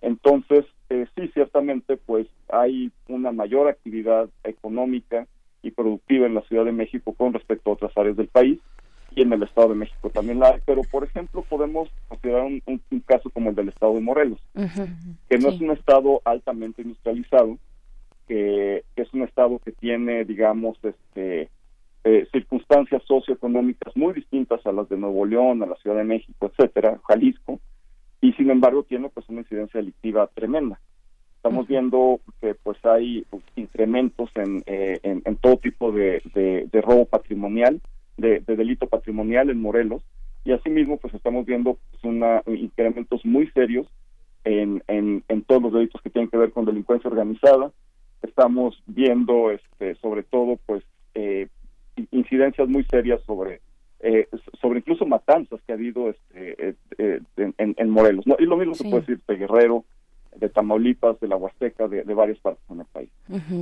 Entonces, 0.00 0.64
eh, 0.90 1.06
sí, 1.14 1.28
ciertamente, 1.34 1.96
pues 1.96 2.26
hay 2.48 2.90
una 3.08 3.32
mayor 3.32 3.68
actividad 3.68 4.28
económica 4.44 5.26
y 5.62 5.70
productiva 5.70 6.26
en 6.26 6.34
la 6.34 6.42
Ciudad 6.42 6.64
de 6.64 6.72
México 6.72 7.14
con 7.14 7.32
respecto 7.32 7.70
a 7.70 7.74
otras 7.74 7.96
áreas 7.96 8.16
del 8.16 8.28
país 8.28 8.60
y 9.14 9.22
en 9.22 9.32
el 9.32 9.42
Estado 9.42 9.70
de 9.70 9.74
México 9.74 10.10
también 10.10 10.40
la 10.40 10.48
hay, 10.48 10.60
pero 10.64 10.82
por 10.90 11.04
ejemplo 11.04 11.42
podemos 11.42 11.88
considerar 12.08 12.44
un, 12.44 12.82
caso 13.06 13.30
como 13.30 13.50
el 13.50 13.56
del 13.56 13.68
Estado 13.68 13.94
de 13.94 14.00
Morelos, 14.00 14.40
que 15.28 15.38
no 15.38 15.48
es 15.50 15.60
un 15.60 15.70
Estado 15.70 16.20
altamente 16.24 16.82
industrializado, 16.82 17.58
que, 18.32 18.84
es 18.96 19.12
un 19.12 19.22
Estado 19.22 19.58
que 19.58 19.72
tiene, 19.72 20.24
digamos, 20.24 20.78
este 20.82 21.50
eh, 22.04 22.26
circunstancias 22.32 23.02
socioeconómicas 23.06 23.96
muy 23.96 24.12
distintas 24.14 24.64
a 24.66 24.72
las 24.72 24.88
de 24.88 24.96
Nuevo 24.96 25.24
León, 25.24 25.62
a 25.62 25.66
la 25.66 25.76
Ciudad 25.76 25.96
de 25.96 26.04
México, 26.04 26.50
etcétera, 26.50 26.98
Jalisco, 27.06 27.60
y 28.20 28.32
sin 28.32 28.50
embargo 28.50 28.82
tiene 28.84 29.08
pues 29.10 29.28
una 29.28 29.40
incidencia 29.40 29.78
delictiva 29.78 30.28
tremenda. 30.34 30.80
Estamos 31.36 31.68
viendo 31.68 32.20
que 32.40 32.54
pues 32.54 32.78
hay 32.84 33.24
pues, 33.30 33.42
incrementos 33.56 34.30
en, 34.36 34.62
eh, 34.66 34.98
en, 35.02 35.36
todo 35.36 35.58
tipo 35.58 35.92
de, 35.92 36.22
de 36.34 36.80
robo 36.80 37.04
patrimonial, 37.04 37.80
de, 38.16 38.40
delito 38.40 38.86
patrimonial 38.86 39.50
en 39.50 39.60
Morelos 39.60 40.02
y 40.44 40.52
asimismo 40.52 40.96
pues 40.96 41.14
estamos 41.14 41.46
viendo 41.46 41.78
pues, 41.90 42.04
una, 42.04 42.42
incrementos 42.46 43.24
muy 43.24 43.48
serios 43.48 43.86
en, 44.44 44.82
en, 44.88 45.42
todos 45.42 45.62
los 45.62 45.72
delitos 45.72 46.00
que 46.02 46.10
tienen 46.10 46.30
que 46.30 46.36
ver 46.36 46.52
con 46.52 46.64
delincuencia 46.64 47.10
organizada 47.10 47.72
estamos 48.22 48.82
viendo 48.86 49.50
este 49.50 49.94
sobre 49.96 50.22
todo 50.22 50.58
pues 50.66 50.82
eh, 51.14 51.48
incidencias 52.10 52.68
muy 52.68 52.84
serias 52.84 53.20
sobre 53.24 53.60
eh, 54.00 54.28
sobre 54.60 54.80
incluso 54.80 55.06
matanzas 55.06 55.60
que 55.66 55.72
ha 55.72 55.76
habido 55.76 56.10
este, 56.10 56.76
eh, 56.98 57.20
en, 57.36 57.74
en, 57.76 57.90
Morelos 57.90 58.24
y 58.38 58.44
lo 58.44 58.56
mismo 58.56 58.74
se 58.74 58.84
puede 58.84 59.00
decir 59.00 59.20
de 59.28 59.36
Guerrero 59.36 59.84
de 60.36 60.48
Tamaulipas, 60.48 61.20
de 61.20 61.28
la 61.28 61.36
Huasteca, 61.36 61.88
de, 61.88 62.02
varias 62.14 62.38
partes 62.38 62.62
en 62.70 62.80
el 62.80 62.86
país. 62.86 63.10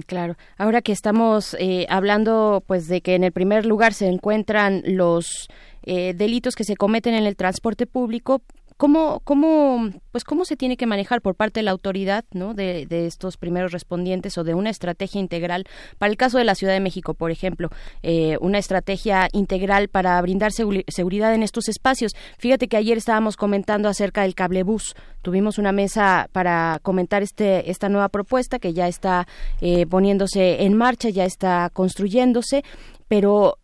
claro. 0.07 0.37
Ahora 0.57 0.83
que 0.83 0.93
estamos 0.93 1.57
eh, 1.59 1.87
hablando, 1.89 2.63
pues, 2.67 2.89
de 2.89 3.01
que 3.01 3.15
en 3.15 3.25
el 3.25 3.33
primer 3.33 3.67
lugar 3.67 3.93
se 3.93 4.07
encuentran 4.07 4.83
los 4.85 5.49
eh, 5.83 6.15
delitos 6.15 6.55
que 6.55 6.65
se 6.65 6.77
cometen 6.77 7.15
en 7.15 7.27
el 7.27 7.37
transporte 7.37 7.87
público, 7.87 8.43
¿Cómo, 8.81 9.21
cómo, 9.25 9.91
pues 10.11 10.25
cómo 10.25 10.47
se 10.47 10.57
tiene 10.57 10.79
que 10.79 10.87
manejar 10.87 11.21
por 11.21 11.35
parte 11.35 11.61
de 11.61 11.65
la 11.65 11.71
autoridad 11.71 12.25
¿no? 12.33 12.55
de, 12.55 12.87
estos 12.89 13.37
primeros 13.37 13.73
respondientes 13.73 14.39
o 14.39 14.43
de 14.43 14.55
una 14.55 14.71
estrategia 14.71 15.21
integral? 15.21 15.67
Para 15.99 16.11
el 16.11 16.17
caso 16.17 16.39
de 16.39 16.45
la 16.45 16.55
Ciudad 16.55 16.73
de 16.73 16.81
México, 16.81 17.13
por 17.13 17.31
ejemplo, 17.31 17.69
eh, 18.03 18.39
una 18.41 18.57
estrategia 18.57 19.29
integral 19.33 19.89
para 19.89 20.19
brindar 20.23 20.53
seguridad 20.53 21.35
en 21.35 21.43
estos 21.43 21.69
espacios. 21.69 22.13
Fíjate 22.39 22.69
que 22.69 22.79
ayer 22.79 22.97
estábamos 22.97 23.37
comentando 23.37 23.87
acerca 23.87 24.23
del 24.23 24.35
cablebús. 24.35 24.95
Tuvimos 25.21 25.59
una 25.59 25.73
mesa 25.73 26.31
para 26.33 26.79
comentar 26.81 27.23
este, 27.23 27.71
esta 27.71 27.91
nueva 27.91 28.09
propuesta 28.09 28.59
que 28.59 28.73
ya 28.73 28.89
está 28.89 29.29
eh, 29.61 29.85
poniéndose 29.85 30.63
en 30.63 30.75
marcha, 30.75 31.11
ya 31.11 31.27
está 31.27 31.69
construyéndose 31.75 32.63
pero 33.11 33.59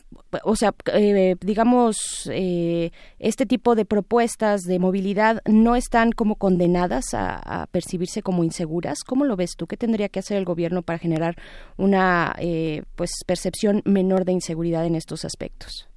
o 0.45 0.57
sea, 0.57 0.75
eh, 0.93 1.37
digamos, 1.41 2.31
eh, 2.33 2.91
este 3.19 3.47
tipo 3.47 3.75
de 3.75 3.85
propuestas 3.85 4.63
de 4.63 4.79
movilidad 4.79 5.41
no 5.47 5.77
están 5.77 6.13
como 6.13 6.37
condenadas 6.37 7.15
a, 7.15 7.67
percibirse 7.71 8.23
como 8.23 8.45
inseguras. 8.45 9.05
¿Cómo 9.05 9.25
lo 9.25 9.37
ves 9.37 9.57
tú? 9.57 9.67
¿Qué 9.67 9.77
tendría 9.77 10.09
que 10.09 10.21
hacer 10.21 10.37
el 10.37 10.45
gobierno 10.45 10.83
para 10.83 10.99
generar 10.99 11.37
una 11.77 12.35
eh, 12.39 12.83
pues 12.95 13.11
percepción 13.27 13.83
menor 13.85 14.25
de 14.25 14.33
inseguridad 14.33 14.87
en 14.87 14.95
estos 14.95 15.25
aspectos? 15.25 15.89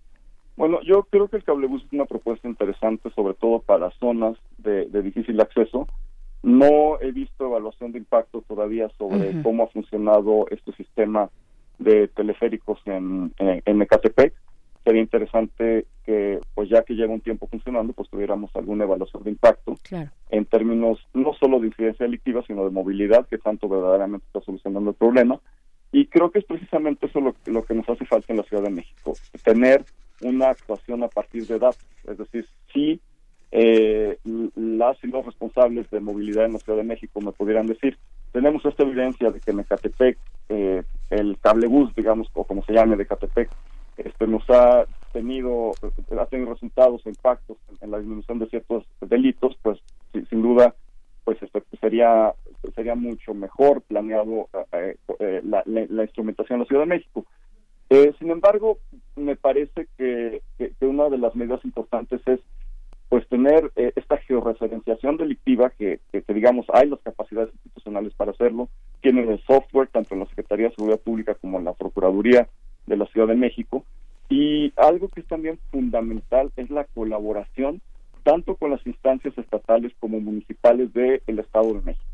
Bueno, 0.57 0.79
yo 0.83 1.03
creo 1.03 1.27
que 1.27 1.37
el 1.37 1.43
cablebús 1.43 1.83
es 1.85 1.93
una 1.93 2.05
propuesta 2.05 2.47
interesante, 2.47 3.09
sobre 3.11 3.33
todo 3.33 3.59
para 3.59 3.91
zonas 3.91 4.37
de, 4.57 4.85
difícil 5.01 5.39
acceso. 5.39 5.87
No 6.43 6.99
he 7.01 7.11
visto 7.11 7.45
evaluación 7.45 7.91
de 7.91 7.99
impacto 7.99 8.43
todavía 8.47 8.89
sobre 8.97 9.41
cómo 9.41 9.63
ha 9.63 9.67
funcionado 9.67 10.47
este 10.49 10.73
sistema 10.73 11.29
de 11.79 12.07
teleféricos 12.09 12.79
en, 12.85 13.33
en, 13.37 13.81
Ecatepec. 13.81 14.33
Sería 14.83 15.01
interesante 15.01 15.85
que, 16.05 16.39
pues 16.53 16.69
ya 16.69 16.83
que 16.83 16.93
lleva 16.93 17.13
un 17.13 17.21
tiempo 17.21 17.47
funcionando, 17.47 17.93
pues 17.93 18.09
tuviéramos 18.09 18.55
alguna 18.55 18.85
evaluación 18.85 19.23
de 19.23 19.31
impacto 19.31 19.77
en 20.29 20.45
términos 20.45 20.99
no 21.13 21.33
solo 21.33 21.59
de 21.59 21.67
incidencia 21.67 22.05
delictiva, 22.05 22.43
sino 22.47 22.63
de 22.63 22.71
movilidad, 22.71 23.27
que 23.27 23.37
tanto 23.37 23.67
verdaderamente 23.67 24.25
está 24.27 24.41
solucionando 24.41 24.91
el 24.91 24.95
problema. 24.95 25.39
Y 25.91 26.05
creo 26.05 26.31
que 26.31 26.39
es 26.39 26.45
precisamente 26.45 27.07
eso 27.07 27.19
lo, 27.19 27.35
lo 27.45 27.63
que 27.65 27.73
nos 27.73 27.89
hace 27.89 28.05
falta 28.05 28.31
en 28.31 28.37
la 28.37 28.43
Ciudad 28.43 28.63
de 28.63 28.69
México, 28.69 29.13
tener 29.43 29.83
una 30.21 30.49
actuación 30.49 31.03
a 31.03 31.07
partir 31.07 31.45
de 31.47 31.59
datos. 31.59 31.85
Es 32.07 32.17
decir, 32.17 32.45
si 32.73 33.01
eh, 33.51 34.17
las 34.55 35.03
y 35.03 35.07
los 35.07 35.25
responsables 35.25 35.89
de 35.89 35.99
movilidad 35.99 36.45
en 36.45 36.53
la 36.53 36.59
Ciudad 36.59 36.77
de 36.77 36.83
México 36.83 37.19
me 37.21 37.31
pudieran 37.31 37.65
decir, 37.65 37.97
tenemos 38.31 38.63
esta 38.65 38.83
evidencia 38.83 39.31
de 39.31 39.39
que 39.39 39.51
en 39.51 39.59
Ecatepec 39.59 40.17
eh, 40.49 40.83
el 41.09 41.37
cablebús, 41.39 41.93
digamos, 41.95 42.27
o 42.33 42.43
como 42.43 42.63
se 42.63 42.73
llame 42.73 42.95
de 42.95 43.03
Ecatepec, 43.03 43.49
este, 43.97 44.27
nos 44.27 44.47
ha 44.49 44.85
tenido, 45.11 45.71
ha 46.19 46.25
tenido 46.27 46.53
resultados 46.53 47.05
impactos 47.05 47.57
en, 47.81 47.91
la 47.91 47.99
disminución 47.99 48.39
de 48.39 48.47
ciertos 48.47 48.85
delitos, 49.01 49.57
pues 49.61 49.79
sin 50.29 50.41
duda, 50.41 50.73
pues 51.23 51.41
este, 51.41 51.61
sería 51.79 52.33
sería 52.75 52.95
mucho 52.95 53.33
mejor 53.33 53.81
planeado 53.81 54.49
eh, 54.73 54.95
eh, 55.19 55.41
la, 55.43 56.03
instrumentación 56.03 56.57
en 56.57 56.59
la 56.61 56.65
Ciudad 56.65 56.81
de 56.83 56.87
México. 56.87 57.25
sin 58.19 58.31
embargo, 58.31 58.77
me 59.15 59.35
parece 59.35 59.87
que, 59.97 60.41
una 60.81 61.09
de 61.09 61.17
las 61.17 61.35
medidas 61.35 61.63
importantes 61.63 62.21
es 62.25 62.39
pues 63.09 63.27
tener 63.27 63.71
eh, 63.75 63.91
esta 63.95 64.17
georreferenciación 64.17 65.17
delictiva 65.17 65.71
que, 65.71 65.99
que, 66.11 66.23
digamos 66.33 66.67
hay 66.71 66.87
las 66.87 66.99
capacidades 67.01 67.51
institucionales 67.53 68.13
para 68.13 68.31
hacerlo, 68.31 68.69
tienen 69.01 69.29
el 69.29 69.41
software 69.45 69.89
tanto 69.89 70.13
en 70.13 70.21
la 70.21 70.27
Secretaría 70.27 70.69
de 70.69 70.75
Seguridad 70.75 70.99
Pública 70.99 71.33
como 71.33 71.57
en 71.57 71.65
la 71.65 71.73
Procuraduría 71.73 72.47
de 72.85 72.97
la 72.97 73.07
Ciudad 73.07 73.27
de 73.27 73.35
México. 73.35 73.83
Y 74.29 74.71
algo 74.77 75.07
que 75.09 75.21
es 75.21 75.27
también 75.27 75.57
fundamental 75.71 76.51
es 76.55 76.69
la 76.69 76.83
colaboración 76.83 77.81
tanto 78.23 78.55
con 78.55 78.69
las 78.69 78.85
instancias 78.85 79.35
estatales 79.37 79.91
como 79.99 80.19
municipales 80.19 80.93
del 80.93 81.39
Estado 81.39 81.73
de 81.73 81.81
México. 81.81 82.05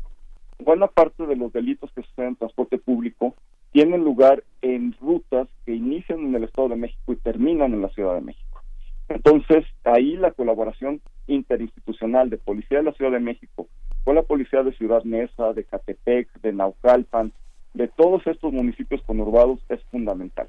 Buena 0.58 0.86
parte 0.86 1.26
de 1.26 1.36
los 1.36 1.52
delitos 1.52 1.90
que 1.92 2.02
suceden 2.02 2.30
en 2.30 2.36
transporte 2.36 2.78
público 2.78 3.34
tienen 3.72 4.02
lugar 4.02 4.42
en 4.62 4.94
rutas 4.98 5.48
que 5.66 5.74
inician 5.74 6.20
en 6.20 6.34
el 6.34 6.44
Estado 6.44 6.70
de 6.70 6.76
México 6.76 7.12
y 7.12 7.16
terminan 7.16 7.74
en 7.74 7.82
la 7.82 7.90
Ciudad 7.90 8.14
de 8.14 8.22
México. 8.22 8.62
Entonces, 9.08 9.64
ahí 9.84 10.16
la 10.16 10.32
colaboración 10.32 11.00
interinstitucional 11.26 12.30
de 12.30 12.38
Policía 12.38 12.78
de 12.78 12.84
la 12.84 12.92
Ciudad 12.92 13.12
de 13.12 13.20
México 13.20 13.68
con 14.04 14.14
la 14.14 14.22
Policía 14.22 14.62
de 14.62 14.72
Ciudad 14.72 15.02
Mesa, 15.02 15.52
de 15.52 15.64
Catepec, 15.64 16.28
de 16.40 16.52
Naucalpan, 16.52 17.32
de 17.74 17.88
todos 17.88 18.24
estos 18.26 18.52
municipios 18.52 19.02
conurbados 19.02 19.58
es 19.68 19.82
fundamental. 19.90 20.48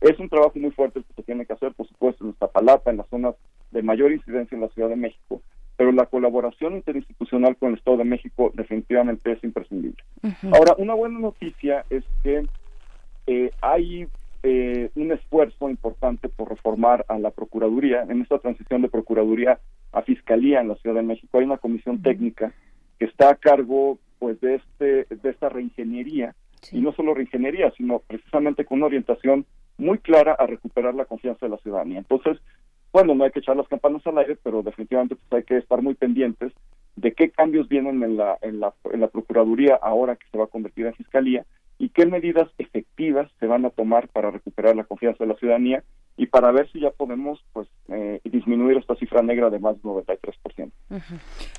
Es 0.00 0.18
un 0.18 0.28
trabajo 0.28 0.58
muy 0.58 0.72
fuerte 0.72 1.02
que 1.02 1.14
se 1.14 1.22
tiene 1.22 1.46
que 1.46 1.52
hacer, 1.52 1.72
por 1.72 1.86
supuesto, 1.86 2.24
en 2.24 2.30
Iztapalapa, 2.30 2.90
en 2.90 2.96
las 2.98 3.08
zonas 3.08 3.36
de 3.70 3.82
mayor 3.82 4.10
incidencia 4.10 4.56
en 4.56 4.62
la 4.62 4.68
Ciudad 4.70 4.88
de 4.88 4.96
México, 4.96 5.40
pero 5.76 5.92
la 5.92 6.06
colaboración 6.06 6.74
interinstitucional 6.74 7.56
con 7.56 7.70
el 7.70 7.78
Estado 7.78 7.98
de 7.98 8.04
México 8.04 8.50
definitivamente 8.54 9.32
es 9.32 9.44
imprescindible. 9.44 10.02
Ahora, 10.52 10.74
una 10.78 10.94
buena 10.94 11.18
noticia 11.18 11.84
es 11.88 12.02
que 12.22 12.44
eh, 13.28 13.50
hay 13.62 14.08
eh, 14.48 14.92
un 14.94 15.10
esfuerzo 15.10 15.68
importante 15.68 16.28
por 16.28 16.50
reformar 16.50 17.04
a 17.08 17.18
la 17.18 17.32
Procuraduría. 17.32 18.02
En 18.08 18.22
esta 18.22 18.38
transición 18.38 18.80
de 18.80 18.88
Procuraduría 18.88 19.58
a 19.90 20.02
Fiscalía 20.02 20.60
en 20.60 20.68
la 20.68 20.76
Ciudad 20.76 20.94
de 20.94 21.02
México 21.02 21.36
hay 21.36 21.46
una 21.46 21.58
comisión 21.58 22.00
técnica 22.00 22.54
que 23.00 23.06
está 23.06 23.30
a 23.30 23.34
cargo 23.34 23.98
pues 24.20 24.40
de 24.40 24.54
este 24.54 25.12
de 25.12 25.30
esta 25.30 25.48
reingeniería. 25.48 26.36
Y 26.70 26.80
no 26.80 26.92
solo 26.92 27.12
reingeniería 27.12 27.72
sino 27.76 27.98
precisamente 27.98 28.64
con 28.64 28.78
una 28.78 28.86
orientación 28.86 29.46
muy 29.78 29.98
clara 29.98 30.36
a 30.38 30.46
recuperar 30.46 30.94
la 30.94 31.06
confianza 31.06 31.46
de 31.46 31.50
la 31.50 31.58
ciudadanía. 31.58 31.98
Entonces 31.98 32.38
bueno 32.92 33.16
no 33.16 33.24
hay 33.24 33.32
que 33.32 33.40
echar 33.40 33.56
las 33.56 33.66
campanas 33.66 34.06
al 34.06 34.18
aire 34.18 34.38
pero 34.40 34.62
definitivamente 34.62 35.16
pues 35.16 35.40
hay 35.40 35.42
que 35.42 35.56
estar 35.56 35.82
muy 35.82 35.94
pendientes 35.94 36.52
de 36.94 37.12
qué 37.14 37.30
cambios 37.30 37.68
vienen 37.68 38.00
en 38.04 38.16
la 38.16 38.38
en 38.42 38.60
la 38.60 38.72
en 38.92 39.00
la 39.00 39.08
procuraduría 39.08 39.74
ahora 39.82 40.14
que 40.14 40.28
se 40.30 40.38
va 40.38 40.44
a 40.44 40.54
convertir 40.54 40.86
en 40.86 40.94
fiscalía 40.94 41.44
y 41.78 41.90
qué 41.90 42.06
medidas 42.06 42.48
efectivas 42.58 43.30
se 43.38 43.46
van 43.46 43.64
a 43.64 43.70
tomar 43.70 44.08
para 44.08 44.30
recuperar 44.30 44.76
la 44.76 44.84
confianza 44.84 45.24
de 45.24 45.28
la 45.28 45.36
ciudadanía 45.36 45.84
y 46.16 46.26
para 46.26 46.50
ver 46.50 46.70
si 46.72 46.80
ya 46.80 46.90
podemos 46.90 47.44
pues 47.52 47.68
eh, 47.88 48.20
disminuir 48.24 48.78
esta 48.78 48.94
cifra 48.96 49.22
negra 49.22 49.50
de 49.50 49.58
más 49.58 49.74
del 49.74 49.92
93%. 49.92 50.70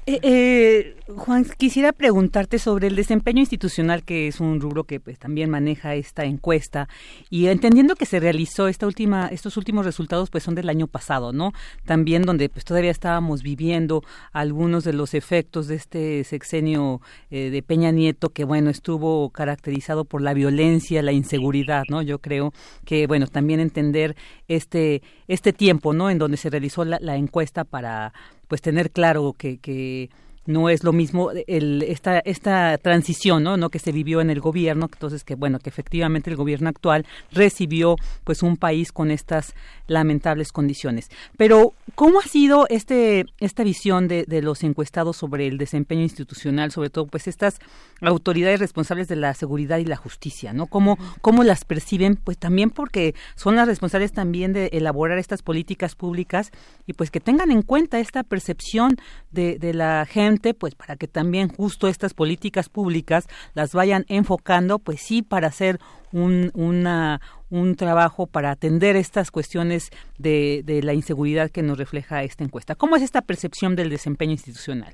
eh, 0.06 0.20
eh, 0.22 0.96
Juan, 1.08 1.46
quisiera 1.58 1.94
preguntarte 1.94 2.58
sobre 2.58 2.88
el 2.88 2.96
desempeño 2.96 3.40
institucional, 3.40 4.04
que 4.04 4.28
es 4.28 4.40
un 4.40 4.60
rubro 4.60 4.86
que 4.86 5.00
pues 5.00 5.20
también 5.20 5.50
maneja 5.50 5.96
esta 5.96 6.26
encuesta, 6.26 6.88
y 7.30 7.48
entendiendo 7.48 7.96
que 7.96 8.06
se 8.06 8.20
realizó 8.20 8.68
esta 8.68 8.88
última, 8.88 9.28
estos 9.28 9.58
últimos 9.58 9.86
resultados 9.86 10.30
pues 10.30 10.44
son 10.44 10.56
del 10.56 10.70
año 10.70 10.88
pasado, 10.88 11.34
¿no? 11.34 11.52
También 11.86 12.24
donde 12.24 12.50
pues 12.50 12.66
todavía 12.66 12.92
estábamos 12.92 13.44
viviendo 13.44 14.02
algunos 14.34 14.84
de 14.84 14.94
los 14.94 15.14
efectos 15.14 15.68
de 15.68 15.76
este 15.76 16.24
sexenio 16.24 17.02
eh, 17.30 17.50
de 17.52 17.62
Peña 17.62 17.92
Nieto, 17.92 18.30
que 18.30 18.44
bueno, 18.44 18.70
estuvo 18.70 19.30
caracterizado 19.30 20.06
por 20.06 20.22
la 20.22 20.34
violencia, 20.34 21.02
la 21.04 21.12
inseguridad, 21.12 21.84
¿no? 21.90 22.02
Yo 22.02 22.20
creo 22.20 22.54
que 22.86 23.08
bueno, 23.08 23.28
también 23.28 23.60
entender 23.60 24.16
este, 24.48 25.02
este 25.28 25.54
tiempo, 25.54 25.94
¿no? 25.94 26.10
En 26.10 26.18
donde 26.18 26.38
se 26.38 26.50
realizó 26.50 26.86
la, 26.86 27.00
la 27.02 27.16
encuesta 27.16 27.64
para 27.64 28.14
pues 28.48 28.62
tener 28.62 28.92
claro 28.92 29.36
que, 29.38 29.58
que 29.58 30.10
no 30.48 30.70
es 30.70 30.84
lo 30.84 30.94
mismo 30.94 31.32
el, 31.48 31.84
esta, 31.84 32.20
esta 32.20 32.78
transición 32.78 33.44
¿no? 33.44 33.58
¿no? 33.58 33.70
que 33.70 33.80
se 33.80 33.92
vivió 33.92 34.22
en 34.22 34.30
el 34.30 34.40
gobierno, 34.40 34.90
entonces 34.92 35.24
que 35.24 35.36
bueno, 35.36 35.60
que 35.60 35.70
efectivamente 35.70 36.30
el 36.30 36.36
gobierno 36.36 36.70
actual 36.70 37.06
recibió 37.32 37.96
pues 38.24 38.44
un 38.44 38.58
país 38.58 38.92
con 38.92 39.12
estas 39.12 39.54
lamentables 39.88 40.52
condiciones. 40.52 41.10
Pero, 41.38 41.74
¿cómo 41.96 42.20
ha 42.20 42.24
sido 42.24 42.66
este, 42.70 43.26
esta 43.40 43.64
visión 43.64 44.08
de, 44.08 44.26
de 44.26 44.42
los 44.42 44.64
encuestados 44.64 45.18
sobre 45.18 45.48
el 45.48 45.58
desempeño 45.58 46.02
institucional, 46.02 46.72
sobre 46.72 46.90
todo 46.90 47.08
pues 47.08 47.28
estas 47.28 47.60
autoridades 48.02 48.60
responsables 48.60 49.08
de 49.08 49.16
la 49.16 49.34
seguridad 49.34 49.78
y 49.80 49.86
la 49.86 49.96
justicia, 49.96 50.54
¿no? 50.54 50.68
¿Cómo, 50.68 50.98
cómo 51.22 51.44
las 51.44 51.66
perciben? 51.66 52.16
Pues 52.16 52.38
también 52.38 52.70
porque 52.70 53.16
son 53.36 53.56
las 53.56 53.68
responsables 53.68 54.12
también 54.12 54.54
de 54.54 54.68
elaborar 54.74 55.18
estas 55.18 55.42
políticas 55.42 55.96
públicas 55.96 56.52
y 56.86 56.94
pues 56.94 57.12
que 57.12 57.20
tengan 57.20 57.52
en 57.52 57.62
cuenta 57.62 58.00
esta 58.00 58.24
percepción 58.24 58.98
de, 59.32 59.58
de 59.58 59.74
la 59.74 60.06
gente 60.06 60.37
pues 60.54 60.76
para 60.76 60.96
que 60.96 61.08
también 61.08 61.50
justo 61.50 61.88
estas 61.88 62.14
políticas 62.14 62.70
públicas 62.70 63.28
las 63.54 63.74
vayan 63.74 64.06
enfocando, 64.08 64.80
pues 64.80 65.02
sí, 65.02 65.22
para 65.22 65.48
hacer 65.48 65.80
un, 66.12 66.52
una, 66.54 67.22
un 67.50 67.76
trabajo 67.76 68.28
para 68.28 68.52
atender 68.52 68.96
estas 68.96 69.32
cuestiones 69.32 69.90
de, 70.18 70.62
de 70.64 70.82
la 70.84 70.94
inseguridad 70.94 71.50
que 71.52 71.64
nos 71.64 71.78
refleja 71.78 72.24
esta 72.24 72.44
encuesta. 72.44 72.76
¿Cómo 72.76 72.96
es 72.96 73.04
esta 73.04 73.22
percepción 73.22 73.76
del 73.76 73.90
desempeño 73.90 74.32
institucional? 74.32 74.94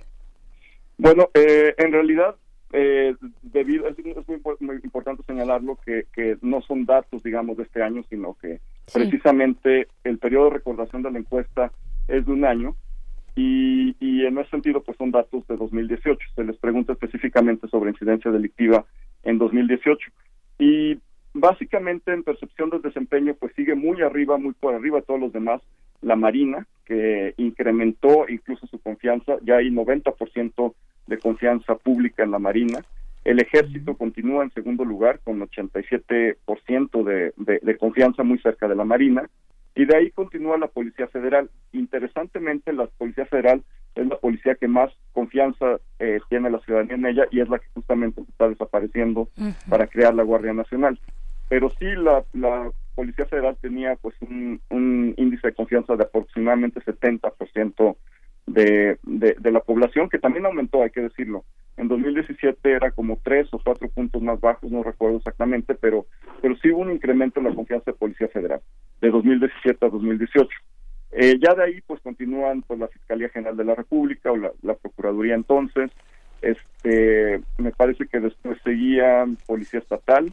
Bueno, 0.97 1.29
eh, 1.33 1.73
en 1.77 1.91
realidad, 1.91 2.35
eh, 2.71 3.15
debido, 3.41 3.87
es, 3.87 3.97
es 3.97 4.27
muy, 4.27 4.39
muy, 4.59 4.75
importante 4.83 5.23
señalarlo 5.23 5.77
que, 5.85 6.05
que 6.13 6.37
no 6.41 6.61
son 6.61 6.85
datos, 6.85 7.23
digamos, 7.23 7.57
de 7.57 7.63
este 7.63 7.81
año, 7.81 8.03
sino 8.09 8.35
que 8.41 8.59
sí. 8.87 8.99
precisamente 8.99 9.87
el 10.03 10.17
periodo 10.19 10.45
de 10.45 10.55
recordación 10.57 11.03
de 11.03 11.11
la 11.11 11.19
encuesta 11.19 11.71
es 12.07 12.25
de 12.25 12.31
un 12.31 12.45
año 12.45 12.75
y, 13.35 13.95
y, 13.99 14.25
en 14.25 14.37
ese 14.37 14.51
sentido 14.51 14.83
pues 14.83 14.97
son 14.97 15.11
datos 15.11 15.45
de 15.47 15.57
2018. 15.57 16.19
Se 16.35 16.43
les 16.43 16.57
pregunta 16.57 16.93
específicamente 16.93 17.67
sobre 17.67 17.91
incidencia 17.91 18.31
delictiva 18.31 18.85
en 19.23 19.37
2018 19.37 20.11
y 20.59 20.99
básicamente 21.33 22.13
en 22.13 22.23
percepción 22.23 22.69
del 22.69 22.81
desempeño 22.81 23.35
pues 23.39 23.53
sigue 23.55 23.75
muy 23.75 24.01
arriba, 24.01 24.37
muy 24.37 24.53
por 24.53 24.75
arriba 24.75 24.99
de 24.99 25.05
todos 25.05 25.19
los 25.19 25.33
demás 25.33 25.61
la 26.01 26.15
Marina 26.15 26.67
que 26.85 27.33
incrementó 27.37 28.25
incluso 28.27 28.67
su 28.67 28.79
confianza, 28.79 29.37
ya 29.43 29.57
hay 29.57 29.69
90% 29.69 30.73
de 31.07 31.17
confianza 31.17 31.75
pública 31.75 32.23
en 32.23 32.31
la 32.31 32.39
Marina. 32.39 32.83
El 33.23 33.39
ejército 33.39 33.95
continúa 33.95 34.43
en 34.43 34.51
segundo 34.51 34.83
lugar 34.83 35.21
con 35.23 35.39
87% 35.39 37.03
de, 37.03 37.33
de, 37.37 37.59
de 37.61 37.77
confianza 37.77 38.23
muy 38.23 38.37
cerca 38.39 38.67
de 38.67 38.75
la 38.75 38.83
Marina 38.83 39.29
y 39.75 39.85
de 39.85 39.95
ahí 39.95 40.11
continúa 40.11 40.57
la 40.57 40.67
Policía 40.67 41.07
Federal. 41.07 41.49
Interesantemente, 41.71 42.73
la 42.73 42.87
Policía 42.87 43.25
Federal 43.25 43.63
es 43.95 44.07
la 44.07 44.17
policía 44.17 44.55
que 44.55 44.67
más 44.67 44.91
confianza 45.11 45.79
eh, 45.99 46.19
tiene 46.29 46.49
la 46.49 46.59
ciudadanía 46.59 46.95
en 46.95 47.05
ella 47.05 47.25
y 47.31 47.41
es 47.41 47.49
la 47.49 47.59
que 47.59 47.67
justamente 47.73 48.21
está 48.21 48.49
desapareciendo 48.49 49.21
uh 49.21 49.27
-huh. 49.37 49.69
para 49.69 49.87
crear 49.87 50.13
la 50.15 50.23
Guardia 50.23 50.53
Nacional. 50.53 50.99
Pero 51.49 51.69
sí, 51.79 51.85
la, 51.95 52.23
la 52.33 52.71
Policía 52.95 53.25
Federal 53.25 53.57
tenía 53.61 53.95
pues 53.95 54.15
un, 54.21 54.61
un, 54.69 55.13
índice 55.17 55.47
de 55.47 55.53
confianza 55.53 55.95
de 55.95 56.03
aproximadamente 56.03 56.79
70% 56.81 57.95
de, 58.47 58.97
de, 59.03 59.35
de 59.39 59.51
la 59.51 59.59
población, 59.59 60.09
que 60.09 60.19
también 60.19 60.45
aumentó, 60.45 60.81
hay 60.81 60.89
que 60.89 61.01
decirlo. 61.01 61.45
En 61.75 61.87
2017 61.87 62.71
era 62.71 62.91
como 62.91 63.19
tres 63.23 63.47
o 63.51 63.59
cuatro 63.59 63.89
puntos 63.89 64.21
más 64.21 64.39
bajos, 64.39 64.71
no 64.71 64.83
recuerdo 64.83 65.17
exactamente, 65.17 65.73
pero, 65.73 66.05
pero 66.41 66.55
sí 66.57 66.71
hubo 66.71 66.81
un 66.81 66.91
incremento 66.91 67.39
en 67.39 67.47
la 67.47 67.55
confianza 67.55 67.91
de 67.91 67.97
Policía 67.97 68.27
Federal 68.27 68.61
de 69.01 69.09
2017 69.09 69.85
a 69.85 69.89
2018. 69.89 70.49
Eh, 71.15 71.39
ya 71.39 71.53
de 71.53 71.63
ahí 71.63 71.81
pues 71.81 71.99
continúan 72.01 72.61
pues 72.63 72.79
la 72.79 72.87
Fiscalía 72.87 73.29
General 73.29 73.55
de 73.55 73.65
la 73.65 73.75
República 73.75 74.31
o 74.31 74.37
la, 74.37 74.51
Procuraduría 74.75 75.35
entonces, 75.35 75.91
este 76.41 77.41
me 77.57 77.71
parece 77.71 78.07
que 78.07 78.19
después 78.19 78.57
seguía 78.63 79.25
Policía 79.45 79.79
Estatal 79.79 80.31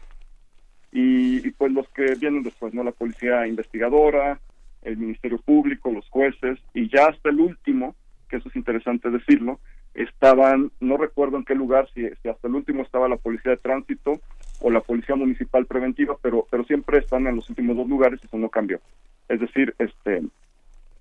y, 0.92 1.46
y 1.46 1.50
pues 1.52 1.72
los 1.72 1.88
que 1.90 2.14
vienen 2.18 2.42
después, 2.42 2.74
¿no? 2.74 2.82
La 2.82 2.92
Policía 2.92 3.46
Investigadora, 3.46 4.40
el 4.82 4.96
Ministerio 4.96 5.38
Público, 5.38 5.90
los 5.90 6.08
jueces 6.08 6.58
y 6.74 6.88
ya 6.88 7.06
hasta 7.06 7.30
el 7.30 7.40
último, 7.40 7.94
que 8.28 8.36
eso 8.36 8.48
es 8.48 8.56
interesante 8.56 9.10
decirlo, 9.10 9.60
estaban, 9.94 10.70
no 10.80 10.96
recuerdo 10.96 11.36
en 11.36 11.44
qué 11.44 11.54
lugar, 11.54 11.88
si, 11.94 12.08
si, 12.22 12.28
hasta 12.28 12.48
el 12.48 12.54
último 12.54 12.82
estaba 12.82 13.08
la 13.08 13.16
Policía 13.16 13.52
de 13.52 13.56
Tránsito 13.58 14.20
o 14.60 14.70
la 14.70 14.80
Policía 14.80 15.16
Municipal 15.16 15.66
Preventiva, 15.66 16.16
pero, 16.22 16.46
pero 16.50 16.64
siempre 16.64 16.98
están 16.98 17.26
en 17.26 17.36
los 17.36 17.48
últimos 17.50 17.76
dos 17.76 17.88
lugares 17.88 18.20
y 18.22 18.26
eso 18.26 18.38
no 18.38 18.48
cambió. 18.48 18.80
Es 19.28 19.40
decir, 19.40 19.74
este, 19.78 20.22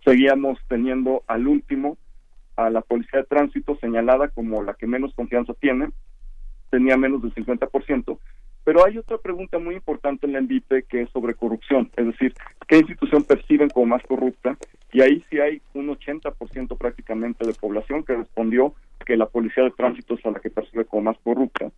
seguíamos 0.03 0.59
teniendo 0.67 1.23
al 1.27 1.47
último 1.47 1.97
a 2.55 2.69
la 2.69 2.81
Policía 2.81 3.19
de 3.19 3.25
Tránsito 3.25 3.77
señalada 3.79 4.27
como 4.29 4.61
la 4.63 4.73
que 4.73 4.87
menos 4.87 5.13
confianza 5.13 5.53
tiene, 5.53 5.89
tenía 6.69 6.97
menos 6.97 7.21
del 7.21 7.33
50%, 7.33 8.19
pero 8.69 8.85
hay 8.85 8.99
otra 8.99 9.17
pregunta 9.17 9.57
muy 9.57 9.73
importante 9.73 10.27
en 10.27 10.33
la 10.33 10.38
ENVIPE 10.38 10.83
que 10.83 11.01
es 11.01 11.09
sobre 11.09 11.33
corrupción, 11.33 11.89
es 11.98 12.06
decir, 12.06 12.35
¿qué 12.67 12.77
institución 12.77 13.23
perciben 13.23 13.67
como 13.67 13.88
más 13.88 14.03
corrupta? 14.03 14.59
Y 14.93 15.01
ahí 15.01 15.25
sí 15.27 15.39
hay 15.39 15.59
un 15.73 15.88
80% 15.88 16.77
prácticamente 16.77 17.48
de 17.48 17.56
población 17.56 18.03
que 18.03 18.15
respondió 18.15 18.75
que 19.07 19.17
la 19.17 19.25
policía 19.25 19.64
de 19.64 19.72
tránsito 19.72 20.14
es 20.14 20.23
a 20.23 20.30
la 20.30 20.39
que 20.39 20.51
percibe 20.51 20.85
como 20.85 21.01
más 21.01 21.17
corrupta. 21.23 21.72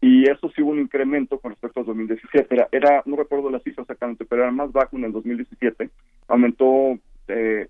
Y 0.00 0.28
eso 0.28 0.50
sí 0.50 0.62
hubo 0.62 0.72
un 0.72 0.80
incremento 0.80 1.38
con 1.38 1.52
respecto 1.52 1.78
al 1.78 1.86
2017. 1.86 2.52
Era, 2.52 2.68
era 2.72 3.04
no 3.06 3.14
recuerdo 3.14 3.48
la 3.48 3.60
cifra 3.60 3.82
exactamente, 3.82 4.24
pero 4.24 4.42
era 4.42 4.50
más 4.50 4.72
bajo 4.72 4.96
en 4.96 5.04
el 5.04 5.12
2017. 5.12 5.90
Aumentó 6.26 6.98
eh, 7.28 7.68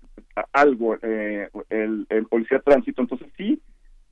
algo 0.51 0.97
eh, 1.03 1.47
el 1.69 2.25
policía 2.27 2.57
de 2.57 2.63
tránsito. 2.63 3.03
Entonces 3.03 3.27
sí, 3.37 3.61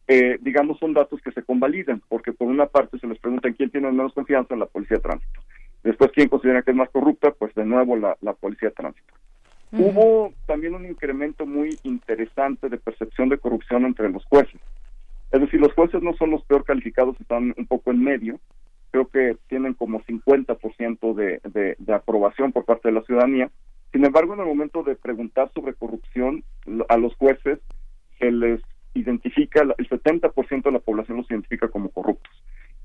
eh, 0.07 0.37
digamos, 0.41 0.79
son 0.79 0.93
datos 0.93 1.21
que 1.21 1.31
se 1.31 1.43
convalidan, 1.43 2.01
porque 2.09 2.33
por 2.33 2.47
una 2.47 2.65
parte 2.65 2.99
se 2.99 3.07
les 3.07 3.19
pregunta 3.19 3.47
en 3.47 3.53
quién 3.53 3.69
tiene 3.69 3.91
menos 3.91 4.13
confianza 4.13 4.53
en 4.53 4.59
la 4.59 4.65
policía 4.65 4.97
de 4.97 5.03
tránsito. 5.03 5.41
Después, 5.83 6.11
quién 6.13 6.29
considera 6.29 6.61
que 6.61 6.71
es 6.71 6.77
más 6.77 6.89
corrupta, 6.89 7.31
pues 7.31 7.53
de 7.55 7.65
nuevo 7.65 7.95
la, 7.95 8.17
la 8.21 8.33
policía 8.33 8.69
de 8.69 8.75
tránsito. 8.75 9.13
Hubo 9.73 10.33
también 10.47 10.75
un 10.75 10.85
incremento 10.85 11.45
muy 11.45 11.79
interesante 11.83 12.67
de 12.67 12.77
percepción 12.77 13.29
de 13.29 13.37
corrupción 13.37 13.85
entre 13.85 14.09
los 14.09 14.25
jueces. 14.25 14.59
Es 15.31 15.39
decir, 15.39 15.61
los 15.61 15.73
jueces 15.73 16.03
no 16.03 16.13
son 16.13 16.31
los 16.31 16.43
peor 16.43 16.65
calificados, 16.65 17.19
están 17.21 17.53
un 17.57 17.65
poco 17.65 17.91
en 17.91 18.03
medio. 18.03 18.39
Creo 18.91 19.07
que 19.07 19.37
tienen 19.47 19.73
como 19.73 20.01
50% 20.01 21.15
de, 21.15 21.39
de, 21.45 21.75
de 21.79 21.93
aprobación 21.93 22.51
por 22.51 22.65
parte 22.65 22.89
de 22.89 22.95
la 22.95 23.03
ciudadanía. 23.03 23.49
Sin 23.93 24.03
embargo, 24.03 24.33
en 24.33 24.41
el 24.41 24.45
momento 24.45 24.83
de 24.83 24.95
preguntar 24.95 25.49
sobre 25.53 25.73
corrupción, 25.73 26.43
a 26.89 26.97
los 26.97 27.15
jueces 27.15 27.59
se 28.19 28.31
les 28.31 28.61
identifica, 28.93 29.61
el 29.61 29.89
70% 29.89 30.63
de 30.63 30.71
la 30.71 30.79
población 30.79 31.17
los 31.17 31.29
identifica 31.29 31.67
como 31.67 31.89
corruptos. 31.89 32.31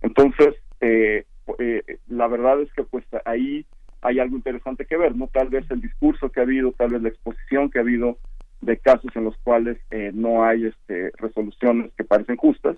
Entonces, 0.02 0.54
eh, 0.80 1.24
eh, 1.58 1.82
la 2.08 2.28
verdad 2.28 2.60
es 2.60 2.72
que 2.72 2.84
pues 2.84 3.04
ahí 3.24 3.64
hay 4.02 4.20
algo 4.20 4.36
interesante 4.36 4.86
que 4.86 4.96
ver, 4.96 5.16
¿no? 5.16 5.28
Tal 5.28 5.48
vez 5.48 5.68
el 5.70 5.80
discurso 5.80 6.30
que 6.30 6.40
ha 6.40 6.44
habido, 6.44 6.72
tal 6.72 6.90
vez 6.90 7.02
la 7.02 7.08
exposición 7.08 7.70
que 7.70 7.78
ha 7.78 7.82
habido 7.82 8.18
de 8.60 8.78
casos 8.78 9.14
en 9.14 9.24
los 9.24 9.36
cuales 9.38 9.78
eh, 9.90 10.10
no 10.14 10.44
hay 10.44 10.66
este, 10.66 11.10
resoluciones 11.18 11.92
que 11.96 12.04
parecen 12.04 12.36
justas. 12.36 12.76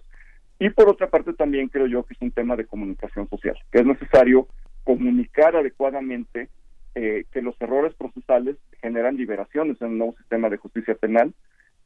Y 0.58 0.70
por 0.70 0.88
otra 0.88 1.08
parte 1.08 1.32
también 1.34 1.68
creo 1.68 1.86
yo 1.86 2.02
que 2.04 2.14
es 2.14 2.20
un 2.20 2.32
tema 2.32 2.56
de 2.56 2.66
comunicación 2.66 3.28
social, 3.28 3.56
que 3.70 3.80
es 3.80 3.86
necesario 3.86 4.48
comunicar 4.84 5.54
adecuadamente 5.54 6.48
eh, 6.94 7.24
que 7.30 7.42
los 7.42 7.54
errores 7.60 7.94
procesales 7.94 8.56
generan 8.80 9.16
liberaciones 9.16 9.80
en 9.80 9.92
el 9.92 9.98
nuevo 9.98 10.16
sistema 10.18 10.48
de 10.48 10.56
justicia 10.56 10.94
penal 10.94 11.32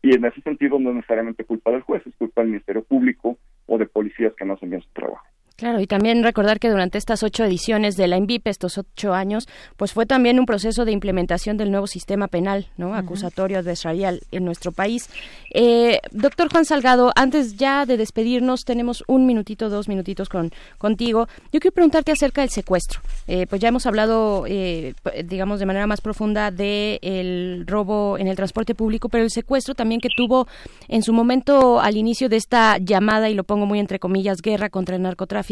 y 0.02 0.14
en 0.14 0.24
ese 0.24 0.40
sentido 0.42 0.78
no 0.78 0.90
es 0.90 0.96
necesariamente 0.96 1.44
culpa 1.44 1.70
del 1.70 1.82
juez, 1.82 2.06
es 2.06 2.14
culpa 2.16 2.40
del 2.40 2.50
Ministerio 2.50 2.82
Público 2.82 3.38
o 3.66 3.78
de 3.78 3.86
policías 3.86 4.34
que 4.34 4.44
no 4.44 4.54
hacen 4.54 4.80
su 4.80 4.88
trabajo. 4.92 5.24
Claro, 5.62 5.78
y 5.78 5.86
también 5.86 6.24
recordar 6.24 6.58
que 6.58 6.68
durante 6.68 6.98
estas 6.98 7.22
ocho 7.22 7.44
ediciones 7.44 7.96
de 7.96 8.08
la 8.08 8.16
ENVIP, 8.16 8.48
estos 8.48 8.78
ocho 8.78 9.14
años, 9.14 9.46
pues 9.76 9.92
fue 9.92 10.06
también 10.06 10.40
un 10.40 10.44
proceso 10.44 10.84
de 10.84 10.90
implementación 10.90 11.56
del 11.56 11.70
nuevo 11.70 11.86
sistema 11.86 12.26
penal, 12.26 12.66
¿no? 12.76 12.96
Acusatorio 12.96 13.60
adversarial 13.60 14.22
en 14.32 14.44
nuestro 14.44 14.72
país. 14.72 15.08
Eh, 15.54 16.00
doctor 16.10 16.50
Juan 16.50 16.64
Salgado, 16.64 17.12
antes 17.14 17.58
ya 17.58 17.86
de 17.86 17.96
despedirnos, 17.96 18.64
tenemos 18.64 19.04
un 19.06 19.24
minutito, 19.24 19.68
dos 19.68 19.86
minutitos 19.86 20.28
con 20.28 20.50
contigo. 20.78 21.28
Yo 21.52 21.60
quiero 21.60 21.74
preguntarte 21.74 22.10
acerca 22.10 22.40
del 22.40 22.50
secuestro. 22.50 23.00
Eh, 23.28 23.46
pues 23.46 23.60
ya 23.60 23.68
hemos 23.68 23.86
hablado, 23.86 24.46
eh, 24.48 24.94
digamos, 25.26 25.60
de 25.60 25.66
manera 25.66 25.86
más 25.86 26.00
profunda 26.00 26.50
de 26.50 26.98
el 27.02 27.68
robo 27.68 28.18
en 28.18 28.26
el 28.26 28.34
transporte 28.34 28.74
público, 28.74 29.08
pero 29.08 29.22
el 29.22 29.30
secuestro 29.30 29.76
también 29.76 30.00
que 30.00 30.08
tuvo 30.16 30.48
en 30.88 31.04
su 31.04 31.12
momento 31.12 31.78
al 31.78 31.96
inicio 31.96 32.28
de 32.28 32.38
esta 32.38 32.78
llamada, 32.78 33.30
y 33.30 33.34
lo 33.34 33.44
pongo 33.44 33.64
muy 33.64 33.78
entre 33.78 34.00
comillas, 34.00 34.42
guerra 34.42 34.68
contra 34.68 34.96
el 34.96 35.02
narcotráfico, 35.02 35.51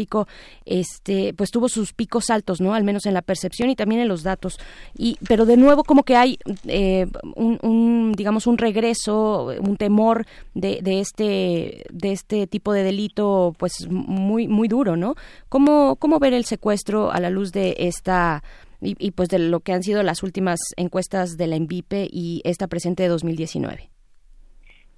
este, 0.65 1.33
pues 1.33 1.51
tuvo 1.51 1.69
sus 1.69 1.93
picos 1.93 2.29
altos, 2.29 2.61
¿no? 2.61 2.73
Al 2.73 2.83
menos 2.83 3.05
en 3.05 3.13
la 3.13 3.21
percepción 3.21 3.69
y 3.69 3.75
también 3.75 4.01
en 4.01 4.07
los 4.07 4.23
datos. 4.23 4.59
Y, 4.97 5.17
pero 5.27 5.45
de 5.45 5.57
nuevo 5.57 5.83
como 5.83 6.03
que 6.03 6.15
hay 6.15 6.37
eh, 6.67 7.07
un, 7.35 8.13
digamos, 8.13 8.47
un 8.47 8.57
regreso, 8.57 9.53
un 9.59 9.77
temor 9.77 10.25
de, 10.53 10.79
de 10.81 10.99
este, 10.99 11.83
de 11.91 12.11
este 12.11 12.47
tipo 12.47 12.73
de 12.73 12.83
delito, 12.83 13.55
pues 13.57 13.87
muy, 13.89 14.47
muy 14.47 14.67
duro, 14.67 14.95
¿no? 14.95 15.15
¿Cómo, 15.49 15.95
cómo 15.97 16.19
ver 16.19 16.33
el 16.33 16.45
secuestro 16.45 17.11
a 17.11 17.19
la 17.19 17.29
luz 17.29 17.51
de 17.51 17.75
esta 17.79 18.43
y, 18.81 18.95
y, 18.97 19.11
pues 19.11 19.29
de 19.29 19.37
lo 19.37 19.59
que 19.59 19.73
han 19.73 19.83
sido 19.83 20.01
las 20.01 20.23
últimas 20.23 20.59
encuestas 20.75 21.37
de 21.37 21.47
la 21.47 21.55
ENVIPE 21.55 22.07
y 22.11 22.41
esta 22.45 22.67
presente 22.67 23.03
de 23.03 23.09
2019? 23.09 23.91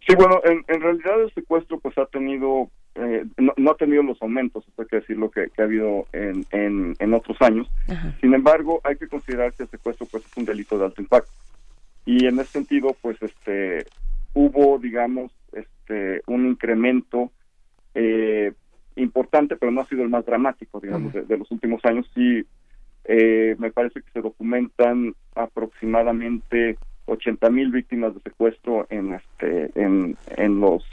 Sí, 0.07 0.15
bueno, 0.15 0.41
en, 0.43 0.63
en 0.67 0.81
realidad 0.81 1.21
el 1.21 1.33
secuestro 1.33 1.79
pues 1.79 1.97
ha 1.97 2.05
tenido, 2.07 2.69
eh, 2.95 3.25
no, 3.37 3.53
no 3.57 3.71
ha 3.71 3.75
tenido 3.75 4.03
los 4.03 4.21
aumentos, 4.21 4.63
hay 4.77 4.85
que 4.85 4.97
decirlo, 4.97 5.31
que, 5.31 5.49
que 5.49 5.61
ha 5.61 5.65
habido 5.65 6.05
en, 6.13 6.45
en, 6.51 6.95
en 6.99 7.13
otros 7.13 7.41
años. 7.41 7.67
Sin 8.21 8.33
embargo, 8.33 8.81
hay 8.83 8.97
que 8.97 9.07
considerar 9.07 9.53
que 9.53 9.63
el 9.63 9.69
secuestro 9.69 10.05
pues 10.05 10.25
es 10.25 10.37
un 10.37 10.45
delito 10.45 10.77
de 10.77 10.85
alto 10.85 11.01
impacto. 11.01 11.31
Y 12.05 12.25
en 12.25 12.39
ese 12.39 12.51
sentido, 12.51 12.95
pues 13.01 13.17
este 13.21 13.85
hubo, 14.33 14.77
digamos, 14.77 15.31
este 15.53 16.21
un 16.27 16.47
incremento 16.47 17.31
eh, 17.95 18.53
importante, 18.95 19.55
pero 19.55 19.71
no 19.71 19.81
ha 19.81 19.87
sido 19.87 20.03
el 20.03 20.09
más 20.09 20.25
dramático, 20.25 20.79
digamos, 20.79 21.13
de, 21.13 21.21
de 21.21 21.37
los 21.37 21.49
últimos 21.51 21.83
años. 21.85 22.09
Sí, 22.13 22.45
eh, 23.05 23.55
me 23.57 23.71
parece 23.71 24.01
que 24.01 24.11
se 24.11 24.21
documentan 24.21 25.15
aproximadamente 25.35 26.77
80 27.05 27.49
mil 27.49 27.71
víctimas 27.71 28.13
de 28.13 28.21
secuestro 28.21 28.87
en 28.89 29.13
este 29.13 29.71
en, 29.75 30.15
en 30.37 30.59
los 30.59 30.85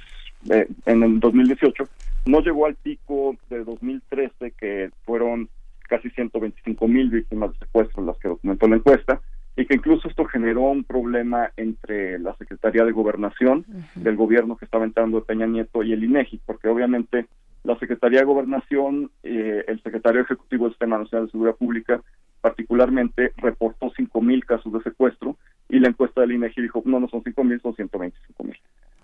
eh, 0.49 0.69
en 0.87 1.03
el 1.03 1.21
2018 1.21 1.85
no 2.27 2.41
llegó 2.41 2.67
al 2.67 2.75
pico 2.75 3.37
de 3.49 3.65
2013 3.65 4.53
que 4.53 4.91
fueron 5.05 5.49
casi 5.89 6.09
125 6.11 6.89
mil 6.89 7.11
víctimas 7.11 7.53
de 7.53 7.59
secuestro 7.59 8.05
las 8.05 8.17
que 8.19 8.29
documentó 8.29 8.69
la 8.69 8.77
encuesta 8.77 9.21
y 9.57 9.67
que 9.67 9.75
incluso 9.75 10.09
esto 10.09 10.25
generó 10.25 10.63
un 10.63 10.85
problema 10.85 11.51
entre 11.57 12.19
la 12.19 12.35
Secretaría 12.37 12.85
de 12.85 12.93
Gobernación 12.93 13.67
del 13.97 14.17
gobierno 14.17 14.57
que 14.57 14.65
estaba 14.65 14.85
entrando 14.85 15.19
de 15.19 15.27
Peña 15.27 15.47
Nieto 15.47 15.83
y 15.83 15.93
el 15.93 16.05
INEGI 16.05 16.41
porque 16.47 16.69
obviamente 16.69 17.27
la 17.65 17.79
Secretaría 17.79 18.21
de 18.21 18.25
Gobernación, 18.25 19.11
eh, 19.23 19.65
el 19.67 19.83
secretario 19.83 20.23
ejecutivo 20.23 20.65
del 20.65 20.73
Sistema 20.73 20.99
Nacional 20.99 21.27
de 21.27 21.33
Seguridad 21.33 21.57
Pública, 21.57 22.01
particularmente 22.41 23.33
reportó 23.37 23.91
5.000 23.91 24.45
casos 24.47 24.73
de 24.73 24.83
secuestro 24.83 25.37
y 25.69 25.79
la 25.79 25.89
encuesta 25.89 26.23
del 26.23 26.33
INEGI 26.33 26.63
dijo, 26.63 26.83
no, 26.87 27.01
no 27.01 27.09
son 27.09 27.23
5.000, 27.23 27.61
son 27.61 27.75
125.000. 27.75 28.57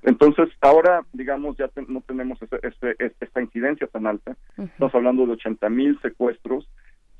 Entonces, 0.06 0.48
ahora, 0.62 1.04
digamos, 1.12 1.56
ya 1.58 1.68
te- 1.68 1.82
no 1.86 2.00
tenemos 2.00 2.40
ese- 2.40 2.60
ese- 2.62 2.96
es- 2.98 3.12
esta 3.20 3.42
incidencia 3.42 3.86
tan 3.88 4.06
alta. 4.06 4.36
Estamos 4.56 4.94
hablando 4.94 5.26
de 5.26 5.32
80.000 5.32 5.98
secuestros. 6.00 6.66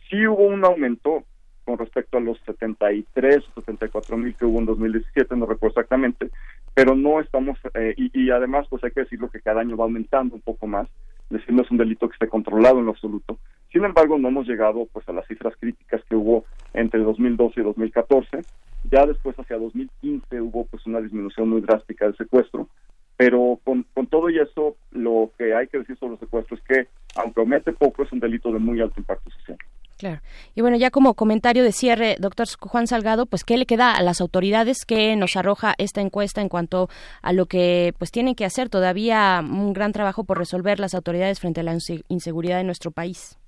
Sí 0.08 0.26
hubo 0.26 0.44
un 0.46 0.64
aumento 0.64 1.24
con 1.64 1.78
respecto 1.78 2.16
a 2.16 2.20
los 2.20 2.38
73 2.46 3.44
o 3.48 3.60
74 3.60 4.16
mil 4.16 4.36
que 4.36 4.44
hubo 4.44 4.60
en 4.60 4.66
2017, 4.66 5.34
no 5.36 5.46
recuerdo 5.46 5.72
exactamente, 5.80 6.30
pero 6.74 6.94
no 6.94 7.18
estamos, 7.20 7.58
eh, 7.74 7.92
y, 7.96 8.10
y 8.26 8.30
además, 8.30 8.68
pues 8.70 8.84
hay 8.84 8.92
que 8.92 9.00
decirlo 9.00 9.28
que 9.30 9.40
cada 9.40 9.62
año 9.62 9.76
va 9.76 9.84
aumentando 9.84 10.36
un 10.36 10.42
poco 10.42 10.68
más, 10.68 10.86
decir, 11.28 11.52
no 11.52 11.62
es 11.62 11.70
un 11.72 11.78
delito 11.78 12.08
que 12.08 12.12
esté 12.12 12.28
controlado 12.28 12.78
en 12.78 12.84
lo 12.84 12.92
absoluto. 12.92 13.38
Sin 13.72 13.84
embargo, 13.84 14.16
no 14.16 14.28
hemos 14.28 14.46
llegado 14.46 14.86
pues 14.92 15.08
a 15.08 15.12
las 15.12 15.26
cifras 15.26 15.54
críticas 15.58 16.00
que 16.08 16.14
hubo 16.14 16.44
entre 16.72 17.00
2012 17.00 17.60
y 17.60 17.64
2014. 17.64 18.44
Ya 18.90 19.06
después, 19.06 19.36
hacia 19.38 19.58
2015, 19.58 20.40
hubo 20.40 20.64
pues 20.66 20.86
una 20.86 21.00
disminución 21.00 21.48
muy 21.48 21.60
drástica 21.60 22.06
del 22.06 22.16
secuestro, 22.16 22.68
pero 23.16 23.58
con, 23.64 23.84
con 23.94 24.06
todo 24.06 24.30
y 24.30 24.38
eso, 24.38 24.76
lo 24.90 25.30
que 25.38 25.54
hay 25.54 25.66
que 25.68 25.78
decir 25.78 25.96
sobre 25.98 26.12
los 26.12 26.20
secuestros 26.20 26.60
es 26.60 26.66
que, 26.66 26.88
aunque 27.16 27.40
aumente 27.40 27.72
poco, 27.72 28.02
es 28.02 28.12
un 28.12 28.20
delito 28.20 28.52
de 28.52 28.58
muy 28.58 28.80
alto 28.80 29.00
impacto 29.00 29.30
social. 29.30 29.58
Claro. 29.98 30.20
Y 30.54 30.60
bueno, 30.60 30.76
ya 30.76 30.90
como 30.90 31.14
comentario 31.14 31.64
de 31.64 31.72
cierre, 31.72 32.16
doctor 32.20 32.46
Juan 32.60 32.86
Salgado, 32.86 33.24
pues 33.24 33.44
¿qué 33.44 33.56
le 33.56 33.64
queda 33.64 33.92
a 33.94 34.02
las 34.02 34.20
autoridades 34.20 34.84
que 34.84 35.16
nos 35.16 35.36
arroja 35.36 35.74
esta 35.78 36.02
encuesta 36.02 36.42
en 36.42 36.50
cuanto 36.50 36.90
a 37.22 37.32
lo 37.32 37.46
que 37.46 37.94
pues 37.98 38.10
tienen 38.10 38.34
que 38.34 38.44
hacer 38.44 38.68
todavía 38.68 39.40
un 39.42 39.72
gran 39.72 39.92
trabajo 39.92 40.24
por 40.24 40.36
resolver 40.36 40.80
las 40.80 40.94
autoridades 40.94 41.40
frente 41.40 41.60
a 41.60 41.64
la 41.64 41.72
inse- 41.72 42.04
inseguridad 42.08 42.58
de 42.58 42.64
nuestro 42.64 42.90
país? 42.90 43.38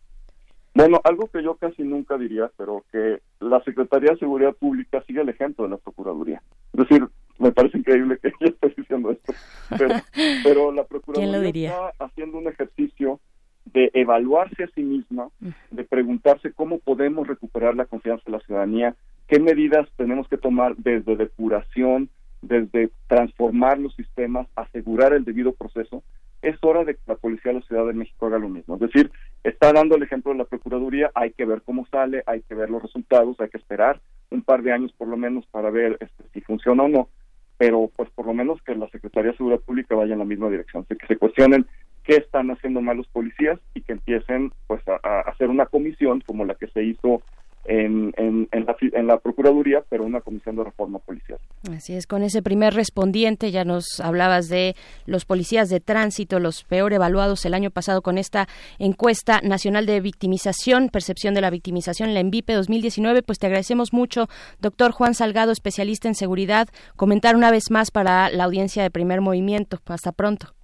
Bueno, 0.79 1.01
algo 1.03 1.27
que 1.27 1.43
yo 1.43 1.57
casi 1.57 1.83
nunca 1.83 2.17
diría, 2.17 2.53
pero 2.57 2.85
que 2.93 3.19
la 3.41 3.61
Secretaría 3.65 4.13
de 4.13 4.19
Seguridad 4.21 4.53
Pública 4.53 5.03
sigue 5.09 5.23
el 5.23 5.29
ejemplo 5.29 5.65
de 5.65 5.71
la 5.71 5.77
Procuraduría. 5.77 6.41
Es 6.73 6.89
decir, 6.89 7.05
me 7.37 7.51
parece 7.51 7.79
increíble 7.79 8.17
que 8.23 8.31
yo 8.39 8.47
esté 8.47 8.73
diciendo 8.77 9.11
esto, 9.11 9.35
pero, 9.77 9.89
pero 10.45 10.71
la 10.71 10.85
¿Quién 10.85 11.03
Procuraduría 11.03 11.71
está 11.71 12.05
haciendo 12.05 12.39
un 12.39 12.47
ejercicio 12.47 13.19
de 13.65 13.91
evaluarse 13.93 14.63
a 14.63 14.69
sí 14.69 14.85
misma, 14.85 15.31
de 15.73 15.83
preguntarse 15.83 16.53
cómo 16.53 16.79
podemos 16.79 17.27
recuperar 17.27 17.75
la 17.75 17.87
confianza 17.87 18.23
de 18.27 18.33
la 18.39 18.41
ciudadanía, 18.41 18.95
qué 19.27 19.41
medidas 19.41 19.89
tenemos 19.97 20.29
que 20.29 20.39
tomar 20.39 20.77
desde 20.77 21.17
depuración, 21.17 22.09
desde 22.41 22.91
transformar 23.09 23.81
los 23.81 23.97
sistemas, 23.97 24.47
asegurar 24.55 25.13
el 25.13 25.25
debido 25.25 25.55
proceso. 25.55 26.05
Es 26.43 26.57
hora 26.63 26.85
de 26.85 26.95
que 26.95 27.01
la 27.07 27.17
Policía 27.17 27.53
de 27.53 27.61
la 27.61 27.67
Ciudad 27.67 27.87
de 27.87 27.93
México 27.93 28.27
haga 28.27 28.39
lo 28.39 28.49
mismo. 28.49 28.75
Es 28.75 28.81
decir, 28.81 29.11
está 29.45 29.73
dando 29.73 29.97
el 29.97 30.03
ejemplo 30.03 30.33
de 30.33 30.39
la 30.39 30.45
Procuraduría, 30.45 31.11
hay 31.15 31.33
que 31.33 31.45
ver 31.45 31.63
cómo 31.63 31.87
sale, 31.87 32.23
hay 32.27 32.43
que 32.43 32.55
ver 32.55 32.71
los 32.71 32.83
resultados, 32.83 33.41
hay 33.41 33.49
que 33.49 33.59
esperar 33.59 34.01
un 34.31 34.43
par 34.43 34.63
de 34.63 34.73
años 34.73 34.93
por 34.93 35.09
lo 35.09 35.17
menos 35.17 35.47
para 35.47 35.71
ver 35.71 35.97
este, 36.01 36.25
si 36.33 36.41
funciona 36.41 36.85
o 36.85 36.89
no, 36.89 37.09
pero 37.57 37.91
pues 37.97 38.11
por 38.11 38.27
lo 38.27 38.35
menos 38.35 38.63
que 38.63 38.75
la 38.75 38.89
Secretaría 38.91 39.33
de 39.33 39.37
Seguridad 39.37 39.61
Pública 39.61 39.95
vaya 39.95 40.13
en 40.13 40.21
la 40.21 40.25
misma 40.25 40.51
dirección, 40.51 40.85
que 40.85 41.07
se 41.07 41.17
cuestionen 41.17 41.67
qué 42.05 42.17
están 42.17 42.51
haciendo 42.51 42.81
mal 42.81 42.97
los 42.97 43.09
policías 43.09 43.59
y 43.75 43.83
que 43.83 43.93
empiecen 43.93 44.53
pues 44.67 44.83
a 44.87 45.21
hacer 45.21 45.49
una 45.49 45.67
comisión 45.67 46.23
como 46.27 46.45
la 46.45 46.55
que 46.55 46.69
se 46.69 46.83
hizo 46.83 47.23
en, 47.69 48.15
en, 48.17 48.49
en 48.51 48.65
la, 48.65 48.77
en 48.81 49.07
la 49.07 49.19
Procuraduría, 49.19 49.85
pero 49.89 50.05
una 50.05 50.23
comisión 50.23 50.57
de 50.57 50.65
reforma 50.65 50.99
policial. 50.99 51.39
Así 51.71 51.95
es, 51.95 52.07
con 52.07 52.23
ese 52.23 52.43
primer 52.43 52.73
respondiente 52.73 53.51
ya 53.51 53.65
nos 53.65 54.01
hablabas 54.01 54.49
de 54.49 54.75
los 55.05 55.27
policías 55.27 55.69
de 55.69 55.79
tránsito, 55.79 56.41
los 56.41 56.65
peor 56.65 56.95
evaluados 56.95 57.45
el 57.45 57.53
año 57.53 57.71
pasado 57.71 58.01
con 58.01 58.17
esta 58.17 58.49
encuesta 58.79 59.41
nacional 59.43 59.85
de 59.85 60.01
victimización, 60.01 60.89
percepción 60.89 61.35
de 61.35 61.43
la 61.43 61.51
victimización, 61.51 62.15
la 62.15 62.21
ENVIPE 62.21 62.55
2019. 62.55 63.23
Pues 63.23 63.39
te 63.39 63.47
agradecemos 63.47 63.93
mucho, 63.93 64.29
doctor 64.61 64.93
Juan 64.93 65.15
Salgado, 65.15 65.53
especialista 65.53 66.09
en 66.09 66.15
seguridad, 66.15 66.69
comentar 66.97 67.37
una 67.37 67.51
vez 67.51 67.71
más 67.71 67.91
para 67.91 68.31
la 68.31 68.45
audiencia 68.45 68.83
de 68.83 68.91
primer 68.91 69.21
movimiento. 69.21 69.79
Hasta 69.87 70.13
pronto. 70.13 70.55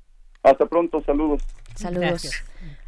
Hasta 0.42 0.66
pronto, 0.66 1.02
saludos. 1.02 1.42
Saludos. 1.74 2.30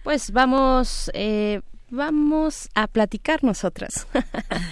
Pues 0.03 0.31
vamos, 0.33 1.11
eh, 1.15 1.61
vamos 1.91 2.69
a 2.75 2.87
platicar 2.87 3.45
nosotras. 3.45 4.07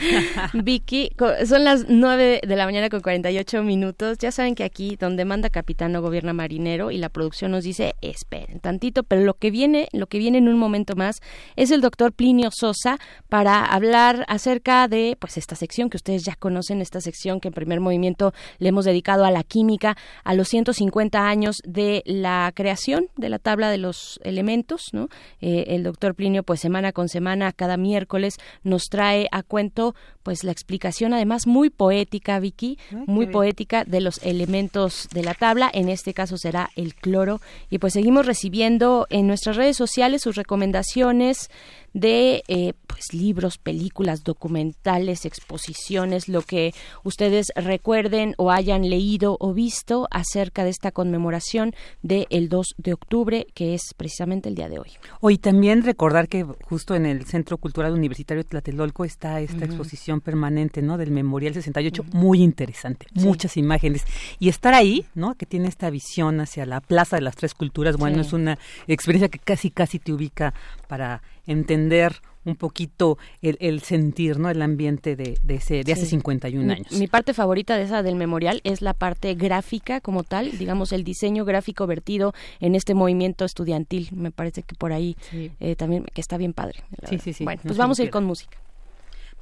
Vicky, 0.52 1.12
son 1.46 1.64
las 1.64 1.86
9 1.88 2.40
de 2.46 2.56
la 2.56 2.64
mañana 2.64 2.88
con 2.88 3.00
48 3.00 3.62
minutos. 3.62 4.18
Ya 4.18 4.32
saben 4.32 4.54
que 4.54 4.64
aquí 4.64 4.96
donde 4.96 5.24
manda 5.24 5.50
capitán 5.50 5.92
no 5.92 6.02
gobierna 6.02 6.32
marinero 6.32 6.90
y 6.90 6.98
la 6.98 7.08
producción 7.08 7.52
nos 7.52 7.64
dice, 7.64 7.94
esperen 8.00 8.60
tantito, 8.60 9.02
pero 9.02 9.22
lo 9.22 9.34
que 9.34 9.50
viene, 9.50 9.88
lo 9.92 10.06
que 10.06 10.18
viene 10.18 10.38
en 10.38 10.48
un 10.48 10.58
momento 10.58 10.96
más 10.96 11.20
es 11.56 11.70
el 11.70 11.80
doctor 11.80 12.12
Plinio 12.12 12.50
Sosa 12.52 12.98
para 13.28 13.64
hablar 13.64 14.24
acerca 14.28 14.88
de 14.88 15.16
pues 15.18 15.36
esta 15.36 15.54
sección 15.56 15.90
que 15.90 15.96
ustedes 15.96 16.24
ya 16.24 16.34
conocen, 16.36 16.80
esta 16.80 17.00
sección 17.00 17.40
que 17.40 17.48
en 17.48 17.54
primer 17.54 17.80
movimiento 17.80 18.32
le 18.58 18.70
hemos 18.70 18.84
dedicado 18.84 19.24
a 19.24 19.30
la 19.30 19.42
química, 19.42 19.96
a 20.24 20.34
los 20.34 20.48
150 20.48 21.26
años 21.26 21.62
de 21.64 22.02
la 22.06 22.52
creación 22.54 23.08
de 23.16 23.28
la 23.28 23.38
tabla 23.38 23.70
de 23.70 23.78
los 23.78 24.20
elementos, 24.24 24.88
¿no? 24.92 25.08
Eh, 25.40 25.66
el 25.68 25.82
doctor 25.82 26.14
Plinio 26.14 26.42
pues 26.42 26.60
semana 26.60 26.92
con 26.92 27.03
semana, 27.08 27.52
cada 27.52 27.76
miércoles, 27.76 28.36
nos 28.62 28.84
trae 28.88 29.28
a 29.32 29.42
cuento 29.42 29.94
pues 30.24 30.42
la 30.42 30.50
explicación 30.50 31.12
además 31.12 31.46
muy 31.46 31.70
poética, 31.70 32.40
Vicky, 32.40 32.78
muy 33.06 33.26
poética 33.26 33.84
de 33.84 34.00
los 34.00 34.18
elementos 34.24 35.08
de 35.12 35.22
la 35.22 35.34
tabla. 35.34 35.70
En 35.72 35.88
este 35.88 36.14
caso 36.14 36.36
será 36.38 36.70
el 36.74 36.94
cloro. 36.94 37.40
Y 37.70 37.78
pues 37.78 37.92
seguimos 37.92 38.26
recibiendo 38.26 39.06
en 39.10 39.28
nuestras 39.28 39.56
redes 39.56 39.76
sociales 39.76 40.22
sus 40.22 40.34
recomendaciones 40.34 41.50
de 41.94 42.42
eh, 42.48 42.74
pues 42.88 43.14
libros, 43.14 43.56
películas, 43.56 44.24
documentales, 44.24 45.24
exposiciones, 45.24 46.28
lo 46.28 46.42
que 46.42 46.74
ustedes 47.04 47.46
recuerden 47.54 48.34
o 48.36 48.50
hayan 48.50 48.90
leído 48.90 49.36
o 49.40 49.54
visto 49.54 50.08
acerca 50.10 50.64
de 50.64 50.70
esta 50.70 50.90
conmemoración 50.90 51.72
del 52.02 52.48
2 52.48 52.74
de 52.78 52.92
octubre, 52.92 53.46
que 53.54 53.74
es 53.74 53.94
precisamente 53.96 54.48
el 54.48 54.56
día 54.56 54.68
de 54.68 54.80
hoy. 54.80 54.90
Hoy 55.20 55.38
también 55.38 55.82
recordar 55.82 56.28
que 56.28 56.44
justo 56.64 56.96
en 56.96 57.06
el 57.06 57.24
Centro 57.26 57.58
Cultural 57.58 57.92
Universitario 57.92 58.44
Tlatelolco 58.44 59.04
está 59.04 59.40
esta 59.40 59.64
exposición 59.64 60.13
permanente, 60.20 60.82
¿no? 60.82 60.98
Del 60.98 61.10
Memorial 61.10 61.54
68, 61.54 62.04
muy 62.12 62.42
interesante, 62.42 63.06
muchas 63.14 63.56
imágenes 63.56 64.04
y 64.38 64.48
estar 64.48 64.74
ahí, 64.74 65.04
¿no? 65.14 65.34
Que 65.34 65.46
tiene 65.46 65.68
esta 65.68 65.90
visión 65.90 66.40
hacia 66.40 66.66
la 66.66 66.80
Plaza 66.80 67.16
de 67.16 67.22
las 67.22 67.36
Tres 67.36 67.54
Culturas, 67.54 67.96
bueno, 67.96 68.20
es 68.20 68.32
una 68.32 68.58
experiencia 68.86 69.28
que 69.28 69.38
casi 69.38 69.70
casi 69.70 69.98
te 69.98 70.12
ubica 70.12 70.54
para 70.88 71.22
entender 71.46 72.20
un 72.44 72.56
poquito 72.56 73.18
el, 73.42 73.80
sentir, 73.80 74.38
¿no? 74.38 74.50
El 74.50 74.62
ambiente 74.62 75.16
de, 75.16 75.38
ese, 75.48 75.82
de 75.82 75.92
hace 75.92 76.06
51 76.06 76.72
años. 76.72 76.92
Mi, 76.92 77.06
parte 77.06 77.34
favorita 77.34 77.76
de 77.76 77.84
esa 77.84 78.02
del 78.02 78.16
memorial 78.16 78.60
es 78.64 78.82
la 78.82 78.94
parte 78.94 79.34
gráfica 79.34 80.00
como 80.00 80.22
tal, 80.22 80.56
digamos, 80.58 80.92
el 80.92 81.04
diseño 81.04 81.44
gráfico 81.44 81.86
vertido 81.86 82.34
en 82.60 82.74
este 82.74 82.94
movimiento 82.94 83.44
estudiantil. 83.44 84.08
Me 84.12 84.30
parece 84.30 84.62
que 84.62 84.74
por 84.74 84.92
ahí 84.92 85.16
eh, 85.32 85.76
también, 85.76 86.04
que 86.12 86.20
está 86.20 86.36
bien 86.36 86.52
padre. 86.52 86.84
Sí, 87.08 87.18
sí, 87.18 87.32
sí. 87.32 87.44
Bueno, 87.44 87.62
pues 87.64 87.76
vamos 87.76 87.98
a 87.98 88.02
ir 88.02 88.10
con 88.10 88.24
música. 88.24 88.58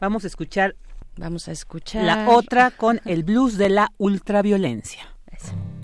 Vamos 0.03 0.25
a 0.25 0.27
escuchar. 0.27 0.75
Vamos 1.17 1.47
a 1.47 1.53
escuchar. 1.53 2.03
La 2.03 2.29
otra 2.31 2.73
con 2.73 3.01
el 3.05 3.23
blues 3.23 3.57
de 3.57 3.69
la 3.69 3.93
ultraviolencia. 3.99 5.07
Usha 5.31 5.82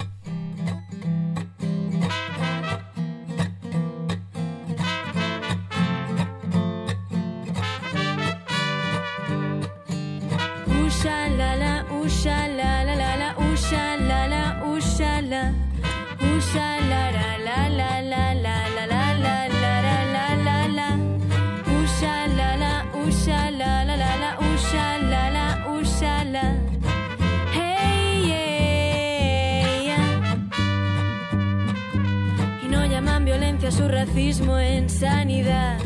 su 33.70 33.86
racismo 33.86 34.58
en 34.58 34.88
sanidad. 34.88 35.78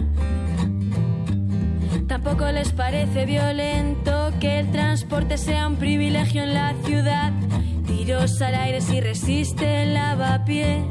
Tampoco 2.07 2.51
les 2.53 2.71
parece 2.73 3.27
violento 3.27 4.33
que 4.39 4.61
el 4.61 4.71
transporte 4.71 5.37
sea 5.37 5.67
un 5.67 5.77
privilegio 5.77 6.43
en 6.45 6.55
la 6.55 6.75
ciudad. 6.85 7.33
Tiros 7.87 8.41
al 8.41 8.55
aire 8.55 8.81
si 8.81 9.01
resiste 9.01 9.83
el 9.83 9.95
lavapiés. 9.95 10.85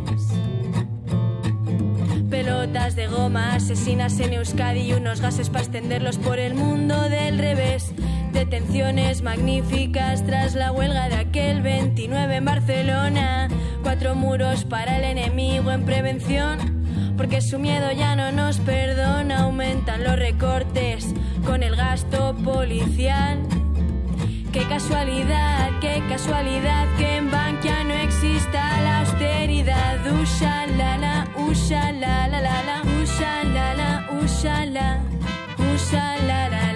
Pelotas 2.30 2.96
de 2.96 3.08
goma 3.08 3.56
asesinas 3.56 4.20
en 4.20 4.34
Euskadi 4.34 4.82
y 4.82 4.94
unos 4.94 5.22
gases 5.22 5.50
para 5.50 5.64
extenderlos 5.64 6.18
por 6.18 6.40
el 6.40 6.56
mundo 6.56 7.10
del 7.10 7.38
revés. 7.38 7.94
Detenciones 8.34 9.22
magníficas 9.22 10.26
tras 10.26 10.56
la 10.56 10.72
huelga 10.72 11.08
de 11.08 11.16
aquel 11.16 11.62
29 11.62 12.36
en 12.36 12.46
Barcelona. 12.46 13.48
Cuatro 13.84 14.16
muros 14.16 14.66
para 14.66 14.98
el 14.98 15.04
enemigo 15.04 15.72
en 15.72 15.86
prevención 15.86 16.81
porque 17.18 17.42
su 17.42 17.60
miedo 17.60 17.92
ya 17.92 18.16
no 18.16 18.32
nos 18.32 18.58
perdona, 18.60 19.42
aumentan 19.42 20.04
los 20.04 20.18
recortes 20.18 21.14
con 21.46 21.64
el 21.64 21.76
gasto 21.76 22.36
policial. 22.44 23.40
Qué 24.52 24.68
casualidad, 24.68 25.70
qué 25.80 26.04
casualidad 26.10 26.86
que 26.98 27.18
en 27.18 27.32
Bankia 27.32 27.84
no 27.86 27.94
exista 27.94 28.82
la 28.82 29.00
austeridad. 29.00 29.98
Usha 30.22 30.68
la 30.68 30.98
la, 30.98 31.28
usha 31.38 31.92
la 31.92 32.28
la 32.28 32.42
la 32.42 32.64
la, 32.64 32.82
usha 33.02 33.44
la 33.46 33.74
la, 33.74 34.10
usha 34.22 34.66
la, 34.66 35.00
usha 35.74 36.18
la 36.28 36.50
la 36.50 36.71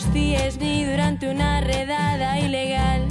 los 0.00 0.12
CIES 0.12 0.58
ni 0.58 0.84
durante 0.84 1.28
una 1.28 1.60
redada 1.60 2.38
ilegal. 2.38 3.06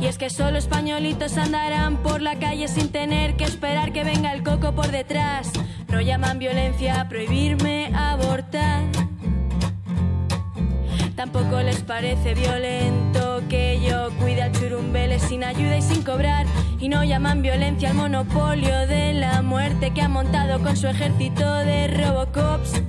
Y 0.00 0.06
es 0.06 0.18
que 0.18 0.30
solo 0.30 0.58
españolitos 0.58 1.36
andarán 1.36 1.96
por 1.96 2.20
la 2.20 2.38
calle 2.38 2.68
sin 2.68 2.90
tener 2.90 3.36
que 3.36 3.44
esperar 3.44 3.92
que 3.92 4.04
venga 4.04 4.32
el 4.32 4.42
coco 4.42 4.72
por 4.72 4.90
detrás. 4.90 5.50
No 5.88 6.00
llaman 6.00 6.38
violencia 6.38 7.00
a 7.00 7.08
prohibirme 7.08 7.90
abortar. 7.94 8.84
Tampoco 11.16 11.60
les 11.62 11.82
parece 11.82 12.34
violento 12.34 13.42
que 13.48 13.80
yo 13.80 14.10
cuide 14.20 14.42
al 14.42 14.52
churumbele 14.52 15.18
sin 15.18 15.42
ayuda 15.42 15.76
y 15.78 15.82
sin 15.82 16.02
cobrar. 16.02 16.46
Y 16.78 16.88
no 16.88 17.02
llaman 17.04 17.42
violencia 17.42 17.90
al 17.90 17.96
monopolio 17.96 18.86
de 18.86 19.12
la 19.12 19.42
muerte 19.42 19.92
que 19.92 20.02
ha 20.02 20.08
montado 20.08 20.60
con 20.62 20.76
su 20.76 20.86
ejército 20.86 21.52
de 21.58 21.88
Robocops. 21.88 22.82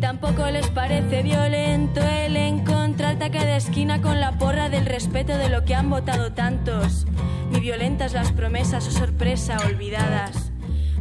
Tampoco 0.00 0.46
les 0.46 0.68
parece 0.68 1.22
violento 1.22 2.00
el 2.00 2.36
encontrar 2.36 3.18
taca 3.18 3.44
de 3.44 3.56
esquina 3.56 4.00
con 4.00 4.20
la 4.20 4.38
porra 4.38 4.68
del 4.68 4.86
respeto 4.86 5.36
de 5.36 5.48
lo 5.48 5.64
que 5.64 5.74
han 5.74 5.90
votado 5.90 6.32
tantos. 6.32 7.06
Ni 7.50 7.60
violentas 7.60 8.12
las 8.12 8.30
promesas 8.32 8.86
o 8.86 8.90
sorpresa 8.90 9.58
olvidadas 9.66 10.52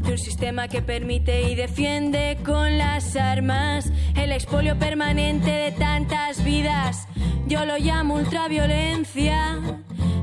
de 0.02 0.14
un 0.14 0.18
sistema 0.18 0.68
que 0.68 0.82
permite 0.82 1.50
y 1.50 1.56
defiende 1.56 2.38
con 2.44 2.78
las 2.78 3.16
armas 3.16 3.92
el 4.16 4.32
expolio 4.32 4.80
permanente 4.80 5.52
de 5.52 5.72
tantas 5.74 6.44
vidas. 6.44 7.08
Yo 7.48 7.66
lo 7.66 7.78
llamo 7.78 8.16
ultraviolencia, 8.16 9.60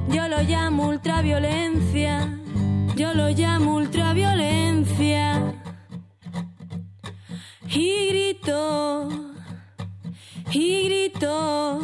yo 0.09 0.29
lo 0.29 0.43
llamo 0.43 0.89
ultraviolencia, 0.89 2.29
yo 2.97 3.15
lo 3.15 3.29
llamo 3.29 3.77
ultraviolencia 3.77 5.64
y 7.75 8.09
gritó, 8.09 9.09
y 10.53 10.85
gritó, 10.85 11.81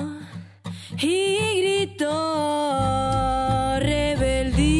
y 1.00 1.36
gritó, 1.56 2.08
rebeldía. 3.80 4.79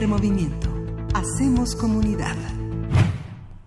Movimiento. 0.00 0.74
Hacemos 1.12 1.76
comunidad. 1.76 2.34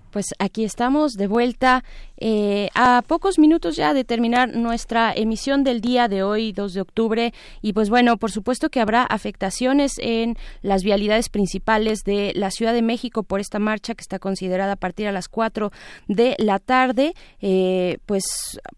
Pues 0.10 0.26
aquí 0.40 0.64
estamos 0.64 1.14
de 1.14 1.28
vuelta 1.28 1.84
eh, 2.18 2.70
a 2.74 3.04
pocos 3.06 3.38
minutos 3.38 3.76
ya 3.76 3.94
de 3.94 4.06
terminar 4.06 4.56
nuestra 4.56 5.14
emisión 5.14 5.64
del 5.64 5.82
día 5.82 6.08
de 6.08 6.24
hoy, 6.24 6.52
2 6.52 6.74
de 6.74 6.82
octubre. 6.82 7.34
Y 7.62 7.74
pues 7.74 7.92
bueno, 7.92 8.18
por 8.18 8.32
supuesto 8.32 8.70
que 8.70 8.80
habrá 8.80 9.04
afectaciones 9.04 10.00
en 10.00 10.36
las 10.64 10.84
vialidades 10.84 11.30
principales 11.30 12.00
de 12.06 12.32
la 12.36 12.50
Ciudad 12.50 12.74
de 12.74 12.82
México 12.82 13.22
por 13.22 13.40
esta 13.40 13.60
marcha 13.60 13.94
que 13.94 14.02
está 14.02 14.18
considerada 14.18 14.72
a 14.72 14.78
partir 14.78 15.08
a 15.08 15.12
las 15.12 15.30
4 15.30 15.72
de 16.08 16.36
la 16.40 16.58
tarde. 16.58 17.14
Eh, 17.40 18.00
pues 18.08 18.24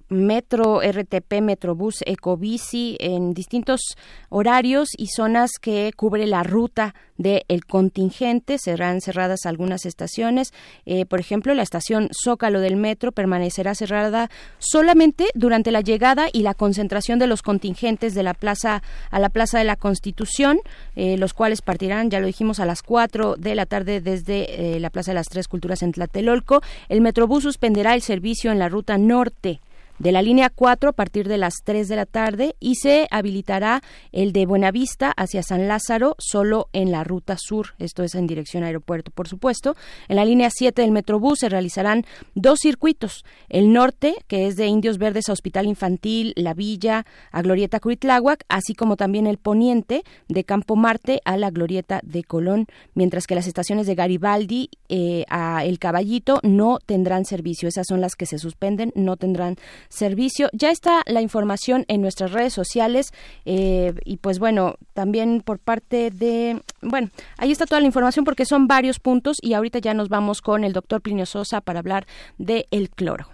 metro, 0.10 0.82
RTP, 0.82 1.42
Metrobús, 1.42 2.04
Ecobici 2.06 2.98
en 3.00 3.34
distintos 3.34 3.96
horarios 4.28 4.90
y 4.98 5.08
zonas 5.08 5.52
que 5.62 5.94
cubre 5.96 6.28
la 6.28 6.44
ruta 6.44 6.94
del 7.18 7.66
contingente. 7.66 8.58
Serán 8.58 9.02
cerradas 9.02 9.46
algunas 9.46 9.86
estaciones. 9.86 10.54
Eh, 10.86 11.06
por 11.06 11.20
ejemplo, 11.20 11.54
la 11.54 11.64
estación 11.64 12.10
Zócalo 12.14 12.60
del 12.60 12.76
metro 12.76 13.12
permanecerá 13.12 13.76
cerrada 13.76 14.30
solamente 14.60 15.26
durante 15.34 15.72
la 15.72 15.82
llegada 15.82 16.28
y 16.32 16.44
la 16.44 16.54
concentración 16.54 17.20
de 17.20 17.28
los 17.28 17.42
contingentes 17.42 18.14
de 18.14 18.24
la 18.24 18.34
plaza 18.34 18.84
a 19.12 19.20
la 19.20 19.30
Plaza 19.30 19.58
de 19.60 19.66
la 19.66 19.76
Constitución, 19.76 20.60
eh, 20.96 21.18
los 21.18 21.34
cuales 21.34 21.62
partirán, 21.62 22.10
ya 22.10 22.20
lo 22.20 22.28
dijimos, 22.28 22.60
a 22.60 22.66
las 22.66 22.82
4 22.82 23.36
de 23.36 23.56
la 23.56 23.66
tarde 23.66 24.02
desde 24.02 24.76
eh, 24.76 24.80
la 24.80 24.90
Plaza 24.90 25.12
de 25.12 25.16
las 25.16 25.28
Tres 25.28 25.48
Culturas 25.48 25.84
en 25.84 25.92
Tlatelolco. 25.92 26.62
El 26.90 27.02
Metrobús 27.02 27.44
suspenderá 27.44 27.94
el 27.94 28.02
servicio 28.02 28.52
en 28.52 28.60
la 28.60 28.70
ruta 28.70 28.98
norte 28.98 29.60
de 30.00 30.12
la 30.12 30.22
línea 30.22 30.50
4 30.50 30.90
a 30.90 30.94
partir 30.94 31.28
de 31.28 31.38
las 31.38 31.56
3 31.64 31.88
de 31.88 31.96
la 31.96 32.06
tarde 32.06 32.56
y 32.60 32.76
se 32.76 33.08
habilitará 33.12 33.82
el 34.12 34.32
de 34.32 34.46
Buenavista 34.46 35.12
hacia 35.16 35.44
San 35.44 35.68
Lázaro 35.68 36.16
solo 36.20 36.70
en 36.74 36.92
la 36.92 37.04
ruta 37.04 37.36
sur, 37.40 37.76
esto 37.80 38.04
es 38.04 38.16
en 38.16 38.28
dirección 38.28 38.64
aeropuerto, 38.64 39.12
por 39.12 39.28
supuesto. 39.28 39.76
En 40.08 40.18
la 40.18 40.26
línea 40.26 40.50
7 40.52 40.82
del 40.82 40.92
Metrobús 40.92 41.40
se 41.40 41.50
realizarán 41.50 42.06
dos 42.36 42.60
circuitos, 42.60 43.26
el 43.50 43.74
norte, 43.74 44.16
que 44.28 44.48
es 44.48 44.56
de 44.56 44.68
Indios 44.68 44.98
Verdes 44.98 45.30
a 45.30 45.34
Hospital 45.34 45.66
Infantil, 45.66 46.34
La 46.36 46.54
Villa, 46.54 47.06
a 47.32 47.42
Glorieta 47.42 47.80
Cuitláhuac, 47.80 48.44
así 48.50 48.74
como 48.74 48.98
también 48.98 49.28
el 49.28 49.38
poniente 49.38 50.04
de 50.28 50.44
Campo 50.44 50.76
Marte 50.76 51.22
a 51.26 51.38
la 51.38 51.50
Glorieta 51.50 52.02
de 52.04 52.24
Colón, 52.24 52.68
mientras 52.94 53.28
que 53.28 53.36
las 53.36 53.48
estaciones 53.48 53.88
de 53.88 53.96
Garibaldi 53.96 54.70
eh, 54.90 55.26
a 55.30 55.66
El 55.66 55.80
Caballito 55.80 56.40
no 56.44 56.80
tendrán 56.86 57.26
servicio, 57.26 57.68
esas 57.68 57.88
son 57.88 58.02
las 58.02 58.16
que 58.16 58.26
se 58.26 58.38
suspenden, 58.38 58.92
no 58.96 59.18
tendrán 59.18 59.56
servicio. 59.90 60.50
Ya 60.54 60.72
está 60.72 61.02
la 61.06 61.22
información 61.22 61.86
en 61.88 62.02
nuestras 62.02 62.32
redes 62.32 62.54
sociales 62.54 63.14
eh, 63.46 63.94
y 64.06 64.18
pues 64.18 64.40
bueno, 64.40 64.76
también 64.94 65.42
por 65.42 65.60
parte 65.60 66.12
de, 66.12 66.62
bueno, 66.82 67.10
ahí 67.38 67.52
está 67.52 67.66
toda 67.66 67.82
la 67.82 67.88
información 67.88 68.26
porque 68.26 68.46
son 68.46 68.68
varios 68.68 69.00
puntos 69.00 69.38
y 69.42 69.54
ahorita 69.54 69.80
ya 69.80 69.94
nos 69.94 70.10
vamos 70.10 70.42
con 70.42 70.64
el 70.64 70.74
doctor 70.74 71.02
Plinio 71.02 71.26
Sosa 71.26 71.62
para 71.62 71.80
hablar 71.80 72.08
de 72.38 72.68
el 72.72 72.90
cloro. 72.90 73.28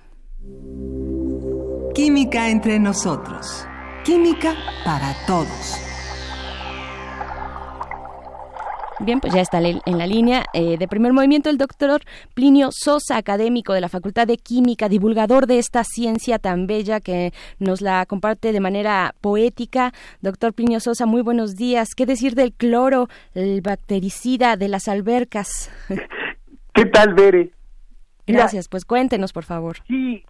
Química 1.93 2.49
entre 2.49 2.80
nosotros. 2.80 3.65
Química 4.03 4.56
para 4.83 5.15
todos. 5.25 5.92
Bien, 8.99 9.19
pues 9.19 9.33
ya 9.33 9.41
está 9.41 9.59
en 9.59 9.97
la 9.97 10.05
línea 10.07 10.45
eh, 10.53 10.77
de 10.77 10.88
primer 10.88 11.13
movimiento 11.13 11.49
el 11.49 11.57
doctor 11.57 12.01
Plinio 12.33 12.69
Sosa, 12.72 13.17
académico 13.17 13.73
de 13.73 13.81
la 13.81 13.89
Facultad 13.89 14.27
de 14.27 14.38
Química, 14.38 14.88
divulgador 14.88 15.47
de 15.47 15.57
esta 15.57 15.83
ciencia 15.83 16.38
tan 16.39 16.67
bella 16.67 16.99
que 16.99 17.31
nos 17.59 17.81
la 17.81 18.05
comparte 18.05 18.51
de 18.51 18.59
manera 18.59 19.15
poética. 19.19 19.91
Doctor 20.22 20.53
Plinio 20.53 20.80
Sosa, 20.80 21.05
muy 21.05 21.22
buenos 21.22 21.55
días. 21.55 21.95
¿Qué 21.95 22.05
decir 22.05 22.35
del 22.35 22.53
cloro, 22.53 23.07
el 23.33 23.61
bactericida 23.61 24.57
de 24.57 24.67
las 24.67 24.88
albercas? 24.88 25.72
¿Qué 26.73 26.85
tal, 26.85 27.13
Bere? 27.13 27.51
Gracias, 28.27 28.69
pues 28.69 28.85
cuéntenos, 28.85 29.33
por 29.33 29.43
favor. 29.43 29.77
Sí, 29.88 30.23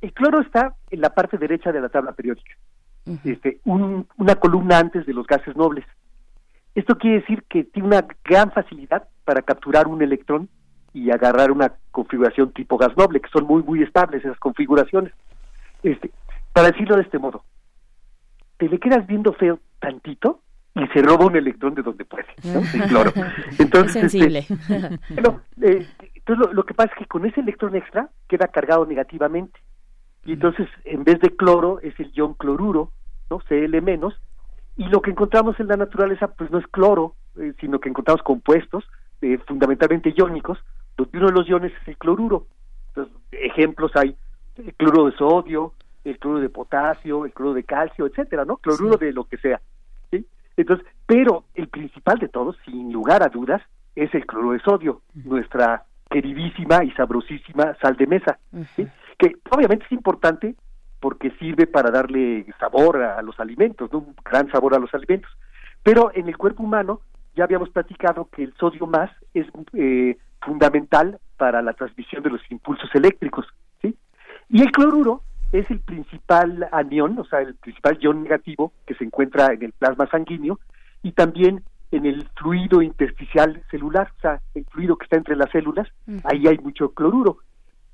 el 0.00 0.12
cloro 0.12 0.40
está 0.40 0.74
en 0.90 1.00
la 1.00 1.10
parte 1.10 1.38
derecha 1.38 1.72
de 1.72 1.80
la 1.80 1.88
tabla 1.88 2.12
periódica, 2.12 2.54
este, 3.24 3.60
una 3.64 4.34
columna 4.36 4.78
antes 4.78 5.04
de 5.06 5.12
los 5.12 5.26
gases 5.26 5.54
nobles. 5.56 5.84
Esto 6.76 6.98
quiere 6.98 7.20
decir 7.20 7.42
que 7.48 7.64
tiene 7.64 7.88
una 7.88 8.06
gran 8.22 8.52
facilidad 8.52 9.08
para 9.24 9.40
capturar 9.40 9.88
un 9.88 10.02
electrón 10.02 10.50
y 10.92 11.10
agarrar 11.10 11.50
una 11.50 11.72
configuración 11.90 12.52
tipo 12.52 12.76
gas 12.76 12.94
noble, 12.98 13.20
que 13.20 13.30
son 13.30 13.46
muy, 13.46 13.62
muy 13.62 13.82
estables 13.82 14.22
esas 14.22 14.38
configuraciones. 14.38 15.10
Este, 15.82 16.10
para 16.52 16.70
decirlo 16.70 16.96
de 16.96 17.02
este 17.02 17.18
modo, 17.18 17.44
te 18.58 18.68
le 18.68 18.78
quedas 18.78 19.06
viendo 19.06 19.32
feo 19.32 19.58
tantito 19.80 20.42
y 20.74 20.86
se 20.88 21.00
roba 21.00 21.24
un 21.24 21.36
electrón 21.36 21.74
de 21.74 21.80
donde 21.80 22.04
puede, 22.04 22.26
¿no? 22.44 22.60
cloro. 22.88 23.10
Entonces, 23.58 23.92
sensible. 23.92 24.46
Eh, 25.62 25.88
entonces 26.14 26.54
lo, 26.54 26.64
que 26.64 26.74
pasa 26.74 26.92
es 26.92 26.98
que 26.98 27.06
con 27.06 27.24
ese 27.24 27.40
electrón 27.40 27.74
extra 27.74 28.10
queda 28.28 28.48
cargado 28.48 28.84
negativamente. 28.84 29.58
Y 30.26 30.34
entonces, 30.34 30.68
en 30.84 31.02
vez 31.02 31.18
de 31.20 31.34
cloro, 31.34 31.80
es 31.80 31.98
el 31.98 32.12
ion 32.12 32.34
cloruro, 32.34 32.92
¿no? 33.30 33.38
Cl 33.48 33.80
menos, 33.80 34.14
y 34.76 34.84
lo 34.84 35.00
que 35.00 35.10
encontramos 35.10 35.58
en 35.58 35.68
la 35.68 35.76
naturaleza 35.76 36.28
pues 36.28 36.50
no 36.50 36.58
es 36.58 36.66
cloro, 36.66 37.14
eh, 37.38 37.54
sino 37.60 37.80
que 37.80 37.88
encontramos 37.88 38.22
compuestos 38.22 38.84
eh, 39.22 39.38
fundamentalmente 39.46 40.12
iónicos, 40.16 40.58
donde 40.96 41.18
uno 41.18 41.26
de 41.28 41.32
los 41.32 41.48
iones 41.48 41.72
es 41.82 41.88
el 41.88 41.96
cloruro. 41.96 42.46
Entonces, 42.88 43.14
ejemplos 43.32 43.92
hay 43.94 44.16
el 44.56 44.74
cloruro 44.74 45.10
de 45.10 45.16
sodio, 45.16 45.72
el 46.04 46.18
cloruro 46.18 46.42
de 46.42 46.48
potasio, 46.50 47.24
el 47.24 47.32
cloruro 47.32 47.54
de 47.54 47.64
calcio, 47.64 48.06
etcétera, 48.06 48.44
¿no? 48.44 48.56
Cloruro 48.58 48.96
de 48.96 49.12
lo 49.12 49.24
que 49.24 49.38
sea. 49.38 49.60
¿sí? 50.10 50.26
Entonces, 50.56 50.86
pero 51.06 51.44
el 51.54 51.68
principal 51.68 52.18
de 52.18 52.28
todos, 52.28 52.56
sin 52.64 52.92
lugar 52.92 53.22
a 53.22 53.28
dudas, 53.28 53.62
es 53.94 54.14
el 54.14 54.26
cloruro 54.26 54.52
de 54.52 54.60
sodio, 54.60 55.02
nuestra 55.14 55.84
queridísima 56.10 56.84
y 56.84 56.90
sabrosísima 56.92 57.74
sal 57.80 57.96
de 57.96 58.06
mesa, 58.06 58.38
¿sí? 58.76 58.86
que 59.18 59.36
obviamente 59.50 59.86
es 59.86 59.92
importante 59.92 60.54
porque 61.06 61.30
sirve 61.38 61.68
para 61.68 61.92
darle 61.92 62.44
sabor 62.58 63.00
a, 63.00 63.22
los 63.22 63.38
alimentos, 63.38 63.92
un 63.92 64.12
gran 64.24 64.50
sabor 64.50 64.74
a 64.74 64.80
los 64.80 64.92
alimentos. 64.92 65.30
Pero 65.84 66.10
en 66.12 66.26
el 66.26 66.36
cuerpo 66.36 66.64
humano 66.64 67.00
ya 67.36 67.44
habíamos 67.44 67.70
platicado 67.70 68.28
que 68.32 68.42
el 68.42 68.52
sodio 68.54 68.88
más 68.88 69.08
es 69.32 69.46
eh, 69.74 70.18
fundamental 70.44 71.20
para 71.36 71.62
la 71.62 71.74
transmisión 71.74 72.24
de 72.24 72.30
los 72.30 72.40
impulsos 72.50 72.92
eléctricos, 72.92 73.46
¿sí? 73.80 73.96
Y 74.48 74.62
el 74.62 74.72
cloruro 74.72 75.22
es 75.52 75.70
el 75.70 75.78
principal 75.78 76.68
anión, 76.72 77.16
o 77.20 77.24
sea, 77.24 77.38
el 77.38 77.54
principal 77.54 77.96
ion 78.00 78.24
negativo 78.24 78.72
que 78.84 78.96
se 78.96 79.04
encuentra 79.04 79.52
en 79.52 79.62
el 79.62 79.72
plasma 79.74 80.08
sanguíneo 80.08 80.58
y 81.04 81.12
también 81.12 81.62
en 81.92 82.04
el 82.04 82.28
fluido 82.34 82.82
intersticial 82.82 83.62
celular, 83.70 84.10
o 84.16 84.20
sea, 84.22 84.40
el 84.56 84.64
fluido 84.64 84.96
que 84.96 85.04
está 85.04 85.18
entre 85.18 85.36
las 85.36 85.52
células, 85.52 85.86
ahí 86.24 86.48
hay 86.48 86.58
mucho 86.58 86.88
cloruro. 86.94 87.38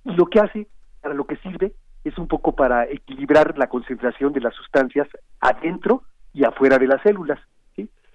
Y 0.02 0.14
lo 0.14 0.24
que 0.24 0.40
hace, 0.40 0.66
para 1.02 1.12
lo 1.12 1.26
que 1.26 1.36
sirve, 1.36 1.74
es 2.04 2.18
un 2.18 2.26
poco 2.26 2.54
para 2.54 2.84
equilibrar 2.84 3.56
la 3.58 3.68
concentración 3.68 4.32
de 4.32 4.40
las 4.40 4.54
sustancias 4.54 5.08
adentro 5.40 6.02
y 6.32 6.44
afuera 6.44 6.78
de 6.78 6.86
las 6.86 7.02
células. 7.02 7.38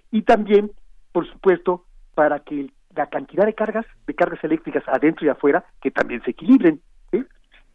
Y 0.10 0.22
también, 0.22 0.72
por 1.12 1.30
supuesto, 1.30 1.86
para 2.16 2.40
que 2.40 2.72
la 2.96 3.08
cantidad 3.08 3.46
de 3.46 3.54
cargas, 3.54 3.86
de 4.06 4.14
cargas 4.14 4.44
eléctricas 4.44 4.84
adentro 4.88 5.26
y 5.26 5.30
afuera, 5.30 5.66
que 5.82 5.92
también 5.92 6.22
se 6.24 6.32
equilibren. 6.32 6.82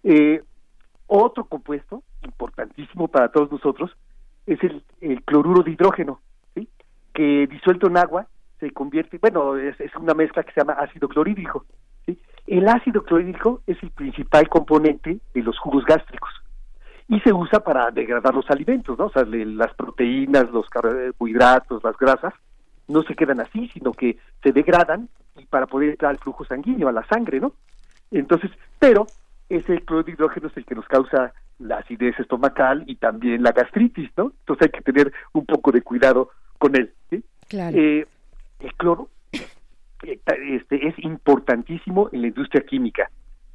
Eh, 0.05 0.42
otro 1.07 1.44
compuesto 1.44 2.02
importantísimo 2.23 3.07
para 3.08 3.31
todos 3.31 3.52
nosotros 3.52 3.91
es 4.47 4.58
el, 4.62 5.23
cloruro 5.24 5.62
de 5.62 5.73
hidrógeno, 5.73 6.20
que 7.12 7.47
disuelto 7.47 7.86
en 7.89 7.99
agua 7.99 8.26
se 8.58 8.70
convierte, 8.70 9.18
bueno, 9.18 9.57
es, 9.57 9.78
es 9.81 9.94
una 9.97 10.15
mezcla 10.15 10.42
que 10.42 10.52
se 10.52 10.60
llama 10.60 10.73
ácido 10.74 11.08
clorhídrico. 11.08 11.66
El 12.47 12.69
ácido 12.69 13.05
clorhídrico 13.05 13.62
es 13.67 13.83
el 13.83 13.91
principal 13.91 14.49
componente 14.49 15.19
de 15.33 15.43
los 15.43 15.59
jugos 15.59 15.85
gástricos 15.85 16.31
y 17.09 17.21
se 17.21 17.33
usa 17.33 17.61
para 17.61 17.91
degradar 17.91 18.35
los 18.35 18.51
alimentos, 18.51 18.99
¿no? 18.99 19.07
O 19.07 19.11
sea, 19.11 19.25
las 19.25 19.75
proteínas, 19.75 20.51
los 20.51 20.69
carbohidratos, 20.69 21.85
las 21.85 21.97
grasas, 21.97 22.33
no 22.89 23.03
se 23.03 23.15
quedan 23.15 23.41
así, 23.41 23.69
sino 23.69 23.93
que 23.93 24.19
se 24.43 24.53
degradan 24.53 25.09
y 25.37 25.47
para 25.47 25.67
poder 25.67 25.91
entrar 25.91 26.11
al 26.11 26.19
flujo 26.19 26.45
sanguíneo, 26.45 26.89
a 26.89 26.93
la 26.93 27.07
sangre, 27.07 27.41
¿no? 27.41 27.53
Entonces, 28.11 28.51
pero 28.79 29.07
ese 29.49 29.81
cloruro 29.83 30.05
de 30.05 30.12
hidrógeno 30.12 30.49
es 30.49 30.57
el 30.57 30.65
que 30.65 30.75
nos 30.75 30.87
causa 30.87 31.33
la 31.59 31.79
acidez 31.79 32.19
estomacal 32.19 32.85
y 32.87 32.97
también 32.97 33.43
la 33.43 33.53
gastritis, 33.53 34.11
¿no? 34.17 34.33
Entonces 34.41 34.67
hay 34.67 34.81
que 34.81 34.93
tener 34.93 35.12
un 35.33 35.47
poco 35.47 35.71
de 35.71 35.83
cuidado 35.83 36.31
con 36.59 36.75
él. 36.77 36.93
¿sí? 37.11 37.23
Claro. 37.49 37.77
Eh, 37.77 38.07
el 38.61 38.75
cloro 38.75 39.09
este, 40.03 40.89
es 40.89 40.99
importantísimo 40.99 42.09
en 42.13 42.23
la 42.23 42.29
industria 42.29 42.65
química. 42.65 43.11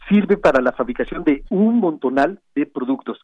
Sirve 0.07 0.37
para 0.37 0.61
la 0.61 0.71
fabricación 0.71 1.23
de 1.23 1.43
un 1.49 1.79
montonal 1.79 2.39
de 2.55 2.65
productos. 2.65 3.19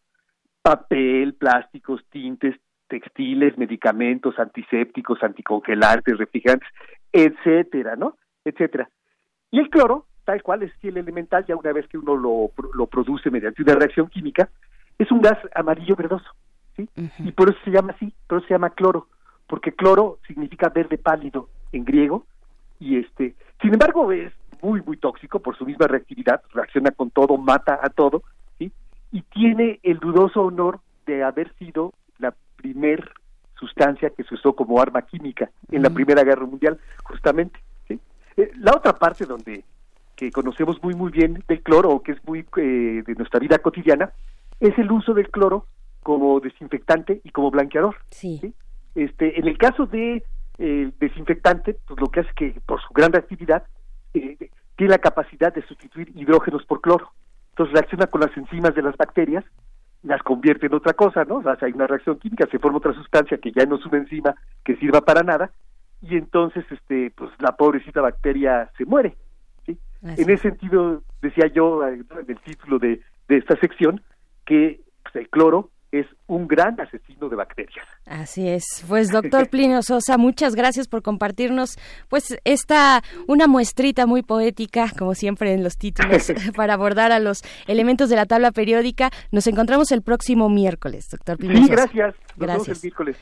Papel, 0.61 1.34
plásticos, 1.34 2.03
tintes, 2.10 2.56
textiles, 2.88 3.58
medicamentos, 3.58 4.38
antisépticos, 4.38 5.24
anticongelantes, 5.24 6.18
refrigerantes, 6.18 6.68
etcétera, 7.11 7.95
¿no? 7.95 8.18
Etcétera. 8.43 8.90
Y 9.52 9.60
el 9.60 9.69
cloro, 9.69 10.06
tal 10.26 10.43
cual 10.43 10.64
es 10.64 10.72
el 10.82 10.98
elemental, 10.98 11.45
ya 11.45 11.56
una 11.56 11.74
vez 11.74 11.88
que 11.88 11.98
uno 11.98 12.16
lo, 12.16 12.52
lo 12.74 12.88
produce 12.88 13.32
mediante 13.32 13.61
una 13.61 13.76
reacción 13.76 14.08
química, 14.10 14.50
es 14.98 15.11
un 15.11 15.22
gas 15.22 15.38
amarillo 15.56 15.95
verdoso, 15.95 16.30
¿sí? 16.76 16.90
Y 17.19 17.32
por 17.32 17.50
eso 17.50 17.60
se 17.64 17.72
llama 17.72 17.93
así, 17.93 18.14
por 18.27 18.40
eso 18.40 18.48
se 18.48 18.53
llama 18.53 18.72
cloro, 18.72 19.08
porque 19.48 19.74
cloro 19.74 20.19
significa 20.27 20.69
verde 20.69 20.98
pálido 20.98 21.50
en 21.72 21.85
griego, 21.85 22.26
y 22.83 22.97
este, 22.97 23.35
sin 23.61 23.73
embargo 23.73 24.11
es 24.11 24.33
muy 24.61 24.81
muy 24.81 24.97
tóxico 24.97 25.39
por 25.39 25.57
su 25.57 25.65
misma 25.65 25.87
reactividad, 25.87 26.41
reacciona 26.53 26.91
con 26.91 27.11
todo, 27.11 27.37
mata 27.37 27.79
a 27.81 27.89
todo, 27.89 28.23
¿sí? 28.57 28.71
y 29.11 29.21
tiene 29.21 29.79
el 29.83 29.99
dudoso 29.99 30.41
honor 30.41 30.81
de 31.05 31.23
haber 31.23 31.53
sido 31.55 31.93
la 32.19 32.33
primer 32.57 33.09
sustancia 33.57 34.09
que 34.09 34.23
se 34.23 34.35
usó 34.35 34.53
como 34.53 34.81
arma 34.81 35.01
química 35.03 35.49
en 35.71 35.83
la 35.83 35.89
Primera 35.89 36.23
Guerra 36.23 36.45
Mundial, 36.45 36.77
justamente. 37.03 37.57
¿sí? 37.87 37.99
Eh, 38.35 38.51
la 38.57 38.73
otra 38.75 38.93
parte 38.93 39.25
donde 39.25 39.63
que 40.15 40.31
conocemos 40.31 40.81
muy 40.83 40.93
muy 40.93 41.11
bien 41.11 41.41
del 41.47 41.63
cloro 41.63 42.01
que 42.01 42.11
es 42.11 42.27
muy 42.27 42.45
eh, 42.57 43.03
de 43.05 43.15
nuestra 43.15 43.39
vida 43.39 43.57
cotidiana 43.59 44.11
es 44.59 44.77
el 44.77 44.91
uso 44.91 45.13
del 45.13 45.29
cloro 45.29 45.65
como 46.01 46.41
desinfectante 46.41 47.21
y 47.23 47.29
como 47.31 47.49
blanqueador. 47.49 47.95
Sí. 48.11 48.53
Este, 48.93 49.39
en 49.39 49.47
el 49.47 49.57
caso 49.57 49.85
de 49.85 50.23
eh, 50.57 50.91
desinfectante, 50.99 51.77
pues 51.88 51.99
lo 51.99 52.07
que 52.09 52.22
hace 52.22 52.32
que 52.35 52.61
por 52.65 52.82
su 52.82 52.93
gran 52.93 53.11
reactividad 53.11 53.64
eh, 54.14 54.38
tiene 54.75 54.91
la 54.91 54.99
capacidad 54.99 55.53
de 55.53 55.65
sustituir 55.65 56.11
hidrógenos 56.15 56.65
por 56.65 56.82
cloro. 56.82 57.11
Entonces 57.49 57.73
reacciona 57.73 58.07
con 58.07 58.22
las 58.22 58.35
enzimas 58.35 58.73
de 58.75 58.82
las 58.82 58.98
bacterias, 58.98 59.43
las 60.01 60.22
convierte 60.23 60.65
en 60.65 60.73
otra 60.73 60.93
cosa, 60.93 61.23
¿no? 61.23 61.38
O 61.38 61.43
sea, 61.43 61.57
hay 61.61 61.72
una 61.72 61.88
reacción 61.88 62.17
química, 62.17 62.48
se 62.51 62.59
forma 62.59 62.80
otra 62.80 62.93
sustancia 62.93 63.38
que 63.38 63.51
ya 63.51 63.65
no 63.65 63.75
es 63.75 63.85
una 63.85 63.99
enzima 63.99 64.35
que 64.64 64.75
sirva 64.77 65.01
para 65.01 65.22
nada, 65.22 65.51
y 66.01 66.17
entonces, 66.17 66.65
este, 66.69 67.11
pues 67.15 67.32
la 67.40 67.56
pobrecita 67.56 68.01
bacteria 68.01 68.69
se 68.77 68.85
muere. 68.85 69.15
¿sí? 69.65 69.77
En 70.01 70.30
ese 70.30 70.49
sentido, 70.49 71.01
decía 71.22 71.48
yo 71.48 71.88
eh, 71.88 71.93
en 71.93 72.25
el 72.27 72.40
título 72.41 72.77
de, 72.77 73.01
de 73.30 73.38
esta 73.38 73.56
sección 73.57 74.01
que 74.45 74.82
pues, 75.03 75.15
el 75.15 75.30
cloro 75.30 75.69
es 75.99 76.07
un 76.27 76.47
gran 76.47 76.80
asesino 76.81 77.30
de 77.30 77.35
bacterias. 77.35 77.85
Así 78.05 78.47
es. 78.47 78.83
Pues 78.88 79.11
doctor 79.11 79.47
Plinio 79.51 79.81
Sosa, 79.83 80.17
muchas 80.17 80.55
gracias 80.55 80.88
por 80.88 81.01
compartirnos 81.03 81.77
pues 82.09 82.38
esta 82.43 83.01
una 83.27 83.47
muestrita 83.47 84.05
muy 84.05 84.23
poética, 84.23 84.91
como 84.97 85.13
siempre 85.13 85.53
en 85.53 85.63
los 85.63 85.77
títulos, 85.77 86.31
para 86.55 86.73
abordar 86.73 87.11
a 87.11 87.19
los 87.19 87.41
elementos 87.67 88.09
de 88.09 88.15
la 88.15 88.25
tabla 88.25 88.51
periódica. 88.51 89.11
Nos 89.31 89.47
encontramos 89.47 89.91
el 89.91 90.01
próximo 90.01 90.49
miércoles, 90.49 91.09
doctor 91.09 91.38
Plinio 91.38 91.57
Sí, 91.57 91.63
Sosa. 91.67 91.75
gracias. 91.75 92.15
Nos 92.15 92.38
vemos 92.38 92.55
Gracias. 92.55 92.77
el 92.77 92.81
miércoles. 92.83 93.17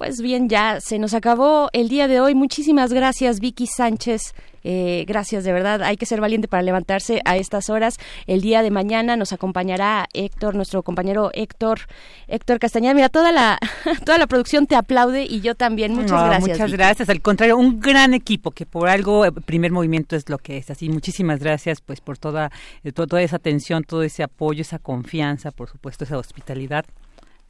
Pues 0.00 0.22
bien, 0.22 0.48
ya 0.48 0.80
se 0.80 0.98
nos 0.98 1.12
acabó 1.12 1.68
el 1.74 1.90
día 1.90 2.08
de 2.08 2.20
hoy. 2.22 2.34
Muchísimas 2.34 2.90
gracias, 2.94 3.38
Vicky 3.38 3.66
Sánchez. 3.66 4.32
Eh, 4.64 5.04
gracias, 5.06 5.44
de 5.44 5.52
verdad. 5.52 5.82
Hay 5.82 5.98
que 5.98 6.06
ser 6.06 6.22
valiente 6.22 6.48
para 6.48 6.62
levantarse 6.62 7.20
a 7.26 7.36
estas 7.36 7.68
horas. 7.68 7.98
El 8.26 8.40
día 8.40 8.62
de 8.62 8.70
mañana 8.70 9.16
nos 9.16 9.34
acompañará 9.34 10.06
Héctor, 10.14 10.54
nuestro 10.54 10.82
compañero 10.82 11.30
Héctor, 11.34 11.80
Héctor 12.28 12.58
Castañeda. 12.60 12.94
Mira, 12.94 13.10
toda 13.10 13.30
la, 13.30 13.58
toda 14.06 14.16
la 14.16 14.26
producción 14.26 14.66
te 14.66 14.74
aplaude 14.74 15.24
y 15.24 15.42
yo 15.42 15.54
también. 15.54 15.92
Muchas 15.92 16.12
No, 16.12 16.24
gracias. 16.24 16.48
Muchas 16.48 16.66
Vicky. 16.70 16.76
gracias. 16.78 17.08
Al 17.10 17.20
contrario, 17.20 17.58
un 17.58 17.78
gran 17.78 18.14
equipo 18.14 18.52
que 18.52 18.64
por 18.64 18.88
algo 18.88 19.26
eh, 19.26 19.32
primer 19.32 19.70
movimiento 19.70 20.16
es 20.16 20.30
lo 20.30 20.38
que 20.38 20.56
es. 20.56 20.70
Así, 20.70 20.88
muchísimas 20.88 21.40
gracias 21.40 21.82
pues 21.82 22.00
por 22.00 22.16
toda, 22.16 22.50
eh, 22.84 22.92
to- 22.92 23.06
toda 23.06 23.20
esa 23.20 23.36
atención, 23.36 23.84
todo 23.84 24.02
ese 24.02 24.22
apoyo, 24.22 24.62
esa 24.62 24.78
confianza, 24.78 25.50
por 25.50 25.68
supuesto, 25.68 26.04
esa 26.04 26.16
hospitalidad. 26.16 26.86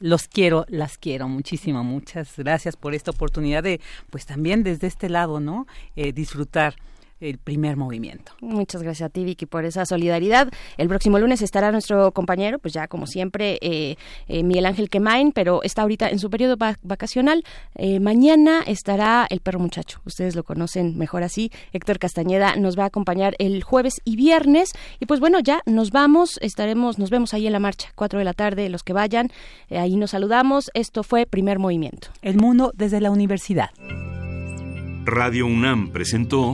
Los 0.01 0.27
quiero, 0.27 0.65
las 0.67 0.97
quiero 0.97 1.27
muchísimo. 1.27 1.83
Muchas 1.83 2.35
gracias 2.35 2.75
por 2.75 2.95
esta 2.95 3.11
oportunidad 3.11 3.61
de, 3.61 3.79
pues 4.09 4.25
también 4.25 4.63
desde 4.63 4.87
este 4.87 5.09
lado, 5.09 5.39
¿no? 5.39 5.67
Eh, 5.95 6.11
disfrutar 6.11 6.75
el 7.21 7.37
primer 7.37 7.77
movimiento. 7.77 8.33
Muchas 8.41 8.81
gracias 8.83 9.07
a 9.07 9.09
ti, 9.09 9.23
Vicky, 9.23 9.45
por 9.45 9.65
esa 9.65 9.85
solidaridad. 9.85 10.49
El 10.77 10.87
próximo 10.87 11.19
lunes 11.19 11.41
estará 11.41 11.71
nuestro 11.71 12.11
compañero, 12.11 12.59
pues 12.59 12.73
ya 12.73 12.87
como 12.87 13.07
siempre, 13.07 13.57
eh, 13.61 13.95
eh, 14.27 14.43
Miguel 14.43 14.65
Ángel 14.65 14.89
Quemain, 14.89 15.31
pero 15.31 15.61
está 15.63 15.83
ahorita 15.83 16.09
en 16.09 16.19
su 16.19 16.29
periodo 16.29 16.57
va- 16.57 16.77
vacacional. 16.81 17.43
Eh, 17.75 17.99
mañana 17.99 18.61
estará 18.65 19.27
el 19.29 19.39
perro 19.39 19.59
muchacho. 19.59 20.01
Ustedes 20.05 20.35
lo 20.35 20.43
conocen 20.43 20.97
mejor 20.97 21.23
así. 21.23 21.51
Héctor 21.73 21.99
Castañeda 21.99 22.55
nos 22.55 22.77
va 22.77 22.83
a 22.83 22.87
acompañar 22.87 23.35
el 23.39 23.63
jueves 23.63 24.01
y 24.03 24.15
viernes. 24.15 24.71
Y 24.99 25.05
pues 25.05 25.19
bueno, 25.19 25.39
ya 25.39 25.61
nos 25.65 25.91
vamos. 25.91 26.37
Estaremos, 26.41 26.97
nos 26.99 27.09
vemos 27.09 27.33
ahí 27.33 27.45
en 27.47 27.53
la 27.53 27.59
marcha, 27.59 27.89
cuatro 27.95 28.19
de 28.19 28.25
la 28.25 28.33
tarde, 28.33 28.69
los 28.69 28.83
que 28.83 28.93
vayan. 28.93 29.29
Eh, 29.69 29.77
ahí 29.77 29.95
nos 29.95 30.11
saludamos. 30.11 30.69
Esto 30.73 31.03
fue 31.03 31.25
Primer 31.25 31.59
Movimiento. 31.59 32.09
El 32.21 32.37
mundo 32.37 32.71
desde 32.75 32.99
la 33.01 33.11
universidad. 33.11 33.69
Radio 35.05 35.45
UNAM 35.47 35.89
presentó 35.91 36.53